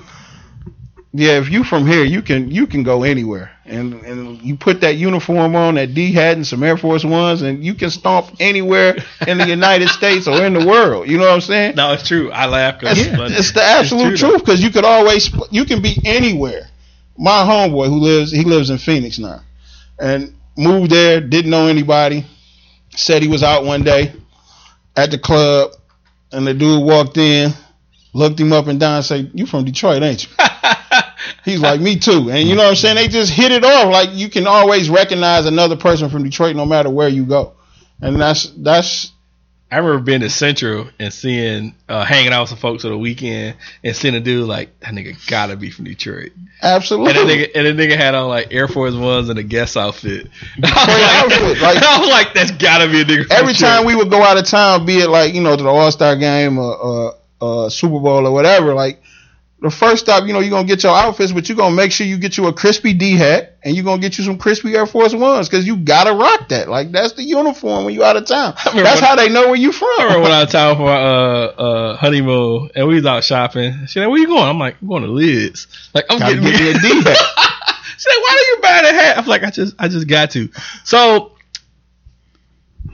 yeah, 1.18 1.38
if 1.38 1.48
you 1.50 1.64
from 1.64 1.86
here, 1.86 2.04
you 2.04 2.20
can 2.20 2.50
you 2.50 2.66
can 2.66 2.82
go 2.82 3.02
anywhere, 3.02 3.50
and 3.64 3.94
and 4.04 4.42
you 4.42 4.56
put 4.56 4.82
that 4.82 4.96
uniform 4.96 5.56
on, 5.56 5.76
that 5.76 5.94
D 5.94 6.12
hat 6.12 6.36
and 6.36 6.46
some 6.46 6.62
Air 6.62 6.76
Force 6.76 7.04
Ones, 7.04 7.42
and 7.42 7.64
you 7.64 7.74
can 7.74 7.90
stomp 7.90 8.36
anywhere 8.38 8.96
in 9.26 9.38
the 9.38 9.46
United 9.46 9.88
States 9.98 10.28
or 10.28 10.44
in 10.44 10.52
the 10.52 10.66
world. 10.66 11.08
You 11.08 11.16
know 11.18 11.24
what 11.24 11.32
I'm 11.32 11.40
saying? 11.40 11.76
No, 11.76 11.92
it's 11.92 12.06
true. 12.06 12.30
I 12.30 12.46
laugh 12.46 12.78
because 12.80 12.98
It's, 12.98 13.38
it's 13.38 13.52
the 13.52 13.62
absolute 13.62 14.18
truth 14.18 14.40
because 14.40 14.62
you 14.62 14.70
could 14.70 14.84
always 14.84 15.30
you 15.50 15.64
can 15.64 15.80
be 15.80 15.96
anywhere. 16.04 16.68
My 17.16 17.44
homeboy 17.44 17.88
who 17.88 17.98
lives 18.00 18.30
he 18.30 18.44
lives 18.44 18.68
in 18.70 18.78
Phoenix 18.78 19.18
now, 19.18 19.40
and 19.98 20.34
moved 20.56 20.90
there, 20.90 21.20
didn't 21.20 21.50
know 21.50 21.66
anybody. 21.66 22.26
Said 22.90 23.22
he 23.22 23.28
was 23.28 23.42
out 23.42 23.64
one 23.64 23.82
day 23.84 24.12
at 24.96 25.10
the 25.10 25.18
club, 25.18 25.72
and 26.32 26.46
the 26.46 26.54
dude 26.54 26.82
walked 26.84 27.16
in, 27.16 27.52
looked 28.14 28.40
him 28.40 28.52
up 28.52 28.66
and 28.66 28.80
down, 28.80 28.96
and 28.96 29.04
said, 29.04 29.30
"You 29.34 29.46
from 29.46 29.64
Detroit, 29.64 30.02
ain't 30.02 30.24
you?" 30.24 30.30
He's 31.44 31.60
like, 31.60 31.80
"Me 31.80 31.98
too." 31.98 32.30
And 32.30 32.48
you 32.48 32.54
know 32.54 32.62
what 32.64 32.70
I'm 32.70 32.76
saying? 32.76 32.96
They 32.96 33.08
just 33.08 33.32
hit 33.32 33.52
it 33.52 33.64
off. 33.64 33.90
Like 33.92 34.10
you 34.12 34.28
can 34.28 34.46
always 34.46 34.88
recognize 34.90 35.46
another 35.46 35.76
person 35.76 36.08
from 36.10 36.22
Detroit 36.24 36.56
no 36.56 36.66
matter 36.66 36.90
where 36.90 37.08
you 37.08 37.24
go. 37.24 37.52
and 38.00 38.20
that's 38.20 38.50
that's 38.56 39.12
I 39.68 39.78
remember 39.78 40.00
being 40.04 40.20
to 40.20 40.30
Central 40.30 40.86
and 41.00 41.12
seeing 41.12 41.74
uh, 41.88 42.04
hanging 42.04 42.32
out 42.32 42.42
with 42.42 42.50
some 42.50 42.58
folks 42.58 42.84
on 42.84 42.92
the 42.92 42.98
weekend 42.98 43.56
and 43.82 43.96
seeing 43.96 44.14
a 44.14 44.20
dude 44.20 44.46
like 44.46 44.78
that 44.80 44.90
nigga 44.92 45.16
gotta 45.26 45.56
be 45.56 45.70
from 45.70 45.86
Detroit. 45.86 46.30
absolutely. 46.62 47.08
And 47.20 47.28
that 47.28 47.32
nigga 47.32 47.50
and 47.68 47.78
that 47.78 47.82
nigga 47.88 47.96
had 47.96 48.14
on 48.14 48.28
like 48.28 48.52
Air 48.54 48.68
Force 48.68 48.94
Ones 48.94 49.28
and 49.28 49.38
a 49.40 49.42
Guess 49.42 49.76
outfit. 49.76 50.28
outfit, 50.64 51.60
like- 51.60 51.78
I 51.82 51.98
was 52.00 52.08
like, 52.08 52.32
that's 52.34 52.52
gotta 52.52 52.88
be 52.90 53.00
a 53.00 53.04
nigga. 53.04 53.26
From 53.26 53.36
Every 53.38 53.52
Detroit. 53.54 53.70
time 53.72 53.86
we 53.86 53.96
would 53.96 54.08
go 54.10 54.22
out 54.22 54.36
of 54.38 54.44
town, 54.46 54.86
be 54.86 54.98
it 54.98 55.08
like 55.08 55.34
you 55.34 55.40
know 55.42 55.56
to 55.56 55.62
the 55.62 55.68
All 55.68 55.90
Star 55.90 56.14
game 56.16 56.58
or, 56.58 56.76
or, 56.76 57.14
or 57.40 57.70
Super 57.70 57.98
Bowl 57.98 58.24
or 58.26 58.30
whatever, 58.32 58.72
like 58.74 59.02
the 59.68 59.76
first 59.76 60.04
stop, 60.04 60.26
you 60.26 60.32
know, 60.32 60.40
you're 60.40 60.50
gonna 60.50 60.66
get 60.66 60.82
your 60.82 60.94
outfits, 60.94 61.32
but 61.32 61.48
you're 61.48 61.56
gonna 61.56 61.74
make 61.74 61.92
sure 61.92 62.06
you 62.06 62.18
get 62.18 62.36
you 62.36 62.46
a 62.46 62.52
crispy 62.52 62.94
D 62.94 63.16
hat 63.16 63.58
and 63.62 63.74
you're 63.74 63.84
gonna 63.84 64.00
get 64.00 64.16
you 64.16 64.24
some 64.24 64.38
crispy 64.38 64.74
Air 64.74 64.86
Force 64.86 65.14
Ones 65.14 65.48
because 65.48 65.66
you 65.66 65.76
gotta 65.76 66.12
rock 66.12 66.48
that. 66.48 66.68
Like 66.68 66.92
that's 66.92 67.12
the 67.12 67.22
uniform 67.22 67.84
when 67.84 67.94
you 67.94 68.04
out 68.04 68.16
of 68.16 68.26
town. 68.26 68.54
That's 68.74 69.00
how 69.00 69.16
they 69.16 69.28
know 69.28 69.48
where 69.48 69.56
you 69.56 69.72
from. 69.72 69.88
I 69.98 70.04
remember 70.04 70.22
when 70.22 70.32
I 70.32 70.44
was 70.44 70.54
out 70.54 70.76
for 70.76 70.88
uh 70.88 71.46
uh 71.46 71.96
honeymoon 71.96 72.70
and 72.74 72.88
we 72.88 72.94
was 72.94 73.06
out 73.06 73.24
shopping. 73.24 73.86
She 73.86 74.00
like, 74.00 74.08
where 74.08 74.18
you 74.18 74.26
going? 74.26 74.44
I'm 74.44 74.58
like, 74.58 74.76
I'm 74.80 74.88
going 74.88 75.02
to 75.02 75.08
Lids. 75.08 75.66
Like 75.94 76.06
I'm 76.10 76.18
Gotta 76.18 76.36
getting 76.36 76.50
get 76.50 76.60
me 76.60 76.70
a 76.70 76.72
D 77.02 77.02
hat. 77.02 77.18
She 77.98 78.08
like, 78.10 78.22
why 78.22 78.36
do 78.38 78.46
you 78.46 78.58
buy 78.62 78.80
that 78.82 78.94
hat? 78.94 79.18
I'm 79.18 79.26
like, 79.26 79.42
I 79.42 79.50
just 79.50 79.74
I 79.78 79.88
just 79.88 80.06
got 80.06 80.30
to. 80.32 80.48
So 80.84 81.35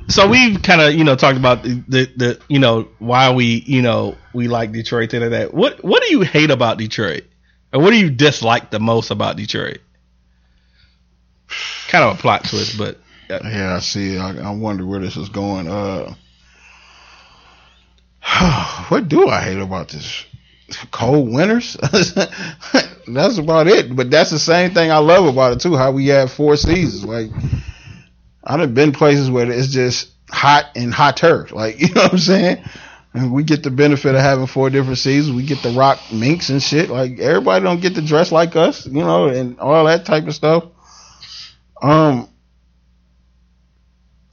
so 0.08 0.28
we've 0.28 0.62
kind 0.62 0.80
of 0.80 0.94
you 0.94 1.04
know 1.04 1.16
talked 1.16 1.38
about 1.38 1.62
the, 1.62 1.82
the 1.88 2.12
the 2.16 2.40
you 2.48 2.58
know 2.58 2.88
why 2.98 3.32
we 3.32 3.62
you 3.66 3.82
know 3.82 4.16
we 4.32 4.48
like 4.48 4.72
Detroit 4.72 5.10
thing 5.10 5.30
that. 5.30 5.54
What 5.54 5.82
what 5.84 6.02
do 6.02 6.10
you 6.10 6.22
hate 6.22 6.50
about 6.50 6.78
Detroit? 6.78 7.24
Or 7.72 7.80
what 7.80 7.90
do 7.90 7.96
you 7.98 8.10
dislike 8.10 8.70
the 8.70 8.80
most 8.80 9.10
about 9.10 9.36
Detroit? 9.36 9.78
Kind 11.88 12.04
of 12.04 12.18
a 12.18 12.20
plot 12.20 12.44
twist, 12.44 12.76
but 12.78 12.98
uh, 13.30 13.40
Yeah, 13.44 13.76
I 13.76 13.78
see. 13.80 14.18
I, 14.18 14.48
I 14.48 14.50
wonder 14.50 14.84
where 14.84 15.00
this 15.00 15.16
is 15.16 15.28
going. 15.30 15.68
Uh, 15.68 16.14
what 18.88 19.08
do 19.08 19.28
I 19.28 19.40
hate 19.40 19.58
about 19.58 19.88
this? 19.88 20.24
Cold 20.90 21.32
winters. 21.32 21.76
that's 23.06 23.38
about 23.38 23.66
it. 23.68 23.94
But 23.94 24.10
that's 24.10 24.30
the 24.30 24.38
same 24.38 24.72
thing 24.72 24.90
I 24.90 24.98
love 24.98 25.26
about 25.26 25.52
it 25.52 25.60
too. 25.60 25.76
How 25.76 25.92
we 25.92 26.06
have 26.08 26.32
four 26.32 26.56
seasons. 26.56 27.04
Like 27.04 27.30
I 28.44 28.56
done 28.56 28.74
been 28.74 28.92
places 28.92 29.30
where 29.30 29.50
it's 29.50 29.68
just 29.72 30.10
hot 30.30 30.66
and 30.74 30.92
hotter. 30.92 31.48
Like 31.50 31.80
you 31.80 31.92
know 31.94 32.02
what 32.02 32.12
I'm 32.12 32.18
saying. 32.18 32.64
And 33.14 33.32
we 33.32 33.44
get 33.44 33.62
the 33.62 33.70
benefit 33.70 34.14
of 34.14 34.22
having 34.22 34.46
four 34.46 34.70
different 34.70 34.98
seasons. 34.98 35.36
We 35.36 35.44
get 35.44 35.62
the 35.62 35.70
rock 35.70 35.98
minks 36.10 36.48
and 36.48 36.62
shit. 36.62 36.88
Like 36.88 37.18
everybody 37.18 37.62
don't 37.62 37.80
get 37.80 37.94
to 37.96 38.02
dress 38.02 38.32
like 38.32 38.56
us, 38.56 38.86
you 38.86 38.92
know, 39.04 39.28
and 39.28 39.60
all 39.60 39.84
that 39.84 40.06
type 40.06 40.26
of 40.26 40.34
stuff. 40.34 40.64
Um, 41.82 42.28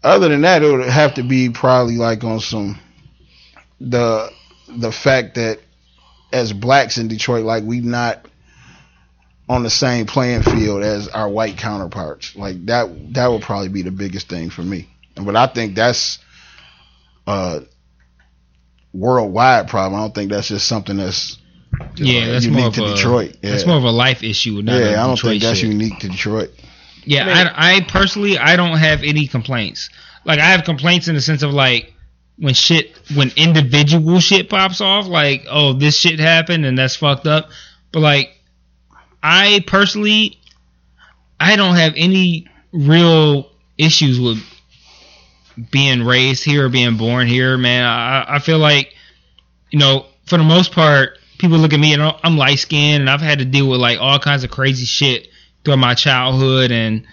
other 0.01 0.29
than 0.29 0.41
that, 0.41 0.63
it 0.63 0.71
would 0.71 0.87
have 0.87 1.15
to 1.15 1.23
be 1.23 1.49
probably 1.49 1.97
like 1.97 2.23
on 2.23 2.39
some 2.39 2.79
the 3.81 4.31
the 4.69 4.91
fact 4.91 5.35
that 5.35 5.59
as 6.31 6.53
blacks 6.53 6.97
in 6.97 7.07
Detroit, 7.07 7.43
like 7.43 7.63
we 7.63 7.81
not 7.81 8.25
on 9.49 9.63
the 9.63 9.69
same 9.69 10.05
playing 10.05 10.43
field 10.43 10.83
as 10.83 11.07
our 11.07 11.27
white 11.27 11.57
counterparts. 11.57 12.35
Like 12.35 12.67
that 12.67 13.13
that 13.15 13.27
would 13.27 13.41
probably 13.41 13.69
be 13.69 13.81
the 13.81 13.91
biggest 13.91 14.29
thing 14.29 14.51
for 14.51 14.61
me. 14.61 14.87
But 15.15 15.35
I 15.35 15.47
think 15.47 15.75
that's 15.75 16.19
a 17.25 17.63
worldwide 18.93 19.67
problem. 19.67 19.99
I 19.99 20.03
don't 20.03 20.15
think 20.15 20.31
that's 20.31 20.47
just 20.47 20.67
something 20.67 20.97
that's 20.97 21.37
uh, 21.81 21.85
Yeah, 21.95 22.27
that's 22.27 22.45
unique 22.45 22.59
more 22.59 22.67
of 22.67 22.73
to 22.75 22.85
a 22.85 22.95
Detroit. 22.95 23.37
Yeah, 23.41 23.51
That's 23.51 23.65
more 23.65 23.77
of 23.77 23.83
a 23.83 23.91
life 23.91 24.23
issue. 24.23 24.61
Not 24.61 24.79
yeah. 24.79 24.85
a 24.85 24.91
I 24.91 25.07
don't 25.07 25.15
Detroit 25.15 25.31
think 25.31 25.43
that's 25.43 25.59
shit. 25.59 25.69
unique 25.69 25.99
to 25.99 26.09
Detroit. 26.09 26.51
Yeah, 27.05 27.51
I, 27.55 27.77
I 27.77 27.81
personally 27.81 28.37
I 28.37 28.55
don't 28.55 28.77
have 28.77 29.01
any 29.03 29.27
complaints. 29.27 29.89
Like 30.25 30.39
I 30.39 30.51
have 30.51 30.63
complaints 30.63 31.07
in 31.07 31.15
the 31.15 31.21
sense 31.21 31.41
of 31.41 31.51
like 31.51 31.91
when 32.37 32.53
shit 32.53 32.95
when 33.15 33.31
individual 33.35 34.19
shit 34.19 34.47
pops 34.47 34.79
off, 34.79 35.07
like 35.07 35.45
oh 35.49 35.73
this 35.73 35.97
shit 35.97 36.19
happened 36.19 36.65
and 36.65 36.77
that's 36.77 36.95
fucked 36.95 37.25
up. 37.25 37.49
But 37.91 38.01
like 38.01 38.38
I 39.21 39.63
personally 39.67 40.39
I 41.39 41.55
don't 41.55 41.75
have 41.75 41.93
any 41.95 42.47
real 42.71 43.49
issues 43.77 44.19
with 44.19 44.43
being 45.71 46.03
raised 46.03 46.43
here 46.43 46.65
or 46.65 46.69
being 46.69 46.97
born 46.97 47.27
here, 47.27 47.57
man. 47.57 47.85
I, 47.85 48.35
I 48.35 48.39
feel 48.39 48.59
like 48.59 48.93
you 49.71 49.79
know 49.79 50.05
for 50.25 50.37
the 50.37 50.43
most 50.43 50.71
part 50.71 51.17
people 51.37 51.57
look 51.57 51.73
at 51.73 51.79
me 51.79 51.93
and 51.93 52.03
I'm 52.23 52.37
light 52.37 52.59
skinned 52.59 53.01
and 53.01 53.09
I've 53.09 53.21
had 53.21 53.39
to 53.39 53.45
deal 53.45 53.69
with 53.69 53.79
like 53.79 53.99
all 53.99 54.19
kinds 54.19 54.43
of 54.43 54.51
crazy 54.51 54.85
shit 54.85 55.29
throughout 55.63 55.79
my 55.79 55.93
childhood 55.93 56.71
and 56.71 57.05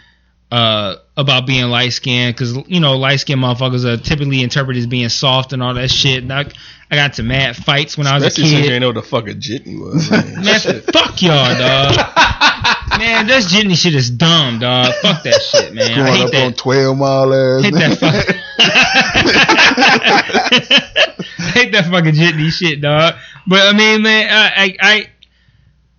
uh, 0.51 0.97
about 1.17 1.47
being 1.47 1.65
light 1.67 1.93
skinned 1.93 2.35
because 2.35 2.57
you 2.69 2.81
know 2.81 2.97
light 2.97 3.21
skinned 3.21 3.41
motherfuckers 3.41 3.85
are 3.85 3.97
typically 3.97 4.43
interpreted 4.43 4.81
as 4.81 4.87
being 4.87 5.09
soft 5.09 5.53
and 5.53 5.63
all 5.63 5.75
that 5.75 5.91
shit. 5.91 6.23
And 6.23 6.33
I, 6.33 6.45
I 6.91 6.97
got 6.97 7.15
to 7.15 7.23
mad 7.23 7.57
fights 7.57 7.97
when 7.97 8.07
I 8.07 8.15
was 8.15 8.25
a 8.25 8.27
especially 8.27 8.51
since 8.51 8.59
you 8.59 8.65
kid. 8.65 8.69
didn't 8.69 8.81
know 8.83 8.89
what 8.89 8.97
the 8.97 9.03
fuck 9.03 9.29
a 9.29 9.35
jitney 9.35 9.79
was. 9.81 10.11
Man. 10.11 10.35
Man, 10.45 10.61
fuck 10.93 11.23
y'all, 11.23 11.57
dog. 11.59 11.97
man, 12.99 13.27
this 13.27 13.53
jitney 13.53 13.77
shit 13.77 13.95
is 13.95 14.11
dumb, 14.11 14.59
dog. 14.59 14.93
Fuck 15.03 15.23
that 15.23 15.41
shit, 15.43 15.73
man. 15.75 16.01
I 16.01 16.11
hate 16.17 16.35
up 16.35 16.43
on 16.45 16.53
twelve 16.55 16.97
mile 16.99 17.33
ass. 17.33 17.65
Hate 17.65 17.75
that 17.75 17.99
fucking. 17.99 18.37
hate 21.55 21.73
that 21.73 21.87
fucking 21.91 22.15
jitney 22.15 22.51
shit, 22.51 22.81
dog. 22.81 23.15
But 23.47 23.75
I 23.75 23.77
mean, 23.77 24.03
man, 24.03 24.29
I, 24.31 24.65
I, 24.65 24.77
I, 24.81 25.07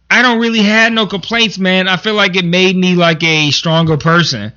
I 0.10 0.22
don't 0.22 0.40
really 0.40 0.62
have 0.62 0.94
no 0.94 1.08
complaints, 1.08 1.58
man. 1.58 1.88
I 1.88 1.98
feel 1.98 2.14
like 2.14 2.36
it 2.36 2.46
made 2.46 2.76
me 2.76 2.96
like 2.96 3.24
a 3.24 3.52
stronger 3.52 3.98
person. 3.98 4.54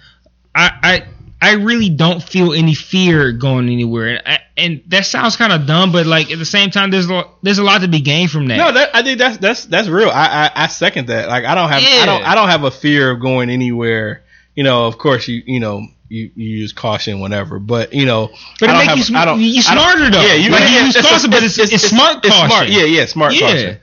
I, 0.54 0.70
I, 0.82 1.06
I 1.42 1.54
really 1.54 1.88
don't 1.90 2.22
feel 2.22 2.52
any 2.52 2.74
fear 2.74 3.32
going 3.32 3.68
anywhere, 3.68 4.08
and, 4.08 4.22
I, 4.26 4.38
and 4.56 4.82
that 4.88 5.06
sounds 5.06 5.36
kind 5.36 5.52
of 5.52 5.66
dumb, 5.66 5.90
but 5.92 6.04
like 6.06 6.30
at 6.30 6.38
the 6.38 6.44
same 6.44 6.70
time, 6.70 6.90
there's 6.90 7.06
a, 7.06 7.14
lot- 7.14 7.42
there's 7.42 7.58
a 7.58 7.64
lot 7.64 7.80
to 7.80 7.88
be 7.88 8.00
gained 8.00 8.30
from 8.30 8.46
that. 8.48 8.56
No, 8.58 8.72
that, 8.72 8.94
I 8.94 9.02
think 9.02 9.18
that's 9.18 9.38
that's 9.38 9.64
that's 9.66 9.88
real. 9.88 10.10
I, 10.10 10.50
I 10.54 10.64
I 10.64 10.66
second 10.66 11.06
that. 11.08 11.28
Like 11.28 11.44
I 11.44 11.54
don't 11.54 11.68
have 11.70 11.82
I 11.82 12.04
don't 12.06 12.22
I 12.24 12.34
don't 12.34 12.48
have 12.48 12.64
a 12.64 12.70
fear 12.70 13.10
of 13.12 13.20
going 13.20 13.48
anywhere. 13.48 14.24
You 14.54 14.64
know, 14.64 14.86
of 14.86 14.98
course 14.98 15.28
you 15.28 15.42
you 15.46 15.60
know 15.60 15.86
you, 16.08 16.30
you 16.34 16.48
use 16.58 16.72
caution 16.72 17.20
whenever, 17.20 17.58
but 17.58 17.94
you 17.94 18.04
know, 18.04 18.28
But 18.58 18.68
it 18.68 18.72
I 18.72 18.78
don't 18.78 18.86
make 18.88 18.96
you 18.96 19.02
sm- 19.04 19.16
I 19.16 19.34
you 19.34 19.62
smarter, 19.62 20.10
though. 20.10 20.20
Yeah, 20.20 20.34
you 20.34 20.50
Like, 20.50 20.60
yeah, 20.62 20.80
you 20.80 20.84
use 20.86 20.96
it's- 20.96 21.10
caution, 21.10 21.30
but 21.30 21.42
it's- 21.42 21.58
it's 21.72 21.82
smart 21.88 22.22
It's 22.24 22.34
smart. 22.34 22.50
caution. 22.50 22.72
Yeah, 22.74 22.84
yeah, 22.84 23.06
smart 23.06 23.32
Yeah. 23.34 23.40
caution. 23.40 23.78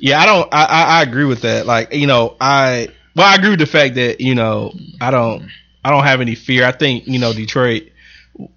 Yeah, 0.00 0.20
I 0.20 0.26
don't. 0.26 0.48
I, 0.52 0.64
I 0.64 0.82
I 0.98 1.02
agree 1.02 1.24
with 1.24 1.42
that. 1.42 1.64
Like 1.66 1.94
you 1.94 2.06
know, 2.06 2.36
I 2.40 2.88
well, 3.16 3.26
I 3.26 3.36
agree 3.36 3.50
with 3.50 3.60
the 3.60 3.66
fact 3.66 3.94
that 3.94 4.20
you 4.20 4.34
know 4.34 4.72
I 5.00 5.10
don't 5.10 5.48
I 5.84 5.90
don't 5.90 6.04
have 6.04 6.20
any 6.20 6.34
fear. 6.34 6.64
I 6.64 6.72
think 6.72 7.06
you 7.06 7.18
know 7.18 7.32
Detroit. 7.32 7.90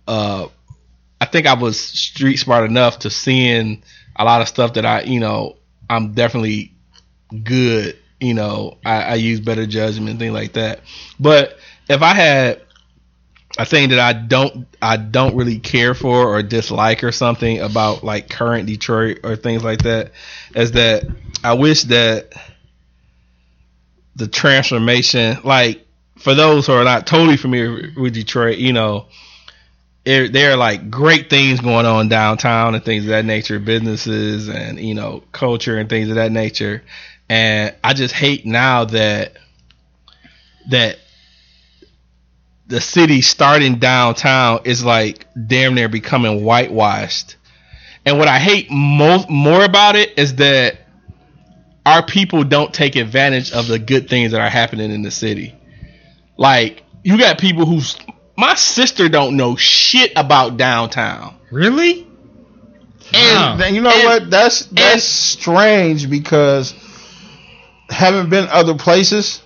Uh, 0.07 0.47
I 1.19 1.25
think 1.25 1.47
I 1.47 1.53
was 1.53 1.79
street 1.79 2.37
smart 2.37 2.69
enough 2.69 2.99
to 2.99 3.09
seeing 3.09 3.83
a 4.15 4.25
lot 4.25 4.41
of 4.41 4.47
stuff 4.47 4.73
that 4.73 4.85
I 4.85 5.01
you 5.01 5.19
know 5.19 5.57
I'm 5.89 6.13
definitely 6.13 6.73
good. 7.43 7.97
You 8.19 8.33
know, 8.33 8.77
I, 8.85 9.01
I 9.01 9.13
use 9.15 9.39
better 9.41 9.65
judgment 9.65 10.19
things 10.19 10.33
like 10.33 10.53
that. 10.53 10.81
But 11.19 11.57
if 11.89 12.01
I 12.01 12.13
had 12.13 12.61
a 13.57 13.65
thing 13.65 13.89
that 13.89 13.99
I 13.99 14.13
don't 14.13 14.65
I 14.81 14.97
don't 14.97 15.35
really 15.35 15.59
care 15.59 15.93
for 15.93 16.27
or 16.27 16.41
dislike 16.41 17.03
or 17.03 17.11
something 17.11 17.59
about 17.59 18.03
like 18.03 18.29
current 18.29 18.67
Detroit 18.67 19.19
or 19.23 19.35
things 19.35 19.63
like 19.63 19.83
that 19.83 20.11
is 20.55 20.71
that 20.71 21.03
I 21.43 21.53
wish 21.53 21.83
that 21.83 22.33
the 24.15 24.27
transformation 24.27 25.37
like 25.43 25.85
for 26.23 26.33
those 26.33 26.67
who 26.67 26.73
are 26.73 26.85
not 26.85 27.05
totally 27.05 27.35
familiar 27.35 27.91
with 27.97 28.13
Detroit, 28.13 28.57
you 28.57 28.71
know, 28.71 29.07
there, 30.05 30.29
there 30.29 30.53
are 30.53 30.57
like 30.57 30.89
great 30.89 31.29
things 31.29 31.59
going 31.59 31.85
on 31.85 32.07
downtown 32.07 32.75
and 32.75 32.83
things 32.83 33.03
of 33.03 33.09
that 33.09 33.25
nature, 33.25 33.59
businesses 33.59 34.47
and 34.47 34.79
you 34.79 34.93
know 34.93 35.23
culture 35.33 35.77
and 35.77 35.89
things 35.89 36.09
of 36.09 36.15
that 36.15 36.31
nature. 36.31 36.81
And 37.29 37.75
I 37.83 37.93
just 37.93 38.13
hate 38.13 38.45
now 38.45 38.85
that 38.85 39.33
that 40.69 40.97
the 42.67 42.79
city 42.79 43.21
starting 43.21 43.79
downtown 43.79 44.61
is 44.63 44.83
like 44.83 45.27
damn 45.47 45.75
near 45.75 45.89
becoming 45.89 46.43
whitewashed. 46.45 47.35
And 48.05 48.17
what 48.17 48.29
I 48.29 48.39
hate 48.39 48.71
most 48.71 49.29
more 49.29 49.63
about 49.63 49.95
it 49.97 50.17
is 50.17 50.35
that 50.35 50.77
our 51.85 52.05
people 52.05 52.45
don't 52.45 52.73
take 52.73 52.95
advantage 52.95 53.51
of 53.51 53.67
the 53.67 53.79
good 53.79 54.09
things 54.09 54.31
that 54.31 54.39
are 54.39 54.49
happening 54.49 54.91
in 54.91 55.01
the 55.01 55.11
city. 55.11 55.53
Like 56.37 56.83
you 57.03 57.17
got 57.17 57.37
people 57.37 57.65
who's 57.65 57.97
my 58.37 58.55
sister 58.55 59.09
don't 59.09 59.37
know 59.37 59.55
shit 59.55 60.13
about 60.15 60.57
downtown. 60.57 61.35
really? 61.51 62.07
And 63.13 63.59
Wow. 63.59 63.67
you 63.67 63.81
know 63.81 63.91
And- 63.91 64.03
what? 64.05 64.29
That's 64.31 64.65
that's 64.67 65.03
strange 65.03 66.09
because 66.09 66.73
having 67.89 68.29
been 68.29 68.47
other 68.49 68.73
places, 68.75 69.41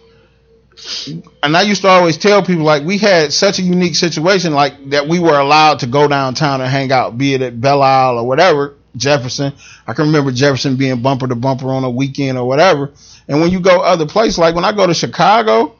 and 1.43 1.57
I 1.57 1.63
used 1.63 1.81
to 1.81 1.87
always 1.87 2.17
tell 2.17 2.43
people 2.43 2.63
like 2.63 2.83
we 2.83 2.97
had 2.97 3.33
such 3.33 3.59
a 3.59 3.63
unique 3.63 3.95
situation, 3.95 4.53
like 4.53 4.91
that 4.91 5.07
we 5.07 5.19
were 5.19 5.37
allowed 5.37 5.79
to 5.79 5.87
go 5.87 6.07
downtown 6.07 6.61
and 6.61 6.69
hang 6.69 6.91
out, 6.91 7.17
be 7.17 7.33
it 7.33 7.41
at 7.41 7.59
Belle 7.59 7.81
Isle 7.81 8.19
or 8.19 8.27
whatever, 8.27 8.75
Jefferson. 8.95 9.53
I 9.87 9.93
can 9.93 10.05
remember 10.05 10.31
Jefferson 10.31 10.75
being 10.77 11.01
bumper 11.01 11.27
to 11.27 11.35
bumper 11.35 11.69
on 11.71 11.83
a 11.83 11.89
weekend 11.89 12.37
or 12.37 12.47
whatever. 12.47 12.91
And 13.27 13.41
when 13.41 13.51
you 13.51 13.59
go 13.59 13.81
other 13.81 14.05
places, 14.05 14.37
like 14.37 14.55
when 14.55 14.63
I 14.65 14.71
go 14.71 14.85
to 14.87 14.93
Chicago, 14.93 15.73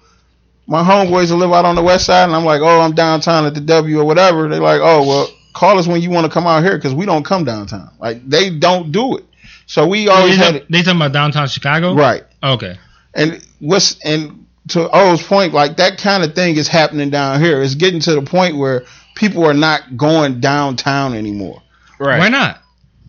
my 0.67 0.83
homeboys 0.83 1.29
that 1.29 1.35
live 1.35 1.51
out 1.51 1.65
on 1.65 1.75
the 1.75 1.83
west 1.83 2.05
side, 2.05 2.25
and 2.25 2.35
I'm 2.35 2.45
like, 2.45 2.61
oh, 2.61 2.81
I'm 2.81 2.93
downtown 2.93 3.45
at 3.45 3.53
the 3.53 3.61
W 3.61 3.99
or 3.99 4.05
whatever. 4.05 4.47
They're 4.49 4.59
like, 4.59 4.81
oh, 4.83 5.07
well, 5.07 5.29
call 5.53 5.79
us 5.79 5.87
when 5.87 6.01
you 6.01 6.09
want 6.09 6.25
to 6.25 6.31
come 6.31 6.45
out 6.45 6.63
here 6.63 6.77
because 6.77 6.93
we 6.93 7.05
don't 7.05 7.23
come 7.23 7.45
downtown. 7.45 7.91
Like 7.99 8.27
they 8.27 8.49
don't 8.49 8.91
do 8.91 9.17
it. 9.17 9.25
So 9.65 9.87
we 9.87 10.07
always 10.07 10.37
they, 10.37 10.43
had 10.43 10.65
they 10.69 10.83
talking 10.83 10.97
about 10.97 11.13
downtown 11.13 11.47
Chicago, 11.47 11.95
right. 11.95 12.23
Okay. 12.43 12.77
And 13.13 13.45
what's 13.59 13.99
and 14.05 14.45
to 14.69 14.89
O's 14.91 15.23
point, 15.23 15.53
like 15.53 15.77
that 15.77 15.97
kind 15.97 16.23
of 16.23 16.35
thing 16.35 16.57
is 16.57 16.67
happening 16.67 17.09
down 17.09 17.41
here. 17.41 17.61
It's 17.61 17.75
getting 17.75 17.99
to 18.01 18.15
the 18.15 18.21
point 18.21 18.57
where 18.57 18.85
people 19.15 19.45
are 19.45 19.53
not 19.53 19.97
going 19.97 20.39
downtown 20.39 21.15
anymore 21.15 21.63
Right. 21.99 22.19
Why 22.19 22.29
not? 22.29 22.61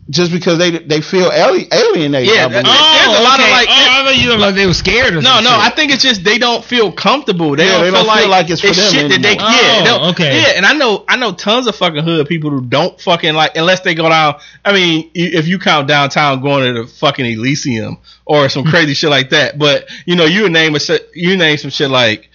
Just 0.09 0.31
because 0.31 0.57
they 0.57 0.71
they 0.71 1.01
feel 1.01 1.29
alienated. 1.31 2.33
Yeah, 2.33 2.45
I 2.45 2.47
that- 2.49 2.63
believe. 2.63 2.65
There's 2.65 3.07
a 3.07 3.19
oh, 3.19 3.23
lot 3.23 3.39
of, 3.39 3.45
okay. 3.45 3.51
like- 3.51 3.67
Oh, 3.69 4.01
I 4.01 4.03
thought 4.05 4.17
you 4.23 4.29
were 4.29 4.37
like 4.37 4.55
they 4.55 4.65
were 4.65 4.73
scared 4.73 5.13
or 5.13 5.21
No, 5.21 5.35
no, 5.39 5.49
shit. 5.49 5.59
I 5.59 5.69
think 5.69 5.91
it's 5.91 6.01
just 6.01 6.23
they 6.23 6.37
don't 6.39 6.63
feel 6.65 6.91
comfortable. 6.91 7.55
They 7.55 7.65
Yeah, 7.65 7.71
don't, 7.73 7.81
they 7.81 7.87
feel, 7.91 7.97
don't 7.99 8.07
like 8.07 8.21
feel 8.21 8.29
like 8.29 8.49
it's 8.49 8.61
for 8.61 8.67
them 8.67 8.91
shit 8.93 9.09
that 9.11 9.21
they 9.21 9.29
anymore. 9.35 9.51
yeah, 9.51 9.97
Oh, 10.01 10.09
okay. 10.11 10.41
yeah. 10.41 10.53
And 10.57 10.65
I 10.65 10.73
know 10.73 11.05
I 11.07 11.15
know 11.17 11.31
tons 11.33 11.67
of 11.67 11.75
fucking 11.75 12.03
hood 12.03 12.27
people 12.27 12.49
who 12.49 12.61
don't 12.61 12.99
fucking 12.99 13.33
like 13.35 13.55
unless 13.55 13.81
they 13.81 13.93
go 13.93 14.09
down. 14.09 14.35
I 14.65 14.73
mean, 14.73 15.11
if 15.13 15.47
you 15.47 15.59
count 15.59 15.87
downtown 15.87 16.41
going 16.41 16.73
to 16.73 16.81
the 16.83 16.87
fucking 16.87 17.25
Elysium 17.25 17.97
or 18.25 18.49
some 18.49 18.63
crazy 18.63 18.93
shit 18.95 19.09
like 19.11 19.29
that, 19.29 19.57
but 19.59 19.87
you 20.05 20.15
know 20.15 20.25
you 20.25 20.49
name 20.49 20.75
a 20.75 20.79
you 21.13 21.37
name 21.37 21.57
some 21.57 21.69
shit 21.71 21.89
like. 21.91 22.29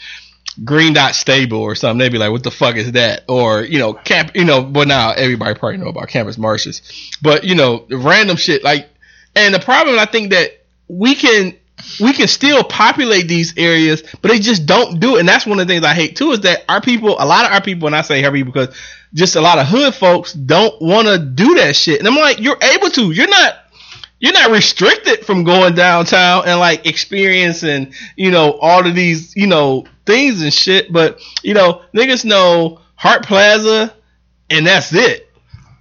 Green 0.63 0.93
Dot 0.93 1.15
Stable 1.15 1.59
or 1.59 1.75
something. 1.75 1.99
They'd 1.99 2.13
be 2.13 2.19
like, 2.19 2.31
"What 2.31 2.43
the 2.43 2.51
fuck 2.51 2.77
is 2.77 2.93
that?" 2.93 3.25
Or 3.29 3.63
you 3.63 3.79
know, 3.79 3.95
camp. 3.95 4.33
You 4.35 4.45
know, 4.45 4.63
but 4.63 4.87
now 4.87 5.13
everybody 5.13 5.59
probably 5.59 5.79
know 5.79 5.89
about 5.89 6.09
Campus 6.09 6.39
Martius. 6.39 6.83
But 7.23 7.45
you 7.45 7.55
know, 7.55 7.87
random 7.91 8.37
shit 8.37 8.63
like. 8.63 8.89
And 9.37 9.53
the 9.53 9.59
problem, 9.59 9.99
I 9.99 10.07
think 10.07 10.31
that 10.31 10.53
we 10.87 11.17
can 11.17 11.57
we 12.01 12.13
can 12.13 12.29
still 12.29 12.63
populate 12.65 13.29
these 13.29 13.57
areas, 13.57 14.03
but 14.23 14.31
they 14.31 14.39
just 14.39 14.67
don't 14.67 15.01
do 15.01 15.17
it. 15.17 15.21
And 15.21 15.29
that's 15.29 15.47
one 15.47 15.61
of 15.61 15.67
the 15.67 15.75
things 15.75 15.85
I 15.85 15.95
hate 15.95 16.17
too 16.17 16.33
is 16.33 16.41
that 16.41 16.65
our 16.69 16.81
people, 16.81 17.17
a 17.19 17.27
lot 17.27 17.47
of 17.47 17.53
our 17.53 17.61
people, 17.61 17.87
and 17.87 17.97
I 17.97 18.03
say 18.03 18.23
people 18.23 18.53
because 18.53 18.75
just 19.13 19.37
a 19.37 19.41
lot 19.41 19.59
of 19.59 19.67
hood 19.67 19.95
folks 19.95 20.33
don't 20.33 20.81
want 20.81 21.09
to 21.09 21.19
do 21.19 21.57
that 21.57 21.77
shit. 21.77 21.99
And 21.99 22.09
I'm 22.09 22.17
like, 22.17 22.41
you're 22.41 22.59
able 22.61 22.91
to. 22.91 23.11
You're 23.11 23.29
not. 23.29 23.59
You're 24.21 24.33
not 24.33 24.53
restricted 24.53 25.27
from 25.27 25.45
going 25.45 25.75
downtown 25.75 26.45
and 26.47 26.59
like 26.59 26.87
experiencing, 26.87 27.93
you 28.17 28.31
know, 28.31 28.53
all 28.53 28.87
of 28.87 28.95
these, 28.95 29.37
you 29.37 29.47
know, 29.47 29.85
things 30.07 30.43
and 30.43 30.53
shit. 30.53 30.93
But 30.93 31.21
you 31.43 31.55
know, 31.55 31.83
niggas 31.95 32.25
know 32.25 32.81
Hart 32.97 33.25
Plaza, 33.27 33.95
and 34.51 34.67
that's 34.67 34.93
it. 34.95 35.29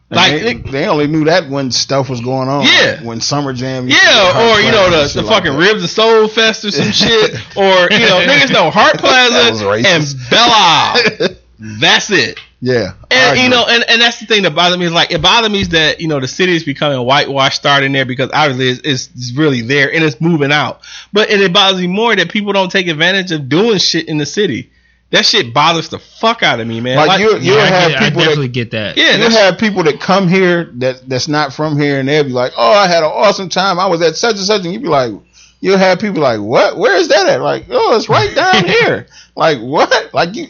And 0.10 0.18
Like, 0.18 0.32
they, 0.42 0.52
it- 0.52 0.72
they 0.72 0.86
only 0.88 1.08
knew 1.08 1.26
that 1.26 1.50
when 1.50 1.72
stuff 1.72 2.10
was 2.10 2.22
going 2.22 2.48
on. 2.48 2.64
Yeah. 2.64 2.96
like 2.98 3.06
when 3.06 3.22
Summer 3.22 3.52
Jam. 3.54 3.88
used 3.88 3.98
to 4.00 4.06
get 4.06 4.14
Hot 4.14 4.36
Yeah, 4.36 4.54
or 4.54 4.60
you 4.62 4.72
know 4.72 4.90
the, 4.92 5.12
the 5.14 5.22
like 5.26 5.36
fucking 5.38 5.54
that. 5.54 5.60
Ribs 5.60 5.82
and 5.82 5.90
Soul 5.90 6.28
Fest 6.28 6.66
or 6.66 6.72
some 6.72 6.92
shit, 6.92 7.34
or 7.56 7.88
you 7.92 8.00
know 8.00 8.20
niggas 8.26 8.52
know 8.52 8.70
Hart 8.70 8.98
Plaza 9.00 9.68
and 9.70 10.16
Bella. 10.30 11.30
That's 11.60 12.12
it. 12.12 12.40
Yeah, 12.66 12.94
And 13.12 13.38
you 13.40 13.50
know, 13.50 13.66
and, 13.68 13.84
and 13.90 14.02
that's 14.02 14.22
the 14.22 14.26
thing 14.26 14.44
that 14.44 14.56
bothers 14.56 14.78
me 14.78 14.86
is 14.86 14.94
like 14.94 15.12
it 15.12 15.22
bothers 15.22 15.52
me 15.52 15.60
is 15.60 15.70
that 15.70 16.00
you 16.00 16.08
know 16.08 16.22
the 16.22 16.30
city 16.30 16.56
is 16.56 16.64
becoming 16.64 16.98
whitewashed 17.06 17.58
starting 17.58 17.92
there 17.92 18.06
because 18.06 18.30
obviously 18.34 18.90
it's, 18.90 19.10
it's 19.14 19.34
really 19.36 19.60
there 19.60 19.94
and 19.94 20.02
it's 20.02 20.22
moving 20.22 20.54
out. 20.54 20.80
But 21.12 21.30
and 21.30 21.42
it 21.42 21.52
bothers 21.52 21.82
me 21.82 21.88
more 21.88 22.16
that 22.16 22.30
people 22.32 22.54
don't 22.54 22.72
take 22.72 22.88
advantage 22.88 23.34
of 23.34 23.50
doing 23.50 23.80
shit 23.80 24.08
in 24.08 24.18
the 24.18 24.26
city. 24.26 24.72
That 25.10 25.26
shit 25.26 25.54
bothers 25.54 25.90
the 25.90 26.00
fuck 26.00 26.42
out 26.42 26.62
of 26.62 26.66
me, 26.68 26.80
man. 26.80 26.96
Like, 27.06 27.20
you, 27.20 27.38
you 27.38 27.54
Yeah, 27.54 27.66
have 27.66 27.92
get, 27.92 28.02
I 28.02 28.06
people 28.06 28.22
definitely 28.22 28.48
that 28.48 28.54
get 28.54 28.72
that. 28.72 28.98
yeah, 28.98 29.12
you 29.12 29.18
that's, 29.20 29.36
have 29.36 29.58
people 29.58 29.84
that 29.84 30.00
come 30.00 30.30
here 30.30 30.72
that 30.76 31.08
that's 31.10 31.28
not 31.28 31.52
from 31.54 31.78
here, 31.78 32.00
and 32.00 32.08
they'll 32.08 32.24
be 32.24 32.30
like, 32.30 32.54
"Oh, 32.58 32.72
I 32.72 32.88
had 32.88 33.04
an 33.04 33.12
awesome 33.14 33.50
time. 33.50 33.78
I 33.78 33.88
was 33.88 34.02
at 34.02 34.16
such 34.16 34.38
and 34.38 34.46
such," 34.46 34.64
and 34.64 34.72
you'd 34.74 34.82
be 34.82 34.88
like, 34.88 35.12
"You'll 35.60 35.78
have 35.78 36.00
people 36.00 36.22
like, 36.22 36.40
what? 36.40 36.78
Where 36.78 36.96
is 36.96 37.10
that 37.10 37.28
at? 37.28 37.42
Like, 37.42 37.66
oh, 37.70 37.96
it's 37.98 38.08
right 38.08 38.34
down 38.34 38.66
here. 38.70 39.08
Like, 39.36 39.60
what? 39.60 40.14
Like, 40.14 40.34
you, 40.36 40.48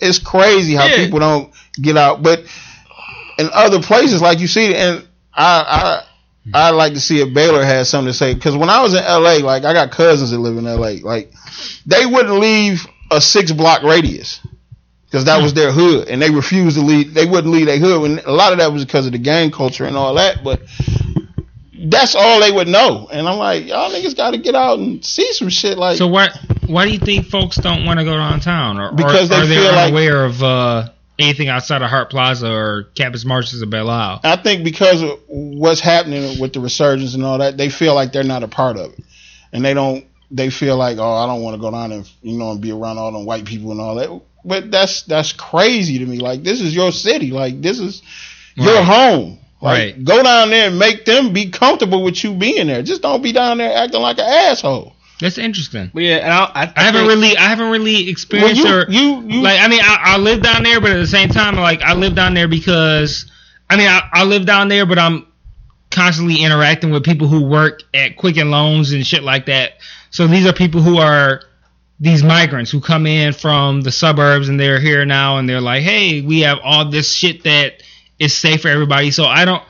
it's 0.00 0.18
crazy 0.18 0.74
how 0.74 0.86
Yeah. 0.86 0.96
people 0.96 1.18
don't 1.20 1.52
get 1.80 1.96
out. 1.96 2.22
But 2.22 2.44
in 3.38 3.48
other 3.52 3.80
places, 3.80 4.22
like 4.22 4.40
you 4.40 4.46
see, 4.46 4.74
and 4.74 5.06
I, 5.34 6.02
I, 6.54 6.68
I 6.68 6.70
like 6.70 6.94
to 6.94 7.00
see 7.00 7.20
if 7.20 7.34
Baylor 7.34 7.64
has 7.64 7.88
something 7.88 8.12
to 8.12 8.16
say 8.16 8.34
because 8.34 8.56
when 8.56 8.70
I 8.70 8.80
was 8.82 8.94
in 8.94 9.02
L.A., 9.02 9.40
like 9.40 9.64
I 9.64 9.72
got 9.72 9.90
cousins 9.90 10.30
that 10.30 10.38
live 10.38 10.56
in 10.56 10.66
L.A., 10.66 10.98
like 11.00 11.32
they 11.86 12.06
wouldn't 12.06 12.38
leave 12.38 12.86
a 13.10 13.20
six 13.20 13.52
block 13.52 13.82
radius 13.82 14.40
because 15.06 15.24
that 15.26 15.42
was 15.42 15.54
their 15.54 15.72
hood, 15.72 16.08
and 16.08 16.20
they 16.20 16.30
refused 16.30 16.76
to 16.76 16.82
leave. 16.82 17.14
They 17.14 17.26
wouldn't 17.26 17.52
leave 17.52 17.66
their 17.66 17.78
hood, 17.78 18.10
and 18.10 18.18
a 18.20 18.32
lot 18.32 18.52
of 18.52 18.58
that 18.58 18.72
was 18.72 18.84
because 18.84 19.06
of 19.06 19.12
the 19.12 19.18
gang 19.18 19.50
culture 19.50 19.84
and 19.86 19.96
all 19.96 20.14
that. 20.14 20.42
But 20.44 20.60
that's 21.78 22.14
all 22.14 22.40
they 22.40 22.50
would 22.52 22.68
know, 22.68 23.08
and 23.10 23.28
I'm 23.28 23.38
like, 23.38 23.66
y'all 23.66 23.90
niggas 23.90 24.16
got 24.16 24.30
to 24.32 24.38
get 24.38 24.54
out 24.54 24.78
and 24.78 25.04
see 25.04 25.32
some 25.32 25.48
shit. 25.48 25.76
Like, 25.78 25.98
So 25.98 26.06
why 26.06 26.28
why 26.66 26.86
do 26.86 26.92
you 26.92 26.98
think 26.98 27.26
folks 27.26 27.56
don't 27.56 27.84
want 27.84 27.98
to 27.98 28.04
go 28.04 28.16
downtown, 28.16 28.78
or 28.78 28.92
Because 28.92 29.30
or, 29.30 29.34
they 29.34 29.42
are 29.42 29.46
they 29.46 29.54
feel 29.56 29.64
like- 29.72 29.86
unaware 29.88 30.24
of 30.24 30.42
uh, 30.42 30.88
anything 31.18 31.48
outside 31.48 31.82
of 31.82 31.90
Hart 31.90 32.10
Plaza 32.10 32.50
or 32.50 32.84
Campus 32.94 33.24
Martius 33.24 33.62
or 33.62 33.66
Belle 33.66 33.88
Isle? 33.90 34.20
I 34.24 34.36
think 34.36 34.64
because 34.64 35.02
of 35.02 35.20
what's 35.28 35.80
happening 35.80 36.40
with 36.40 36.52
the 36.52 36.60
resurgence 36.60 37.14
and 37.14 37.24
all 37.24 37.38
that, 37.38 37.56
they 37.56 37.68
feel 37.68 37.94
like 37.94 38.12
they're 38.12 38.22
not 38.24 38.42
a 38.42 38.48
part 38.48 38.76
of 38.76 38.92
it, 38.92 39.00
and 39.52 39.64
they 39.64 39.74
don't. 39.74 40.04
They 40.30 40.50
feel 40.50 40.76
like, 40.76 40.98
oh, 40.98 41.12
I 41.12 41.26
don't 41.26 41.40
want 41.42 41.54
to 41.54 41.60
go 41.60 41.70
down 41.70 41.92
and 41.92 42.10
you 42.22 42.36
know 42.36 42.50
and 42.50 42.60
be 42.60 42.72
around 42.72 42.98
all 42.98 43.12
them 43.12 43.26
white 43.26 43.44
people 43.44 43.70
and 43.70 43.80
all 43.80 43.94
that. 43.94 44.20
But 44.44 44.70
that's 44.72 45.02
that's 45.02 45.32
crazy 45.32 45.98
to 46.00 46.06
me. 46.06 46.18
Like 46.18 46.42
this 46.42 46.60
is 46.60 46.74
your 46.74 46.90
city. 46.90 47.30
Like 47.30 47.60
this 47.62 47.78
is 47.78 48.02
your 48.56 48.74
Right. 48.74 48.84
home. 48.84 49.38
Like, 49.60 49.94
Right. 49.96 50.04
Go 50.04 50.22
down 50.22 50.50
there 50.50 50.68
and 50.68 50.78
make 50.78 51.04
them 51.06 51.32
be 51.32 51.50
comfortable 51.50 52.02
with 52.02 52.22
you 52.22 52.34
being 52.34 52.66
there. 52.66 52.82
Just 52.82 53.02
don't 53.02 53.22
be 53.22 53.32
down 53.32 53.58
there 53.58 53.74
acting 53.76 54.00
like 54.02 54.18
an 54.18 54.26
asshole. 54.26 54.94
That's 55.18 55.38
interesting. 55.38 55.90
yeah, 55.94 56.16
and 56.16 56.30
I, 56.30 56.44
I, 56.44 56.72
I 56.76 56.82
haven't 56.82 57.06
think- 57.06 57.08
really 57.08 57.36
I 57.38 57.44
haven't 57.48 57.70
really 57.70 57.94
Well, 58.02 58.08
experienced 58.10 58.62
you, 58.62 58.70
or 58.70 58.86
you, 58.90 59.22
you, 59.26 59.40
like 59.40 59.58
I 59.60 59.68
mean 59.68 59.80
I, 59.82 59.96
I 60.02 60.16
live 60.18 60.42
down 60.42 60.62
there, 60.62 60.78
but 60.78 60.90
at 60.90 60.98
the 60.98 61.06
same 61.06 61.30
time 61.30 61.56
like 61.56 61.80
I 61.80 61.94
live 61.94 62.14
down 62.14 62.34
there 62.34 62.48
because 62.48 63.30
I 63.70 63.78
mean 63.78 63.88
I, 63.88 64.02
I 64.12 64.24
live 64.24 64.44
down 64.44 64.68
there, 64.68 64.84
but 64.84 64.98
I'm 64.98 65.26
constantly 65.90 66.42
interacting 66.42 66.90
with 66.90 67.02
people 67.04 67.28
who 67.28 67.46
work 67.46 67.80
at 67.94 68.18
Quicken 68.18 68.50
Loans 68.50 68.92
and 68.92 69.06
shit 69.06 69.22
like 69.22 69.46
that. 69.46 69.78
So 70.10 70.26
these 70.26 70.46
are 70.46 70.52
people 70.52 70.82
who 70.82 70.98
are 70.98 71.40
these 71.98 72.22
migrants 72.22 72.70
who 72.70 72.82
come 72.82 73.06
in 73.06 73.32
from 73.32 73.80
the 73.80 73.90
suburbs 73.92 74.50
and 74.50 74.60
they're 74.60 74.80
here 74.80 75.06
now 75.06 75.38
and 75.38 75.48
they're 75.48 75.62
like, 75.62 75.82
hey, 75.82 76.20
we 76.20 76.40
have 76.40 76.58
all 76.62 76.90
this 76.90 77.10
shit 77.14 77.44
that 77.44 77.82
is 78.18 78.34
safe 78.34 78.62
for 78.62 78.68
everybody. 78.68 79.10
So 79.10 79.24
I 79.24 79.44
don't. 79.44 79.62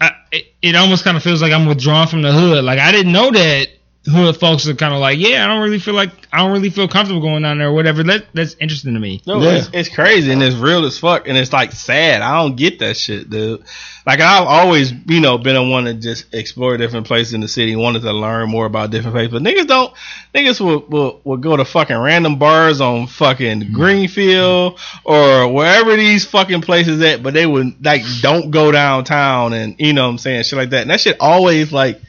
I, 0.00 0.12
it, 0.32 0.46
it 0.62 0.76
almost 0.76 1.04
kind 1.04 1.16
of 1.16 1.22
feels 1.22 1.42
like 1.42 1.52
I'm 1.52 1.66
withdrawn 1.66 2.08
from 2.08 2.22
the 2.22 2.32
hood. 2.32 2.64
Like 2.64 2.78
I 2.78 2.92
didn't 2.92 3.12
know 3.12 3.30
that 3.30 3.68
hood 4.04 4.36
folks 4.36 4.66
are 4.66 4.74
kind 4.74 4.92
of 4.92 5.00
like, 5.00 5.18
yeah, 5.18 5.44
I 5.44 5.46
don't 5.46 5.62
really 5.62 5.78
feel 5.78 5.94
like 5.94 6.10
I 6.32 6.38
don't 6.38 6.50
really 6.50 6.70
feel 6.70 6.88
comfortable 6.88 7.20
going 7.20 7.42
down 7.42 7.58
there 7.58 7.68
or 7.68 7.72
whatever. 7.72 8.02
That 8.02 8.26
that's 8.34 8.56
interesting 8.58 8.94
to 8.94 9.00
me. 9.00 9.22
No, 9.26 9.40
Yeah. 9.40 9.58
it's, 9.58 9.70
it's 9.72 9.88
crazy 9.88 10.32
and 10.32 10.42
it's 10.42 10.56
real 10.56 10.84
as 10.84 10.98
fuck 10.98 11.28
and 11.28 11.38
it's 11.38 11.52
like 11.52 11.72
sad. 11.72 12.20
I 12.20 12.42
don't 12.42 12.56
get 12.56 12.80
that 12.80 12.96
shit, 12.96 13.30
dude. 13.30 13.62
Like 14.04 14.18
I've 14.18 14.48
always, 14.48 14.92
you 15.06 15.20
know, 15.20 15.38
been 15.38 15.54
a 15.54 15.62
one 15.62 15.84
to 15.84 15.94
just 15.94 16.34
explore 16.34 16.76
different 16.76 17.06
places 17.06 17.34
in 17.34 17.40
the 17.40 17.48
city, 17.48 17.76
wanted 17.76 18.02
to 18.02 18.12
learn 18.12 18.50
more 18.50 18.66
about 18.66 18.90
different 18.90 19.14
places. 19.14 19.32
But 19.32 19.42
niggas 19.42 19.68
don't, 19.68 19.94
niggas 20.34 20.60
will, 20.60 20.80
will, 20.88 21.20
will 21.22 21.36
go 21.36 21.56
to 21.56 21.64
fucking 21.64 21.96
random 21.96 22.40
bars 22.40 22.80
on 22.80 23.06
fucking 23.06 23.60
mm-hmm. 23.60 23.74
Greenfield 23.74 24.80
or 25.04 25.52
wherever 25.52 25.96
these 25.96 26.24
fucking 26.24 26.62
places 26.62 27.00
at, 27.02 27.22
but 27.22 27.34
they 27.34 27.46
would 27.46 27.84
like 27.84 28.02
don't 28.20 28.50
go 28.50 28.72
downtown 28.72 29.52
and 29.52 29.76
you 29.78 29.92
know 29.92 30.06
what 30.06 30.10
I'm 30.10 30.18
saying 30.18 30.42
shit 30.42 30.58
like 30.58 30.70
that. 30.70 30.82
And 30.82 30.90
that 30.90 31.00
shit 31.00 31.18
always 31.20 31.72
like 31.72 32.00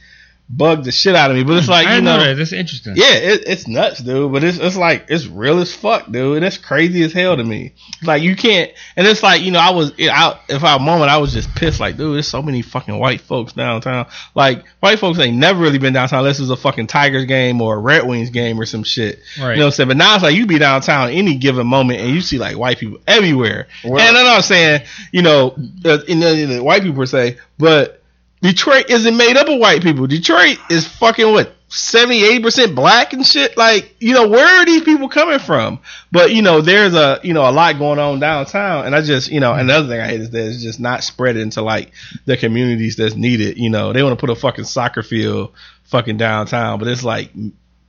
bugged 0.48 0.84
the 0.84 0.92
shit 0.92 1.14
out 1.14 1.30
of 1.30 1.36
me. 1.36 1.42
But 1.42 1.56
it's 1.56 1.68
like 1.68 1.86
I 1.86 1.96
you 1.96 2.02
know, 2.02 2.16
know 2.16 2.24
that. 2.24 2.34
That's 2.34 2.52
interesting. 2.52 2.94
yeah, 2.96 3.14
it, 3.14 3.44
it's 3.46 3.66
nuts, 3.66 4.00
dude. 4.00 4.32
But 4.32 4.44
it's 4.44 4.58
it's 4.58 4.76
like 4.76 5.06
it's 5.08 5.26
real 5.26 5.58
as 5.60 5.74
fuck, 5.74 6.10
dude. 6.10 6.36
And 6.36 6.44
it's 6.44 6.58
crazy 6.58 7.02
as 7.02 7.12
hell 7.12 7.36
to 7.36 7.44
me. 7.44 7.74
Like 8.02 8.22
you 8.22 8.36
can't, 8.36 8.70
and 8.96 9.06
it's 9.06 9.22
like 9.22 9.42
you 9.42 9.50
know, 9.50 9.58
I 9.58 9.70
was, 9.70 9.92
I, 9.98 10.38
if 10.48 10.64
I 10.64 10.76
a 10.76 10.78
moment, 10.78 11.10
I 11.10 11.18
was 11.18 11.32
just 11.32 11.54
pissed. 11.54 11.80
Like, 11.80 11.96
dude, 11.96 12.14
there's 12.14 12.28
so 12.28 12.42
many 12.42 12.62
fucking 12.62 12.98
white 12.98 13.20
folks 13.20 13.52
downtown. 13.52 14.06
Like 14.34 14.64
white 14.80 14.98
folks 14.98 15.18
ain't 15.18 15.36
never 15.36 15.60
really 15.60 15.78
been 15.78 15.92
downtown 15.92 16.20
unless 16.20 16.40
it's 16.40 16.50
a 16.50 16.56
fucking 16.56 16.86
Tigers 16.86 17.24
game 17.24 17.60
or 17.60 17.76
a 17.76 17.78
Red 17.78 18.06
Wings 18.06 18.30
game 18.30 18.60
or 18.60 18.66
some 18.66 18.82
shit. 18.84 19.20
Right. 19.38 19.52
You 19.52 19.56
know 19.56 19.66
what 19.66 19.66
I'm 19.66 19.72
saying? 19.72 19.88
But 19.88 19.96
now 19.96 20.14
it's 20.14 20.24
like 20.24 20.34
you 20.34 20.46
be 20.46 20.58
downtown 20.58 21.10
any 21.10 21.36
given 21.36 21.66
moment 21.66 22.00
and 22.00 22.10
you 22.10 22.20
see 22.20 22.38
like 22.38 22.56
white 22.56 22.78
people 22.78 22.98
everywhere. 23.06 23.68
Well- 23.84 23.98
and 23.98 24.16
I 24.16 24.22
know 24.22 24.34
I'm 24.34 24.42
saying 24.42 24.82
you 25.12 25.22
know, 25.22 25.54
uh, 25.84 25.98
in 26.08 26.20
the, 26.20 26.32
in 26.36 26.50
the 26.50 26.62
white 26.62 26.82
people 26.82 26.96
per 26.96 27.06
se, 27.06 27.38
but 27.58 28.02
Detroit 28.44 28.90
isn't 28.90 29.16
made 29.16 29.38
up 29.38 29.48
of 29.48 29.58
white 29.58 29.82
people. 29.82 30.06
Detroit 30.06 30.58
is 30.68 30.86
fucking 30.86 31.32
what 31.32 31.56
seventy 31.68 32.22
eight 32.24 32.42
percent 32.42 32.74
black 32.74 33.14
and 33.14 33.26
shit. 33.26 33.56
Like, 33.56 33.96
you 34.00 34.12
know, 34.12 34.28
where 34.28 34.44
are 34.44 34.66
these 34.66 34.82
people 34.82 35.08
coming 35.08 35.38
from? 35.38 35.78
But 36.12 36.30
you 36.34 36.42
know, 36.42 36.60
there's 36.60 36.94
a 36.94 37.20
you 37.22 37.32
know 37.32 37.48
a 37.48 37.50
lot 37.50 37.78
going 37.78 37.98
on 37.98 38.20
downtown, 38.20 38.84
and 38.84 38.94
I 38.94 39.00
just 39.00 39.32
you 39.32 39.40
know 39.40 39.54
another 39.54 39.88
thing 39.88 39.98
I 39.98 40.06
hate 40.06 40.20
is 40.20 40.30
that 40.30 40.46
it's 40.46 40.62
just 40.62 40.78
not 40.78 41.02
spread 41.02 41.38
into 41.38 41.62
like 41.62 41.92
the 42.26 42.36
communities 42.36 42.96
that's 42.96 43.14
needed. 43.14 43.56
You 43.56 43.70
know, 43.70 43.94
they 43.94 44.02
want 44.02 44.12
to 44.18 44.20
put 44.20 44.28
a 44.28 44.38
fucking 44.38 44.66
soccer 44.66 45.02
field 45.02 45.52
fucking 45.84 46.18
downtown, 46.18 46.78
but 46.78 46.88
it's 46.88 47.02
like 47.02 47.30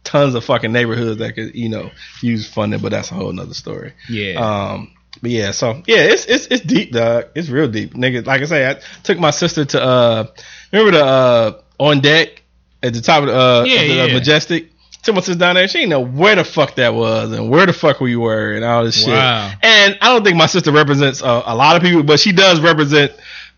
tons 0.05 0.35
of 0.35 0.45
fucking 0.45 0.71
neighborhoods 0.71 1.19
that 1.19 1.35
could 1.35 1.53
you 1.53 1.67
know 1.67 1.91
use 2.21 2.47
funding, 2.47 2.79
but 2.79 2.93
that's 2.93 3.11
a 3.11 3.13
whole 3.13 3.33
nother 3.33 3.53
story. 3.53 3.91
Yeah. 4.07 4.35
Um, 4.39 4.94
but 5.21 5.31
yeah, 5.31 5.51
so 5.51 5.81
yeah, 5.87 5.97
it's 5.97 6.25
it's 6.25 6.47
it's 6.47 6.61
deep, 6.61 6.91
dog. 6.91 7.25
It's 7.35 7.49
real 7.49 7.67
deep, 7.67 7.93
nigga. 7.93 8.25
Like 8.25 8.41
I 8.41 8.45
say, 8.45 8.69
I 8.69 8.79
took 9.03 9.19
my 9.19 9.31
sister 9.31 9.65
to 9.65 9.81
uh, 9.81 10.25
remember 10.71 10.97
the 10.97 11.05
uh 11.05 11.61
on 11.79 12.01
deck 12.01 12.41
at 12.83 12.93
the 12.93 13.01
top 13.01 13.23
of 13.23 13.27
the 13.29 13.35
uh, 13.35 13.63
Yeah, 13.65 13.81
of 13.81 13.87
the 13.87 14.07
yeah. 14.07 14.13
majestic. 14.13 14.71
Timothy 15.03 15.31
was 15.31 15.37
down 15.37 15.53
there. 15.53 15.67
She 15.67 15.79
didn't 15.79 15.91
know 15.91 16.03
where 16.03 16.35
the 16.35 16.43
fuck 16.43 16.75
that 16.75 16.95
was 16.95 17.31
and 17.31 17.51
where 17.51 17.67
the 17.67 17.73
fuck 17.73 17.99
we 17.99 18.15
were 18.15 18.53
and 18.53 18.65
all 18.65 18.83
this 18.83 19.05
Wow. 19.05 19.49
shit. 19.49 19.57
And 19.61 19.97
I 20.01 20.11
don't 20.11 20.23
think 20.23 20.35
my 20.35 20.47
sister 20.47 20.71
represents 20.71 21.21
a, 21.21 21.43
a 21.45 21.55
lot 21.55 21.75
of 21.75 21.83
people, 21.83 22.01
but 22.01 22.19
she 22.19 22.31
does 22.31 22.59
represent 22.59 23.11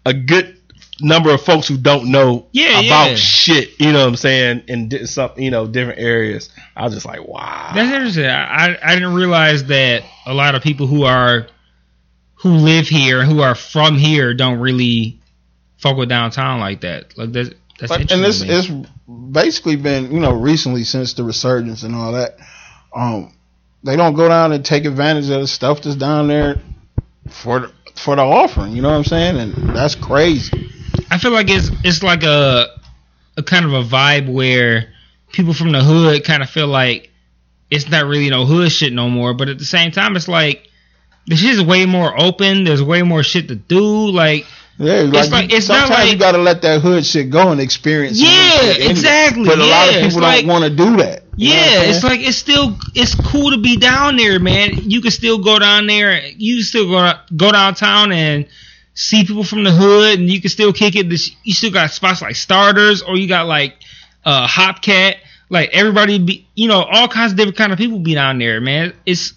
a 0.06 0.14
good 0.14 0.57
number 1.02 1.32
of 1.34 1.42
folks 1.42 1.68
who 1.68 1.78
don't 1.78 2.12
know 2.12 2.48
Yeah, 2.52 2.80
about 2.82 3.10
yeah. 3.12 3.16
shit. 3.16 3.80
You 3.80 3.92
know 3.94 4.00
what 4.02 4.08
I'm 4.10 4.16
saying? 4.16 4.64
In 4.68 4.90
di- 4.90 5.06
some, 5.06 5.32
you 5.38 5.52
know, 5.52 5.68
different 5.68 6.00
areas. 6.00 6.50
I 6.76 6.84
was 6.86 6.94
just 6.94 7.06
like, 7.06 7.28
wow. 7.28 7.72
That's 7.76 7.92
interesting. 7.92 8.26
I, 8.26 8.74
I 8.74 8.78
I 8.84 8.94
didn't 8.96 9.14
realize 9.16 9.66
that 9.66 10.04
a 10.26 10.34
lot 10.34 10.56
of 10.56 10.64
people 10.64 10.88
who 10.88 11.04
are 11.04 11.48
who 12.36 12.50
live 12.52 12.88
here 12.88 13.24
who 13.26 13.42
are 13.42 13.56
from 13.56 13.98
here 13.98 14.34
don't 14.34 14.60
really 14.60 15.20
fuck 15.78 15.98
with 15.98 16.10
downtown 16.10 16.60
like 16.60 16.82
that. 16.82 17.18
Like 17.18 17.32
that's 17.32 17.50
that's 17.80 17.92
Like, 17.92 18.02
interesting. 18.02 18.50
and 18.50 18.58
it's 18.60 18.70
it's 18.70 18.90
basically 19.32 19.76
been 19.76 20.12
you 20.12 20.20
know 20.20 20.34
recently 20.34 20.84
since 20.84 21.14
the 21.14 21.24
resurgence 21.24 21.84
and 21.84 21.96
all 21.96 22.14
that. 22.14 22.38
Um, 22.96 23.34
they 23.84 23.96
don't 23.96 24.16
go 24.16 24.28
down 24.28 24.52
and 24.52 24.66
take 24.66 24.86
advantage 24.86 25.30
of 25.30 25.42
the 25.42 25.48
stuff 25.48 25.82
that's 25.82 25.96
down 25.96 26.28
there 26.28 26.58
for 27.30 27.60
the, 27.60 27.72
for 27.96 28.16
the 28.16 28.24
offering. 28.24 28.76
You 28.76 28.82
know 28.82 28.90
what 28.90 28.96
I'm 28.98 29.04
saying? 29.04 29.38
And 29.38 29.54
that's 29.76 29.94
crazy. 29.96 30.72
I 31.10 31.18
feel 31.18 31.32
like 31.32 31.50
it's 31.50 31.70
it's 31.84 32.04
like 32.04 32.24
a 32.24 32.68
a 33.38 33.44
kind 33.44 33.66
of 33.66 33.74
a 33.74 33.84
vibe 33.84 34.32
where 34.32 34.94
people 35.32 35.54
from 35.54 35.72
the 35.72 35.84
hood 35.84 36.24
kind 36.24 36.42
of 36.44 36.50
feel 36.50 36.68
like 36.68 37.12
it's 37.70 37.90
not 37.90 38.06
really 38.06 38.30
no 38.30 38.46
hood 38.46 38.72
shit 38.72 38.94
no 38.94 39.10
more, 39.10 39.34
but 39.34 39.50
at 39.50 39.60
the 39.60 39.66
same 39.66 39.92
time 39.92 40.16
it's 40.16 40.28
like 40.28 40.70
the 41.28 41.36
shit 41.36 41.52
is 41.52 41.64
way 41.64 41.86
more 41.86 42.20
open. 42.20 42.64
There's 42.64 42.82
way 42.84 43.04
more 43.04 43.24
shit 43.24 43.48
to 43.50 43.56
do. 43.56 43.82
Like 44.12 44.46
Yeah, 44.78 45.02
like, 45.02 45.32
like- 45.32 45.52
you- 45.52 45.58
it's 45.58 45.68
not 45.68 45.88
sometimes 45.88 46.06
like- 46.06 46.12
you 46.14 46.18
got 46.18 46.32
to 46.34 46.38
let 46.40 46.62
that 46.62 46.82
hood 46.82 47.06
shit 47.06 47.30
go 47.30 47.52
and 47.52 47.60
experience. 47.60 48.20
Yeah, 48.20 48.74
exactly. 48.78 49.46
But 49.46 49.60
a 49.60 49.66
lot 49.66 49.90
of 49.90 50.02
people 50.02 50.22
like- 50.22 50.42
don't 50.46 50.50
want 50.50 50.64
to 50.66 50.70
do 50.70 50.98
that. 50.98 51.24
You 51.40 51.50
know 51.50 51.56
what 51.56 51.68
I'm 51.68 51.74
Yeah, 51.74 51.82
it's 51.96 52.04
like 52.04 52.20
it's 52.22 52.38
still 52.38 52.78
it's 52.96 53.14
cool 53.16 53.52
to 53.52 53.58
be 53.58 53.78
down 53.78 54.16
there, 54.18 54.40
man. 54.40 54.72
You 54.90 55.02
can 55.02 55.12
still 55.12 55.38
go 55.38 55.60
down 55.60 55.86
there. 55.88 56.22
You 56.38 56.64
still 56.64 56.90
go 56.90 57.14
go 57.36 57.52
downtown 57.52 58.12
and 58.12 58.46
see 58.98 59.24
people 59.26 59.44
from 59.44 59.64
the 59.64 59.72
hood, 59.72 60.20
and 60.20 60.28
you 60.28 60.42
can 60.42 60.50
still 60.50 60.74
kick 60.74 60.96
it. 60.96 61.06
You 61.44 61.54
still 61.54 61.72
got 61.72 61.92
spots 61.92 62.22
like 62.22 62.36
starters, 62.36 63.04
or 63.04 63.16
you 63.16 63.28
got 63.28 63.48
like 63.48 63.76
uh, 64.26 64.48
Hopcat. 64.48 65.18
Like 65.50 65.70
everybody 65.72 66.20
be, 66.20 66.48
you 66.56 66.68
know, 66.68 66.82
all 66.82 67.08
kinds 67.08 67.32
of 67.32 67.38
different 67.38 67.58
kind 67.58 67.72
of 67.72 67.78
people 67.78 68.00
be 68.00 68.16
down 68.16 68.40
there, 68.40 68.60
man. 68.60 68.94
It's 69.06 69.34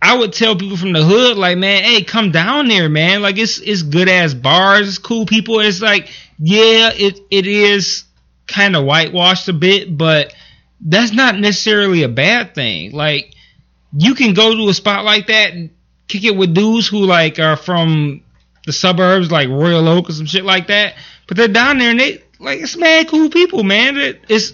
I 0.00 0.16
would 0.16 0.32
tell 0.32 0.56
people 0.56 0.76
from 0.76 0.92
the 0.92 1.04
hood, 1.04 1.36
like, 1.36 1.58
man, 1.58 1.84
hey, 1.84 2.02
come 2.02 2.30
down 2.30 2.68
there, 2.68 2.88
man. 2.88 3.20
Like 3.20 3.36
it's 3.36 3.58
it's 3.58 3.82
good 3.82 4.08
ass 4.08 4.34
bars, 4.34 4.98
cool 4.98 5.26
people. 5.26 5.60
It's 5.60 5.82
like, 5.82 6.08
yeah, 6.38 6.90
it 6.94 7.20
it 7.30 7.46
is 7.46 8.04
kind 8.46 8.74
of 8.74 8.84
whitewashed 8.84 9.48
a 9.48 9.52
bit, 9.52 9.96
but 9.96 10.34
that's 10.80 11.12
not 11.12 11.38
necessarily 11.38 12.02
a 12.02 12.08
bad 12.08 12.54
thing. 12.54 12.92
Like 12.92 13.34
you 13.96 14.14
can 14.14 14.32
go 14.32 14.56
to 14.56 14.68
a 14.70 14.74
spot 14.74 15.04
like 15.04 15.26
that 15.26 15.52
and 15.52 15.70
kick 16.08 16.24
it 16.24 16.34
with 16.34 16.54
dudes 16.54 16.88
who 16.88 17.04
like 17.04 17.38
are 17.38 17.56
from 17.56 18.22
the 18.68 18.72
suburbs, 18.72 19.32
like 19.32 19.48
Royal 19.48 19.88
Oak 19.88 20.08
or 20.10 20.12
some 20.12 20.26
shit 20.26 20.44
like 20.44 20.66
that. 20.68 20.94
But 21.26 21.36
they're 21.36 21.48
down 21.48 21.78
there 21.78 21.90
and 21.90 21.98
they 21.98 22.22
like 22.38 22.60
it's 22.60 22.76
mad 22.76 23.08
cool 23.08 23.30
people, 23.30 23.64
man. 23.64 23.96
It's 24.28 24.52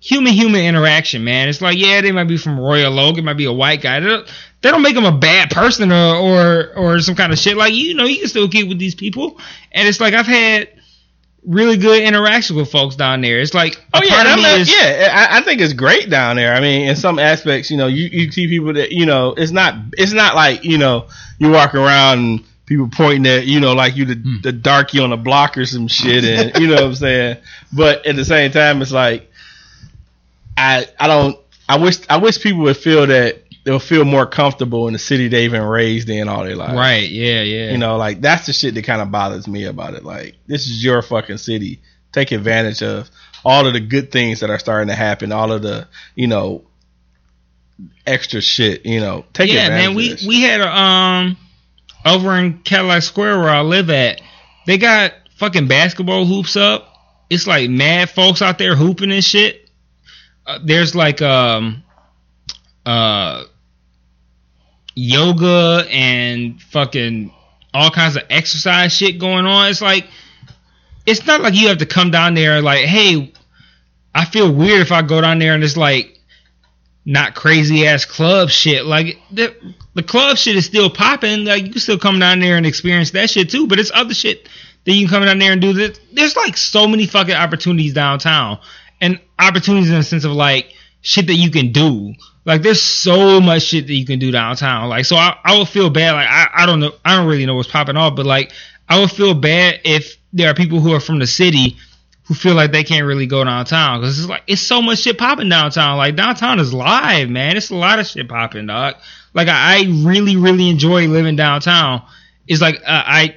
human 0.00 0.32
human 0.32 0.60
interaction, 0.64 1.24
man. 1.24 1.48
It's 1.48 1.62
like 1.62 1.78
yeah, 1.78 2.00
they 2.00 2.12
might 2.12 2.24
be 2.28 2.36
from 2.36 2.58
Royal 2.60 2.98
Oak, 2.98 3.18
it 3.18 3.22
might 3.24 3.36
be 3.38 3.46
a 3.46 3.52
white 3.52 3.80
guy. 3.80 4.00
They 4.00 4.08
don't, 4.08 4.34
they 4.62 4.70
don't 4.70 4.82
make 4.82 4.94
them 4.94 5.04
a 5.04 5.16
bad 5.16 5.50
person 5.50 5.90
or, 5.92 6.16
or 6.16 6.74
or 6.76 7.00
some 7.00 7.14
kind 7.14 7.32
of 7.32 7.38
shit. 7.38 7.56
Like 7.56 7.72
you 7.74 7.94
know, 7.94 8.04
you 8.04 8.18
can 8.18 8.28
still 8.28 8.48
get 8.48 8.68
with 8.68 8.78
these 8.78 8.94
people, 8.94 9.40
and 9.72 9.88
it's 9.88 10.00
like 10.00 10.14
I've 10.14 10.26
had 10.26 10.68
really 11.44 11.76
good 11.76 12.02
interaction 12.02 12.56
with 12.56 12.68
folks 12.72 12.96
down 12.96 13.20
there. 13.20 13.38
It's 13.40 13.54
like 13.54 13.80
Oh 13.94 14.00
yeah, 14.02 14.10
part 14.14 14.26
of 14.26 14.32
I'm 14.32 14.38
me 14.38 14.42
not- 14.42 14.60
is 14.60 14.70
yeah. 14.72 15.28
I, 15.30 15.38
I 15.38 15.40
think 15.42 15.60
it's 15.60 15.72
great 15.72 16.10
down 16.10 16.36
there. 16.36 16.52
I 16.54 16.60
mean, 16.60 16.88
in 16.88 16.96
some 16.96 17.18
aspects, 17.20 17.70
you 17.70 17.76
know, 17.76 17.86
you, 17.86 18.06
you 18.06 18.32
see 18.32 18.48
people 18.48 18.72
that 18.74 18.90
you 18.92 19.06
know, 19.06 19.32
it's 19.36 19.52
not 19.52 19.74
it's 19.92 20.12
not 20.12 20.34
like 20.34 20.64
you 20.64 20.78
know 20.78 21.06
you 21.38 21.50
walk 21.50 21.74
around 21.74 22.44
people 22.66 22.88
pointing 22.92 23.26
at 23.32 23.46
you 23.46 23.60
know 23.60 23.72
like 23.74 23.96
you 23.96 24.04
the, 24.04 24.14
Hmm. 24.14 24.40
the 24.42 24.52
darky 24.52 24.98
on 24.98 25.10
the 25.10 25.16
block 25.16 25.56
or 25.56 25.64
some 25.64 25.88
shit, 25.88 26.24
and 26.24 26.60
you 26.60 26.66
know 26.68 26.74
what 26.74 26.84
I'm 26.84 26.94
saying. 26.94 27.36
But 27.72 28.04
at 28.06 28.16
the 28.16 28.24
same 28.24 28.50
time, 28.52 28.82
it's 28.82 28.92
like 28.92 29.30
I 30.56 30.86
I 30.98 31.06
don't 31.06 31.38
I 31.68 31.78
wish 31.78 31.98
I 32.08 32.18
wish 32.18 32.40
people 32.40 32.62
would 32.62 32.76
feel 32.76 33.06
that 33.06 33.42
they'll 33.64 33.78
feel 33.80 34.04
more 34.04 34.26
comfortable 34.26 34.86
in 34.86 34.92
the 34.92 34.98
city 34.98 35.26
they've 35.28 35.50
been 35.50 35.62
raised 35.62 36.08
in 36.08 36.28
all 36.28 36.44
their 36.44 36.54
life. 36.54 36.76
right. 36.76 37.08
Yeah, 37.08 37.42
yeah. 37.42 37.72
You 37.72 37.78
know, 37.78 37.96
like 37.96 38.20
that's 38.20 38.46
the 38.46 38.52
shit 38.52 38.74
that 38.74 38.82
kind 38.84 39.02
of 39.02 39.10
bothers 39.10 39.48
me 39.48 39.64
about 39.64 39.94
it. 39.94 40.04
Like, 40.04 40.36
this 40.46 40.68
is 40.68 40.84
your 40.84 41.02
fucking 41.02 41.38
city. 41.38 41.80
Take 42.12 42.30
advantage 42.30 42.82
of 42.82 43.10
all 43.44 43.66
of 43.66 43.72
the 43.72 43.80
good 43.80 44.10
things 44.12 44.40
that 44.40 44.50
are 44.50 44.58
starting 44.60 44.88
to 44.88 44.94
happen. 44.94 45.32
All 45.32 45.50
of 45.52 45.62
the, 45.62 45.88
you 46.14 46.28
know, 46.28 46.62
extra 48.06 48.40
shit. 48.40 48.86
You 48.86 49.00
know, 49.00 49.24
take 49.32 49.52
yeah, 49.52 49.66
advantage. 49.66 49.96
man. 49.96 50.12
of 50.12 50.20
We 50.22 50.28
we 50.28 50.42
had 50.42 50.60
a, 50.60 50.76
um 50.80 51.36
over 52.06 52.36
in 52.36 52.58
Cadillac 52.62 53.02
Square 53.02 53.40
where 53.40 53.50
I 53.50 53.60
live 53.62 53.90
at. 53.90 54.20
They 54.66 54.78
got 54.78 55.12
fucking 55.36 55.68
basketball 55.68 56.24
hoops 56.24 56.56
up. 56.56 56.92
It's 57.28 57.46
like 57.46 57.68
mad 57.68 58.10
folks 58.10 58.42
out 58.42 58.58
there 58.58 58.76
hooping 58.76 59.12
and 59.12 59.24
shit. 59.24 59.68
Uh, 60.46 60.60
there's 60.64 60.94
like 60.94 61.20
um 61.22 61.82
uh 62.84 63.44
yoga 64.94 65.86
and 65.90 66.62
fucking 66.62 67.32
all 67.74 67.90
kinds 67.90 68.16
of 68.16 68.22
exercise 68.30 68.92
shit 68.92 69.18
going 69.18 69.44
on. 69.44 69.70
It's 69.70 69.82
like 69.82 70.06
it's 71.04 71.26
not 71.26 71.40
like 71.40 71.54
you 71.54 71.68
have 71.68 71.78
to 71.78 71.86
come 71.86 72.10
down 72.10 72.34
there 72.34 72.62
like, 72.62 72.84
hey, 72.84 73.32
I 74.14 74.24
feel 74.24 74.52
weird 74.52 74.80
if 74.80 74.92
I 74.92 75.02
go 75.02 75.20
down 75.20 75.38
there 75.38 75.54
and 75.54 75.62
it's 75.62 75.76
like 75.76 76.15
not 77.06 77.36
crazy 77.36 77.86
ass 77.86 78.04
club 78.04 78.50
shit. 78.50 78.84
Like 78.84 79.18
the 79.30 79.54
the 79.94 80.02
club 80.02 80.36
shit 80.36 80.56
is 80.56 80.66
still 80.66 80.90
popping. 80.90 81.44
Like 81.44 81.64
you 81.64 81.70
can 81.70 81.80
still 81.80 81.98
come 81.98 82.18
down 82.18 82.40
there 82.40 82.56
and 82.56 82.66
experience 82.66 83.12
that 83.12 83.30
shit 83.30 83.48
too. 83.48 83.68
But 83.68 83.78
it's 83.78 83.92
other 83.94 84.12
shit 84.12 84.48
that 84.84 84.92
you 84.92 85.06
can 85.06 85.14
come 85.14 85.24
down 85.24 85.38
there 85.38 85.52
and 85.52 85.60
do. 85.60 85.72
There's 85.72 86.36
like 86.36 86.56
so 86.56 86.86
many 86.88 87.06
fucking 87.06 87.34
opportunities 87.34 87.94
downtown, 87.94 88.58
and 89.00 89.20
opportunities 89.38 89.88
in 89.88 89.96
the 89.96 90.02
sense 90.02 90.24
of 90.24 90.32
like 90.32 90.74
shit 91.00 91.28
that 91.28 91.34
you 91.34 91.50
can 91.50 91.70
do. 91.70 92.14
Like 92.44 92.62
there's 92.62 92.82
so 92.82 93.40
much 93.40 93.62
shit 93.62 93.86
that 93.86 93.94
you 93.94 94.04
can 94.04 94.18
do 94.18 94.32
downtown. 94.32 94.88
Like 94.88 95.04
so, 95.04 95.14
I 95.16 95.38
I 95.44 95.56
would 95.56 95.68
feel 95.68 95.90
bad. 95.90 96.12
Like 96.12 96.28
I 96.28 96.48
I 96.62 96.66
don't 96.66 96.80
know. 96.80 96.92
I 97.04 97.16
don't 97.16 97.28
really 97.28 97.46
know 97.46 97.54
what's 97.54 97.70
popping 97.70 97.96
off, 97.96 98.16
but 98.16 98.26
like 98.26 98.50
I 98.88 98.98
would 98.98 99.12
feel 99.12 99.34
bad 99.34 99.80
if 99.84 100.16
there 100.32 100.50
are 100.50 100.54
people 100.54 100.80
who 100.80 100.92
are 100.92 101.00
from 101.00 101.20
the 101.20 101.26
city 101.26 101.76
who 102.26 102.34
feel 102.34 102.54
like 102.54 102.72
they 102.72 102.82
can't 102.82 103.06
really 103.06 103.26
go 103.26 103.44
downtown 103.44 104.00
because 104.00 104.18
it's 104.18 104.28
like 104.28 104.42
it's 104.46 104.60
so 104.60 104.82
much 104.82 105.00
shit 105.00 105.16
popping 105.16 105.48
downtown. 105.48 105.96
Like 105.96 106.16
downtown 106.16 106.58
is 106.58 106.74
live, 106.74 107.30
man. 107.30 107.56
It's 107.56 107.70
a 107.70 107.76
lot 107.76 108.00
of 108.00 108.06
shit 108.06 108.28
popping, 108.28 108.66
dog. 108.66 108.96
Like 109.32 109.48
I, 109.48 109.78
I 109.78 109.84
really, 110.04 110.36
really 110.36 110.68
enjoy 110.68 111.06
living 111.06 111.36
downtown. 111.36 112.02
It's 112.48 112.60
like 112.60 112.76
uh, 112.76 113.02
I, 113.06 113.36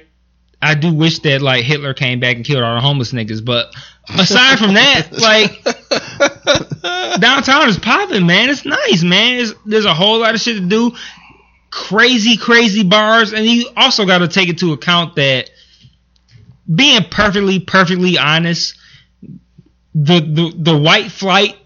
I 0.60 0.74
do 0.74 0.92
wish 0.92 1.20
that 1.20 1.40
like 1.40 1.64
Hitler 1.64 1.94
came 1.94 2.18
back 2.18 2.36
and 2.36 2.44
killed 2.44 2.64
all 2.64 2.74
the 2.74 2.80
homeless 2.80 3.12
niggas. 3.12 3.44
But 3.44 3.72
aside 4.08 4.58
from 4.58 4.74
that, 4.74 5.12
like 5.20 5.62
downtown 7.20 7.68
is 7.68 7.78
popping, 7.78 8.26
man. 8.26 8.50
It's 8.50 8.64
nice, 8.64 9.04
man. 9.04 9.38
It's, 9.38 9.54
there's 9.64 9.84
a 9.84 9.94
whole 9.94 10.18
lot 10.18 10.34
of 10.34 10.40
shit 10.40 10.56
to 10.56 10.66
do. 10.66 10.92
Crazy, 11.70 12.36
crazy 12.36 12.82
bars, 12.82 13.32
and 13.32 13.46
you 13.46 13.68
also 13.76 14.04
got 14.04 14.18
to 14.18 14.28
take 14.28 14.48
into 14.48 14.72
account 14.72 15.14
that 15.14 15.48
being 16.72 17.04
perfectly, 17.04 17.60
perfectly 17.60 18.18
honest, 18.18 18.76
the 20.04 20.20
the 20.20 20.72
the 20.72 20.78
white 20.78 21.10
flight 21.10 21.56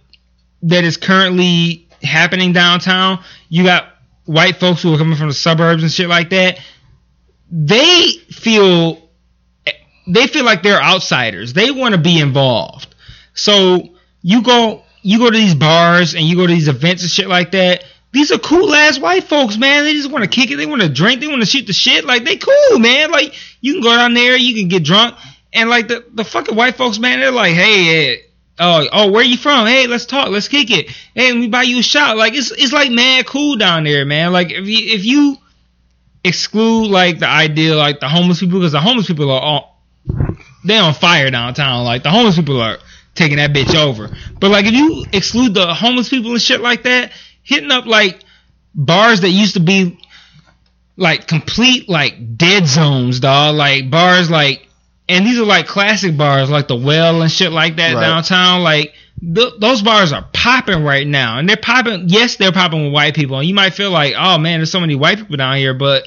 that 0.63 0.85
is 0.85 0.97
currently 0.97 1.87
happening 2.03 2.53
downtown, 2.53 3.23
you 3.49 3.65
got 3.65 3.89
white 4.25 4.57
folks 4.57 4.83
who 4.83 4.95
are 4.95 4.99
coming 4.99 5.17
from 5.17 5.29
the 5.29 5.35
suburbs 5.35 5.83
and 5.83 5.93
shit 5.93 6.09
like 6.09 6.31
that. 6.31 6.59
They 7.51 8.09
feel 8.31 9.09
they 10.07 10.27
feel 10.27 10.45
like 10.45 10.63
they're 10.63 10.83
outsiders. 10.83 11.53
They 11.53 11.71
want 11.71 11.95
to 11.95 12.01
be 12.01 12.19
involved. 12.21 12.95
So 13.35 13.91
you 14.23 14.43
go 14.43 14.83
you 15.03 15.19
go 15.19 15.31
to 15.31 15.37
these 15.37 15.55
bars 15.55 16.15
and 16.15 16.25
you 16.25 16.37
go 16.37 16.47
to 16.47 16.53
these 16.53 16.69
events 16.69 17.03
and 17.03 17.11
shit 17.11 17.29
like 17.29 17.53
that. 17.53 17.85
These 18.13 18.33
are 18.33 18.39
cool 18.39 18.75
ass 18.75 18.99
white 18.99 19.25
folks, 19.25 19.57
man. 19.57 19.85
They 19.85 19.93
just 19.93 20.11
want 20.11 20.25
to 20.25 20.31
kick 20.31 20.51
it. 20.51 20.57
They 20.57 20.67
want 20.67 20.83
to 20.83 20.89
drink. 20.89 21.21
They 21.21 21.27
want 21.27 21.43
to 21.43 21.47
shoot 21.47 21.67
the 21.67 21.73
shit. 21.73 22.05
Like 22.05 22.25
they 22.25 22.37
cool, 22.37 22.79
man. 22.79 23.11
Like 23.11 23.35
you 23.61 23.75
can 23.75 23.83
go 23.83 23.95
down 23.95 24.15
there, 24.15 24.37
you 24.37 24.55
can 24.55 24.69
get 24.69 24.83
drunk, 24.83 25.17
and 25.55 25.71
like 25.71 25.89
the 25.89 26.05
the 26.13 26.25
fucking 26.25 26.55
white 26.55 26.77
folks, 26.77 26.99
man, 26.99 27.21
they're 27.21 27.31
like, 27.31 27.55
hey, 27.55 28.23
oh, 28.59 28.87
oh, 28.93 29.11
where 29.11 29.23
you 29.23 29.37
from? 29.37 29.67
Hey, 29.67 29.87
let's 29.87 30.05
talk. 30.05 30.29
Let's 30.29 30.49
kick 30.49 30.71
it. 30.71 30.91
Hey, 31.15 31.33
let 31.33 31.39
me 31.39 31.49
buy 31.49 31.63
you 31.63 31.79
a 31.79 31.83
shot. 31.83 32.17
Like 32.17 32.35
it's 32.35 32.51
it's 32.51 32.73
like 32.73 32.91
mad 32.91 33.27
cool 33.27 33.57
down 33.57 33.85
there, 33.85 34.05
man. 34.05 34.33
Like 34.33 34.51
if 34.51 34.67
you 34.67 34.95
if 34.95 35.05
you 35.05 35.37
exclude 36.25 36.89
like 36.89 37.19
the 37.19 37.29
idea 37.29 37.77
like 37.77 38.01
the 38.01 38.09
homeless 38.09 38.41
people 38.41 38.59
because 38.59 38.73
the 38.73 38.81
homeless 38.81 39.07
people 39.07 39.31
are 39.31 39.41
all 39.41 39.81
they 40.65 40.77
on 40.77 40.95
fire 40.95 41.31
downtown. 41.31 41.85
Like 41.85 42.03
the 42.03 42.11
homeless 42.11 42.37
people 42.37 42.61
are 42.61 42.79
taking 43.15 43.37
that 43.37 43.53
bitch 43.53 43.75
over. 43.75 44.11
But 44.41 44.51
like 44.51 44.67
if 44.67 44.73
you 44.73 45.05
exclude 45.13 45.55
the 45.55 45.73
homeless 45.73 46.09
people 46.09 46.33
and 46.33 46.43
shit 46.43 46.61
like 46.61 46.83
that, 46.83 47.13
hitting 47.43 47.71
up 47.71 47.87
like 47.87 48.21
bars 48.75 49.21
that 49.21 49.31
used 49.31 49.55
to 49.55 49.61
be 49.61 50.01
like 50.97 51.29
complete 51.29 51.89
like 51.89 52.37
dead 52.37 52.67
zones, 52.67 53.21
dog. 53.21 53.55
Like 53.55 53.91
bars 53.91 54.31
like 54.31 54.69
and 55.15 55.27
these 55.27 55.39
are 55.39 55.45
like 55.45 55.67
classic 55.67 56.17
bars 56.17 56.51
like 56.51 56.69
the 56.69 56.77
well 56.77 57.23
and 57.23 57.31
shit 57.31 57.53
like 57.53 57.77
that 57.77 57.95
Right. 57.95 58.01
downtown. 58.01 58.63
Like 58.63 58.95
th- 59.21 59.55
those 59.59 59.83
bars 59.83 60.13
are 60.13 60.27
popping 60.33 60.83
right 60.85 61.07
now, 61.07 61.39
and 61.39 61.49
they're 61.49 61.57
popping. 61.57 62.05
Yes, 62.09 62.37
they're 62.37 62.53
popping 62.53 62.85
with 62.85 62.93
white 62.93 63.15
people, 63.15 63.39
and 63.39 63.49
you 63.49 63.55
might 63.55 63.75
feel 63.75 63.91
like, 63.91 64.15
oh 64.19 64.39
man, 64.39 64.59
there's 64.61 64.71
so 64.71 64.81
many 64.81 64.95
white 64.95 65.19
people 65.19 65.37
down 65.37 65.57
here, 65.57 65.75
but 65.75 66.07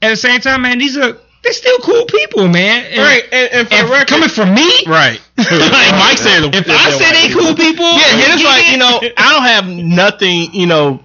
at 0.00 0.10
the 0.10 0.16
same 0.16 0.40
time, 0.40 0.62
man, 0.62 0.78
these 0.78 0.96
are 0.96 1.16
they're 1.42 1.52
still 1.52 1.78
cool 1.80 2.06
people, 2.06 2.48
man. 2.48 2.86
And, 2.86 2.98
Right, 2.98 3.22
and, 3.30 3.52
and 3.52 3.68
for 3.68 3.74
and 3.74 3.90
record, 3.90 4.08
coming 4.08 4.28
from 4.30 4.54
me, 4.54 4.70
right. 4.86 5.20
like 5.36 5.92
Mike 5.92 6.18
said, 6.18 6.54
if 6.54 6.66
I 6.68 6.90
say 6.90 7.28
they 7.28 7.34
cool 7.34 7.54
people, 7.54 7.84
Yeah, 7.84 8.32
it's 8.34 8.44
like 8.44 8.70
you 8.70 8.78
know, 8.78 9.00
I 9.18 9.32
don't 9.32 9.42
have 9.42 9.66
nothing, 9.68 10.54
you 10.54 10.66
know, 10.66 11.00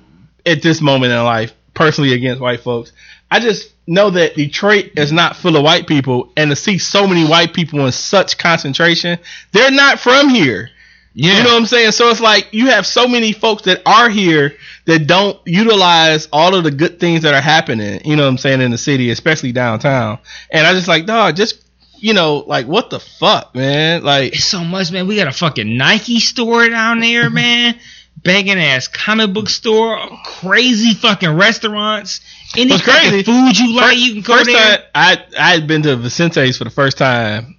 at 0.46 0.62
this 0.62 0.80
moment 0.82 1.12
in 1.12 1.24
life 1.24 1.54
personally 1.80 2.12
against 2.14 2.42
white 2.42 2.60
folks. 2.60 2.92
I 3.32 3.40
just 3.40 3.72
know 3.88 4.10
that 4.10 4.36
Detroit 4.36 4.92
is 4.98 5.14
not 5.14 5.38
full 5.38 5.56
of 5.56 5.64
white 5.64 5.88
people, 5.88 6.30
and 6.36 6.50
to 6.50 6.56
see 6.56 6.78
so 6.78 7.08
many 7.08 7.26
white 7.26 7.54
people 7.54 7.86
in 7.86 7.94
such 7.94 8.38
concentration, 8.38 9.18
they're 9.54 9.72
not 9.72 9.98
from 9.98 10.28
here. 10.28 10.70
yeah, 11.14 11.38
You 11.38 11.44
know 11.46 11.52
what 11.52 11.62
I'm 11.62 11.66
saying? 11.66 11.94
So 11.94 12.10
it's 12.10 12.20
like 12.20 12.50
you 12.52 12.68
have 12.68 12.86
so 12.86 13.08
many 13.08 13.32
folks 13.32 13.64
that 13.64 13.82
are 13.86 14.10
here 14.10 14.58
that 14.88 15.08
don't 15.08 15.40
utilize 15.46 16.28
all 16.34 16.54
of 16.54 16.66
the 16.66 16.72
good 16.72 17.00
things 17.00 17.22
that 17.22 17.34
are 17.34 17.40
happening, 17.40 18.02
you 18.04 18.18
know 18.18 18.24
what 18.24 18.30
I'm 18.30 18.38
saying, 18.38 18.60
in 18.60 18.72
the 18.72 18.78
city, 18.78 19.10
especially 19.10 19.54
downtown. 19.54 20.20
And 20.52 20.68
I 20.68 20.74
just 20.74 20.90
like, 20.90 21.06
dog, 21.06 21.38
just 21.38 21.64
you 22.02 22.14
know, 22.14 22.44
like 22.46 22.66
what 22.66 22.90
the 22.90 23.00
fuck, 23.00 23.56
man? 23.56 24.04
Like 24.04 24.34
it's 24.34 24.44
so 24.44 24.66
much, 24.66 24.92
man. 24.92 25.08
We 25.08 25.16
got 25.16 25.28
a 25.28 25.32
fucking 25.32 25.78
Nike 25.78 26.20
store 26.20 26.68
down 26.68 27.00
there, 27.00 27.30
man. 27.30 27.80
Banging 28.24 28.58
ass 28.60 28.88
comic 28.88 29.34
book 29.34 29.50
store, 29.50 29.98
crazy 30.26 30.94
fucking 30.94 31.36
restaurants. 31.38 32.22
Any 32.58 32.72
What's 32.72 32.84
fucking 32.84 33.10
crazy- 33.12 33.24
food 33.24 33.58
you 33.58 33.76
like, 33.76 33.98
you 33.98 34.14
can 34.14 34.22
go 34.22 34.38
first 34.38 34.48
there. 34.48 34.78
time 34.78 34.86
I 34.96 35.24
I 35.40 35.50
had 35.52 35.68
been 35.68 35.84
to 35.84 35.96
Vicente's 35.96 36.58
for 36.58 36.64
the 36.66 36.70
first 36.70 36.98
time, 36.98 37.58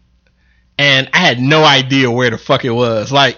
and 0.78 1.08
I 1.14 1.18
had 1.18 1.40
no 1.40 1.64
idea 1.64 2.10
where 2.10 2.30
the 2.30 2.38
fuck 2.38 2.64
it 2.64 2.70
was. 2.70 3.10
Like, 3.12 3.36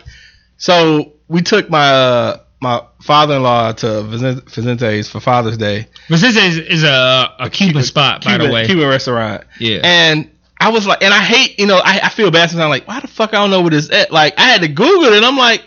so 0.56 1.12
we 1.28 1.42
took 1.42 1.68
my 1.70 1.86
uh, 1.90 2.40
my 2.60 2.82
father 3.02 3.36
in 3.36 3.42
law 3.42 3.72
to 3.72 4.02
Vicente's 4.02 5.08
for 5.10 5.20
Father's 5.20 5.56
Day. 5.58 5.88
Vicente's 6.08 6.56
is, 6.56 6.82
a, 6.84 7.34
a 7.38 7.50
Cuban 7.50 7.82
spot, 7.82 8.24
by 8.24 8.32
Cuban, 8.32 8.46
the 8.48 8.52
way. 8.54 8.66
Cuban 8.66 8.88
restaurant. 8.88 9.44
Yeah. 9.58 9.80
And 9.82 10.30
I 10.58 10.70
was 10.70 10.86
like, 10.86 11.02
and 11.02 11.12
I 11.12 11.18
hate, 11.18 11.58
you 11.58 11.66
know, 11.66 11.76
I, 11.78 12.00
I 12.04 12.08
feel 12.08 12.30
bad 12.30 12.50
sometimes. 12.50 12.64
I'm 12.64 12.70
like, 12.70 12.86
why 12.86 13.00
the 13.00 13.08
fuck 13.08 13.30
I 13.30 13.38
don't 13.38 13.50
know 13.50 13.60
what 13.62 13.72
this 13.72 13.90
at? 13.90 14.12
Like, 14.12 14.38
I 14.38 14.42
had 14.42 14.60
to 14.62 14.68
Google 14.68 15.04
it. 15.12 15.14
and 15.14 15.24
I'm 15.26 15.36
like, 15.36 15.64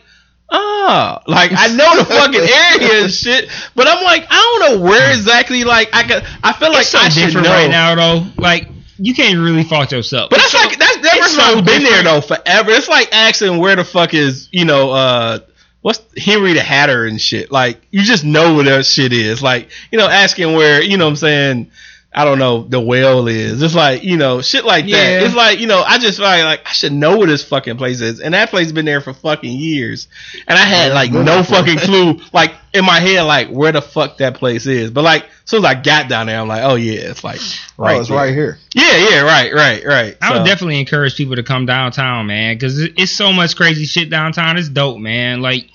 ah, 0.49 1.21
like 1.27 1.51
I 1.53 1.67
know 1.67 1.97
the 1.97 2.05
fucking 2.05 2.41
area 2.41 3.03
and 3.03 3.11
shit, 3.11 3.49
but 3.75 3.87
I'm 3.87 4.03
like, 4.03 4.25
I 4.29 4.59
don't 4.59 4.79
know 4.79 4.85
where 4.85 5.11
exactly. 5.11 5.63
Like, 5.63 5.89
I 5.93 6.03
could, 6.03 6.23
I 6.43 6.53
feel 6.53 6.69
like 6.69 6.81
it's 6.81 6.89
so 6.89 6.99
I 6.99 7.09
should 7.09 7.25
different 7.25 7.47
know. 7.47 7.53
right 7.53 7.69
now, 7.69 7.95
though. 7.95 8.25
Like 8.37 8.69
you 8.97 9.13
can't 9.13 9.39
really 9.39 9.63
fault 9.63 9.91
yourself. 9.91 10.29
But 10.29 10.39
that's 10.39 10.53
like 10.53 10.77
that's 10.77 10.97
that 10.97 11.17
it's 11.17 11.35
so 11.35 11.55
been 11.55 11.83
there 11.83 12.03
different. 12.03 12.27
though 12.27 12.35
forever. 12.35 12.71
It's 12.71 12.87
like 12.87 13.09
asking 13.13 13.57
where 13.59 13.75
the 13.75 13.83
fuck 13.83 14.13
is 14.13 14.47
you 14.51 14.65
know 14.65 14.91
uh 14.91 15.39
what's 15.81 16.01
Henry 16.17 16.53
the 16.53 16.61
Hatter 16.61 17.05
and 17.05 17.19
shit. 17.19 17.51
Like 17.51 17.81
you 17.91 18.03
just 18.03 18.23
know 18.23 18.55
where 18.55 18.63
that 18.65 18.85
shit 18.85 19.13
is. 19.13 19.41
Like 19.41 19.69
you 19.91 19.97
know 19.97 20.07
asking 20.07 20.53
where 20.53 20.81
you 20.81 20.97
know 20.97 21.05
what 21.05 21.11
I'm 21.11 21.15
saying. 21.17 21.71
I 22.17 22.23
don't 22.23 22.39
know 22.39 22.63
the 22.63 22.79
well 22.79 23.27
is. 23.27 23.61
It's 23.61 23.75
like 23.75 24.03
you 24.03 24.15
know 24.15 24.41
shit 24.41 24.63
like 24.63 24.85
Yeah. 24.87 25.19
that. 25.19 25.23
It's 25.25 25.35
like 25.35 25.59
you 25.59 25.67
know 25.67 25.81
I 25.81 25.97
just 25.97 26.17
like, 26.17 26.43
like 26.45 26.61
I 26.65 26.71
should 26.71 26.93
know 26.93 27.17
where 27.17 27.27
this 27.27 27.43
fucking 27.43 27.75
place 27.77 27.99
is, 27.99 28.21
and 28.21 28.33
that 28.33 28.49
place 28.49 28.67
has 28.67 28.71
been 28.71 28.85
there 28.85 29.01
for 29.01 29.13
fucking 29.13 29.51
years, 29.51 30.07
and 30.47 30.57
I 30.57 30.61
had 30.63 30.93
like 30.93 31.11
no 31.11 31.43
fucking 31.43 31.77
clue. 31.79 32.19
Like 32.31 32.53
in 32.73 32.85
my 32.85 32.99
head, 33.01 33.23
like 33.23 33.49
where 33.49 33.73
the 33.73 33.81
fuck 33.81 34.17
that 34.19 34.35
place 34.35 34.65
is. 34.65 34.91
But 34.91 35.03
like 35.03 35.23
as 35.25 35.29
soon 35.43 35.59
as 35.59 35.65
I 35.65 35.73
got 35.81 36.07
down 36.07 36.27
there, 36.27 36.39
I'm 36.39 36.47
like, 36.47 36.63
oh 36.63 36.75
yeah, 36.75 37.01
it's 37.01 37.23
like 37.23 37.39
oh, 37.41 37.83
right, 37.83 37.97
oh, 37.97 37.99
it's 37.99 38.07
there. 38.09 38.17
right 38.17 38.33
here. 38.33 38.59
Yeah, 38.73 39.09
yeah, 39.09 39.21
right, 39.23 39.53
right, 39.53 39.83
right. 39.85 40.17
I 40.21 40.37
would 40.37 40.45
definitely 40.45 40.79
encourage 40.79 41.15
people 41.17 41.35
to 41.35 41.43
come 41.43 41.65
downtown, 41.65 42.27
man, 42.27 42.55
because 42.55 42.79
it's 42.81 43.11
so 43.11 43.33
much 43.33 43.57
crazy 43.57 43.83
shit 43.85 44.09
downtown. 44.09 44.57
It's 44.57 44.69
dope, 44.69 44.99
man. 44.99 45.41
Like, 45.41 45.67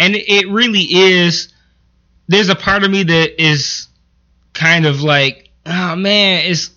and 0.00 0.16
it- 0.16 0.28
it 0.28 0.48
really 0.48 0.80
is. 0.82 1.48
There's 2.28 2.48
a 2.48 2.56
part 2.56 2.82
of 2.82 2.90
me 2.90 3.04
that 3.04 3.40
is 3.40 3.86
kind 4.52 4.84
of 4.84 5.00
like, 5.02 5.45
oh 5.66 5.96
man, 5.96 6.44
it's 6.46 6.70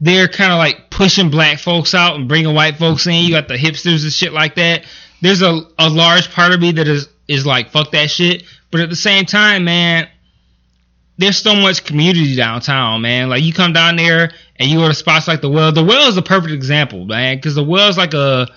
they're 0.00 0.28
kind 0.28 0.52
of 0.52 0.58
like 0.58 0.90
pushing 0.90 1.30
black 1.30 1.58
folks 1.58 1.94
out 1.94 2.16
and 2.16 2.28
bringing 2.28 2.54
white 2.54 2.76
folks 2.76 3.06
in. 3.06 3.24
You 3.24 3.30
got 3.30 3.48
the 3.48 3.56
hipsters 3.56 4.02
and 4.02 4.12
shit 4.12 4.32
like 4.32 4.56
that. 4.56 4.84
There's 5.22 5.42
a 5.42 5.62
a 5.78 5.88
large 5.88 6.30
part 6.30 6.52
of 6.52 6.60
me 6.60 6.72
that 6.72 6.88
is 6.88 7.08
is 7.28 7.46
like 7.46 7.70
fuck 7.70 7.92
that 7.92 8.10
shit, 8.10 8.44
but 8.70 8.80
at 8.80 8.90
the 8.90 8.96
same 8.96 9.24
time, 9.24 9.64
man, 9.64 10.08
there's 11.18 11.38
so 11.38 11.54
much 11.54 11.84
community 11.84 12.36
downtown, 12.36 13.00
man. 13.02 13.28
Like 13.28 13.42
you 13.42 13.52
come 13.52 13.72
down 13.72 13.96
there 13.96 14.30
and 14.56 14.70
you 14.70 14.78
go 14.78 14.88
to 14.88 14.94
spots 14.94 15.28
like 15.28 15.40
the 15.40 15.50
well. 15.50 15.72
The 15.72 15.84
well 15.84 16.08
is 16.08 16.16
a 16.16 16.22
perfect 16.22 16.52
example, 16.52 17.04
man, 17.06 17.36
because 17.36 17.54
the 17.54 17.64
well 17.64 17.88
is 17.88 17.96
like 17.96 18.14
a 18.14 18.48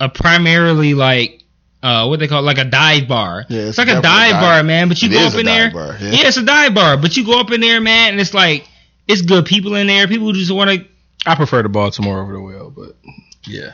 a 0.00 0.08
primarily 0.08 0.94
like 0.94 1.42
uh 1.82 2.06
what 2.06 2.20
they 2.20 2.28
call 2.28 2.40
it, 2.40 2.42
like 2.42 2.58
a 2.58 2.64
dive 2.64 3.08
bar. 3.08 3.46
Yeah, 3.48 3.60
it's 3.60 3.70
it's, 3.70 3.78
like 3.78 3.88
a 3.88 4.02
dive 4.02 4.30
a 4.30 4.32
dive- 4.32 4.40
bar, 4.40 4.62
man. 4.62 4.88
But 4.88 5.00
you 5.02 5.08
it 5.08 5.12
go 5.12 5.26
up 5.26 5.34
in 5.34 5.46
there, 5.46 5.70
bar, 5.70 5.96
yeah. 6.00 6.26
it's 6.28 6.36
a 6.36 6.44
dive 6.44 6.74
bar. 6.74 6.98
But 6.98 7.16
you 7.16 7.24
go 7.24 7.40
up 7.40 7.50
in 7.52 7.60
there, 7.60 7.80
man, 7.80 8.12
and 8.12 8.20
it's 8.20 8.34
like 8.34 8.68
it's 9.08 9.22
good 9.22 9.46
people 9.46 9.74
in 9.74 9.86
there. 9.88 10.06
People 10.06 10.26
who 10.26 10.34
just 10.34 10.52
want 10.52 10.70
to. 10.70 10.86
I 11.26 11.34
prefer 11.34 11.62
the 11.62 11.68
Baltimore 11.68 12.20
over 12.20 12.32
the 12.34 12.40
well, 12.40 12.70
but 12.70 12.96
yeah. 13.46 13.72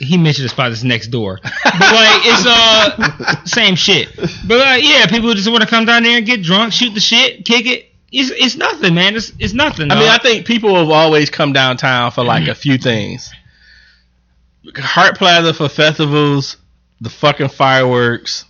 He 0.00 0.18
mentioned 0.18 0.46
a 0.46 0.48
spot 0.48 0.70
that's 0.70 0.82
next 0.82 1.08
door, 1.08 1.38
but 1.44 1.52
like 1.64 2.22
it's 2.24 2.44
uh 2.44 3.44
same 3.44 3.76
shit. 3.76 4.08
But 4.16 4.60
uh, 4.60 4.76
yeah, 4.80 5.06
people 5.06 5.32
just 5.34 5.48
want 5.48 5.62
to 5.62 5.68
come 5.68 5.84
down 5.84 6.02
there 6.02 6.16
and 6.16 6.26
get 6.26 6.42
drunk, 6.42 6.72
shoot 6.72 6.92
the 6.92 6.98
shit, 7.00 7.44
kick 7.44 7.66
it. 7.66 7.86
It's 8.10 8.30
it's 8.30 8.56
nothing, 8.56 8.94
man. 8.94 9.14
It's 9.14 9.32
it's 9.38 9.52
nothing. 9.54 9.92
I 9.92 9.94
mean. 10.00 10.08
I 10.08 10.18
think 10.18 10.44
people 10.44 10.74
have 10.74 10.90
always 10.90 11.30
come 11.30 11.52
downtown 11.52 12.10
for 12.10 12.24
like 12.24 12.48
a 12.48 12.54
few 12.56 12.78
things. 12.78 13.30
Hart 14.76 15.16
Plaza 15.16 15.54
for 15.54 15.68
festivals, 15.68 16.56
the 17.00 17.08
fucking 17.10 17.48
fireworks, 17.50 18.44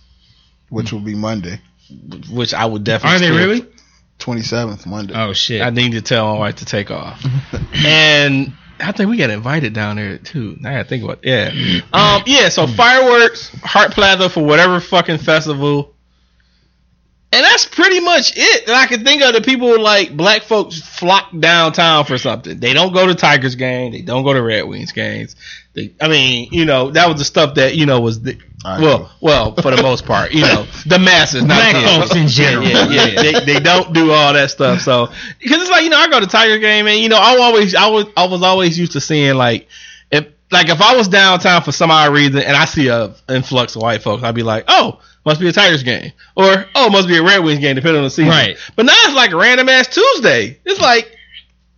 which 0.69 0.91
will 0.91 0.99
be 0.99 1.13
Monday, 1.15 1.61
which 2.31 2.53
I 2.55 2.65
would 2.65 2.83
definitely. 2.83 3.15
are 3.15 3.19
they 3.19 3.25
still- 3.27 3.37
really? 3.37 3.65
27th 4.21 4.85
Monday. 4.85 5.13
Oh 5.15 5.33
shit. 5.33 5.61
I 5.61 5.69
need 5.69 5.93
to 5.93 6.01
tell 6.01 6.33
my 6.33 6.39
wife 6.39 6.55
to 6.55 6.65
take 6.65 6.91
off. 6.91 7.23
and 7.85 8.53
I 8.79 8.91
think 8.91 9.09
we 9.09 9.17
got 9.17 9.29
invited 9.29 9.73
down 9.73 9.97
there 9.97 10.17
too. 10.17 10.57
Now 10.59 10.69
I 10.69 10.73
gotta 10.77 10.89
think 10.89 11.03
about 11.03 11.19
yeah. 11.23 11.51
Um 11.93 12.23
yeah, 12.25 12.49
so 12.49 12.67
fireworks, 12.67 13.49
Hart 13.63 13.91
Plaza 13.91 14.29
for 14.29 14.43
whatever 14.43 14.79
fucking 14.79 15.19
festival. 15.19 15.93
And 17.33 17.45
that's 17.45 17.65
pretty 17.65 18.01
much 18.01 18.33
it 18.35 18.65
that 18.65 18.75
I 18.75 18.87
can 18.87 19.05
think 19.05 19.21
of. 19.21 19.33
The 19.33 19.41
people 19.41 19.79
like 19.81 20.15
black 20.15 20.43
folks 20.43 20.81
flock 20.81 21.31
downtown 21.39 22.03
for 22.03 22.17
something. 22.17 22.59
They 22.59 22.73
don't 22.73 22.93
go 22.93 23.07
to 23.07 23.15
Tigers 23.15 23.55
game. 23.55 23.93
They 23.93 24.01
don't 24.01 24.25
go 24.25 24.33
to 24.33 24.41
Red 24.41 24.63
Wings 24.63 24.91
games. 24.91 25.37
They, 25.73 25.93
I 26.01 26.09
mean, 26.09 26.49
you 26.51 26.65
know, 26.65 26.91
that 26.91 27.07
was 27.07 27.19
the 27.19 27.23
stuff 27.23 27.55
that 27.55 27.75
you 27.75 27.85
know 27.85 28.01
was 28.01 28.21
the, 28.21 28.37
I 28.63 28.79
know. 28.79 28.85
well, 28.85 29.11
well 29.21 29.55
for 29.55 29.75
the 29.75 29.81
most 29.81 30.05
part, 30.05 30.31
you 30.33 30.41
know, 30.41 30.65
the 30.85 30.99
masses, 30.99 31.43
not 31.43 31.55
Black 31.55 31.75
kids. 31.75 31.97
folks 31.97 32.15
in 32.15 32.27
general. 32.27 32.67
Yeah, 32.67 32.87
yeah, 32.87 33.05
yeah. 33.05 33.21
they, 33.21 33.53
they 33.53 33.59
don't 33.59 33.93
do 33.93 34.11
all 34.11 34.33
that 34.33 34.51
stuff. 34.51 34.81
So 34.81 35.07
because 35.39 35.61
it's 35.61 35.71
like 35.71 35.83
you 35.83 35.89
know, 35.89 35.97
I 35.97 36.09
go 36.09 36.19
to 36.19 36.27
Tiger 36.27 36.59
game 36.59 36.87
and 36.87 36.99
you 36.99 37.09
know, 37.09 37.17
I 37.17 37.37
always 37.37 37.73
I 37.75 37.87
was 37.87 38.05
I 38.15 38.27
was 38.27 38.43
always 38.43 38.77
used 38.77 38.93
to 38.93 39.01
seeing 39.01 39.35
like 39.35 39.67
if 40.11 40.27
like 40.51 40.69
if 40.69 40.81
I 40.81 40.95
was 40.95 41.07
downtown 41.07 41.63
for 41.63 41.71
some 41.71 41.89
odd 41.91 42.13
reason 42.13 42.41
and 42.41 42.55
I 42.55 42.65
see 42.65 42.87
a 42.89 43.15
influx 43.29 43.75
of 43.75 43.81
white 43.81 44.03
folks, 44.03 44.23
I'd 44.23 44.35
be 44.35 44.43
like, 44.43 44.65
oh, 44.67 45.01
must 45.25 45.39
be 45.39 45.47
a 45.47 45.51
Tigers 45.51 45.83
game, 45.83 46.11
or 46.35 46.65
oh, 46.75 46.89
must 46.89 47.07
be 47.07 47.17
a 47.17 47.23
Red 47.23 47.43
Wings 47.43 47.59
game, 47.59 47.75
depending 47.75 47.97
on 47.97 48.03
the 48.03 48.09
season. 48.09 48.29
Right. 48.29 48.57
But 48.75 48.85
now 48.85 48.93
it's 48.95 49.15
like 49.15 49.31
a 49.31 49.37
random 49.37 49.69
ass 49.69 49.87
Tuesday. 49.87 50.59
It's 50.65 50.79
like. 50.79 51.17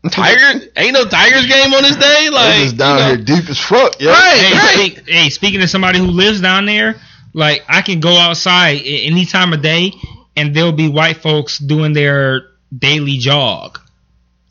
Tiger 0.09 0.65
ain't 0.75 0.93
no 0.93 1.05
Tigers 1.05 1.45
game 1.45 1.73
on 1.73 1.83
this 1.83 1.95
day. 1.95 2.25
They 2.25 2.29
Like 2.29 2.63
just 2.63 2.77
down 2.77 2.97
you 2.97 3.03
know, 3.03 3.07
here 3.09 3.17
deep 3.41 3.49
as 3.49 3.59
fuck. 3.59 3.95
Yeah. 3.99 4.11
Right, 4.11 4.37
hey, 4.37 4.53
right. 4.53 4.73
speak- 4.97 5.09
hey, 5.09 5.29
speaking 5.29 5.61
of 5.61 5.69
somebody 5.69 5.99
who 5.99 6.07
lives 6.07 6.41
down 6.41 6.65
there, 6.65 6.95
like 7.33 7.63
I 7.69 7.81
can 7.81 7.99
go 7.99 8.15
outside 8.17 8.81
any 8.85 9.25
time 9.25 9.53
of 9.53 9.61
day, 9.61 9.93
and 10.35 10.53
there'll 10.55 10.71
be 10.73 10.89
white 10.89 11.17
folks 11.17 11.57
doing 11.57 11.93
their 11.93 12.41
daily 12.77 13.17
jog. 13.17 13.79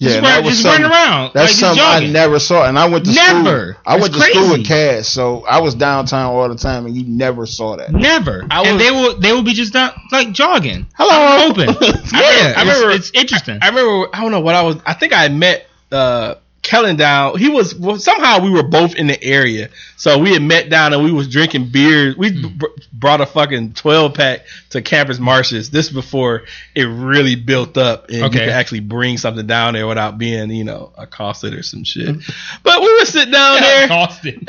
Yeah, 0.02 0.20
just 0.20 0.22
run, 0.22 0.44
was 0.44 0.54
just 0.54 0.64
running 0.64 0.90
around. 0.90 1.30
That's 1.34 1.52
like, 1.52 1.76
something 1.76 1.82
I 1.84 2.06
never 2.10 2.38
saw, 2.38 2.66
and 2.66 2.78
I 2.78 2.88
went 2.88 3.04
to 3.06 3.12
Never. 3.12 3.72
school. 3.74 3.82
I 3.86 3.94
went 3.94 4.06
It's 4.14 4.16
to 4.16 4.20
school 4.30 4.42
crazy. 4.48 4.58
with 4.58 4.66
Cass, 4.66 5.08
so 5.08 5.44
I 5.46 5.60
was 5.60 5.74
downtown 5.74 6.34
all 6.34 6.48
the 6.48 6.56
time, 6.56 6.86
and 6.86 6.96
you 6.96 7.04
never 7.04 7.46
saw 7.46 7.76
that. 7.76 7.92
Never. 7.92 8.44
I 8.50 8.62
and 8.68 8.80
they 8.80 8.90
will 8.90 9.16
they 9.18 9.32
will 9.32 9.42
be 9.44 9.52
just 9.52 9.72
down, 9.72 9.92
like 10.10 10.32
jogging. 10.32 10.86
Hello. 10.96 11.48
Open. 11.50 11.68
Yeah, 12.12 12.54
I 12.56 12.60
remember- 12.62 12.90
it's, 12.90 13.08
it's 13.10 13.18
interesting. 13.18 13.58
I 13.62 13.68
remember 13.68 14.08
I 14.14 14.20
don't 14.22 14.30
know 14.32 14.40
what 14.40 14.54
I 14.54 14.62
was. 14.62 14.76
I 14.84 14.94
think 14.94 15.12
I 15.12 15.28
met 15.28 15.66
uh, 15.90 16.34
Kellen 16.62 16.94
down. 16.96 17.36
He 17.38 17.48
was 17.48 17.74
well, 17.74 17.98
somehow 17.98 18.40
we 18.40 18.48
were 18.50 18.62
both 18.62 18.94
in 18.94 19.08
the 19.08 19.22
area, 19.22 19.68
so 19.96 20.18
we 20.18 20.32
had 20.32 20.42
met 20.42 20.70
down 20.70 20.92
and 20.92 21.02
we 21.02 21.10
was 21.10 21.26
drinking 21.28 21.70
beers. 21.70 22.16
We 22.16 22.30
Hmm. 22.30 22.56
br- 22.56 22.66
brought 22.92 23.20
a 23.20 23.26
fucking 23.26 23.72
twelve 23.72 24.14
pack 24.14 24.46
to 24.70 24.80
Campus 24.80 25.18
Martius. 25.18 25.70
This 25.70 25.88
before 25.90 26.44
it 26.76 26.84
really 26.84 27.34
built 27.34 27.76
up 27.76 28.10
and 28.10 28.22
Okay. 28.22 28.34
you 28.34 28.40
could 28.44 28.48
actually 28.50 28.80
bring 28.80 29.18
something 29.18 29.44
down 29.46 29.74
there 29.74 29.88
without 29.88 30.18
being 30.18 30.50
you 30.50 30.62
know 30.62 30.92
accosted 30.96 31.52
or 31.52 31.64
some 31.64 31.82
shit. 31.82 32.08
Hmm. 32.08 32.20
but 32.62 32.80
we 32.80 32.92
would 32.94 33.08
sit 33.08 33.30
down 33.32 33.60
there. 33.60 33.92
Austin. 33.92 34.34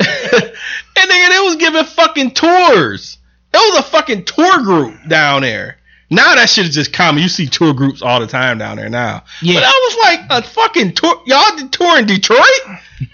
nigga, 1.10 1.28
they 1.30 1.40
was 1.40 1.56
giving 1.56 1.84
fucking 1.84 2.30
tours. 2.30 3.18
It 3.52 3.56
was 3.72 3.80
a 3.80 3.82
fucking 3.82 4.24
tour 4.24 4.62
group 4.62 4.94
down 5.08 5.42
there. 5.42 5.78
Now 6.10 6.34
that 6.34 6.48
shit 6.48 6.66
is 6.68 6.74
just 6.74 6.92
common. 6.92 7.22
You 7.22 7.28
see 7.28 7.46
tour 7.46 7.72
groups 7.74 8.02
all 8.02 8.20
the 8.20 8.26
time 8.26 8.58
down 8.58 8.76
there 8.76 8.88
now. 8.90 9.24
Yeah. 9.42 9.54
But 9.60 9.64
I 9.64 9.70
was 9.88 10.28
like 10.30 10.44
a 10.44 10.48
fucking 10.48 10.92
tour. 10.94 11.22
Y'all 11.26 11.56
did 11.56 11.72
tour 11.72 11.98
in 11.98 12.06
Detroit? 12.06 12.40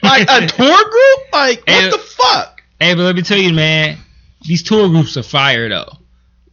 Like 0.02 0.28
a 0.28 0.46
tour 0.46 0.76
group? 0.84 1.32
Like 1.32 1.58
what 1.60 1.68
And- 1.68 1.92
the 1.92 1.98
fuck? 1.98 2.62
Hey, 2.78 2.94
but 2.94 3.02
let 3.02 3.14
me 3.14 3.22
tell 3.22 3.38
you, 3.38 3.52
man, 3.52 3.98
these 4.42 4.62
tour 4.62 4.88
groups 4.88 5.16
are 5.16 5.22
fire 5.22 5.68
though. 5.68 5.92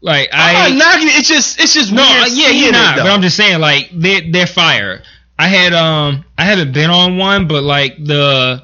Like 0.01 0.29
I, 0.31 0.67
I'm 0.67 0.77
not 0.77 0.99
it. 0.99 1.05
It's 1.17 1.27
just 1.27 1.59
it's 1.59 1.73
just 1.73 1.91
no, 1.91 2.01
weird 2.03 2.27
yeah, 2.33 2.49
you're 2.49 2.71
not. 2.71 2.97
though. 2.97 3.03
But 3.03 3.11
I'm 3.11 3.21
just 3.21 3.35
saying, 3.37 3.59
like 3.59 3.89
they're 3.93 4.21
they're 4.31 4.45
fire. 4.47 5.01
I 5.39 5.47
had 5.47 5.73
um 5.73 6.23
I 6.37 6.43
haven't 6.43 6.71
been 6.73 6.89
on 6.91 7.17
one, 7.17 7.47
but 7.47 7.63
like 7.63 7.95
the 7.97 8.61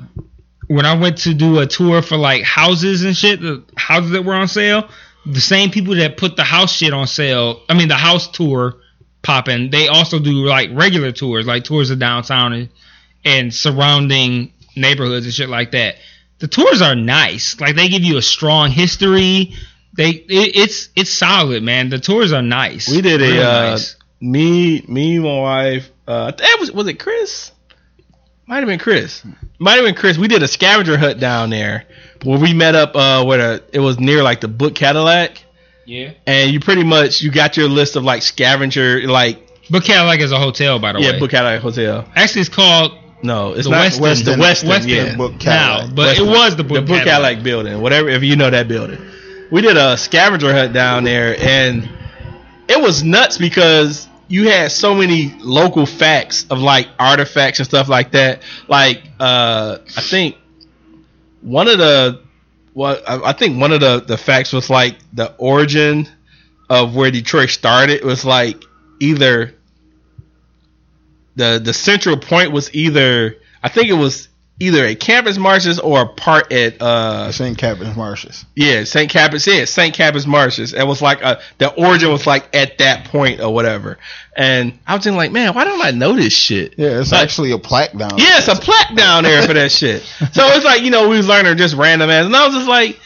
when 0.67 0.85
I 0.85 0.95
went 0.95 1.17
to 1.19 1.33
do 1.33 1.59
a 1.59 1.65
tour 1.65 2.01
for 2.01 2.17
like 2.17 2.43
houses 2.43 3.03
and 3.03 3.15
shit, 3.17 3.41
the 3.41 3.63
houses 3.77 4.11
that 4.11 4.23
were 4.23 4.33
on 4.35 4.47
sale, 4.47 4.89
the 5.25 5.41
same 5.41 5.71
people 5.71 5.95
that 5.95 6.17
put 6.17 6.35
the 6.35 6.43
house 6.43 6.73
shit 6.73 6.93
on 6.93 7.07
sale, 7.07 7.61
I 7.69 7.73
mean 7.73 7.87
the 7.87 7.95
house 7.95 8.27
tour 8.29 8.75
popping, 9.21 9.69
they 9.69 9.87
also 9.87 10.19
do 10.19 10.45
like 10.45 10.69
regular 10.73 11.11
tours, 11.11 11.47
like 11.47 11.63
tours 11.63 11.89
of 11.89 11.99
downtown 11.99 12.53
and, 12.53 12.69
and 13.23 13.53
surrounding 13.53 14.53
neighborhoods 14.75 15.25
and 15.25 15.33
shit 15.33 15.49
like 15.49 15.71
that. 15.71 15.95
The 16.39 16.47
tours 16.47 16.81
are 16.81 16.95
nice. 16.95 17.59
Like 17.59 17.75
they 17.75 17.87
give 17.87 18.03
you 18.03 18.17
a 18.17 18.21
strong 18.21 18.69
history. 18.69 19.53
They 19.95 20.09
it, 20.09 20.55
it's 20.55 20.89
it's 20.95 21.09
solid, 21.09 21.63
man. 21.63 21.89
The 21.89 21.99
tours 21.99 22.33
are 22.33 22.41
nice. 22.41 22.89
We 22.89 23.01
did 23.01 23.21
a 23.21 23.31
Real 23.31 23.43
uh, 23.43 23.69
nice. 23.71 23.95
me, 24.19 24.81
me, 24.87 25.19
my 25.19 25.39
wife. 25.39 25.89
Uh, 26.05 26.31
that 26.31 26.57
was 26.59 26.71
was 26.71 26.87
it 26.87 26.99
Chris? 26.99 27.51
Might 28.45 28.57
have 28.57 28.67
been 28.67 28.79
Chris. 28.79 29.23
Might 29.57 29.75
have 29.75 29.85
been 29.85 29.95
Chris. 29.95 30.17
We 30.17 30.27
did 30.27 30.43
a 30.43 30.47
scavenger 30.49 30.97
hunt 30.97 31.19
down 31.19 31.49
there 31.49 31.85
where 32.23 32.39
we 32.39 32.53
met 32.53 32.75
up. 32.75 32.95
Uh, 32.95 33.23
where 33.25 33.37
the, 33.37 33.63
it 33.73 33.79
was 33.79 33.99
near 33.99 34.23
like 34.23 34.41
the 34.41 34.47
Book 34.47 34.75
Cadillac, 34.75 35.43
Yeah. 35.85 36.11
and 36.25 36.51
you 36.51 36.59
pretty 36.59 36.83
much 36.83 37.21
you 37.21 37.31
got 37.31 37.57
your 37.57 37.67
list 37.69 37.95
of 37.95 38.03
like 38.03 38.21
scavenger 38.21 39.01
like 39.07 39.39
But 39.69 39.83
Cadillac 39.83 40.19
is 40.19 40.31
a 40.31 40.39
hotel, 40.39 40.79
by 40.79 40.93
the 40.93 40.99
yeah 40.99 41.07
way. 41.07 41.13
Yeah, 41.13 41.19
Book 41.19 41.31
Cadillac 41.31 41.61
Hotel. 41.61 42.05
Actually, 42.15 42.41
it's 42.41 42.49
called 42.49 42.93
No, 43.23 43.53
it's 43.53 43.63
The 43.65 43.71
not 43.71 43.91
Westin. 43.91 44.25
The 44.25 44.31
Westin. 44.31 44.69
Westin 44.69 44.87
yeah. 44.87 45.15
Book 45.15 45.33
now, 45.45 45.87
but 45.93 46.15
Westin. 46.17 46.27
it 46.27 46.29
was 46.29 46.55
the 46.55 46.63
Book, 46.63 46.75
the 46.75 46.81
Book 46.81 47.03
Cadillac. 47.03 47.05
Cadillac 47.05 47.43
building, 47.43 47.81
whatever. 47.81 48.09
If 48.09 48.23
you 48.23 48.35
know 48.35 48.49
that 48.49 48.67
building, 48.67 48.99
we 49.51 49.61
did 49.61 49.77
a 49.77 49.97
scavenger 49.97 50.51
hunt 50.53 50.73
down 50.73 51.03
there, 51.05 51.35
and 51.39 51.87
it 52.67 52.81
was 52.81 53.03
nuts 53.03 53.37
because 53.37 54.07
you 54.29 54.49
had 54.49 54.71
so 54.71 54.95
many 54.95 55.33
local 55.39 55.85
facts 55.85 56.45
of 56.49 56.59
like 56.59 56.87
artifacts 56.97 57.59
and 57.59 57.67
stuff 57.67 57.87
like 57.89 58.11
that. 58.11 58.41
Like, 58.67 59.03
uh, 59.19 59.77
I 59.97 60.01
think 60.01 60.37
one 61.43 61.67
of 61.67 61.77
the 61.77 62.21
what 62.73 63.07
I 63.07 63.29
I 63.29 63.33
think 63.33 63.59
one 63.59 63.71
of 63.71 63.81
the 63.81 63.99
the 63.99 64.17
facts 64.17 64.53
was 64.53 64.69
like 64.69 64.97
the 65.13 65.33
origin 65.37 66.07
of 66.69 66.95
where 66.95 67.11
Detroit 67.11 67.49
started 67.49 68.03
was 68.03 68.25
like 68.25 68.63
either 68.99 69.53
the 71.35 71.61
the 71.63 71.73
central 71.73 72.17
point 72.17 72.51
was 72.51 72.73
either 72.73 73.37
I 73.61 73.69
think 73.69 73.89
it 73.89 73.93
was 73.93 74.29
either 74.59 74.85
a 74.85 74.95
Campus 74.95 75.37
Martius 75.37 75.79
or 75.79 76.01
a 76.03 76.07
part 76.07 76.51
at 76.53 76.81
uh 76.81 77.31
St. 77.31 77.57
Capitan's 77.57 77.97
Marshes. 77.97 78.45
yeah 78.55 78.83
St. 78.83 79.09
Campus 79.09 79.45
yeah 79.47 79.65
St. 79.65 79.93
Campus 79.93 80.25
Martius 80.27 80.73
it 80.73 80.85
was 80.85 81.01
like 81.01 81.21
a 81.21 81.41
the 81.57 81.73
origin 81.73 82.11
was 82.11 82.25
like 82.27 82.55
at 82.55 82.77
that 82.77 83.05
point 83.05 83.41
or 83.41 83.53
whatever 83.53 83.97
and 84.37 84.77
I 84.87 84.95
was 84.95 85.03
just 85.03 85.17
like 85.17 85.31
man 85.31 85.53
why 85.55 85.63
don't 85.65 85.81
I 85.81 85.91
know 85.91 86.13
this 86.13 86.33
shit 86.33 86.75
Yeah, 86.77 86.99
it's 86.99 87.11
Like- 87.11 87.23
actually 87.23 87.51
a 87.51 87.57
plaque 87.57 87.97
down 87.97 88.17
yeah, 88.17 88.37
it's 88.37 88.47
a 88.47 88.55
plaque 88.55 88.95
down 88.95 89.23
there 89.23 89.41
for 89.45 89.53
that 89.53 89.71
shit. 89.71 90.01
So 90.33 90.45
it's 90.47 90.65
like 90.65 90.81
you 90.83 90.91
know 90.91 91.09
we 91.09 91.17
was 91.17 91.27
learning 91.27 91.57
just 91.57 91.75
random 91.75 92.09
ass, 92.09 92.25
and 92.25 92.35
I 92.35 92.45
was 92.45 92.55
just 92.55 92.67
like, 92.67 92.99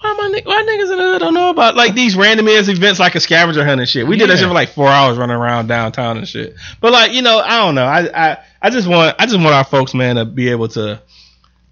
why 0.00 0.14
my 0.14 0.40
why 0.44 0.62
niggas 0.62 0.92
in 0.92 0.98
the 0.98 1.04
hood 1.12 1.18
don't 1.20 1.34
know 1.34 1.50
about 1.50 1.76
like 1.76 1.94
these 1.94 2.14
random 2.16 2.46
ass 2.48 2.68
events 2.68 2.98
like 3.00 3.14
a 3.16 3.20
scavenger 3.20 3.64
hunt 3.64 3.80
and 3.80 3.88
shit. 3.88 4.06
We 4.06 4.16
did 4.16 4.30
that 4.30 4.38
shit 4.38 4.48
for 4.48 4.54
like 4.54 4.70
four 4.70 4.88
hours 4.88 5.18
running 5.18 5.36
around 5.36 5.66
downtown 5.66 6.16
and 6.18 6.26
shit. 6.28 6.54
But 6.80 6.92
like 6.92 7.12
you 7.12 7.20
know 7.22 7.38
I 7.40 7.58
don't 7.58 7.74
know 7.74 7.84
I 7.84 8.30
I 8.32 8.38
I 8.62 8.70
just 8.70 8.86
want 8.88 9.16
I 9.18 9.26
just 9.26 9.38
want 9.38 9.54
our 9.54 9.64
folks 9.64 9.94
man 9.94 10.16
to 10.16 10.24
be 10.24 10.50
able 10.50 10.68
to 10.68 11.02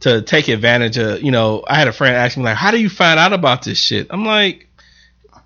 to 0.00 0.22
take 0.22 0.48
advantage 0.48 0.96
of 0.98 1.22
you 1.22 1.30
know 1.30 1.64
I 1.66 1.76
had 1.76 1.88
a 1.88 1.92
friend 1.92 2.14
ask 2.16 2.36
me 2.36 2.44
like 2.44 2.56
how 2.56 2.70
do 2.70 2.80
you 2.80 2.88
find 2.88 3.18
out 3.18 3.32
about 3.32 3.62
this 3.64 3.78
shit? 3.78 4.08
I'm 4.10 4.24
like. 4.24 4.64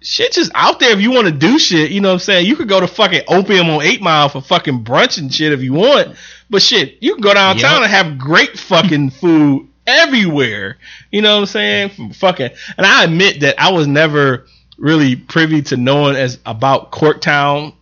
Shit 0.04 0.32
just 0.32 0.50
out 0.52 0.80
there 0.80 0.90
if 0.90 1.00
you 1.00 1.12
want 1.12 1.28
to 1.28 1.32
do 1.32 1.60
shit, 1.60 1.92
you 1.92 2.00
know 2.00 2.08
what 2.08 2.14
I'm 2.14 2.18
saying? 2.18 2.46
You 2.46 2.56
could 2.56 2.68
go 2.68 2.80
to 2.80 2.88
fucking 2.88 3.22
Opium 3.28 3.70
on 3.70 3.82
8 3.82 4.02
Mile 4.02 4.28
for 4.28 4.40
fucking 4.40 4.82
brunch 4.82 5.16
and 5.16 5.32
shit 5.32 5.52
if 5.52 5.62
you 5.62 5.74
want. 5.74 6.16
But 6.50 6.60
shit, 6.60 6.96
you 7.00 7.12
can 7.12 7.20
go 7.22 7.32
downtown 7.32 7.82
Yep. 7.82 7.82
and 7.82 7.90
have 7.92 8.18
great 8.18 8.58
fucking 8.58 9.10
food 9.10 9.68
everywhere. 9.86 10.78
You 11.12 11.22
know 11.22 11.34
what 11.36 11.40
I'm 11.42 11.46
saying? 11.46 11.88
From 11.90 12.12
fucking 12.14 12.50
and 12.76 12.84
I 12.84 13.04
admit 13.04 13.42
that 13.42 13.60
I 13.60 13.70
was 13.70 13.86
never 13.86 14.46
really 14.76 15.14
privy 15.14 15.62
to 15.62 15.76
knowing 15.76 16.16
as 16.16 16.40
about 16.44 16.90
Corktown 16.90 17.72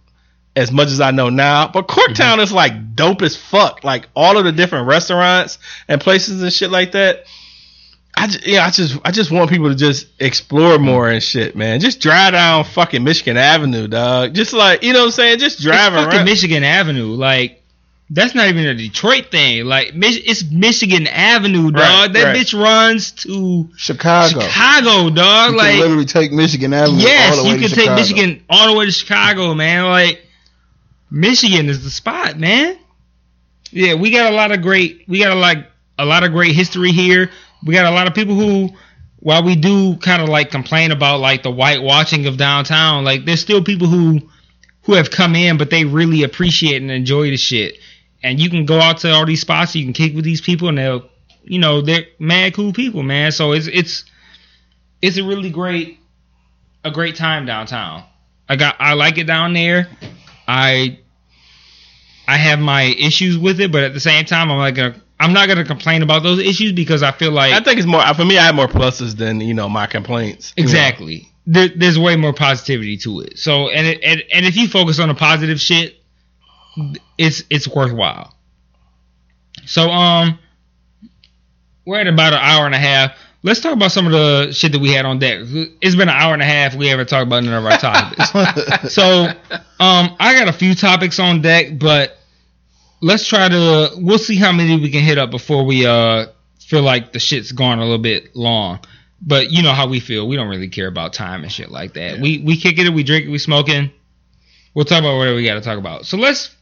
as 0.57 0.73
much 0.73 0.89
as 0.89 1.01
I 1.01 1.11
know 1.11 1.29
now. 1.29 1.69
But 1.69 1.89
Corktown 1.89 2.35
mm-hmm. 2.35 2.41
is 2.41 2.53
like 2.53 2.95
dope 2.95 3.23
as 3.23 3.37
fuck. 3.37 3.85
Like 3.85 4.09
all 4.15 4.37
of 4.37 4.45
the 4.45 4.53
different 4.53 4.89
restaurants 4.89 5.59
and 5.89 6.01
places 6.01 6.43
and 6.43 6.53
shit 6.53 6.71
like 6.71 6.93
that. 6.93 7.25
I 8.17 8.27
just, 8.27 8.47
yeah, 8.47 8.67
I 8.67 8.71
just 8.71 8.99
I 9.05 9.11
just 9.13 9.31
want 9.31 9.51
people 9.51 9.69
to 9.69 9.75
just 9.75 10.09
explore 10.19 10.75
mm-hmm. 10.75 10.85
more 10.85 11.09
and 11.09 11.23
shit, 11.23 11.57
man. 11.57 11.81
Just 11.81 12.01
drive 12.01 12.33
down 12.33 12.65
fucking 12.65 13.03
Michigan 13.03 13.37
Avenue, 13.37 13.89
dog. 13.89 14.35
Just 14.35 14.53
like 14.53 14.83
you 14.83 14.93
know 14.93 15.01
what 15.01 15.07
I'm 15.07 15.13
saying. 15.13 15.39
Just 15.39 15.61
drive 15.61 15.95
it's 15.95 16.05
fucking 16.05 16.19
around. 16.19 16.25
Michigan 16.27 16.65
Avenue. 16.65 17.15
Like 17.15 17.63
that's 18.11 18.35
not 18.35 18.49
even 18.49 18.67
a 18.67 18.75
Detroit 18.75 19.31
thing. 19.31 19.65
Like 19.65 19.93
it's 19.95 20.45
Michigan 20.51 21.07
Avenue, 21.07 21.71
dog. 21.71 21.81
Right, 21.81 22.13
that 22.13 22.25
right. 22.25 22.37
bitch 22.37 22.61
runs 22.61 23.13
to 23.13 23.69
Chicago. 23.77 24.41
Chicago, 24.41 25.11
dog. 25.11 25.53
You 25.53 25.57
like 25.57 25.71
can 25.71 25.81
literally 25.81 26.05
take 26.05 26.33
Michigan 26.33 26.75
Avenue 26.75 26.99
yes, 26.99 27.39
all 27.39 27.45
the 27.45 27.49
way 27.49 27.55
you 27.55 27.61
to 27.61 27.67
can 27.69 27.75
take 27.77 27.85
Chicago. 27.85 28.01
Michigan 28.01 28.45
all 28.51 28.73
the 28.73 28.79
way 28.79 28.87
to 28.87 28.93
Chicago, 28.93 29.55
man. 29.55 29.85
Like 29.85 30.27
Michigan 31.11 31.69
is 31.69 31.83
the 31.83 31.91
spot, 31.91 32.39
man. 32.39 32.79
Yeah, 33.71 33.95
we 33.95 34.11
got 34.11 34.33
a 34.33 34.35
lot 34.35 34.53
of 34.53 34.63
great. 34.63 35.05
We 35.09 35.19
got 35.19 35.33
a 35.33 35.39
like 35.39 35.67
a 35.99 36.05
lot 36.05 36.25
of 36.25 36.33
great 36.33 36.55
history 36.55 36.93
here. 36.93 37.31
We 37.65 37.75
got 37.75 37.87
a 37.87 37.91
lot 37.91 38.07
of 38.07 38.15
people 38.15 38.35
who, 38.35 38.71
while 39.19 39.45
we 39.45 39.55
do 39.55 39.97
kind 39.97 40.23
of 40.23 40.29
like 40.29 40.51
complain 40.51 40.91
about 40.93 41.21
like 41.21 41.43
the 41.43 41.53
whitewashing 41.53 42.27
of 42.27 42.37
downtown, 42.37 43.05
like 43.05 43.25
there's 43.25 43.41
still 43.41 43.63
people 43.63 43.87
who 43.87 44.21
who 44.85 44.95
have 44.95 45.11
come 45.11 45.35
in, 45.35 45.59
but 45.59 45.71
they 45.71 45.85
really 45.85 46.23
appreciate 46.23 46.81
and 46.81 46.91
enjoy 46.91 47.31
the 47.31 47.37
shit. 47.37 47.77
And 48.23 48.41
you 48.41 48.51
can 48.51 48.67
go 48.67 48.81
out 48.81 48.99
to 48.99 49.11
all 49.13 49.27
these 49.27 49.41
spots, 49.41 49.75
you 49.75 49.85
can 49.85 49.93
kick 49.93 50.15
with 50.15 50.25
these 50.25 50.41
people, 50.41 50.69
and 50.69 50.79
they'll, 50.79 51.09
you 51.43 51.59
know, 51.59 51.81
they're 51.81 52.05
mad 52.19 52.55
cool 52.55 52.73
people, 52.73 53.03
man. 53.03 53.33
So 53.33 53.53
it's 53.53 53.67
it's 53.67 54.05
it's 55.03 55.17
a 55.17 55.25
really 55.25 55.51
great 55.51 55.99
a 56.85 56.91
great 56.91 57.17
time 57.17 57.47
downtown. 57.47 58.05
I 58.49 58.57
got 58.57 58.77
I 58.79 58.95
like 58.95 59.19
it 59.19 59.27
down 59.27 59.53
there. 59.53 59.89
I 60.49 61.00
I 62.31 62.37
have 62.37 62.61
my 62.61 62.83
issues 62.83 63.37
with 63.37 63.61
it, 63.61 63.73
but 63.73 63.83
at 63.83 63.93
the 63.93 63.99
same 63.99 64.25
time, 64.25 64.53
I'm 64.53 64.59
like 64.59 64.77
gonna 64.77 64.95
I'm 65.19 65.33
not 65.33 65.49
gonna 65.49 65.65
complain 65.65 66.03
about 66.03 66.23
those 66.23 66.39
issues 66.39 66.71
because 66.71 67.03
I 67.03 67.11
feel 67.11 67.33
like 67.33 67.53
I 67.53 67.59
think 67.59 67.79
it's 67.79 67.89
more 67.89 68.03
for 68.15 68.25
me. 68.25 68.39
I 68.39 68.45
have 68.45 68.55
more 68.55 68.69
pluses 68.69 69.17
than 69.17 69.41
you 69.41 69.53
know 69.53 69.69
my 69.69 69.89
complaints. 69.89 70.55
you 70.57 70.63
know. 70.63 70.69
Exactly. 70.69 71.27
There, 71.49 71.71
there's 71.75 71.99
way 71.99 72.15
more 72.15 72.33
positivity 72.33 72.99
to 72.99 73.23
it. 73.23 73.37
So, 73.41 73.69
and, 73.69 73.85
it, 73.85 74.01
and 74.05 74.23
and 74.33 74.47
if 74.47 74.57
you 74.57 74.69
focus 74.69 75.01
on 75.01 75.09
the 75.09 75.15
positive 75.17 75.61
shit, 75.61 75.97
it's 77.19 77.43
it's 77.51 77.67
worthwhile. 77.67 78.33
So, 79.67 79.91
um, 79.91 80.39
we're 81.85 81.99
at 81.99 82.07
about 82.07 82.33
an 82.33 82.39
hour 82.41 82.65
and 82.65 82.77
a 82.77 82.79
half. 82.79 83.17
Let's 83.43 83.59
talk 83.59 83.73
about 83.73 83.91
some 83.91 84.07
of 84.07 84.13
the 84.13 84.53
shit 84.53 84.71
that 84.71 84.81
we 84.81 84.93
had 84.93 85.05
on 85.05 85.19
deck. 85.19 85.41
It's 85.81 85.97
been 85.97 86.09
an 86.09 86.15
hour 86.15 86.33
and 86.33 86.43
a 86.43 86.47
half. 86.47 86.77
We 86.77 86.87
haven't 86.87 87.09
talked 87.09 87.27
about 87.27 87.43
none 87.43 87.55
of 87.55 87.65
our 87.65 87.79
topics. 87.79 88.95
so, 88.95 89.25
um, 89.81 90.17
I 90.21 90.35
got 90.39 90.47
a 90.47 90.53
few 90.53 90.77
topics 90.77 91.19
on 91.19 91.41
deck, 91.43 91.77
but 91.77 92.17
let's 93.01 93.27
try 93.27 93.49
to. 93.49 93.91
We'll 93.97 94.19
see 94.19 94.37
how 94.37 94.53
many 94.53 94.81
we 94.81 94.91
can 94.91 95.03
hit 95.03 95.19
up 95.19 95.31
before 95.31 95.65
we 95.65 95.87
uh 95.87 96.27
feel 96.61 96.83
like 96.83 97.13
the 97.13 97.19
shit's 97.19 97.53
gone 97.53 97.79
a 97.79 97.83
little 97.83 97.99
bit 97.99 98.35
long. 98.37 98.81
But 99.23 99.51
you 99.51 99.63
know 99.63 99.73
how 99.73 99.89
we 99.89 100.01
feel. 100.01 100.27
We 100.27 100.37
don't 100.37 100.49
really 100.49 100.69
care 100.69 100.87
about 100.87 101.13
time 101.13 101.43
and 101.43 101.53
shit 101.53 101.71
like 101.71 101.95
that. 101.95 102.21
We 102.21 102.39
we 102.39 102.57
kick 102.57 102.79
it, 102.79 102.89
we 102.91 103.03
drink 103.03 103.27
it, 103.27 103.31
we 103.31 103.39
smoking. 103.39 103.91
We'll 104.73 104.85
talk 104.85 105.01
about 105.01 105.19
whatever 105.19 105.37
we 105.37 105.45
got 105.45 105.55
to 105.55 105.61
talk 105.61 105.79
about. 105.79 106.07
So 106.07 106.17
let's 106.17 106.55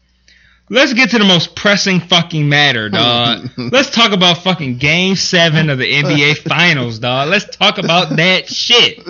let's 0.71 0.93
get 0.95 1.11
to 1.11 1.19
the 1.19 1.25
most 1.25 1.55
pressing 1.55 2.01
fucking 2.01 2.49
matter, 2.49 2.89
dog. 2.89 3.51
let's 3.57 3.91
talk 3.91 4.13
about 4.13 4.39
fucking 4.39 4.79
Game 4.79 5.15
Seven 5.15 5.71
of 5.71 5.79
the 5.79 5.93
NBA 5.93 6.39
Finals, 6.49 6.99
dog. 6.99 7.29
Let's 7.29 7.57
talk 7.57 7.79
about 7.79 8.17
that 8.17 8.49
shit. 8.49 9.07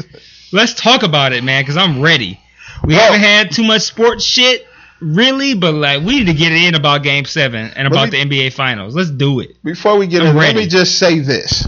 Let's 0.52 0.74
talk 0.74 1.02
about 1.02 1.32
it, 1.32 1.44
man, 1.44 1.62
because 1.62 1.76
I'm 1.76 2.02
ready. 2.02 2.40
We 2.84 2.94
haven't 2.94 3.20
had 3.20 3.50
too 3.50 3.64
much 3.64 3.82
sports 3.82 4.24
shit, 4.24 4.66
really, 5.00 5.54
but 5.54 5.74
like 5.74 6.02
we 6.02 6.18
need 6.18 6.26
to 6.26 6.34
get 6.34 6.52
in 6.52 6.74
about 6.74 7.02
Game 7.02 7.24
Seven 7.24 7.70
and 7.76 7.86
about 7.86 8.10
me- 8.12 8.24
the 8.24 8.28
NBA 8.30 8.52
Finals. 8.52 8.94
Let's 8.94 9.10
do 9.10 9.40
it. 9.40 9.62
Before 9.64 9.96
we 9.96 10.06
get 10.06 10.22
I'm 10.22 10.28
in, 10.28 10.36
let 10.36 10.56
me 10.56 10.66
just 10.66 10.98
say 10.98 11.18
this. 11.20 11.66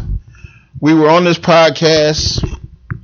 We 0.80 0.94
were 0.94 1.10
on 1.10 1.24
this 1.24 1.38
podcast 1.38 2.42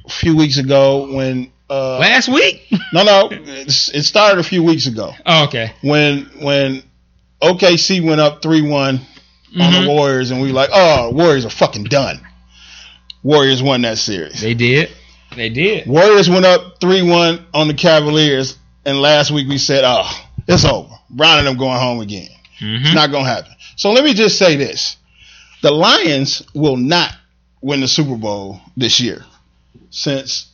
a 0.06 0.08
few 0.08 0.36
weeks 0.36 0.56
ago 0.58 1.12
when 1.14 1.52
uh, 1.68 1.98
Last 1.98 2.28
week? 2.28 2.62
no 2.92 3.02
no 3.02 3.28
it 3.32 4.04
started 4.04 4.38
a 4.38 4.42
few 4.44 4.62
weeks 4.62 4.86
ago 4.86 5.12
oh, 5.26 5.44
okay. 5.46 5.72
when 5.82 6.26
when 6.40 6.82
OKC 7.42 8.04
went 8.06 8.20
up 8.20 8.40
three 8.40 8.62
one 8.62 9.00
on 9.58 9.72
Mhm. 9.72 9.82
the 9.84 9.90
Warriors 9.90 10.30
and 10.30 10.40
we 10.40 10.48
were 10.48 10.54
like 10.54 10.70
oh 10.72 11.10
Warriors 11.10 11.44
are 11.44 11.50
fucking 11.50 11.84
done. 11.84 12.20
Warriors 13.22 13.62
won 13.62 13.82
that 13.82 13.98
series. 13.98 14.40
They 14.40 14.54
did. 14.54 14.90
They 15.34 15.48
did. 15.48 15.88
Warriors 15.88 16.30
went 16.30 16.46
up 16.46 16.80
three 16.80 17.02
one 17.02 17.44
on 17.52 17.66
the 17.68 17.74
Cavaliers 17.74 18.56
and 18.86 19.00
last 19.00 19.30
week 19.30 19.48
we 19.48 19.58
said 19.58 19.82
oh 19.84 20.08
it's 20.48 20.64
over. 20.64 20.94
Brown 21.10 21.38
and 21.38 21.46
them 21.46 21.56
going 21.58 21.78
home 21.78 22.00
again. 22.00 22.28
Mhm. 22.60 22.94
Not 22.94 23.10
gonna 23.10 23.28
happen. 23.28 23.52
So 23.76 23.92
let 23.92 24.04
me 24.04 24.14
just 24.14 24.38
say 24.38 24.56
this: 24.56 24.96
the 25.62 25.70
Lions 25.70 26.42
will 26.54 26.76
not 26.76 27.12
win 27.60 27.80
the 27.80 27.88
Super 27.88 28.16
Bowl 28.16 28.60
this 28.76 29.00
year. 29.00 29.24
since 29.90 30.46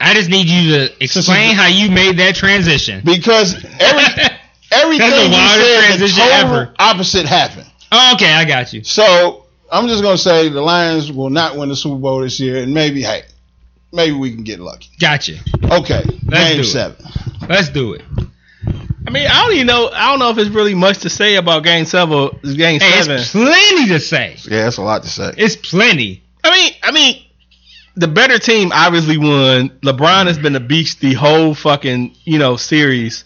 I 0.00 0.12
just 0.14 0.28
need 0.28 0.48
you 0.48 0.72
to 0.88 1.02
explain 1.04 1.54
how 1.54 1.66
you 1.68 1.90
made 1.90 2.18
that 2.18 2.34
transition. 2.34 3.00
because 3.04 3.54
every 3.54 4.24
everything 4.72 5.10
That's 5.10 5.22
the 5.24 5.30
wildest 5.32 5.66
said, 5.66 5.82
the 5.82 5.86
transition 5.86 6.22
total 6.22 6.32
ever. 6.56 6.74
opposite 6.78 7.26
happened. 7.26 7.66
Oh, 7.92 8.12
okay, 8.14 8.30
I 8.32 8.44
got 8.44 8.72
you. 8.72 8.84
So 8.84 9.44
I'm 9.72 9.86
just 9.88 10.02
gonna 10.02 10.18
say 10.18 10.48
the 10.50 10.60
Lions 10.60 11.10
will 11.10 11.30
not 11.30 11.56
win 11.56 11.68
the 11.70 11.76
Super 11.76 11.96
Bowl 11.96 12.20
this 12.20 12.38
year, 12.40 12.62
and 12.62 12.74
maybe 12.74 13.02
hey, 13.02 13.22
maybe 13.92 14.14
we 14.14 14.32
can 14.34 14.44
get 14.44 14.60
lucky. 14.60 14.88
Gotcha. 15.00 15.34
Okay, 15.64 16.02
Let's 16.26 16.28
game 16.28 16.62
do 16.62 16.78
it. 16.78 17.35
Seven. 17.46 17.56
Let's 17.56 17.68
do 17.70 17.92
it. 17.94 18.02
I 19.06 19.10
mean, 19.10 19.26
I 19.28 19.44
don't 19.44 19.54
even 19.54 19.66
know. 19.68 19.88
I 19.92 20.10
don't 20.10 20.18
know 20.18 20.30
if 20.30 20.38
it's 20.38 20.50
really 20.50 20.74
much 20.74 20.98
to 21.00 21.10
say 21.10 21.36
about 21.36 21.62
Game 21.62 21.84
Seven. 21.84 22.30
Game 22.42 22.80
Hey, 22.80 23.02
Seven. 23.02 23.16
it's 23.20 23.30
plenty 23.30 23.86
to 23.88 24.00
say. 24.00 24.36
Yeah, 24.48 24.64
that's 24.64 24.78
a 24.78 24.82
lot 24.82 25.02
to 25.04 25.08
say. 25.08 25.32
It's 25.36 25.54
plenty. 25.56 26.22
I 26.42 26.50
mean, 26.50 26.72
I 26.82 26.90
mean, 26.90 27.22
the 27.94 28.08
better 28.08 28.38
team 28.40 28.72
obviously 28.74 29.16
won. 29.16 29.70
LeBron 29.80 30.26
has 30.26 30.38
been 30.38 30.56
a 30.56 30.60
beast 30.60 31.00
the 31.00 31.14
whole 31.14 31.54
fucking 31.54 32.16
you 32.24 32.38
know 32.38 32.56
series, 32.56 33.24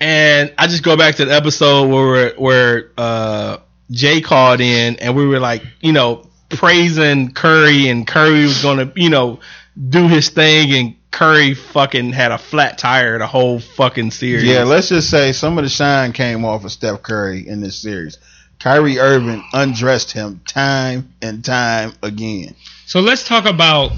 and 0.00 0.52
I 0.56 0.66
just 0.66 0.82
go 0.82 0.96
back 0.96 1.16
to 1.16 1.26
the 1.26 1.34
episode 1.34 1.88
where 1.88 2.34
where 2.36 2.90
uh, 2.96 3.58
Jay 3.90 4.22
called 4.22 4.60
in 4.62 4.96
and 4.96 5.14
we 5.14 5.26
were 5.26 5.40
like, 5.40 5.62
you 5.80 5.92
know, 5.92 6.26
praising 6.48 7.32
Curry 7.32 7.88
and 7.88 8.06
Curry 8.06 8.44
was 8.44 8.62
gonna 8.62 8.90
you 8.96 9.10
know 9.10 9.40
do 9.76 10.08
his 10.08 10.28
thing 10.30 10.72
and 10.72 10.96
Curry 11.10 11.54
fucking 11.54 12.12
had 12.12 12.32
a 12.32 12.38
flat 12.38 12.78
tire 12.78 13.18
the 13.18 13.26
whole 13.26 13.58
fucking 13.58 14.10
series. 14.10 14.44
Yeah, 14.44 14.64
let's 14.64 14.88
just 14.90 15.08
say 15.08 15.32
some 15.32 15.56
of 15.56 15.64
the 15.64 15.70
shine 15.70 16.12
came 16.12 16.44
off 16.44 16.64
of 16.64 16.72
Steph 16.72 17.02
Curry 17.02 17.48
in 17.48 17.60
this 17.60 17.78
series. 17.78 18.18
Kyrie 18.58 18.98
Irving 18.98 19.44
undressed 19.52 20.12
him 20.12 20.40
time 20.46 21.12
and 21.22 21.44
time 21.44 21.92
again. 22.02 22.54
So 22.86 23.00
let's 23.00 23.26
talk 23.26 23.44
about 23.46 23.92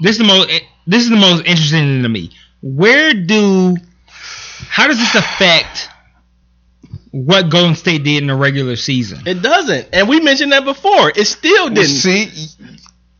this. 0.00 0.12
Is 0.12 0.18
the 0.18 0.24
most 0.24 0.48
this 0.86 1.02
is 1.02 1.10
the 1.10 1.16
most 1.16 1.46
interesting 1.46 2.02
to 2.02 2.08
me. 2.08 2.30
Where 2.62 3.12
do 3.12 3.76
how 4.68 4.86
does 4.86 4.98
this 4.98 5.14
affect 5.14 5.88
what 7.10 7.50
Golden 7.50 7.74
State 7.74 8.04
did 8.04 8.22
in 8.22 8.28
the 8.28 8.36
regular 8.36 8.76
season? 8.76 9.26
it 9.26 9.42
doesn't, 9.42 9.88
and 9.92 10.08
we 10.08 10.20
mentioned 10.20 10.52
that 10.52 10.64
before. 10.64 11.12
It 11.14 11.26
still 11.26 11.68
didn't. 11.68 11.86
See, 11.88 12.28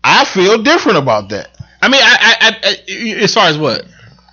I 0.03 0.25
feel 0.25 0.63
different 0.63 0.99
about 0.99 1.31
that. 1.31 1.50
I 1.83 1.89
mean, 1.89 2.01
I, 2.03 2.17
I, 2.21 2.37
I, 2.41 2.77
I 2.89 3.23
as 3.23 3.35
far 3.35 3.49
as 3.49 3.57
what? 3.59 3.85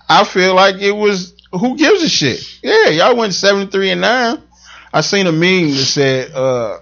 I 0.09 0.23
feel 0.23 0.53
like 0.55 0.75
it 0.81 0.91
was 0.91 1.33
who 1.51 1.77
gives 1.77 2.03
a 2.03 2.09
shit. 2.09 2.41
Yeah, 2.63 2.89
y'all 2.89 3.15
went 3.15 3.33
seventy 3.33 3.71
three 3.71 3.89
and 3.91 4.01
nine. 4.01 4.41
I 4.93 5.01
seen 5.01 5.27
a 5.27 5.31
meme 5.31 5.69
that 5.71 5.85
said 5.85 6.31
uh 6.31 6.79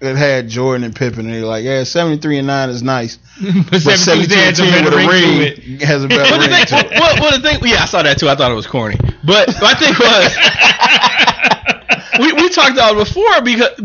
it 0.00 0.16
had 0.16 0.48
Jordan 0.48 0.84
and 0.84 0.94
Pippen 0.94 1.20
and 1.26 1.32
they're 1.34 1.44
like, 1.46 1.64
yeah, 1.64 1.84
seventy 1.84 2.18
three 2.18 2.38
and 2.38 2.46
nine 2.46 2.68
is 2.68 2.82
nice. 2.82 3.16
but 3.42 3.70
But 3.70 3.80
72 3.98 4.28
two 4.34 4.40
and 4.40 4.56
ten 4.56 4.84
with 4.84 4.92
a 4.92 4.96
ring 4.96 5.08
ring 5.08 5.40
it. 5.40 5.82
has 5.82 6.04
a 6.04 6.08
Well, 6.08 6.18
better 6.18 6.34
the 6.34 6.40
ring 6.40 6.50
thing, 6.50 6.66
to 6.66 6.76
it. 6.94 7.00
well, 7.00 7.16
well, 7.20 7.38
the 7.40 7.48
thing, 7.48 7.58
yeah, 7.64 7.82
I 7.82 7.86
saw 7.86 8.02
that 8.02 8.18
too. 8.18 8.28
I 8.28 8.34
thought 8.36 8.50
it 8.50 8.54
was 8.54 8.66
corny, 8.66 8.96
but 9.24 9.48
my 9.62 9.72
thing 9.74 9.94
was, 9.98 10.36
we, 12.18 12.32
we 12.32 12.48
talked 12.48 12.72
about 12.72 12.96
before 12.96 13.42
because 13.42 13.80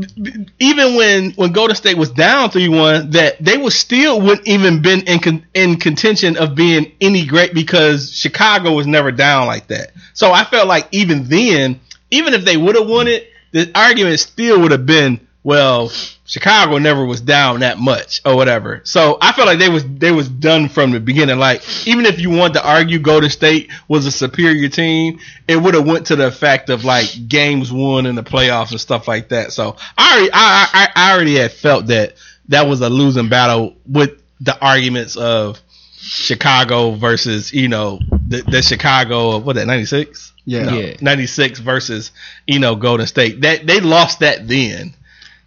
even 0.60 0.96
when 0.96 1.32
when 1.32 1.52
Golden 1.52 1.76
State 1.76 1.98
was 1.98 2.12
down 2.12 2.50
three 2.50 2.70
one, 2.70 3.12
that 3.12 3.44
they 3.44 3.58
was 3.58 3.76
still 3.76 4.22
wouldn't 4.22 4.48
even 4.48 4.82
been 4.82 5.02
in 5.02 5.20
con, 5.20 5.46
in 5.54 5.78
contention 5.78 6.38
of 6.38 6.56
being 6.56 6.92
any 7.02 7.26
great 7.26 7.54
because 7.54 8.14
Chicago 8.14 8.74
was 8.74 8.88
never 8.88 9.12
down 9.12 9.48
like 9.48 9.68
that. 9.68 9.92
So 10.14 10.32
I 10.32 10.44
felt 10.44 10.68
like 10.68 10.88
even 10.92 11.26
then, 11.26 11.80
even 12.12 12.34
if 12.34 12.46
they 12.46 12.58
would 12.58 12.76
have 12.76 12.88
won 12.88 13.08
it, 13.08 13.28
the 13.52 13.72
argument 13.74 14.20
still 14.20 14.62
would 14.62 14.72
have 14.72 14.86
been, 14.86 15.28
well, 15.44 15.90
Chicago 16.26 16.78
never 16.78 17.06
was 17.06 17.22
down 17.22 17.62
that 17.62 17.80
much 17.80 18.22
or 18.26 18.36
whatever. 18.36 18.82
So 18.84 19.18
I 19.22 19.32
felt 19.32 19.48
like 19.48 19.60
they 19.60 19.70
was 19.70 19.86
they 19.86 20.12
was 20.12 20.28
done 20.28 20.70
from 20.70 20.92
the 20.92 21.00
beginning. 21.00 21.40
Like 21.40 21.64
even 21.88 22.06
if 22.06 22.20
you 22.20 22.30
want 22.30 22.54
to 22.56 22.68
argue 22.68 23.00
Golden 23.00 23.30
State 23.30 23.72
was 23.88 24.06
a 24.06 24.12
superior 24.12 24.70
team, 24.70 25.20
it 25.48 25.56
would 25.56 25.74
have 25.74 25.88
went 25.88 26.08
to 26.08 26.16
the 26.16 26.32
fact 26.32 26.70
of 26.70 26.84
like 26.84 27.08
games 27.28 27.72
won 27.72 28.06
in 28.06 28.16
the 28.16 28.24
playoffs 28.24 28.72
and 28.72 28.82
stuff 28.82 29.08
like 29.08 29.30
that. 29.30 29.54
So 29.54 29.76
I 29.98 30.12
already 30.12 30.30
I, 30.34 30.68
I, 30.74 30.90
I 30.96 31.14
already 31.16 31.36
had 31.36 31.52
felt 31.52 31.88
that 31.88 32.16
that 32.50 32.68
was 32.68 32.82
a 32.82 32.90
losing 32.90 33.30
battle 33.30 33.76
with 33.88 34.22
the 34.42 34.60
arguments 34.60 35.16
of 35.16 35.60
Chicago 35.98 36.92
versus 36.92 37.54
you 37.54 37.68
know 37.68 38.00
the, 38.28 38.42
the 38.42 38.62
Chicago 38.62 39.32
of 39.32 39.46
what 39.46 39.56
that 39.56 39.68
ninety 39.68 39.86
six. 39.86 40.34
Yeah. 40.46 40.64
No, 40.64 40.80
Yeah. 40.80 40.96
96 41.00 41.60
versus 41.60 42.12
you 42.48 42.60
know 42.60 42.76
Golden 42.76 43.06
State. 43.06 43.42
That 43.42 43.68
they 43.68 43.80
lost 43.80 44.22
that 44.22 44.48
then. 44.48 44.96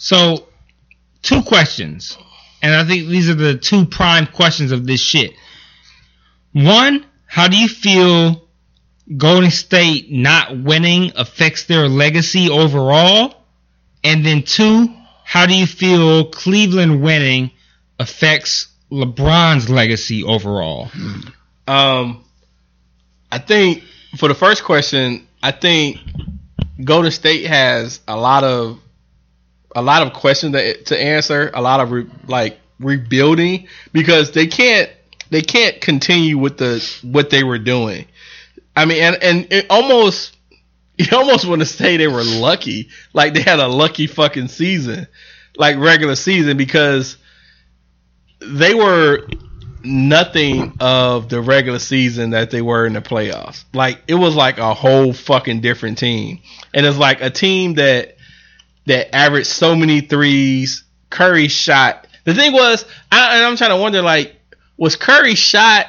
So, 0.02 0.48
two 1.22 1.42
questions, 1.42 2.18
and 2.60 2.74
I 2.74 2.84
think 2.84 3.06
these 3.06 3.30
are 3.30 3.34
the 3.34 3.56
two 3.56 3.86
prime 3.86 4.26
questions 4.26 4.72
of 4.72 4.84
this 4.84 5.00
shit. 5.00 5.32
One, 6.50 7.06
how 7.24 7.46
do 7.46 7.56
you 7.56 7.68
feel 7.68 8.48
Golden 9.16 9.52
State 9.52 10.10
not 10.10 10.58
winning 10.58 11.12
affects 11.14 11.66
their 11.66 11.88
legacy 11.88 12.50
overall? 12.50 13.44
And 14.02 14.26
then 14.26 14.42
two, 14.42 14.92
how 15.22 15.46
do 15.46 15.54
you 15.54 15.68
feel 15.68 16.24
Cleveland 16.24 17.00
winning 17.00 17.52
affects 18.00 18.66
LeBron's 18.90 19.70
legacy 19.70 20.24
overall? 20.24 20.90
Um, 21.68 22.24
I 23.30 23.38
think 23.38 23.84
for 24.16 24.26
the 24.26 24.34
first 24.34 24.64
question, 24.64 25.28
I 25.44 25.52
think 25.52 25.98
Golden 26.82 27.12
State 27.12 27.46
has 27.46 28.00
a 28.08 28.16
lot 28.16 28.42
of 28.42 28.80
a 29.74 29.82
lot 29.82 30.06
of 30.06 30.12
questions 30.12 30.54
to, 30.54 30.82
to 30.84 31.00
answer, 31.00 31.50
a 31.54 31.62
lot 31.62 31.80
of 31.80 31.90
re, 31.90 32.06
like 32.26 32.58
rebuilding 32.78 33.68
because 33.92 34.32
they 34.32 34.46
can't 34.46 34.90
they 35.30 35.42
can't 35.42 35.80
continue 35.80 36.36
with 36.38 36.58
the 36.58 37.00
what 37.02 37.30
they 37.30 37.42
were 37.42 37.58
doing. 37.58 38.06
I 38.76 38.84
mean, 38.84 39.02
and 39.02 39.22
and 39.22 39.52
it 39.52 39.66
almost 39.70 40.36
you 40.98 41.16
almost 41.16 41.46
want 41.46 41.60
to 41.60 41.66
say 41.66 41.96
they 41.96 42.08
were 42.08 42.24
lucky, 42.24 42.90
like 43.12 43.34
they 43.34 43.42
had 43.42 43.58
a 43.58 43.68
lucky 43.68 44.06
fucking 44.06 44.48
season, 44.48 45.06
like 45.56 45.76
regular 45.78 46.16
season 46.16 46.56
because 46.56 47.16
they 48.40 48.74
were 48.74 49.26
nothing 49.84 50.76
of 50.80 51.28
the 51.28 51.40
regular 51.40 51.78
season 51.78 52.30
that 52.30 52.50
they 52.50 52.62
were 52.62 52.86
in 52.86 52.92
the 52.92 53.00
playoffs. 53.00 53.64
Like 53.72 54.02
it 54.06 54.14
was 54.14 54.34
like 54.34 54.58
a 54.58 54.74
whole 54.74 55.12
fucking 55.12 55.60
different 55.60 55.98
team. 55.98 56.40
And 56.74 56.86
it's 56.86 56.98
like 56.98 57.20
a 57.20 57.30
team 57.30 57.74
that 57.74 58.16
that 58.86 59.14
averaged 59.14 59.48
so 59.48 59.74
many 59.74 60.00
threes. 60.00 60.84
Curry 61.10 61.48
shot. 61.48 62.06
The 62.24 62.34
thing 62.34 62.52
was, 62.52 62.84
I, 63.10 63.44
I'm 63.44 63.56
trying 63.56 63.70
to 63.70 63.76
wonder, 63.76 64.02
like, 64.02 64.36
was 64.76 64.96
Curry 64.96 65.34
shot 65.34 65.86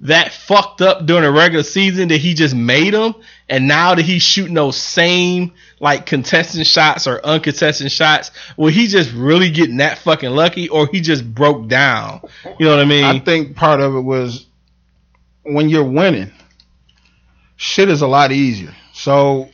that 0.00 0.32
fucked 0.32 0.82
up 0.82 1.06
during 1.06 1.22
the 1.22 1.30
regular 1.30 1.62
season 1.62 2.08
that 2.08 2.18
he 2.18 2.34
just 2.34 2.54
made 2.54 2.92
them, 2.92 3.14
and 3.48 3.66
now 3.66 3.94
that 3.94 4.02
he's 4.04 4.22
shooting 4.22 4.54
those 4.54 4.76
same 4.76 5.52
like 5.80 6.06
contesting 6.06 6.62
shots 6.64 7.06
or 7.06 7.24
uncontested 7.24 7.90
shots, 7.90 8.30
will 8.56 8.70
he 8.70 8.86
just 8.86 9.12
really 9.12 9.50
getting 9.50 9.78
that 9.78 9.98
fucking 9.98 10.30
lucky, 10.30 10.68
or 10.68 10.88
he 10.90 11.00
just 11.00 11.24
broke 11.34 11.68
down? 11.68 12.20
You 12.58 12.66
know 12.66 12.76
what 12.76 12.80
I 12.80 12.84
mean? 12.84 13.04
I 13.04 13.18
think 13.18 13.56
part 13.56 13.80
of 13.80 13.94
it 13.94 14.00
was 14.00 14.46
when 15.42 15.68
you're 15.68 15.84
winning, 15.84 16.32
shit 17.56 17.88
is 17.88 18.02
a 18.02 18.06
lot 18.06 18.32
easier. 18.32 18.74
So 18.92 19.48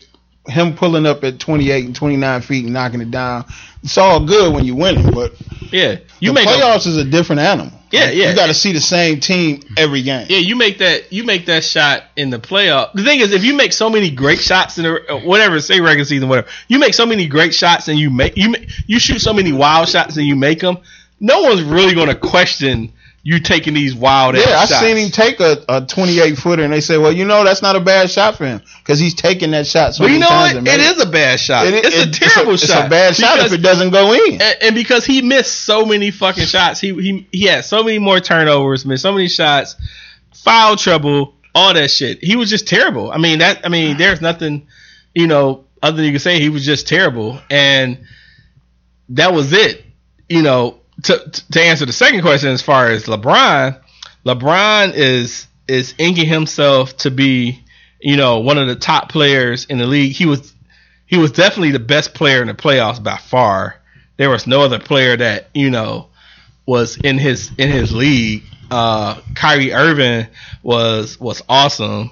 him 0.51 0.75
pulling 0.75 1.07
up 1.07 1.25
at 1.25 1.39
28 1.39 1.87
and 1.87 1.97
29 1.97 2.41
feet 2.43 2.65
and 2.65 2.75
knocking 2.75 3.01
it 3.01 3.11
down, 3.11 3.45
it's 3.83 3.97
all 3.97 4.25
good 4.25 4.53
when 4.55 4.65
you're 4.65 4.77
winning. 4.77 5.11
But 5.13 5.35
yeah, 5.73 5.97
you 6.19 6.31
the 6.31 6.35
make 6.35 6.47
a, 6.47 6.51
playoffs 6.51 6.87
is 6.87 6.97
a 6.97 7.05
different 7.05 7.41
animal. 7.41 7.73
Yeah, 7.91 8.05
Like, 8.05 8.15
yeah. 8.15 8.31
You 8.31 8.37
got 8.37 8.47
to 8.47 8.55
see 8.55 8.73
the 8.73 8.81
same 8.81 9.21
team 9.21 9.63
every 9.77 10.03
game. 10.03 10.27
yeah, 10.29 10.39
you 10.39 10.55
make 10.57 10.79
that 10.79 11.13
you 11.13 11.25
make 11.25 11.47
that 11.47 11.65
shot 11.65 12.05
in 12.17 12.31
the 12.31 12.39
playoff. 12.39 12.93
The 12.93 13.03
thing 13.03 13.21
is, 13.21 13.33
if 13.33 13.43
you 13.43 13.55
make 13.55 13.73
so 13.73 13.91
many 13.91 14.11
great 14.11 14.39
shots 14.39 14.79
in 14.79 14.85
the 14.85 15.23
whatever, 15.25 15.61
say 15.61 15.81
regular 15.81 16.05
season, 16.05 16.29
whatever, 16.29 16.49
you 16.69 16.79
make 16.79 16.95
so 16.95 17.07
many 17.07 17.27
great 17.27 17.55
shots 17.55 17.89
and 17.89 17.99
you 17.99 18.11
make 18.11 18.37
you 18.37 18.55
you 18.87 18.99
shoot 18.99 19.21
so 19.21 19.33
many 19.33 19.53
wild 19.53 19.89
shots 19.89 20.17
and 20.17 20.27
you 20.27 20.37
make 20.37 20.61
them. 20.61 20.79
No 21.19 21.43
one's 21.43 21.63
really 21.63 21.95
going 21.95 22.09
to 22.09 22.15
question 22.15 22.93
you 23.23 23.39
taking 23.39 23.75
these 23.75 23.95
wild 23.95 24.35
ass 24.35 24.43
shots. 24.45 24.71
Yeah, 24.71 24.77
I 24.79 24.81
seen 24.81 24.97
him 24.97 25.11
take 25.11 25.41
a, 25.41 25.63
a 25.69 25.81
28 25.87 26.39
footer, 26.39 26.63
and 26.63 26.73
they 26.73 26.81
say, 26.81 26.97
"Well, 26.97 27.13
you 27.13 27.25
know, 27.27 27.45
that's 27.45 27.61
not 27.61 27.77
a 27.77 27.81
bad 27.81 28.11
shot 28.11 28.37
for 28.37 28.47
him 28.47 28.63
because 28.83 28.99
he's 28.99 29.13
taking 29.15 29.51
that 29.51 29.67
shot 29.67 29.95
so 29.95 30.05
But 30.05 30.13
you 30.13 30.19
many 30.19 30.21
know 30.21 30.29
times." 30.29 30.57
It 30.57 30.63
made 30.63 31.07
a 31.07 31.11
bad 31.11 31.39
shot. 31.39 31.67
It- 31.67 31.85
it's 31.85 31.97
it- 31.97 32.09
a 32.09 32.11
terrible 32.11 32.55
it's 32.55 32.67
shot. 32.67 32.79
It's 32.79 32.87
a 32.87 32.91
bad 32.91 33.17
shot 33.17 33.37
Because- 33.37 33.53
if 33.53 33.59
it 33.59 33.63
doesn't 33.63 33.91
go 33.91 34.13
in. 34.15 34.41
and, 34.41 34.57
and 34.63 34.75
because 34.75 35.05
he 35.05 35.21
missed 35.21 35.55
so 35.55 35.85
many 35.85 36.11
fucking 36.11 36.47
shots, 36.47 36.81
he 36.81 36.95
he 36.95 37.27
he 37.31 37.45
had 37.45 37.65
so 37.65 37.83
many 37.83 37.99
more 37.99 38.21
turnovers, 38.21 38.87
missed 38.87 39.03
so 39.03 39.13
many 39.13 39.29
shots, 39.29 39.77
foul 40.33 40.77
trouble, 40.77 41.35
all 41.55 41.75
that 41.75 41.91
shit. 41.91 42.25
He 42.25 42.37
was 42.37 42.49
just 42.49 42.67
terrible. 42.69 43.11
I 43.13 43.19
mean 43.19 43.41
that. 43.41 43.61
I 43.67 43.69
mean, 43.69 43.99
there's 43.99 44.23
nothing, 44.23 44.67
you 45.15 45.27
know, 45.27 45.65
other 45.83 45.97
than 45.99 46.07
you 46.07 46.13
can 46.13 46.21
say 46.21 46.41
he 46.41 46.49
was 46.49 46.65
just 46.65 46.89
terrible, 46.89 47.39
and 47.51 47.99
that 49.11 49.35
was 49.35 49.53
it. 49.53 49.85
You 50.29 50.43
know, 50.43 50.80
to 51.05 51.43
to 51.53 51.61
answer 51.61 51.87
the 51.87 51.93
second 51.93 52.23
question, 52.23 52.51
as 52.51 52.63
far 52.63 52.89
as 52.89 53.05
LeBron, 53.05 53.81
LeBron 54.25 54.95
is 54.95 55.47
is 55.69 55.95
inking 55.99 56.27
himself 56.27 56.97
to 56.99 57.11
be, 57.11 57.63
you 58.01 58.17
know, 58.17 58.41
one 58.41 58.59
of 58.59 58.69
the 58.69 58.77
top 58.77 59.11
players 59.11 59.65
in 59.67 59.79
the 59.79 59.87
league. 59.87 60.13
He 60.13 60.27
was 60.27 60.55
he 61.07 61.17
was 61.17 61.33
definitely 61.33 61.73
the 61.73 61.79
best 61.79 62.15
player 62.15 62.41
in 62.41 62.49
the 62.49 62.55
playoffs 62.55 63.03
by 63.03 63.17
far. 63.17 63.77
There 64.17 64.31
was 64.31 64.47
no 64.47 64.63
other 64.63 64.79
player 64.79 65.17
that 65.17 65.49
you 65.55 65.71
know 65.71 66.09
was 66.67 66.97
in 66.97 67.19
his 67.19 67.51
in 67.59 67.71
his 67.71 67.93
league 67.93 68.43
uh, 68.71 69.21
Kyrie 69.35 69.73
Irving 69.73 70.29
was 70.63 71.19
was 71.19 71.43
awesome. 71.49 72.11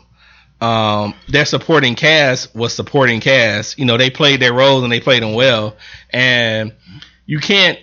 Um, 0.61 1.15
their 1.29 1.45
supporting 1.45 1.95
cast 1.95 2.55
was 2.55 2.75
supporting 2.75 3.21
cast. 3.21 3.79
You 3.79 3.85
know, 3.85 3.97
they 3.97 4.11
played 4.11 4.41
their 4.41 4.53
roles 4.53 4.83
and 4.83 4.91
they 4.91 5.01
played 5.01 5.23
them 5.23 5.35
well. 5.35 5.77
And 6.11 6.75
you 7.27 7.39
can't 7.39 7.79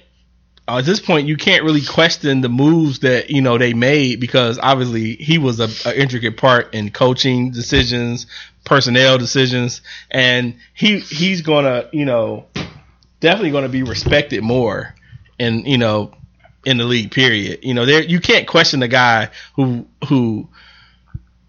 at 0.67 0.85
this 0.85 0.99
point 0.99 1.27
you 1.27 1.37
can't 1.37 1.63
really 1.63 1.81
question 1.81 2.41
the 2.41 2.49
moves 2.49 2.99
that 2.99 3.29
you 3.29 3.41
know 3.41 3.57
they 3.57 3.73
made 3.73 4.19
because 4.19 4.59
obviously 4.61 5.15
he 5.15 5.37
was 5.37 5.59
a, 5.59 5.89
a 5.89 5.99
intricate 5.99 6.37
part 6.37 6.73
in 6.73 6.91
coaching 6.91 7.51
decisions, 7.51 8.27
personnel 8.63 9.17
decisions, 9.17 9.81
and 10.09 10.55
he 10.73 10.99
he's 10.99 11.41
gonna 11.41 11.87
you 11.91 12.05
know 12.05 12.45
definitely 13.19 13.51
gonna 13.51 13.69
be 13.69 13.83
respected 13.83 14.43
more 14.43 14.95
in 15.37 15.65
you 15.65 15.77
know 15.77 16.13
in 16.65 16.77
the 16.77 16.85
league. 16.85 17.11
Period. 17.11 17.59
You 17.63 17.73
know 17.73 17.85
there 17.85 18.03
you 18.03 18.19
can't 18.19 18.47
question 18.47 18.79
the 18.79 18.87
guy 18.87 19.29
who 19.55 19.85
who 20.07 20.49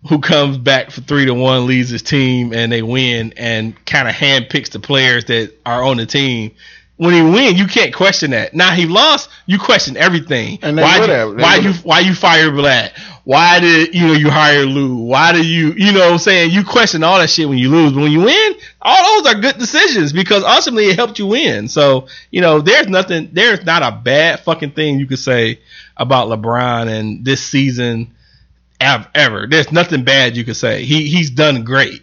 who 0.08 0.20
comes 0.20 0.58
back 0.58 0.90
for 0.90 1.00
three 1.00 1.24
to 1.24 1.34
one, 1.34 1.66
leads 1.66 1.88
his 1.88 2.02
team, 2.02 2.52
and 2.52 2.70
they 2.70 2.82
win, 2.82 3.32
and 3.36 3.82
kind 3.86 4.08
of 4.08 4.14
handpicks 4.14 4.70
the 4.70 4.78
players 4.78 5.24
that 5.26 5.54
are 5.64 5.82
on 5.82 5.96
the 5.96 6.06
team. 6.06 6.52
When 6.98 7.12
he 7.12 7.20
win, 7.22 7.56
you 7.56 7.66
can't 7.66 7.94
question 7.94 8.30
that. 8.30 8.54
Now 8.54 8.72
he 8.72 8.86
lost, 8.86 9.28
you 9.44 9.58
question 9.58 9.98
everything. 9.98 10.58
And 10.62 10.78
why 10.78 10.98
would 10.98 11.10
you, 11.10 11.42
why 11.42 11.56
you 11.56 11.72
why 11.74 12.00
you 12.00 12.14
fire 12.14 12.50
Blatt? 12.50 12.92
Why 13.24 13.60
did 13.60 13.94
you 13.94 14.06
know 14.06 14.12
you 14.14 14.30
hire 14.30 14.64
Lue? 14.64 14.96
Why 14.96 15.32
do 15.32 15.46
you 15.46 15.72
you 15.76 15.92
know 15.92 16.00
what 16.00 16.12
I'm 16.12 16.18
saying 16.18 16.52
you 16.52 16.64
question 16.64 17.02
all 17.02 17.18
that 17.18 17.28
shit 17.28 17.48
when 17.48 17.58
you 17.58 17.68
lose, 17.70 17.92
but 17.92 18.00
when 18.00 18.12
you 18.12 18.20
win, 18.20 18.54
all 18.80 19.22
those 19.22 19.34
are 19.34 19.40
good 19.40 19.58
decisions 19.58 20.12
because 20.14 20.42
ultimately 20.42 20.86
it 20.86 20.96
helped 20.96 21.18
you 21.18 21.26
win. 21.26 21.68
So 21.68 22.06
you 22.30 22.40
know 22.40 22.60
there's 22.60 22.88
nothing, 22.88 23.28
there's 23.32 23.64
not 23.66 23.82
a 23.82 23.90
bad 23.90 24.40
fucking 24.40 24.70
thing 24.70 24.98
you 24.98 25.06
could 25.06 25.18
say 25.18 25.60
about 25.98 26.28
LeBron 26.28 26.88
and 26.88 27.24
this 27.24 27.42
season 27.42 28.14
ev- 28.80 29.08
ever. 29.14 29.46
There's 29.46 29.70
nothing 29.70 30.04
bad 30.04 30.36
you 30.36 30.44
could 30.44 30.56
say. 30.56 30.84
He 30.84 31.08
he's 31.08 31.30
done 31.30 31.64
great. 31.64 32.02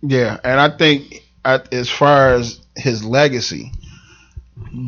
Yeah, 0.00 0.38
and 0.42 0.58
I 0.58 0.70
think 0.70 1.24
as 1.44 1.90
far 1.90 2.34
as 2.34 2.60
his 2.76 3.04
legacy, 3.04 3.72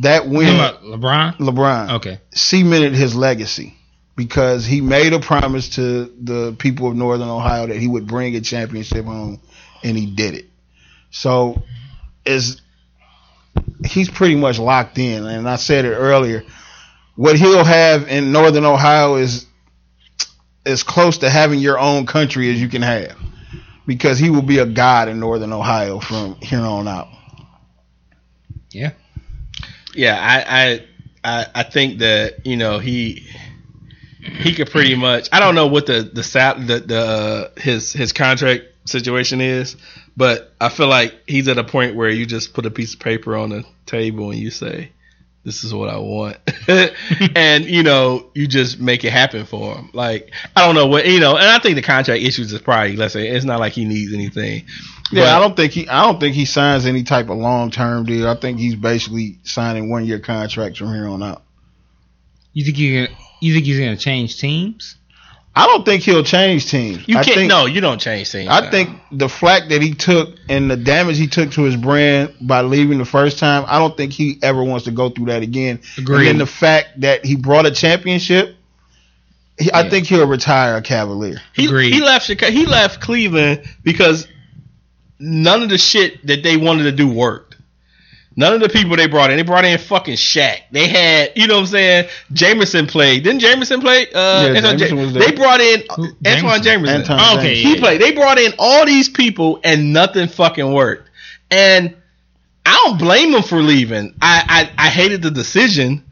that 0.02 0.28
win, 0.28 0.56
LeBron? 0.56 1.36
LeBron 1.38 1.90
Okay. 1.96 2.20
cemented 2.32 2.94
his 2.94 3.14
legacy 3.14 3.74
because 4.16 4.66
he 4.66 4.80
made 4.80 5.12
a 5.12 5.20
promise 5.20 5.70
to 5.70 6.12
the 6.20 6.54
people 6.58 6.88
of 6.88 6.96
Northern 6.96 7.28
Ohio 7.28 7.66
that 7.68 7.76
he 7.76 7.88
would 7.88 8.06
bring 8.06 8.36
a 8.36 8.40
championship 8.40 9.04
home, 9.04 9.40
and 9.82 9.96
he 9.96 10.06
did 10.06 10.34
it. 10.34 10.46
So, 11.10 11.62
is 12.24 12.60
he's 13.84 14.10
pretty 14.10 14.36
much 14.36 14.58
locked 14.58 14.98
in, 14.98 15.26
and 15.26 15.48
I 15.48 15.56
said 15.56 15.84
it 15.84 15.94
earlier. 15.94 16.44
What 17.16 17.36
he'll 17.36 17.64
have 17.64 18.08
in 18.08 18.32
Northern 18.32 18.64
Ohio 18.64 19.16
is 19.16 19.46
as 20.66 20.82
close 20.82 21.18
to 21.18 21.30
having 21.30 21.58
your 21.58 21.78
own 21.78 22.06
country 22.06 22.50
as 22.50 22.60
you 22.60 22.68
can 22.68 22.82
have, 22.82 23.16
because 23.86 24.18
he 24.18 24.30
will 24.30 24.42
be 24.42 24.58
a 24.58 24.66
god 24.66 25.08
in 25.08 25.18
Northern 25.20 25.52
Ohio 25.52 26.00
from 26.00 26.36
here 26.36 26.60
on 26.60 26.86
out. 26.86 27.08
Yeah. 28.70 28.92
Yeah, 29.94 30.16
I 30.18 30.62
I 30.62 30.86
I, 31.22 31.46
I 31.54 31.62
think 31.64 31.98
that 31.98 32.46
you 32.46 32.56
know 32.56 32.78
he 32.78 33.26
he 34.20 34.54
could 34.54 34.70
pretty 34.70 34.94
much. 34.94 35.28
I 35.32 35.40
don't 35.40 35.54
know 35.54 35.66
what 35.66 35.86
the 35.86 36.02
the 36.02 36.22
sap 36.22 36.58
the 36.58 36.80
the 36.80 37.00
uh, 37.00 37.60
his 37.60 37.92
his 37.92 38.12
contract 38.12 38.64
situation 38.84 39.40
is, 39.40 39.76
but 40.16 40.52
I 40.60 40.68
feel 40.68 40.88
like 40.88 41.14
he's 41.26 41.48
at 41.48 41.58
a 41.58 41.64
point 41.64 41.96
where 41.96 42.10
you 42.10 42.26
just 42.26 42.54
put 42.54 42.66
a 42.66 42.70
piece 42.70 42.94
of 42.94 43.00
paper 43.00 43.36
on 43.36 43.50
the 43.50 43.64
table 43.86 44.30
and 44.30 44.38
you 44.38 44.50
say, 44.50 44.92
"This 45.44 45.64
is 45.64 45.74
what 45.74 45.88
I 45.90 45.98
want," 45.98 46.36
and 47.36 47.64
you 47.64 47.82
know 47.82 48.30
you 48.34 48.46
just 48.46 48.80
make 48.80 49.04
it 49.04 49.12
happen 49.12 49.46
for 49.46 49.74
him. 49.74 49.90
Like 49.92 50.32
I 50.56 50.66
don't 50.66 50.74
know 50.74 50.86
what 50.86 51.06
you 51.06 51.20
know, 51.20 51.36
and 51.36 51.46
I 51.46 51.58
think 51.58 51.76
the 51.76 51.82
contract 51.82 52.22
issues 52.22 52.52
is 52.52 52.60
probably 52.60 52.96
let's 52.96 53.12
say 53.14 53.28
it's 53.28 53.44
not 53.44 53.60
like 53.60 53.72
he 53.72 53.84
needs 53.84 54.12
anything. 54.12 54.66
Yeah, 55.12 55.24
But- 55.24 55.28
I 55.36 55.38
don't 55.40 55.56
think 55.56 55.72
he. 55.72 55.88
I 55.88 56.04
don't 56.04 56.20
think 56.20 56.34
he 56.34 56.44
signs 56.44 56.86
any 56.86 57.02
type 57.02 57.28
of 57.30 57.36
long 57.38 57.70
term 57.70 58.04
deal. 58.04 58.28
I 58.28 58.36
think 58.36 58.58
he's 58.58 58.76
basically 58.76 59.38
signing 59.42 59.90
one 59.90 60.04
year 60.06 60.18
contracts 60.20 60.78
from 60.78 60.92
here 60.94 61.06
on 61.08 61.22
out. 61.22 61.42
You 62.52 62.64
think 62.64 62.78
you 62.78 63.08
you 63.40 63.54
think 63.54 63.64
he's 63.66 63.78
gonna 63.78 63.96
change 63.96 64.38
teams? 64.38 64.96
I 65.54 65.66
don't 65.66 65.84
think 65.84 66.04
he'll 66.04 66.22
change 66.22 66.70
teams. 66.70 67.06
You 67.08 67.18
I 67.18 67.24
can't. 67.24 67.36
think, 67.36 67.48
no, 67.48 67.66
you 67.66 67.80
don't 67.80 67.98
change 68.00 68.30
things. 68.30 68.48
I 68.48 68.60
now. 68.60 68.70
think 68.70 68.90
the 69.10 69.28
flack 69.28 69.68
that 69.70 69.82
he 69.82 69.94
took 69.94 70.36
and 70.48 70.70
the 70.70 70.76
damage 70.76 71.18
he 71.18 71.26
took 71.26 71.50
to 71.52 71.62
his 71.62 71.74
brand 71.76 72.34
by 72.40 72.60
leaving 72.62 72.98
the 72.98 73.04
first 73.04 73.40
time, 73.40 73.64
I 73.66 73.78
don't 73.80 73.96
think 73.96 74.12
he 74.12 74.38
ever 74.42 74.62
wants 74.62 74.84
to 74.84 74.92
go 74.92 75.10
through 75.10 75.26
that 75.26 75.42
again. 75.42 75.80
Agreed. 75.98 76.18
And 76.18 76.26
then 76.28 76.38
the 76.38 76.46
fact 76.46 77.00
that 77.00 77.24
he 77.24 77.34
brought 77.34 77.66
a 77.66 77.72
championship, 77.72 78.54
he, 79.58 79.70
I 79.74 79.88
think 79.90 80.06
he'll 80.06 80.26
retire 80.28 80.76
a 80.76 80.82
Cavalier. 80.82 81.40
He, 81.52 81.66
Agreed. 81.66 81.92
he 81.94 82.00
left 82.00 82.26
Chicago. 82.26 82.52
He 82.52 82.64
left 82.66 83.00
Cleveland 83.00 83.64
because 83.82 84.28
none 85.20 85.62
of 85.62 85.68
the 85.68 85.78
shit 85.78 86.26
that 86.26 86.42
they 86.42 86.56
wanted 86.56 86.84
to 86.84 86.92
do 86.92 87.08
worked. 87.08 87.56
None 88.36 88.54
of 88.54 88.60
the 88.60 88.68
people 88.68 88.96
they 88.96 89.08
brought 89.08 89.30
in, 89.30 89.36
they 89.36 89.42
brought 89.42 89.64
in 89.64 89.76
fucking 89.78 90.14
Shaq. 90.14 90.60
They 90.70 90.86
had, 90.88 91.32
you 91.34 91.46
know 91.46 91.54
what 91.56 91.60
I'm 91.62 91.66
saying? 91.66 92.08
Jamison 92.32 92.86
played. 92.86 93.24
Didn't 93.24 93.40
Jamison 93.40 93.80
play? 93.80 94.06
Uh, 94.06 94.46
Yeah, 94.46 94.60
Antawn 94.60 94.78
Jamison 94.78 95.12
there. 95.12 95.28
they 95.28 95.32
brought 95.36 95.60
in 95.60 95.82
Who? 95.96 96.08
Antawn 96.24 96.62
Jamison. 96.62 96.62
Jamison. 96.62 96.94
Anton 97.00 97.18
Oh, 97.20 97.38
okay, 97.38 97.60
James. 97.60 97.74
He 97.74 97.80
played. 97.80 98.00
They 98.00 98.12
brought 98.12 98.38
in 98.38 98.52
all 98.58 98.86
these 98.86 99.08
people 99.08 99.60
and 99.64 99.92
nothing 99.92 100.28
fucking 100.28 100.72
worked. 100.72 101.10
And 101.50 101.96
I 102.64 102.72
don't 102.86 102.98
blame 102.98 103.32
them 103.32 103.42
for 103.42 103.60
leaving. 103.60 104.14
I 104.22 104.70
I, 104.78 104.86
I 104.86 104.88
hated 104.90 105.22
the 105.22 105.30
decision 105.32 106.04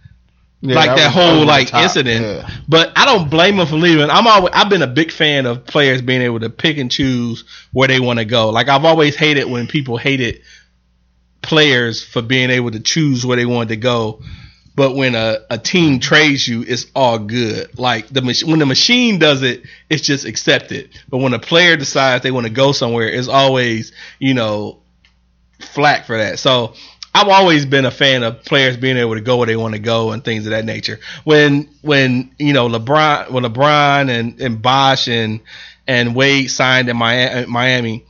Yeah, 0.60 0.74
like 0.74 0.96
that, 0.96 1.14
was 1.14 1.14
whole 1.14 1.40
the 1.40 1.46
like 1.46 1.68
top. 1.68 1.82
incident. 1.84 2.24
Yeah. 2.24 2.50
But 2.68 2.92
I 2.96 3.04
don't 3.04 3.30
blame 3.30 3.56
them 3.58 3.66
for 3.66 3.76
leaving. 3.76 4.10
I'm 4.10 4.26
always 4.26 4.52
I've 4.54 4.68
been 4.68 4.82
a 4.82 4.88
big 4.88 5.12
fan 5.12 5.46
of 5.46 5.64
players 5.66 6.02
being 6.02 6.22
able 6.22 6.40
to 6.40 6.50
pick 6.50 6.78
and 6.78 6.90
choose 6.90 7.44
where 7.72 7.86
they 7.86 8.00
want 8.00 8.18
to 8.18 8.24
go. 8.24 8.50
Like 8.50 8.68
I've 8.68 8.84
always 8.84 9.14
hated 9.14 9.48
when 9.48 9.68
people 9.68 9.96
hated 9.96 10.42
players 11.42 12.04
for 12.04 12.22
being 12.22 12.50
able 12.50 12.72
to 12.72 12.80
choose 12.80 13.24
where 13.24 13.36
they 13.36 13.46
wanted 13.46 13.68
to 13.70 13.76
go. 13.76 14.20
But 14.74 14.94
when 14.94 15.14
a, 15.16 15.38
a 15.50 15.58
team 15.58 15.98
trades 15.98 16.46
you, 16.46 16.64
it's 16.66 16.86
all 16.94 17.18
good. 17.18 17.78
Like 17.78 18.08
the 18.08 18.22
mach- 18.22 18.46
when 18.46 18.58
the 18.58 18.66
machine 18.66 19.18
does 19.18 19.42
it, 19.42 19.62
it's 19.88 20.02
just 20.02 20.24
accepted. 20.24 20.90
But 21.08 21.18
when 21.18 21.34
a 21.34 21.38
player 21.38 21.76
decides 21.76 22.22
they 22.22 22.30
want 22.30 22.46
to 22.46 22.52
go 22.52 22.72
somewhere, 22.72 23.08
it's 23.08 23.28
always 23.28 23.92
you 24.18 24.34
know 24.34 24.80
flack 25.60 26.06
for 26.06 26.18
that. 26.18 26.38
So 26.38 26.74
I've 27.18 27.28
always 27.28 27.66
been 27.66 27.84
a 27.84 27.90
fan 27.90 28.22
of 28.22 28.44
players 28.44 28.76
being 28.76 28.96
able 28.96 29.14
to 29.14 29.20
go 29.20 29.38
where 29.38 29.46
they 29.46 29.56
want 29.56 29.74
to 29.74 29.80
go 29.80 30.12
and 30.12 30.24
things 30.24 30.46
of 30.46 30.50
that 30.50 30.64
nature. 30.64 31.00
When 31.24 31.68
when 31.82 32.30
you 32.38 32.52
know 32.52 32.68
LeBron, 32.68 33.32
when 33.32 33.42
LeBron 33.42 34.08
and 34.08 34.40
and 34.40 34.62
Bosh 34.62 35.08
and 35.08 35.40
and 35.88 36.14
Wade 36.14 36.48
signed 36.48 36.88
in 36.88 36.96
Miami, 36.96 37.44
uh, 37.44 37.46
Miami, 37.48 38.06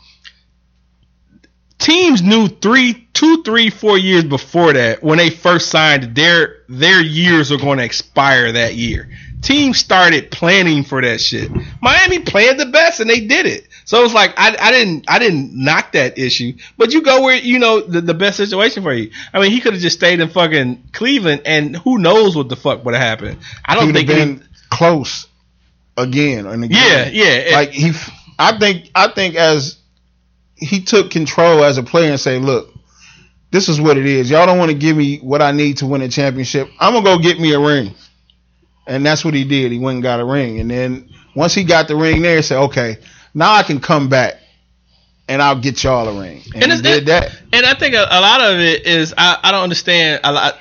teams 1.78 2.20
knew 2.20 2.48
three, 2.48 3.08
two, 3.14 3.42
three, 3.44 3.70
four 3.70 3.96
years 3.96 4.24
before 4.24 4.74
that 4.74 5.02
when 5.02 5.16
they 5.16 5.30
first 5.30 5.70
signed, 5.70 6.14
their 6.14 6.56
their 6.68 7.00
years 7.00 7.50
are 7.50 7.56
going 7.56 7.78
to 7.78 7.84
expire 7.84 8.52
that 8.52 8.74
year. 8.74 9.08
Teams 9.40 9.78
started 9.78 10.30
planning 10.30 10.84
for 10.84 11.00
that 11.00 11.18
shit. 11.18 11.50
Miami 11.80 12.18
planned 12.18 12.60
the 12.60 12.66
best 12.66 13.00
and 13.00 13.08
they 13.08 13.20
did 13.20 13.46
it. 13.46 13.68
So 13.88 14.04
it's 14.04 14.12
like 14.12 14.34
I, 14.36 14.54
I 14.60 14.70
didn't 14.70 15.06
I 15.08 15.18
didn't 15.18 15.54
knock 15.54 15.92
that 15.92 16.18
issue, 16.18 16.52
but 16.76 16.92
you 16.92 17.00
go 17.00 17.22
where 17.22 17.36
you 17.36 17.58
know 17.58 17.80
the, 17.80 18.02
the 18.02 18.12
best 18.12 18.36
situation 18.36 18.82
for 18.82 18.92
you. 18.92 19.10
I 19.32 19.40
mean, 19.40 19.50
he 19.50 19.62
could 19.62 19.72
have 19.72 19.80
just 19.80 19.96
stayed 19.96 20.20
in 20.20 20.28
fucking 20.28 20.90
Cleveland, 20.92 21.40
and 21.46 21.74
who 21.74 21.96
knows 21.96 22.36
what 22.36 22.50
the 22.50 22.56
fuck 22.56 22.84
would 22.84 22.92
have 22.94 23.02
happened. 23.02 23.38
I 23.64 23.74
don't 23.74 23.94
think 23.94 23.96
He'd 23.96 24.06
think 24.08 24.20
any- 24.20 24.34
been 24.34 24.48
close 24.68 25.26
again 25.96 26.44
and 26.44 26.64
again. 26.64 27.12
yeah, 27.14 27.46
yeah. 27.48 27.56
like 27.56 27.70
he 27.70 27.92
I 28.38 28.58
think 28.58 28.90
I 28.94 29.08
think 29.08 29.36
as 29.36 29.78
he 30.54 30.82
took 30.82 31.10
control 31.10 31.64
as 31.64 31.78
a 31.78 31.82
player 31.82 32.10
and 32.10 32.20
say, 32.20 32.38
look, 32.38 32.68
this 33.52 33.70
is 33.70 33.80
what 33.80 33.96
it 33.96 34.04
is. 34.04 34.28
Y'all 34.28 34.44
don't 34.44 34.58
want 34.58 34.70
to 34.70 34.76
give 34.76 34.98
me 34.98 35.16
what 35.20 35.40
I 35.40 35.52
need 35.52 35.78
to 35.78 35.86
win 35.86 36.02
a 36.02 36.08
championship. 36.10 36.68
I'm 36.78 36.92
gonna 36.92 37.06
go 37.06 37.18
get 37.22 37.40
me 37.40 37.54
a 37.54 37.58
ring. 37.58 37.94
And 38.86 39.04
that's 39.06 39.24
what 39.24 39.32
he 39.32 39.44
did. 39.44 39.72
He 39.72 39.78
went 39.78 39.94
and 39.94 40.02
got 40.02 40.20
a 40.20 40.26
ring. 40.26 40.60
And 40.60 40.70
then 40.70 41.08
once 41.34 41.54
he 41.54 41.64
got 41.64 41.88
the 41.88 41.96
ring 41.96 42.20
there, 42.20 42.36
he 42.36 42.42
said, 42.42 42.58
Okay, 42.64 42.98
now 43.38 43.54
I 43.54 43.62
can 43.62 43.80
come 43.80 44.08
back 44.08 44.34
and 45.28 45.40
I'll 45.40 45.60
get 45.60 45.84
y'all 45.84 46.08
a 46.08 46.20
ring. 46.20 46.42
And, 46.54 46.64
And 46.64 46.72
he 46.72 46.82
did 46.82 47.06
that. 47.06 47.30
And 47.52 47.64
I 47.64 47.74
think 47.74 47.94
a, 47.94 48.06
a 48.10 48.20
lot 48.20 48.40
of 48.40 48.58
it 48.58 48.86
is 48.86 49.14
I, 49.16 49.38
I 49.42 49.52
don't 49.52 49.62
understand 49.62 50.20
a 50.24 50.32
lot. 50.32 50.58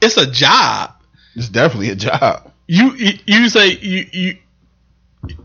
It's 0.00 0.16
a 0.16 0.30
job. 0.30 0.92
It's 1.34 1.48
definitely 1.48 1.90
a 1.90 1.96
job. 1.96 2.52
You 2.68 2.92
you, 2.92 3.12
you 3.26 3.48
say 3.48 3.76
you 3.76 4.06
you 4.12 4.38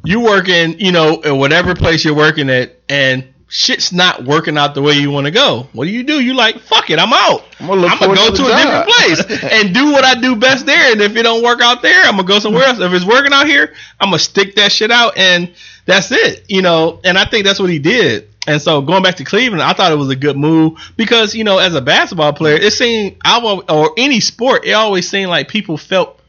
you 0.03 0.19
working 0.21 0.79
you 0.79 0.91
know 0.91 1.21
in 1.21 1.37
whatever 1.37 1.75
place 1.75 2.05
you're 2.05 2.15
working 2.15 2.49
at 2.49 2.79
and 2.89 3.27
shit's 3.53 3.91
not 3.91 4.23
working 4.23 4.57
out 4.57 4.73
the 4.75 4.81
way 4.81 4.93
you 4.93 5.11
want 5.11 5.25
to 5.25 5.31
go. 5.31 5.67
What 5.73 5.83
do 5.83 5.91
you 5.91 6.03
do? 6.03 6.21
You 6.21 6.33
like 6.33 6.59
fuck 6.59 6.89
it, 6.89 6.97
I'm 6.97 7.11
out. 7.11 7.43
I'm 7.59 7.67
gonna 7.67 7.85
I'm 7.85 7.99
gonna 7.99 8.15
go 8.15 8.33
to 8.33 8.45
a 8.45 8.55
different 8.55 8.87
place 8.87 9.43
and 9.51 9.73
do 9.75 9.91
what 9.91 10.05
I 10.05 10.19
do 10.19 10.37
best 10.37 10.65
there. 10.65 10.93
And 10.93 11.01
if 11.01 11.15
it 11.17 11.23
don't 11.23 11.43
work 11.43 11.59
out 11.59 11.81
there, 11.81 12.01
I'm 12.05 12.15
gonna 12.15 12.27
go 12.27 12.39
somewhere 12.39 12.63
else. 12.63 12.79
If 12.79 12.93
it's 12.93 13.05
working 13.05 13.33
out 13.33 13.45
here, 13.45 13.73
I'm 13.99 14.07
gonna 14.07 14.19
stick 14.19 14.55
that 14.55 14.71
shit 14.71 14.89
out, 14.89 15.17
and 15.17 15.53
that's 15.85 16.11
it. 16.11 16.45
You 16.47 16.61
know. 16.61 17.01
And 17.03 17.17
I 17.17 17.25
think 17.25 17.45
that's 17.45 17.59
what 17.59 17.69
he 17.69 17.79
did. 17.79 18.29
And 18.47 18.61
so 18.61 18.81
going 18.81 19.03
back 19.03 19.17
to 19.17 19.25
Cleveland, 19.25 19.61
I 19.61 19.73
thought 19.73 19.91
it 19.91 19.95
was 19.95 20.09
a 20.09 20.15
good 20.15 20.37
move 20.37 20.93
because 20.95 21.35
you 21.35 21.43
know, 21.43 21.57
as 21.57 21.75
a 21.75 21.81
basketball 21.81 22.31
player, 22.31 22.55
it 22.55 22.71
seemed 22.71 23.17
I 23.23 23.41
or 23.69 23.91
any 23.97 24.21
sport, 24.21 24.65
it 24.65 24.71
always 24.71 25.09
seemed 25.09 25.29
like 25.29 25.49
people 25.49 25.77
felt 25.77 26.20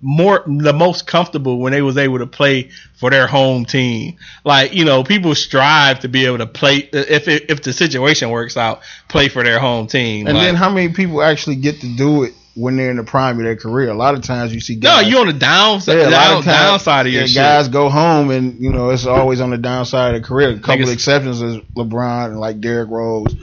more 0.00 0.42
the 0.46 0.72
most 0.72 1.06
comfortable 1.06 1.58
when 1.58 1.72
they 1.72 1.82
was 1.82 1.96
able 1.98 2.18
to 2.18 2.26
play 2.26 2.70
for 2.94 3.10
their 3.10 3.26
home 3.26 3.64
team. 3.64 4.16
Like 4.44 4.72
you 4.74 4.84
know, 4.84 5.04
people 5.04 5.34
strive 5.34 6.00
to 6.00 6.08
be 6.08 6.26
able 6.26 6.38
to 6.38 6.46
play 6.46 6.76
if 6.92 7.28
it, 7.28 7.50
if 7.50 7.62
the 7.62 7.72
situation 7.72 8.30
works 8.30 8.56
out, 8.56 8.80
play 9.08 9.28
for 9.28 9.42
their 9.44 9.58
home 9.58 9.86
team. 9.86 10.26
And 10.26 10.36
Like, 10.36 10.46
then 10.46 10.54
how 10.54 10.70
many 10.70 10.92
people 10.92 11.22
actually 11.22 11.56
get 11.56 11.80
to 11.82 11.96
do 11.96 12.22
it 12.24 12.34
when 12.56 12.76
they're 12.76 12.90
in 12.90 12.96
the 12.96 13.04
prime 13.04 13.38
of 13.38 13.44
their 13.44 13.56
career? 13.56 13.90
A 13.90 13.94
lot 13.94 14.14
of 14.14 14.22
times 14.22 14.54
you 14.54 14.60
see 14.60 14.76
no, 14.76 14.80
guys. 14.80 15.08
you 15.08 15.18
on 15.18 15.26
the 15.26 15.32
downside, 15.34 15.96
Yeah, 15.98 16.02
a 16.02 16.10
lot 16.10 16.10
down, 16.10 16.38
of 16.38 16.44
times, 16.44 16.56
downside 16.56 17.06
of 17.06 17.12
your 17.12 17.24
yeah, 17.24 17.58
guys 17.58 17.68
go 17.68 17.88
home 17.90 18.30
and 18.30 18.58
you 18.60 18.70
know 18.72 18.90
it's 18.90 19.06
always 19.06 19.40
on 19.40 19.50
the 19.50 19.58
downside 19.58 20.14
of 20.14 20.22
the 20.22 20.26
career. 20.26 20.50
A 20.50 20.58
couple 20.58 20.84
of 20.84 20.90
exceptions 20.90 21.42
is 21.42 21.56
LeBron 21.76 22.26
and 22.26 22.40
like 22.40 22.60
Derrick 22.60 22.88
Rose. 22.90 23.34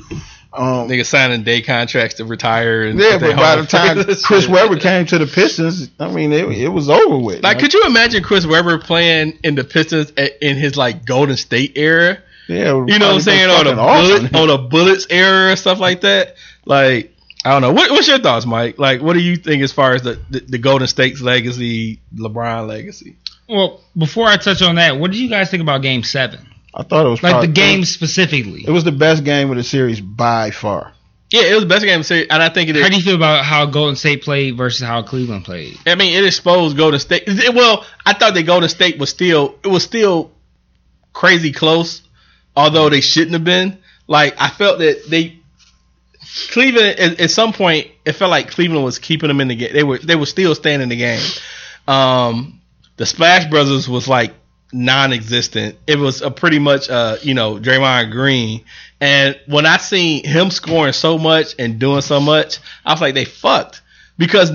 Um, 0.58 0.90
Niggas 0.90 1.06
signing 1.06 1.44
day 1.44 1.62
contracts 1.62 2.16
to 2.16 2.26
retire. 2.26 2.84
And 2.84 3.00
yeah, 3.00 3.20
but 3.20 3.36
by 3.36 3.56
the 3.58 3.68
time 3.68 4.04
Chris 4.24 4.48
Webber 4.48 4.78
came 4.78 5.06
to 5.06 5.18
the 5.20 5.28
Pistons, 5.28 5.90
I 6.00 6.10
mean 6.12 6.34
it, 6.34 6.50
it 6.50 6.68
was 6.70 6.90
over 6.90 7.18
with. 7.18 7.44
Like, 7.44 7.60
could 7.60 7.74
you 7.74 7.84
imagine 7.86 8.24
Chris 8.24 8.46
Webber 8.46 8.80
playing 8.80 9.38
in 9.44 9.56
the 9.56 9.64
Pistons 9.64 10.12
a- 10.18 10.46
in 10.46 10.58
his 10.58 10.76
like 10.76 11.06
Golden 11.06 11.38
State 11.38 11.78
era? 11.78 12.18
yeah, 12.48 12.70
You 12.74 12.98
know 13.00 13.08
what 13.08 13.16
I'm 13.16 13.22
saying? 13.22 13.50
On 13.50 13.68
a 13.68 13.76
bullet, 13.76 14.36
on 14.36 14.50
a 14.50 14.58
Bullets 14.58 15.06
era 15.10 15.52
or 15.52 15.56
stuff 15.56 15.80
like 15.80 16.02
that. 16.02 16.36
Like, 16.66 17.14
I 17.46 17.52
don't 17.52 17.62
know. 17.62 17.72
What, 17.74 17.92
what's 17.92 18.08
your 18.08 18.20
thoughts, 18.20 18.46
Mike? 18.46 18.80
Like, 18.80 19.02
what 19.02 19.14
do 19.14 19.20
you 19.20 19.36
think 19.36 19.62
as 19.64 19.72
far 19.72 19.94
as 19.94 20.02
the, 20.02 20.20
the, 20.30 20.40
the 20.40 20.58
Golden 20.58 20.88
State's 20.88 21.22
legacy, 21.22 22.00
LeBron 22.16 22.68
legacy? 22.68 23.16
Well, 23.48 23.82
before 23.98 24.28
I 24.28 24.38
touch 24.38 24.62
on 24.62 24.76
that, 24.76 24.98
what 25.00 25.12
did 25.12 25.20
you 25.20 25.30
guys 25.30 25.50
think 25.52 25.62
about 25.62 25.82
Game 25.82 26.04
Seven? 26.04 26.46
I 26.80 26.84
thought 26.84 27.06
it 27.08 27.10
was 27.10 27.24
Like 27.24 27.32
probably- 27.32 27.48
the 27.48 27.54
game 27.54 27.84
specifically. 27.86 28.64
It 28.68 28.72
was 28.72 28.84
the 28.84 28.92
best 28.92 29.24
game 29.24 29.50
of 29.50 29.58
the 29.58 29.64
series 29.64 30.00
by 30.00 30.52
far. 30.52 30.94
Yeah, 31.32 31.42
it 31.42 31.54
was 31.56 31.64
the 31.64 31.68
best 31.70 31.84
game 31.84 31.96
of 31.96 32.02
the 32.02 32.04
series, 32.08 32.28
and 32.30 32.42
I 32.42 32.50
think 32.50 32.70
it 32.70 32.78
How 32.78 32.88
do 32.88 32.96
you 32.96 33.02
feel 33.02 33.16
about 33.16 33.44
how 33.44 33.66
Golden 33.66 33.96
State 33.98 34.22
played 34.24 34.56
versus 34.56 34.86
how 34.88 35.02
Cleveland 35.02 35.44
played? 35.44 35.78
I 35.86 35.96
mean, 35.96 36.14
it 36.16 36.24
exposed 36.26 36.78
Golden 36.78 37.00
State. 37.00 37.24
it- 37.26 37.54
well, 37.56 37.84
I 38.06 38.14
thought 38.14 38.36
that 38.36 38.44
Golden 38.44 38.70
State 38.70 38.98
was 39.00 39.10
still 39.10 39.56
it 39.64 39.68
was 39.68 39.84
still 39.84 40.32
crazy 41.14 41.52
close, 41.52 42.02
although 42.56 42.90
they 42.90 43.02
shouldn't 43.02 43.34
have 43.34 43.44
been. 43.44 43.80
Like 44.08 44.36
I 44.40 44.50
felt 44.50 44.80
that 44.80 45.10
they 45.10 45.40
Cleveland 46.52 47.00
at, 47.00 47.20
at 47.20 47.32
some 47.32 47.52
point 47.54 47.88
it 48.06 48.14
felt 48.14 48.32
like 48.32 48.52
Cleveland 48.52 48.84
was 48.86 49.00
keeping 49.00 49.28
them 49.28 49.42
in 49.42 49.48
the 49.48 49.56
game. 49.56 49.74
They 49.74 49.84
were 49.84 49.98
they 49.98 50.16
were 50.16 50.26
still 50.26 50.54
staying 50.56 50.82
in 50.82 50.90
the 50.90 50.96
game. 50.96 51.22
Um, 51.88 52.62
the 52.98 53.06
Splash 53.06 53.50
Brothers 53.50 53.90
was 53.90 54.08
like 54.08 54.34
non-existent. 54.74 55.78
It 55.88 55.98
was 55.98 56.22
a 56.22 56.32
pretty 56.32 56.60
much 56.60 56.90
uh 56.90 57.18
you 57.22 57.34
know 57.34 57.56
Draymond 57.56 58.12
Green. 58.12 58.64
And 59.00 59.40
when 59.46 59.66
I 59.66 59.78
seen 59.78 60.26
him 60.26 60.50
scoring 60.50 60.94
so 60.94 61.18
much 61.18 61.56
and 61.60 61.80
doing 61.80 62.02
so 62.02 62.20
much, 62.20 62.60
I 62.86 62.94
was 62.94 63.02
like 63.02 63.14
they 63.14 63.26
fucked 63.26 63.82
because 64.18 64.52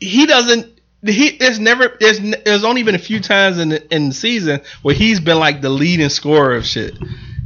he 0.00 0.26
doesn't. 0.26 0.72
He 1.04 1.36
there's 1.36 1.60
never 1.60 1.96
there's 2.00 2.18
there's 2.44 2.64
only 2.64 2.82
been 2.82 2.94
a 2.94 2.98
few 2.98 3.20
times 3.20 3.58
in 3.58 3.68
the, 3.70 3.94
in 3.94 4.08
the 4.08 4.14
season 4.14 4.60
where 4.82 4.94
he's 4.94 5.20
been 5.20 5.38
like 5.38 5.60
the 5.60 5.68
leading 5.68 6.08
scorer 6.08 6.54
of 6.56 6.66
shit, 6.66 6.96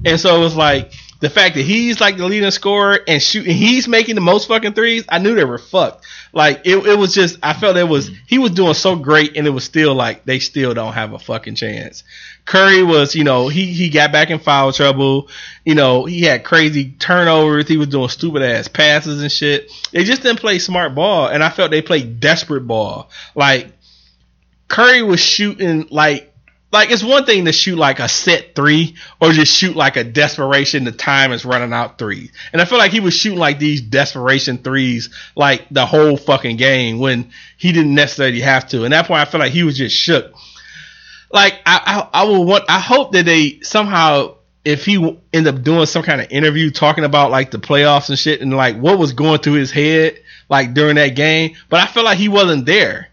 and 0.04 0.18
so 0.18 0.36
it 0.36 0.38
was 0.38 0.56
like 0.56 0.92
the 1.20 1.30
fact 1.30 1.54
that 1.54 1.62
he's 1.62 2.00
like 2.00 2.16
the 2.16 2.26
leading 2.26 2.50
scorer 2.50 2.98
and 3.06 3.22
shooting 3.22 3.54
he's 3.54 3.86
making 3.86 4.14
the 4.14 4.20
most 4.22 4.48
fucking 4.48 4.72
threes. 4.72 5.04
I 5.08 5.18
knew 5.18 5.34
they 5.34 5.44
were 5.44 5.58
fucked. 5.58 6.06
Like 6.32 6.62
it, 6.64 6.76
it 6.86 6.98
was 6.98 7.14
just 7.14 7.38
I 7.42 7.52
felt 7.52 7.76
it 7.76 7.88
was 7.88 8.10
he 8.26 8.38
was 8.38 8.52
doing 8.52 8.74
so 8.74 8.96
great 8.96 9.36
and 9.36 9.46
it 9.46 9.50
was 9.50 9.64
still 9.64 9.94
like 9.94 10.24
they 10.24 10.38
still 10.38 10.72
don't 10.72 10.94
have 10.94 11.12
a 11.12 11.18
fucking 11.18 11.56
chance. 11.56 12.04
Curry 12.46 12.82
was, 12.82 13.14
you 13.14 13.22
know, 13.22 13.48
he 13.48 13.66
he 13.66 13.90
got 13.90 14.12
back 14.12 14.30
in 14.30 14.38
foul 14.38 14.72
trouble. 14.72 15.28
You 15.64 15.74
know, 15.74 16.06
he 16.06 16.22
had 16.22 16.42
crazy 16.42 16.92
turnovers. 16.98 17.68
He 17.68 17.76
was 17.76 17.88
doing 17.88 18.08
stupid 18.08 18.42
ass 18.42 18.68
passes 18.68 19.20
and 19.22 19.30
shit. 19.30 19.70
They 19.92 20.04
just 20.04 20.22
didn't 20.22 20.40
play 20.40 20.58
smart 20.58 20.94
ball, 20.94 21.28
and 21.28 21.44
I 21.44 21.50
felt 21.50 21.70
they 21.70 21.82
played 21.82 22.18
desperate 22.18 22.66
ball. 22.66 23.10
Like 23.34 23.72
Curry 24.68 25.02
was 25.02 25.20
shooting 25.20 25.86
like 25.90 26.29
like 26.72 26.90
it's 26.90 27.02
one 27.02 27.24
thing 27.24 27.44
to 27.46 27.52
shoot 27.52 27.76
like 27.76 27.98
a 27.98 28.08
set 28.08 28.54
three 28.54 28.94
or 29.20 29.32
just 29.32 29.56
shoot 29.56 29.74
like 29.76 29.96
a 29.96 30.04
desperation. 30.04 30.84
The 30.84 30.92
time 30.92 31.32
is 31.32 31.44
running 31.44 31.72
out 31.72 31.98
three, 31.98 32.30
and 32.52 32.60
I 32.60 32.64
feel 32.64 32.78
like 32.78 32.92
he 32.92 33.00
was 33.00 33.14
shooting 33.14 33.38
like 33.38 33.58
these 33.58 33.80
desperation 33.80 34.58
threes 34.58 35.10
like 35.34 35.66
the 35.70 35.86
whole 35.86 36.16
fucking 36.16 36.56
game 36.56 36.98
when 36.98 37.30
he 37.56 37.72
didn't 37.72 37.94
necessarily 37.94 38.40
have 38.40 38.68
to. 38.68 38.84
And 38.84 38.92
that 38.92 39.06
point, 39.06 39.20
I 39.20 39.24
feel 39.24 39.40
like 39.40 39.52
he 39.52 39.64
was 39.64 39.76
just 39.76 39.96
shook 39.96 40.34
like 41.32 41.54
I, 41.64 42.08
I, 42.12 42.22
I 42.22 42.24
will 42.24 42.44
want. 42.44 42.64
I 42.68 42.80
hope 42.80 43.12
that 43.12 43.24
they 43.24 43.60
somehow, 43.60 44.36
if 44.64 44.84
he 44.84 45.18
end 45.32 45.46
up 45.46 45.62
doing 45.62 45.86
some 45.86 46.02
kind 46.02 46.20
of 46.20 46.30
interview 46.30 46.70
talking 46.70 47.04
about 47.04 47.30
like 47.30 47.50
the 47.50 47.58
playoffs 47.58 48.08
and 48.08 48.18
shit, 48.18 48.40
and 48.40 48.52
like 48.52 48.76
what 48.76 48.98
was 48.98 49.12
going 49.12 49.40
through 49.40 49.54
his 49.54 49.70
head 49.70 50.18
like 50.48 50.74
during 50.74 50.96
that 50.96 51.10
game. 51.10 51.56
But 51.68 51.80
I 51.80 51.86
feel 51.86 52.04
like 52.04 52.18
he 52.18 52.28
wasn't 52.28 52.66
there. 52.66 53.08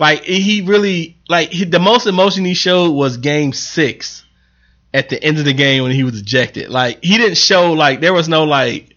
Like 0.00 0.24
he 0.24 0.62
really 0.62 1.18
like 1.28 1.50
he, 1.50 1.64
the 1.64 1.78
most 1.78 2.06
emotion 2.06 2.44
he 2.44 2.54
showed 2.54 2.92
was 2.92 3.18
Game 3.18 3.52
Six, 3.52 4.24
at 4.92 5.08
the 5.10 5.22
end 5.22 5.38
of 5.38 5.44
the 5.44 5.52
game 5.52 5.82
when 5.82 5.92
he 5.92 6.04
was 6.04 6.18
ejected. 6.18 6.70
Like 6.70 7.04
he 7.04 7.16
didn't 7.18 7.36
show 7.36 7.72
like 7.72 8.00
there 8.00 8.12
was 8.14 8.28
no 8.28 8.44
like 8.44 8.96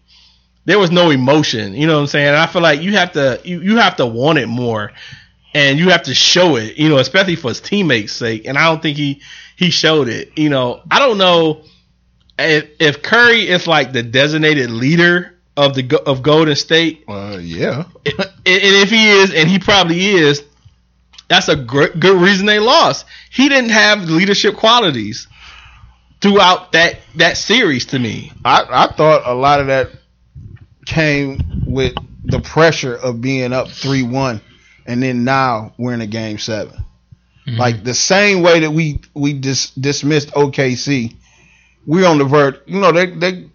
there 0.65 0.79
was 0.79 0.91
no 0.91 1.09
emotion. 1.11 1.73
You 1.73 1.87
know 1.87 1.95
what 1.95 2.01
I'm 2.01 2.07
saying? 2.07 2.27
And 2.29 2.37
I 2.37 2.45
feel 2.47 2.61
like 2.61 2.81
you 2.81 2.93
have 2.93 3.11
to 3.13 3.39
you, 3.43 3.61
you 3.61 3.77
have 3.77 3.97
to 3.97 4.05
want 4.05 4.39
it 4.39 4.47
more 4.47 4.91
and 5.53 5.77
you 5.77 5.89
have 5.89 6.03
to 6.03 6.15
show 6.15 6.55
it, 6.55 6.77
you 6.77 6.89
know, 6.89 6.97
especially 6.97 7.35
for 7.35 7.49
his 7.49 7.61
teammates' 7.61 8.13
sake. 8.13 8.45
And 8.45 8.57
I 8.57 8.69
don't 8.69 8.81
think 8.81 8.97
he 8.97 9.21
he 9.55 9.69
showed 9.69 10.07
it. 10.07 10.37
You 10.37 10.49
know, 10.49 10.81
I 10.89 10.99
don't 10.99 11.17
know 11.17 11.63
if 12.39 12.69
if 12.79 13.03
Curry 13.03 13.47
is 13.47 13.67
like 13.67 13.91
the 13.93 14.03
designated 14.03 14.71
leader 14.71 15.35
of 15.55 15.75
the 15.75 15.83
Go- 15.83 16.01
of 16.05 16.23
Golden 16.23 16.55
State, 16.55 17.03
Uh, 17.07 17.37
yeah. 17.39 17.83
and 18.05 18.15
if 18.45 18.89
he 18.89 19.09
is, 19.09 19.31
and 19.33 19.47
he 19.47 19.59
probably 19.59 20.03
is, 20.07 20.43
that's 21.33 21.49
a 21.49 21.55
gr- 21.55 21.97
good 21.97 22.21
reason 22.21 22.45
they 22.45 22.59
lost. 22.59 23.05
He 23.31 23.49
didn't 23.49 23.71
have 23.71 24.03
leadership 24.09 24.55
qualities 24.55 25.27
throughout 26.21 26.73
that 26.73 26.99
that 27.15 27.37
series 27.37 27.87
to 27.87 27.99
me. 27.99 28.31
I, 28.45 28.65
I 28.69 28.87
thought 28.93 29.23
a 29.25 29.33
lot 29.33 29.59
of 29.59 29.67
that 29.67 29.89
came 30.85 31.39
with 31.65 31.95
the 32.23 32.39
pressure 32.39 32.95
of 32.95 33.19
being 33.19 33.51
up 33.51 33.67
three 33.69 34.03
one, 34.03 34.41
and 34.85 35.01
then 35.01 35.23
now 35.23 35.73
we're 35.77 35.93
in 35.93 36.01
a 36.01 36.07
game 36.07 36.37
7 36.37 36.71
mm-hmm. 36.71 37.57
Like 37.57 37.83
the 37.83 37.95
same 37.95 38.43
way 38.43 38.59
that 38.59 38.71
we 38.71 39.01
we 39.15 39.33
dis, 39.33 39.71
dismissed 39.71 40.29
OKC, 40.29 41.15
we're 41.87 42.07
on 42.07 42.19
the 42.19 42.25
verge. 42.25 42.59
You 42.67 42.79
know, 42.79 42.91
they 42.91 43.07
they 43.07 43.49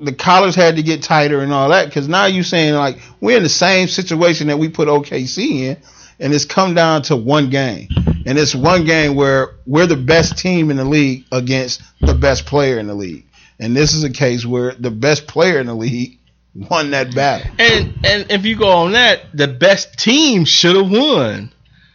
the 0.00 0.12
collars 0.12 0.54
had 0.54 0.76
to 0.76 0.82
get 0.82 1.02
tighter 1.02 1.40
and 1.40 1.52
all 1.52 1.70
that 1.70 1.86
because 1.86 2.06
now 2.06 2.26
you're 2.26 2.44
saying 2.44 2.74
like 2.74 2.98
we're 3.20 3.36
in 3.36 3.42
the 3.42 3.48
same 3.48 3.88
situation 3.88 4.46
that 4.46 4.58
we 4.58 4.68
put 4.68 4.86
OKC 4.86 5.62
in, 5.62 5.76
and 6.18 6.32
it's 6.32 6.44
come 6.44 6.74
down 6.74 7.02
to 7.02 7.16
one 7.16 7.50
game, 7.50 7.88
and 8.26 8.38
it's 8.38 8.54
one 8.54 8.84
game 8.84 9.14
where 9.14 9.56
we're 9.66 9.86
the 9.86 9.96
best 9.96 10.38
team 10.38 10.70
in 10.70 10.76
the 10.76 10.84
league 10.84 11.24
against 11.32 11.82
the 12.00 12.14
best 12.14 12.46
player 12.46 12.78
in 12.78 12.86
the 12.86 12.94
league, 12.94 13.26
and 13.58 13.76
this 13.76 13.94
is 13.94 14.04
a 14.04 14.10
case 14.10 14.44
where 14.44 14.72
the 14.72 14.90
best 14.90 15.26
player 15.26 15.58
in 15.60 15.66
the 15.66 15.74
league 15.74 16.18
won 16.54 16.90
that 16.90 17.14
battle. 17.14 17.50
And 17.58 17.94
and 18.04 18.30
if 18.30 18.44
you 18.44 18.56
go 18.56 18.68
on 18.68 18.92
that, 18.92 19.20
the 19.34 19.48
best 19.48 19.98
team 19.98 20.44
should 20.44 20.76
have 20.76 20.90
won. 20.90 21.52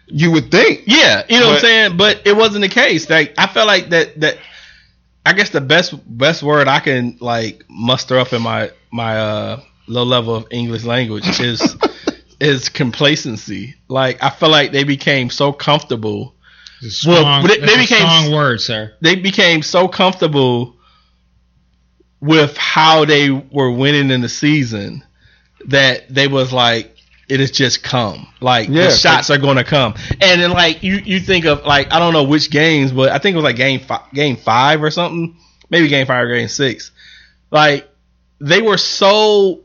You 0.07 0.31
would 0.31 0.51
think. 0.51 0.83
Yeah, 0.85 1.23
you 1.27 1.39
know 1.39 1.47
what 1.47 1.55
I'm 1.55 1.61
saying, 1.61 1.97
but 1.97 2.21
it 2.25 2.35
wasn't 2.35 2.61
the 2.61 2.69
case. 2.69 3.09
Like 3.09 3.33
I 3.37 3.47
felt 3.47 3.67
like 3.67 3.89
that 3.89 4.19
that 4.21 4.37
I 5.25 5.33
guess 5.33 5.49
the 5.49 5.61
best 5.61 5.93
best 6.05 6.43
word 6.43 6.67
I 6.67 6.79
can 6.79 7.17
like 7.19 7.65
muster 7.69 8.17
up 8.19 8.33
in 8.33 8.41
my 8.41 8.71
my 8.91 9.17
uh 9.17 9.61
low 9.87 10.03
level 10.03 10.35
of 10.35 10.47
English 10.51 10.83
language 10.83 11.39
is 11.39 11.75
is 12.39 12.69
complacency. 12.69 13.75
Like 13.87 14.21
I 14.23 14.29
feel 14.29 14.49
like 14.49 14.71
they 14.71 14.83
became 14.83 15.29
so 15.29 15.51
comfortable. 15.53 16.35
Well, 16.81 16.91
strong, 16.91 17.45
it- 17.49 17.61
they 17.65 17.73
a 17.75 17.77
became- 17.77 17.85
strong 17.99 18.31
word, 18.31 18.61
sir. 18.61 18.93
They 19.01 19.15
became 19.15 19.61
so 19.63 19.87
comfortable 19.87 20.75
with 22.19 22.55
how 22.57 23.05
they 23.05 23.29
were 23.29 23.71
winning 23.71 24.09
in 24.11 24.21
the 24.21 24.29
season 24.29 25.03
that 25.67 26.13
they 26.13 26.27
was 26.27 26.53
like 26.53 26.89
it 27.29 27.39
has 27.39 27.51
just 27.51 27.83
come. 27.83 28.27
Like 28.41 28.67
Yeah, 28.69 28.85
the 28.85 28.91
shots 28.91 29.29
are 29.29 29.37
going 29.37 29.57
to 29.57 29.63
come, 29.63 29.93
and 30.21 30.41
then 30.41 30.51
like 30.51 30.83
you 30.83 30.95
you 30.95 31.19
think 31.19 31.45
of 31.45 31.65
like 31.65 31.91
I 31.93 31.99
don't 31.99 32.13
know 32.13 32.23
which 32.23 32.49
games, 32.49 32.91
but 32.91 33.09
I 33.11 33.17
think 33.17 33.33
it 33.33 33.37
was 33.37 33.43
like 33.45 33.55
game 33.55 33.79
five, 33.79 34.11
game 34.13 34.35
five 34.35 34.83
or 34.83 34.91
something, 34.91 35.37
maybe 35.69 35.87
game 35.87 36.05
five 36.05 36.25
or 36.25 36.33
game 36.35 36.47
six. 36.49 36.91
Like 37.49 37.89
they 38.39 38.61
were 38.61 38.77
so 38.77 39.61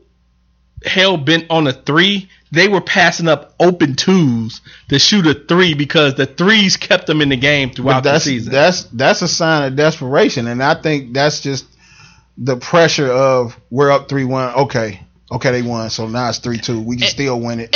hell 0.85 1.17
bent 1.17 1.47
on 1.49 1.67
a 1.67 1.73
three, 1.73 2.29
they 2.51 2.67
were 2.67 2.81
passing 2.81 3.27
up 3.27 3.53
open 3.59 3.95
twos 3.95 4.61
to 4.89 4.97
shoot 4.99 5.27
a 5.27 5.33
three 5.33 5.73
because 5.75 6.15
the 6.15 6.25
threes 6.25 6.77
kept 6.77 7.05
them 7.07 7.21
in 7.21 7.29
the 7.29 7.37
game 7.37 7.69
But 7.69 7.75
throughout 7.75 8.03
the 8.03 8.11
that's 8.11 8.23
season. 8.25 8.51
that's 8.51 8.83
that's 8.85 9.21
a 9.21 9.27
sign 9.27 9.63
of 9.71 9.75
desperation, 9.75 10.47
and 10.47 10.61
I 10.63 10.75
think 10.75 11.13
that's 11.13 11.41
just 11.41 11.65
the 12.37 12.57
pressure 12.57 13.11
of 13.11 13.57
we're 13.69 13.91
up 13.91 14.09
three 14.09 14.25
one. 14.25 14.53
Okay, 14.55 15.01
okay, 15.31 15.51
they 15.51 15.61
won, 15.61 15.89
so 15.89 16.07
now 16.07 16.29
it's 16.29 16.39
three 16.39 16.57
two. 16.57 16.79
We 16.81 16.95
can 16.97 17.03
Eh, 17.05 17.09
still 17.09 17.39
win 17.39 17.59
it. 17.59 17.75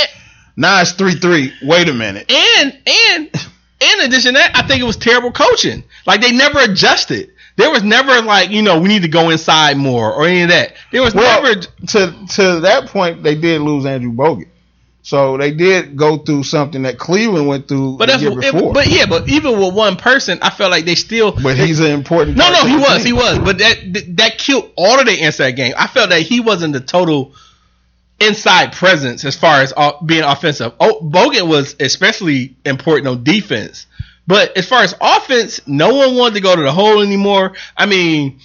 Now 0.56 0.80
it's 0.80 0.92
three 0.92 1.14
three. 1.14 1.52
Wait 1.62 1.88
a 1.88 1.94
minute. 1.94 2.30
And 2.30 2.78
and 2.86 3.26
in 3.80 4.00
addition 4.00 4.34
to 4.34 4.38
that, 4.38 4.52
I 4.56 4.66
think 4.66 4.80
it 4.80 4.84
was 4.84 4.96
terrible 4.96 5.32
coaching. 5.32 5.84
Like 6.06 6.20
they 6.20 6.32
never 6.32 6.60
adjusted. 6.60 7.30
There 7.56 7.70
was 7.70 7.84
never 7.84 8.22
like 8.22 8.50
you 8.50 8.62
know 8.62 8.80
we 8.80 8.88
need 8.88 9.02
to 9.02 9.08
go 9.08 9.30
inside 9.30 9.76
more 9.76 10.12
or 10.12 10.26
any 10.26 10.42
of 10.42 10.48
that. 10.48 10.74
There 10.90 11.02
was 11.02 11.14
Well, 11.14 11.42
never. 11.42 11.60
to 11.60 12.26
to 12.34 12.60
that 12.60 12.86
point, 12.88 13.22
they 13.22 13.34
did 13.36 13.60
lose 13.60 13.86
Andrew 13.86 14.10
Bogut. 14.12 14.48
So 15.04 15.36
they 15.36 15.50
did 15.50 15.96
go 15.96 16.16
through 16.16 16.44
something 16.44 16.82
that 16.84 16.98
Cleveland 16.98 17.46
went 17.46 17.68
through 17.68 17.98
But 17.98 18.06
the 18.06 18.12
that's 18.12 18.22
year 18.22 18.32
it- 18.40 18.72
but 18.72 18.86
yeah, 18.86 19.04
but 19.04 19.28
even 19.28 19.60
with 19.60 19.74
one 19.74 19.96
person, 19.96 20.38
I 20.40 20.48
felt 20.48 20.70
like 20.70 20.86
they 20.86 20.94
still. 20.94 21.30
But 21.30 21.58
he's 21.58 21.78
an 21.78 21.90
important. 21.92 22.38
no, 22.38 22.50
no, 22.50 22.64
he 22.64 22.74
was, 22.76 22.96
team. 22.96 23.06
he 23.06 23.12
was. 23.12 23.38
But 23.38 23.58
that 23.58 24.16
that- 24.16 24.38
killed 24.38 24.70
all 24.76 24.98
of 24.98 25.04
the 25.04 25.22
inside 25.22 25.52
game. 25.52 25.74
I 25.76 25.88
felt 25.88 26.08
that 26.08 26.22
he 26.22 26.40
wasn't 26.40 26.72
the 26.72 26.80
total 26.80 27.34
inside 28.18 28.72
presence 28.72 29.26
as 29.26 29.36
far 29.36 29.60
as 29.60 29.74
being 30.06 30.22
offensive. 30.22 30.72
Oh, 30.80 31.00
Bogut 31.02 31.46
was 31.46 31.76
especially 31.78 32.56
important 32.64 33.06
on 33.08 33.24
defense. 33.24 33.84
But 34.26 34.56
as 34.56 34.66
far 34.66 34.82
as 34.84 34.94
offense, 35.02 35.60
no 35.66 35.94
one 35.96 36.16
wanted 36.16 36.36
to 36.36 36.40
go 36.40 36.56
to 36.56 36.62
the 36.62 36.72
hole 36.72 37.02
anymore. 37.02 37.52
I 37.76 37.84
mean, 37.84 38.38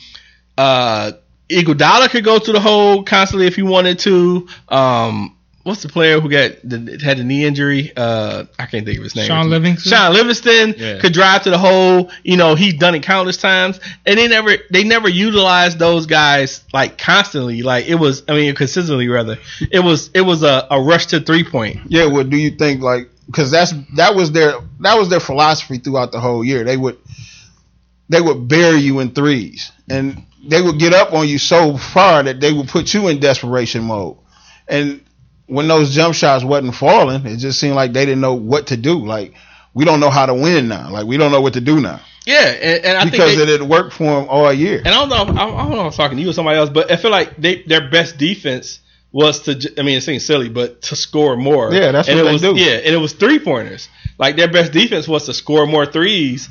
uh, 0.57 1.13
Iguodala 1.49 2.09
could 2.09 2.25
go 2.25 2.37
to 2.37 2.51
the 2.51 2.59
hole 2.59 3.03
constantly 3.03 3.47
if 3.47 3.55
he 3.55 3.61
wanted 3.61 3.99
to. 3.99 4.49
Um, 4.67 5.37
what's 5.69 5.83
the 5.83 5.87
player 5.87 6.19
who 6.19 6.29
got 6.29 6.53
the, 6.63 6.99
had 7.03 7.17
the 7.19 7.23
knee 7.23 7.45
injury? 7.45 7.91
Uh, 7.95 8.45
I 8.57 8.65
can't 8.65 8.85
think 8.85 8.97
of 8.97 9.03
his 9.03 9.15
name. 9.15 9.27
Shaun 9.27 9.49
Livingston? 9.49 9.91
Shaun 9.91 10.13
Livingston 10.13 10.73
Yeah. 10.77 10.99
could 10.99 11.13
drive 11.13 11.43
to 11.43 11.51
the 11.51 11.57
hole. 11.57 12.09
You 12.23 12.37
know, 12.37 12.55
he's 12.55 12.73
done 12.73 12.95
it 12.95 13.03
countless 13.03 13.37
times, 13.37 13.79
and 14.05 14.17
they 14.17 14.27
never 14.27 14.57
they 14.71 14.83
never 14.83 15.07
utilized 15.07 15.79
those 15.79 16.07
guys 16.07 16.63
like 16.73 16.97
constantly. 16.97 17.61
Like 17.61 17.87
it 17.87 17.95
was, 17.95 18.23
I 18.27 18.33
mean, 18.33 18.53
consistently 18.55 19.07
rather. 19.07 19.37
It 19.71 19.79
was 19.79 20.09
it 20.13 20.21
was 20.21 20.43
a, 20.43 20.67
a 20.71 20.81
rush 20.81 21.05
to 21.07 21.19
three 21.21 21.43
point. 21.43 21.79
Yeah, 21.87 22.07
what 22.07 22.29
do 22.29 22.37
you 22.37 22.51
think? 22.51 22.81
Like, 22.81 23.09
because 23.27 23.51
that's 23.51 23.71
that 23.95 24.15
was 24.15 24.31
their 24.31 24.53
that 24.79 24.97
was 24.97 25.09
their 25.09 25.19
philosophy 25.19 25.77
throughout 25.77 26.11
the 26.11 26.19
whole 26.19 26.43
year. 26.43 26.63
They 26.63 26.77
would 26.77 26.97
they 28.09 28.21
would 28.21 28.47
bury 28.47 28.79
you 28.79 28.99
in 28.99 29.11
threes, 29.11 29.71
and 29.87 30.23
they 30.43 30.61
would 30.61 30.79
get 30.79 30.93
up 30.93 31.13
on 31.13 31.27
you 31.27 31.37
so 31.37 31.77
far 31.77 32.23
that 32.23 32.39
they 32.39 32.51
would 32.51 32.67
put 32.67 32.91
you 32.93 33.07
in 33.07 33.19
desperation 33.19 33.83
mode. 33.83 34.17
And 34.67 35.01
when 35.49 35.67
those 35.67 35.93
jump 35.93 36.15
shots 36.15 36.43
wasn't 36.43 36.75
falling, 36.75 37.25
it 37.25 37.37
just 37.37 37.59
seemed 37.59 37.75
like 37.75 37.91
they 37.93 38.05
didn't 38.05 38.21
know 38.21 38.35
what 38.35 38.67
to 38.67 38.77
do. 38.77 39.05
Like, 39.05 39.33
we 39.73 39.85
don't 39.85 39.99
know 39.99 40.09
how 40.09 40.25
to 40.25 40.33
win 40.33 40.67
now. 40.67 40.89
Like, 40.91 41.05
we 41.05 41.17
don't 41.17 41.31
know 41.31 41.41
what 41.41 41.53
to 41.53 41.61
do 41.61 41.79
now 41.79 42.01
Yeah, 42.25 42.45
and, 42.45 42.85
and 42.85 42.97
I 42.97 43.03
because 43.05 43.31
think 43.31 43.33
it 43.33 43.45
they, 43.45 43.45
didn't 43.45 43.69
work 43.69 43.91
for 43.91 44.03
them 44.21 44.29
all 44.29 44.51
year. 44.53 44.77
and 44.79 44.87
I 44.89 44.91
don't 44.99 45.09
know, 45.09 45.15
I 45.15 45.25
don't, 45.25 45.37
I 45.37 45.61
don't 45.63 45.71
know 45.71 45.87
if 45.87 45.93
I'm 45.93 45.97
talking 45.97 46.17
to 46.17 46.23
you 46.23 46.29
or 46.29 46.33
somebody 46.33 46.57
else, 46.57 46.69
but 46.69 46.91
I 46.91 46.95
feel 46.95 47.11
like 47.11 47.35
they 47.37 47.63
their 47.63 47.89
best 47.89 48.17
defense 48.17 48.79
was 49.11 49.41
to. 49.43 49.73
I 49.77 49.81
mean, 49.83 49.97
it 49.97 50.01
seems 50.01 50.25
silly, 50.25 50.49
but 50.49 50.81
to 50.83 50.95
score 50.95 51.35
more. 51.35 51.73
Yeah, 51.73 51.91
that's 51.91 52.07
and 52.07 52.17
what 52.17 52.21
it 52.21 52.27
they 52.27 52.33
was, 52.33 52.41
do. 52.41 52.55
Yeah, 52.55 52.77
and 52.77 52.93
it 52.93 52.99
was 52.99 53.13
three 53.13 53.39
pointers. 53.39 53.89
Like 54.17 54.35
their 54.35 54.51
best 54.51 54.71
defense 54.71 55.07
was 55.07 55.25
to 55.25 55.33
score 55.33 55.65
more 55.65 55.85
threes 55.85 56.49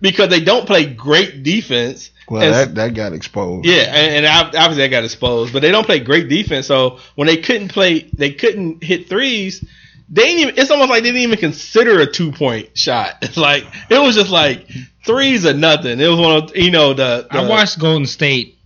because 0.00 0.28
they 0.28 0.40
don't 0.40 0.66
play 0.66 0.86
great 0.86 1.42
defense. 1.42 2.10
Well, 2.30 2.42
And- 2.42 2.54
that 2.54 2.74
that 2.76 2.94
got 2.94 3.12
exposed. 3.12 3.66
Yeah, 3.66 3.82
and, 3.92 4.24
and 4.24 4.26
obviously 4.26 4.84
I 4.84 4.88
got 4.88 5.04
exposed, 5.04 5.52
but 5.52 5.62
they 5.62 5.72
don't 5.72 5.84
play 5.84 5.98
great 5.98 6.28
defense. 6.28 6.66
So 6.66 7.00
when 7.16 7.26
they 7.26 7.38
couldn't 7.38 7.68
play, 7.68 8.08
they 8.16 8.30
couldn't 8.32 8.84
hit 8.84 9.08
threes. 9.08 9.64
They 10.08 10.22
didn't 10.24 10.40
even. 10.40 10.58
It's 10.58 10.70
almost 10.70 10.90
like 10.90 11.02
they 11.02 11.08
didn't 11.10 11.22
even 11.22 11.38
consider 11.38 11.98
a 12.00 12.06
two 12.06 12.30
point 12.30 12.78
shot. 12.78 13.16
It's 13.22 13.36
like 13.48 13.64
it 13.90 13.98
was 13.98 14.14
just 14.14 14.30
like 14.30 14.68
threes 15.04 15.44
or 15.44 15.54
nothing. 15.54 15.98
It 16.00 16.06
was 16.06 16.20
one 16.20 16.44
of 16.44 16.56
you 16.56 16.70
know 16.70 16.94
the. 16.94 17.26
the 17.30 17.38
I 17.38 17.48
watched 17.48 17.80
Golden 17.80 18.06
State 18.06 18.56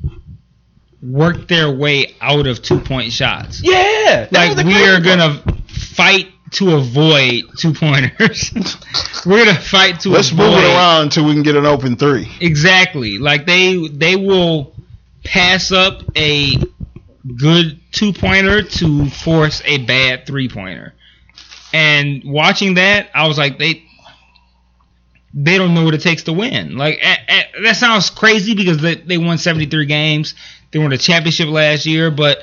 work 1.02 1.48
their 1.48 1.70
way 1.70 2.14
out 2.20 2.46
of 2.46 2.60
two 2.60 2.80
point 2.80 3.12
shots. 3.12 3.62
Yeah, 3.62 4.28
like 4.30 4.58
we 4.66 4.84
are 4.84 5.00
gonna 5.00 5.42
fight 5.68 6.33
to 6.54 6.74
avoid 6.76 7.44
two 7.58 7.72
pointers. 7.72 8.50
We're 9.26 9.44
gonna 9.44 9.58
fight 9.60 10.00
to 10.00 10.10
Let's 10.10 10.30
avoid 10.30 10.50
move 10.50 10.58
it 10.58 10.64
around 10.74 11.02
until 11.04 11.24
we 11.26 11.32
can 11.32 11.42
get 11.42 11.56
an 11.56 11.66
open 11.66 11.96
three. 11.96 12.30
exactly. 12.40 13.18
Like 13.18 13.46
they 13.46 13.88
they 13.88 14.16
will 14.16 14.74
pass 15.24 15.72
up 15.72 16.02
a 16.16 16.56
good 17.38 17.80
two 17.92 18.12
pointer 18.12 18.62
to 18.62 19.08
force 19.10 19.62
a 19.64 19.78
bad 19.78 20.26
three 20.26 20.48
pointer. 20.48 20.94
And 21.72 22.22
watching 22.24 22.74
that, 22.74 23.08
I 23.14 23.26
was 23.26 23.38
like, 23.38 23.58
they 23.58 23.84
they 25.32 25.58
don't 25.58 25.74
know 25.74 25.84
what 25.84 25.94
it 25.94 26.00
takes 26.02 26.24
to 26.24 26.32
win. 26.32 26.76
Like 26.76 27.00
a- 27.02 27.32
a- 27.58 27.62
that 27.64 27.76
sounds 27.76 28.10
crazy 28.10 28.54
because 28.54 28.78
they, 28.78 28.94
they 28.94 29.18
won 29.18 29.38
73 29.38 29.86
games. 29.86 30.34
They 30.70 30.78
won 30.78 30.90
the 30.90 30.98
championship 30.98 31.48
last 31.48 31.86
year, 31.86 32.10
but 32.12 32.38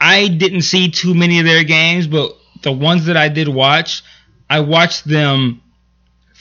I 0.00 0.26
didn't 0.28 0.62
see 0.62 0.90
too 0.90 1.14
many 1.14 1.38
of 1.38 1.44
their 1.44 1.62
games. 1.62 2.06
But 2.08 2.36
the 2.62 2.72
ones 2.72 3.06
that 3.06 3.16
I 3.16 3.28
did 3.28 3.48
watch, 3.48 4.02
I 4.48 4.60
watched 4.60 5.04
them 5.04 5.62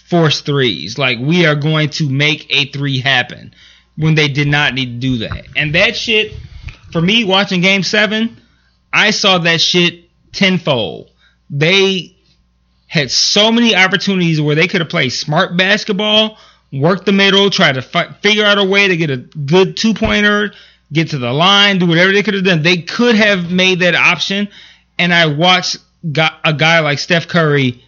force 0.09 0.41
threes. 0.41 0.97
Like 0.97 1.19
we 1.19 1.45
are 1.45 1.55
going 1.55 1.89
to 1.91 2.09
make 2.09 2.47
a 2.49 2.65
three 2.71 2.99
happen 2.99 3.53
when 3.95 4.15
they 4.15 4.27
did 4.27 4.47
not 4.47 4.73
need 4.73 5.01
to 5.01 5.07
do 5.07 5.17
that. 5.19 5.45
And 5.55 5.75
that 5.75 5.95
shit, 5.95 6.33
for 6.91 7.01
me, 7.01 7.23
watching 7.23 7.61
Game 7.61 7.83
Seven, 7.83 8.37
I 8.91 9.11
saw 9.11 9.37
that 9.39 9.61
shit 9.61 10.09
tenfold. 10.31 11.11
They 11.49 12.15
had 12.87 13.11
so 13.11 13.51
many 13.51 13.75
opportunities 13.75 14.41
where 14.41 14.55
they 14.55 14.67
could 14.67 14.81
have 14.81 14.89
played 14.89 15.09
smart 15.09 15.55
basketball, 15.55 16.37
work 16.73 17.05
the 17.05 17.11
middle, 17.11 17.49
try 17.49 17.71
to 17.71 17.81
fi- 17.81 18.11
figure 18.21 18.45
out 18.45 18.57
a 18.57 18.63
way 18.63 18.87
to 18.87 18.97
get 18.97 19.11
a 19.11 19.17
good 19.17 19.77
two 19.77 19.93
pointer, 19.93 20.53
get 20.91 21.09
to 21.11 21.19
the 21.19 21.31
line, 21.31 21.77
do 21.77 21.85
whatever 21.85 22.11
they 22.11 22.23
could 22.23 22.33
have 22.33 22.43
done. 22.43 22.63
They 22.63 22.77
could 22.77 23.15
have 23.15 23.51
made 23.51 23.79
that 23.79 23.93
option. 23.93 24.49
And 24.97 25.13
I 25.13 25.27
watched 25.27 25.77
a 26.43 26.53
guy 26.53 26.79
like 26.79 26.99
Steph 26.99 27.27
Curry 27.27 27.83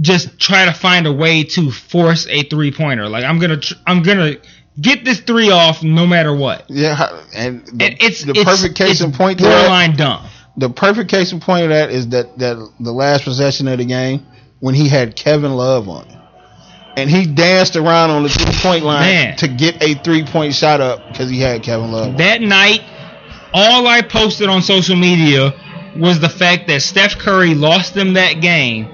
just 0.00 0.38
try 0.38 0.64
to 0.64 0.72
find 0.72 1.06
a 1.06 1.12
way 1.12 1.44
to 1.44 1.70
force 1.70 2.26
a 2.28 2.42
three 2.44 2.72
pointer. 2.72 3.08
Like 3.08 3.24
I'm 3.24 3.38
gonna, 3.38 3.58
tr- 3.58 3.74
I'm 3.86 4.02
gonna 4.02 4.36
get 4.80 5.04
this 5.04 5.20
three 5.20 5.50
off 5.50 5.82
no 5.82 6.06
matter 6.06 6.34
what. 6.34 6.64
Yeah, 6.70 7.22
and 7.34 7.66
the, 7.66 7.84
It- 7.86 8.02
it's 8.02 8.24
the 8.24 8.30
it's- 8.32 8.44
perfect 8.44 8.76
case 8.76 9.00
in 9.02 9.12
point 9.12 9.38
borderline 9.38 9.96
dumb. 9.96 10.26
the 10.56 10.70
perfect 10.70 11.10
case 11.10 11.32
in 11.32 11.40
point 11.40 11.64
of 11.64 11.70
that 11.70 11.90
is 11.90 12.08
that 12.08 12.38
that 12.38 12.56
the 12.80 12.92
last 12.92 13.24
possession 13.24 13.68
of 13.68 13.78
the 13.78 13.84
game 13.84 14.26
when 14.60 14.74
he 14.74 14.88
had 14.88 15.16
Kevin 15.16 15.52
Love 15.54 15.88
on 15.88 16.06
it. 16.08 16.16
And 16.96 17.08
he 17.08 17.24
danced 17.26 17.76
around 17.76 18.10
on 18.10 18.22
the 18.24 18.28
three 18.28 18.52
point 18.62 18.84
line 18.84 19.02
Man. 19.02 19.36
to 19.38 19.48
get 19.48 19.82
a 19.82 19.94
three 19.94 20.24
point 20.24 20.54
shot 20.54 20.80
up 20.80 21.06
because 21.08 21.30
he 21.30 21.40
had 21.40 21.62
Kevin 21.62 21.92
Love. 21.92 22.16
That 22.18 22.40
night, 22.40 22.80
all 23.52 23.86
I 23.86 24.02
posted 24.02 24.48
on 24.48 24.60
social 24.62 24.96
media 24.96 25.52
was 26.00 26.20
the 26.20 26.28
fact 26.28 26.66
that 26.68 26.82
Steph 26.82 27.18
Curry 27.18 27.54
lost 27.54 27.94
them 27.94 28.14
that 28.14 28.40
game 28.40 28.88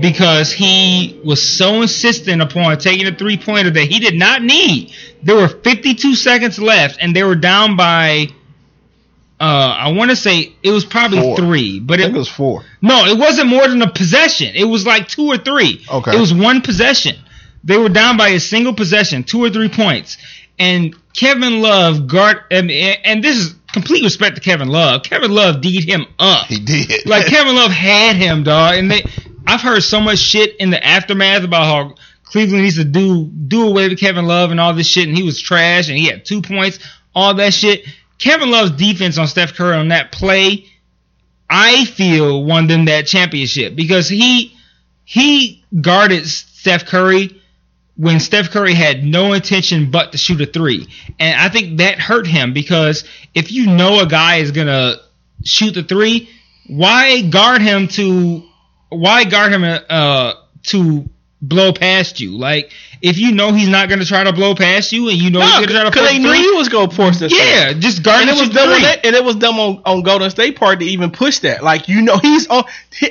because 0.00 0.52
he 0.52 1.20
was 1.24 1.42
so 1.42 1.82
insistent 1.82 2.40
upon 2.40 2.78
taking 2.78 3.06
a 3.06 3.14
three 3.14 3.36
pointer 3.36 3.70
that 3.70 3.84
he 3.84 3.98
did 3.98 4.14
not 4.14 4.42
need. 4.42 4.92
There 5.22 5.36
were 5.36 5.48
52 5.48 6.14
seconds 6.14 6.58
left, 6.58 6.98
and 7.00 7.14
they 7.14 7.24
were 7.24 7.34
down 7.34 7.76
by. 7.76 8.28
Uh, 9.40 9.76
I 9.78 9.92
want 9.92 10.10
to 10.10 10.16
say 10.16 10.52
it 10.64 10.70
was 10.72 10.84
probably 10.84 11.20
Four. 11.20 11.36
three, 11.36 11.78
but 11.78 12.00
it, 12.00 12.10
it 12.10 12.12
was 12.12 12.28
four. 12.28 12.64
no, 12.82 13.04
it 13.06 13.16
wasn't 13.16 13.48
more 13.48 13.68
than 13.68 13.80
a 13.82 13.90
possession. 13.90 14.52
It 14.56 14.64
was 14.64 14.84
like 14.84 15.06
two 15.06 15.26
or 15.28 15.38
three. 15.38 15.84
Okay. 15.88 16.16
It 16.16 16.20
was 16.20 16.34
one 16.34 16.60
possession. 16.60 17.14
They 17.62 17.78
were 17.78 17.88
down 17.88 18.16
by 18.16 18.30
a 18.30 18.40
single 18.40 18.74
possession, 18.74 19.22
two 19.22 19.44
or 19.44 19.50
three 19.50 19.68
points. 19.68 20.18
And 20.58 20.96
Kevin 21.12 21.60
Love 21.62 22.08
guard 22.08 22.38
and, 22.50 22.68
and 22.70 23.22
this 23.22 23.36
is 23.36 23.54
complete 23.72 24.02
respect 24.02 24.36
to 24.36 24.42
Kevin 24.42 24.68
Love. 24.68 25.02
Kevin 25.02 25.30
Love 25.30 25.60
D'd 25.60 25.84
him 25.84 26.06
up. 26.18 26.46
He 26.46 26.58
did. 26.58 26.90
Like 27.06 27.26
Kevin 27.26 27.54
Love 27.54 27.70
had 27.70 28.16
him, 28.16 28.42
dog. 28.42 28.76
And 28.76 28.90
they 28.90 29.04
I've 29.46 29.60
heard 29.60 29.82
so 29.82 30.00
much 30.00 30.18
shit 30.18 30.56
in 30.56 30.70
the 30.70 30.84
aftermath 30.84 31.42
about 31.42 31.64
how 31.64 31.94
Cleveland 32.24 32.62
needs 32.62 32.76
to 32.76 32.84
do 32.84 33.24
do 33.24 33.66
away 33.68 33.88
with 33.88 33.98
Kevin 33.98 34.26
Love 34.26 34.50
and 34.50 34.60
all 34.60 34.74
this 34.74 34.86
shit, 34.86 35.08
and 35.08 35.16
he 35.16 35.22
was 35.22 35.40
trash 35.40 35.88
and 35.88 35.96
he 35.96 36.06
had 36.06 36.24
two 36.24 36.42
points, 36.42 36.78
all 37.14 37.34
that 37.34 37.54
shit. 37.54 37.86
Kevin 38.18 38.50
Love's 38.50 38.72
defense 38.72 39.16
on 39.16 39.26
Steph 39.26 39.54
Curry 39.54 39.76
on 39.76 39.88
that 39.88 40.12
play, 40.12 40.66
I 41.48 41.84
feel 41.84 42.44
won 42.44 42.66
them 42.66 42.86
that 42.86 43.06
championship 43.06 43.74
because 43.74 44.08
he 44.08 44.54
he 45.04 45.64
guarded 45.80 46.26
Steph 46.26 46.84
Curry 46.84 47.37
when 47.98 48.20
Steph 48.20 48.50
Curry 48.50 48.74
had 48.74 49.02
no 49.02 49.32
intention 49.32 49.90
but 49.90 50.12
to 50.12 50.18
shoot 50.18 50.40
a 50.40 50.46
three. 50.46 50.86
And 51.18 51.38
I 51.38 51.48
think 51.48 51.78
that 51.78 51.98
hurt 51.98 52.28
him 52.28 52.52
because 52.52 53.04
if 53.34 53.50
you 53.50 53.66
know 53.66 54.00
a 54.00 54.06
guy 54.06 54.36
is 54.36 54.52
gonna 54.52 54.96
shoot 55.44 55.74
the 55.74 55.82
three, 55.82 56.30
why 56.68 57.22
guard 57.22 57.60
him 57.60 57.88
to 57.88 58.44
why 58.88 59.24
guard 59.24 59.52
him 59.52 59.64
uh 59.64 60.34
to 60.62 61.08
blow 61.40 61.72
past 61.72 62.20
you? 62.20 62.36
Like 62.36 62.72
if 63.00 63.18
you 63.18 63.32
know 63.32 63.52
he's 63.52 63.68
not 63.68 63.88
gonna 63.88 64.04
try 64.04 64.24
to 64.24 64.32
blow 64.32 64.54
past 64.54 64.92
you 64.92 65.08
and 65.08 65.18
you 65.18 65.30
know 65.30 65.40
he's 65.40 65.52
gonna 65.52 65.66
try 65.66 65.84
to 65.84 65.90
because 65.90 66.10
they 66.10 66.18
knew 66.18 66.32
he 66.32 66.50
was 66.52 66.68
gonna 66.68 66.90
force 66.90 67.18
this. 67.18 67.32
yeah, 67.32 67.72
just 67.72 68.02
guard 68.02 68.22
and 68.22 68.30
it 68.30 68.40
was 68.40 68.48
to 68.48 68.54
dumb 68.54 68.70
on 68.70 68.82
that, 68.82 69.04
and 69.04 69.14
it 69.14 69.24
was 69.24 69.36
dumb 69.36 69.58
on, 69.58 69.82
on 69.84 70.02
Golden 70.02 70.30
State 70.30 70.56
part 70.56 70.80
to 70.80 70.84
even 70.84 71.10
push 71.10 71.40
that. 71.40 71.62
Like 71.62 71.88
you 71.88 72.02
know, 72.02 72.18
he's 72.22 72.46
on 72.48 72.64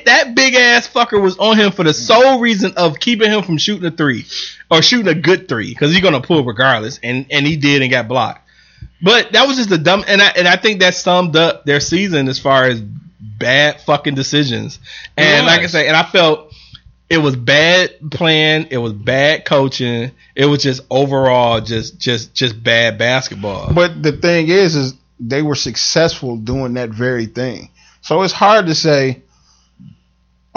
that 0.06 0.36
big 0.36 0.56
ass 0.56 0.88
fucker 0.88 1.22
was 1.22 1.38
on 1.38 1.58
him 1.58 1.72
for 1.72 1.84
the 1.84 1.94
sole 1.94 2.40
reason 2.40 2.74
of 2.78 3.00
keeping 3.00 3.32
him 3.32 3.44
from 3.44 3.58
shooting 3.58 3.86
a 3.86 3.92
three 3.92 4.26
or 4.70 4.82
shooting 4.82 5.08
a 5.08 5.16
good 5.16 5.48
three 5.48 5.70
because 5.70 5.92
he's 5.92 6.02
gonna 6.02 6.22
pull 6.22 6.44
regardless, 6.44 7.00
and 7.02 7.28
and 7.32 7.46
he 7.46 7.58
did 7.58 7.82
and 7.82 7.92
got 7.92 8.08
blocked. 8.08 8.44
But 9.02 9.34
that 9.34 9.48
was 9.48 9.58
just 9.58 9.72
a 9.72 9.78
dumb, 9.78 10.04
and 10.08 10.22
I 10.22 10.28
and 10.30 10.48
I 10.48 10.56
think 10.56 10.80
that 10.80 10.96
summed 10.96 11.36
up 11.36 11.66
their 11.66 11.80
season 11.80 12.28
as 12.28 12.40
far 12.40 12.66
as 12.66 12.82
bad 12.82 13.82
fucking 13.82 14.16
decisions. 14.16 14.80
And 15.16 15.46
like 15.46 15.62
I 15.62 15.68
say, 15.68 15.88
and 15.88 15.96
I 15.96 16.04
felt 16.04 16.47
it 17.10 17.20
was 17.20 17.36
bad 17.36 18.12
playing, 18.12 18.68
it 18.72 18.78
was 18.78 18.94
bad 18.94 19.46
coaching, 19.46 20.12
it 20.36 20.46
was 20.46 20.62
just 20.62 20.82
overall 20.90 21.62
just 21.62 22.00
just 22.00 22.34
just 22.34 22.62
bad 22.62 22.98
basketball. 22.98 23.74
But 23.74 24.02
the 24.04 24.12
thing 24.12 24.50
is, 24.50 24.76
is 24.76 24.94
they 25.20 25.42
were 25.42 25.56
successful 25.56 26.38
doing 26.38 26.74
that 26.76 26.90
very 26.90 27.26
thing. 27.26 27.72
So 28.02 28.22
it's 28.24 28.34
hard 28.34 28.68
to 28.68 28.76
say 28.76 29.24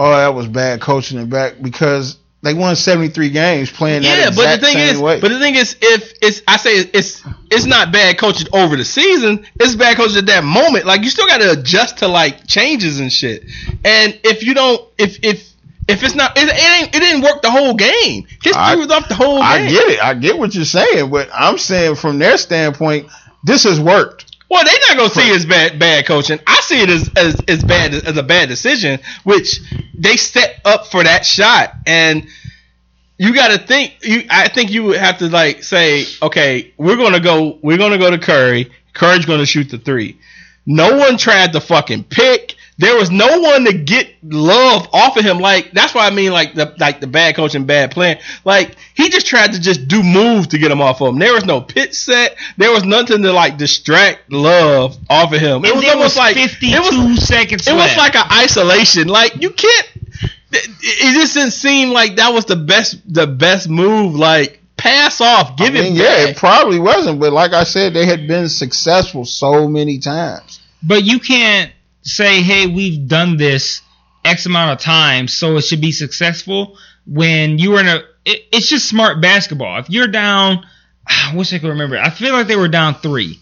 oh, 0.00 0.16
that 0.16 0.34
was 0.34 0.48
bad 0.48 0.80
coaching 0.80 1.18
and 1.18 1.30
back 1.30 1.54
because 1.60 2.16
they 2.42 2.54
won 2.54 2.74
73 2.74 3.28
games 3.30 3.70
playing 3.70 4.02
that 4.02 4.18
Yeah, 4.18 4.30
but 4.34 4.60
the 4.60 4.66
thing 4.66 4.78
is, 4.78 4.98
way. 4.98 5.20
but 5.20 5.28
the 5.28 5.38
thing 5.38 5.56
is, 5.56 5.76
if 5.80 6.14
it's 6.22 6.40
I 6.48 6.56
say 6.56 6.70
it's 6.76 7.22
it's 7.50 7.66
not 7.66 7.92
bad 7.92 8.18
coaching 8.18 8.48
over 8.52 8.76
the 8.76 8.84
season, 8.84 9.46
it's 9.58 9.74
bad 9.74 9.98
coaching 9.98 10.16
at 10.16 10.26
that 10.26 10.44
moment. 10.44 10.86
Like 10.86 11.02
you 11.02 11.10
still 11.10 11.26
got 11.26 11.38
to 11.38 11.52
adjust 11.52 11.98
to 11.98 12.08
like 12.08 12.46
changes 12.46 12.98
and 12.98 13.12
shit. 13.12 13.44
And 13.84 14.18
if 14.24 14.42
you 14.42 14.54
don't, 14.54 14.88
if 14.96 15.22
if 15.22 15.50
if 15.90 16.02
it's 16.02 16.14
not, 16.14 16.36
it, 16.36 16.48
it 16.48 16.82
ain't 16.82 16.94
it 16.94 16.98
didn't 17.00 17.22
work 17.22 17.42
the 17.42 17.50
whole 17.50 17.74
game. 17.74 18.24
History 18.42 18.52
I- 18.56 18.74
was 18.76 18.90
off 18.90 19.08
the 19.08 19.14
whole 19.14 19.40
I 19.40 19.58
game. 19.62 19.70
get 19.70 19.88
it. 19.88 20.02
I 20.04 20.14
get 20.14 20.38
what 20.38 20.54
you're 20.54 20.64
saying, 20.64 21.10
but 21.10 21.28
I'm 21.34 21.58
saying 21.58 21.96
from 21.96 22.18
their 22.18 22.36
standpoint, 22.38 23.08
this 23.44 23.64
has 23.64 23.78
worked. 23.80 24.26
Well, 24.50 24.64
they're 24.64 24.74
not 24.88 24.96
gonna 24.96 25.10
see 25.10 25.30
it 25.30 25.36
as 25.36 25.46
bad 25.46 25.78
bad 25.78 26.06
coaching. 26.06 26.40
I 26.46 26.60
see 26.62 26.80
it 26.82 26.90
as 26.90 27.10
as, 27.16 27.40
as 27.46 27.62
bad 27.64 27.94
as 27.94 28.16
a 28.16 28.22
bad 28.22 28.48
decision, 28.48 28.98
which 29.22 29.60
they 29.94 30.16
set 30.16 30.60
up 30.64 30.86
for 30.88 31.04
that 31.04 31.24
shot, 31.24 31.72
and 31.86 32.26
you 33.16 33.32
got 33.34 33.48
to 33.52 33.58
think. 33.64 33.98
You, 34.02 34.22
I 34.30 34.48
think 34.48 34.70
you 34.70 34.84
would 34.84 34.96
have 34.98 35.18
to 35.18 35.28
like 35.28 35.62
say, 35.62 36.06
okay, 36.22 36.72
we're 36.78 36.96
gonna 36.96 37.20
go, 37.20 37.58
we're 37.62 37.76
gonna 37.78 37.98
go 37.98 38.10
to 38.10 38.18
Curry. 38.18 38.72
Curry's 38.92 39.24
gonna 39.26 39.46
shoot 39.46 39.68
the 39.70 39.78
three. 39.78 40.18
No 40.66 40.96
one 40.98 41.16
tried 41.16 41.52
to 41.52 41.60
fucking 41.60 42.04
pick. 42.04 42.39
There 42.80 42.96
was 42.96 43.10
no 43.10 43.40
one 43.40 43.66
to 43.66 43.74
get 43.74 44.08
love 44.22 44.88
off 44.94 45.18
of 45.18 45.22
him. 45.22 45.38
Like 45.38 45.72
that's 45.72 45.94
why 45.94 46.06
I 46.06 46.10
mean, 46.10 46.32
like 46.32 46.54
the 46.54 46.74
like 46.78 46.98
the 47.02 47.06
bad 47.06 47.36
coaching, 47.36 47.66
bad 47.66 47.90
playing. 47.90 48.20
Like 48.42 48.74
he 48.94 49.10
just 49.10 49.26
tried 49.26 49.52
to 49.52 49.60
just 49.60 49.86
do 49.86 50.02
moves 50.02 50.46
to 50.48 50.58
get 50.58 50.70
him 50.70 50.80
off 50.80 51.02
of 51.02 51.08
him. 51.08 51.18
There 51.18 51.34
was 51.34 51.44
no 51.44 51.60
pitch 51.60 51.92
set. 51.92 52.38
There 52.56 52.72
was 52.72 52.82
nothing 52.82 53.20
to 53.22 53.32
like 53.34 53.58
distract 53.58 54.32
love 54.32 54.96
off 55.10 55.30
of 55.30 55.38
him. 55.38 55.62
It 55.66 55.72
And 55.72 55.76
was 55.76 55.88
almost 55.90 56.04
was 56.04 56.16
like 56.16 56.36
52 56.36 56.74
it 56.74 56.80
was 56.80 57.28
seconds 57.28 57.68
it 57.68 57.74
was 57.74 57.94
like 57.98 58.14
an 58.14 58.26
isolation. 58.32 59.08
Like 59.08 59.42
you 59.42 59.50
can't. 59.50 59.86
It, 60.50 60.68
it 60.82 61.14
just 61.14 61.34
didn't 61.34 61.50
seem 61.50 61.90
like 61.90 62.16
that 62.16 62.32
was 62.32 62.46
the 62.46 62.56
best 62.56 62.96
the 63.12 63.26
best 63.26 63.68
move. 63.68 64.14
Like 64.14 64.58
pass 64.78 65.20
off, 65.20 65.58
give 65.58 65.74
I 65.74 65.80
mean, 65.80 65.92
it 65.92 65.98
yeah, 65.98 66.28
it 66.28 66.38
probably 66.38 66.78
wasn't, 66.78 67.20
but 67.20 67.34
like 67.34 67.52
I 67.52 67.64
said, 67.64 67.92
they 67.92 68.06
had 68.06 68.26
been 68.26 68.48
successful 68.48 69.26
so 69.26 69.68
many 69.68 69.98
times. 69.98 70.60
But 70.82 71.04
you 71.04 71.20
can't 71.20 71.70
say, 72.02 72.42
"Hey, 72.42 72.66
we've 72.66 73.06
done 73.08 73.36
this 73.36 73.82
X 74.24 74.46
amount 74.46 74.72
of 74.72 74.78
times, 74.84 75.32
so 75.32 75.56
it 75.56 75.62
should 75.62 75.80
be 75.80 75.92
successful." 75.92 76.76
When 77.06 77.58
you 77.58 77.72
were 77.72 77.80
in 77.80 77.88
a, 77.88 78.02
it, 78.24 78.44
it's 78.52 78.68
just 78.68 78.88
smart 78.88 79.20
basketball. 79.20 79.78
If 79.78 79.90
you're 79.90 80.08
down, 80.08 80.66
I 81.06 81.34
wish 81.34 81.52
I 81.52 81.58
could 81.58 81.70
remember. 81.70 81.98
I 81.98 82.10
feel 82.10 82.32
like 82.32 82.46
they 82.46 82.56
were 82.56 82.68
down 82.68 82.94
three. 82.96 83.38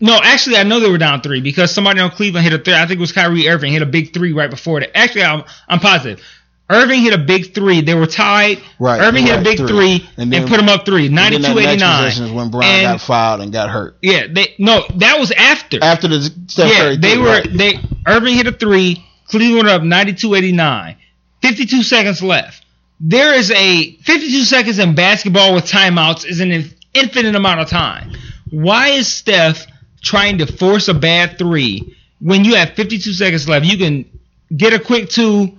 No, 0.00 0.18
actually, 0.22 0.56
I 0.56 0.62
know 0.62 0.80
they 0.80 0.90
were 0.90 0.96
down 0.96 1.20
three 1.20 1.42
because 1.42 1.70
somebody 1.70 2.00
on 2.00 2.10
Cleveland 2.10 2.44
hit 2.44 2.58
a 2.58 2.62
three. 2.62 2.74
I 2.74 2.86
think 2.86 2.98
it 2.98 3.00
was 3.00 3.12
Kyrie 3.12 3.48
Irving 3.48 3.72
hit 3.72 3.82
a 3.82 3.86
big 3.86 4.14
three 4.14 4.32
right 4.32 4.48
before 4.48 4.80
that. 4.80 4.96
Actually, 4.96 5.24
I'm, 5.24 5.44
I'm 5.68 5.78
positive. 5.78 6.24
Irving 6.70 7.00
hit 7.00 7.14
a 7.14 7.18
big 7.18 7.54
three. 7.54 7.80
They 7.80 7.94
were 7.94 8.06
tied. 8.06 8.58
Right, 8.78 9.00
Irving 9.00 9.24
hit 9.26 9.38
a 9.40 9.42
big 9.42 9.56
three. 9.56 9.68
three, 10.00 10.10
And 10.18 10.32
and, 10.34 10.46
put 10.48 10.58
them 10.58 10.68
up 10.68 10.84
three. 10.84 11.06
And 11.06 11.16
then 11.16 11.32
92 11.40 11.54
next 11.54 11.66
89. 11.72 12.04
possession 12.04 12.24
is 12.26 12.32
when 12.32 12.50
Brown 12.50 12.64
And- 12.64 12.82
got 12.82 13.00
fouled 13.00 13.40
and 13.40 13.52
got 13.52 13.70
hurt. 13.70 13.96
Yeah, 14.02 14.26
they 14.30 14.54
no, 14.58 14.84
that 14.96 15.18
was 15.18 15.30
after. 15.32 15.78
After 15.82 16.08
the 16.08 16.30
Steph 16.46 16.70
yeah, 16.70 16.94
they 16.98 17.16
were 17.16 17.24
right. 17.26 17.48
they 17.50 17.80
Irving 18.06 18.34
hit 18.34 18.46
a 18.46 18.52
three, 18.52 19.02
Cleveland 19.28 19.68
up 19.68 19.82
92-89. 19.82 20.96
52 21.42 21.82
seconds 21.82 22.22
left. 22.22 22.64
There 23.00 23.32
is 23.34 23.50
a 23.50 23.92
52 24.02 24.42
seconds 24.44 24.78
in 24.78 24.94
basketball 24.94 25.54
with 25.54 25.64
timeouts 25.64 26.26
is 26.26 26.40
an 26.40 26.50
infinite 26.94 27.34
amount 27.34 27.60
of 27.60 27.68
time. 27.68 28.12
Why 28.50 28.88
is 28.88 29.06
Steph 29.06 29.66
trying 30.02 30.38
to 30.38 30.46
force 30.46 30.88
a 30.88 30.94
bad 30.94 31.38
three 31.38 31.96
when 32.20 32.44
you 32.44 32.56
have 32.56 32.70
52 32.74 33.12
seconds 33.12 33.48
left? 33.48 33.64
You 33.66 33.78
can 33.78 34.04
get 34.54 34.72
a 34.72 34.78
quick 34.80 35.08
two 35.10 35.57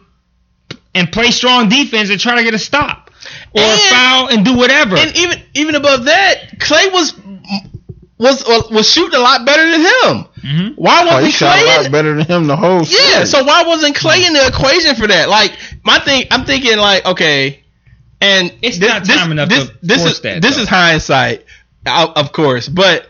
and 0.99 1.11
play 1.11 1.31
strong 1.31 1.69
defense 1.69 2.09
and 2.09 2.19
try 2.19 2.35
to 2.37 2.43
get 2.43 2.53
a 2.53 2.59
stop 2.59 3.09
or 3.53 3.61
And- 3.61 3.81
foul 3.81 4.27
and 4.27 4.45
do 4.45 4.53
whatever. 4.53 4.97
And 4.97 5.15
even 5.17 5.41
even 5.55 5.75
above 5.75 6.05
that, 6.05 6.59
Klay 6.59 6.91
was 6.91 7.13
was 8.17 8.43
was 8.69 8.91
shooting 8.91 9.15
a 9.15 9.21
lot 9.21 9.45
better 9.45 9.63
than 9.71 9.81
him. 9.81 10.25
Mhm. 10.43 10.73
Why 10.75 11.01
Oh, 11.01 11.05
wasn't 11.07 11.25
he 11.25 11.31
shot 11.31 11.57
Klay? 11.57 11.61
a 11.61 11.75
in- 11.77 11.83
lot 11.83 11.91
better 11.91 12.15
than 12.15 12.25
him 12.25 12.47
the 12.47 12.55
whole 12.57 12.79
Yeah, 12.83 13.13
series. 13.13 13.29
so 13.31 13.43
why 13.43 13.63
wasn't 13.63 13.95
Klay 13.95 14.25
in 14.25 14.33
the 14.33 14.45
equation 14.47 14.95
for 14.95 15.07
that? 15.07 15.29
Like 15.29 15.53
my 15.83 15.99
thing, 15.99 16.25
I'm 16.31 16.43
thinking 16.45 16.77
like, 16.77 17.05
okay, 17.05 17.59
and 18.21 18.51
It's 18.61 18.77
thi- 18.77 18.87
not 18.87 19.05
time 19.05 19.31
enough 19.31 19.47
This, 19.49 19.65
to 19.69 19.73
this 19.81 20.01
force 20.01 20.11
is 20.13 20.21
that, 20.21 20.41
this 20.41 20.55
though. 20.57 20.61
is 20.63 20.67
hindsight, 20.69 21.45
of 21.85 22.11
of 22.17 22.31
course, 22.33 22.67
but 22.67 23.09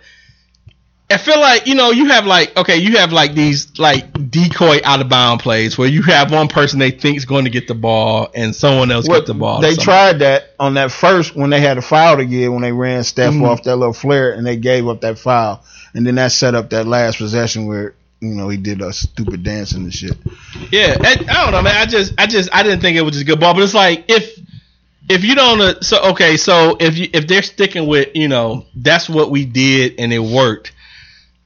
I 1.11 1.17
feel 1.17 1.39
like 1.39 1.65
you 1.65 1.75
know 1.75 1.91
you 1.91 2.05
have 2.09 2.25
like 2.25 2.55
okay, 2.55 2.77
you 2.77 2.97
have 2.97 3.11
like 3.11 3.33
these 3.33 3.79
like 3.79 4.29
decoy 4.29 4.79
out 4.83 5.01
of 5.01 5.09
bound 5.09 5.39
plays 5.39 5.77
where 5.77 5.87
you 5.87 6.03
have 6.03 6.31
one 6.31 6.47
person 6.47 6.77
they 6.77 6.91
think 6.91 7.17
is 7.17 7.25
going 7.25 7.45
to 7.45 7.49
get 7.49 7.67
the 7.67 7.73
ball 7.73 8.29
and 8.35 8.55
someone 8.55 8.91
else 8.91 9.07
get 9.07 9.25
the 9.25 9.33
ball. 9.33 9.59
They 9.61 9.75
tried 9.75 10.19
that 10.19 10.53
on 10.59 10.75
that 10.75 10.91
first 10.91 11.35
when 11.35 11.49
they 11.49 11.61
had 11.61 11.77
a 11.77 11.81
foul 11.81 12.17
to 12.17 12.25
give 12.25 12.53
when 12.53 12.61
they 12.61 12.71
ran 12.71 13.03
Steph 13.03 13.33
Mhm. 13.33 13.47
off 13.47 13.63
that 13.63 13.75
little 13.75 13.93
flare 13.93 14.33
and 14.33 14.45
they 14.45 14.57
gave 14.57 14.87
up 14.87 15.01
that 15.01 15.17
foul 15.17 15.63
and 15.93 16.05
then 16.05 16.15
that 16.15 16.31
set 16.31 16.53
up 16.55 16.69
that 16.71 16.85
last 16.85 17.17
possession 17.17 17.65
where 17.65 17.95
you 18.21 18.35
know 18.35 18.49
he 18.49 18.57
did 18.57 18.81
a 18.81 18.93
stupid 18.93 19.43
dancing 19.43 19.83
and 19.83 19.93
shit. 19.93 20.15
Yeah, 20.71 20.93
and 20.93 21.29
I 21.29 21.43
don't 21.43 21.51
know, 21.53 21.61
man. 21.61 21.75
I 21.75 21.85
just, 21.85 22.13
I 22.17 22.27
just, 22.27 22.49
I 22.53 22.63
didn't 22.63 22.81
think 22.81 22.97
it 22.97 23.01
was 23.01 23.13
just 23.13 23.25
good 23.25 23.39
ball. 23.39 23.53
But 23.53 23.63
it's 23.63 23.73
like 23.73 24.05
if, 24.09 24.37
if 25.07 25.23
you 25.23 25.35
don't, 25.35 25.61
uh, 25.61 25.81
so 25.81 26.11
okay, 26.11 26.37
so 26.37 26.77
if 26.79 26.97
you, 26.97 27.07
if 27.13 27.27
they're 27.27 27.41
sticking 27.41 27.87
with, 27.87 28.09
you 28.15 28.27
know, 28.27 28.65
that's 28.75 29.09
what 29.09 29.31
we 29.31 29.45
did 29.45 29.95
and 29.99 30.11
it 30.13 30.19
worked. 30.19 30.73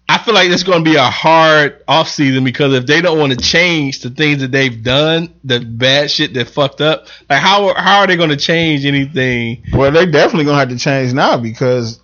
I 0.07 0.17
feel 0.17 0.34
like 0.34 0.49
it's 0.49 0.63
going 0.63 0.84
to 0.84 0.89
be 0.89 0.95
a 0.95 1.03
hard 1.03 1.85
offseason 1.88 2.43
because 2.43 2.73
if 2.73 2.85
they 2.85 3.01
don't 3.01 3.17
want 3.17 3.31
to 3.31 3.38
change 3.38 4.01
the 4.01 4.09
things 4.09 4.41
that 4.41 4.51
they've 4.51 4.84
done, 4.84 5.34
the 5.43 5.59
bad 5.59 6.11
shit 6.11 6.34
that 6.34 6.49
fucked 6.49 6.81
up, 6.81 7.07
like 7.30 7.39
how 7.41 7.73
how 7.73 7.99
are 7.99 8.07
they 8.07 8.17
going 8.17 8.30
to 8.30 8.38
change 8.38 8.85
anything? 8.85 9.63
Well, 9.71 9.91
they 9.91 10.05
definitely 10.05 10.45
gonna 10.45 10.59
have 10.59 10.69
to 10.69 10.77
change 10.77 11.13
now 11.13 11.38
because 11.38 11.99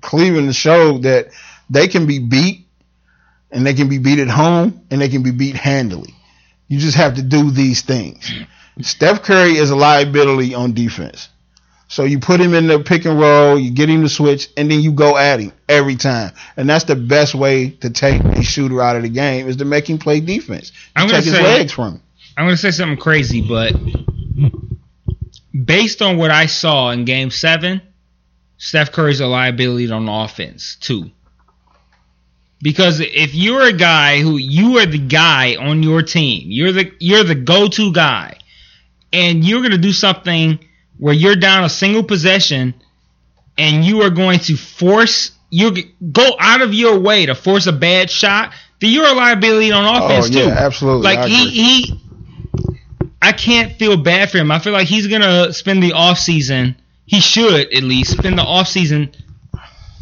Cleveland 0.00 0.54
showed 0.54 1.02
that 1.02 1.28
they 1.68 1.88
can 1.88 2.06
be 2.06 2.20
beat 2.20 2.66
and 3.50 3.66
they 3.66 3.74
can 3.74 3.88
be 3.88 3.98
beat 3.98 4.18
at 4.18 4.28
home 4.28 4.86
and 4.90 5.00
they 5.00 5.08
can 5.08 5.22
be 5.22 5.32
beat 5.32 5.56
handily. 5.56 6.14
You 6.68 6.78
just 6.78 6.96
have 6.96 7.16
to 7.16 7.22
do 7.22 7.50
these 7.50 7.82
things. 7.82 8.30
Steph 8.80 9.22
Curry 9.22 9.56
is 9.56 9.70
a 9.70 9.76
liability 9.76 10.54
on 10.54 10.72
defense. 10.72 11.28
So 11.90 12.04
you 12.04 12.20
put 12.20 12.40
him 12.40 12.54
in 12.54 12.68
the 12.68 12.78
pick 12.78 13.04
and 13.04 13.18
roll, 13.18 13.58
you 13.58 13.72
get 13.72 13.88
him 13.88 14.02
to 14.02 14.08
switch, 14.08 14.48
and 14.56 14.70
then 14.70 14.80
you 14.80 14.92
go 14.92 15.18
at 15.18 15.40
him 15.40 15.52
every 15.68 15.96
time. 15.96 16.32
And 16.56 16.70
that's 16.70 16.84
the 16.84 16.94
best 16.94 17.34
way 17.34 17.70
to 17.70 17.90
take 17.90 18.22
a 18.22 18.42
shooter 18.44 18.80
out 18.80 18.94
of 18.94 19.02
the 19.02 19.08
game 19.08 19.48
is 19.48 19.56
to 19.56 19.64
make 19.64 19.90
him 19.90 19.98
play 19.98 20.20
defense. 20.20 20.70
I'm 20.94 21.08
gonna 21.08 21.20
his 21.20 21.34
say- 21.34 21.42
legs 21.42 21.72
from 21.72 21.94
him. 21.94 22.02
I'm 22.36 22.46
going 22.46 22.56
to 22.56 22.62
say 22.62 22.70
something 22.70 22.96
crazy, 22.96 23.42
but 23.42 23.74
based 25.52 26.00
on 26.00 26.16
what 26.16 26.30
I 26.30 26.46
saw 26.46 26.90
in 26.90 27.04
game 27.04 27.30
seven, 27.30 27.82
Steph 28.56 28.92
Curry's 28.92 29.20
a 29.20 29.26
liability 29.26 29.90
on 29.90 30.08
offense, 30.08 30.76
too. 30.76 31.10
Because 32.62 33.00
if 33.00 33.34
you're 33.34 33.64
a 33.64 33.72
guy 33.72 34.20
who 34.20 34.36
you 34.36 34.78
are 34.78 34.86
the 34.86 34.98
guy 34.98 35.56
on 35.56 35.82
your 35.82 36.02
team, 36.02 36.44
you're 36.46 36.72
the 36.72 36.92
you're 36.98 37.24
the 37.24 37.34
go-to 37.34 37.92
guy, 37.92 38.38
and 39.12 39.44
you're 39.44 39.60
going 39.60 39.72
to 39.72 39.78
do 39.78 39.92
something 39.92 40.58
where 41.00 41.14
you're 41.14 41.34
down 41.34 41.64
a 41.64 41.68
single 41.68 42.04
possession, 42.04 42.74
and 43.58 43.84
you 43.84 44.02
are 44.02 44.10
going 44.10 44.38
to 44.40 44.56
force 44.56 45.32
you 45.50 45.72
go 46.12 46.36
out 46.38 46.62
of 46.62 46.72
your 46.72 46.98
way 47.00 47.26
to 47.26 47.34
force 47.34 47.66
a 47.66 47.72
bad 47.72 48.08
shot, 48.08 48.52
then 48.80 48.90
you're 48.90 49.06
a 49.06 49.12
liability 49.12 49.72
on 49.72 49.84
oh, 49.84 50.06
offense 50.06 50.26
Oh, 50.26 50.38
yeah, 50.38 50.44
too. 50.44 50.50
absolutely. 50.50 51.02
Like 51.02 51.18
I 51.18 51.28
he 51.28 51.50
he 51.50 52.00
I 53.20 53.32
can't 53.32 53.72
feel 53.72 53.96
bad 53.96 54.30
for 54.30 54.38
him. 54.38 54.50
I 54.50 54.58
feel 54.60 54.72
like 54.72 54.86
he's 54.86 55.08
gonna 55.08 55.52
spend 55.52 55.82
the 55.82 55.92
off 55.92 56.18
season. 56.18 56.76
He 57.04 57.20
should 57.20 57.72
at 57.74 57.82
least 57.82 58.16
spend 58.16 58.38
the 58.38 58.42
off 58.42 58.68
season 58.68 59.12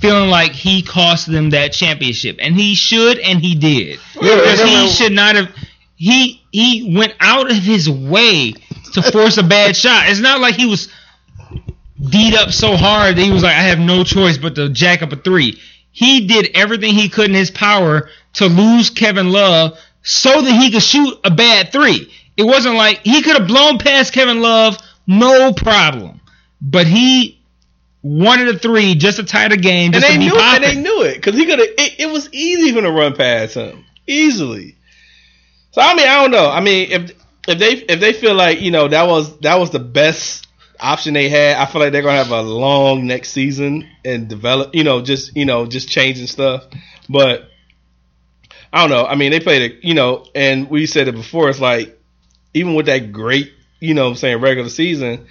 feeling 0.01 0.31
like 0.31 0.53
he 0.53 0.83
cost 0.83 1.27
them 1.27 1.51
that 1.51 1.73
championship, 1.73 2.37
and 2.41 2.55
he 2.55 2.75
should, 2.75 3.19
and 3.19 3.41
he 3.41 3.55
did. 3.55 3.99
Yeah, 4.21 4.37
because 4.37 4.61
yeah, 4.61 4.67
he 4.67 4.89
should 4.91 5.13
not 5.13 5.35
have. 5.35 5.55
He 5.97 6.43
he 6.53 6.95
went 6.97 7.15
out 7.19 7.51
of 7.51 7.57
his 7.57 7.89
way 7.91 8.53
to 8.93 9.03
force 9.03 9.39
a 9.39 9.43
bad 9.43 9.77
shot. 9.77 10.09
It's 10.09 10.21
not 10.21 10.41
like 10.41 10.55
he 10.55 10.67
was 10.67 10.89
beat 12.11 12.35
up 12.35 12.51
so 12.51 12.77
hard 12.77 13.17
that 13.17 13.23
he 13.23 13.31
was 13.31 13.43
like, 13.43 13.57
I 13.57 13.63
have 13.63 13.79
no 13.79 14.05
choice 14.05 14.39
but 14.39 14.55
to 14.55 14.69
jack 14.69 15.03
up 15.03 15.13
a 15.13 15.17
three. 15.17 15.61
He 15.91 16.27
did 16.27 16.51
everything 16.55 16.95
he 16.95 17.09
could 17.09 17.29
in 17.29 17.35
his 17.35 17.51
power 17.51 18.09
to 18.35 18.47
lose 18.47 18.91
Kevin 18.91 19.31
Love 19.31 19.79
so 20.03 20.41
that 20.41 20.61
he 20.61 20.71
could 20.71 20.83
shoot 20.83 21.19
a 21.25 21.31
bad 21.31 21.73
three. 21.73 22.13
It 22.37 22.45
wasn't 22.45 22.77
like 22.77 23.01
he 23.03 23.23
could 23.23 23.37
have 23.37 23.49
blown 23.49 23.79
past 23.79 24.13
Kevin 24.13 24.41
Love, 24.41 24.79
no 25.07 25.53
problem. 25.53 26.21
But 26.61 26.87
he 26.87 27.41
wanted 28.03 28.49
a 28.49 28.59
three 28.59 28.95
just 28.95 29.17
to 29.17 29.25
tie 29.25 29.49
the 29.49 29.57
game, 29.57 29.93
And 29.93 30.03
they 30.03 30.13
to 30.13 30.19
be 30.19 30.27
knew, 30.27 30.39
and 30.39 30.65
they 30.65 30.77
knew 30.77 31.03
it 31.03 31.17
because 31.17 31.35
he 31.35 31.47
could 31.47 31.59
have. 31.59 31.69
It, 31.69 32.01
it 32.01 32.07
was 32.07 32.33
easy 32.33 32.73
for 32.73 32.79
him 32.79 32.85
to 32.85 32.93
run 32.93 33.15
past 33.17 33.55
him 33.55 33.85
easily. 34.07 34.77
So 35.73 35.81
I 35.81 35.95
mean, 35.95 36.09
I 36.09 36.23
don't 36.23 36.31
know. 36.31 36.49
I 36.49 36.61
mean, 36.61 36.91
if 36.91 37.13
if 37.49 37.59
they 37.59 37.73
if 37.73 38.01
they 38.01 38.13
feel 38.13 38.35
like 38.35 38.61
you 38.61 38.71
know 38.71 38.89
that 38.89 39.07
was 39.07 39.39
that 39.39 39.59
was 39.59 39.71
the 39.71 39.79
best 39.79 40.47
option 40.81 41.15
they 41.15 41.29
had, 41.29 41.57
I 41.57 41.67
feel 41.67 41.81
like 41.81 41.93
they're 41.93 42.03
gonna 42.03 42.17
have 42.17 42.31
a 42.31 42.43
long 42.43 43.07
next 43.07 43.31
season 43.31 43.89
and 44.05 44.29
develop. 44.29 44.75
You 44.75 44.85
know, 44.85 45.01
just 45.01 45.37
you 45.37 45.45
know, 45.45 45.67
just 45.67 45.89
changing 45.89 46.27
stuff. 46.27 46.65
But 47.09 47.51
I 48.73 48.87
don't 48.87 48.91
know. 48.91 49.07
I 49.07 49.15
mean, 49.15 49.31
they 49.31 49.41
played 49.41 49.63
it. 49.63 49.85
You 49.85 49.95
know, 49.95 50.27
and 50.35 50.69
we 50.71 50.87
said 50.87 51.09
it 51.09 51.15
before. 51.15 51.49
It's 51.49 51.61
like 51.61 51.99
even 52.55 52.75
with 52.75 52.87
that 52.87 53.13
great, 53.13 53.53
you 53.81 53.95
know, 53.95 54.05
what 54.05 54.11
I'm 54.11 54.17
saying 54.17 54.41
regular 54.41 54.69
season, 54.69 55.27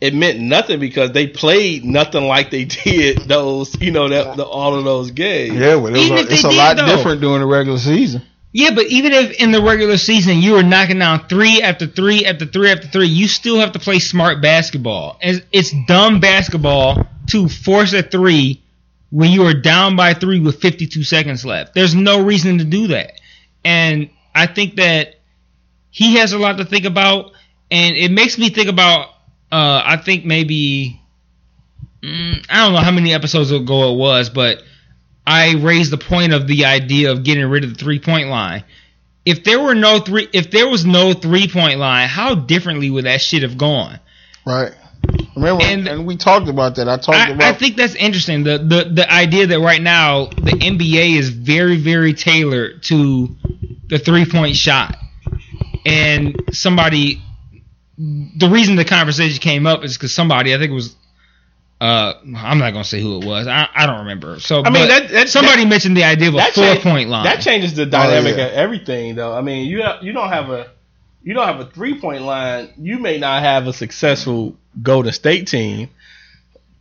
it 0.00 0.14
meant 0.14 0.40
nothing 0.40 0.80
because 0.80 1.12
they 1.12 1.26
played 1.26 1.84
nothing 1.84 2.24
like 2.24 2.50
they 2.50 2.64
did 2.84 3.18
those, 3.28 3.78
you 3.80 3.90
know, 3.90 4.08
that 4.08 4.36
the, 4.36 4.44
all 4.44 4.74
of 4.74 4.84
those 4.84 5.10
games. 5.10 5.56
Yeah, 5.56 5.78
but 5.78 5.94
it 5.94 6.10
was 6.10 6.10
a, 6.10 6.32
it's 6.32 6.44
a 6.44 6.50
lot 6.50 6.76
though. 6.76 6.86
different 6.86 7.20
during 7.20 7.40
the 7.40 7.46
regular 7.46 7.78
season. 7.78 8.22
Yeah, 8.52 8.70
but 8.74 8.86
even 8.86 9.12
if 9.12 9.40
in 9.40 9.52
the 9.52 9.62
regular 9.62 9.96
season 9.96 10.38
you 10.38 10.52
were 10.52 10.62
knocking 10.62 10.98
down 10.98 11.28
three 11.28 11.62
after 11.62 11.86
three 11.86 12.26
after 12.26 12.46
three 12.46 12.70
after 12.70 12.88
three, 12.88 13.06
you 13.06 13.28
still 13.28 13.60
have 13.60 13.72
to 13.72 13.78
play 13.78 14.00
smart 14.00 14.42
basketball. 14.42 15.18
It's, 15.20 15.46
it's 15.52 15.72
dumb 15.86 16.18
basketball 16.18 17.06
to 17.28 17.48
force 17.48 17.92
a 17.92 18.02
three 18.02 18.62
when 19.10 19.30
you 19.30 19.44
are 19.46 19.54
down 19.54 19.94
by 19.94 20.14
three 20.14 20.40
with 20.40 20.60
52 20.60 21.04
seconds 21.04 21.44
left. 21.44 21.74
There's 21.74 21.94
no 21.94 22.24
reason 22.24 22.58
to 22.58 22.64
do 22.64 22.88
that. 22.88 23.20
And 23.64 24.10
I 24.34 24.46
think 24.46 24.76
that 24.76 25.16
he 25.90 26.16
has 26.16 26.32
a 26.32 26.38
lot 26.38 26.58
to 26.58 26.64
think 26.64 26.84
about, 26.86 27.32
and 27.70 27.96
it 27.96 28.10
makes 28.10 28.38
me 28.38 28.50
think 28.50 28.68
about. 28.68 29.08
Uh, 29.52 29.82
I 29.84 29.96
think 29.96 30.24
maybe 30.24 31.00
mm, 32.02 32.46
I 32.48 32.64
don't 32.64 32.72
know 32.72 32.78
how 32.78 32.92
many 32.92 33.12
episodes 33.12 33.50
ago 33.50 33.92
it 33.92 33.96
was, 33.96 34.30
but 34.30 34.62
I 35.26 35.54
raised 35.54 35.92
the 35.92 35.98
point 35.98 36.32
of 36.32 36.46
the 36.46 36.64
idea 36.64 37.12
of 37.12 37.22
getting 37.22 37.46
rid 37.46 37.64
of 37.64 37.70
the 37.74 37.76
three 37.78 37.98
point 37.98 38.28
line. 38.28 38.64
If 39.24 39.44
there 39.44 39.60
were 39.60 39.74
no 39.74 40.00
three, 40.00 40.28
if 40.32 40.50
there 40.50 40.68
was 40.68 40.84
no 40.84 41.12
three 41.12 41.46
point 41.48 41.78
line, 41.78 42.08
how 42.08 42.34
differently 42.34 42.90
would 42.90 43.04
that 43.04 43.20
shit 43.20 43.42
have 43.42 43.58
gone? 43.58 44.00
Right. 44.46 44.72
Remember, 45.34 45.64
And- 45.64 45.88
and, 45.88 46.06
we 46.06 46.16
talked 46.16 46.48
about 46.48 46.74
that. 46.76 46.88
I 46.88 46.96
talked 46.96 47.16
I, 47.16 47.30
about 47.30 47.42
I 47.42 47.52
think 47.54 47.76
that's 47.76 47.94
interesting. 47.94 48.44
The, 48.44 48.58
the 48.58 48.90
the 48.92 49.12
idea 49.12 49.46
that 49.46 49.60
right 49.60 49.80
now 49.80 50.26
the 50.26 50.52
NBA 50.52 51.16
is 51.16 51.30
very 51.30 51.76
very 51.76 52.12
tailored 52.12 52.82
to 52.84 53.34
the 53.88 53.98
three 53.98 54.26
point 54.26 54.56
shot, 54.56 54.96
and 55.86 56.40
somebody. 56.52 57.22
The 57.98 58.48
reason 58.48 58.76
the 58.76 58.84
conversation 58.86 59.38
came 59.40 59.66
up 59.66 59.84
is 59.84 59.98
because 59.98 60.14
somebody, 60.14 60.54
I 60.54 60.58
think 60.58 60.70
it 60.70 60.74
was, 60.74 60.96
uh, 61.80 62.14
I'm 62.36 62.58
not 62.58 62.72
gonna 62.72 62.84
say 62.84 63.00
who 63.00 63.20
it 63.20 63.24
was. 63.24 63.46
I, 63.46 63.66
I 63.74 63.86
don't 63.86 64.00
remember. 64.00 64.38
So 64.40 64.62
I 64.64 64.70
mean, 64.70 64.88
that- 64.88 65.08
that- 65.10 65.28
somebody 65.28 65.62
that- 65.62 65.68
mentioned 65.68 65.96
the 65.96 66.04
idea 66.04 66.28
of 66.28 66.34
a 66.34 66.36
That 66.38 66.52
four 66.52 66.64
change- 66.64 66.82
point 66.82 67.08
line. 67.08 67.24
That 67.24 67.40
changes 67.40 67.74
the 67.74 67.86
dynamic 67.86 68.36
yeah. 68.36 68.46
of 68.46 68.52
everything, 68.52 69.14
though. 69.14 69.32
I 69.34 69.40
mean, 69.40 69.66
you 69.68 69.82
have, 69.82 70.02
you 70.02 70.12
don't 70.12 70.28
have 70.28 70.50
a 70.50 70.68
you 71.22 71.34
don't 71.34 71.46
have 71.46 71.60
a 71.60 71.66
three 71.66 71.98
point 72.00 72.22
line. 72.22 72.70
You 72.78 72.98
may 72.98 73.18
not 73.18 73.42
have 73.42 73.66
a 73.66 73.72
successful 73.72 74.56
Golden 74.82 75.12
State 75.12 75.46
team. 75.48 75.88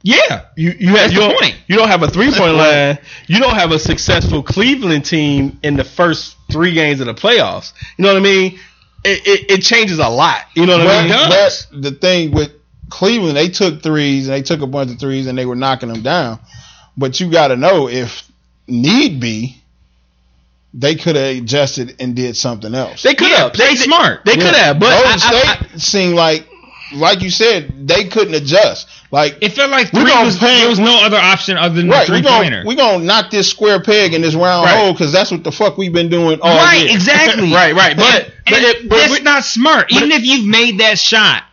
yeah, 0.01 0.45
You 0.55 0.73
you 0.79 0.87
have 0.89 0.97
That's 0.97 1.13
you 1.13 1.19
don't, 1.19 1.39
point. 1.39 1.55
you 1.67 1.75
don't 1.75 1.89
have 1.89 2.03
a 2.03 2.07
three 2.09 2.31
point 2.31 2.55
line. 2.55 2.97
You 3.27 3.39
don't 3.39 3.55
have 3.55 3.71
a 3.71 3.79
successful 3.79 4.41
Cleveland 4.43 5.05
team 5.05 5.59
in 5.63 5.75
the 5.75 5.83
first 5.83 6.37
three 6.51 6.73
games 6.73 6.99
of 7.01 7.07
the 7.07 7.13
playoffs. 7.13 7.73
You 7.97 8.03
know 8.03 8.13
what 8.13 8.19
I 8.19 8.23
mean? 8.23 8.59
It 9.03 9.27
it, 9.27 9.51
it 9.51 9.61
changes 9.61 9.99
a 9.99 10.07
lot. 10.09 10.41
You 10.55 10.65
know 10.65 10.77
what 10.77 10.87
I 10.87 11.01
but, 11.01 11.01
mean? 11.03 11.29
does. 11.29 11.67
but 11.71 11.81
the 11.81 11.91
thing 11.91 12.31
with 12.31 12.51
Cleveland, 12.89 13.35
they 13.37 13.49
took 13.49 13.81
threes 13.83 14.27
and 14.27 14.35
they 14.35 14.41
took 14.41 14.61
a 14.61 14.67
bunch 14.67 14.91
of 14.91 14.99
threes 14.99 15.27
and 15.27 15.37
they 15.37 15.45
were 15.45 15.55
knocking 15.55 15.89
them 15.89 16.01
down. 16.01 16.39
But 16.97 17.19
you 17.19 17.31
got 17.31 17.49
to 17.49 17.55
know 17.55 17.87
if 17.87 18.29
need 18.67 19.19
be, 19.19 19.55
they 20.73 20.95
could 20.95 21.15
have 21.15 21.37
adjusted 21.37 21.95
and 21.99 22.15
did 22.15 22.35
something 22.37 22.75
else. 22.75 23.01
They 23.03 23.15
could 23.15 23.31
have. 23.31 23.53
play 23.53 23.69
they, 23.69 23.75
smart. 23.75 24.23
They 24.25 24.35
could 24.35 24.55
have, 24.55 24.79
but 24.79 24.89
Golden 24.91 25.07
I- 25.07 25.13
I- 25.13 25.17
State 25.17 25.73
I- 25.73 25.77
seemed 25.77 26.15
like, 26.15 26.47
like 26.93 27.21
you 27.21 27.29
said, 27.29 27.87
they 27.87 28.05
couldn't 28.05 28.33
adjust. 28.33 28.87
Like 29.11 29.37
it 29.41 29.53
felt 29.53 29.71
like 29.71 29.89
three 29.89 30.03
was, 30.03 30.37
pay- 30.37 30.59
there 30.59 30.69
was 30.69 30.77
no 30.79 31.03
other 31.03 31.17
option 31.17 31.57
other 31.57 31.73
than 31.75 31.89
right, 31.89 32.05
three 32.05 32.21
gonna 32.21 32.43
pointer. 32.43 32.63
we 32.65 32.75
gonna 32.75 33.03
knock 33.03 33.31
this 33.31 33.49
square 33.49 33.81
peg 33.81 34.13
in 34.13 34.21
this 34.21 34.35
round 34.35 34.65
Right. 34.65 34.77
hole 34.77 34.91
because 34.93 35.11
that's 35.11 35.31
what 35.31 35.43
the 35.43 35.51
fuck 35.51 35.77
we've 35.77 35.93
been 35.93 36.09
doing 36.09 36.39
all 36.41 36.55
right, 36.55 36.83
year. 36.85 36.93
exactly. 36.95 37.51
right, 37.53 37.73
right. 37.73 37.95
But 37.97 38.31
but, 38.45 38.59
it, 38.61 38.89
but 38.89 38.97
that's 38.97 39.11
we- 39.13 39.19
not 39.21 39.43
smart. 39.43 39.91
Even 39.91 40.11
if 40.11 40.23
you've 40.25 40.45
made 40.45 40.79
that 40.79 40.99
shot 40.99 41.43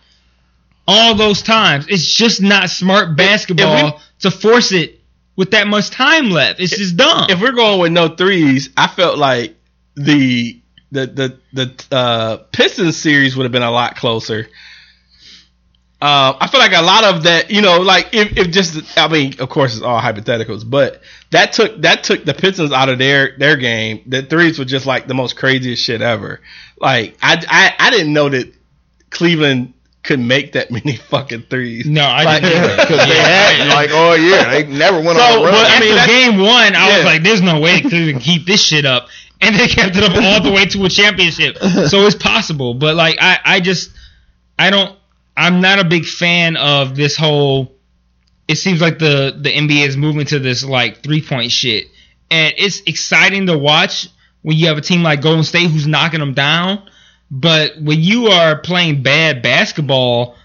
all 0.87 1.15
those 1.15 1.43
times, 1.43 1.87
it's 1.89 2.07
just 2.07 2.41
not 2.41 2.71
smart 2.71 3.17
basketball 3.17 4.01
to 4.21 4.31
force 4.31 4.73
it 4.73 5.01
with 5.37 5.51
that 5.51 5.67
much 5.67 5.91
time 5.91 6.31
left. 6.31 6.61
It's 6.61 6.77
just 6.77 6.97
dumb. 6.97 7.27
if 7.29 7.41
we're 7.41 7.53
going 7.53 7.81
with 7.81 7.93
no 7.93 8.09
threes, 8.09 8.71
I 8.77 8.87
felt 8.87 9.19
like 9.19 9.57
the 9.95 10.61
the 10.93 11.07
the 11.07 11.39
the 11.53 11.97
uh, 11.97 12.37
Pistons 12.53 12.97
series 12.97 13.37
would 13.37 13.45
have 13.45 13.53
been 13.53 13.63
a 13.63 13.71
lot 13.71 13.97
closer. 13.97 14.49
Uh, 16.01 16.37
I 16.39 16.47
feel 16.49 16.61
like 16.61 16.75
a 16.75 16.83
lot 16.83 17.05
of 17.05 17.23
that, 17.23 17.51
you 17.51 17.63
know, 17.63 17.81
like 17.81 18.13
if, 18.13 18.37
if 18.37 18.51
just, 18.51 18.99
I 18.99 19.09
mean, 19.09 19.41
of 19.41 19.49
course, 19.49 19.75
it's 19.75 19.83
all 19.83 19.99
hypotheticals, 19.99 20.69
but 20.69 21.01
that 21.31 21.55
took 21.55 21.81
that 21.81 22.05
took 22.05 22.23
the 22.25 22.35
Pistons 22.35 22.71
out 22.71 22.91
of 22.91 22.99
their 22.99 23.37
their 23.39 23.57
game. 23.57 24.03
The 24.07 24.23
threes 24.23 24.59
were 24.59 24.67
just 24.67 24.85
like 24.85 25.07
the 25.07 25.15
most 25.15 25.37
craziest 25.37 25.83
shit 25.83 26.03
ever. 26.03 26.41
Like 26.79 27.17
I 27.23 27.43
I, 27.49 27.87
I 27.87 27.91
didn't 27.91 28.13
know 28.13 28.29
that 28.29 28.53
Cleveland 29.09 29.73
could 30.07 30.21
make 30.21 30.53
that 30.53 30.71
many 30.79 30.97
fucking 30.97 31.43
threes. 31.51 31.87
no, 31.87 32.03
I 32.05 32.23
Like- 32.25 32.43
didn't. 32.43 32.63
either. 32.65 32.77
Because 32.77 33.07
they 33.09 33.19
had 33.19 33.69
like 33.69 33.91
oh, 33.93 33.97
all 34.11 34.17
year, 34.17 34.45
they 34.51 34.65
never 34.67 35.01
went 35.01 35.19
So, 35.19 35.25
on 35.25 35.33
a 35.39 35.43
run. 35.43 35.53
but, 35.53 35.55
I 35.55 35.69
After 35.75 35.85
mean, 35.85 35.95
that's- 35.97 36.07
game 36.09 36.39
one, 36.39 36.75
I 36.77 36.89
Yeah. 36.89 36.97
was 36.97 37.05
like, 37.05 37.23
"There's 37.23 37.43
no 37.43 37.61
way 37.61 37.81
Cleveland 37.81 38.13
can 38.13 38.21
keep 38.21 38.47
this 38.47 38.63
shit 38.63 38.85
up," 38.87 39.09
and 39.41 39.55
they 39.57 39.69
kept 39.69 39.97
it 39.97 40.03
up 40.05 40.17
all 40.17 40.41
the 40.43 40.53
way 40.53 40.65
to 40.67 40.85
a 40.85 40.89
championship. 40.89 41.59
So 41.89 42.07
it's 42.07 42.17
possible, 42.17 42.75
but 42.75 42.97
like, 42.97 43.17
I, 43.21 43.39
I 43.45 43.61
just, 43.61 43.91
I 44.59 44.71
don't, 44.71 44.97
I'm 45.37 45.61
not 45.61 45.79
a 45.79 45.85
big 45.85 46.05
fan 46.07 46.57
of 46.57 46.97
this 46.97 47.17
whole. 47.17 47.73
It 48.49 48.57
seems 48.57 48.81
like 48.81 48.99
the 48.99 49.37
the 49.39 49.51
NBA 49.51 49.87
is 49.87 49.97
moving 49.97 50.25
to 50.27 50.39
this 50.39 50.65
like 50.65 51.03
three 51.03 51.21
point 51.21 51.51
shit, 51.53 51.89
and 52.31 52.55
it's 52.57 52.81
exciting 52.87 53.47
to 53.49 53.59
watch 53.59 54.09
when 54.43 54.57
you 54.57 54.69
have 54.69 54.79
a 54.79 54.81
team 54.81 55.03
like 55.03 55.21
Golden 55.21 55.43
State 55.45 55.69
who's 55.71 55.87
knocking 55.87 56.21
them 56.21 56.33
down. 56.33 56.89
But 57.31 57.81
when 57.81 58.01
you 58.03 58.29
are 58.29 58.57
playing 58.59 59.03
bad 59.03 59.43
basketball 59.43 60.37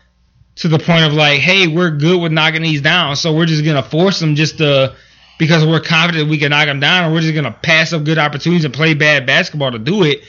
to 0.56 0.68
the 0.68 0.80
point 0.80 1.06
of 1.06 1.14
like, 1.14 1.40
hey, 1.40 1.68
we're 1.68 1.92
good 1.92 2.22
with 2.22 2.32
knocking 2.32 2.62
these 2.64 2.82
down, 2.82 3.16
so 3.16 3.34
we're 3.34 3.46
just 3.46 3.64
gonna 3.64 3.84
force 3.84 4.20
them 4.20 4.36
just 4.36 4.58
to 4.58 4.96
because 5.38 5.66
we're 5.66 5.80
confident 5.80 6.30
we 6.30 6.38
can 6.38 6.50
knock 6.52 6.68
them 6.68 6.80
down, 6.80 7.10
or 7.10 7.14
we're 7.14 7.22
just 7.22 7.34
gonna 7.36 7.52
pass 7.52 7.94
up 7.94 8.04
good 8.04 8.18
opportunities 8.18 8.66
and 8.66 8.74
play 8.74 8.94
bad 8.94 9.26
basketball 9.26 9.72
to 9.72 9.80
do 9.80 10.04
it. 10.04 10.22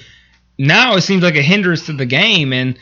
Now 0.59 0.95
it 0.97 1.01
seems 1.03 1.23
like 1.23 1.37
a 1.37 1.43
hindrance 1.43 1.87
to 1.87 1.93
the 1.95 2.07
game, 2.07 2.53
and 2.53 2.79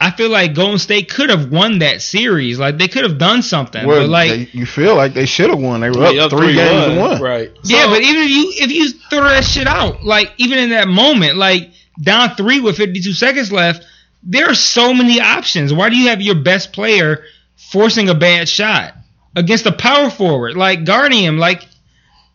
I 0.00 0.10
feel 0.10 0.28
like 0.30 0.54
Golden 0.54 0.78
State 0.78 1.10
could 1.10 1.30
have 1.30 1.50
won 1.50 1.78
that 1.78 2.02
series. 2.02 2.58
Like 2.58 2.76
they 2.78 2.88
could 2.88 3.04
have 3.04 3.16
done 3.18 3.42
something, 3.42 3.86
Well, 3.86 4.02
but 4.02 4.08
like. 4.10 4.30
they, 4.30 4.48
you 4.52 4.66
feel 4.66 4.96
like 4.96 5.14
they 5.14 5.26
should 5.26 5.50
have 5.50 5.58
won. 5.58 5.80
They 5.80 5.90
were 5.90 6.04
up, 6.04 6.12
They 6.12 6.18
up 6.18 6.30
three 6.30 6.54
games 6.54 6.86
3-1, 6.86 6.94
to 6.94 7.00
one. 7.00 7.22
Right. 7.22 7.52
yeah, 7.64 7.84
So- 7.84 7.90
but 7.90 8.02
even 8.02 8.22
if 8.22 8.30
you 8.30 8.52
if 8.64 8.70
you 8.70 8.90
throw 9.08 9.22
that 9.24 9.44
shit 9.44 9.66
out, 9.66 10.04
like 10.04 10.32
even 10.36 10.58
in 10.58 10.70
that 10.70 10.88
moment, 10.88 11.36
like 11.36 11.70
down 12.00 12.34
three 12.36 12.60
with 12.60 12.76
52 12.76 13.12
seconds 13.12 13.52
left, 13.52 13.86
there 14.22 14.46
are 14.46 14.54
so 14.54 14.94
many 14.94 15.20
options. 15.20 15.72
Why 15.72 15.90
do 15.90 15.96
you 15.96 16.08
have 16.08 16.20
your 16.20 16.36
best 16.36 16.72
player 16.72 17.24
forcing 17.56 18.08
a 18.08 18.14
bad 18.14 18.48
shot 18.48 18.94
against 19.36 19.66
a 19.66 19.72
power 19.72 20.10
forward 20.10 20.56
like 20.56 20.84
guarding 20.84 21.22
him? 21.22 21.38
Like 21.38 21.66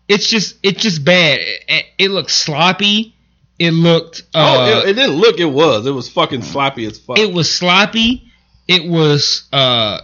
it's 0.07 0.29
just 0.29 0.57
it's 0.63 0.81
just 0.81 1.03
bad. 1.03 1.39
It, 1.39 1.85
it 1.97 2.11
looked 2.11 2.31
sloppy. 2.31 3.15
It 3.57 3.71
looked 3.71 4.21
uh, 4.33 4.55
oh, 4.57 4.79
it, 4.79 4.89
it 4.89 4.93
didn't 4.93 5.17
look. 5.17 5.39
It 5.39 5.45
was. 5.45 5.85
It 5.85 5.91
was 5.91 6.09
fucking 6.09 6.43
sloppy 6.43 6.85
as 6.85 6.97
fuck. 6.97 7.19
it 7.19 7.33
was 7.33 7.53
sloppy. 7.53 8.31
It 8.67 8.89
was 8.89 9.47
uh 9.51 9.99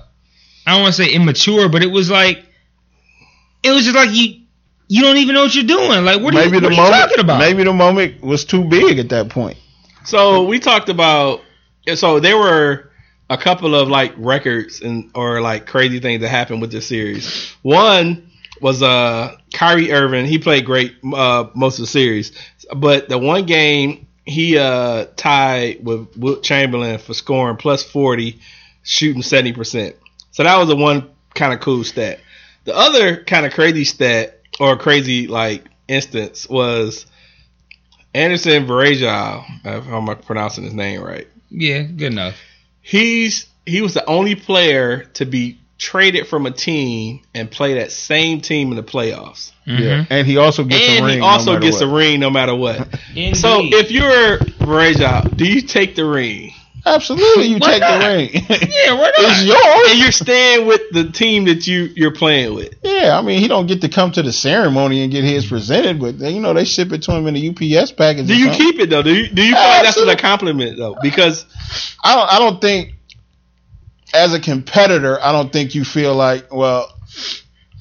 I 0.67 0.71
don't 0.73 0.81
want 0.81 0.95
to 0.95 1.03
say 1.03 1.11
immature, 1.11 1.69
but 1.69 1.83
it 1.83 1.91
was 1.91 2.09
like 2.09 2.45
it 3.63 3.71
was 3.71 3.83
just 3.83 3.95
like 3.95 4.11
you 4.11 4.44
you 4.87 5.01
don't 5.01 5.17
even 5.17 5.35
know 5.35 5.43
what 5.43 5.55
you're 5.55 5.63
doing. 5.65 6.05
Like 6.05 6.21
what 6.21 6.33
are 6.35 6.37
Maybe 6.37 6.55
you, 6.55 6.59
the 6.59 6.67
what 6.67 6.73
are 6.73 6.75
you 6.75 6.81
moment, 6.81 6.93
talking 6.93 7.19
about? 7.19 7.39
maybe 7.39 7.63
the 7.63 7.73
moment 7.73 8.21
was 8.21 8.45
too 8.45 8.63
big 8.63 8.99
at 8.99 9.09
that 9.09 9.29
point. 9.29 9.57
So 10.05 10.45
we 10.45 10.59
talked 10.59 10.89
about 10.89 11.41
so 11.95 12.19
there 12.19 12.37
were 12.37 12.91
a 13.29 13.37
couple 13.37 13.75
of 13.75 13.87
like 13.87 14.13
records 14.17 14.81
and 14.81 15.11
or 15.15 15.41
like 15.41 15.65
crazy 15.65 15.99
things 15.99 16.21
that 16.21 16.29
happened 16.29 16.61
with 16.61 16.71
this 16.71 16.87
series. 16.87 17.27
One 17.61 18.29
was 18.61 18.81
uh 18.83 19.35
Kyrie 19.53 19.91
Irving. 19.91 20.25
He 20.25 20.37
played 20.39 20.65
great 20.65 20.95
uh 21.13 21.45
most 21.55 21.79
of 21.79 21.83
the 21.83 21.87
series, 21.87 22.31
but 22.75 23.09
the 23.09 23.17
one 23.17 23.45
game 23.45 24.07
he 24.25 24.57
uh 24.57 25.05
tied 25.15 25.83
with 25.83 26.15
Wilt 26.17 26.43
Chamberlain 26.43 26.97
for 26.99 27.13
scoring 27.13 27.57
plus 27.57 27.83
forty, 27.83 28.39
shooting 28.83 29.21
seventy 29.23 29.53
percent. 29.53 29.95
So 30.31 30.43
that 30.43 30.57
was 30.57 30.67
the 30.67 30.75
one 30.75 31.09
kind 31.33 31.53
of 31.53 31.59
cool 31.59 31.83
stat. 31.83 32.19
The 32.65 32.75
other 32.75 33.23
kind 33.23 33.45
of 33.45 33.53
crazy 33.53 33.85
stat 33.85 34.34
or 34.59 34.77
crazy 34.77 35.27
like 35.27 35.65
instance 35.87 36.47
was 36.49 37.05
Anderson 38.13 38.65
Varejao, 38.65 39.43
if 39.65 39.87
I'm 39.87 40.05
pronouncing 40.23 40.63
his 40.63 40.73
name 40.73 41.01
right. 41.01 41.27
yeah, 41.49 41.81
good 41.83 42.13
enough. 42.13 42.35
He's 42.81 43.47
he 43.65 43.81
was 43.81 43.93
the 43.93 44.05
only 44.05 44.35
player 44.35 45.05
to 45.15 45.25
be 45.25 45.59
traded 45.77 46.27
from 46.27 46.45
a 46.45 46.51
team 46.51 47.21
and 47.33 47.51
play 47.51 47.75
that 47.75 47.91
same 47.91 48.39
team 48.39 48.69
in 48.69 48.77
the 48.77 48.83
playoffs. 48.83 49.51
Mm-hmm. 49.67 49.83
Yeah, 49.83 50.05
and 50.09 50.27
he 50.27 50.37
also 50.37 50.63
gets 50.63 50.99
a 50.99 51.03
ring. 51.03 51.15
he 51.15 51.19
also 51.19 51.47
no 51.47 51.53
matter 51.53 51.65
gets 51.65 51.81
what. 51.81 51.89
a 51.89 51.93
ring 51.93 52.19
no 52.19 52.29
matter 52.29 52.55
what. 52.55 52.87
So 53.33 53.61
if 53.63 53.91
you're 53.91 54.37
Varejao, 54.37 55.35
do 55.35 55.45
you 55.45 55.61
take 55.61 55.95
the 55.95 56.05
ring? 56.05 56.51
Absolutely, 56.85 57.45
you 57.47 57.57
Why 57.57 57.71
take 57.71 57.81
not? 57.81 57.99
the 58.01 58.07
ring. 58.07 58.29
Yeah, 58.33 58.93
why 58.93 59.01
not? 59.01 59.13
it's 59.17 59.43
yours. 59.43 59.91
And 59.91 59.99
you're 59.99 60.11
staying 60.11 60.67
with 60.67 60.81
the 60.91 61.11
team 61.11 61.45
that 61.45 61.65
you 61.65 61.89
you're 61.95 62.13
playing 62.13 62.53
with. 62.53 62.75
Yeah, 62.83 63.17
I 63.17 63.21
mean, 63.21 63.39
he 63.39 63.47
don't 63.47 63.65
get 63.65 63.81
to 63.81 63.89
come 63.89 64.11
to 64.11 64.21
the 64.21 64.31
ceremony 64.31 65.01
and 65.01 65.11
get 65.11 65.23
his 65.23 65.45
presented, 65.45 65.99
but 65.99 66.15
you 66.19 66.39
know 66.39 66.53
they 66.53 66.65
ship 66.65 66.91
it 66.91 67.01
to 67.03 67.11
him 67.13 67.27
in 67.27 67.35
a 67.35 67.49
UPS 67.79 67.91
package. 67.91 68.27
Do 68.27 68.37
you 68.37 68.45
something. 68.47 68.71
keep 68.71 68.79
it 68.81 68.89
though? 68.89 69.01
Do 69.01 69.13
you 69.13 69.27
do 69.27 69.41
you 69.43 69.53
feel 69.53 69.63
like 69.63 69.83
that's 69.83 69.97
an 69.97 70.17
compliment 70.17 70.77
though? 70.77 70.95
Because 71.01 71.45
I 72.03 72.15
don't. 72.15 72.33
I 72.33 72.39
don't 72.39 72.61
think 72.61 72.93
as 74.13 74.33
a 74.33 74.39
competitor, 74.39 75.19
I 75.21 75.31
don't 75.31 75.51
think 75.51 75.75
you 75.75 75.83
feel 75.83 76.13
like. 76.15 76.53
Well, 76.53 76.91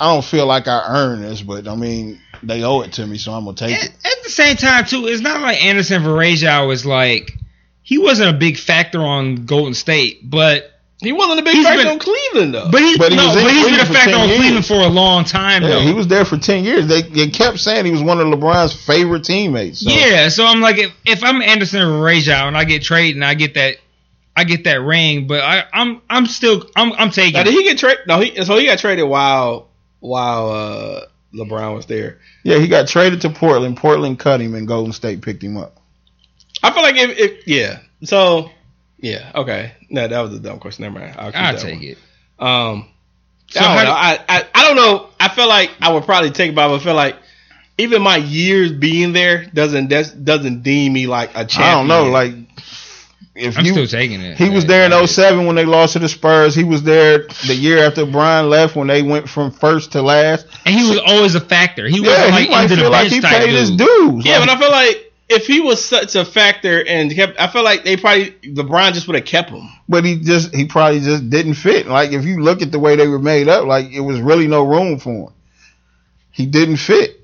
I 0.00 0.12
don't 0.12 0.24
feel 0.24 0.46
like 0.46 0.66
I 0.66 0.84
earn 0.88 1.22
this, 1.22 1.42
but 1.42 1.68
I 1.68 1.76
mean 1.76 2.20
they 2.42 2.62
owe 2.64 2.80
it 2.82 2.92
to 2.94 3.06
me, 3.06 3.16
so 3.18 3.32
I'm 3.32 3.44
gonna 3.44 3.56
take 3.56 3.76
at, 3.76 3.84
it. 3.84 3.90
at 4.04 4.22
the 4.24 4.30
same 4.30 4.56
time 4.56 4.84
too, 4.84 5.06
it's 5.06 5.20
not 5.22 5.40
like 5.40 5.62
Anderson 5.64 6.02
Varejao 6.02 6.66
was 6.66 6.84
like 6.84 7.32
he 7.84 7.98
wasn't 7.98 8.30
a 8.34 8.38
big 8.38 8.56
factor 8.58 9.00
on 9.00 9.44
Golden 9.46 9.74
State, 9.74 10.28
but 10.28 10.70
he 11.00 11.12
wasn't 11.12 11.38
a 11.40 11.42
big 11.42 11.54
He's 11.54 11.64
factor 11.66 11.82
been- 11.82 11.92
on 11.92 11.98
Cleveland 11.98 12.54
though. 12.54 12.70
but 12.72 12.80
he's 12.80 12.96
But 12.98 13.10
he 13.12 13.16
no, 13.18 13.26
was 13.26 13.34
but 13.42 13.52
he's 13.52 13.64
been 13.66 13.74
a 13.80 13.84
factor 13.84 14.16
on 14.16 14.28
years. 14.28 14.38
Cleveland 14.40 14.66
for 14.66 14.74
a 14.80 14.86
long 14.88 15.24
time 15.24 15.62
Yeah, 15.62 15.68
though. 15.68 15.80
he 15.82 15.92
was 15.92 16.06
there 16.08 16.24
for 16.24 16.36
ten 16.38 16.64
years. 16.64 16.86
They, 16.86 17.02
they 17.02 17.28
kept 17.28 17.60
saying 17.60 17.84
he 17.84 17.90
was 17.92 18.02
one 18.02 18.18
of 18.20 18.26
LeBron's 18.26 18.72
favorite 18.72 19.22
teammates. 19.24 19.80
So. 19.84 19.90
Yeah, 19.90 20.28
so 20.30 20.44
I'm 20.46 20.60
like, 20.60 20.78
if, 20.78 20.92
if 21.04 21.22
I'm 21.22 21.42
Anderson 21.42 21.80
Varejao 21.82 22.48
and 22.48 22.56
I 22.56 22.64
get 22.64 22.82
traded 22.82 23.16
and 23.16 23.24
I 23.24 23.34
get 23.34 23.54
that, 23.54 23.76
I 24.34 24.44
get 24.44 24.64
that 24.64 24.80
ring, 24.80 25.26
but 25.28 25.42
I, 25.42 25.64
I'm 25.72 26.00
I'm 26.10 26.26
still 26.26 26.68
I'm 26.74 26.92
I'm 26.94 27.10
taking. 27.10 27.34
now, 27.34 27.44
did 27.44 27.52
he 27.54 27.62
get 27.64 27.78
traded? 27.78 28.06
No, 28.08 28.18
he 28.20 28.42
so 28.44 28.56
he 28.58 28.64
got 28.66 28.78
traded 28.78 29.06
while 29.06 29.68
while 30.00 30.48
uh, 30.50 31.00
LeBron 31.34 31.74
was 31.76 31.86
there. 31.86 32.18
yeah, 32.42 32.58
he 32.58 32.66
got 32.66 32.88
traded 32.88 33.20
to 33.22 33.30
Portland. 33.30 33.76
Portland 33.76 34.18
cut 34.18 34.40
him, 34.40 34.54
and 34.54 34.66
Golden 34.66 34.92
State 34.92 35.20
picked 35.22 35.42
him 35.42 35.56
up. 35.56 35.80
I 36.64 36.72
feel 36.72 36.82
like 36.82 36.96
if, 36.96 37.18
if 37.18 37.46
yeah. 37.46 37.80
So 38.04 38.50
yeah, 38.98 39.32
okay. 39.34 39.72
No, 39.90 40.06
that 40.08 40.20
was 40.20 40.34
a 40.34 40.40
dumb 40.40 40.58
question. 40.58 40.82
Never 40.84 40.98
mind. 40.98 41.14
I'll, 41.18 41.30
keep 41.32 41.40
I'll 41.40 41.52
that 41.54 41.60
take 41.62 41.74
one. 41.74 41.84
it. 41.84 41.98
Um, 42.38 42.88
So 43.48 43.60
I 43.60 43.62
don't 43.64 43.76
how 43.76 43.84
know. 43.84 43.90
I, 43.92 44.18
I 44.28 44.46
I 44.54 44.64
don't 44.66 44.76
know. 44.76 45.08
I 45.20 45.28
feel 45.28 45.48
like 45.48 45.70
I 45.80 45.92
would 45.92 46.04
probably 46.04 46.30
take 46.30 46.50
it, 46.50 46.54
but 46.54 46.64
I 46.64 46.70
would 46.72 46.82
feel 46.82 46.94
like 46.94 47.16
even 47.78 48.02
my 48.02 48.16
years 48.16 48.72
being 48.72 49.12
there 49.12 49.46
doesn't 49.46 49.88
that's, 49.88 50.10
doesn't 50.12 50.62
deem 50.62 50.92
me 50.92 51.06
like 51.06 51.30
a 51.34 51.44
champion. 51.44 51.62
I 51.68 51.72
don't 51.78 51.88
know, 51.88 52.10
like 52.10 52.34
if 53.34 53.58
I'm 53.58 53.64
you 53.64 53.72
still 53.72 53.86
taking 53.88 54.20
it. 54.20 54.38
He 54.38 54.48
was 54.48 54.64
there 54.66 54.84
in 54.86 54.92
yeah. 54.92 55.04
07 55.06 55.44
when 55.46 55.56
they 55.56 55.64
lost 55.64 55.94
to 55.94 55.98
the 55.98 56.08
Spurs. 56.08 56.54
He 56.54 56.62
was 56.62 56.84
there 56.84 57.26
the 57.46 57.54
year 57.54 57.84
after 57.84 58.06
Brian 58.06 58.48
left 58.48 58.76
when 58.76 58.86
they 58.86 59.02
went 59.02 59.28
from 59.28 59.50
first 59.50 59.92
to 59.92 60.02
last. 60.02 60.46
and 60.64 60.72
he 60.74 60.88
was 60.88 61.00
always 61.04 61.34
a 61.34 61.40
factor. 61.40 61.88
He 61.88 62.00
wasn't 62.00 62.30
like 62.30 62.44
he 62.44 62.50
might 62.50 62.62
into 62.64 62.76
the 62.76 62.82
feel 62.82 62.90
like 62.92 63.08
he 63.08 63.20
type 63.20 63.42
paid 63.42 63.50
his 63.50 63.70
dude. 63.70 63.78
dues. 63.78 64.24
Yeah, 64.24 64.38
Like, 64.38 64.48
but 64.48 64.56
I 64.56 64.60
feel 64.60 64.70
like 64.70 65.12
if 65.34 65.46
he 65.46 65.60
was 65.60 65.84
such 65.84 66.14
a 66.16 66.24
factor 66.24 66.84
and 66.86 67.10
kept, 67.14 67.38
I 67.40 67.48
feel 67.48 67.62
like 67.64 67.84
they 67.84 67.96
probably 67.96 68.30
LeBron 68.42 68.92
just 68.94 69.06
would 69.08 69.16
have 69.16 69.24
kept 69.26 69.50
him. 69.50 69.68
but 69.88 70.04
he 70.04 70.16
just 70.20 70.54
he 70.54 70.66
probably 70.66 71.00
just 71.00 71.28
didn't 71.30 71.54
fit. 71.54 71.86
Like 71.86 72.12
if 72.12 72.24
you 72.24 72.40
look 72.42 72.62
at 72.62 72.72
the 72.72 72.78
way 72.78 72.96
they 72.96 73.08
were 73.08 73.18
made 73.18 73.48
up, 73.48 73.66
like 73.66 73.90
it 73.92 74.00
was 74.00 74.20
really 74.20 74.46
no 74.46 74.64
room 74.64 74.98
for 74.98 75.28
him. 75.28 75.34
He 76.30 76.46
didn't 76.46 76.76
fit. 76.78 77.20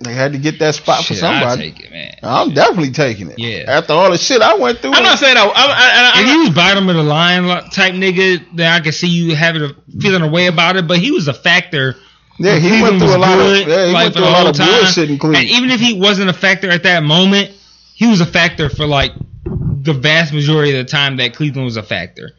They 0.00 0.12
had 0.12 0.32
to 0.32 0.38
get 0.38 0.58
that 0.58 0.74
spot 0.74 1.04
for 1.04 1.14
Shit, 1.14 1.22
I'll 1.22 1.40
somebody. 1.40 1.70
take 1.70 1.84
it, 1.84 1.90
man. 1.90 2.14
I'm 2.22 2.52
definitely 2.52 2.90
taking 2.90 3.30
it. 3.30 3.38
Yeah. 3.38 3.64
After 3.68 3.92
all 3.94 4.10
the 4.10 4.18
shit 4.18 4.42
I 4.42 4.56
went 4.56 4.80
through, 4.80 4.92
I'm 4.92 5.02
not 5.02 5.18
saying 5.18 5.36
I, 5.36 5.44
I'm, 5.44 5.50
I, 5.54 5.54
I, 5.54 6.10
If 6.10 6.16
I'm 6.16 6.26
he 6.26 6.36
was 6.46 6.50
bottom 6.54 6.88
of 6.88 6.96
the 6.96 7.02
line 7.02 7.44
type 7.70 7.94
nigga, 7.94 8.44
then 8.54 8.70
I 8.70 8.80
could 8.80 8.92
see 8.94 9.06
you 9.08 9.34
having 9.34 9.62
a 9.62 9.70
feeling 10.00 10.22
a 10.22 10.28
way 10.28 10.46
about 10.46 10.76
it. 10.76 10.86
But 10.88 10.98
he 10.98 11.10
was 11.10 11.28
a 11.28 11.32
factor. 11.32 11.94
Yeah, 12.38 12.58
he 12.58 12.82
went 12.82 12.98
through 12.98 13.14
a 13.14 13.18
lot 13.18 13.36
good, 13.36 13.62
of 13.62 13.68
yeah, 13.68 13.86
he 13.86 13.92
like, 13.92 14.04
went 14.04 14.14
through 14.14 14.24
a 14.24 14.30
lot 14.30 14.46
of 14.46 14.56
time. 14.56 14.82
bullshit 14.82 15.10
in 15.10 15.18
Cleveland. 15.18 15.48
And 15.48 15.56
even 15.56 15.70
if 15.70 15.80
he 15.80 15.98
wasn't 15.98 16.30
a 16.30 16.32
factor 16.32 16.70
at 16.70 16.82
that 16.82 17.02
moment, 17.02 17.52
he 17.94 18.06
was 18.06 18.20
a 18.20 18.26
factor 18.26 18.68
for 18.68 18.86
like 18.86 19.12
the 19.44 19.92
vast 19.92 20.32
majority 20.32 20.76
of 20.76 20.84
the 20.84 20.90
time 20.90 21.18
that 21.18 21.34
Cleveland 21.34 21.64
was 21.64 21.76
a 21.76 21.82
factor. 21.82 22.32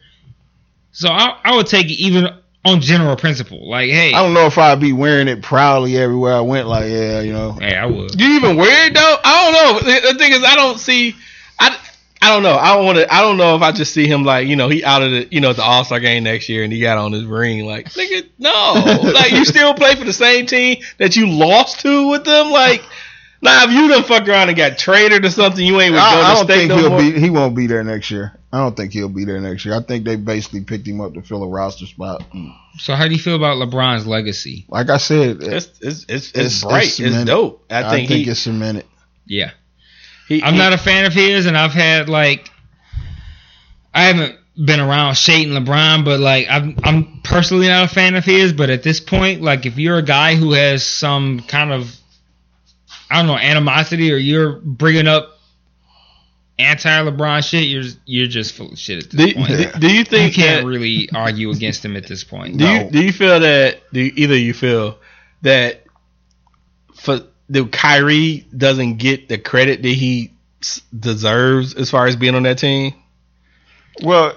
So 0.92 1.08
I, 1.08 1.38
I 1.44 1.56
would 1.56 1.66
take 1.66 1.86
it 1.86 2.00
even 2.00 2.28
on 2.64 2.80
general 2.80 3.16
principle. 3.16 3.68
Like, 3.68 3.88
hey, 3.88 4.12
I 4.12 4.22
don't 4.22 4.34
know 4.34 4.46
if 4.46 4.58
I'd 4.58 4.80
be 4.80 4.92
wearing 4.92 5.28
it 5.28 5.42
proudly 5.42 5.96
everywhere 5.96 6.34
I 6.34 6.40
went. 6.40 6.66
Like, 6.66 6.90
yeah, 6.90 7.20
you 7.20 7.32
know, 7.32 7.52
hey, 7.52 7.76
I 7.76 7.86
would. 7.86 8.10
Do 8.12 8.24
you 8.24 8.36
even 8.36 8.56
wear 8.56 8.86
it 8.88 8.94
though? 8.94 9.16
I 9.24 9.44
don't 9.44 9.52
know. 9.52 9.92
The, 9.92 10.12
the 10.12 10.18
thing 10.18 10.32
is, 10.32 10.42
I 10.42 10.56
don't 10.56 10.78
see. 10.78 11.14
I, 12.26 12.30
I 12.30 12.32
don't 12.34 12.42
know. 12.42 12.56
I 12.56 12.74
don't 12.76 12.84
want 12.86 12.98
to. 12.98 13.14
I 13.14 13.20
don't 13.22 13.36
know 13.36 13.56
if 13.56 13.62
I 13.62 13.72
just 13.72 13.92
see 13.94 14.06
him 14.06 14.24
like 14.24 14.46
you 14.48 14.56
know 14.56 14.68
he 14.68 14.84
out 14.84 15.02
of 15.02 15.10
the 15.10 15.28
you 15.30 15.40
know 15.40 15.52
the 15.52 15.62
All 15.62 15.84
Star 15.84 16.00
game 16.00 16.24
next 16.24 16.48
year 16.48 16.64
and 16.64 16.72
he 16.72 16.80
got 16.80 16.98
on 16.98 17.12
his 17.12 17.24
ring 17.24 17.64
like 17.64 17.90
nigga 17.90 18.28
no 18.38 19.10
like 19.12 19.32
you 19.32 19.44
still 19.44 19.74
play 19.74 19.94
for 19.94 20.04
the 20.04 20.12
same 20.12 20.46
team 20.46 20.82
that 20.98 21.16
you 21.16 21.28
lost 21.28 21.80
to 21.80 22.08
with 22.10 22.24
them 22.24 22.50
like 22.50 22.82
now 23.42 23.64
if 23.64 23.70
you 23.70 23.88
done 23.88 24.02
fuck 24.02 24.26
around 24.28 24.48
and 24.48 24.56
got 24.56 24.78
traded 24.78 25.24
or 25.24 25.30
something 25.30 25.64
you 25.64 25.80
ain't 25.80 25.92
with 25.92 26.00
I, 26.00 26.20
I 26.32 26.34
don't 26.34 26.44
State 26.44 26.56
think 26.56 26.68
no 26.70 26.76
he'll 26.78 26.90
more. 26.90 26.98
be. 27.00 27.18
He 27.20 27.30
won't 27.30 27.54
be 27.54 27.66
there 27.66 27.84
next 27.84 28.10
year. 28.10 28.32
I 28.52 28.58
don't 28.58 28.74
think 28.76 28.92
he'll 28.92 29.08
be 29.10 29.24
there 29.26 29.40
next 29.40 29.64
year. 29.66 29.74
I 29.74 29.82
think 29.82 30.04
they 30.06 30.16
basically 30.16 30.62
picked 30.64 30.86
him 30.88 31.00
up 31.02 31.12
to 31.14 31.20
fill 31.22 31.42
a 31.44 31.48
roster 31.48 31.84
spot. 31.84 32.24
So 32.78 32.94
how 32.94 33.06
do 33.06 33.12
you 33.12 33.18
feel 33.20 33.36
about 33.36 33.56
LeBron's 33.58 34.06
legacy? 34.06 34.64
Like 34.68 34.88
I 34.88 34.96
said, 34.96 35.42
it's 35.42 35.66
it's 35.80 35.80
it's, 35.82 36.04
it's, 36.08 36.28
It's- 36.30 36.64
bright. 36.64 36.84
it's 36.84 36.98
It's, 37.00 37.08
cemented. 37.08 37.26
dope. 37.26 37.66
I 37.70 37.90
think, 37.90 38.08
he, 38.08 38.22
it's 38.30 38.40
cemented. 38.40 38.86
Yeah. 39.26 39.50
He. 40.28 40.42
I'm 40.42 40.54
he- 40.54 40.58
not 40.58 40.72
a 40.72 40.78
fan 40.78 41.04
of 41.04 41.12
his, 41.12 41.46
and 41.46 41.56
I've 41.56 41.72
had 41.72 42.08
like 42.08 42.50
I 43.94 44.04
haven't 44.04 44.38
been 44.62 44.80
around 44.80 45.16
shading 45.16 45.52
LeBron, 45.54 46.04
but 46.04 46.20
like 46.20 46.46
I'm 46.50 46.76
I'm 46.84 47.20
personally 47.22 47.68
not 47.68 47.84
a 47.84 47.88
fan 47.94 48.14
of 48.14 48.24
his. 48.24 48.52
But 48.52 48.70
at 48.70 48.82
this 48.82 49.00
point, 49.00 49.42
like 49.42 49.66
if 49.66 49.78
you're 49.78 49.98
a 49.98 50.02
guy 50.02 50.34
who 50.34 50.52
has 50.52 50.84
some 50.84 51.40
kind 51.40 51.72
of 51.72 51.94
I 53.10 53.18
don't 53.18 53.26
know 53.26 53.36
animosity, 53.38 54.12
or 54.12 54.16
you're 54.16 54.52
bringing 54.62 55.06
up 55.06 55.32
anti-LeBron 56.58 57.44
shit, 57.48 57.64
you're 57.68 57.84
you're 58.06 58.26
just 58.26 58.54
full 58.54 58.72
of 58.72 58.78
shit 58.78 59.04
at 59.04 59.10
this 59.10 59.26
Do, 59.26 59.34
point. 59.34 59.48
do, 59.48 59.72
do 59.80 59.86
you 59.92 59.98
You 59.98 60.04
think 60.04 60.34
can't 60.34 60.62
that, 60.64 60.66
really 60.68 61.08
argue 61.14 61.50
against 61.50 61.84
him 61.84 61.96
at 61.96 62.06
this 62.06 62.24
point. 62.24 62.56
Do 62.58 62.64
No. 62.64 62.84
you 62.84 62.90
do 62.90 63.04
you 63.04 63.12
feel 63.12 63.40
that 63.40 63.80
do 63.92 64.00
you, 64.00 64.12
either 64.16 64.36
you 64.36 64.54
feel 64.54 64.98
that 65.42 65.84
for 66.94 67.20
the 67.48 67.66
Kyrie 67.66 68.46
doesn't 68.56 68.96
get 68.96 69.28
the 69.28 69.38
credit 69.38 69.82
that 69.82 69.88
he 69.88 70.32
s- 70.62 70.80
deserves 70.98 71.74
as 71.74 71.90
far 71.90 72.06
as 72.06 72.16
being 72.16 72.34
on 72.34 72.42
that 72.44 72.58
team? 72.58 72.94
Well, 74.02 74.34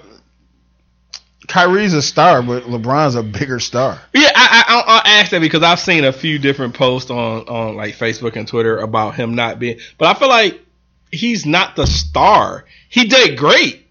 Kyrie's 1.47 1.93
a 1.93 2.01
star, 2.01 2.43
but 2.43 2.63
LeBron's 2.63 3.15
a 3.15 3.23
bigger 3.23 3.59
star. 3.59 3.99
Yeah, 4.13 4.29
I, 4.35 4.63
I 4.67 4.79
I 4.79 4.97
I 4.97 5.19
asked 5.19 5.31
that 5.31 5.41
because 5.41 5.63
I've 5.63 5.79
seen 5.79 6.05
a 6.05 6.13
few 6.13 6.37
different 6.37 6.75
posts 6.75 7.09
on 7.09 7.47
on 7.47 7.75
like 7.75 7.95
Facebook 7.95 8.35
and 8.35 8.47
Twitter 8.47 8.77
about 8.77 9.15
him 9.15 9.33
not 9.33 9.59
being, 9.59 9.79
but 9.97 10.15
I 10.15 10.19
feel 10.19 10.29
like 10.29 10.61
he's 11.11 11.45
not 11.45 11.75
the 11.75 11.87
star. 11.87 12.65
He 12.87 13.05
did 13.05 13.37
great, 13.37 13.87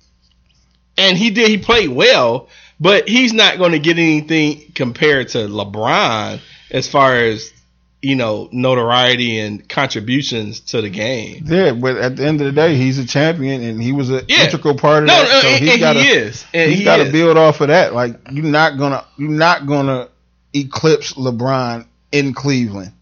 and 0.96 1.18
he 1.18 1.30
did 1.30 1.48
he 1.48 1.58
played 1.58 1.88
well, 1.88 2.48
but 2.78 3.08
he's 3.08 3.32
not 3.32 3.58
going 3.58 3.72
to 3.72 3.80
get 3.80 3.98
anything 3.98 4.70
compared 4.74 5.28
to 5.30 5.38
LeBron 5.38 6.40
as 6.70 6.88
far 6.88 7.16
as 7.16 7.52
you 8.00 8.14
know 8.16 8.48
notoriety 8.52 9.38
and 9.40 9.68
contributions 9.68 10.60
to 10.60 10.80
the 10.82 10.90
game. 10.90 11.44
Yeah, 11.46 11.72
but 11.72 11.96
at 11.96 12.16
the 12.16 12.26
end 12.26 12.40
of 12.40 12.46
the 12.46 12.52
day, 12.52 12.76
he's 12.76 12.98
a 12.98 13.06
champion, 13.06 13.62
and 13.62 13.82
he 13.82 13.92
was 13.92 14.10
an 14.10 14.24
Yeah. 14.28 14.44
integral 14.44 14.76
part 14.76 15.02
of 15.04 15.08
No, 15.08 15.14
that. 15.14 15.42
So 15.42 15.48
and, 15.48 15.58
he's 15.64 15.72
and 15.72 15.80
got 15.80 15.96
he 15.96 16.02
to 16.04 16.08
is, 16.08 16.44
and 16.54 16.70
he's 16.70 16.78
he 16.80 16.84
got 16.84 16.98
to 16.98 17.10
build 17.10 17.36
off 17.36 17.60
of 17.60 17.68
that. 17.68 17.94
Like 17.94 18.16
you're 18.30 18.44
not 18.44 18.78
gonna 18.78 19.04
you're 19.16 19.30
not 19.30 19.66
gonna 19.66 20.08
eclipse 20.54 21.14
LeBron 21.14 21.86
in 22.12 22.34
Cleveland 22.34 22.92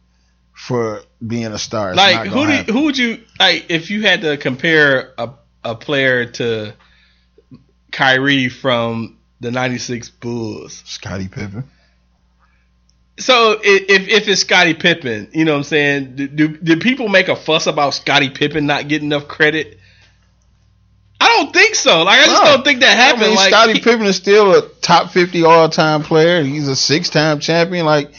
for 0.53 1.03
being 1.25 1.47
a 1.47 1.59
star. 1.59 1.91
It's 1.91 1.97
like 1.99 2.29
who 2.29 2.47
do 2.47 2.53
you, 2.53 2.63
who 2.65 2.85
would 2.85 2.97
you 2.99 3.21
like 3.39 3.67
if 3.71 3.91
you 3.91 4.03
had 4.03 4.23
to 4.23 4.37
compare 4.39 5.13
a 5.19 5.31
a 5.63 5.75
player 5.75 6.25
to 6.27 6.73
Kyrie 7.93 8.49
from 8.49 9.19
the 9.41 9.51
'96 9.51 10.09
Bulls? 10.11 10.83
Scottie 10.87 11.29
Pippen. 11.29 11.65
So 13.19 13.59
if 13.63 14.09
if 14.09 14.29
it's 14.29 14.43
Scottie 14.43 14.75
Pippen, 14.75 15.29
you 15.33 15.45
know 15.45 15.53
what 15.53 15.59
I'm 15.59 15.65
saying? 15.65 16.17
Do, 16.17 16.29
do 16.29 16.49
do 16.49 16.77
people 16.79 17.09
make 17.09 17.29
a 17.29 17.37
fuss 17.37 17.67
about 17.67 17.95
Scottie 17.95 18.31
Pippen 18.31 18.67
not 18.67 18.89
getting 18.89 19.09
enough 19.09 19.27
credit? 19.27 19.79
I 21.19 21.29
don't 21.39 21.53
think 21.53 21.75
so. 21.75 22.03
Like 22.03 22.21
I 22.21 22.25
just 22.27 22.43
No. 22.43 22.51
don't 22.51 22.65
think 22.65 22.81
that 22.81 22.95
happened. 22.97 23.25
I 23.25 23.27
mean, 23.29 23.37
like 23.37 23.51
Scottie 23.51 23.81
Pippen 23.81 24.07
is 24.07 24.17
still 24.17 24.55
a 24.55 24.69
top 24.83 25.13
fifty 25.13 25.45
all 25.45 25.69
time 25.71 26.03
player. 26.03 26.43
He's 26.43 26.69
a 26.69 26.77
six 26.77 27.09
time 27.09 27.41
champion. 27.41 27.87
Like 27.87 28.13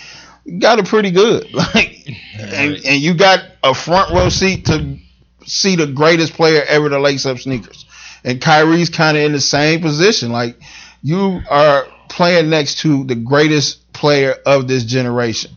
you 0.45 0.59
got 0.59 0.79
it 0.79 0.85
pretty 0.87 1.11
good. 1.11 1.47
Like 1.53 1.93
and, 2.39 2.75
and 2.85 3.01
you 3.01 3.13
got 3.15 3.39
a 3.63 3.73
front 3.73 4.11
row 4.13 4.29
seat 4.29 4.65
to 4.67 4.97
see 5.45 5.75
the 5.75 5.87
greatest 5.87 6.33
player 6.33 6.63
ever 6.67 6.89
to 6.89 6.99
lace 6.99 7.25
up 7.25 7.37
sneakers. 7.39 7.85
And 8.23 8.41
Kyrie's 8.41 8.89
kind 8.89 9.17
of 9.17 9.23
in 9.23 9.31
the 9.31 9.41
same 9.41 9.81
position. 9.81 10.31
Like 10.31 10.57
you 11.03 11.41
are 11.49 11.87
playing 12.09 12.49
next 12.49 12.79
to 12.79 13.03
the 13.03 13.15
greatest 13.15 13.91
player 13.93 14.35
of 14.45 14.67
this 14.67 14.83
generation. 14.83 15.51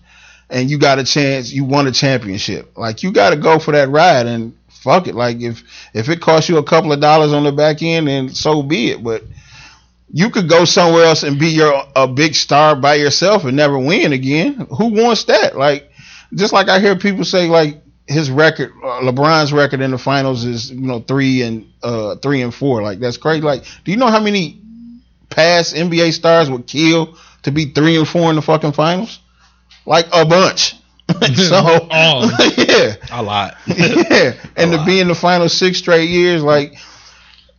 And 0.48 0.70
you 0.70 0.78
got 0.78 0.98
a 0.98 1.04
chance, 1.04 1.52
you 1.52 1.64
won 1.64 1.86
a 1.86 1.92
championship. 1.92 2.76
Like 2.76 3.02
you 3.02 3.12
got 3.12 3.30
to 3.30 3.36
go 3.36 3.58
for 3.58 3.72
that 3.72 3.88
ride 3.88 4.26
and 4.26 4.56
fuck 4.68 5.06
it. 5.06 5.14
Like 5.14 5.40
if 5.40 5.62
if 5.94 6.08
it 6.08 6.20
costs 6.20 6.48
you 6.48 6.58
a 6.58 6.64
couple 6.64 6.92
of 6.92 7.00
dollars 7.00 7.32
on 7.32 7.44
the 7.44 7.52
back 7.52 7.82
end, 7.82 8.08
then 8.08 8.30
so 8.30 8.62
be 8.62 8.90
it. 8.90 9.02
But 9.02 9.22
you 10.12 10.30
could 10.30 10.48
go 10.48 10.64
somewhere 10.64 11.04
else 11.04 11.22
and 11.22 11.38
be 11.38 11.50
your 11.50 11.84
a 11.94 12.08
big 12.08 12.34
star 12.34 12.74
by 12.74 12.94
yourself 12.94 13.44
and 13.44 13.56
never 13.56 13.78
win 13.78 14.12
again. 14.12 14.66
Who 14.76 14.88
wants 14.88 15.24
that? 15.24 15.56
Like 15.56 15.90
just 16.34 16.52
like 16.52 16.68
I 16.68 16.80
hear 16.80 16.96
people 16.96 17.24
say, 17.24 17.48
like 17.48 17.82
his 18.06 18.30
record, 18.30 18.72
uh, 18.82 19.00
LeBron's 19.00 19.52
record 19.52 19.80
in 19.80 19.92
the 19.92 19.98
finals 19.98 20.44
is 20.44 20.70
you 20.70 20.80
know 20.80 21.00
three 21.00 21.42
and 21.42 21.72
uh 21.82 22.16
three 22.16 22.42
and 22.42 22.54
four. 22.54 22.82
Like 22.82 22.98
that's 22.98 23.16
crazy. 23.16 23.42
Like, 23.42 23.64
do 23.84 23.90
you 23.90 23.96
know 23.96 24.08
how 24.08 24.20
many 24.20 24.59
past 25.30 25.74
NBA 25.74 26.12
stars 26.12 26.50
would 26.50 26.66
kill 26.66 27.16
to 27.42 27.50
be 27.50 27.66
three 27.66 27.96
and 27.96 28.06
four 28.06 28.30
in 28.30 28.36
the 28.36 28.42
fucking 28.42 28.72
finals? 28.72 29.20
Like 29.86 30.06
a 30.12 30.24
bunch. 30.26 30.74
so 31.34 31.56
All. 31.90 32.26
yeah, 32.56 32.94
A 33.12 33.22
lot. 33.22 33.56
yeah, 33.66 34.32
and 34.56 34.70
to 34.70 34.76
lot. 34.78 34.86
be 34.86 35.00
in 35.00 35.08
the 35.08 35.14
final 35.14 35.48
six 35.48 35.78
straight 35.78 36.08
years, 36.08 36.42
like 36.42 36.74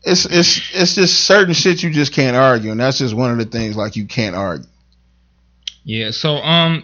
it's 0.03 0.25
it's 0.25 0.71
it's 0.73 0.95
just 0.95 1.25
certain 1.25 1.53
shit 1.53 1.83
you 1.83 1.89
just 1.89 2.13
can't 2.13 2.35
argue, 2.37 2.71
and 2.71 2.79
that's 2.79 2.99
just 2.99 3.13
one 3.13 3.31
of 3.31 3.37
the 3.37 3.45
things 3.45 3.75
like 3.75 3.95
you 3.95 4.05
can't 4.05 4.35
argue. 4.35 4.67
Yeah. 5.83 6.11
So, 6.11 6.35
um, 6.35 6.83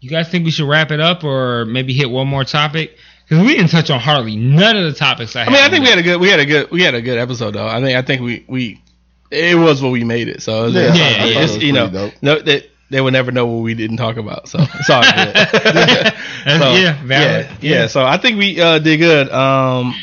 you 0.00 0.10
guys 0.10 0.28
think 0.30 0.44
we 0.44 0.50
should 0.50 0.68
wrap 0.68 0.90
it 0.90 1.00
up 1.00 1.22
or 1.24 1.64
maybe 1.66 1.92
hit 1.92 2.10
one 2.10 2.26
more 2.28 2.44
topic? 2.44 2.96
Because 3.28 3.46
we 3.46 3.54
didn't 3.54 3.70
touch 3.70 3.90
on 3.90 4.00
hardly 4.00 4.36
none 4.36 4.76
of 4.76 4.84
the 4.84 4.98
topics 4.98 5.36
I, 5.36 5.42
I 5.44 5.46
mean, 5.46 5.56
I 5.56 5.68
think 5.70 5.84
we 5.84 5.90
had 5.90 5.98
a 5.98 6.02
good, 6.02 6.20
we 6.20 6.28
had 6.30 6.40
a 6.40 6.46
good, 6.46 6.70
we 6.70 6.82
had 6.82 6.94
a 6.94 7.02
good 7.02 7.18
episode 7.18 7.52
though. 7.52 7.66
I 7.68 7.80
think, 7.80 7.96
I 7.96 8.02
think 8.02 8.22
we, 8.22 8.44
we, 8.48 8.82
it 9.30 9.56
was 9.56 9.80
what 9.82 9.92
we 9.92 10.04
made 10.04 10.28
it. 10.28 10.42
So 10.42 10.62
it 10.62 10.66
was, 10.66 10.74
Yeah, 10.74 10.80
it's- 10.82 10.96
yeah, 10.98 11.10
it's- 11.10 11.34
yeah. 11.34 11.42
it's, 11.56 11.62
you 11.64 11.72
know, 11.72 11.88
dope. 11.90 12.14
no, 12.22 12.38
they, 12.40 12.68
they 12.90 13.00
would 13.00 13.12
never 13.12 13.30
know 13.30 13.46
what 13.46 13.62
we 13.62 13.74
didn't 13.74 13.98
talk 13.98 14.16
about. 14.16 14.48
So 14.48 14.58
it's 14.60 14.90
all 14.90 15.02
good. 15.02 16.12
Yeah, 16.46 17.04
valid. 17.04 17.46
yeah, 17.60 17.80
yeah. 17.80 17.86
So 17.86 18.04
I 18.04 18.16
think 18.16 18.38
we 18.38 18.60
uh, 18.60 18.78
did 18.80 18.96
good. 18.98 19.30
Um, 19.30 19.94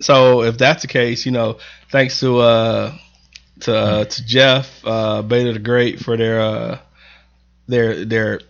so 0.00 0.42
if 0.42 0.56
that's 0.58 0.82
the 0.82 0.88
case, 0.88 1.26
you 1.26 1.32
know, 1.32 1.58
thanks 1.90 2.20
to 2.20 2.38
uh, 2.38 2.94
to 3.60 3.76
uh, 3.76 4.04
to 4.04 4.24
Jeff 4.26 4.68
uh, 4.84 5.22
Beta 5.22 5.52
the 5.52 5.58
Great 5.58 5.98
for 6.00 6.16
their 6.16 6.40
uh, 6.40 6.78
their 7.68 8.04
their 8.04 8.40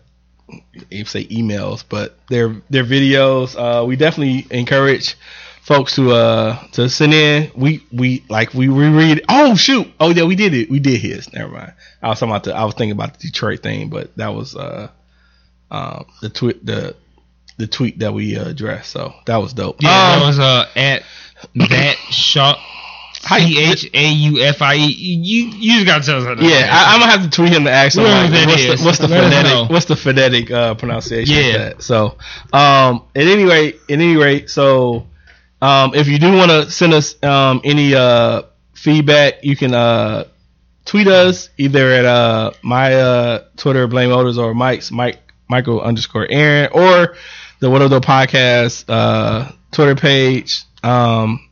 you 0.91 1.05
say 1.05 1.25
emails, 1.27 1.85
but 1.89 2.19
their 2.29 2.61
their 2.71 2.85
videos. 2.85 3.55
Uh, 3.57 3.85
we 3.85 3.97
definitely 3.97 4.47
encourage 4.51 5.17
folks 5.63 5.95
to 5.97 6.13
uh 6.13 6.63
to 6.73 6.89
send 6.89 7.15
in. 7.15 7.51
We 7.55 7.85
we 7.93 8.25
like 8.29 8.55
we 8.55 8.69
reread. 8.69 9.23
Oh 9.29 9.55
shoot! 9.57 9.87
Oh 10.01 10.11
yeah, 10.11 10.25
we 10.25 10.37
did 10.37 10.55
it. 10.55 10.71
We 10.71 10.81
did 10.81 11.01
his. 11.01 11.33
Never 11.33 11.53
mind. 11.53 11.73
I 12.03 12.09
was 12.09 12.19
talking 12.21 12.31
about 12.33 12.45
the. 12.45 12.55
I 12.55 12.65
was 12.65 12.75
thinking 12.75 12.93
about 12.93 13.19
the 13.19 13.27
Detroit 13.29 13.63
thing, 13.63 13.89
but 13.91 14.17
that 14.17 14.35
was 14.35 14.57
uh 14.57 14.91
um 15.71 16.07
the 16.21 16.29
tweet 16.31 16.65
the 16.65 16.97
the 17.59 17.67
tweet 17.67 17.99
that 18.01 18.13
we 18.15 18.37
uh, 18.39 18.49
addressed. 18.49 18.91
So 18.91 19.13
that 19.27 19.37
was 19.37 19.53
dope. 19.53 19.77
Yeah, 19.83 19.91
Um, 19.91 20.21
that 20.21 20.27
was 20.27 20.39
uh 20.39 20.67
at 20.77 21.03
that 21.55 21.97
shot. 22.11 22.59
C 23.23 23.59
H 23.71 23.91
A 23.93 24.09
U 24.13 24.41
F 24.43 24.63
I 24.63 24.77
E. 24.77 24.87
You 24.89 25.49
you 25.49 25.75
just 25.75 25.87
gotta 25.87 26.03
tell 26.07 26.17
us. 26.21 26.25
how 26.25 26.35
to 26.37 26.43
Yeah, 26.43 26.67
I, 26.73 26.95
I'm 26.95 27.01
gonna 27.01 27.13
have 27.13 27.23
to 27.23 27.29
tweet 27.31 27.53
him 27.53 27.65
to 27.65 27.71
ask 27.71 27.99
him 27.99 28.05
like, 28.05 28.31
what's, 28.33 28.81
the, 28.81 28.85
what's 28.87 28.99
the 28.99 29.09
let 29.09 29.25
us 29.25 29.33
know. 29.33 29.41
phonetic 29.43 29.71
what's 29.71 29.85
the 29.85 29.97
phonetic 29.97 30.51
uh, 30.51 30.75
pronunciation 30.75 31.37
Yeah. 31.37 31.43
of 31.45 31.53
that. 31.77 31.83
So, 31.83 32.17
um, 32.55 33.03
at 33.15 33.27
any 33.27 33.45
rate, 33.45 33.75
at 33.75 33.91
any 33.91 34.17
rate, 34.17 34.49
so 34.49 35.07
um, 35.61 35.95
if 35.95 36.09
you 36.09 36.19
do 36.19 36.33
want 36.33 36.51
to 36.51 36.71
send 36.71 36.93
us 36.95 37.23
um, 37.23 37.61
any 37.65 37.95
uh, 37.95 38.43
feedback, 38.75 39.45
you 39.45 39.57
can 39.57 39.75
uh, 39.75 40.25
tweet 40.85 41.07
us 41.07 41.51
either 41.59 41.91
at 41.93 42.05
uh, 42.05 42.53
my 42.63 42.95
uh, 42.95 43.45
Twitter 43.57 43.87
Blame 43.87 44.11
Otis 44.11 44.39
or 44.39 44.55
Mike's 44.55 44.91
Mike 44.91 45.21
Michael 45.49 45.81
underscore 45.81 46.27
Aaron 46.31 46.71
or 46.73 47.17
the 47.61 47.69
What 47.69 47.87
Though 47.89 48.01
podcast 48.01 48.85
uh, 48.89 49.53
Twitter 49.71 49.95
page. 49.95 50.63
Um, 50.83 51.49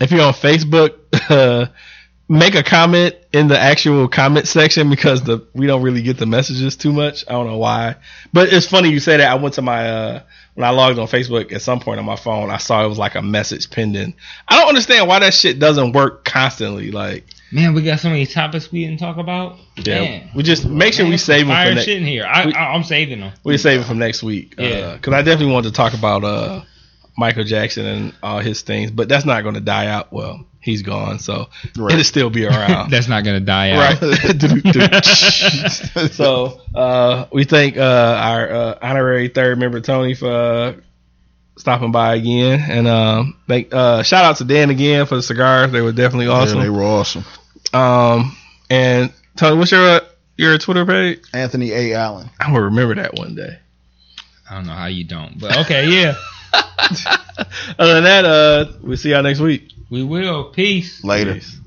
if 0.00 0.10
you're 0.10 0.22
on 0.22 0.32
Facebook, 0.32 0.98
make 2.28 2.54
a 2.54 2.62
comment 2.62 3.14
in 3.32 3.48
the 3.48 3.58
actual 3.58 4.08
comment 4.08 4.48
section 4.48 4.88
because 4.88 5.22
the 5.22 5.46
we 5.54 5.66
don't 5.66 5.82
really 5.82 6.02
get 6.02 6.16
the 6.16 6.26
messages 6.26 6.76
too 6.76 6.92
much. 6.92 7.24
I 7.28 7.32
don't 7.32 7.46
know 7.46 7.58
why, 7.58 7.96
but 8.32 8.52
it's 8.52 8.66
funny 8.66 8.88
you 8.88 9.00
say 9.00 9.18
that. 9.18 9.30
I 9.30 9.34
went 9.34 9.54
to 9.54 9.62
my 9.62 9.88
uh, 9.88 10.22
when 10.54 10.64
I 10.66 10.70
logged 10.70 10.98
on 10.98 11.06
Facebook 11.08 11.52
at 11.52 11.62
some 11.62 11.80
point 11.80 11.98
on 11.98 12.06
my 12.06 12.16
phone, 12.16 12.50
I 12.50 12.58
saw 12.58 12.84
it 12.84 12.88
was 12.88 12.98
like 12.98 13.14
a 13.16 13.22
message 13.22 13.70
pending. 13.70 14.14
I 14.48 14.58
don't 14.58 14.68
understand 14.68 15.08
why 15.08 15.18
that 15.18 15.34
shit 15.34 15.58
doesn't 15.58 15.92
work 15.92 16.24
constantly. 16.24 16.90
Like, 16.92 17.24
Man, 17.52 17.74
we 17.74 17.82
got 17.82 18.00
so 18.00 18.08
many 18.08 18.26
topics 18.26 18.70
we 18.72 18.84
didn't 18.84 18.98
talk 19.00 19.16
about. 19.16 19.58
yeah, 19.76 20.00
Man. 20.00 20.30
we 20.34 20.42
just 20.42 20.64
make 20.64 20.94
sure 20.94 21.04
Man, 21.04 21.10
we 21.12 21.16
save 21.18 21.46
them 21.46 21.48
fire 21.54 21.70
for 21.70 21.74
next. 21.76 21.86
shit 21.86 21.98
in 22.00 22.06
here. 22.06 22.24
I, 22.24 22.42
I'm 22.52 22.84
saving 22.84 23.20
them. 23.20 23.32
We 23.44 23.58
save 23.58 23.80
it 23.80 23.84
from 23.84 23.98
next 23.98 24.22
week. 24.22 24.54
Yeah. 24.58 24.94
because 24.96 25.12
I 25.12 25.22
definitely 25.22 25.52
wanted 25.52 25.68
to 25.70 25.74
talk 25.74 25.94
about 25.94 26.24
uh, 26.24 26.62
Michael 27.16 27.44
Jackson 27.44 27.86
and 27.86 28.14
all 28.22 28.38
his 28.40 28.62
things, 28.62 28.90
but 28.90 29.08
that's 29.08 29.24
not 29.24 29.42
going 29.42 29.54
to 29.54 29.60
die 29.60 29.86
out. 29.86 30.12
Well, 30.12 30.44
he's 30.64 30.82
gone, 30.82 31.18
so 31.18 31.48
Right. 31.76 31.92
it'll 31.92 32.04
still 32.04 32.30
be 32.30 32.46
around. 32.46 32.90
That's 32.90 33.08
not 33.08 33.24
gonna 33.24 33.40
die 33.40 33.70
out. 33.70 34.00
Right. 34.02 35.04
so 36.12 36.60
uh, 36.74 37.26
we 37.32 37.44
thank 37.44 37.76
uh, 37.76 38.18
our 38.20 38.50
uh, 38.50 38.78
honorary 38.82 39.28
third 39.28 39.58
member 39.58 39.80
Tony 39.80 40.14
for 40.14 40.30
uh, 40.30 40.72
stopping 41.56 41.92
by 41.92 42.14
again, 42.16 42.60
and 42.68 42.88
um, 42.88 43.36
thank, 43.46 43.72
uh, 43.72 44.02
shout 44.02 44.24
out 44.24 44.36
to 44.38 44.44
Dan 44.44 44.70
again 44.70 45.06
for 45.06 45.16
the 45.16 45.22
cigars. 45.22 45.70
They 45.72 45.80
were 45.82 45.92
definitely 45.92 46.26
Yeah, 46.26 46.44
they 46.46 46.68
awesome. 46.68 46.74
were 46.74 46.82
awesome. 46.82 47.24
Um, 47.72 48.36
and 48.70 49.12
Tony, 49.36 49.56
what's 49.58 49.72
your 49.72 49.86
uh, 49.88 50.00
your 50.36 50.58
Twitter 50.58 50.84
page? 50.86 51.20
Anthony 51.32 51.72
A. 51.72 51.94
Allen. 51.94 52.28
I'm 52.40 52.52
gonna 52.52 52.64
remember 52.66 52.94
that 52.96 53.14
one 53.14 53.34
day. 53.34 53.58
I 54.50 54.54
don't 54.56 54.66
know 54.66 54.74
how 54.74 54.86
you 54.86 55.04
don't, 55.04 55.38
but 55.40 55.56
okay, 55.60 55.88
yeah, 55.88 56.14
Other 57.78 57.94
than 57.94 58.04
that, 58.04 58.24
uh, 58.24 58.72
we'll 58.82 58.96
see 58.96 59.10
y'all 59.10 59.22
next 59.22 59.40
week. 59.40 59.70
We 59.90 60.02
will. 60.02 60.44
Peace. 60.52 61.04
Later. 61.04 61.34
Peace. 61.34 61.63